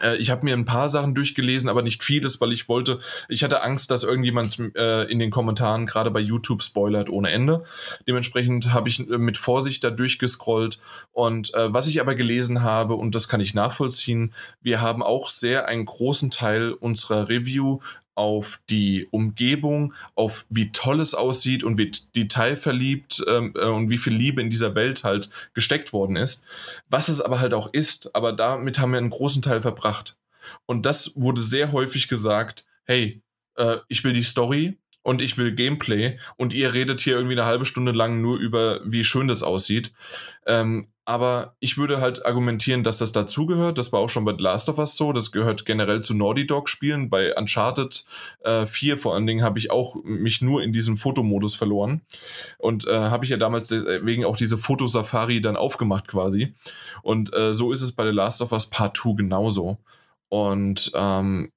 äh, 0.00 0.16
ich 0.16 0.30
habe 0.30 0.44
mir 0.44 0.54
ein 0.54 0.64
paar 0.64 0.88
Sachen 0.88 1.14
durchgelesen, 1.14 1.68
aber 1.68 1.82
nicht 1.82 2.02
vieles, 2.02 2.40
weil 2.40 2.52
ich 2.52 2.68
wollte, 2.68 2.98
ich 3.28 3.44
hatte 3.44 3.62
Angst, 3.62 3.90
dass 3.90 4.04
irgendjemand 4.04 4.58
äh, 4.76 5.04
in 5.04 5.18
den 5.18 5.30
Kommentaren 5.30 5.86
gerade 5.86 6.10
bei 6.10 6.20
YouTube 6.20 6.62
spoilert 6.62 7.10
ohne 7.10 7.30
Ende. 7.30 7.64
Dementsprechend 8.06 8.72
habe 8.72 8.88
ich 8.88 9.00
äh, 9.00 9.18
mit 9.18 9.36
Vorsicht 9.36 9.84
da 9.84 9.90
durchgescrollt 9.90 10.78
und 11.12 11.54
äh, 11.54 11.72
was 11.72 11.86
ich 11.86 12.00
aber 12.00 12.14
gelesen 12.14 12.62
habe, 12.62 12.94
und 12.94 13.14
das 13.14 13.28
kann 13.28 13.40
ich 13.40 13.54
nachvollziehen, 13.54 14.32
wir 14.62 14.80
haben 14.80 15.02
auch 15.02 15.28
sehr 15.28 15.66
einen 15.66 15.84
großen 15.84 16.30
Teil 16.30 16.72
unserer 16.72 17.28
Review 17.28 17.80
auf 18.14 18.60
die 18.68 19.06
Umgebung, 19.10 19.94
auf 20.14 20.44
wie 20.48 20.72
toll 20.72 21.00
es 21.00 21.14
aussieht 21.14 21.64
und 21.64 21.78
wie 21.78 21.90
detailverliebt 22.14 23.24
ähm, 23.28 23.54
äh, 23.56 23.66
und 23.66 23.90
wie 23.90 23.98
viel 23.98 24.14
Liebe 24.14 24.40
in 24.40 24.50
dieser 24.50 24.74
Welt 24.74 25.04
halt 25.04 25.30
gesteckt 25.54 25.92
worden 25.92 26.16
ist. 26.16 26.44
Was 26.88 27.08
es 27.08 27.20
aber 27.20 27.40
halt 27.40 27.54
auch 27.54 27.72
ist, 27.72 28.14
aber 28.14 28.32
damit 28.32 28.78
haben 28.78 28.92
wir 28.92 28.98
einen 28.98 29.10
großen 29.10 29.42
Teil 29.42 29.62
verbracht. 29.62 30.16
Und 30.66 30.86
das 30.86 31.12
wurde 31.14 31.42
sehr 31.42 31.72
häufig 31.72 32.08
gesagt, 32.08 32.66
hey, 32.84 33.22
äh, 33.56 33.78
ich 33.88 34.04
will 34.04 34.12
die 34.12 34.22
Story 34.22 34.78
und 35.02 35.20
ich 35.20 35.38
will 35.38 35.54
Gameplay 35.54 36.18
und 36.36 36.54
ihr 36.54 36.74
redet 36.74 37.00
hier 37.00 37.14
irgendwie 37.16 37.34
eine 37.34 37.46
halbe 37.46 37.64
Stunde 37.64 37.92
lang 37.92 38.20
nur 38.20 38.38
über, 38.38 38.80
wie 38.84 39.04
schön 39.04 39.28
das 39.28 39.42
aussieht. 39.42 39.92
Ähm, 40.46 40.88
aber 41.04 41.56
ich 41.58 41.78
würde 41.78 42.00
halt 42.00 42.24
argumentieren, 42.24 42.84
dass 42.84 42.98
das 42.98 43.10
dazugehört. 43.10 43.76
Das 43.76 43.92
war 43.92 43.98
auch 43.98 44.08
schon 44.08 44.24
bei 44.24 44.34
The 44.36 44.42
Last 44.42 44.68
of 44.68 44.78
Us 44.78 44.96
so. 44.96 45.12
Das 45.12 45.32
gehört 45.32 45.66
generell 45.66 46.00
zu 46.00 46.14
Naughty 46.14 46.46
Dog 46.46 46.68
Spielen. 46.68 47.10
Bei 47.10 47.34
Uncharted 47.36 48.04
äh, 48.44 48.66
4 48.66 48.98
vor 48.98 49.14
allen 49.14 49.26
Dingen 49.26 49.42
habe 49.42 49.58
ich 49.58 49.72
auch 49.72 49.96
mich 50.04 50.42
nur 50.42 50.62
in 50.62 50.72
diesem 50.72 50.96
Fotomodus 50.96 51.56
verloren. 51.56 52.02
Und 52.58 52.86
äh, 52.86 52.94
habe 52.94 53.24
ich 53.24 53.32
ja 53.32 53.36
damals 53.36 53.66
deswegen 53.68 54.24
auch 54.24 54.36
diese 54.36 54.58
Fotosafari 54.58 55.40
dann 55.40 55.56
aufgemacht 55.56 56.06
quasi. 56.06 56.54
Und 57.02 57.34
äh, 57.34 57.52
so 57.52 57.72
ist 57.72 57.82
es 57.82 57.92
bei 57.92 58.06
The 58.06 58.12
Last 58.12 58.40
of 58.40 58.52
Us 58.52 58.70
Part 58.70 58.96
2 58.96 59.14
genauso. 59.16 59.78
Und 60.28 60.92
ähm, 60.94 61.50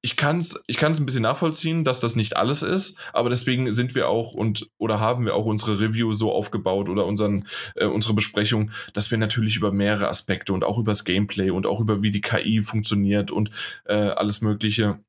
ich 0.00 0.16
kann 0.16 0.38
es 0.38 0.62
ich 0.66 0.76
kann's 0.76 1.00
ein 1.00 1.06
bisschen 1.06 1.22
nachvollziehen, 1.22 1.84
dass 1.84 2.00
das 2.00 2.14
nicht 2.14 2.36
alles 2.36 2.62
ist, 2.62 2.98
aber 3.12 3.30
deswegen 3.30 3.72
sind 3.72 3.94
wir 3.94 4.08
auch 4.08 4.32
und 4.32 4.70
oder 4.78 5.00
haben 5.00 5.24
wir 5.24 5.34
auch 5.34 5.44
unsere 5.44 5.80
Review 5.80 6.14
so 6.14 6.32
aufgebaut 6.32 6.88
oder 6.88 7.04
unseren, 7.04 7.46
äh, 7.74 7.86
unsere 7.86 8.14
Besprechung, 8.14 8.70
dass 8.92 9.10
wir 9.10 9.18
natürlich 9.18 9.56
über 9.56 9.72
mehrere 9.72 10.08
Aspekte 10.08 10.52
und 10.52 10.64
auch 10.64 10.78
über 10.78 10.92
das 10.92 11.04
Gameplay 11.04 11.50
und 11.50 11.66
auch 11.66 11.80
über 11.80 12.02
wie 12.02 12.12
die 12.12 12.20
KI 12.20 12.62
funktioniert 12.62 13.30
und 13.30 13.50
äh, 13.86 13.94
alles 13.94 14.40
Mögliche 14.40 15.00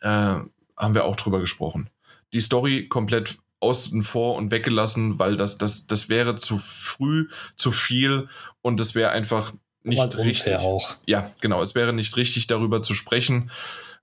äh, 0.00 0.38
haben 0.76 0.94
wir 0.94 1.04
auch 1.04 1.16
drüber 1.16 1.40
gesprochen. 1.40 1.90
Die 2.32 2.40
Story 2.40 2.88
komplett 2.88 3.36
außen 3.60 4.02
vor 4.02 4.36
und 4.36 4.50
weggelassen, 4.50 5.18
weil 5.18 5.36
das, 5.36 5.58
das, 5.58 5.86
das 5.86 6.08
wäre 6.08 6.34
zu 6.34 6.58
früh, 6.58 7.28
zu 7.56 7.72
viel 7.72 8.28
und 8.62 8.80
das 8.80 8.94
wäre 8.94 9.10
einfach 9.10 9.52
nicht 9.82 10.16
richtig. 10.16 10.56
Auch. 10.56 10.96
Ja, 11.06 11.30
genau. 11.42 11.62
Es 11.62 11.74
wäre 11.74 11.92
nicht 11.92 12.16
richtig, 12.16 12.46
darüber 12.46 12.80
zu 12.80 12.94
sprechen 12.94 13.50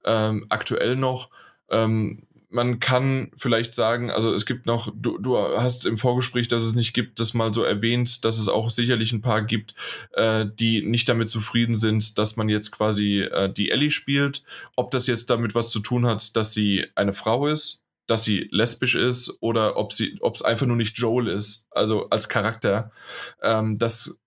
ähm, 0.05 0.45
aktuell 0.49 0.95
noch. 0.95 1.29
Ähm, 1.69 2.27
man 2.51 2.79
kann 2.79 3.31
vielleicht 3.37 3.73
sagen, 3.73 4.11
also 4.11 4.33
es 4.33 4.45
gibt 4.45 4.65
noch, 4.65 4.91
du, 4.93 5.17
du 5.17 5.37
hast 5.37 5.85
im 5.85 5.97
Vorgespräch, 5.97 6.49
dass 6.49 6.63
es 6.63 6.75
nicht 6.75 6.93
gibt, 6.93 7.19
das 7.19 7.33
mal 7.33 7.53
so 7.53 7.63
erwähnt, 7.63 8.25
dass 8.25 8.37
es 8.37 8.49
auch 8.49 8.69
sicherlich 8.69 9.13
ein 9.13 9.21
paar 9.21 9.41
gibt, 9.41 9.73
äh, 10.13 10.45
die 10.59 10.81
nicht 10.81 11.07
damit 11.07 11.29
zufrieden 11.29 11.75
sind, 11.75 12.17
dass 12.17 12.35
man 12.35 12.49
jetzt 12.49 12.71
quasi 12.71 13.21
äh, 13.21 13.51
die 13.51 13.71
Ellie 13.71 13.89
spielt. 13.89 14.43
Ob 14.75 14.91
das 14.91 15.07
jetzt 15.07 15.29
damit 15.29 15.55
was 15.55 15.69
zu 15.71 15.79
tun 15.79 16.05
hat, 16.05 16.35
dass 16.35 16.53
sie 16.53 16.85
eine 16.95 17.13
Frau 17.13 17.47
ist, 17.47 17.83
dass 18.05 18.25
sie 18.25 18.49
lesbisch 18.51 18.95
ist 18.95 19.37
oder 19.39 19.77
ob 19.77 19.93
sie, 19.93 20.17
ob 20.19 20.35
es 20.35 20.41
einfach 20.41 20.65
nur 20.67 20.75
nicht 20.75 20.97
Joel 20.97 21.27
ist, 21.27 21.67
also 21.71 22.09
als 22.09 22.27
Charakter. 22.27 22.91
Ähm, 23.41 23.77
das 23.77 24.19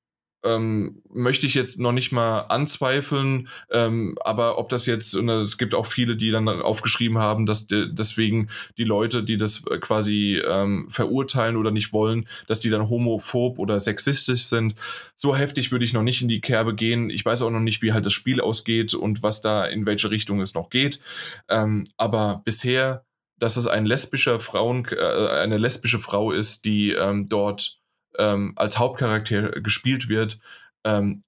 ähm, 0.44 1.02
möchte 1.12 1.46
ich 1.46 1.54
jetzt 1.54 1.80
noch 1.80 1.92
nicht 1.92 2.12
mal 2.12 2.40
anzweifeln, 2.40 3.48
ähm, 3.70 4.16
aber 4.22 4.58
ob 4.58 4.68
das 4.68 4.86
jetzt, 4.86 5.14
und 5.14 5.28
es 5.28 5.58
gibt 5.58 5.74
auch 5.74 5.86
viele, 5.86 6.16
die 6.16 6.30
dann 6.30 6.48
aufgeschrieben 6.48 7.18
haben, 7.18 7.46
dass 7.46 7.66
de, 7.66 7.88
deswegen 7.90 8.48
die 8.76 8.84
Leute, 8.84 9.24
die 9.24 9.36
das 9.36 9.64
quasi 9.80 10.42
ähm, 10.46 10.86
verurteilen 10.90 11.56
oder 11.56 11.70
nicht 11.70 11.92
wollen, 11.92 12.28
dass 12.46 12.60
die 12.60 12.70
dann 12.70 12.88
homophob 12.88 13.58
oder 13.58 13.80
sexistisch 13.80 14.44
sind. 14.44 14.74
So 15.14 15.34
heftig 15.36 15.72
würde 15.72 15.84
ich 15.84 15.92
noch 15.92 16.02
nicht 16.02 16.22
in 16.22 16.28
die 16.28 16.40
Kerbe 16.40 16.74
gehen. 16.74 17.10
Ich 17.10 17.24
weiß 17.24 17.42
auch 17.42 17.50
noch 17.50 17.60
nicht, 17.60 17.82
wie 17.82 17.92
halt 17.92 18.06
das 18.06 18.12
Spiel 18.12 18.40
ausgeht 18.40 18.94
und 18.94 19.22
was 19.22 19.42
da 19.42 19.64
in 19.64 19.86
welche 19.86 20.10
Richtung 20.10 20.40
es 20.40 20.54
noch 20.54 20.70
geht. 20.70 21.00
Ähm, 21.48 21.86
aber 21.96 22.42
bisher, 22.44 23.04
dass 23.38 23.56
es 23.56 23.66
ein 23.66 23.86
lesbischer 23.86 24.38
Frauen, 24.40 24.86
äh, 24.90 25.28
eine 25.28 25.58
lesbische 25.58 25.98
Frau 25.98 26.30
ist, 26.30 26.64
die 26.64 26.92
ähm, 26.92 27.28
dort 27.28 27.80
ähm, 28.18 28.52
als 28.56 28.78
Hauptcharakter 28.78 29.60
gespielt 29.60 30.08
wird, 30.08 30.38
ähm, 30.84 31.22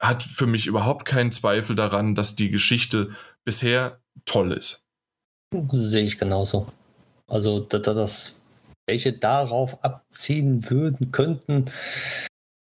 hat 0.00 0.22
für 0.22 0.46
mich 0.46 0.66
überhaupt 0.66 1.04
keinen 1.04 1.32
Zweifel 1.32 1.74
daran, 1.74 2.14
dass 2.14 2.36
die 2.36 2.50
Geschichte 2.50 3.10
bisher 3.44 4.00
toll 4.24 4.52
ist. 4.52 4.84
Sehe 5.72 6.04
ich 6.04 6.18
genauso. 6.18 6.66
Also, 7.26 7.60
das, 7.60 8.40
welche 8.86 9.12
darauf 9.12 9.82
abziehen 9.84 10.70
würden, 10.70 11.10
könnten, 11.10 11.66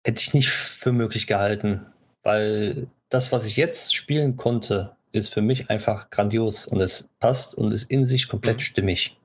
hätte 0.06 0.22
ich 0.22 0.34
nicht 0.34 0.50
für 0.50 0.92
möglich 0.92 1.28
gehalten. 1.28 1.86
Weil 2.24 2.88
das, 3.10 3.32
was 3.32 3.46
ich 3.46 3.56
jetzt 3.56 3.96
spielen 3.96 4.36
konnte, 4.36 4.96
ist 5.12 5.34
für 5.34 5.42
mich 5.42 5.70
einfach 5.70 6.10
grandios 6.10 6.66
und 6.66 6.82
es 6.82 7.10
passt 7.20 7.56
und 7.56 7.72
ist 7.72 7.90
in 7.90 8.06
sich 8.06 8.28
komplett 8.28 8.58
mhm. 8.58 8.62
stimmig. 8.62 9.18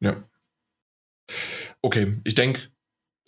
Ja. 0.00 0.22
Okay, 1.84 2.16
ich 2.24 2.34
denke, 2.34 2.62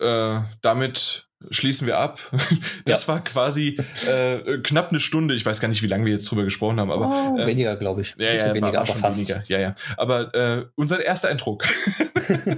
äh, 0.01 0.41
damit 0.63 1.26
schließen 1.49 1.87
wir 1.87 1.97
ab. 1.97 2.19
Das 2.85 3.05
ja. 3.05 3.13
war 3.13 3.23
quasi 3.23 3.77
äh, 4.07 4.59
knapp 4.59 4.89
eine 4.89 4.99
Stunde. 4.99 5.35
Ich 5.35 5.45
weiß 5.45 5.59
gar 5.59 5.67
nicht, 5.67 5.83
wie 5.83 5.87
lange 5.87 6.05
wir 6.05 6.13
jetzt 6.13 6.29
drüber 6.29 6.43
gesprochen 6.43 6.79
haben, 6.79 6.89
aber 6.89 7.33
oh, 7.35 7.37
äh, 7.37 7.45
weniger, 7.45 7.75
glaube 7.75 8.01
ich. 8.01 8.15
Ja, 8.17 8.31
ja, 8.31 8.53
weniger, 8.53 8.67
war, 8.67 8.73
war 8.73 8.81
aber 8.81 8.95
fast. 8.95 9.19
Weniger. 9.19 9.43
Ja, 9.47 9.59
ja. 9.59 9.75
Aber 9.97 10.33
äh, 10.33 10.65
unser 10.75 11.03
erster 11.03 11.27
Eindruck. 11.27 11.65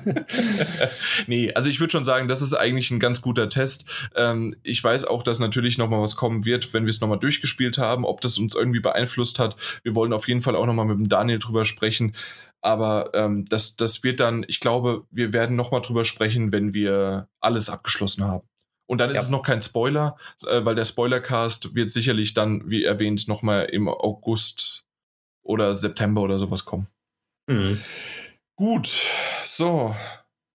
nee, 1.28 1.52
also 1.54 1.70
ich 1.70 1.80
würde 1.80 1.92
schon 1.92 2.06
sagen, 2.06 2.28
das 2.28 2.42
ist 2.42 2.54
eigentlich 2.54 2.92
ein 2.92 3.00
ganz 3.00 3.22
guter 3.22 3.50
Test. 3.50 4.10
Ähm, 4.16 4.54
ich 4.62 4.84
weiß 4.84 5.06
auch, 5.06 5.24
dass 5.24 5.40
natürlich 5.40 5.78
noch 5.78 5.90
mal 5.90 6.02
was 6.02 6.16
kommen 6.16 6.46
wird, 6.46 6.74
wenn 6.74 6.86
wir 6.86 6.92
es 6.92 7.02
noch 7.02 7.08
mal 7.08 7.18
durchgespielt 7.18 7.78
haben, 7.78 8.06
ob 8.06 8.22
das 8.22 8.38
uns 8.38 8.56
irgendwie 8.56 8.82
beeinflusst 8.82 9.40
hat. 9.40 9.56
Wir 9.84 9.96
wollen 9.96 10.14
auf 10.14 10.28
jeden 10.28 10.42
Fall 10.42 10.56
auch 10.56 10.66
noch 10.66 10.74
mal 10.74 10.86
mit 10.86 10.98
dem 10.98 11.10
Daniel 11.10 11.40
drüber 11.40 11.66
sprechen. 11.66 12.14
Aber 12.62 13.12
ähm, 13.14 13.46
das, 13.50 13.78
das 13.78 14.04
wird 14.04 14.20
dann, 14.20 14.44
ich 14.48 14.60
glaube, 14.60 15.06
wir 15.12 15.32
werden 15.34 15.56
nochmal 15.56 15.82
drüber 15.82 16.04
sprechen, 16.04 16.52
wenn 16.52 16.74
wir 16.74 17.30
alles 17.40 17.70
abgeschlossen 17.70 18.26
haben. 18.26 18.49
Und 18.90 18.98
dann 18.98 19.12
ist 19.12 19.18
ja. 19.18 19.22
es 19.22 19.30
noch 19.30 19.44
kein 19.44 19.62
Spoiler, 19.62 20.18
äh, 20.48 20.66
weil 20.66 20.74
der 20.74 20.84
Spoilercast 20.84 21.76
wird 21.76 21.92
sicherlich 21.92 22.34
dann, 22.34 22.68
wie 22.72 22.84
erwähnt, 22.84 23.28
nochmal 23.28 23.66
im 23.66 23.88
August 23.88 24.84
oder 25.44 25.76
September 25.76 26.22
oder 26.22 26.40
sowas 26.40 26.66
kommen. 26.66 26.88
Mhm. 27.48 27.80
Gut, 28.56 28.90
so. 29.46 29.96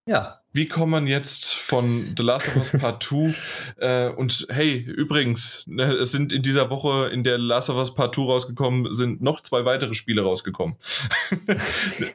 Ja. 0.09 0.44
Wie 0.55 0.69
kommt 0.69 0.93
man 0.93 1.09
jetzt 1.09 1.55
von 1.55 2.15
The 2.17 2.23
Last 2.23 2.47
of 2.47 2.57
Us 2.57 2.71
Part 2.81 3.03
2? 3.03 3.35
äh, 3.79 4.09
und 4.11 4.47
hey, 4.51 4.77
übrigens, 4.77 5.65
ne, 5.67 5.93
es 5.95 6.13
sind 6.13 6.33
in 6.33 6.43
dieser 6.43 6.71
Woche, 6.71 7.09
in 7.09 7.25
der 7.25 7.39
The 7.39 7.45
Last 7.45 7.71
of 7.71 7.77
Us 7.77 7.93
Part 7.93 8.15
2 8.15 8.23
rausgekommen, 8.23 8.95
sind 8.95 9.21
noch 9.21 9.41
zwei 9.41 9.65
weitere 9.65 9.95
Spiele 9.95 10.23
rausgekommen. 10.23 10.77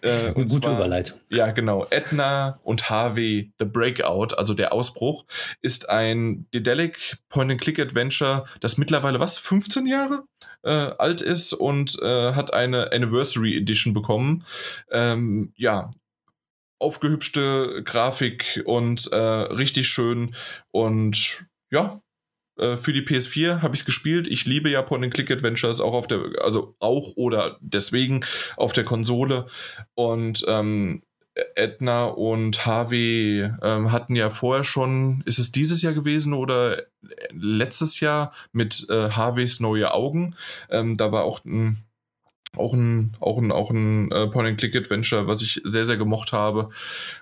äh, 0.02 0.32
und 0.32 0.50
Gute 0.50 0.62
zwar, 0.62 0.78
Überleitung. 0.78 1.20
Ja, 1.30 1.52
genau. 1.52 1.86
Edna 1.90 2.62
und 2.64 2.90
HW 2.90 3.50
The 3.60 3.66
Breakout, 3.66 4.34
also 4.38 4.54
der 4.54 4.72
Ausbruch, 4.72 5.26
ist 5.62 5.90
ein 5.90 6.48
Dedelic 6.54 7.18
Point-and-Click-Adventure, 7.28 8.46
das 8.62 8.78
mittlerweile 8.78 9.20
was, 9.20 9.38
15 9.38 9.86
Jahre 9.86 10.24
äh, 10.64 10.70
alt 10.70 11.20
ist 11.20 11.52
und 11.52 12.02
äh, 12.02 12.34
hat 12.34 12.54
eine 12.54 12.94
Anniversary 12.94 13.58
Edition 13.58 13.94
bekommen. 13.94 14.46
Ähm, 14.92 15.52
ja, 15.58 15.92
aufgehübschte 16.80 17.84
Grafik 17.84 18.62
und 18.66 19.12
äh, 19.12 19.18
richtig 19.18 19.88
schön. 19.88 20.36
Und 20.72 21.46
ja, 21.72 22.02
äh, 22.58 22.78
für 22.78 22.94
die 22.94 23.02
PS4 23.02 23.62
habe 23.62 23.76
ich 23.76 23.82
es 23.82 23.86
gespielt. 23.86 24.28
Ich 24.28 24.46
liebe 24.46 24.70
ja 24.70 24.82
Point-and-Click-Adventures 24.82 25.82
auch 25.82 25.94
auf 25.94 26.08
der, 26.08 26.32
also 26.42 26.76
auch 26.80 27.14
oder 27.16 27.58
deswegen 27.62 28.26
auf 28.58 28.74
der 28.74 28.84
Konsole. 28.84 29.46
Und 29.96 30.44
ähm, 30.48 31.04
Edna 31.56 32.06
und 32.06 32.66
Harvey 32.66 33.50
ähm, 33.62 33.92
hatten 33.92 34.16
ja 34.16 34.30
vorher 34.30 34.64
schon, 34.64 35.22
ist 35.26 35.40
es 35.40 35.52
dieses 35.52 35.82
Jahr 35.82 35.94
gewesen 35.94 36.34
oder 36.34 36.84
letztes 37.32 38.00
Jahr 38.00 38.34
mit 38.52 38.88
äh, 38.90 39.10
Harveys 39.12 39.60
neue 39.60 39.94
Augen? 39.94 40.36
Ähm, 40.70 40.98
da 40.98 41.12
war 41.12 41.24
auch 41.24 41.46
ein 41.46 41.86
auch 42.58 42.74
ein, 42.74 43.16
auch 43.20 43.38
ein, 43.38 43.52
auch 43.52 43.70
ein 43.70 44.12
äh, 44.12 44.28
Point-and-Click-Adventure, 44.28 45.28
was 45.28 45.42
ich 45.42 45.62
sehr, 45.64 45.86
sehr 45.86 45.98
gemocht 45.98 46.34
habe. 46.34 46.70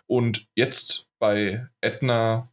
Und 0.06 0.48
jetzt 0.56 1.08
bei 1.20 1.68
Edna 1.82 2.50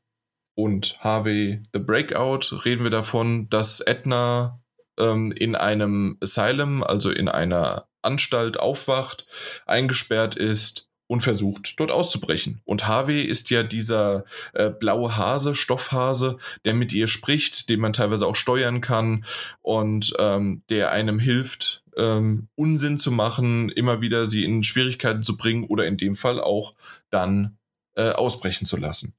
und 0.56 0.98
Harvey 1.00 1.62
The 1.72 1.78
Breakout 1.78 2.64
reden 2.64 2.84
wir 2.84 2.90
davon, 2.90 3.48
dass 3.48 3.80
Edna 3.80 4.60
ähm, 4.98 5.32
in 5.32 5.54
einem 5.54 6.18
Asylum, 6.20 6.82
also 6.82 7.10
in 7.10 7.28
einer 7.28 7.88
Anstalt 8.02 8.58
aufwacht, 8.58 9.26
eingesperrt 9.66 10.36
ist 10.36 10.88
und 11.06 11.20
versucht, 11.20 11.78
dort 11.78 11.90
auszubrechen. 11.90 12.60
Und 12.64 12.86
Harvey 12.86 13.22
ist 13.22 13.50
ja 13.50 13.62
dieser 13.62 14.24
äh, 14.52 14.70
blaue 14.70 15.16
Hase, 15.16 15.54
Stoffhase, 15.54 16.38
der 16.64 16.74
mit 16.74 16.92
ihr 16.92 17.08
spricht, 17.08 17.68
den 17.68 17.80
man 17.80 17.92
teilweise 17.92 18.26
auch 18.26 18.36
steuern 18.36 18.80
kann 18.80 19.24
und 19.60 20.14
ähm, 20.18 20.62
der 20.70 20.92
einem 20.92 21.18
hilft, 21.18 21.83
ähm, 21.96 22.48
Unsinn 22.54 22.98
zu 22.98 23.10
machen, 23.10 23.68
immer 23.70 24.00
wieder 24.00 24.26
sie 24.26 24.44
in 24.44 24.62
Schwierigkeiten 24.62 25.22
zu 25.22 25.36
bringen 25.36 25.64
oder 25.64 25.86
in 25.86 25.96
dem 25.96 26.16
Fall 26.16 26.40
auch 26.40 26.74
dann 27.10 27.58
äh, 27.96 28.10
ausbrechen 28.10 28.66
zu 28.66 28.76
lassen. 28.76 29.14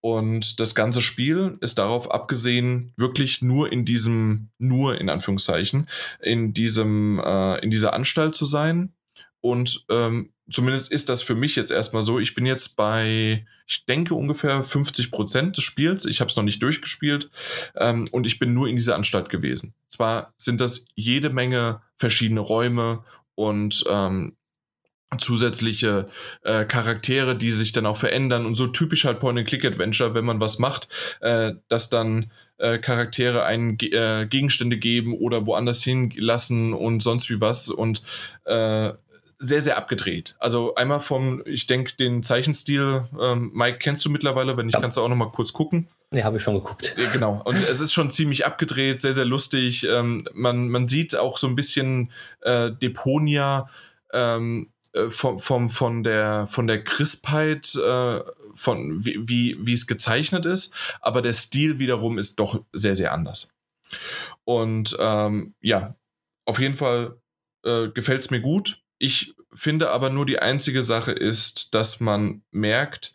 Und 0.00 0.60
das 0.60 0.74
ganze 0.74 1.02
Spiel 1.02 1.58
ist 1.60 1.78
darauf 1.78 2.10
abgesehen, 2.10 2.92
wirklich 2.96 3.42
nur 3.42 3.70
in 3.70 3.84
diesem, 3.84 4.48
nur 4.58 4.98
in 4.98 5.10
Anführungszeichen, 5.10 5.88
in 6.20 6.54
diesem, 6.54 7.18
äh, 7.18 7.58
in 7.58 7.70
dieser 7.70 7.92
Anstalt 7.92 8.34
zu 8.34 8.46
sein. 8.46 8.94
Und 9.40 9.84
ähm, 9.88 10.32
zumindest 10.50 10.92
ist 10.92 11.08
das 11.08 11.22
für 11.22 11.34
mich 11.34 11.56
jetzt 11.56 11.70
erstmal 11.70 12.02
so. 12.02 12.18
Ich 12.18 12.34
bin 12.34 12.46
jetzt 12.46 12.76
bei, 12.76 13.46
ich 13.66 13.84
denke, 13.86 14.14
ungefähr 14.14 14.62
50 14.62 15.10
Prozent 15.10 15.56
des 15.56 15.64
Spiels. 15.64 16.04
Ich 16.04 16.20
habe 16.20 16.30
es 16.30 16.36
noch 16.36 16.42
nicht 16.42 16.62
durchgespielt 16.62 17.30
ähm, 17.76 18.08
und 18.10 18.26
ich 18.26 18.38
bin 18.38 18.52
nur 18.52 18.68
in 18.68 18.76
dieser 18.76 18.96
Anstalt 18.96 19.28
gewesen. 19.28 19.74
Zwar 19.88 20.34
sind 20.36 20.60
das 20.60 20.86
jede 20.94 21.30
Menge 21.30 21.82
verschiedene 21.96 22.40
Räume 22.40 23.04
und 23.34 23.84
ähm, 23.90 24.36
zusätzliche 25.18 26.08
äh, 26.42 26.64
Charaktere, 26.64 27.36
die 27.36 27.50
sich 27.50 27.72
dann 27.72 27.86
auch 27.86 27.96
verändern 27.96 28.46
und 28.46 28.54
so 28.54 28.68
typisch 28.68 29.04
halt 29.04 29.18
Point-and-Click-Adventure, 29.18 30.14
wenn 30.14 30.24
man 30.24 30.40
was 30.40 30.58
macht, 30.58 30.88
äh, 31.20 31.54
dass 31.68 31.90
dann 31.90 32.30
äh, 32.58 32.78
Charaktere 32.78 33.44
einen 33.44 33.76
äh, 33.80 34.26
Gegenstände 34.28 34.76
geben 34.76 35.14
oder 35.14 35.46
woanders 35.46 35.82
hinlassen 35.82 36.72
und 36.72 37.00
sonst 37.02 37.28
wie 37.28 37.40
was 37.40 37.68
und 37.68 38.02
äh, 38.44 38.92
sehr, 39.42 39.62
sehr 39.62 39.78
abgedreht. 39.78 40.36
Also 40.38 40.74
einmal 40.74 41.00
vom, 41.00 41.42
ich 41.46 41.66
denke, 41.66 41.96
den 41.96 42.22
Zeichenstil, 42.22 43.08
ähm, 43.18 43.50
Mike, 43.54 43.78
kennst 43.78 44.04
du 44.04 44.10
mittlerweile, 44.10 44.56
wenn 44.58 44.66
nicht, 44.66 44.74
ja. 44.74 44.80
kannst 44.80 44.98
du 44.98 45.00
auch 45.00 45.08
noch 45.08 45.16
mal 45.16 45.32
kurz 45.32 45.54
gucken. 45.54 45.88
Nee, 46.10 46.24
habe 46.24 46.36
ich 46.36 46.42
schon 46.42 46.54
geguckt. 46.54 46.94
Genau. 47.14 47.40
Und 47.44 47.56
es 47.56 47.80
ist 47.80 47.92
schon 47.92 48.10
ziemlich 48.10 48.44
abgedreht, 48.44 49.00
sehr, 49.00 49.14
sehr 49.14 49.24
lustig. 49.24 49.84
Ähm, 49.84 50.24
man, 50.34 50.68
man 50.68 50.86
sieht 50.86 51.16
auch 51.16 51.38
so 51.38 51.46
ein 51.46 51.56
bisschen 51.56 52.12
äh, 52.42 52.70
Deponia 52.70 53.70
ähm, 54.12 54.70
äh, 54.92 55.08
vom, 55.08 55.38
vom, 55.38 55.70
von, 55.70 56.02
der, 56.02 56.46
von 56.48 56.66
der 56.66 56.84
Crispheit, 56.84 57.74
äh, 57.76 58.20
von 58.54 59.04
wie, 59.04 59.26
wie, 59.26 59.56
wie 59.60 59.72
es 59.72 59.86
gezeichnet 59.86 60.44
ist, 60.44 60.74
aber 61.00 61.22
der 61.22 61.32
Stil 61.32 61.78
wiederum 61.78 62.18
ist 62.18 62.38
doch 62.40 62.62
sehr, 62.72 62.94
sehr 62.94 63.12
anders. 63.12 63.54
Und 64.44 64.96
ähm, 65.00 65.54
ja, 65.60 65.94
auf 66.44 66.58
jeden 66.58 66.74
Fall 66.74 67.16
äh, 67.64 67.88
gefällt 67.88 68.20
es 68.20 68.30
mir 68.30 68.40
gut. 68.40 68.82
Ich 69.00 69.34
finde 69.52 69.90
aber 69.90 70.10
nur 70.10 70.26
die 70.26 70.38
einzige 70.38 70.82
Sache 70.82 71.10
ist, 71.10 71.74
dass 71.74 72.00
man 72.00 72.42
merkt, 72.52 73.14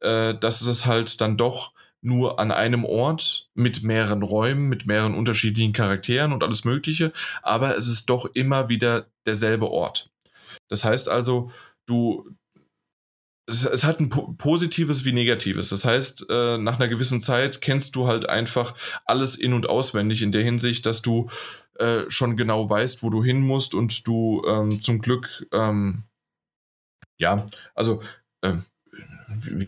äh, 0.00 0.34
dass 0.34 0.62
es 0.62 0.86
halt 0.86 1.20
dann 1.20 1.36
doch 1.36 1.72
nur 2.00 2.40
an 2.40 2.50
einem 2.50 2.84
Ort 2.84 3.50
mit 3.54 3.82
mehreren 3.82 4.22
Räumen, 4.22 4.68
mit 4.68 4.86
mehreren 4.86 5.14
unterschiedlichen 5.14 5.74
Charakteren 5.74 6.32
und 6.32 6.42
alles 6.42 6.64
Mögliche, 6.64 7.12
aber 7.42 7.76
es 7.76 7.86
ist 7.86 8.06
doch 8.06 8.24
immer 8.34 8.68
wieder 8.70 9.08
derselbe 9.26 9.70
Ort. 9.70 10.10
Das 10.68 10.84
heißt 10.84 11.08
also, 11.08 11.50
du, 11.84 12.30
es, 13.46 13.64
es 13.64 13.84
hat 13.84 14.00
ein 14.00 14.10
positives 14.10 15.04
wie 15.04 15.12
negatives. 15.12 15.68
Das 15.68 15.84
heißt, 15.84 16.26
äh, 16.28 16.58
nach 16.58 16.76
einer 16.76 16.88
gewissen 16.88 17.20
Zeit 17.20 17.60
kennst 17.60 17.96
du 17.96 18.06
halt 18.06 18.28
einfach 18.28 18.74
alles 19.04 19.36
in 19.36 19.52
und 19.52 19.68
auswendig 19.68 20.22
in 20.22 20.32
der 20.32 20.42
Hinsicht, 20.42 20.84
dass 20.86 21.02
du 21.02 21.30
äh, 21.78 22.04
schon 22.08 22.36
genau 22.36 22.68
weißt, 22.68 23.02
wo 23.02 23.10
du 23.10 23.22
hin 23.22 23.40
musst 23.40 23.74
und 23.74 24.06
du 24.06 24.42
ähm, 24.46 24.82
zum 24.82 25.00
Glück, 25.00 25.46
ähm, 25.52 26.04
ja, 27.18 27.46
also 27.74 28.02
ähm, 28.42 28.64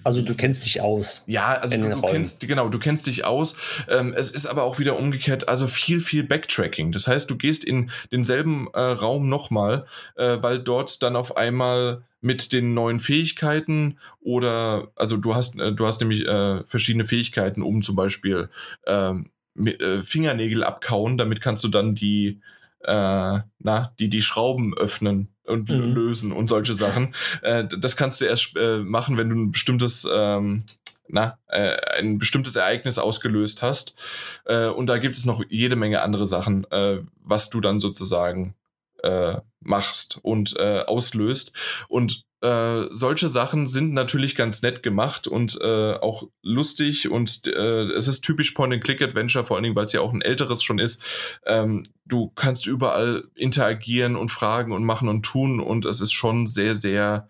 also 0.05 0.23
du 0.23 0.35
kennst 0.35 0.65
dich 0.67 0.81
aus. 0.81 1.25
Ja, 1.27 1.55
also 1.55 1.77
du, 1.77 1.89
du 1.89 2.03
kennst, 2.03 2.41
genau, 2.41 2.69
du 2.69 2.79
kennst 2.79 3.07
dich 3.07 3.25
aus. 3.25 3.57
Ähm, 3.89 4.15
es 4.17 4.31
ist 4.31 4.47
aber 4.47 4.63
auch 4.63 4.79
wieder 4.79 4.99
umgekehrt, 4.99 5.49
also 5.49 5.69
viel, 5.69 6.01
viel 6.01 6.25
Backtracking. 6.25 6.93
Das 6.93 7.07
heißt, 7.07 7.31
du 7.31 7.37
gehst 7.37 7.65
in 7.65 7.91
denselben 8.13 8.69
äh, 8.75 8.81
Raum 8.81 9.29
nochmal, 9.29 9.87
äh, 10.17 10.39
weil 10.41 10.59
dort 10.59 11.03
dann 11.03 11.17
auf 11.17 11.37
einmal 11.37 12.03
mit 12.21 12.53
den 12.53 12.75
neuen 12.75 13.01
Fähigkeiten 13.01 13.99
oder, 14.21 14.89
also 14.97 15.17
du 15.17 15.35
hast, 15.35 15.59
äh, 15.61 15.73
du 15.73 15.87
hast 15.87 16.01
nämlich 16.01 16.27
äh, 16.27 16.65
verschiedene 16.65 17.07
Fähigkeiten, 17.07 17.63
um 17.63 17.83
zum 17.83 17.97
Beispiel 17.97 18.49
ähm, 18.87 19.31
mit, 19.55 19.81
äh, 19.81 20.03
Fingernägel 20.03 20.65
abkauen, 20.65 21.19
damit 21.19 21.41
kannst 21.41 21.63
du 21.65 21.69
dann 21.69 21.95
die, 21.95 22.41
äh, 22.81 23.41
na, 23.59 23.95
die, 23.99 24.09
die 24.09 24.23
Schrauben 24.23 24.77
öffnen 24.77 25.29
und 25.45 25.69
mhm. 25.69 25.95
lösen 25.95 26.33
und 26.33 26.49
solche 26.49 26.75
Sachen. 26.75 27.15
Äh, 27.43 27.65
das 27.67 27.97
kannst 27.97 28.21
du 28.21 28.25
erst 28.25 28.57
äh, 28.57 28.79
machen, 28.79 29.17
wenn 29.17 29.31
du 29.31 29.37
ein 29.37 29.53
bestimmtes, 29.53 30.07
ähm, 30.11 30.65
na, 31.09 31.39
äh, 31.49 31.77
ein 31.99 32.19
bestimmtes 32.19 32.57
Ereignis 32.57 32.99
ausgelöst 32.99 33.63
hast. 33.63 33.97
Äh, 34.45 34.67
und 34.67 34.87
da 34.87 34.99
gibt 34.99 35.17
es 35.17 35.25
noch 35.25 35.43
jede 35.49 35.77
Menge 35.77 36.03
andere 36.03 36.27
Sachen, 36.27 36.71
äh, 36.71 37.01
was 37.23 37.51
du 37.51 37.61
dann 37.61 37.81
sozusagen 37.81 38.55
äh, 39.03 39.37
machst 39.61 40.19
und 40.23 40.59
auslöst. 40.59 41.53
Und 41.89 42.28
äh, 42.41 42.87
solche 42.91 43.29
Sachen 43.29 43.67
sind 43.67 43.93
natürlich 43.93 44.37
ganz 44.37 44.63
nett 44.63 44.83
gemacht 44.83 45.27
und 45.27 45.59
äh, 45.61 45.95
auch 45.95 46.29
lustig 46.43 47.09
und 47.11 47.47
äh, 47.49 47.85
es 47.91 48.07
ist 48.07 48.21
typisch 48.21 48.53
Point-and-Click-Adventure, 48.53 49.45
vor 49.45 49.57
allen 49.57 49.65
Dingen, 49.65 49.75
weil 49.75 49.87
es 49.87 49.93
ja 49.93 50.01
auch 50.01 50.13
ein 50.13 50.23
älteres 50.23 50.63
schon 50.63 50.79
ist. 50.79 51.03
Ähm, 51.47 51.85
du 52.05 52.29
kannst 52.31 52.67
überall 52.67 53.25
interagieren 53.35 54.15
und 54.15 54.31
fragen 54.31 54.73
und 54.73 54.85
machen 54.85 55.09
und 55.09 55.25
tun 55.25 55.59
und 55.59 55.85
es 55.85 56.01
ist 56.01 56.13
schon 56.13 56.47
sehr, 56.47 56.75
sehr 56.75 57.29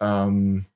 ähm, 0.00 0.66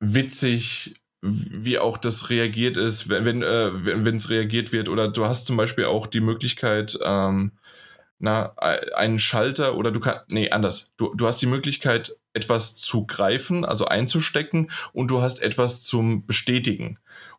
witzig, 0.00 0.94
wie 1.20 1.78
auch 1.78 1.98
das 1.98 2.30
reagiert 2.30 2.76
ist, 2.76 3.08
wenn 3.08 3.42
äh, 3.42 3.70
wenn 3.84 4.16
es 4.16 4.30
reagiert 4.30 4.72
wird 4.72 4.88
oder 4.88 5.08
du 5.08 5.26
hast 5.26 5.46
zum 5.46 5.56
Beispiel 5.56 5.86
auch 5.86 6.06
die 6.06 6.20
Möglichkeit 6.20 6.98
ähm, 7.04 7.52
na, 8.18 8.54
einen 8.56 9.18
Schalter 9.18 9.76
oder 9.76 9.90
du 9.90 10.00
kannst, 10.00 10.30
nee, 10.30 10.50
anders. 10.50 10.92
Du, 10.96 11.14
du 11.14 11.26
hast 11.26 11.40
die 11.40 11.46
Möglichkeit, 11.46 12.12
etwas 12.32 12.76
zu 12.76 13.06
greifen, 13.06 13.64
also 13.64 13.86
einzustecken 13.86 14.70
und 14.92 15.10
du 15.10 15.22
hast 15.22 15.40
etwas 15.40 15.82
zum 15.82 16.26
Bestätigen 16.26 16.98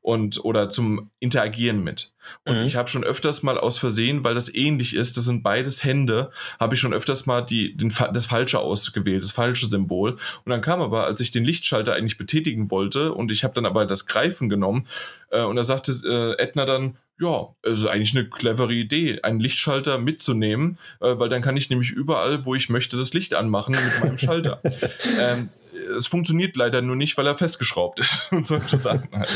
und 0.09 0.43
oder 0.43 0.69
zum 0.69 1.11
Interagieren 1.19 1.83
mit. 1.83 2.13
Und 2.43 2.57
mhm. 2.57 2.63
ich 2.63 2.75
habe 2.75 2.89
schon 2.89 3.03
öfters 3.03 3.43
mal 3.43 3.59
aus 3.59 3.77
Versehen, 3.77 4.23
weil 4.23 4.33
das 4.33 4.51
ähnlich 4.51 4.95
ist, 4.95 5.17
das 5.17 5.25
sind 5.25 5.43
beides 5.43 5.83
Hände, 5.83 6.31
habe 6.59 6.73
ich 6.73 6.81
schon 6.81 6.95
öfters 6.95 7.27
mal 7.27 7.41
die, 7.41 7.77
den, 7.77 7.93
das 8.11 8.25
Falsche 8.25 8.57
ausgewählt, 8.57 9.21
das 9.21 9.31
falsche 9.31 9.67
Symbol. 9.67 10.13
Und 10.13 10.49
dann 10.49 10.61
kam 10.61 10.81
aber, 10.81 11.05
als 11.05 11.21
ich 11.21 11.29
den 11.29 11.45
Lichtschalter 11.45 11.93
eigentlich 11.93 12.17
betätigen 12.17 12.71
wollte 12.71 13.13
und 13.13 13.31
ich 13.31 13.43
habe 13.43 13.53
dann 13.53 13.67
aber 13.67 13.85
das 13.85 14.07
Greifen 14.07 14.49
genommen 14.49 14.87
äh, 15.29 15.43
und 15.43 15.57
da 15.57 15.63
sagte 15.63 15.91
äh, 16.03 16.41
Edna 16.41 16.65
dann, 16.65 16.97
ja, 17.21 17.49
es 17.61 17.79
ist 17.79 17.85
eigentlich 17.85 18.15
eine 18.15 18.27
clevere 18.29 18.73
Idee, 18.73 19.21
einen 19.21 19.39
Lichtschalter 19.39 19.99
mitzunehmen, 19.99 20.79
äh, 21.01 21.19
weil 21.19 21.29
dann 21.29 21.43
kann 21.43 21.55
ich 21.55 21.69
nämlich 21.69 21.91
überall, 21.91 22.45
wo 22.45 22.55
ich 22.55 22.69
möchte, 22.69 22.97
das 22.97 23.13
Licht 23.13 23.35
anmachen 23.35 23.75
mit 23.75 23.99
meinem 24.01 24.17
Schalter. 24.17 24.59
ähm, 25.19 25.49
es 25.97 26.07
funktioniert 26.07 26.55
leider 26.55 26.81
nur 26.81 26.95
nicht, 26.95 27.17
weil 27.17 27.27
er 27.27 27.35
festgeschraubt 27.35 27.99
ist 27.99 28.29
und 28.31 28.47
solche 28.47 28.77
Sachen 28.77 29.09
halt. 29.11 29.29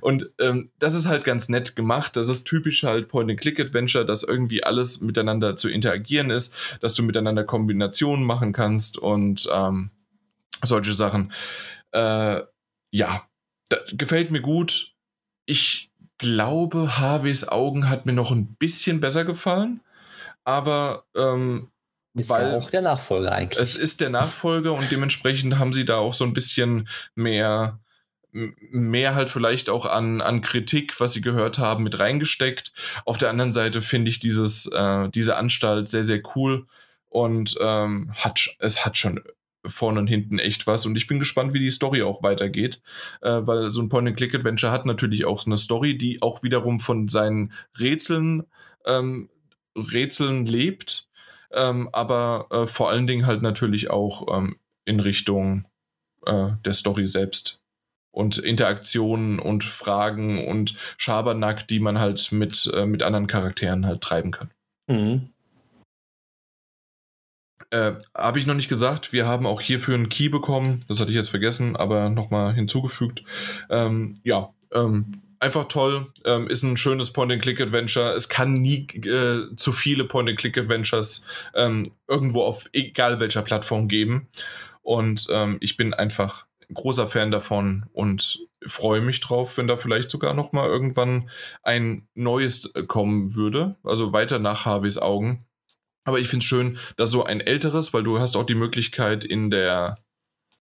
Und 0.00 0.30
ähm, 0.38 0.70
das 0.78 0.94
ist 0.94 1.06
halt 1.06 1.24
ganz 1.24 1.48
nett 1.48 1.74
gemacht. 1.76 2.16
Das 2.16 2.28
ist 2.28 2.44
typisch 2.44 2.84
halt 2.84 3.08
Point-and-Click-Adventure, 3.08 4.06
dass 4.06 4.22
irgendwie 4.22 4.62
alles 4.62 5.00
miteinander 5.00 5.56
zu 5.56 5.68
interagieren 5.68 6.30
ist, 6.30 6.54
dass 6.80 6.94
du 6.94 7.02
miteinander 7.02 7.44
Kombinationen 7.44 8.24
machen 8.24 8.52
kannst 8.52 8.98
und 8.98 9.48
ähm, 9.52 9.90
solche 10.62 10.92
Sachen. 10.92 11.32
Äh, 11.92 12.42
ja, 12.90 13.26
gefällt 13.92 14.30
mir 14.30 14.40
gut. 14.40 14.94
Ich 15.46 15.90
glaube, 16.18 16.98
Harveys 16.98 17.48
Augen 17.48 17.88
hat 17.88 18.06
mir 18.06 18.12
noch 18.12 18.30
ein 18.30 18.54
bisschen 18.56 19.00
besser 19.00 19.24
gefallen, 19.24 19.80
aber 20.44 21.04
ähm, 21.16 21.70
ist 22.20 22.28
weil 22.28 22.52
ja 22.52 22.58
auch 22.58 22.70
der 22.70 22.82
Nachfolger 22.82 23.32
eigentlich. 23.32 23.60
Es 23.60 23.76
ist 23.76 24.00
der 24.00 24.10
Nachfolger 24.10 24.72
und 24.72 24.90
dementsprechend 24.90 25.58
haben 25.58 25.72
sie 25.72 25.84
da 25.84 25.96
auch 25.96 26.14
so 26.14 26.24
ein 26.24 26.32
bisschen 26.32 26.88
mehr 27.14 27.80
mehr 28.32 29.14
halt 29.14 29.30
vielleicht 29.30 29.70
auch 29.70 29.86
an, 29.86 30.20
an 30.20 30.42
Kritik, 30.42 31.00
was 31.00 31.12
sie 31.12 31.22
gehört 31.22 31.58
haben, 31.58 31.84
mit 31.84 31.98
reingesteckt. 31.98 32.72
Auf 33.04 33.18
der 33.18 33.30
anderen 33.30 33.52
Seite 33.52 33.80
finde 33.80 34.10
ich 34.10 34.18
dieses, 34.18 34.66
äh, 34.66 35.08
diese 35.08 35.36
Anstalt 35.36 35.88
sehr, 35.88 36.04
sehr 36.04 36.20
cool 36.36 36.66
und 37.08 37.56
ähm, 37.60 38.12
hat, 38.14 38.50
es 38.58 38.84
hat 38.84 38.98
schon 38.98 39.22
vorne 39.66 40.00
und 40.00 40.06
hinten 40.06 40.38
echt 40.38 40.66
was. 40.66 40.86
Und 40.86 40.96
ich 40.96 41.06
bin 41.06 41.18
gespannt, 41.18 41.52
wie 41.52 41.58
die 41.58 41.70
Story 41.70 42.02
auch 42.02 42.22
weitergeht, 42.22 42.80
äh, 43.22 43.40
weil 43.40 43.70
so 43.70 43.82
ein 43.82 43.88
Point-and-Click-Adventure 43.88 44.72
hat 44.72 44.86
natürlich 44.86 45.24
auch 45.24 45.40
so 45.40 45.46
eine 45.46 45.58
Story, 45.58 45.96
die 45.96 46.22
auch 46.22 46.42
wiederum 46.42 46.80
von 46.80 47.08
seinen 47.08 47.52
Rätseln, 47.78 48.44
ähm, 48.84 49.30
Rätseln 49.74 50.46
lebt, 50.46 51.07
ähm, 51.52 51.88
aber 51.92 52.46
äh, 52.50 52.66
vor 52.66 52.90
allen 52.90 53.06
Dingen 53.06 53.26
halt 53.26 53.42
natürlich 53.42 53.90
auch 53.90 54.36
ähm, 54.36 54.56
in 54.84 55.00
Richtung 55.00 55.66
äh, 56.26 56.50
der 56.64 56.74
Story 56.74 57.06
selbst 57.06 57.60
und 58.10 58.38
Interaktionen 58.38 59.38
und 59.38 59.64
Fragen 59.64 60.46
und 60.46 60.76
Schabernack, 60.96 61.68
die 61.68 61.80
man 61.80 61.98
halt 61.98 62.32
mit, 62.32 62.70
äh, 62.74 62.86
mit 62.86 63.02
anderen 63.02 63.26
Charakteren 63.26 63.86
halt 63.86 64.00
treiben 64.00 64.30
kann. 64.30 64.50
Mhm. 64.88 65.30
Äh, 67.70 67.92
Habe 68.16 68.38
ich 68.38 68.46
noch 68.46 68.54
nicht 68.54 68.68
gesagt, 68.68 69.12
wir 69.12 69.26
haben 69.26 69.46
auch 69.46 69.60
hierfür 69.60 69.94
einen 69.94 70.08
Key 70.08 70.28
bekommen. 70.28 70.84
Das 70.88 71.00
hatte 71.00 71.10
ich 71.10 71.16
jetzt 71.16 71.28
vergessen, 71.28 71.76
aber 71.76 72.08
nochmal 72.08 72.54
hinzugefügt. 72.54 73.24
Ähm, 73.68 74.14
ja, 74.24 74.54
ähm, 74.72 75.22
einfach 75.40 75.66
toll. 75.68 76.12
Ähm, 76.24 76.48
ist 76.48 76.62
ein 76.62 76.76
schönes 76.76 77.12
Point-and-Click-Adventure. 77.12 78.12
Es 78.12 78.28
kann 78.28 78.54
nie 78.54 78.86
äh, 79.04 79.54
zu 79.56 79.72
viele 79.72 80.04
Point-and-Click-Adventures 80.04 81.24
ähm, 81.54 81.92
irgendwo 82.06 82.42
auf 82.42 82.68
egal 82.72 83.20
welcher 83.20 83.42
Plattform 83.42 83.88
geben. 83.88 84.28
Und 84.82 85.26
ähm, 85.30 85.58
ich 85.60 85.76
bin 85.76 85.94
einfach 85.94 86.44
großer 86.72 87.08
Fan 87.08 87.30
davon 87.30 87.86
und 87.92 88.40
freue 88.66 89.00
mich 89.00 89.20
drauf, 89.20 89.56
wenn 89.56 89.68
da 89.68 89.76
vielleicht 89.76 90.10
sogar 90.10 90.34
noch 90.34 90.52
mal 90.52 90.66
irgendwann 90.66 91.30
ein 91.62 92.08
neues 92.14 92.74
äh, 92.74 92.82
kommen 92.82 93.34
würde. 93.34 93.76
Also 93.84 94.12
weiter 94.12 94.38
nach 94.38 94.64
Harveys 94.64 94.98
Augen. 94.98 95.46
Aber 96.04 96.18
ich 96.18 96.28
finde 96.28 96.42
es 96.42 96.48
schön, 96.48 96.78
dass 96.96 97.10
so 97.10 97.24
ein 97.24 97.40
älteres, 97.40 97.92
weil 97.92 98.02
du 98.02 98.18
hast 98.18 98.36
auch 98.36 98.46
die 98.46 98.54
Möglichkeit 98.54 99.24
in 99.24 99.50
der 99.50 99.98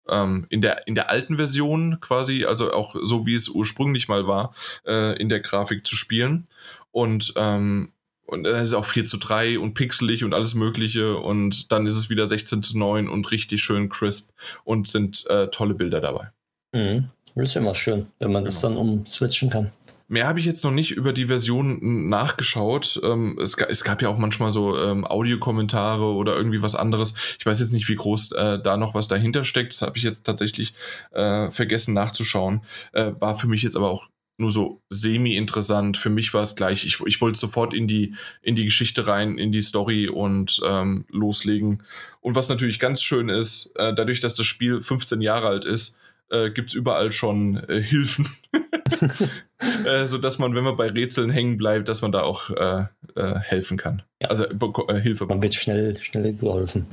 ähm, 0.10 0.46
in 0.50 0.62
der 0.62 0.88
in 0.88 0.96
der 0.96 1.10
alten 1.10 1.38
Version 1.38 2.00
quasi, 2.00 2.46
also 2.46 2.72
auch 2.74 2.96
so 3.04 3.26
wie 3.26 3.36
es 3.36 3.50
ursprünglich 3.50 4.08
mal 4.08 4.28
war, 4.28 4.54
äh, 4.86 5.20
in 5.20 5.30
der 5.30 5.40
Grafik 5.40 5.86
zu 5.86 5.96
spielen. 5.96 6.48
Und 6.92 7.34
ähm, 7.36 7.92
und 8.28 8.44
dann 8.44 8.56
ist 8.56 8.70
es 8.70 8.74
auch 8.74 8.86
4 8.86 9.06
zu 9.06 9.18
3 9.18 9.60
und 9.60 9.76
pixelig 9.76 10.24
und 10.24 10.34
alles 10.34 10.56
Mögliche. 10.56 11.18
Und 11.18 11.72
dann 11.72 11.86
ist 11.86 11.96
es 11.96 12.10
wieder 12.10 12.26
16 12.26 12.64
zu 12.64 12.78
9 12.78 13.08
und 13.08 13.30
richtig 13.32 13.62
schön 13.62 13.88
crisp 13.90 14.32
und 14.64 14.88
sind 14.88 15.28
äh, 15.28 15.48
tolle 15.50 15.76
Bilder 15.76 16.02
dabei. 16.02 16.32
Mhm. 16.74 17.10
Das 17.36 17.50
ist 17.50 17.56
immer 17.58 17.76
schön, 17.76 18.08
wenn 18.20 18.32
man 18.32 18.44
genau. 18.44 18.46
das 18.46 18.62
dann 18.62 18.78
umswitchen 18.78 19.50
kann. 19.50 19.72
Mehr 20.08 20.28
habe 20.28 20.40
ich 20.40 20.46
jetzt 20.46 20.64
noch 20.64 20.72
nicht 20.72 20.92
über 20.92 21.14
die 21.14 21.26
Version 21.26 22.10
nachgeschaut. 22.10 23.00
Ähm, 23.04 23.40
es, 23.42 23.58
es, 23.58 23.84
gab 23.84 24.04
ja 24.04 24.10
auch 24.10 24.20
manchmal 24.20 24.52
so 24.52 24.78
ähm, 24.78 25.04
Audiokommentare 25.04 26.14
oder 26.14 26.36
irgendwie 26.36 26.62
was 26.62 26.76
anderes. 26.76 27.16
Ich 27.40 27.46
weiß 27.46 27.60
jetzt 27.60 27.74
nicht, 27.74 27.90
wie 27.90 27.96
groß 27.96 28.34
äh, 28.34 28.60
da 28.62 28.78
noch 28.78 28.94
was 28.94 29.08
dahinter 29.08 29.44
steckt. 29.44 29.74
Das 29.74 29.82
habe 29.82 29.98
ich 29.98 30.04
jetzt 30.04 30.24
tatsächlich 30.24 30.76
äh, 31.12 31.50
vergessen 31.50 31.96
nachzuschauen. 31.96 32.62
Äh, 32.94 33.14
war 33.20 33.36
für 33.36 33.48
mich 33.48 33.64
jetzt 33.64 33.76
aber 33.76 33.90
auch 33.90 34.08
nur 34.38 34.52
so 34.52 34.82
semi-interessant. 34.90 35.98
Für 35.98 36.10
mich 36.10 36.34
war 36.34 36.44
es 36.44 36.56
gleich. 36.56 36.86
Ich, 36.86 37.00
ich 37.06 37.22
wollte 37.22 37.40
sofort 37.40 37.74
in 37.74 37.88
die, 37.88 38.16
in 38.42 38.56
die 38.56 38.66
Geschichte 38.66 39.08
rein, 39.08 39.38
in 39.38 39.52
die 39.52 39.62
Story 39.62 40.08
und 40.08 40.62
ähm, 40.66 41.06
loslegen. 41.10 41.84
Und 42.22 42.36
was 42.36 42.50
natürlich 42.50 42.80
ganz 42.80 43.02
schön 43.02 43.30
ist, 43.30 43.72
äh, 43.76 43.94
dadurch, 43.94 44.20
dass 44.20 44.36
das 44.36 44.46
Spiel 44.46 44.82
15 44.82 45.22
Jahre 45.22 45.48
alt 45.48 45.66
ist, 45.66 45.98
äh, 46.30 46.50
gibt 46.50 46.70
es 46.70 46.76
überall 46.76 47.12
schon 47.12 47.58
äh, 47.68 47.82
Hilfen. 47.82 48.28
äh, 49.86 50.06
so 50.06 50.18
dass 50.18 50.40
man, 50.40 50.56
wenn 50.56 50.64
man 50.64 50.78
bei 50.78 50.90
Rätseln 50.90 51.30
hängen 51.30 51.58
bleibt, 51.58 51.90
dass 51.90 52.02
man 52.02 52.12
da 52.12 52.22
auch 52.24 52.50
äh, 52.50 52.86
äh, 53.16 53.40
helfen 53.40 53.78
kann. 53.78 54.04
Ja. 54.22 54.30
Also 54.30 54.46
äh, 54.46 55.02
Hilfe. 55.02 55.26
Man 55.26 55.42
wird 55.42 55.56
schnell, 55.56 55.98
schnell 56.02 56.34
geholfen. 56.34 56.88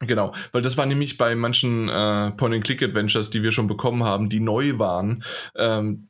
Genau, 0.00 0.32
weil 0.52 0.60
das 0.60 0.76
war 0.76 0.84
nämlich 0.84 1.16
bei 1.16 1.34
manchen 1.34 1.88
äh, 1.88 2.30
Point-and-Click-Adventures, 2.32 3.30
die 3.30 3.42
wir 3.42 3.50
schon 3.50 3.66
bekommen 3.66 4.04
haben, 4.04 4.28
die 4.28 4.40
neu 4.40 4.78
waren, 4.78 5.24
ähm, 5.56 6.08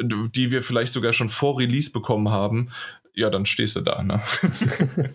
die 0.00 0.50
wir 0.50 0.62
vielleicht 0.62 0.92
sogar 0.92 1.12
schon 1.12 1.30
vor 1.30 1.58
Release 1.60 1.92
bekommen 1.92 2.30
haben, 2.30 2.70
ja, 3.14 3.30
dann 3.30 3.46
stehst 3.46 3.76
du 3.76 3.82
da. 3.82 4.02
Ne? 4.02 4.20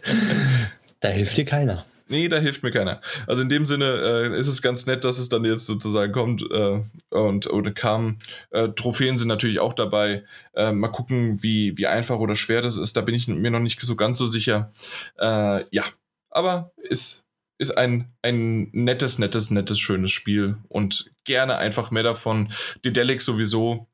da 1.01 1.09
hilft 1.09 1.35
dir 1.35 1.45
keiner. 1.45 1.85
Nee, 2.07 2.27
da 2.27 2.37
hilft 2.37 2.61
mir 2.61 2.71
keiner. 2.71 3.01
Also 3.25 3.41
in 3.41 3.49
dem 3.49 3.65
Sinne 3.65 3.85
äh, 3.85 4.37
ist 4.37 4.47
es 4.47 4.61
ganz 4.61 4.85
nett, 4.85 5.03
dass 5.03 5.17
es 5.17 5.29
dann 5.29 5.43
jetzt 5.43 5.65
sozusagen 5.65 6.13
kommt 6.13 6.43
äh, 6.51 6.81
und 7.09 7.47
oder 7.47 7.71
kam. 7.71 8.17
Äh, 8.51 8.69
Trophäen 8.69 9.17
sind 9.17 9.27
natürlich 9.27 9.59
auch 9.59 9.73
dabei. 9.73 10.23
Äh, 10.53 10.71
mal 10.71 10.89
gucken, 10.89 11.41
wie, 11.41 11.75
wie 11.77 11.87
einfach 11.87 12.19
oder 12.19 12.35
schwer 12.35 12.61
das 12.61 12.77
ist. 12.77 12.95
Da 12.95 13.01
bin 13.01 13.15
ich 13.15 13.27
mir 13.27 13.49
noch 13.49 13.59
nicht 13.59 13.81
so 13.81 13.95
ganz 13.95 14.19
so 14.19 14.27
sicher. 14.27 14.71
Äh, 15.17 15.65
ja, 15.71 15.85
aber 16.29 16.71
ist, 16.77 17.23
ist 17.57 17.75
ein, 17.75 18.13
ein 18.21 18.69
nettes, 18.71 19.17
nettes, 19.17 19.49
nettes, 19.49 19.79
schönes 19.79 20.11
Spiel 20.11 20.57
und 20.69 21.11
gerne 21.23 21.57
einfach 21.57 21.89
mehr 21.89 22.03
davon. 22.03 22.49
Dedelic 22.83 23.23
sowieso. 23.23 23.87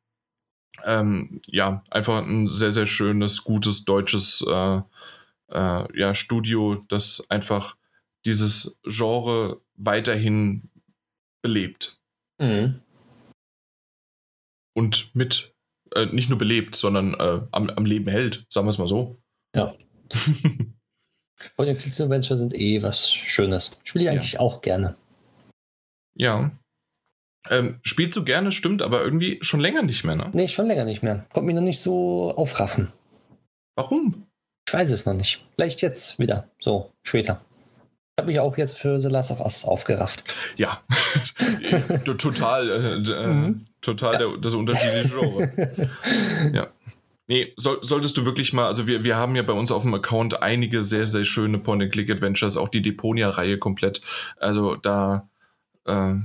Ähm, 0.84 1.42
ja, 1.48 1.84
einfach 1.90 2.26
ein 2.26 2.50
sehr, 2.50 2.72
sehr 2.72 2.88
schönes, 2.88 3.44
gutes 3.44 3.86
deutsches 3.86 4.44
äh, 4.48 4.82
ja, 5.54 6.16
Studio, 6.16 6.82
das 6.88 7.24
einfach 7.30 7.76
dieses 8.26 8.80
Genre 8.84 9.62
weiterhin 9.76 10.70
belebt. 11.42 12.00
Mhm. 12.40 12.82
Und 14.74 15.14
mit, 15.16 15.54
äh, 15.96 16.06
nicht 16.08 16.30
nur 16.30 16.38
belebt, 16.38 16.76
sondern 16.76 17.14
äh, 17.16 17.42
am, 17.52 17.70
am, 17.70 17.86
Leben 17.86 18.10
hält, 18.10 18.46
sagen 18.50 18.68
wir 18.68 18.72
es 18.72 18.78
mal 18.78 18.88
so. 18.88 19.22
Ja. 19.56 19.76
Und 21.58 21.66
die 21.68 21.74
Click 21.74 22.00
Adventure 22.00 22.38
sind 22.38 22.54
eh 22.54 22.84
was 22.84 23.12
Schönes. 23.12 23.80
Spiele 23.84 24.06
ich 24.06 24.10
eigentlich 24.12 24.34
ja. 24.34 24.40
auch 24.40 24.62
gerne. 24.62 24.96
Ja. 26.16 26.52
Ähm, 27.50 27.80
spielst 27.82 28.16
du 28.16 28.24
gerne, 28.24 28.52
stimmt, 28.52 28.84
aber 28.84 29.04
irgendwie 29.04 29.40
schon 29.42 29.60
länger 29.60 29.82
nicht 29.82 30.04
mehr, 30.04 30.16
ne? 30.16 30.30
Nee, 30.34 30.48
schon 30.48 30.68
länger 30.68 30.86
nicht 30.86 31.02
mehr. 31.02 31.26
Kommt 31.34 31.48
mir 31.48 31.56
noch 31.56 31.62
nicht 31.62 31.80
so 31.80 32.32
aufraffen. 32.36 32.94
Warum? 33.76 34.28
Ich 34.68 34.74
weiß 34.74 34.92
es 34.92 35.08
noch 35.08 35.16
nicht. 35.16 35.44
Vielleicht 35.56 35.82
jetzt 35.82 36.20
wieder, 36.20 36.48
so 36.60 36.92
später 37.02 37.44
habe 38.20 38.32
mich 38.32 38.40
auch 38.40 38.58
jetzt 38.58 38.78
für 38.78 39.00
The 39.00 39.08
Last 39.08 39.32
of 39.32 39.40
Us 39.40 39.66
aufgerafft. 39.66 40.24
Ja, 40.58 40.82
total, 42.18 42.70
äh, 42.70 43.12
äh, 43.12 43.28
mhm. 43.28 43.66
total 43.82 44.14
ja. 44.14 44.20
der, 44.20 44.38
das 44.38 44.54
unterschiedliche 44.54 45.10
Genre. 45.10 45.90
ja. 46.54 46.68
Nee, 47.28 47.54
soll, 47.56 47.80
solltest 47.82 48.18
du 48.18 48.26
wirklich 48.26 48.52
mal, 48.52 48.68
also 48.68 48.88
wir, 48.88 49.06
wir 49.06 49.16
haben 49.16 49.36
ja 49.38 49.44
bei 49.44 49.54
uns 49.54 49.72
auf 49.72 49.84
dem 49.84 49.94
Account 49.94 50.42
einige 50.42 50.84
sehr, 50.84 51.08
sehr 51.08 51.24
schöne 51.24 51.60
Point-and-Click-Adventures, 51.60 52.58
auch 52.58 52.68
die 52.68 52.82
Deponia-Reihe 52.82 53.58
komplett. 53.58 54.02
Also 54.38 54.76
da, 54.76 55.30
äh, 55.86 56.16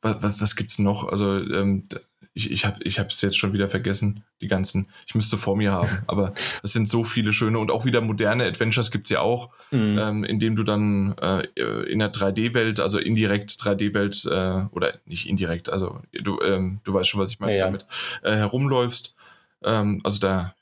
was, 0.00 0.22
was, 0.22 0.40
was 0.40 0.56
gibt's 0.56 0.78
noch? 0.78 1.08
Also 1.08 1.38
ähm, 1.38 1.88
ich, 2.38 2.52
ich 2.52 2.64
habe 2.64 2.78
ich 2.84 2.98
es 2.98 3.20
jetzt 3.20 3.36
schon 3.36 3.52
wieder 3.52 3.68
vergessen, 3.68 4.22
die 4.40 4.46
ganzen. 4.46 4.88
Ich 5.06 5.14
müsste 5.14 5.36
vor 5.36 5.56
mir 5.56 5.72
haben, 5.72 5.88
aber 6.06 6.32
es 6.62 6.72
sind 6.72 6.88
so 6.88 7.04
viele 7.04 7.32
schöne 7.32 7.58
und 7.58 7.70
auch 7.70 7.84
wieder 7.84 8.00
moderne 8.00 8.44
Adventures 8.44 8.90
gibt 8.90 9.06
es 9.06 9.10
ja 9.10 9.20
auch, 9.20 9.50
mhm. 9.72 9.98
ähm, 9.98 10.24
in 10.24 10.38
dem 10.38 10.54
du 10.54 10.62
dann 10.62 11.16
äh, 11.18 11.42
in 11.90 11.98
der 11.98 12.12
3D-Welt, 12.12 12.78
also 12.78 12.98
indirekt 12.98 13.50
3D-Welt 13.52 14.24
äh, 14.26 14.68
oder 14.74 14.94
nicht 15.04 15.28
indirekt, 15.28 15.68
also 15.68 16.00
du, 16.12 16.40
ähm, 16.40 16.80
du 16.84 16.94
weißt 16.94 17.08
schon, 17.08 17.20
was 17.20 17.30
ich 17.30 17.40
meine, 17.40 17.56
ja, 17.56 17.64
damit 17.64 17.86
äh, 18.22 18.36
herumläufst. 18.36 19.14
Ähm, 19.64 20.00
also 20.04 20.20
da 20.20 20.54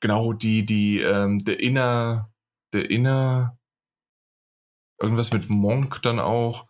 genau 0.00 0.32
die, 0.32 0.66
die, 0.66 1.00
ähm, 1.00 1.44
der 1.44 1.60
Inner, 1.60 2.28
der 2.72 2.90
Inner, 2.90 3.56
irgendwas 5.00 5.32
mit 5.32 5.48
Monk 5.48 6.02
dann 6.02 6.18
auch. 6.18 6.66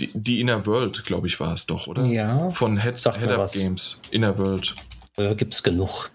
Die, 0.00 0.10
die 0.12 0.40
Inner 0.40 0.66
World, 0.66 1.04
glaube 1.04 1.26
ich, 1.26 1.38
war 1.38 1.54
es 1.54 1.66
doch, 1.66 1.86
oder? 1.86 2.04
Ja. 2.04 2.50
Von 2.50 2.80
Head, 2.80 2.98
Head 2.98 3.30
Up 3.30 3.52
Games. 3.52 4.00
Inner 4.10 4.36
World. 4.38 4.74
Ja, 5.16 5.34
Gibt 5.34 5.54
es 5.54 5.62
genug. 5.62 6.10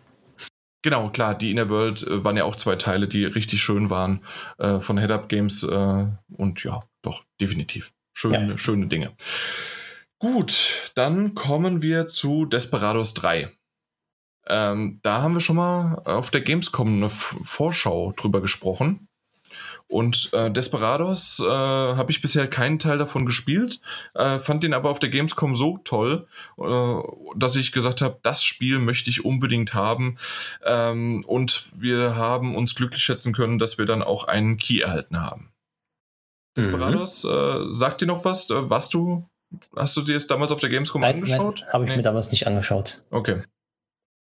Genau, 0.81 1.09
klar, 1.09 1.37
die 1.37 1.51
Inner 1.51 1.69
World 1.69 2.03
äh, 2.03 2.23
waren 2.23 2.37
ja 2.37 2.45
auch 2.45 2.55
zwei 2.55 2.75
Teile, 2.75 3.07
die 3.07 3.25
richtig 3.25 3.61
schön 3.61 3.89
waren 3.89 4.21
äh, 4.57 4.79
von 4.79 4.97
Head 4.97 5.11
Up 5.11 5.29
Games. 5.29 5.63
Äh, 5.63 6.07
und 6.31 6.63
ja, 6.63 6.83
doch, 7.01 7.23
definitiv. 7.39 7.91
Schöne, 8.13 8.49
ja. 8.49 8.57
schöne 8.57 8.87
Dinge. 8.87 9.13
Gut, 10.19 10.91
dann 10.95 11.35
kommen 11.35 11.81
wir 11.81 12.07
zu 12.07 12.45
Desperados 12.45 13.13
3. 13.13 13.51
Ähm, 14.47 14.99
da 15.03 15.21
haben 15.21 15.33
wir 15.33 15.41
schon 15.41 15.57
mal 15.57 16.01
auf 16.05 16.31
der 16.31 16.41
Gamescom 16.41 16.95
eine 16.95 17.09
Vorschau 17.09 18.13
drüber 18.13 18.41
gesprochen. 18.41 19.08
Und 19.89 20.29
äh, 20.33 20.51
Desperados 20.51 21.39
äh, 21.39 21.49
habe 21.49 22.11
ich 22.11 22.21
bisher 22.21 22.47
keinen 22.47 22.77
Teil 22.77 22.99
davon 22.99 23.25
gespielt, 23.25 23.81
äh, 24.13 24.37
fand 24.37 24.63
den 24.63 24.75
aber 24.75 24.91
auf 24.91 24.99
der 24.99 25.09
Gamescom 25.09 25.55
so 25.55 25.79
toll, 25.83 26.27
äh, 26.59 26.99
dass 27.35 27.55
ich 27.55 27.71
gesagt 27.71 28.01
habe, 28.01 28.19
das 28.21 28.43
Spiel 28.43 28.77
möchte 28.77 29.09
ich 29.09 29.25
unbedingt 29.25 29.73
haben. 29.73 30.17
Ähm, 30.63 31.25
und 31.25 31.81
wir 31.81 32.15
haben 32.15 32.55
uns 32.55 32.75
glücklich 32.75 33.01
schätzen 33.01 33.33
können, 33.33 33.57
dass 33.57 33.79
wir 33.79 33.87
dann 33.87 34.03
auch 34.03 34.25
einen 34.25 34.57
Key 34.57 34.79
erhalten 34.79 35.19
haben. 35.19 35.51
Desperados, 36.55 37.23
mhm. 37.23 37.29
Äh, 37.31 37.73
sagt 37.73 38.01
dir 38.01 38.05
noch 38.05 38.23
was? 38.25 38.47
Äh, 38.51 38.69
warst 38.69 38.93
du, 38.93 39.27
hast 39.75 39.97
du 39.97 40.03
dir 40.03 40.17
es 40.17 40.27
damals 40.27 40.51
auf 40.51 40.59
der 40.59 40.69
Gamescom 40.69 41.01
nein, 41.01 41.15
angeschaut? 41.15 41.65
Habe 41.73 41.85
ich 41.85 41.89
nee. 41.89 41.97
mir 41.97 42.03
damals 42.03 42.29
nicht 42.29 42.45
angeschaut. 42.45 43.01
Okay. 43.09 43.41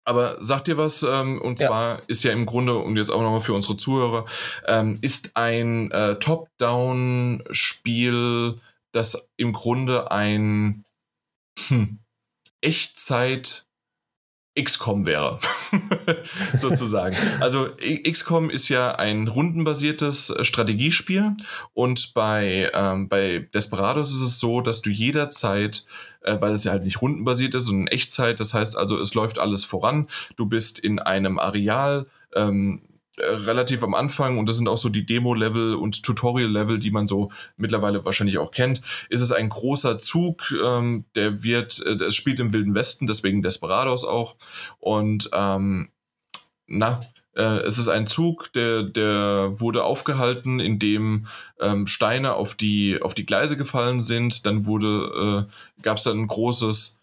Aber 0.05 0.43
sagt 0.43 0.67
dir 0.67 0.77
was, 0.77 1.05
ähm, 1.05 1.41
und 1.41 1.61
ja. 1.61 1.69
zwar 1.69 2.03
ist 2.09 2.25
ja 2.25 2.33
im 2.33 2.47
Grunde, 2.47 2.77
und 2.77 2.97
jetzt 2.97 3.11
auch 3.11 3.23
nochmal 3.23 3.41
für 3.41 3.55
unsere 3.55 3.77
Zuhörer, 3.77 4.25
ähm, 4.67 4.99
ist 5.01 5.37
ein 5.37 5.93
äh, 5.93 6.19
Top-Down-Spiel, 6.19 8.59
das 8.93 9.31
im 9.37 9.53
Grunde 9.53 10.11
ein 10.11 10.85
hm, 11.69 12.01
Echtzeit 12.61 13.69
XCOM 14.61 15.07
wäre, 15.07 15.39
sozusagen. 16.57 17.17
Also 17.41 17.71
XCOM 17.81 18.51
ist 18.51 18.69
ja 18.69 18.95
ein 18.97 19.29
rundenbasiertes 19.29 20.31
äh, 20.31 20.45
Strategiespiel 20.45 21.37
und 21.73 22.13
bei, 22.13 22.71
ähm, 22.75 23.09
bei 23.09 23.49
Desperados 23.55 24.13
ist 24.13 24.21
es 24.21 24.41
so, 24.41 24.61
dass 24.61 24.83
du 24.83 24.91
jederzeit, 24.91 25.87
äh, 26.21 26.37
weil 26.39 26.53
es 26.53 26.65
ja 26.65 26.73
halt 26.73 26.85
nicht 26.85 27.01
rundenbasiert 27.01 27.55
ist, 27.55 27.65
sondern 27.65 27.87
Echtzeit, 27.87 28.41
das 28.41 28.53
heißt 28.53 28.77
also, 28.77 29.01
es 29.01 29.15
läuft 29.15 29.39
alles 29.39 29.65
voran, 29.65 30.09
du 30.37 30.45
bist 30.45 30.79
in 30.79 30.99
einem 30.99 31.39
Areal, 31.39 32.07
ähm, 32.35 32.83
äh, 33.23 33.35
relativ 33.35 33.83
am 33.83 33.95
Anfang 33.95 34.39
und 34.39 34.49
das 34.49 34.57
sind 34.57 34.69
auch 34.69 34.77
so 34.77 34.89
die 34.89 35.07
Demo-Level 35.07 35.75
und 35.75 36.03
Tutorial-Level, 36.03 36.79
die 36.79 36.91
man 36.91 37.07
so 37.07 37.31
mittlerweile 37.57 38.05
wahrscheinlich 38.05 38.39
auch 38.39 38.51
kennt, 38.51 38.83
ist 39.09 39.21
es 39.21 39.33
ein 39.33 39.49
großer 39.49 39.99
Zug, 39.99 40.53
ähm, 40.65 41.05
der 41.15 41.43
wird, 41.43 41.85
äh, 41.87 42.05
es 42.05 42.15
spielt 42.15 42.41
im 42.41 42.53
Wilden 42.53 42.75
Westen, 42.75 43.07
deswegen 43.07 43.43
Desperados 43.43 44.05
auch. 44.05 44.37
Und 44.79 45.31
ähm, 45.33 45.91
na, 46.67 47.01
äh, 47.35 47.61
es 47.61 47.79
ist 47.79 47.89
ein 47.89 48.07
Zug, 48.07 48.53
der, 48.53 48.83
der 48.83 49.53
wurde 49.61 49.85
aufgehalten, 49.85 50.61
indem 50.61 51.27
ähm, 51.61 51.87
Steine 51.87 52.35
auf 52.35 52.55
die, 52.55 53.01
auf 53.01 53.15
die 53.15 53.27
Gleise 53.27 53.57
gefallen 53.57 54.01
sind, 54.01 54.47
dann 54.47 54.67
wurde, 54.67 55.47
äh, 55.49 55.83
gab 55.83 55.99
es 55.99 56.05
dann 56.05 56.19
ein 56.19 56.27
großes 56.27 57.02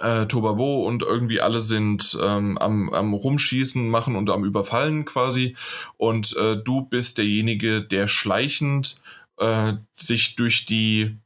äh, 0.00 0.26
Tobabo 0.26 0.86
und 0.86 1.02
irgendwie 1.02 1.40
alle 1.40 1.60
sind 1.60 2.16
ähm, 2.22 2.58
am, 2.58 2.90
am 2.90 3.14
Rumschießen 3.14 3.88
machen 3.88 4.16
und 4.16 4.30
am 4.30 4.44
Überfallen 4.44 5.04
quasi. 5.04 5.56
Und 5.96 6.36
äh, 6.36 6.56
du 6.56 6.82
bist 6.82 7.18
derjenige, 7.18 7.82
der 7.82 8.08
schleichend 8.08 9.02
äh, 9.38 9.74
sich 9.92 10.36
durch 10.36 10.66
die 10.66 11.16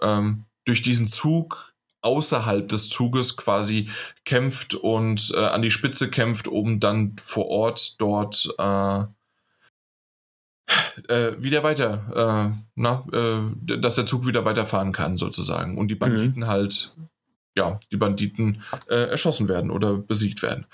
ähm, 0.00 0.44
durch 0.64 0.82
diesen 0.82 1.08
Zug 1.08 1.72
außerhalb 2.02 2.68
des 2.68 2.88
Zuges 2.88 3.36
quasi 3.36 3.88
kämpft 4.24 4.74
und 4.74 5.32
äh, 5.34 5.46
an 5.46 5.62
die 5.62 5.70
Spitze 5.70 6.10
kämpft, 6.10 6.48
um 6.48 6.80
dann 6.80 7.16
vor 7.18 7.46
Ort 7.46 8.00
dort 8.00 8.52
äh, 8.58 9.04
äh, 11.08 11.42
wieder 11.42 11.62
weiter, 11.62 12.52
äh, 12.54 12.62
na, 12.74 13.02
äh, 13.12 13.78
dass 13.78 13.94
der 13.94 14.06
Zug 14.06 14.26
wieder 14.26 14.44
weiterfahren 14.44 14.92
kann, 14.92 15.16
sozusagen. 15.16 15.78
Und 15.78 15.88
die 15.88 15.94
Banditen 15.94 16.42
mhm. 16.42 16.46
halt 16.46 16.94
ja, 17.54 17.78
die 17.90 17.98
Banditen 17.98 18.62
äh, 18.88 19.10
erschossen 19.10 19.46
werden 19.48 19.70
oder 19.70 19.94
besiegt 19.94 20.42
werden. 20.42 20.66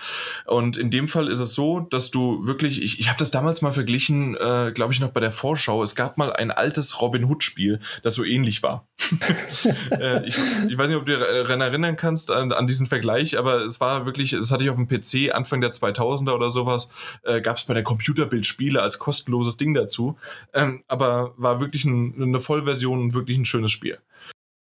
Und 0.47 0.77
in 0.77 0.91
dem 0.91 1.09
Fall 1.09 1.27
ist 1.27 1.41
es 1.41 1.55
so, 1.55 1.81
dass 1.81 2.13
du 2.13 2.47
wirklich, 2.47 2.83
ich, 2.83 3.01
ich 3.01 3.09
habe 3.09 3.19
das 3.19 3.33
damals 3.33 3.63
mal 3.63 3.73
verglichen, 3.73 4.37
äh, 4.37 4.71
glaube 4.73 4.93
ich, 4.93 5.01
noch 5.01 5.11
bei 5.11 5.19
der 5.19 5.33
Vorschau. 5.33 5.83
Es 5.83 5.97
gab 5.97 6.19
mal 6.19 6.33
ein 6.33 6.53
altes 6.53 7.01
Robin 7.03 7.25
Hood-Spiel, 7.25 7.81
das 8.03 8.15
so 8.15 8.23
ähnlich 8.23 8.63
war. 8.63 8.87
äh, 9.91 10.25
ich, 10.25 10.39
ich, 10.69 10.79
weiß 10.79 10.89
nicht, 10.89 10.97
ob 10.97 11.07
du 11.07 11.17
dich 11.17 11.27
daran 11.27 11.61
erinnern 11.61 11.97
kannst 11.97 12.31
an, 12.31 12.53
an, 12.53 12.69
diesen 12.69 12.87
Vergleich, 12.87 13.39
aber 13.39 13.65
es 13.65 13.81
war 13.81 14.07
wirklich, 14.07 14.33
es 14.33 14.53
hatte 14.53 14.63
ich 14.63 14.71
auf 14.71 14.77
dem 14.77 14.87
PC 14.87 15.35
Anfang 15.35 15.61
der 15.61 15.73
2000er 15.73 16.33
oder 16.33 16.49
sowas, 16.49 16.93
äh, 17.25 17.41
gab 17.41 17.57
es 17.57 17.65
bei 17.65 17.75
der 17.75 17.83
Computerbild-Spiele 17.83 18.81
als 18.81 19.01
kostenloses 19.01 19.57
Ding 19.57 19.75
dazu. 19.75 20.17
Ähm, 20.55 20.85
aber 20.87 21.35
war 21.39 21.59
wirklich 21.59 21.85
ein, 21.85 22.23
eine 22.23 22.41
Vollversion 22.41 23.01
und 23.01 23.15
wirklich 23.15 23.37
ein 23.37 23.45
schönes 23.45 23.73
Spiel. 23.73 23.99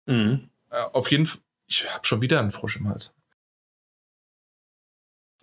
Mhm. 0.06 0.48
Äh, 0.70 0.82
auf 0.92 1.10
jeden 1.10 1.26
Fall 1.26 1.40
ich 1.70 1.88
habe 1.92 2.04
schon 2.04 2.20
wieder 2.20 2.40
einen 2.40 2.50
Frosch 2.50 2.76
im 2.76 2.88
Hals. 2.88 3.14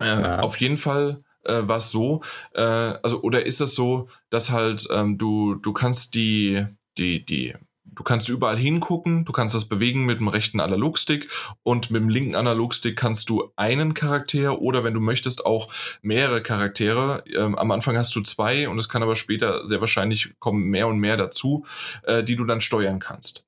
Äh, 0.00 0.06
ja. 0.06 0.38
Auf 0.40 0.56
jeden 0.58 0.76
Fall 0.76 1.24
äh, 1.44 1.62
war 1.62 1.78
es 1.78 1.90
so, 1.90 2.22
äh, 2.54 2.62
also 2.62 3.22
oder 3.22 3.46
ist 3.46 3.60
es 3.60 3.74
so, 3.74 4.08
dass 4.30 4.50
halt 4.50 4.86
ähm, 4.90 5.18
du 5.18 5.54
du 5.54 5.72
kannst 5.72 6.14
die 6.14 6.66
die 6.98 7.24
die 7.24 7.54
du 7.84 8.04
kannst 8.04 8.28
überall 8.28 8.56
hingucken, 8.56 9.24
du 9.24 9.32
kannst 9.32 9.56
das 9.56 9.68
bewegen 9.68 10.06
mit 10.06 10.20
dem 10.20 10.28
rechten 10.28 10.60
Analogstick 10.60 11.28
und 11.64 11.90
mit 11.90 12.00
dem 12.00 12.08
linken 12.08 12.36
Analogstick 12.36 12.96
kannst 12.96 13.28
du 13.28 13.50
einen 13.56 13.94
Charakter 13.94 14.60
oder 14.60 14.84
wenn 14.84 14.94
du 14.94 15.00
möchtest 15.00 15.44
auch 15.44 15.72
mehrere 16.00 16.42
Charaktere. 16.42 17.24
Ähm, 17.34 17.56
am 17.56 17.72
Anfang 17.72 17.96
hast 17.96 18.14
du 18.14 18.20
zwei 18.20 18.68
und 18.68 18.78
es 18.78 18.88
kann 18.88 19.02
aber 19.02 19.16
später 19.16 19.66
sehr 19.66 19.80
wahrscheinlich 19.80 20.38
kommen 20.38 20.64
mehr 20.64 20.86
und 20.86 21.00
mehr 21.00 21.16
dazu, 21.16 21.64
äh, 22.04 22.22
die 22.22 22.36
du 22.36 22.44
dann 22.44 22.60
steuern 22.60 23.00
kannst. 23.00 23.44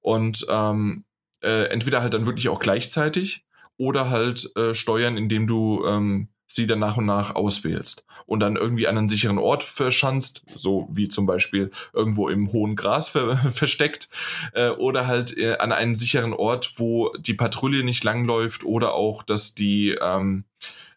Und 0.00 0.44
ähm, 0.50 1.04
äh, 1.44 1.64
entweder 1.66 2.02
halt 2.02 2.14
dann 2.14 2.26
wirklich 2.26 2.48
auch 2.48 2.58
gleichzeitig 2.58 3.44
oder 3.76 4.10
halt 4.10 4.50
äh, 4.56 4.74
steuern, 4.74 5.16
indem 5.16 5.46
du 5.46 5.84
ähm, 5.86 6.28
sie 6.46 6.66
dann 6.66 6.78
nach 6.78 6.96
und 6.96 7.06
nach 7.06 7.34
auswählst 7.34 8.04
und 8.26 8.40
dann 8.40 8.56
irgendwie 8.56 8.86
an 8.86 8.96
einen 8.96 9.08
sicheren 9.08 9.38
Ort 9.38 9.64
verschanzt, 9.64 10.42
so 10.54 10.88
wie 10.90 11.08
zum 11.08 11.26
Beispiel 11.26 11.70
irgendwo 11.92 12.28
im 12.28 12.52
hohen 12.52 12.76
Gras 12.76 13.08
ver 13.08 13.36
versteckt, 13.52 14.08
äh, 14.52 14.70
oder 14.70 15.06
halt 15.06 15.36
äh, 15.36 15.56
an 15.58 15.72
einen 15.72 15.94
sicheren 15.94 16.32
Ort, 16.32 16.74
wo 16.76 17.12
die 17.18 17.34
Patrouille 17.34 17.84
nicht 17.84 18.04
langläuft 18.04 18.64
oder 18.64 18.94
auch, 18.94 19.22
dass 19.22 19.54
die, 19.54 19.96
ähm, 20.00 20.44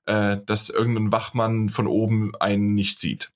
äh, 0.06 0.38
dass 0.46 0.70
irgendein 0.70 1.12
Wachmann 1.12 1.70
von 1.70 1.88
oben 1.88 2.36
einen 2.36 2.74
nicht 2.76 3.00
sieht. 3.00 3.32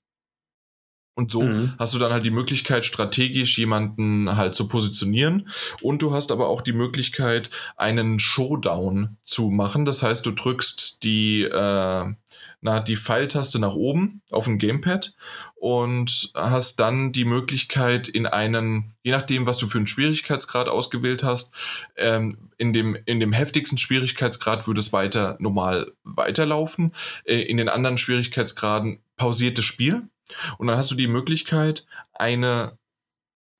Und 1.14 1.30
so 1.30 1.42
mhm. 1.42 1.74
hast 1.78 1.92
du 1.94 1.98
dann 1.98 2.12
halt 2.12 2.24
die 2.24 2.30
Möglichkeit, 2.30 2.84
strategisch 2.86 3.58
jemanden 3.58 4.34
halt 4.34 4.54
zu 4.54 4.66
positionieren. 4.66 5.48
Und 5.82 6.00
du 6.00 6.14
hast 6.14 6.32
aber 6.32 6.48
auch 6.48 6.62
die 6.62 6.72
Möglichkeit, 6.72 7.50
einen 7.76 8.18
Showdown 8.18 9.18
zu 9.22 9.50
machen. 9.50 9.84
Das 9.84 10.02
heißt, 10.02 10.24
du 10.24 10.30
drückst 10.30 11.02
die, 11.02 11.42
äh, 11.42 12.14
na, 12.64 12.80
die 12.80 12.96
Pfeiltaste 12.96 13.58
nach 13.58 13.74
oben 13.74 14.22
auf 14.30 14.44
dem 14.44 14.56
Gamepad 14.56 15.14
und 15.56 16.30
hast 16.34 16.80
dann 16.80 17.12
die 17.12 17.26
Möglichkeit 17.26 18.08
in 18.08 18.24
einen, 18.24 18.94
je 19.02 19.10
nachdem, 19.10 19.46
was 19.46 19.58
du 19.58 19.66
für 19.66 19.78
einen 19.78 19.86
Schwierigkeitsgrad 19.86 20.68
ausgewählt 20.68 21.24
hast, 21.24 21.52
ähm, 21.96 22.50
in, 22.56 22.72
dem, 22.72 22.96
in 23.04 23.20
dem 23.20 23.32
heftigsten 23.32 23.76
Schwierigkeitsgrad 23.76 24.66
würde 24.66 24.80
es 24.80 24.92
weiter 24.92 25.36
normal 25.40 25.92
weiterlaufen. 26.04 26.94
Äh, 27.24 27.42
in 27.42 27.58
den 27.58 27.68
anderen 27.68 27.98
Schwierigkeitsgraden 27.98 29.00
pausiert 29.16 29.58
das 29.58 29.64
Spiel 29.64 30.08
und 30.58 30.66
dann 30.66 30.76
hast 30.76 30.90
du 30.90 30.94
die 30.94 31.08
Möglichkeit, 31.08 31.86
eine, 32.12 32.78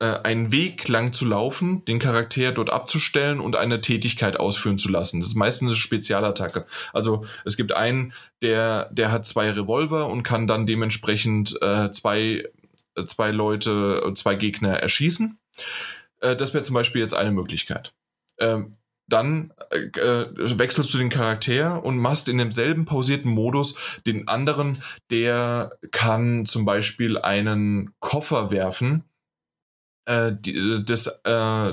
äh, 0.00 0.18
einen 0.22 0.52
Weg 0.52 0.88
lang 0.88 1.12
zu 1.12 1.24
laufen, 1.24 1.84
den 1.84 1.98
Charakter 1.98 2.52
dort 2.52 2.70
abzustellen 2.70 3.40
und 3.40 3.56
eine 3.56 3.80
Tätigkeit 3.80 4.38
ausführen 4.38 4.78
zu 4.78 4.88
lassen. 4.88 5.20
Das 5.20 5.30
ist 5.30 5.36
meistens 5.36 5.68
eine 5.68 5.76
Spezialattacke. 5.76 6.66
Also 6.92 7.24
es 7.44 7.56
gibt 7.56 7.72
einen, 7.72 8.12
der, 8.42 8.90
der 8.92 9.12
hat 9.12 9.26
zwei 9.26 9.50
Revolver 9.50 10.08
und 10.08 10.22
kann 10.22 10.46
dann 10.46 10.66
dementsprechend 10.66 11.60
äh, 11.62 11.90
zwei, 11.90 12.48
äh, 12.96 13.04
zwei 13.06 13.30
Leute, 13.30 14.12
zwei 14.14 14.34
Gegner 14.34 14.78
erschießen. 14.78 15.38
Äh, 16.20 16.36
das 16.36 16.54
wäre 16.54 16.64
zum 16.64 16.74
Beispiel 16.74 17.00
jetzt 17.00 17.14
eine 17.14 17.32
Möglichkeit. 17.32 17.92
Ähm, 18.38 18.76
dann 19.12 19.52
äh, 19.70 19.78
äh, 20.00 20.58
wechselst 20.58 20.92
du 20.94 20.98
den 20.98 21.10
Charakter 21.10 21.84
und 21.84 21.98
machst 21.98 22.28
in 22.28 22.38
demselben 22.38 22.84
pausierten 22.84 23.30
Modus 23.30 23.76
den 24.06 24.28
anderen, 24.28 24.82
der 25.10 25.76
kann 25.90 26.46
zum 26.46 26.64
Beispiel 26.64 27.18
einen 27.18 27.92
Koffer 28.00 28.50
werfen. 28.50 29.04
Äh, 30.06 30.32
die, 30.32 30.82
das, 30.84 31.20
äh, 31.24 31.72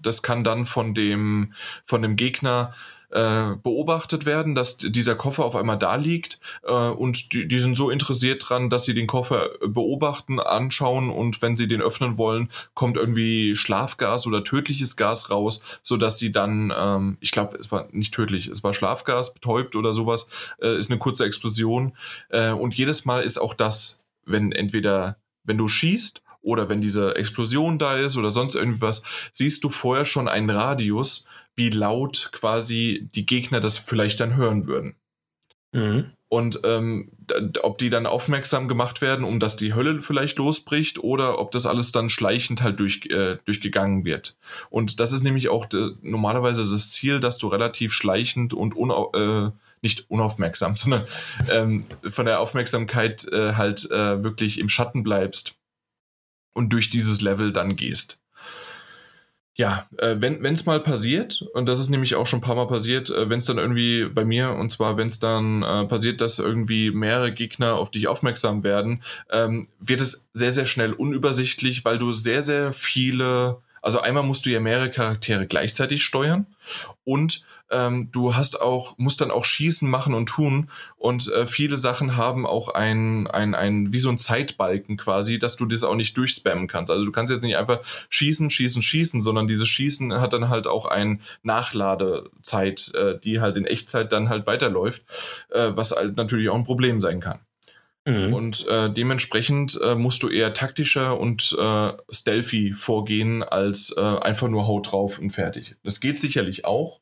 das 0.00 0.22
kann 0.22 0.42
dann 0.42 0.66
von 0.66 0.94
dem, 0.94 1.52
von 1.84 2.02
dem 2.02 2.16
Gegner 2.16 2.74
äh, 3.10 3.56
beobachtet 3.62 4.26
werden, 4.26 4.54
dass 4.54 4.78
dieser 4.78 5.14
Koffer 5.14 5.44
auf 5.44 5.56
einmal 5.56 5.78
da 5.78 5.96
liegt 5.96 6.38
äh, 6.62 6.72
und 6.72 7.32
die, 7.32 7.48
die, 7.48 7.58
sind 7.58 7.76
so 7.76 7.90
interessiert 7.90 8.48
dran, 8.48 8.70
dass 8.70 8.84
sie 8.84 8.94
den 8.94 9.06
Koffer 9.06 9.50
beobachten, 9.66 10.38
anschauen 10.38 11.10
und 11.10 11.42
wenn 11.42 11.56
sie 11.56 11.68
den 11.68 11.82
öffnen 11.82 12.18
wollen, 12.18 12.50
kommt 12.74 12.96
irgendwie 12.96 13.56
Schlafgas 13.56 14.26
oder 14.26 14.44
tödliches 14.44 14.96
Gas 14.96 15.30
raus, 15.30 15.64
sodass 15.82 16.18
sie 16.18 16.32
dann, 16.32 16.72
ähm, 16.76 17.16
ich 17.20 17.32
glaube, 17.32 17.56
es 17.58 17.70
war 17.72 17.88
nicht 17.90 18.14
tödlich, 18.14 18.46
es 18.46 18.62
war 18.62 18.74
Schlafgas, 18.74 19.34
betäubt 19.34 19.76
oder 19.76 19.92
sowas, 19.92 20.28
äh, 20.62 20.76
ist 20.76 20.90
eine 20.90 20.98
kurze 20.98 21.24
Explosion 21.24 21.96
äh, 22.28 22.50
und 22.50 22.74
jedes 22.74 23.04
Mal 23.04 23.22
ist 23.22 23.38
auch 23.38 23.54
das, 23.54 24.02
wenn 24.24 24.52
entweder, 24.52 25.16
wenn 25.44 25.58
du 25.58 25.68
schießt 25.68 26.22
oder 26.42 26.68
wenn 26.68 26.80
diese 26.80 27.16
Explosion 27.16 27.78
da 27.78 27.96
ist 27.96 28.16
oder 28.16 28.30
sonst 28.30 28.54
irgendwie 28.54 28.80
was, 28.80 29.02
siehst 29.32 29.62
du 29.64 29.68
vorher 29.68 30.04
schon 30.04 30.28
einen 30.28 30.50
Radius, 30.50 31.26
wie 31.60 31.68
laut 31.68 32.30
quasi 32.32 33.06
die 33.14 33.26
Gegner 33.26 33.60
das 33.60 33.76
vielleicht 33.76 34.18
dann 34.18 34.34
hören 34.34 34.66
würden. 34.66 34.96
Mhm. 35.72 36.06
Und 36.28 36.60
ähm, 36.64 37.10
ob 37.62 37.76
die 37.78 37.90
dann 37.90 38.06
aufmerksam 38.06 38.66
gemacht 38.66 39.02
werden, 39.02 39.26
um 39.26 39.40
dass 39.40 39.56
die 39.56 39.74
Hölle 39.74 40.00
vielleicht 40.00 40.38
losbricht, 40.38 41.00
oder 41.00 41.38
ob 41.38 41.50
das 41.50 41.66
alles 41.66 41.92
dann 41.92 42.08
schleichend 42.08 42.62
halt 42.62 42.80
durch, 42.80 43.04
äh, 43.10 43.36
durchgegangen 43.44 44.06
wird. 44.06 44.36
Und 44.70 45.00
das 45.00 45.12
ist 45.12 45.22
nämlich 45.22 45.50
auch 45.50 45.66
normalerweise 46.00 46.68
das 46.68 46.90
Ziel, 46.92 47.20
dass 47.20 47.36
du 47.36 47.48
relativ 47.48 47.92
schleichend 47.92 48.54
und 48.54 48.74
unau 48.74 49.12
äh, 49.12 49.50
nicht 49.82 50.08
unaufmerksam, 50.08 50.76
sondern 50.76 51.04
ähm, 51.50 51.84
von 52.08 52.24
der 52.24 52.40
Aufmerksamkeit 52.40 53.26
äh, 53.32 53.52
halt 53.52 53.90
äh, 53.90 54.24
wirklich 54.24 54.60
im 54.60 54.70
Schatten 54.70 55.02
bleibst 55.02 55.56
und 56.54 56.72
durch 56.72 56.88
dieses 56.88 57.20
Level 57.20 57.52
dann 57.52 57.76
gehst 57.76 58.19
ja, 59.60 59.86
äh, 59.98 60.16
wenn 60.20 60.42
es 60.42 60.64
mal 60.64 60.80
passiert, 60.80 61.42
und 61.52 61.68
das 61.68 61.78
ist 61.78 61.90
nämlich 61.90 62.14
auch 62.14 62.26
schon 62.26 62.38
ein 62.38 62.42
paar 62.42 62.54
Mal 62.54 62.66
passiert, 62.66 63.10
äh, 63.10 63.28
wenn 63.28 63.40
es 63.40 63.44
dann 63.44 63.58
irgendwie 63.58 64.06
bei 64.06 64.24
mir, 64.24 64.52
und 64.52 64.72
zwar 64.72 64.96
wenn 64.96 65.08
es 65.08 65.20
dann 65.20 65.62
äh, 65.62 65.84
passiert, 65.84 66.22
dass 66.22 66.38
irgendwie 66.38 66.90
mehrere 66.90 67.30
Gegner 67.30 67.74
auf 67.74 67.90
dich 67.90 68.08
aufmerksam 68.08 68.64
werden, 68.64 69.02
ähm, 69.30 69.68
wird 69.78 70.00
es 70.00 70.30
sehr, 70.32 70.52
sehr 70.52 70.64
schnell 70.64 70.94
unübersichtlich, 70.94 71.84
weil 71.84 71.98
du 71.98 72.10
sehr, 72.12 72.42
sehr 72.42 72.72
viele, 72.72 73.58
also 73.82 74.00
einmal 74.00 74.22
musst 74.22 74.46
du 74.46 74.50
ja 74.50 74.60
mehrere 74.60 74.90
Charaktere 74.90 75.46
gleichzeitig 75.46 76.04
steuern 76.04 76.46
und 77.04 77.44
ähm, 77.70 78.08
du 78.12 78.34
hast 78.34 78.60
auch, 78.60 78.96
musst 78.98 79.20
dann 79.20 79.30
auch 79.30 79.44
schießen, 79.44 79.88
machen 79.88 80.14
und 80.14 80.28
tun. 80.28 80.70
Und 80.96 81.32
äh, 81.32 81.46
viele 81.46 81.78
Sachen 81.78 82.16
haben 82.16 82.46
auch 82.46 82.68
ein, 82.68 83.26
ein, 83.26 83.54
ein, 83.54 83.92
wie 83.92 83.98
so 83.98 84.10
ein 84.10 84.18
Zeitbalken 84.18 84.96
quasi, 84.96 85.38
dass 85.38 85.56
du 85.56 85.66
das 85.66 85.84
auch 85.84 85.94
nicht 85.94 86.16
durchspammen 86.16 86.68
kannst. 86.68 86.90
Also 86.90 87.04
du 87.04 87.12
kannst 87.12 87.32
jetzt 87.32 87.42
nicht 87.42 87.56
einfach 87.56 87.80
schießen, 88.08 88.50
schießen, 88.50 88.82
schießen, 88.82 89.22
sondern 89.22 89.46
dieses 89.46 89.68
Schießen 89.68 90.20
hat 90.20 90.32
dann 90.32 90.48
halt 90.48 90.66
auch 90.66 90.86
ein 90.86 91.20
Nachladezeit, 91.42 92.92
äh, 92.94 93.18
die 93.18 93.40
halt 93.40 93.56
in 93.56 93.64
Echtzeit 93.64 94.12
dann 94.12 94.28
halt 94.28 94.46
weiterläuft, 94.46 95.04
äh, 95.50 95.70
was 95.74 95.92
halt 95.92 96.16
natürlich 96.16 96.48
auch 96.48 96.56
ein 96.56 96.64
Problem 96.64 97.00
sein 97.00 97.20
kann. 97.20 97.40
Mhm. 98.06 98.32
Und 98.32 98.66
äh, 98.68 98.90
dementsprechend 98.90 99.78
äh, 99.82 99.94
musst 99.94 100.22
du 100.22 100.28
eher 100.28 100.54
taktischer 100.54 101.20
und 101.20 101.56
äh, 101.58 101.92
stealthy 102.10 102.72
vorgehen, 102.72 103.42
als 103.42 103.94
äh, 103.96 104.00
einfach 104.00 104.48
nur 104.48 104.66
Haut 104.66 104.90
drauf 104.90 105.18
und 105.18 105.30
fertig. 105.30 105.76
Das 105.84 106.00
geht 106.00 106.20
sicherlich 106.20 106.64
auch. 106.64 107.00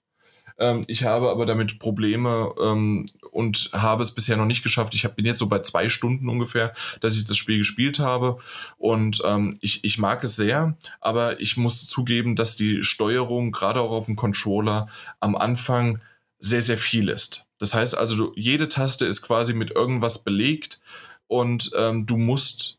Ähm, 0.59 0.85
ich 0.87 1.05
habe 1.05 1.31
aber 1.31 1.47
damit 1.47 1.79
Probleme 1.79 2.53
ähm, 2.61 3.07
und 3.31 3.71
habe 3.73 4.03
es 4.03 4.15
bisher 4.15 4.37
noch 4.37 4.47
nicht 4.47 4.63
geschafft. 4.63 4.95
Ich 4.95 5.05
hab, 5.05 5.17
bin 5.17 5.25
jetzt 5.25 5.39
so 5.39 5.49
bei 5.49 5.61
zwei 5.61 5.89
Stunden 5.89 6.29
ungefähr, 6.29 6.73
dass 7.01 7.17
ich 7.17 7.27
das 7.27 7.37
Spiel 7.37 7.59
gespielt 7.59 7.99
habe. 7.99 8.39
Und 8.77 9.23
ähm, 9.25 9.59
ich, 9.61 9.85
ich 9.85 9.99
mag 9.99 10.25
es 10.25 10.37
sehr, 10.37 10.77
aber 11.01 11.41
ich 11.41 11.57
muss 11.57 11.87
zugeben, 11.87 12.37
dass 12.37 12.57
die 12.57 12.83
Steuerung 12.83 13.53
gerade 13.53 13.81
auch 13.81 13.93
auf 13.93 14.07
dem 14.07 14.17
Controller 14.17 14.89
am 15.21 15.37
Anfang 15.37 16.01
sehr, 16.41 16.63
sehr 16.63 16.79
viel 16.79 17.09
ist. 17.09 17.45
Das 17.59 17.75
heißt 17.75 17.97
also, 17.97 18.17
du, 18.17 18.33
jede 18.37 18.69
Taste 18.69 19.05
ist 19.07 19.23
quasi 19.23 19.53
mit 19.53 19.73
irgendwas 19.73 20.23
belegt 20.23 20.81
und 21.27 21.71
ähm, 21.77 22.07
du 22.07 22.17
musst 22.17 22.78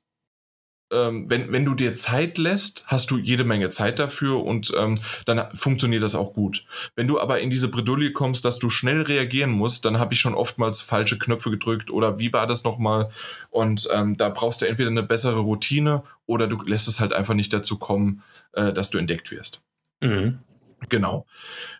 ähm, 0.92 1.30
wenn, 1.30 1.52
wenn 1.52 1.66
du 1.66 1.76
dir 1.76 1.94
Zeit 1.94 2.38
lässt, 2.38 2.84
hast 2.88 3.12
du 3.12 3.18
jede 3.18 3.44
Menge 3.44 3.70
Zeit 3.70 4.00
dafür 4.00 4.44
und 4.44 4.72
ähm, 4.78 5.00
dann 5.26 5.48
funktioniert 5.56 6.04
das 6.04 6.16
auch 6.16 6.34
gut. 6.34 6.66
Wenn 6.96 7.08
du 7.08 7.20
aber 7.20 7.40
in 7.40 7.50
diese 7.50 7.70
Bredouille 7.70 8.12
kommst, 8.12 8.46
dass 8.46 8.60
du 8.60 8.70
schnell 8.70 9.02
reagieren 9.02 9.52
musst, 9.52 9.86
dann 9.86 10.00
habe 10.00 10.14
ich 10.14 10.20
schon 10.20 10.34
oftmals 10.36 10.82
falsche 10.82 11.20
Knöpfe 11.20 11.52
gedrückt 11.52 11.92
oder 11.92 12.20
wie 12.20 12.34
war 12.34 12.48
das 12.48 12.64
nochmal? 12.64 13.10
Und 13.50 13.88
ähm, 13.94 14.18
da 14.18 14.30
brauchst 14.30 14.62
du 14.62 14.68
entweder 14.68 14.90
eine 14.90 15.04
bessere 15.04 15.40
Routine 15.40 16.04
oder 16.26 16.48
du 16.48 16.62
lässt 16.64 16.88
es 16.88 17.00
halt 17.00 17.14
einfach 17.14 17.34
nicht 17.34 17.54
dazu 17.54 17.78
kommen, 17.78 18.24
äh, 18.54 18.74
dass 18.74 18.90
du 18.90 18.98
entdeckt 18.98 19.32
wirst. 19.32 19.64
Mhm. 20.02 20.40
Genau. 20.88 21.26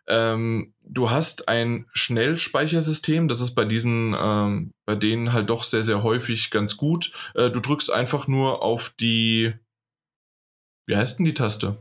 Ähm, 0.08 0.74
du 0.84 1.10
hast 1.10 1.48
ein 1.48 1.86
Schnellspeichersystem, 1.94 3.28
das 3.28 3.40
ist 3.40 3.56
bei 3.56 3.66
diesen, 3.66 4.16
ähm, 4.20 4.74
bei 4.86 4.96
denen 4.96 5.32
halt 5.32 5.50
doch 5.50 5.64
sehr, 5.64 5.84
sehr 5.84 6.04
häufig 6.04 6.52
ganz 6.52 6.76
gut. 6.76 7.12
Äh, 7.36 7.50
du 7.50 7.60
drückst 7.60 7.92
einfach 7.92 8.28
nur 8.28 8.62
auf 8.62 8.94
die, 9.00 9.54
wie 10.86 10.98
heißt 10.98 11.20
denn 11.20 11.26
die 11.26 11.34
Taste? 11.34 11.78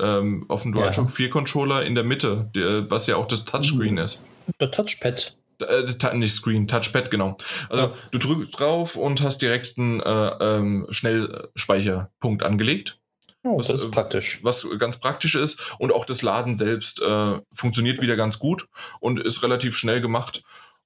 Ähm, 0.00 0.46
auf 0.48 0.62
dem 0.62 0.74
DualShock 0.74 1.06
ja. 1.06 1.14
4 1.14 1.30
Controller 1.30 1.84
in 1.84 1.94
der 1.94 2.04
Mitte, 2.04 2.50
der, 2.54 2.90
was 2.90 3.06
ja 3.06 3.16
auch 3.16 3.28
das 3.28 3.44
Touchscreen 3.44 3.92
mhm. 3.92 3.98
ist. 3.98 4.24
Der 4.60 4.70
Touchpad. 4.70 5.36
Äh, 5.60 6.16
nicht 6.16 6.34
Screen, 6.34 6.68
Touchpad, 6.68 7.10
genau. 7.10 7.38
Also 7.68 7.84
ja. 7.84 7.94
du 8.10 8.18
drückst 8.18 8.58
drauf 8.58 8.96
und 8.96 9.22
hast 9.22 9.40
direkt 9.40 9.78
einen 9.78 10.00
äh, 10.00 10.28
ähm, 10.40 10.86
Schnellspeicherpunkt 10.90 12.42
angelegt. 12.42 12.98
Oh, 13.46 13.58
was, 13.58 13.68
das 13.68 13.84
ist 13.84 13.90
praktisch. 13.92 14.40
Was 14.42 14.66
ganz 14.78 14.98
praktisch 14.98 15.36
ist. 15.36 15.60
Und 15.78 15.92
auch 15.92 16.04
das 16.04 16.22
Laden 16.22 16.56
selbst 16.56 17.00
äh, 17.00 17.38
funktioniert 17.52 18.00
wieder 18.00 18.16
ganz 18.16 18.38
gut 18.38 18.66
und 18.98 19.20
ist 19.20 19.42
relativ 19.42 19.76
schnell 19.76 20.00
gemacht. 20.00 20.42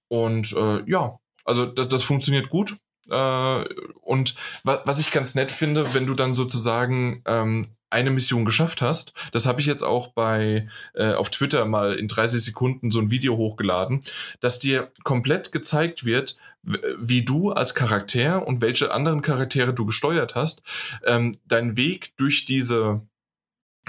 Und 0.08 0.52
äh, 0.52 0.82
ja, 0.86 1.18
also 1.44 1.64
das, 1.64 1.88
das 1.88 2.02
funktioniert 2.02 2.50
gut. 2.50 2.76
Äh, 3.08 3.64
und 4.02 4.34
wa 4.64 4.82
was 4.84 5.00
ich 5.00 5.10
ganz 5.10 5.34
nett 5.34 5.50
finde, 5.50 5.94
wenn 5.94 6.06
du 6.06 6.14
dann 6.14 6.34
sozusagen 6.34 7.22
ähm, 7.26 7.64
eine 7.90 8.10
Mission 8.10 8.44
geschafft 8.44 8.80
hast. 8.82 9.12
Das 9.32 9.46
habe 9.46 9.60
ich 9.60 9.66
jetzt 9.66 9.82
auch 9.82 10.08
bei 10.08 10.68
äh, 10.94 11.12
auf 11.12 11.30
Twitter 11.30 11.64
mal 11.64 11.94
in 11.94 12.08
30 12.08 12.42
Sekunden 12.42 12.90
so 12.90 13.00
ein 13.00 13.10
Video 13.10 13.36
hochgeladen, 13.36 14.04
dass 14.40 14.58
dir 14.58 14.90
komplett 15.02 15.52
gezeigt 15.52 16.04
wird, 16.04 16.36
wie 16.62 17.24
du 17.24 17.52
als 17.52 17.74
Charakter 17.74 18.46
und 18.46 18.60
welche 18.60 18.92
anderen 18.92 19.22
Charaktere 19.22 19.72
du 19.72 19.86
gesteuert 19.86 20.34
hast, 20.34 20.62
ähm, 21.04 21.38
dein 21.46 21.76
Weg 21.76 22.16
durch 22.16 22.44
diese 22.44 23.00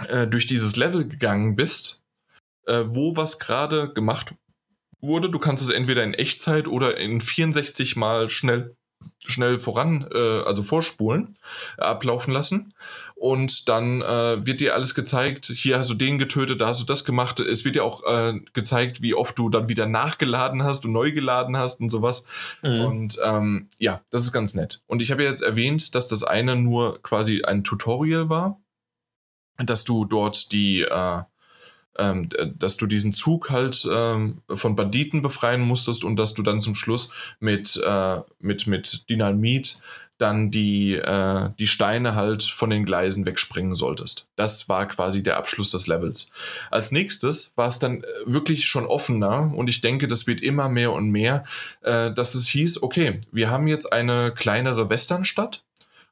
äh, 0.07 0.27
durch 0.27 0.45
dieses 0.45 0.75
Level 0.77 1.07
gegangen 1.07 1.55
bist, 1.55 2.03
äh, 2.65 2.83
wo 2.85 3.15
was 3.17 3.39
gerade 3.39 3.91
gemacht 3.93 4.33
wurde. 5.01 5.29
Du 5.29 5.39
kannst 5.39 5.63
es 5.63 5.69
entweder 5.69 6.03
in 6.03 6.13
Echtzeit 6.13 6.67
oder 6.67 6.97
in 6.97 7.21
64 7.21 7.95
mal 7.95 8.29
schnell 8.29 8.75
schnell 9.25 9.59
voran, 9.59 10.07
äh, 10.13 10.41
also 10.41 10.63
vorspulen, 10.63 11.37
äh, 11.77 11.83
ablaufen 11.83 12.33
lassen. 12.33 12.73
Und 13.15 13.69
dann 13.69 14.01
äh, 14.01 14.45
wird 14.45 14.61
dir 14.61 14.73
alles 14.73 14.95
gezeigt, 14.95 15.45
hier 15.45 15.77
hast 15.77 15.89
du 15.89 15.93
den 15.93 16.17
getötet, 16.17 16.59
da 16.59 16.67
hast 16.67 16.81
du 16.81 16.85
das 16.85 17.05
gemacht. 17.05 17.39
Es 17.39 17.63
wird 17.63 17.75
dir 17.75 17.83
auch 17.83 18.03
äh, 18.03 18.39
gezeigt, 18.53 19.01
wie 19.01 19.13
oft 19.13 19.37
du 19.37 19.49
dann 19.49 19.69
wieder 19.69 19.85
nachgeladen 19.85 20.63
hast 20.63 20.85
und 20.85 20.91
neu 20.91 21.11
geladen 21.11 21.55
hast 21.55 21.81
und 21.81 21.89
sowas. 21.89 22.25
Mhm. 22.63 22.81
Und 22.81 23.17
ähm, 23.23 23.69
ja, 23.77 24.01
das 24.09 24.23
ist 24.23 24.31
ganz 24.31 24.55
nett. 24.55 24.81
Und 24.87 25.01
ich 25.01 25.11
habe 25.11 25.23
jetzt 25.23 25.43
erwähnt, 25.43 25.93
dass 25.93 26.07
das 26.07 26.23
eine 26.23 26.55
nur 26.55 27.01
quasi 27.03 27.43
ein 27.43 27.63
Tutorial 27.63 28.29
war, 28.29 28.59
dass 29.57 29.83
du 29.83 30.05
dort 30.05 30.51
die 30.51 30.81
äh, 30.81 31.21
ähm, 31.97 32.29
dass 32.57 32.77
du 32.77 32.87
diesen 32.87 33.13
Zug 33.13 33.49
halt 33.49 33.87
ähm, 33.91 34.41
von 34.47 34.75
Banditen 34.75 35.21
befreien 35.21 35.61
musstest 35.61 36.03
und 36.03 36.15
dass 36.15 36.33
du 36.33 36.43
dann 36.43 36.61
zum 36.61 36.75
Schluss 36.75 37.11
mit, 37.39 37.81
äh, 37.85 38.21
mit, 38.39 38.67
mit 38.67 39.09
Dynamit 39.09 39.81
dann 40.21 40.51
die, 40.51 40.93
äh, 40.95 41.49
die 41.57 41.67
Steine 41.67 42.15
halt 42.15 42.43
von 42.43 42.69
den 42.69 42.85
Gleisen 42.85 43.25
wegspringen 43.25 43.75
solltest. 43.75 44.27
Das 44.35 44.69
war 44.69 44.87
quasi 44.87 45.23
der 45.23 45.37
Abschluss 45.37 45.71
des 45.71 45.87
Levels. 45.87 46.29
Als 46.69 46.91
nächstes 46.91 47.53
war 47.55 47.67
es 47.67 47.79
dann 47.79 48.03
äh, 48.03 48.07
wirklich 48.25 48.67
schon 48.67 48.85
offener 48.85 49.51
und 49.55 49.67
ich 49.67 49.81
denke, 49.81 50.07
das 50.07 50.27
wird 50.27 50.41
immer 50.41 50.69
mehr 50.69 50.93
und 50.93 51.09
mehr, 51.09 51.43
äh, 51.81 52.13
dass 52.13 52.35
es 52.35 52.47
hieß, 52.47 52.83
okay, 52.83 53.21
wir 53.31 53.49
haben 53.49 53.67
jetzt 53.67 53.91
eine 53.91 54.31
kleinere 54.31 54.89
Westernstadt 54.89 55.63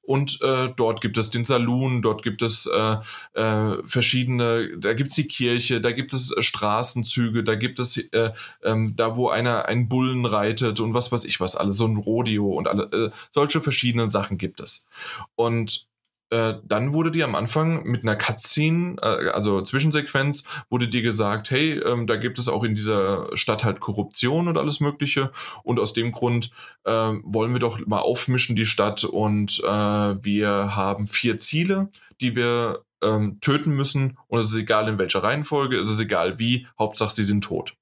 und 0.10 0.42
äh, 0.42 0.74
dort 0.76 1.02
gibt 1.02 1.20
es 1.20 1.30
den 1.30 1.46
Saloon, 1.46 2.02
dort 2.02 2.24
gibt 2.24 2.42
es 2.42 2.66
äh, 2.66 2.96
äh, 3.40 3.78
verschiedene, 3.86 4.76
da 4.80 4.94
gibt 4.94 5.12
es 5.12 5.16
die 5.16 5.28
Kirche, 5.28 5.82
da 5.82 5.92
gibt 5.92 6.14
es 6.14 6.36
äh, 6.36 6.42
Straßenzüge, 6.42 7.44
da 7.44 7.54
gibt 7.54 7.78
es 7.78 7.96
äh, 7.96 8.32
ähm, 8.64 8.96
da, 8.96 9.16
wo 9.16 9.30
einer 9.30 9.68
einen 9.68 9.88
Bullen 9.88 10.26
reitet 10.26 10.80
und 10.80 10.96
was 10.96 11.12
weiß 11.12 11.26
ich 11.26 11.40
was 11.40 11.56
alles, 11.56 11.78
so 11.78 11.86
ein 11.86 11.96
Rodeo 11.96 12.48
und 12.48 12.68
alle, 12.68 12.86
äh, 12.86 13.12
solche 13.30 13.62
verschiedenen 13.62 14.10
Sachen 14.10 14.40
gibt 14.40 14.62
es. 14.62 14.88
Und 15.36 15.89
äh, 16.32 16.56
dann 16.64 16.94
wurde 16.94 17.12
dir 17.12 17.26
am 17.26 17.36
Anfang 17.36 17.84
mit 17.84 18.04
einer 18.04 18.16
Cutscene, 18.16 18.98
äh, 19.02 19.30
also 19.30 19.62
Zwischensequenz, 19.62 20.48
wurde 20.70 20.88
dir 20.88 21.02
gesagt, 21.02 21.50
hey, 21.50 21.80
ähm, 21.80 22.08
da 22.08 22.18
gibt 22.18 22.38
es 22.38 22.48
auch 22.48 22.64
in 22.64 22.76
dieser 22.76 23.36
Stadt 23.36 23.64
halt 23.64 23.80
Korruption 23.80 24.48
und 24.48 24.58
alles 24.58 24.80
Mögliche. 24.80 25.32
Und 25.64 25.80
aus 25.80 25.94
dem 25.94 26.12
Grund 26.12 26.52
äh, 26.84 26.92
wollen 26.92 27.54
wir 27.54 27.60
doch 27.60 27.86
mal 27.86 28.00
aufmischen 28.00 28.56
die 28.56 28.66
Stadt 28.68 29.04
und 29.04 29.60
äh, 29.60 29.68
wir 29.68 30.76
haben 30.76 31.08
vier 31.08 31.40
Ziele, 31.40 31.90
die 32.22 32.36
wir 32.36 32.84
ähm, 33.02 33.40
töten 33.42 33.76
müssen. 33.76 34.18
Und 34.28 34.40
es 34.40 34.52
ist 34.52 34.58
egal 34.58 34.88
in 34.88 35.00
welcher 35.00 35.24
Reihenfolge, 35.24 35.78
es 35.78 35.90
ist 35.90 36.00
egal 36.00 36.38
wie, 36.38 36.68
Hauptsache 36.78 37.14
sie 37.14 37.24
sind 37.24 37.44
tot. 37.44 37.74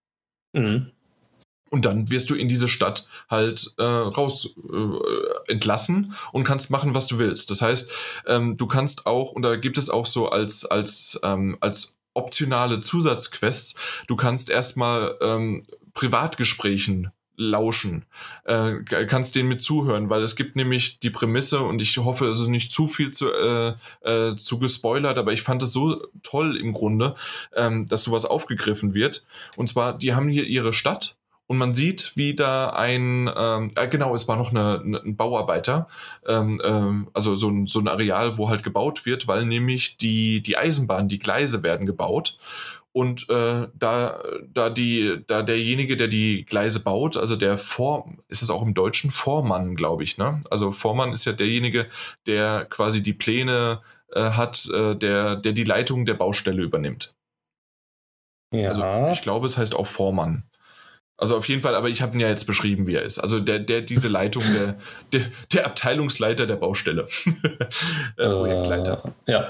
Mhm. 0.53 0.91
Und 1.69 1.85
dann 1.85 2.09
wirst 2.09 2.29
du 2.29 2.35
in 2.35 2.47
diese 2.47 2.69
Stadt 2.69 3.07
halt 3.29 3.73
äh, 3.77 3.83
raus 3.83 4.55
äh, 4.71 5.51
entlassen 5.51 6.13
und 6.31 6.43
kannst 6.43 6.69
machen, 6.69 6.93
was 6.93 7.07
du 7.07 7.19
willst. 7.19 7.51
Das 7.51 7.61
heißt, 7.61 7.91
ähm, 8.27 8.57
du 8.57 8.67
kannst 8.67 9.05
auch, 9.05 9.31
und 9.31 9.41
da 9.41 9.55
gibt 9.55 9.77
es 9.77 9.89
auch 9.89 10.05
so 10.05 10.29
als, 10.29 10.65
als, 10.65 11.19
ähm, 11.23 11.57
als 11.59 11.97
optionale 12.13 12.79
Zusatzquests, 12.79 13.75
du 14.07 14.15
kannst 14.15 14.49
erstmal 14.49 15.15
ähm, 15.21 15.67
Privatgesprächen 15.93 17.11
lauschen, 17.37 18.05
äh, 18.45 18.83
kannst 18.83 19.35
denen 19.35 19.47
mit 19.47 19.61
zuhören, 19.61 20.09
weil 20.09 20.23
es 20.23 20.35
gibt 20.35 20.55
nämlich 20.55 20.99
die 20.99 21.11
Prämisse 21.11 21.61
und 21.61 21.81
ich 21.81 21.97
hoffe, 21.99 22.25
es 22.25 22.39
ist 22.39 22.47
nicht 22.47 22.71
zu 22.71 22.87
viel 22.87 23.11
zu, 23.11 23.31
äh, 23.31 23.75
äh, 24.01 24.35
zu 24.35 24.57
gespoilert, 24.57 25.19
aber 25.19 25.33
ich 25.33 25.43
fand 25.43 25.61
es 25.61 25.71
so 25.71 26.01
toll 26.23 26.57
im 26.57 26.73
Grunde, 26.73 27.13
ähm, 27.55 27.87
dass 27.87 28.03
sowas 28.03 28.25
aufgegriffen 28.25 28.95
wird. 28.95 29.23
Und 29.55 29.69
zwar, 29.69 29.95
die 29.95 30.15
haben 30.15 30.29
hier 30.29 30.45
ihre 30.45 30.73
Stadt 30.73 31.15
und 31.47 31.57
man 31.57 31.71
sieht, 31.71 32.11
wie 32.15 32.35
da 32.35 32.71
ein, 32.71 33.31
ähm, 33.35 33.71
äh, 33.75 33.87
genau, 33.87 34.13
es 34.13 34.27
war 34.27 34.35
noch 34.35 34.51
eine, 34.51 34.81
eine, 34.83 35.01
ein 35.01 35.15
Bauarbeiter, 35.15 35.87
ähm, 36.27 36.61
ähm, 36.63 37.09
also 37.13 37.35
so 37.35 37.49
ein, 37.49 37.67
so 37.67 37.79
ein 37.79 37.87
Areal, 37.87 38.37
wo 38.37 38.49
halt 38.49 38.63
gebaut 38.63 39.05
wird, 39.05 39.27
weil 39.27 39.45
nämlich 39.45 39.97
die, 39.97 40.41
die 40.41 40.57
Eisenbahn, 40.57 41.07
die 41.07 41.19
Gleise 41.19 41.63
werden 41.63 41.85
gebaut. 41.85 42.37
Und 42.91 43.29
äh, 43.29 43.67
da, 43.77 44.19
da, 44.53 44.69
die, 44.71 45.23
da 45.27 45.43
derjenige, 45.43 45.97
der 45.97 46.07
die 46.07 46.45
Gleise 46.45 46.79
baut, 46.79 47.15
also 47.15 47.35
der 47.35 47.57
Vor, 47.57 48.11
ist 48.27 48.41
es 48.41 48.49
auch 48.49 48.63
im 48.63 48.73
Deutschen 48.73 49.11
Vormann, 49.11 49.75
glaube 49.75 50.03
ich, 50.03 50.17
ne? 50.17 50.41
Also 50.49 50.71
Vormann 50.71 51.11
ist 51.11 51.25
ja 51.25 51.31
derjenige, 51.31 51.87
der 52.25 52.65
quasi 52.65 53.03
die 53.03 53.13
Pläne 53.13 53.81
äh, 54.13 54.31
hat, 54.31 54.67
äh, 54.73 54.95
der, 54.95 55.35
der 55.35 55.51
die 55.51 55.63
Leitung 55.63 56.05
der 56.07 56.15
Baustelle 56.15 56.63
übernimmt. 56.63 57.13
Ja. 58.51 58.69
Also 58.69 59.11
ich 59.13 59.21
glaube, 59.21 59.45
es 59.45 59.57
heißt 59.57 59.75
auch 59.75 59.87
Vormann. 59.87 60.43
Also 61.17 61.35
auf 61.35 61.47
jeden 61.49 61.61
Fall, 61.61 61.75
aber 61.75 61.89
ich 61.89 62.01
habe 62.01 62.13
ihn 62.15 62.19
ja 62.19 62.27
jetzt 62.27 62.45
beschrieben, 62.45 62.85
wie 62.85 62.93
er 62.93 63.01
ist. 63.01 63.19
Also 63.19 63.39
der, 63.39 63.59
der 63.59 63.81
diese 63.81 64.07
Leitung, 64.07 64.43
der, 64.53 64.75
der, 65.13 65.21
der 65.51 65.65
Abteilungsleiter 65.65 66.45
der 66.45 66.57
Baustelle. 66.57 67.07
äh, 68.17 68.27
Projektleiter. 68.27 69.15
ja. 69.27 69.49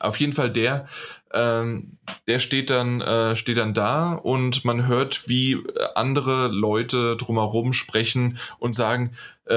Auf 0.00 0.18
jeden 0.18 0.32
Fall 0.32 0.50
der, 0.50 0.86
ähm, 1.32 1.98
der 2.26 2.38
steht 2.38 2.70
dann, 2.70 3.02
äh, 3.02 3.36
steht 3.36 3.58
dann 3.58 3.74
da 3.74 4.14
und 4.14 4.64
man 4.64 4.86
hört, 4.86 5.28
wie 5.28 5.58
andere 5.94 6.48
Leute 6.48 7.16
drumherum 7.16 7.74
sprechen 7.74 8.38
und 8.58 8.74
sagen, 8.74 9.12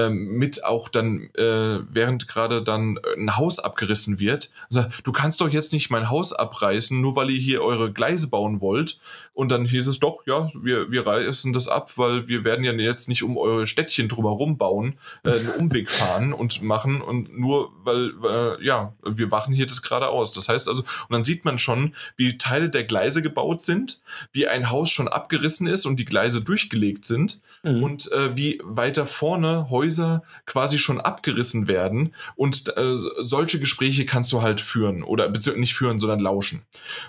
mit 0.08 0.64
auch 0.64 0.88
dann, 0.88 1.30
äh, 1.34 1.80
während 1.88 2.28
gerade 2.28 2.62
dann 2.62 2.98
ein 3.16 3.36
Haus 3.36 3.58
abgerissen 3.58 4.18
wird, 4.18 4.50
sagt, 4.70 5.06
du 5.06 5.12
kannst 5.12 5.40
doch 5.40 5.48
jetzt 5.48 5.72
nicht 5.72 5.90
mein 5.90 6.10
Haus 6.10 6.32
abreißen, 6.32 7.00
nur 7.00 7.16
weil 7.16 7.30
ihr 7.30 7.38
hier 7.38 7.62
eure 7.62 7.92
Gleise 7.92 8.28
bauen 8.28 8.60
wollt. 8.60 8.98
Und 9.32 9.48
dann 9.50 9.64
hieß 9.64 9.88
es 9.88 9.98
doch, 9.98 10.26
ja, 10.26 10.48
wir, 10.54 10.92
wir 10.92 11.06
reißen 11.06 11.52
das 11.52 11.66
ab, 11.66 11.92
weil 11.96 12.28
wir 12.28 12.44
werden 12.44 12.64
ja 12.64 12.72
jetzt 12.72 13.08
nicht 13.08 13.22
um 13.22 13.36
eure 13.36 13.66
Städtchen 13.66 14.08
drumherum 14.08 14.58
bauen, 14.58 14.94
äh, 15.24 15.30
einen 15.30 15.48
Umweg 15.58 15.90
fahren 15.90 16.32
und 16.32 16.62
machen 16.62 17.00
und 17.00 17.36
nur 17.36 17.72
weil, 17.82 18.12
äh, 18.24 18.64
ja, 18.64 18.94
wir 19.04 19.26
machen 19.26 19.54
hier 19.54 19.66
das 19.66 19.82
gerade 19.82 20.08
aus. 20.08 20.32
Das 20.32 20.48
heißt 20.48 20.68
also, 20.68 20.82
und 20.82 21.10
dann 21.10 21.24
sieht 21.24 21.44
man 21.44 21.58
schon, 21.58 21.94
wie 22.16 22.38
Teile 22.38 22.70
der 22.70 22.84
Gleise 22.84 23.22
gebaut 23.22 23.60
sind, 23.60 24.00
wie 24.32 24.46
ein 24.46 24.70
Haus 24.70 24.90
schon 24.90 25.08
abgerissen 25.08 25.66
ist 25.66 25.86
und 25.86 25.96
die 25.96 26.04
Gleise 26.04 26.40
durchgelegt 26.40 27.04
sind 27.04 27.40
mhm. 27.62 27.82
und 27.82 28.12
äh, 28.12 28.36
wie 28.36 28.60
weiter 28.64 29.06
vorne 29.06 29.68
Häuser 29.70 29.83
Häuser 29.84 30.22
quasi 30.46 30.78
schon 30.78 31.00
abgerissen 31.00 31.68
werden 31.68 32.14
und 32.36 32.76
äh, 32.76 32.96
solche 33.20 33.60
Gespräche 33.60 34.06
kannst 34.06 34.32
du 34.32 34.42
halt 34.42 34.60
führen 34.60 35.02
oder 35.02 35.28
beziehungsweise 35.28 35.60
nicht 35.60 35.74
führen, 35.74 35.98
sondern 35.98 36.20
lauschen. 36.20 36.64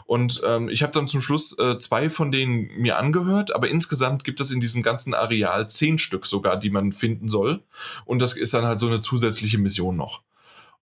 Und 0.06 0.42
ähm, 0.46 0.70
ich 0.70 0.84
habe 0.84 0.92
dann 0.92 1.08
zum 1.08 1.22
Schluss 1.22 1.58
äh, 1.58 1.80
zwei 1.80 2.10
von 2.10 2.32
denen 2.32 2.70
mir 2.78 2.98
angehört, 2.98 3.56
aber 3.56 3.70
insgesamt 3.70 4.24
gibt 4.24 4.42
es 4.42 4.52
in 4.52 4.60
diesem 4.60 4.84
ganzen 4.84 5.14
Areal 5.14 5.70
zehn 5.70 5.98
Stück 5.98 6.26
sogar, 6.26 6.58
die 6.58 6.70
man 6.70 6.92
finden 6.92 7.30
soll. 7.30 7.64
Und 8.06 8.22
das 8.22 8.36
ist 8.36 8.54
dann 8.54 8.66
halt 8.66 8.80
so 8.80 8.88
eine 8.88 9.00
zusätzliche 9.00 9.58
Mission 9.58 9.96
noch. 9.96 10.22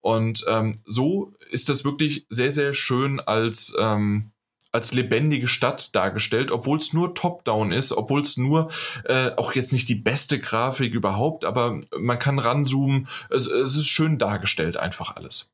Und 0.00 0.44
ähm, 0.48 0.80
so 0.84 1.32
ist 1.50 1.68
das 1.68 1.84
wirklich 1.84 2.26
sehr, 2.28 2.50
sehr 2.50 2.74
schön 2.74 3.20
als, 3.20 3.74
ähm, 3.78 4.32
als 4.74 4.92
lebendige 4.92 5.46
Stadt 5.46 5.94
dargestellt, 5.94 6.50
obwohl 6.50 6.78
es 6.78 6.92
nur 6.92 7.14
Top-Down 7.14 7.70
ist, 7.70 7.92
obwohl 7.92 8.22
es 8.22 8.36
nur 8.36 8.72
äh, 9.04 9.30
auch 9.36 9.52
jetzt 9.54 9.72
nicht 9.72 9.88
die 9.88 9.94
beste 9.94 10.40
Grafik 10.40 10.94
überhaupt, 10.94 11.44
aber 11.44 11.80
man 11.96 12.18
kann 12.18 12.40
ranzoomen. 12.40 13.06
Es, 13.30 13.46
es 13.46 13.76
ist 13.76 13.86
schön 13.86 14.18
dargestellt, 14.18 14.76
einfach 14.76 15.14
alles. 15.14 15.52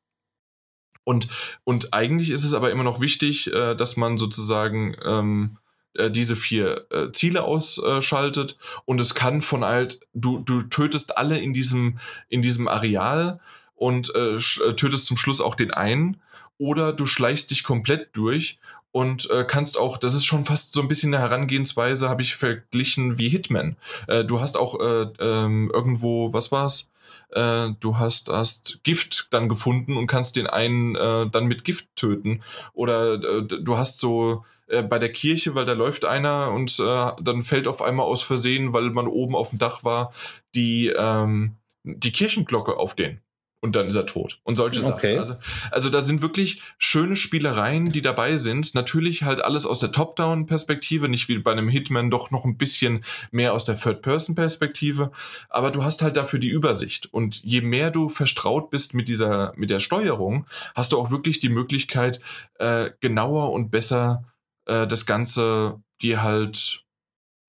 Und, 1.03 1.27
und 1.63 1.93
eigentlich 1.93 2.31
ist 2.31 2.43
es 2.43 2.55
aber 2.55 2.71
immer 2.71 2.83
noch 2.83 2.99
wichtig, 2.99 3.53
äh, 3.53 3.75
dass 3.75 3.95
man 3.95 4.17
sozusagen 4.17 4.95
ähm, 5.05 5.57
äh, 5.93 6.09
diese 6.09 6.35
vier 6.35 6.87
äh, 6.89 7.11
Ziele 7.11 7.43
ausschaltet 7.43 8.57
und 8.85 8.99
es 8.99 9.13
kann 9.13 9.41
von 9.41 9.63
halt, 9.63 9.99
du, 10.15 10.39
du 10.39 10.63
tötest 10.63 11.17
alle 11.17 11.37
in 11.37 11.53
diesem, 11.53 11.99
in 12.27 12.41
diesem 12.41 12.67
Areal 12.67 13.39
und 13.75 14.15
äh, 14.15 14.39
tötest 14.39 15.05
zum 15.05 15.17
Schluss 15.17 15.41
auch 15.41 15.53
den 15.53 15.69
einen 15.69 16.21
oder 16.57 16.91
du 16.91 17.05
schleichst 17.05 17.51
dich 17.51 17.63
komplett 17.63 18.15
durch 18.15 18.59
und 18.91 19.29
äh, 19.29 19.45
kannst 19.47 19.77
auch, 19.77 19.97
das 19.97 20.13
ist 20.13 20.25
schon 20.25 20.45
fast 20.45 20.73
so 20.73 20.81
ein 20.81 20.87
bisschen 20.87 21.13
eine 21.13 21.23
Herangehensweise, 21.23 22.09
habe 22.09 22.21
ich 22.21 22.35
verglichen 22.35 23.17
wie 23.17 23.29
Hitman. 23.29 23.77
Äh, 24.07 24.25
du 24.25 24.39
hast 24.41 24.57
auch 24.57 24.79
äh, 24.79 25.07
ähm, 25.19 25.71
irgendwo, 25.73 26.33
was 26.33 26.51
war's? 26.51 26.91
Äh, 27.29 27.69
du 27.79 27.97
hast, 27.97 28.29
hast 28.29 28.83
Gift 28.83 29.27
dann 29.31 29.47
gefunden 29.49 29.97
und 29.97 30.07
kannst 30.07 30.35
den 30.35 30.47
einen 30.47 30.95
äh, 30.95 31.29
dann 31.29 31.45
mit 31.45 31.63
Gift 31.63 31.87
töten. 31.95 32.41
Oder 32.73 33.13
äh, 33.13 33.47
du 33.47 33.77
hast 33.77 33.99
so 33.99 34.43
äh, 34.67 34.83
bei 34.83 34.99
der 34.99 35.11
Kirche, 35.11 35.55
weil 35.55 35.65
da 35.65 35.73
läuft 35.73 36.05
einer 36.05 36.51
und 36.51 36.77
äh, 36.79 37.11
dann 37.21 37.43
fällt 37.43 37.67
auf 37.67 37.81
einmal 37.81 38.05
aus 38.05 38.23
Versehen, 38.23 38.73
weil 38.73 38.89
man 38.89 39.07
oben 39.07 39.35
auf 39.35 39.49
dem 39.49 39.59
Dach 39.59 39.83
war, 39.83 40.13
die, 40.55 40.87
ähm, 40.87 41.55
die 41.83 42.11
Kirchenglocke 42.11 42.77
auf 42.77 42.95
den 42.95 43.21
und 43.61 43.75
dann 43.75 43.87
ist 43.87 43.95
er 43.95 44.07
tot 44.07 44.39
und 44.43 44.55
solche 44.55 44.83
okay. 44.83 45.15
Sachen. 45.15 45.19
Also, 45.19 45.35
also 45.69 45.89
da 45.89 46.01
sind 46.01 46.21
wirklich 46.21 46.61
schöne 46.79 47.15
Spielereien, 47.15 47.91
die 47.91 48.01
dabei 48.01 48.37
sind. 48.37 48.73
Natürlich 48.73 49.23
halt 49.23 49.43
alles 49.43 49.67
aus 49.67 49.79
der 49.79 49.91
Top-Down-Perspektive, 49.91 51.07
nicht 51.07 51.29
wie 51.29 51.37
bei 51.37 51.51
einem 51.51 51.69
Hitman, 51.69 52.09
doch 52.09 52.31
noch 52.31 52.43
ein 52.43 52.57
bisschen 52.57 53.03
mehr 53.29 53.53
aus 53.53 53.63
der 53.63 53.77
Third-Person-Perspektive. 53.77 55.11
Aber 55.49 55.69
du 55.69 55.83
hast 55.83 56.01
halt 56.01 56.17
dafür 56.17 56.39
die 56.39 56.49
Übersicht. 56.49 57.13
Und 57.13 57.43
je 57.43 57.61
mehr 57.61 57.91
du 57.91 58.09
verstraut 58.09 58.71
bist 58.71 58.95
mit 58.95 59.07
dieser, 59.07 59.53
mit 59.55 59.69
der 59.69 59.79
Steuerung, 59.79 60.47
hast 60.73 60.91
du 60.91 60.97
auch 60.97 61.11
wirklich 61.11 61.39
die 61.39 61.49
Möglichkeit, 61.49 62.19
äh, 62.55 62.89
genauer 62.99 63.51
und 63.51 63.69
besser 63.69 64.25
äh, 64.65 64.87
das 64.87 65.05
Ganze 65.05 65.81
dir 66.01 66.23
halt 66.23 66.83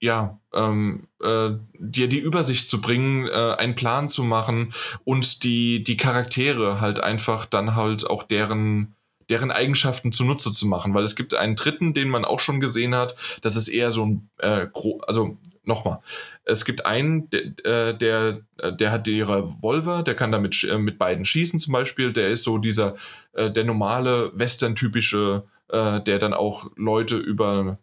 ja, 0.03 0.41
ähm, 0.53 1.07
äh, 1.23 1.51
dir 1.79 2.09
die 2.09 2.19
Übersicht 2.19 2.69
zu 2.69 2.81
bringen, 2.81 3.29
äh, 3.29 3.55
einen 3.57 3.77
Plan 3.77 4.09
zu 4.09 4.25
machen 4.25 4.75
und 5.05 5.45
die, 5.45 5.85
die 5.85 5.97
Charaktere 5.97 6.81
halt 6.81 6.99
einfach 6.99 7.47
dann 7.47 7.77
halt 7.77 8.11
auch 8.11 8.25
deren, 8.25 8.97
deren 9.31 9.53
Eigenschaften 9.53 10.11
zunutze 10.11 10.53
zu 10.53 10.67
machen. 10.67 10.93
Weil 10.93 11.05
es 11.05 11.15
gibt 11.15 11.35
einen 11.35 11.55
dritten, 11.55 11.95
den 11.95 12.09
man 12.09 12.25
auch 12.25 12.41
schon 12.41 12.59
gesehen 12.59 12.97
hat, 12.97 13.15
das 13.43 13.55
ist 13.55 13.69
eher 13.69 13.93
so 13.93 14.05
ein, 14.05 14.29
äh, 14.39 14.67
also 15.07 15.39
nochmal, 15.63 16.01
es 16.45 16.65
gibt 16.65 16.85
einen, 16.85 17.31
der, 17.31 17.45
äh, 17.65 17.97
der, 17.97 18.41
der 18.73 18.91
hat 18.91 19.07
die 19.07 19.21
Revolver, 19.21 20.03
der 20.03 20.17
kann 20.17 20.33
damit 20.33 20.65
äh, 20.65 20.79
mit 20.79 20.99
beiden 20.99 21.25
schießen 21.25 21.61
zum 21.61 21.75
Beispiel, 21.75 22.13
der 22.13 22.31
ist 22.31 22.43
so 22.43 22.59
dieser, 22.59 22.97
äh, 23.35 23.53
der 23.53 23.63
normale 23.63 24.33
Western-typische, 24.35 25.45
äh, 25.69 26.01
der 26.01 26.19
dann 26.19 26.35
auch 26.35 26.73
Leute 26.75 27.17
über 27.19 27.79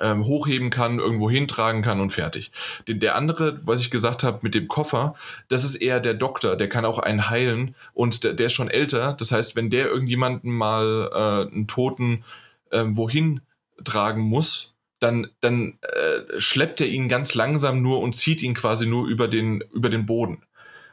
ähm, 0.00 0.24
hochheben 0.24 0.70
kann, 0.70 0.98
irgendwo 0.98 1.30
hintragen 1.30 1.82
kann 1.82 2.00
und 2.00 2.10
fertig. 2.10 2.52
Den, 2.88 3.00
der 3.00 3.14
andere, 3.16 3.58
was 3.66 3.80
ich 3.80 3.90
gesagt 3.90 4.22
habe 4.22 4.40
mit 4.42 4.54
dem 4.54 4.68
Koffer, 4.68 5.14
das 5.48 5.64
ist 5.64 5.76
eher 5.76 6.00
der 6.00 6.14
Doktor, 6.14 6.56
der 6.56 6.68
kann 6.68 6.84
auch 6.84 6.98
einen 6.98 7.30
heilen 7.30 7.74
und 7.94 8.24
der, 8.24 8.34
der 8.34 8.46
ist 8.46 8.52
schon 8.52 8.70
älter. 8.70 9.14
Das 9.18 9.32
heißt, 9.32 9.56
wenn 9.56 9.70
der 9.70 9.88
irgendjemanden 9.88 10.52
mal 10.52 11.10
äh, 11.12 11.52
einen 11.52 11.66
Toten 11.66 12.24
äh, 12.70 12.84
wohin 12.86 13.40
tragen 13.84 14.22
muss, 14.22 14.76
dann, 15.00 15.28
dann 15.40 15.78
äh, 15.82 16.40
schleppt 16.40 16.80
er 16.80 16.86
ihn 16.86 17.08
ganz 17.08 17.34
langsam 17.34 17.82
nur 17.82 18.00
und 18.00 18.14
zieht 18.14 18.42
ihn 18.42 18.54
quasi 18.54 18.86
nur 18.86 19.06
über 19.06 19.28
den, 19.28 19.62
über 19.72 19.88
den 19.88 20.06
Boden. 20.06 20.42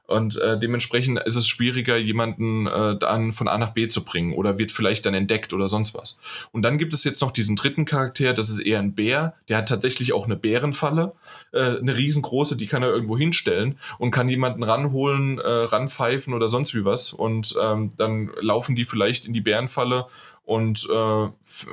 Und 0.10 0.38
äh, 0.38 0.58
dementsprechend 0.58 1.20
ist 1.20 1.36
es 1.36 1.48
schwieriger, 1.48 1.96
jemanden 1.96 2.66
äh, 2.66 2.98
dann 2.98 3.32
von 3.32 3.48
A 3.48 3.60
nach 3.60 3.74
B 3.74 3.88
zu 3.88 4.04
bringen 4.04 4.34
oder 4.34 4.58
wird 4.58 4.72
vielleicht 4.72 5.06
dann 5.06 5.14
entdeckt 5.14 5.54
oder 5.54 5.70
sonst 5.70 5.94
was. 5.94 6.20
Und 6.52 6.64
dann 6.64 6.80
gibt 6.80 6.96
es 6.96 7.04
jetzt 7.04 7.22
noch 7.22 7.30
diesen 7.30 7.56
dritten 7.56 7.86
Charakter, 7.86 8.34
das 8.34 8.50
ist 8.50 8.60
eher 8.60 8.80
ein 8.80 8.96
Bär. 8.96 9.36
Der 9.50 9.60
hat 9.60 9.70
tatsächlich 9.70 10.12
auch 10.14 10.26
eine 10.26 10.36
Bärenfalle, 10.36 11.14
äh, 11.52 11.78
eine 11.78 11.96
riesengroße, 11.96 12.58
die 12.58 12.66
kann 12.66 12.82
er 12.82 12.90
irgendwo 12.90 13.20
hinstellen 13.20 13.78
und 14.00 14.10
kann 14.10 14.30
jemanden 14.30 14.64
ranholen, 14.64 15.38
äh, 15.38 15.48
ranpfeifen 15.48 16.34
oder 16.34 16.48
sonst 16.48 16.74
wie 16.74 16.86
was. 16.86 17.14
Und 17.14 17.56
ähm, 17.62 17.92
dann 17.96 18.32
laufen 18.42 18.76
die 18.76 18.86
vielleicht 18.86 19.28
in 19.28 19.34
die 19.34 19.42
Bärenfalle 19.42 20.08
und 20.44 20.88
äh, 20.92 21.28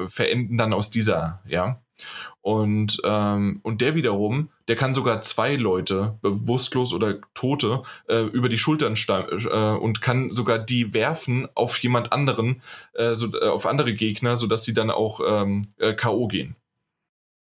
verenden 0.09 0.59
dann 0.59 0.75
aus 0.75 0.91
dieser, 0.91 1.41
ja. 1.49 1.81
Und, 2.43 3.01
ähm, 3.03 3.61
und 3.63 3.81
der 3.81 3.95
wiederum, 3.95 4.51
der 4.69 4.77
kann 4.77 4.95
sogar 4.95 5.23
zwei 5.23 5.57
Leute, 5.57 6.19
bewusstlos 6.23 6.93
oder 6.93 7.19
Tote, 7.35 7.83
äh, 8.09 8.23
über 8.23 8.49
die 8.49 8.59
Schultern 8.59 8.95
äh, 9.09 9.77
und 9.77 10.01
kann 10.01 10.31
sogar 10.31 10.59
die 10.59 10.95
werfen 10.95 11.49
auf 11.55 11.79
jemand 11.79 12.13
anderen, 12.13 12.63
äh, 12.95 13.15
so, 13.15 13.33
äh, 13.33 13.47
auf 13.47 13.67
andere 13.67 13.95
Gegner, 13.95 14.37
sodass 14.37 14.65
sie 14.65 14.75
dann 14.75 14.91
auch 14.91 15.21
ähm, 15.27 15.69
äh, 15.79 15.95
K.O. 15.95 16.29
gehen. 16.29 16.57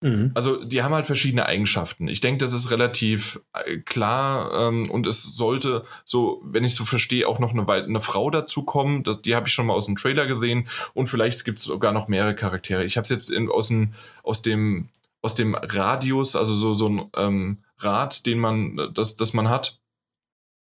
Mhm. 0.01 0.31
Also 0.35 0.63
die 0.63 0.83
haben 0.83 0.95
halt 0.95 1.07
verschiedene 1.07 1.47
Eigenschaften. 1.47 2.07
Ich 2.07 2.21
denke, 2.21 2.45
das 2.45 2.53
ist 2.53 2.71
relativ 2.71 3.41
äh, 3.53 3.79
klar 3.79 4.69
ähm, 4.69 4.89
und 4.91 5.07
es 5.09 5.23
sollte 5.23 5.85
so, 6.05 6.41
wenn 6.45 6.63
ich 6.63 6.77
so 6.77 6.85
verstehe, 6.85 7.27
auch 7.27 7.41
noch 7.41 7.53
eine, 7.53 7.69
eine 7.69 8.01
Frau 8.01 8.31
dazu 8.31 8.63
kommen. 8.63 9.03
Das, 9.03 9.23
die 9.23 9.35
habe 9.35 9.49
ich 9.49 9.55
schon 9.55 9.67
mal 9.67 9.75
aus 9.75 9.87
dem 9.87 9.97
Trailer 9.97 10.27
gesehen 10.27 10.69
und 10.95 11.09
vielleicht 11.09 11.45
gibt 11.45 11.59
es 11.59 11.65
sogar 11.65 11.93
noch 11.93 12.07
mehrere 12.07 12.37
Charaktere. 12.37 12.85
Ich 12.85 12.97
habe 12.97 13.05
es 13.05 13.11
jetzt 13.11 13.31
in, 13.31 13.51
aus, 13.51 13.69
dem, 13.69 13.93
aus, 14.23 14.43
dem, 14.43 14.89
aus 15.23 15.35
dem 15.35 15.55
Radius, 15.55 16.37
also 16.37 16.55
so, 16.55 16.75
so 16.75 16.89
ein 16.89 17.11
ähm, 17.17 17.65
Rad, 17.79 18.27
den 18.27 18.39
man, 18.39 18.91
das, 18.95 19.17
das 19.17 19.35
man 19.35 19.49
hat, 19.49 19.81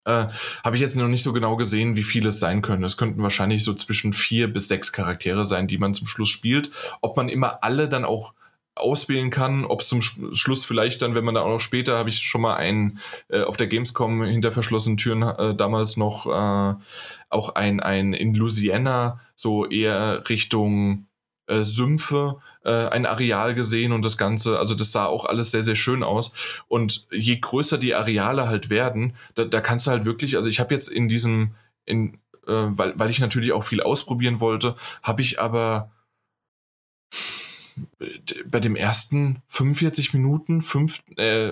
äh, 0.06 0.28
habe 0.64 0.76
ich 0.76 0.82
jetzt 0.82 0.96
noch 0.96 1.08
nicht 1.08 1.24
so 1.24 1.34
genau 1.34 1.58
gesehen, 1.58 1.96
wie 1.96 2.04
viele 2.04 2.30
es 2.30 2.40
sein 2.40 2.62
können. 2.62 2.84
Es 2.84 2.98
könnten 2.98 3.22
wahrscheinlich 3.22 3.64
so 3.64 3.74
zwischen 3.74 4.14
vier 4.14 4.52
bis 4.52 4.68
sechs 4.68 4.92
Charaktere 4.92 5.46
sein, 5.46 5.68
die 5.68 5.78
man 5.78 5.94
zum 5.94 6.08
Schluss 6.08 6.30
spielt. 6.30 6.72
Ob 7.02 7.18
man 7.18 7.30
immer 7.30 7.64
alle 7.64 7.90
dann 7.90 8.06
auch 8.06 8.34
auswählen 8.76 9.32
kann, 9.32 9.66
ob 9.66 9.84
zum 9.84 10.02
Schluss 10.02 10.64
vielleicht 10.64 11.02
dann, 11.02 11.16
wenn 11.16 11.26
man 11.26 11.36
da 11.36 11.42
auch 11.42 11.50
noch 11.50 11.60
später, 11.60 11.98
habe 11.98 12.10
ich 12.10 12.20
schon 12.20 12.42
mal 12.42 12.56
einen 12.56 13.00
äh, 13.28 13.42
auf 13.42 13.58
der 13.58 13.68
Gamescom 13.68 14.24
hinter 14.24 14.52
verschlossenen 14.52 14.98
Türen 14.98 15.24
äh, 15.24 15.56
damals 15.56 15.98
noch 15.98 16.28
äh, 16.28 16.76
auch 17.30 17.56
ein, 17.56 17.80
ein 17.80 18.14
in 18.14 18.34
Louisiana, 18.34 19.20
so 19.36 19.66
eher 19.66 20.30
Richtung 20.30 21.07
äh, 21.48 21.64
Sümpfe, 21.64 22.38
äh, 22.64 22.88
ein 22.88 23.06
Areal 23.06 23.56
gesehen 23.56 23.92
und 23.92 24.04
das 24.04 24.18
Ganze, 24.18 24.60
also 24.60 24.76
das 24.76 24.92
sah 24.92 25.06
auch 25.06 25.26
alles 25.26 25.52
sehr, 25.52 25.64
sehr 25.64 25.76
schön 25.76 26.04
aus. 26.04 26.34
Und 26.68 27.08
je 27.12 27.38
größer 27.38 27.78
die 27.78 27.96
Areale 27.96 28.48
halt 28.48 28.70
werden, 28.70 29.16
da, 29.36 29.46
da 29.46 29.62
kannst 29.62 29.88
du 29.88 29.92
halt 29.92 30.06
wirklich, 30.06 30.36
also 30.36 30.50
ich 30.50 30.60
habe 30.60 30.74
jetzt 30.74 30.88
in 30.88 31.08
diesem, 31.08 31.56
in, 31.86 32.16
äh, 32.48 32.52
weil, 32.54 32.94
weil 32.98 33.10
ich 33.10 33.20
natürlich 33.20 33.52
auch 33.54 33.64
viel 33.64 33.82
ausprobieren 33.82 34.40
wollte, 34.40 34.76
habe 35.04 35.22
ich 35.22 35.42
aber 35.42 35.92
bei 38.46 38.60
dem 38.60 38.76
ersten 38.76 39.42
45 39.48 40.14
Minuten, 40.14 40.62
fünf, 40.62 41.04
äh, 41.18 41.52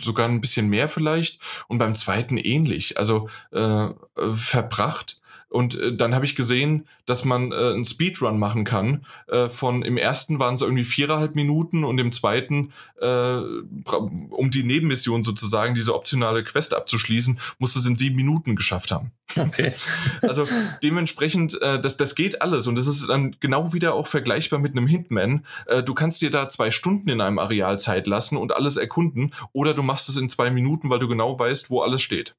sogar 0.00 0.28
ein 0.28 0.40
bisschen 0.40 0.68
mehr 0.68 0.88
vielleicht 0.88 1.40
und 1.68 1.78
beim 1.78 1.94
zweiten 1.94 2.36
ähnlich. 2.36 2.98
Also 2.98 3.28
äh, 3.52 3.88
verbracht 4.34 5.20
und 5.48 5.78
äh, 5.78 5.94
dann 5.94 6.14
habe 6.14 6.24
ich 6.24 6.36
gesehen, 6.36 6.86
dass 7.06 7.24
man 7.24 7.52
äh, 7.52 7.54
einen 7.54 7.84
Speedrun 7.84 8.38
machen 8.38 8.64
kann. 8.64 9.04
Äh, 9.28 9.48
von 9.48 9.82
im 9.82 9.96
ersten 9.96 10.38
waren 10.38 10.54
es 10.54 10.62
irgendwie 10.62 10.84
viereinhalb 10.84 11.34
Minuten 11.34 11.84
und 11.84 11.98
im 11.98 12.12
zweiten, 12.12 12.72
äh, 13.00 13.06
um 13.06 14.50
die 14.50 14.62
Nebenmission 14.62 15.22
sozusagen, 15.24 15.74
diese 15.74 15.94
optionale 15.94 16.44
Quest 16.44 16.74
abzuschließen, 16.74 17.40
musst 17.58 17.74
du 17.74 17.80
es 17.80 17.86
in 17.86 17.96
sieben 17.96 18.16
Minuten 18.16 18.56
geschafft 18.56 18.90
haben. 18.90 19.12
Okay. 19.36 19.74
also 20.22 20.46
dementsprechend, 20.82 21.60
äh, 21.62 21.80
das, 21.80 21.96
das 21.96 22.14
geht 22.14 22.42
alles 22.42 22.66
und 22.66 22.76
das 22.76 22.86
ist 22.86 23.08
dann 23.08 23.36
genau 23.40 23.72
wieder 23.72 23.94
auch 23.94 24.06
vergleichbar 24.06 24.58
mit 24.58 24.72
einem 24.72 24.86
Hitman. 24.86 25.46
Äh, 25.66 25.82
du 25.82 25.94
kannst 25.94 26.20
dir 26.20 26.30
da 26.30 26.48
zwei 26.48 26.70
Stunden 26.70 27.08
in 27.08 27.20
einem 27.20 27.38
Areal 27.38 27.78
Zeit 27.78 28.06
lassen 28.06 28.36
und 28.36 28.54
alles 28.54 28.76
erkunden 28.76 29.34
oder 29.52 29.74
du 29.74 29.82
machst 29.82 30.08
es 30.08 30.16
in 30.16 30.28
zwei 30.28 30.50
Minuten, 30.50 30.90
weil 30.90 30.98
du 30.98 31.08
genau 31.08 31.38
weißt, 31.38 31.70
wo 31.70 31.80
alles 31.80 32.02
steht. 32.02 32.34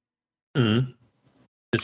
Mhm. 0.55 0.93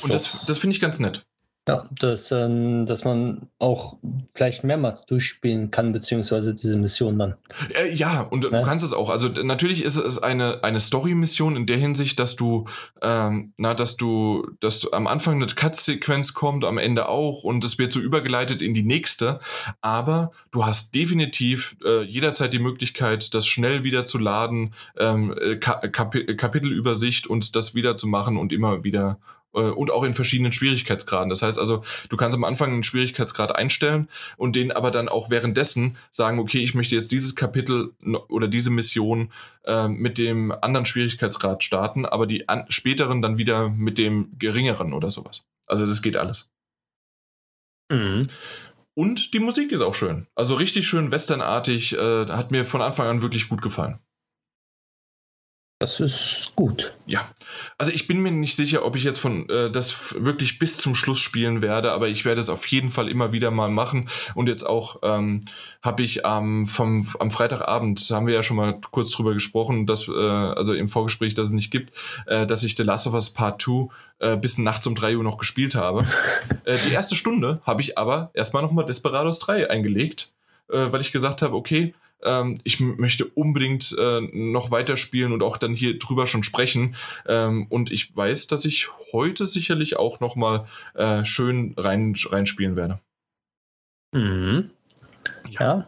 Und 0.01 0.13
das, 0.13 0.45
das 0.47 0.57
finde 0.57 0.75
ich 0.75 0.81
ganz 0.81 0.99
nett. 0.99 1.25
Ja, 1.67 1.89
dass, 1.99 2.31
ähm, 2.31 2.85
dass 2.85 3.05
man 3.05 3.49
auch 3.57 3.97
vielleicht 4.35 4.63
mehrmals 4.63 5.07
durchspielen 5.07 5.71
kann, 5.71 5.93
beziehungsweise 5.93 6.53
diese 6.53 6.77
Mission 6.77 7.17
dann. 7.17 7.37
Äh, 7.73 7.91
ja, 7.91 8.21
und 8.21 8.43
ja. 8.43 8.51
du 8.51 8.61
kannst 8.61 8.85
es 8.85 8.93
auch. 8.93 9.09
Also 9.09 9.29
natürlich 9.29 9.83
ist 9.83 9.95
es 9.95 10.21
eine, 10.21 10.63
eine 10.63 10.79
Story-Mission 10.79 11.55
in 11.55 11.65
der 11.65 11.77
Hinsicht, 11.77 12.19
dass 12.19 12.35
du, 12.35 12.65
ähm, 13.01 13.53
na, 13.57 13.73
dass 13.73 13.97
du, 13.97 14.47
dass 14.59 14.79
du 14.79 14.91
am 14.91 15.07
Anfang 15.07 15.41
eine 15.41 15.47
Cut-Sequenz 15.47 16.35
kommt, 16.35 16.65
am 16.65 16.77
Ende 16.77 17.09
auch 17.09 17.43
und 17.43 17.63
es 17.63 17.79
wird 17.79 17.91
so 17.91 17.99
übergeleitet 17.99 18.61
in 18.61 18.75
die 18.75 18.83
nächste. 18.83 19.39
Aber 19.81 20.33
du 20.51 20.67
hast 20.67 20.93
definitiv 20.93 21.77
äh, 21.83 22.03
jederzeit 22.03 22.53
die 22.53 22.59
Möglichkeit, 22.59 23.33
das 23.33 23.47
schnell 23.47 23.83
wieder 23.83 24.05
zu 24.05 24.19
laden, 24.19 24.75
ähm, 24.99 25.33
äh, 25.41 25.55
Kap 25.55 25.81
Kapitelübersicht 26.37 27.25
und 27.25 27.55
das 27.55 27.73
wieder 27.73 27.95
zu 27.95 28.05
machen 28.05 28.37
und 28.37 28.53
immer 28.53 28.83
wieder 28.83 29.17
Äh, 29.17 29.34
und 29.61 29.91
auch 29.91 30.03
in 30.03 30.13
verschiedenen 30.13 30.51
Schwierigkeitsgraden. 30.51 31.29
Das 31.29 31.41
heißt 31.41 31.59
also, 31.59 31.83
du 32.09 32.17
kannst 32.17 32.35
am 32.35 32.43
Anfang 32.43 32.71
einen 32.71 32.83
Schwierigkeitsgrad 32.83 33.55
einstellen 33.55 34.09
und 34.37 34.55
den 34.55 34.71
aber 34.71 34.91
dann 34.91 35.09
auch 35.09 35.29
währenddessen 35.29 35.97
sagen, 36.11 36.39
okay, 36.39 36.59
ich 36.59 36.75
möchte 36.75 36.95
jetzt 36.95 37.11
dieses 37.11 37.35
Kapitel 37.35 37.93
oder 38.29 38.47
diese 38.47 38.69
Mission 38.69 39.31
äh, 39.65 39.87
mit 39.87 40.17
dem 40.17 40.51
anderen 40.51 40.85
Schwierigkeitsgrad 40.85 41.63
starten, 41.63 42.05
aber 42.05 42.27
die 42.27 42.49
an 42.49 42.65
späteren 42.69 43.21
dann 43.21 43.37
wieder 43.37 43.69
mit 43.69 43.97
dem 43.97 44.37
geringeren 44.37 44.93
oder 44.93 45.11
sowas. 45.11 45.43
Also 45.67 45.85
das 45.85 46.01
geht 46.01 46.17
alles. 46.17 46.51
Mhm. 47.91 48.29
Und 48.97 49.33
die 49.33 49.39
Musik 49.39 49.71
ist 49.71 49.81
auch 49.81 49.93
schön. 49.93 50.27
Also 50.35 50.55
richtig 50.55 50.87
schön 50.87 51.11
westernartig. 51.11 51.97
Äh, 51.97 52.27
hat 52.27 52.51
mir 52.51 52.63
von 52.63 52.81
Anfang 52.81 53.07
an 53.07 53.21
wirklich 53.21 53.49
gut 53.49 53.61
gefallen. 53.61 53.99
Das 55.77 55.99
ist 55.99 56.53
gut. 56.55 56.93
Ja. 57.05 57.29
Also 57.77 57.91
ich 57.91 58.07
bin 58.07 58.19
mir 58.19 58.31
nicht 58.31 58.55
sicher, 58.55 58.85
ob 58.85 58.95
ich 58.95 59.03
jetzt 59.03 59.19
von 59.19 59.49
äh, 59.49 59.69
das 59.69 60.15
wirklich 60.17 60.57
bis 60.57 60.77
zum 60.77 60.95
Schluss 60.95 61.19
spielen 61.19 61.61
werde, 61.61 61.91
aber 61.91 62.07
ich 62.07 62.23
werde 62.23 62.39
es 62.39 62.47
auf 62.47 62.65
jeden 62.67 62.91
Fall 62.91 63.09
immer 63.09 63.33
wieder 63.33 63.51
mal 63.51 63.69
machen. 63.69 64.07
Und 64.35 64.47
jetzt 64.47 64.63
auch 64.63 65.01
ähm, 65.03 65.41
habe 65.81 66.01
ich 66.01 66.21
ähm, 66.23 66.65
vom, 66.65 67.09
am 67.19 67.29
Freitagabend, 67.29 68.09
haben 68.09 68.25
wir 68.25 68.33
ja 68.33 68.41
schon 68.41 68.55
mal 68.55 68.79
kurz 68.89 69.11
drüber 69.11 69.33
gesprochen, 69.33 69.85
dass, 69.85 70.07
äh, 70.07 70.11
also 70.13 70.73
im 70.73 70.87
Vorgespräch, 70.87 71.33
dass 71.33 71.47
es 71.49 71.53
nicht 71.53 71.71
gibt, 71.71 71.93
äh, 72.25 72.47
dass 72.47 72.63
ich 72.63 72.77
The 72.77 72.83
Last 72.83 73.07
of 73.07 73.13
Us 73.13 73.31
Part 73.31 73.61
2 73.61 73.89
äh, 74.19 74.37
bis 74.37 74.57
nachts 74.57 74.87
um 74.87 74.95
3 74.95 75.17
Uhr 75.17 75.23
noch 75.23 75.37
gespielt 75.37 75.75
habe. 75.75 76.05
äh, 76.63 76.77
die 76.87 76.93
erste 76.93 77.17
Stunde 77.17 77.59
habe 77.65 77.81
ich 77.81 77.97
aber 77.97 78.31
erstmal 78.33 78.63
nochmal 78.63 78.85
Desperados 78.85 79.39
3 79.39 79.69
eingelegt, 79.69 80.31
äh, 80.69 80.85
weil 80.89 81.01
ich 81.01 81.11
gesagt 81.11 81.41
habe, 81.41 81.53
okay, 81.53 81.93
ähm, 82.25 82.59
ich 82.63 82.79
möchte 82.79 83.25
unbedingt 83.25 83.95
äh, 83.97 84.21
noch 84.33 84.71
weiterspielen 84.71 85.31
und 85.31 85.43
auch 85.43 85.57
dann 85.57 85.73
hier 85.73 85.97
drüber 85.99 86.27
schon 86.27 86.43
sprechen. 86.43 86.95
Ähm, 87.27 87.67
und 87.69 87.91
ich 87.91 88.15
weiß, 88.15 88.47
dass 88.47 88.65
ich 88.65 88.89
heute 89.13 89.45
sicherlich 89.45 89.97
auch 89.97 90.19
noch 90.19 90.35
mal 90.35 90.65
äh, 90.95 91.23
schön 91.23 91.73
rein, 91.77 92.15
reinspielen 92.29 92.75
werde. 92.75 92.99
Mhm. 94.13 94.71
Ja. 95.49 95.61
ja. 95.61 95.87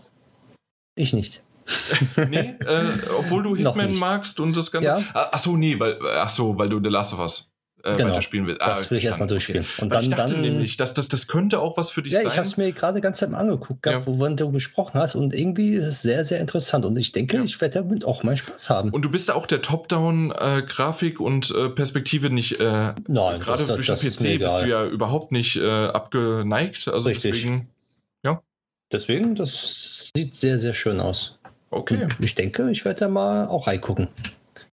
Ich 0.95 1.13
nicht. 1.13 1.43
nee, 2.29 2.55
äh, 2.65 2.83
obwohl 3.17 3.43
du 3.43 3.55
Hitman 3.55 3.95
magst 3.95 4.39
und 4.39 4.55
das 4.55 4.71
Ganze. 4.71 4.89
Ja. 4.89 5.29
Achso, 5.31 5.57
nee, 5.57 5.77
weil, 5.77 5.99
ach 6.17 6.29
so, 6.29 6.57
weil 6.57 6.69
du 6.69 6.79
The 6.81 6.89
Last 6.89 7.13
of 7.13 7.19
Us 7.19 7.51
äh, 7.87 7.95
genau, 7.95 8.11
weiterspielen 8.11 8.47
will. 8.47 8.57
Das 8.59 8.85
ah, 8.85 8.89
will 8.89 8.97
ich 8.97 9.05
erstmal 9.05 9.27
durchspielen. 9.27 9.63
Okay. 9.63 9.81
Und 9.81 9.89
dann, 9.89 10.03
ich 10.03 10.09
dachte 10.09 10.33
dann, 10.33 10.41
nämlich, 10.41 10.77
dass 10.77 10.93
das, 10.93 11.07
das 11.07 11.27
könnte 11.27 11.59
auch 11.59 11.77
was 11.77 11.89
für 11.89 12.01
dich 12.01 12.13
ja, 12.13 12.19
sein. 12.19 12.25
Ja, 12.25 12.31
ich 12.31 12.37
habe 12.37 12.47
es 12.47 12.57
mir 12.57 12.71
gerade 12.71 13.01
ganz 13.01 13.19
Zeit 13.19 13.33
angeguckt, 13.33 13.85
ja. 13.85 14.05
wovon 14.05 14.35
du 14.35 14.51
gesprochen 14.51 14.99
hast 14.99 15.15
und 15.15 15.33
irgendwie 15.33 15.75
ist 15.75 15.85
es 15.85 16.01
sehr, 16.01 16.25
sehr 16.25 16.39
interessant 16.39 16.85
und 16.85 16.97
ich 16.97 17.11
denke, 17.11 17.37
ja. 17.37 17.43
ich 17.43 17.59
werde 17.61 17.81
damit 17.81 18.05
auch 18.05 18.23
mal 18.23 18.35
Spaß 18.35 18.69
haben. 18.69 18.89
Und 18.91 19.05
du 19.05 19.11
bist 19.11 19.31
auch 19.31 19.45
der 19.45 19.61
Top-Down-Grafik 19.61 21.19
und 21.19 21.53
äh, 21.55 21.69
Perspektive 21.69 22.29
nicht, 22.29 22.59
äh, 22.59 22.93
Nein, 23.07 23.39
gerade 23.39 23.65
durch 23.65 23.87
den 23.87 23.95
PC 23.95 24.39
bist 24.39 24.61
du 24.61 24.67
ja 24.67 24.85
überhaupt 24.85 25.31
nicht 25.31 25.55
äh, 25.55 25.87
abgeneigt. 25.87 26.87
Also 26.87 27.09
Richtig. 27.09 27.31
deswegen, 27.31 27.69
ja. 28.23 28.41
Deswegen, 28.91 29.35
das 29.35 30.11
sieht 30.15 30.35
sehr, 30.35 30.59
sehr 30.59 30.73
schön 30.73 30.99
aus. 30.99 31.39
Okay. 31.69 32.03
Und 32.03 32.23
ich 32.23 32.35
denke, 32.35 32.69
ich 32.71 32.85
werde 32.85 33.01
da 33.01 33.07
mal 33.07 33.47
auch 33.47 33.67
reingucken. 33.67 34.07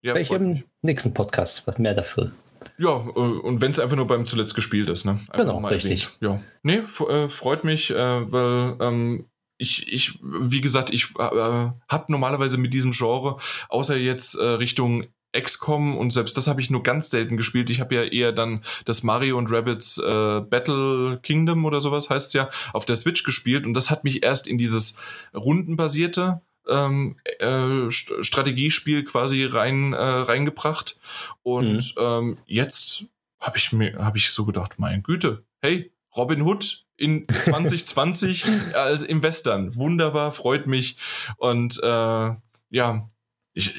Ja, 0.02 0.14
Welch 0.14 0.30
im 0.30 0.62
nächsten 0.82 1.14
Podcast 1.14 1.78
mehr 1.78 1.94
dafür. 1.94 2.32
Ja, 2.78 2.96
äh, 2.96 3.18
und 3.18 3.60
wenn 3.60 3.70
es 3.70 3.80
einfach 3.80 3.96
nur 3.96 4.06
beim 4.06 4.24
zuletzt 4.24 4.54
gespielt 4.54 4.88
ist, 4.88 5.04
ne? 5.04 5.12
Einfach 5.28 5.38
genau, 5.38 5.66
richtig. 5.66 6.08
Ja. 6.20 6.40
Nee, 6.62 6.82
äh, 7.08 7.28
freut 7.28 7.64
mich, 7.64 7.90
äh, 7.90 8.32
weil 8.32 8.76
ähm, 8.80 9.26
ich, 9.58 9.92
ich, 9.92 10.18
wie 10.22 10.60
gesagt, 10.60 10.90
ich 10.92 11.10
äh, 11.18 11.70
habe 11.88 12.04
normalerweise 12.08 12.58
mit 12.58 12.74
diesem 12.74 12.92
Genre, 12.92 13.36
außer 13.68 13.96
jetzt 13.96 14.34
äh, 14.34 14.44
Richtung 14.44 15.06
XCOM 15.34 15.96
und 15.96 16.10
selbst 16.12 16.36
das 16.36 16.46
habe 16.46 16.60
ich 16.60 16.70
nur 16.70 16.82
ganz 16.82 17.10
selten 17.10 17.36
gespielt. 17.36 17.68
Ich 17.70 17.80
habe 17.80 17.94
ja 17.94 18.04
eher 18.04 18.32
dann 18.32 18.62
das 18.84 19.02
Mario 19.02 19.36
und 19.36 19.50
Rabbits 19.50 19.98
äh, 19.98 20.40
Battle 20.40 21.18
Kingdom 21.22 21.64
oder 21.64 21.80
sowas 21.80 22.08
heißt 22.08 22.28
es 22.28 22.32
ja 22.34 22.48
auf 22.72 22.84
der 22.84 22.96
Switch 22.96 23.24
gespielt 23.24 23.66
und 23.66 23.74
das 23.74 23.90
hat 23.90 24.04
mich 24.04 24.22
erst 24.22 24.46
in 24.46 24.58
dieses 24.58 24.96
rundenbasierte 25.34 26.40
ähm, 26.68 27.16
äh, 27.38 27.90
Strategiespiel 27.90 29.04
quasi 29.04 29.44
rein 29.44 29.92
äh, 29.92 29.96
reingebracht. 29.96 30.98
Und 31.42 31.96
mhm. 31.96 32.02
ähm, 32.02 32.38
jetzt 32.46 33.06
habe 33.40 33.58
ich 33.58 33.72
mir 33.72 33.98
habe 33.98 34.18
ich 34.18 34.30
so 34.30 34.44
gedacht, 34.44 34.74
mein 34.78 35.02
Güte, 35.02 35.44
hey, 35.60 35.92
Robin 36.16 36.42
Hood 36.42 36.84
in 36.96 37.26
2020 37.28 38.46
äh, 38.74 39.04
im 39.08 39.22
Western. 39.22 39.74
Wunderbar, 39.74 40.32
freut 40.32 40.66
mich. 40.66 40.96
Und 41.36 41.80
äh, 41.82 42.30
ja, 42.70 43.10
ich, 43.52 43.74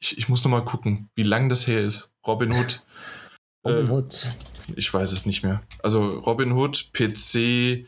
ich, 0.00 0.18
ich 0.18 0.28
muss 0.28 0.44
noch 0.44 0.50
mal 0.50 0.64
gucken, 0.64 1.10
wie 1.14 1.22
lang 1.22 1.48
das 1.48 1.66
her 1.66 1.80
ist. 1.80 2.14
Robin 2.26 2.52
Hood. 2.52 2.82
Robin 3.64 3.86
äh, 3.86 3.90
Hood. 3.90 4.34
Ich 4.76 4.92
weiß 4.92 5.12
es 5.12 5.26
nicht 5.26 5.42
mehr. 5.42 5.62
Also 5.82 6.18
Robin 6.20 6.52
Hood, 6.52 6.90
PC, 6.92 7.86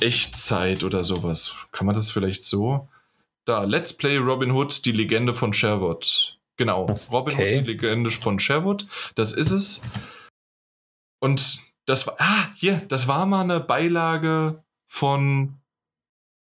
Echtzeit 0.00 0.84
oder 0.84 1.04
sowas. 1.04 1.54
Kann 1.72 1.86
man 1.86 1.94
das 1.94 2.10
vielleicht 2.10 2.44
so? 2.44 2.88
Da, 3.46 3.62
Let's 3.62 3.92
Play 3.92 4.16
Robin 4.16 4.50
Hood, 4.50 4.84
die 4.84 4.92
Legende 4.92 5.32
von 5.32 5.52
Sherwood. 5.52 6.36
Genau, 6.56 6.86
Robin 7.12 7.34
okay. 7.34 7.58
Hood, 7.58 7.66
die 7.66 7.72
Legende 7.72 8.10
von 8.10 8.40
Sherwood. 8.40 8.88
Das 9.14 9.32
ist 9.32 9.52
es. 9.52 9.82
Und 11.20 11.60
das 11.86 12.08
war, 12.08 12.16
ah, 12.18 12.48
hier, 12.56 12.82
das 12.88 13.06
war 13.06 13.24
mal 13.24 13.42
eine 13.42 13.60
Beilage 13.60 14.64
von, 14.90 15.54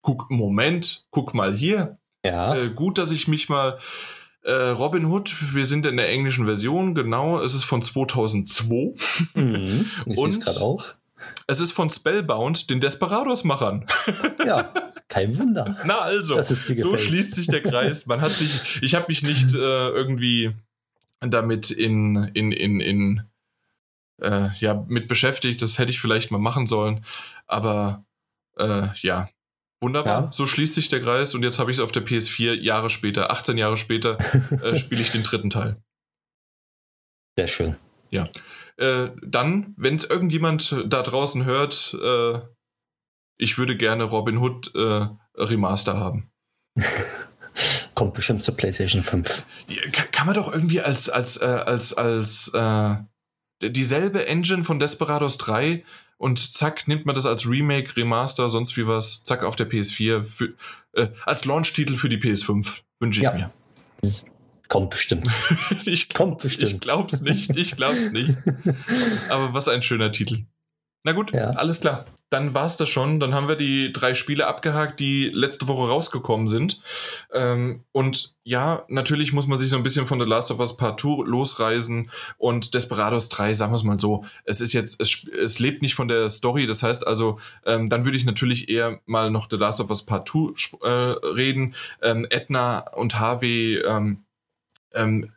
guck, 0.02 0.28
Moment, 0.28 1.06
guck 1.10 1.34
mal 1.34 1.54
hier. 1.54 1.98
Ja. 2.24 2.56
Äh, 2.56 2.70
gut, 2.70 2.98
dass 2.98 3.12
ich 3.12 3.28
mich 3.28 3.48
mal, 3.48 3.78
äh, 4.42 4.52
Robin 4.52 5.04
Hood, 5.04 5.54
wir 5.54 5.66
sind 5.66 5.86
in 5.86 5.98
der 5.98 6.08
englischen 6.08 6.46
Version, 6.46 6.96
genau, 6.96 7.40
es 7.40 7.54
ist 7.54 7.64
von 7.64 7.80
2002. 7.80 8.94
Mhm, 9.34 9.88
ich 10.06 10.18
Und 10.18 10.40
gerade 10.40 10.60
auch. 10.62 10.94
Es 11.46 11.60
ist 11.60 11.72
von 11.72 11.90
Spellbound, 11.90 12.70
den 12.70 12.80
Desperados-Machern. 12.80 13.86
Ja, 14.46 14.72
kein 15.08 15.38
Wunder. 15.38 15.76
Na 15.84 15.98
also, 15.98 16.40
so 16.42 16.96
schließt 16.96 17.34
sich 17.34 17.46
der 17.48 17.62
Kreis. 17.62 18.06
Man 18.06 18.20
hat 18.20 18.32
sich, 18.32 18.82
ich 18.82 18.94
habe 18.94 19.06
mich 19.08 19.22
nicht 19.22 19.54
äh, 19.54 19.88
irgendwie 19.88 20.54
damit 21.20 21.70
in, 21.70 22.30
in, 22.34 22.52
in, 22.52 22.80
in 22.80 23.22
äh, 24.20 24.50
ja, 24.58 24.84
mit 24.88 25.08
beschäftigt. 25.08 25.62
Das 25.62 25.78
hätte 25.78 25.90
ich 25.90 26.00
vielleicht 26.00 26.30
mal 26.30 26.38
machen 26.38 26.66
sollen. 26.66 27.04
Aber 27.46 28.04
äh, 28.56 28.88
ja, 29.00 29.28
wunderbar. 29.80 30.24
Ja. 30.24 30.32
So 30.32 30.46
schließt 30.46 30.74
sich 30.74 30.88
der 30.88 31.00
Kreis 31.00 31.34
und 31.34 31.42
jetzt 31.42 31.58
habe 31.58 31.70
ich 31.70 31.78
es 31.78 31.82
auf 31.82 31.92
der 31.92 32.04
PS4 32.04 32.54
Jahre 32.54 32.90
später, 32.90 33.30
18 33.30 33.58
Jahre 33.58 33.76
später, 33.76 34.18
äh, 34.62 34.76
spiele 34.76 35.00
ich 35.00 35.10
den 35.10 35.22
dritten 35.22 35.50
Teil. 35.50 35.76
Sehr 37.38 37.48
schön. 37.48 37.76
Ja. 38.10 38.28
Äh, 38.76 39.10
dann, 39.22 39.74
wenn 39.76 39.96
es 39.96 40.04
irgendjemand 40.04 40.84
da 40.86 41.02
draußen 41.02 41.44
hört, 41.44 41.96
äh, 42.02 42.40
ich 43.38 43.58
würde 43.58 43.76
gerne 43.76 44.04
Robin 44.04 44.38
Hood 44.38 44.72
äh, 44.74 45.08
Remaster 45.36 45.96
haben. 45.96 46.30
Kommt 47.94 48.14
bestimmt 48.14 48.42
zur 48.42 48.56
PlayStation 48.56 49.02
5. 49.02 49.44
Kann, 50.12 50.26
man 50.26 50.34
doch 50.34 50.52
irgendwie 50.52 50.80
als, 50.80 51.08
als, 51.08 51.40
äh, 51.42 51.46
als, 51.46 51.92
als 51.94 52.48
äh, 52.54 52.96
dieselbe 53.60 54.28
Engine 54.28 54.62
von 54.62 54.78
Desperados 54.78 55.38
3 55.38 55.84
und 56.16 56.38
zack, 56.38 56.86
nimmt 56.86 57.06
man 57.06 57.14
das 57.14 57.26
als 57.26 57.48
Remake, 57.48 57.96
Remaster, 57.96 58.50
sonst 58.50 58.76
wie 58.76 58.86
was, 58.86 59.24
zack, 59.24 59.42
auf 59.44 59.56
der 59.56 59.68
PS4 59.68 60.22
für, 60.22 60.54
äh, 60.92 61.08
als 61.24 61.44
Launch-Titel 61.44 61.96
für 61.96 62.08
die 62.08 62.18
PS5, 62.18 62.68
wünsche 63.00 63.20
ich 63.20 63.24
ja. 63.24 63.32
mir. 63.32 63.52
Kommt 64.68 64.90
bestimmt. 64.90 65.34
ich, 65.86 66.12
Kommt 66.12 66.38
bestimmt. 66.42 66.72
Ich 66.72 66.80
glaub's 66.80 67.20
nicht, 67.20 67.56
ich 67.56 67.76
glaub's 67.76 68.12
nicht. 68.12 68.34
Aber 69.30 69.54
was 69.54 69.68
ein 69.68 69.82
schöner 69.82 70.12
Titel. 70.12 70.44
Na 71.04 71.12
gut, 71.12 71.32
ja. 71.32 71.50
alles 71.50 71.80
klar. 71.80 72.04
Dann 72.28 72.52
war's 72.52 72.76
das 72.76 72.90
schon. 72.90 73.20
Dann 73.20 73.34
haben 73.34 73.48
wir 73.48 73.56
die 73.56 73.92
drei 73.94 74.12
Spiele 74.12 74.46
abgehakt, 74.46 75.00
die 75.00 75.30
letzte 75.32 75.66
Woche 75.66 75.88
rausgekommen 75.88 76.48
sind. 76.48 76.82
Ähm, 77.32 77.84
und 77.92 78.34
ja, 78.42 78.84
natürlich 78.88 79.32
muss 79.32 79.46
man 79.46 79.56
sich 79.56 79.70
so 79.70 79.76
ein 79.76 79.82
bisschen 79.82 80.06
von 80.06 80.20
The 80.20 80.26
Last 80.26 80.50
of 80.50 80.58
Us 80.58 80.76
Part 80.76 81.00
2 81.00 81.24
losreisen. 81.24 82.10
Und 82.36 82.74
Desperados 82.74 83.30
3, 83.30 83.54
sagen 83.54 83.72
wir 83.72 83.76
es 83.76 83.84
mal 83.84 83.98
so, 83.98 84.26
es 84.44 84.60
ist 84.60 84.74
jetzt, 84.74 85.00
es, 85.00 85.26
es 85.28 85.58
lebt 85.58 85.80
nicht 85.80 85.94
von 85.94 86.08
der 86.08 86.28
Story. 86.28 86.66
Das 86.66 86.82
heißt 86.82 87.06
also, 87.06 87.38
ähm, 87.64 87.88
dann 87.88 88.04
würde 88.04 88.18
ich 88.18 88.26
natürlich 88.26 88.68
eher 88.68 89.00
mal 89.06 89.30
noch 89.30 89.46
The 89.48 89.56
Last 89.56 89.80
of 89.80 89.88
Us 89.88 90.04
Part 90.04 90.28
2 90.28 90.76
äh, 90.82 90.90
reden. 91.28 91.74
Ähm, 92.02 92.26
Edna 92.28 92.80
und 92.94 93.18
Harvey, 93.18 93.78
ähm, 93.78 94.24
ähm, 94.94 95.32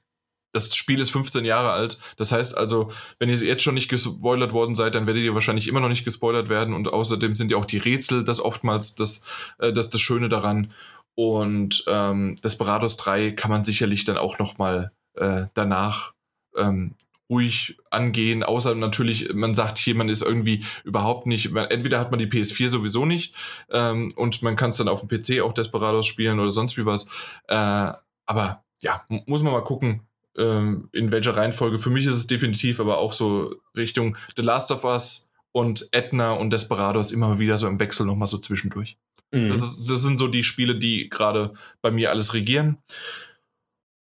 das 0.54 0.76
Spiel 0.76 1.00
ist 1.00 1.12
15 1.12 1.46
Jahre 1.46 1.72
alt. 1.72 1.98
Das 2.18 2.32
heißt 2.32 2.58
also, 2.58 2.92
wenn 3.20 3.30
ihr 3.30 3.36
jetzt 3.36 3.64
schon 3.64 3.74
nicht 3.74 3.90
gespoilert 3.90 4.52
worden 4.52 4.76
seid, 4.76 4.96
dann 4.96 5.08
werdet 5.08 5.24
ihr 5.24 5.34
wahrscheinlich 5.34 5.68
immer 5.68 5.80
noch 5.80 5.90
nicht 5.90 6.04
gespoilert 6.04 6.50
werden. 6.50 6.74
Und 6.74 6.92
außerdem 6.92 7.36
sind 7.36 7.52
ja 7.52 7.58
auch 7.58 7.66
die 7.66 7.78
Rätsel 7.78 8.24
das 8.24 8.42
oftmals 8.42 8.96
das, 8.96 9.24
äh, 9.60 9.72
das, 9.72 9.90
das 9.90 10.02
Schöne 10.02 10.30
daran. 10.30 10.68
Und 11.16 11.84
ähm, 11.88 12.36
Desperados 12.44 12.98
3 12.98 13.32
kann 13.32 13.52
man 13.52 13.64
sicherlich 13.64 14.04
dann 14.04 14.18
auch 14.18 14.40
noch 14.40 14.58
mal 14.58 14.92
äh, 15.16 15.46
danach 15.54 16.14
ähm, 16.58 16.96
ruhig 17.30 17.78
angehen, 17.90 18.44
außer 18.44 18.76
natürlich, 18.76 19.34
man 19.34 19.56
sagt 19.56 19.78
hier, 19.78 19.96
man 19.96 20.10
ist 20.10 20.22
irgendwie 20.22 20.66
überhaupt 20.84 21.28
nicht, 21.28 21.56
entweder 21.56 21.98
hat 21.98 22.12
man 22.12 22.20
die 22.20 22.28
PS4 22.28 22.68
sowieso 22.68 23.06
nicht 23.06 23.36
ähm, 23.70 24.12
und 24.18 24.42
man 24.42 24.58
kann 24.58 24.72
es 24.72 24.78
dann 24.78 24.90
auf 24.90 25.06
dem 25.06 25.08
PC 25.08 25.42
auch 25.42 25.54
Desperados 25.54 26.08
spielen 26.08 26.42
oder 26.42 26.52
sonst 26.52 26.78
wie 26.78 26.86
was. 26.86 27.08
Äh, 27.48 27.94
aber 28.26 28.66
ja, 28.82 29.06
muss 29.26 29.43
man 29.43 29.53
mal 29.53 29.64
gucken. 29.64 30.01
ähm, 30.38 30.90
in 30.93 31.11
welcher 31.11 31.35
Reihenfolge. 31.35 31.80
Für 31.80 31.90
mich 31.90 32.06
ist 32.06 32.16
es 32.16 32.27
definitiv 32.27 32.80
aber 32.80 33.00
auch 33.00 33.14
so 33.14 33.56
Richtung 33.76 34.18
The 34.38 34.42
Last 34.42 34.72
of 34.72 34.84
Us 34.85 35.30
und 35.51 35.90
Edna 35.92 36.34
und 36.34 36.51
Desperados 36.51 37.11
immer 37.11 37.40
wieder 37.40 37.58
so 37.58 37.68
im 37.68 37.80
Wechsel 37.80 38.06
nochmal 38.06 38.27
so 38.27 38.38
zwischendurch. 38.38 38.98
Mhm. 39.32 39.50
Das, 39.50 39.61
ist, 39.61 39.90
das, 39.90 40.01
sind 40.01 40.18
so 40.18 40.27
die 40.27 40.43
Spiele, 40.43 40.77
die 40.77 41.10
gerade 41.10 41.53
bei 41.82 41.92
mir 41.92 42.11
alles 42.11 42.34
regieren. 42.34 42.77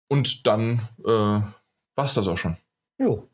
Und 0.08 0.46
dann 0.46 0.80
äh, 1.04 1.06
war 1.06 1.44
es 1.96 2.14
das 2.14 2.28
auch 2.28 2.38
schon. 2.38 2.56
Jo. 2.98 3.28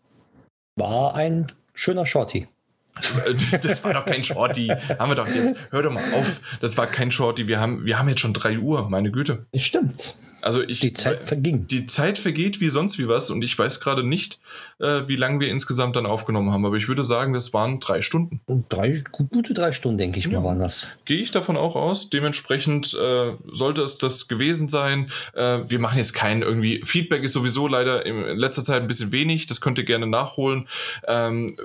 War 0.77 1.15
ein 1.15 1.47
schöner 1.75 2.07
Shorty. 2.07 2.49
Das 3.63 3.83
war 3.85 3.95
doch 3.95 4.05
kein 4.05 4.23
Shorty. 4.23 4.69
haben 4.69 5.11
wir 5.11 5.15
doch 5.15 5.29
jetzt. 5.29 5.59
Hör 5.71 5.83
doch 5.83 5.93
mal 5.93 6.05
auf. 6.13 6.41
Das 6.61 6.77
war 6.77 6.87
kein 6.87 7.11
Shorty. 7.11 7.49
Wir 7.49 7.59
haben, 7.59 7.87
wir 7.87 7.99
haben 7.99 8.09
jetzt 8.09 8.21
schon 8.21 8.35
3 8.35 8.59
Uhr, 8.59 8.89
meine 8.91 9.11
Güte. 9.11 9.47
Stimmt. 9.55 10.15
Also 10.43 10.61
ich, 10.63 10.81
die 10.81 10.93
Zeit 10.93 11.23
verging. 11.23 11.69
Die 11.69 11.87
Zeit 11.87 12.19
vergeht 12.19 12.61
wie 12.61 12.69
sonst 12.69 12.99
wie 12.99 13.09
was 13.09 13.31
und 13.31 13.43
ich 13.43 13.57
weiß 13.57 13.81
gerade 13.81 14.03
nicht, 14.03 14.41
äh, 14.81 15.03
wie 15.07 15.15
lange 15.15 15.41
wir 15.41 15.49
insgesamt 15.49 15.95
dann 15.95 16.05
aufgenommen 16.05 16.51
haben. 16.53 16.67
Aber 16.67 16.77
ich 16.77 16.89
würde 16.89 17.05
sagen, 17.05 17.33
das 17.33 17.55
waren 17.55 17.79
drei 17.79 18.03
Stunden. 18.03 18.41
Drei, 18.69 19.03
gute 19.13 19.55
drei 19.55 19.71
Stunden, 19.71 19.99
denke 19.99 20.19
ich 20.19 20.27
ja. 20.27 20.33
mal, 20.41 20.45
waren 20.45 20.59
das. 20.59 20.89
Gehe 21.05 21.21
ich 21.21 21.31
davon 21.31 21.57
auch 21.57 21.77
aus. 21.77 22.11
Dementsprechend 22.11 22.93
äh, 22.93 23.33
sollte 23.51 23.83
es 23.83 23.99
das 23.99 24.27
gewesen 24.27 24.69
sein. 24.69 25.11
Äh, 25.35 25.61
wir 25.69 25.79
machen 25.79 25.99
jetzt 25.99 26.13
keinen 26.13 26.43
irgendwie. 26.43 26.83
Feedback 26.85 27.23
ist 27.23 27.35
sowieso 27.35 27.69
leider 27.69 28.05
in 28.05 28.37
letzter 28.37 28.65
Zeit 28.65 28.83
ein 28.83 28.89
bisschen 28.89 29.13
wenig. 29.13 29.47
Das 29.47 29.61
könnt 29.61 29.79
ihr 29.79 29.85
gerne 29.85 30.09
nachholen. 30.09 30.67
Ähm, 31.07 31.57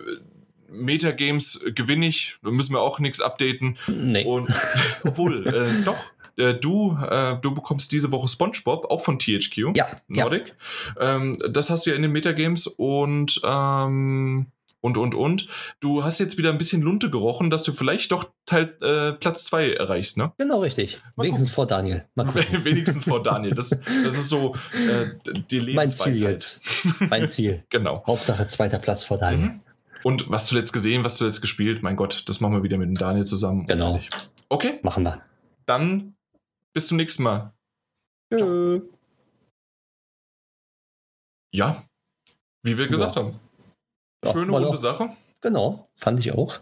Metagames 0.70 1.66
gewinne 1.76 2.08
ich, 2.08 2.36
da 2.44 2.52
müssen 2.52 2.74
wir 2.74 2.82
auch 2.82 3.00
nichts 3.00 3.22
updaten. 3.22 3.78
Nee. 3.88 4.26
Und 4.26 4.50
obwohl, 5.04 5.48
äh, 5.48 5.84
doch, 5.86 5.98
äh, 6.38 6.54
du, 6.54 6.98
äh, 7.10 7.38
du 7.42 7.54
bekommst 7.54 7.92
diese 7.92 8.12
Woche 8.12 8.28
SpongeBob, 8.28 8.86
auch 8.92 9.02
von 9.02 9.20
THQ. 9.20 9.76
Ja. 9.76 9.88
Nordic. 10.08 10.56
Ja. 11.00 11.16
Ähm, 11.16 11.38
das 11.50 11.70
hast 11.70 11.86
du 11.86 11.92
ja 11.92 11.96
in 11.96 12.02
den 12.02 12.12
Metagames 12.12 12.68
und 12.68 13.42
ähm, 13.44 14.48
und 14.82 14.98
und 14.98 15.16
und. 15.16 15.48
Du 15.80 16.04
hast 16.04 16.20
jetzt 16.20 16.38
wieder 16.38 16.52
ein 16.52 16.58
bisschen 16.58 16.82
Lunte 16.82 17.10
gerochen, 17.10 17.50
dass 17.50 17.64
du 17.64 17.74
vielleicht 17.74 18.12
doch 18.12 18.32
Teil, 18.46 18.76
äh, 18.82 19.14
Platz 19.14 19.46
2 19.46 19.74
erreichst, 19.74 20.18
ne? 20.18 20.32
Genau, 20.38 20.60
richtig. 20.62 21.00
Mal 21.16 21.26
Wenigstens 21.26 21.50
gucken. 21.50 21.56
vor 21.56 21.68
Daniel. 21.68 22.06
Wenigstens 22.64 23.04
vor 23.04 23.24
Daniel. 23.24 23.54
Das, 23.56 23.70
das 23.70 24.18
ist 24.18 24.30
so 24.30 24.56
äh, 24.74 25.34
die 25.50 25.60
Lebensweisheit. 25.60 26.06
Mein 26.10 26.14
Ziel 26.14 26.22
jetzt. 26.22 27.10
Mein 27.10 27.30
Ziel. 27.30 27.64
genau. 27.70 28.04
Hauptsache 28.06 28.48
zweiter 28.48 28.80
Platz 28.80 29.04
vor 29.04 29.18
Daniel. 29.18 29.50
Mhm. 29.50 29.60
Und 30.04 30.30
was 30.30 30.46
zuletzt 30.46 30.74
gesehen, 30.74 31.04
was 31.04 31.18
zuletzt 31.18 31.42
gespielt, 31.42 31.82
mein 31.82 31.96
Gott, 31.96 32.24
das 32.28 32.40
machen 32.40 32.54
wir 32.54 32.64
wieder 32.64 32.78
mit 32.78 32.88
dem 32.88 32.96
Daniel 32.96 33.26
zusammen. 33.26 33.66
Genau. 33.66 34.00
Okay. 34.48 34.80
Machen 34.84 35.04
wir. 35.04 35.22
Dann 35.66 36.14
bis 36.78 36.90
zum 36.90 36.98
nächsten 36.98 37.24
Mal. 37.24 37.54
Tschö. 38.32 38.82
Ja, 41.52 41.84
wie 42.62 42.78
wir 42.78 42.88
gesagt 42.88 43.16
ja. 43.16 43.24
haben. 43.24 43.40
Schöne 44.24 44.54
ja, 44.54 44.60
runde 44.60 44.78
Sache. 44.78 45.10
Genau, 45.42 45.82
fand 45.96 46.20
ich 46.20 46.34
auch. 46.34 46.60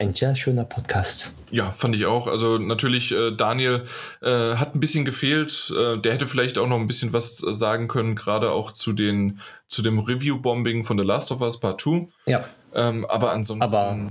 Ein 0.00 0.12
sehr 0.12 0.34
schöner 0.34 0.64
Podcast. 0.64 1.30
Ja, 1.52 1.70
fand 1.70 1.94
ich 1.94 2.06
auch. 2.06 2.26
Also 2.26 2.58
natürlich, 2.58 3.12
äh, 3.12 3.30
Daniel 3.30 3.84
äh, 4.22 4.56
hat 4.56 4.74
ein 4.74 4.80
bisschen 4.80 5.04
gefehlt. 5.04 5.72
Äh, 5.72 5.98
der 5.98 6.14
hätte 6.14 6.26
vielleicht 6.26 6.58
auch 6.58 6.66
noch 6.66 6.80
ein 6.80 6.88
bisschen 6.88 7.12
was 7.12 7.36
sagen 7.38 7.86
können, 7.86 8.16
gerade 8.16 8.50
auch 8.50 8.72
zu, 8.72 8.92
den, 8.92 9.38
zu 9.68 9.82
dem 9.82 10.00
Review-Bombing 10.00 10.84
von 10.84 10.98
The 10.98 11.04
Last 11.04 11.30
of 11.30 11.42
Us 11.42 11.60
Part 11.60 11.80
2. 11.80 12.08
Ja. 12.26 12.44
Ähm, 12.74 13.06
aber 13.06 13.30
ansonsten. 13.30 13.62
Aber 13.62 14.08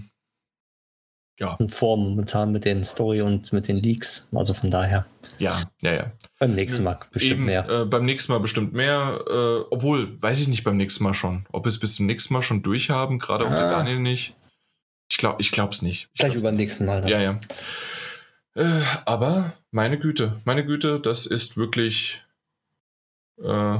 ja. 1.41 1.57
In 1.59 1.69
Form 1.69 2.01
momentan 2.01 2.51
mit 2.51 2.65
den 2.65 2.83
Story 2.83 3.21
und 3.21 3.51
mit 3.51 3.67
den 3.67 3.77
Leaks. 3.77 4.29
Also 4.33 4.53
von 4.53 4.69
daher. 4.69 5.05
Ja, 5.39 5.63
ja, 5.81 5.93
ja. 5.93 6.11
Beim 6.37 6.53
nächsten 6.53 6.83
Mal 6.83 6.99
bestimmt 7.11 7.33
Eben, 7.33 7.45
mehr. 7.45 7.67
Äh, 7.67 7.85
beim 7.85 8.05
nächsten 8.05 8.31
Mal 8.31 8.39
bestimmt 8.39 8.73
mehr. 8.73 9.19
Äh, 9.27 9.65
obwohl, 9.71 10.21
weiß 10.21 10.39
ich 10.39 10.47
nicht 10.47 10.63
beim 10.63 10.77
nächsten 10.77 11.03
Mal 11.03 11.15
schon. 11.15 11.47
Ob 11.51 11.65
wir 11.65 11.69
es 11.69 11.79
bis 11.79 11.95
zum 11.95 12.05
nächsten 12.05 12.35
Mal 12.35 12.43
schon 12.43 12.61
durchhaben, 12.61 13.17
gerade 13.17 13.45
auch 13.45 13.51
ah. 13.51 13.55
der 13.55 13.71
Daniel 13.71 13.99
nicht. 13.99 14.35
Ich 15.09 15.17
glaube 15.17 15.41
ich 15.41 15.51
glaub's 15.51 15.81
nicht. 15.81 16.09
Ich 16.13 16.19
Gleich 16.19 16.35
über 16.35 16.51
den 16.51 16.57
nächsten 16.57 16.85
Mal. 16.85 17.01
Dann. 17.01 17.09
Ja, 17.09 17.19
ja. 17.19 17.39
Äh, 18.53 18.83
aber 19.05 19.53
meine 19.71 19.97
Güte, 19.97 20.39
meine 20.45 20.63
Güte, 20.63 20.99
das 20.99 21.25
ist 21.25 21.57
wirklich 21.57 22.23
äh, 23.43 23.79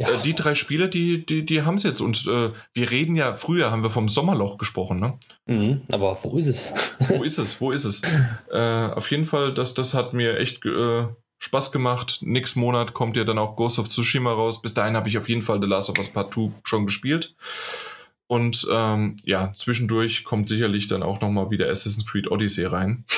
ja. 0.00 0.10
äh, 0.10 0.22
die 0.22 0.34
drei 0.34 0.54
Spiele, 0.54 0.88
die, 0.88 1.24
die, 1.24 1.44
die 1.44 1.62
haben 1.62 1.76
es 1.76 1.82
jetzt. 1.82 2.00
Und 2.00 2.26
äh, 2.26 2.50
wir 2.72 2.90
reden 2.90 3.14
ja, 3.16 3.34
früher 3.34 3.70
haben 3.70 3.82
wir 3.82 3.90
vom 3.90 4.08
Sommerloch 4.08 4.58
gesprochen, 4.58 5.00
ne? 5.00 5.18
Mhm, 5.46 5.82
aber 5.92 6.18
wo 6.22 6.36
ist 6.36 6.48
es? 6.48 6.96
wo 7.08 7.22
ist 7.22 7.38
es? 7.38 7.60
Wo 7.60 7.70
ist 7.70 7.84
es? 7.84 8.02
Äh, 8.50 8.58
auf 8.58 9.10
jeden 9.10 9.26
Fall, 9.26 9.54
das, 9.54 9.74
das 9.74 9.94
hat 9.94 10.12
mir 10.12 10.36
echt 10.38 10.64
äh, 10.66 11.06
Spaß 11.38 11.70
gemacht. 11.70 12.18
Nächsten 12.22 12.60
Monat 12.60 12.94
kommt 12.94 13.16
ja 13.16 13.24
dann 13.24 13.38
auch 13.38 13.54
Ghost 13.54 13.78
of 13.78 13.88
Tsushima 13.88 14.32
raus. 14.32 14.60
Bis 14.60 14.74
dahin 14.74 14.96
habe 14.96 15.08
ich 15.08 15.18
auf 15.18 15.28
jeden 15.28 15.42
Fall 15.42 15.60
The 15.60 15.68
Last 15.68 15.88
of 15.88 15.98
Us 15.98 16.10
Part 16.10 16.34
2 16.34 16.50
schon 16.64 16.86
gespielt. 16.86 17.36
Und 18.30 18.64
ähm, 18.70 19.16
ja, 19.24 19.52
zwischendurch 19.56 20.22
kommt 20.22 20.46
sicherlich 20.46 20.86
dann 20.86 21.02
auch 21.02 21.20
nochmal 21.20 21.50
wieder 21.50 21.68
Assassin's 21.68 22.06
Creed 22.06 22.30
Odyssey 22.30 22.64
rein. 22.64 23.04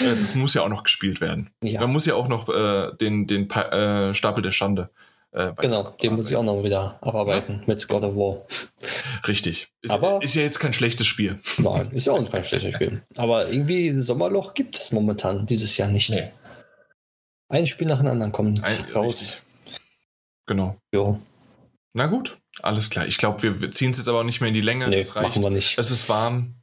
Äh, 0.00 0.16
das 0.20 0.34
muss 0.34 0.54
ja 0.54 0.62
auch 0.62 0.68
noch 0.68 0.82
gespielt 0.82 1.20
werden. 1.20 1.50
Ja. 1.62 1.80
Man 1.80 1.92
muss 1.92 2.06
ja 2.06 2.14
auch 2.14 2.28
noch 2.28 2.48
äh, 2.48 2.92
den, 3.00 3.26
den 3.26 3.48
äh, 3.50 4.14
Stapel 4.14 4.42
der 4.42 4.50
Schande. 4.50 4.90
Äh, 5.36 5.52
genau, 5.58 5.90
den 6.02 6.16
muss 6.16 6.30
ich 6.30 6.36
auch 6.36 6.42
noch 6.42 6.64
wieder 6.64 6.98
abarbeiten 7.02 7.56
ja? 7.60 7.64
mit 7.66 7.86
God 7.88 8.04
of 8.04 8.16
War. 8.16 8.46
Richtig. 9.28 9.68
Ist, 9.82 9.90
Aber 9.90 10.22
ist 10.22 10.34
ja 10.34 10.40
jetzt 10.40 10.58
kein 10.58 10.72
schlechtes 10.72 11.06
Spiel. 11.06 11.40
Nein, 11.58 11.90
ist 11.90 12.06
ja 12.06 12.14
auch 12.14 12.30
kein 12.30 12.42
schlechtes 12.42 12.72
Spiel. 12.72 13.02
Aber 13.16 13.50
irgendwie 13.50 13.90
Sommerloch 13.90 14.54
gibt 14.54 14.76
es 14.76 14.92
momentan 14.92 15.44
dieses 15.44 15.76
Jahr 15.76 15.90
nicht. 15.90 16.08
Nee. 16.08 16.32
Ein 17.50 17.66
Spiel 17.66 17.86
nach 17.86 17.98
dem 17.98 18.06
anderen 18.06 18.32
kommt 18.32 18.64
Ein, 18.64 18.84
raus. 18.94 19.42
Richtig. 19.66 19.82
Genau. 20.46 20.76
Jo. 20.94 21.20
Na 21.92 22.06
gut. 22.06 22.38
Alles 22.62 22.88
klar. 22.88 23.06
Ich 23.06 23.18
glaube, 23.18 23.42
wir 23.60 23.70
ziehen 23.72 23.90
es 23.90 23.98
jetzt 23.98 24.08
aber 24.08 24.20
auch 24.20 24.24
nicht 24.24 24.40
mehr 24.40 24.48
in 24.48 24.54
die 24.54 24.62
Länge. 24.62 24.88
Nee, 24.88 24.98
das 24.98 25.16
reicht. 25.16 25.28
machen 25.28 25.42
wir 25.42 25.50
nicht. 25.50 25.76
Es 25.78 25.90
ist 25.90 26.08
warm. 26.08 26.54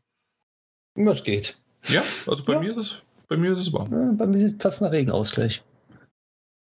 Das 0.96 1.24
geht. 1.24 1.58
Ja, 1.90 2.02
also 2.26 2.44
bei, 2.44 2.54
ja. 2.54 2.60
Mir, 2.60 2.72
ist 2.72 2.78
es, 2.78 3.04
bei 3.28 3.38
mir 3.38 3.52
ist 3.52 3.60
es 3.60 3.72
warm. 3.72 3.92
Ja, 3.92 4.12
bei 4.14 4.26
mir 4.26 4.38
sieht 4.38 4.60
fast 4.60 4.82
nach 4.82 4.92
Regenausgleich. 4.92 5.62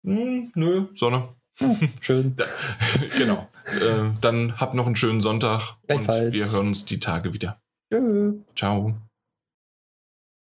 Hm, 0.05 0.51
nö, 0.57 0.87
Sonne. 0.97 1.37
Ja, 1.61 1.77
schön. 2.01 2.37
genau. 3.19 3.49
Äh, 3.67 4.11
dann 4.21 4.59
habt 4.59 4.75
noch 4.75 4.87
einen 4.87 4.97
schönen 4.97 5.21
Sonntag 5.21 5.77
und 5.89 6.09
wir 6.09 6.47
hören 6.47 6.69
uns 6.69 6.85
die 6.85 7.01
Tage 7.01 7.33
wieder. 7.33 7.61
Tschö. 7.93 8.35
Ciao. 8.57 8.95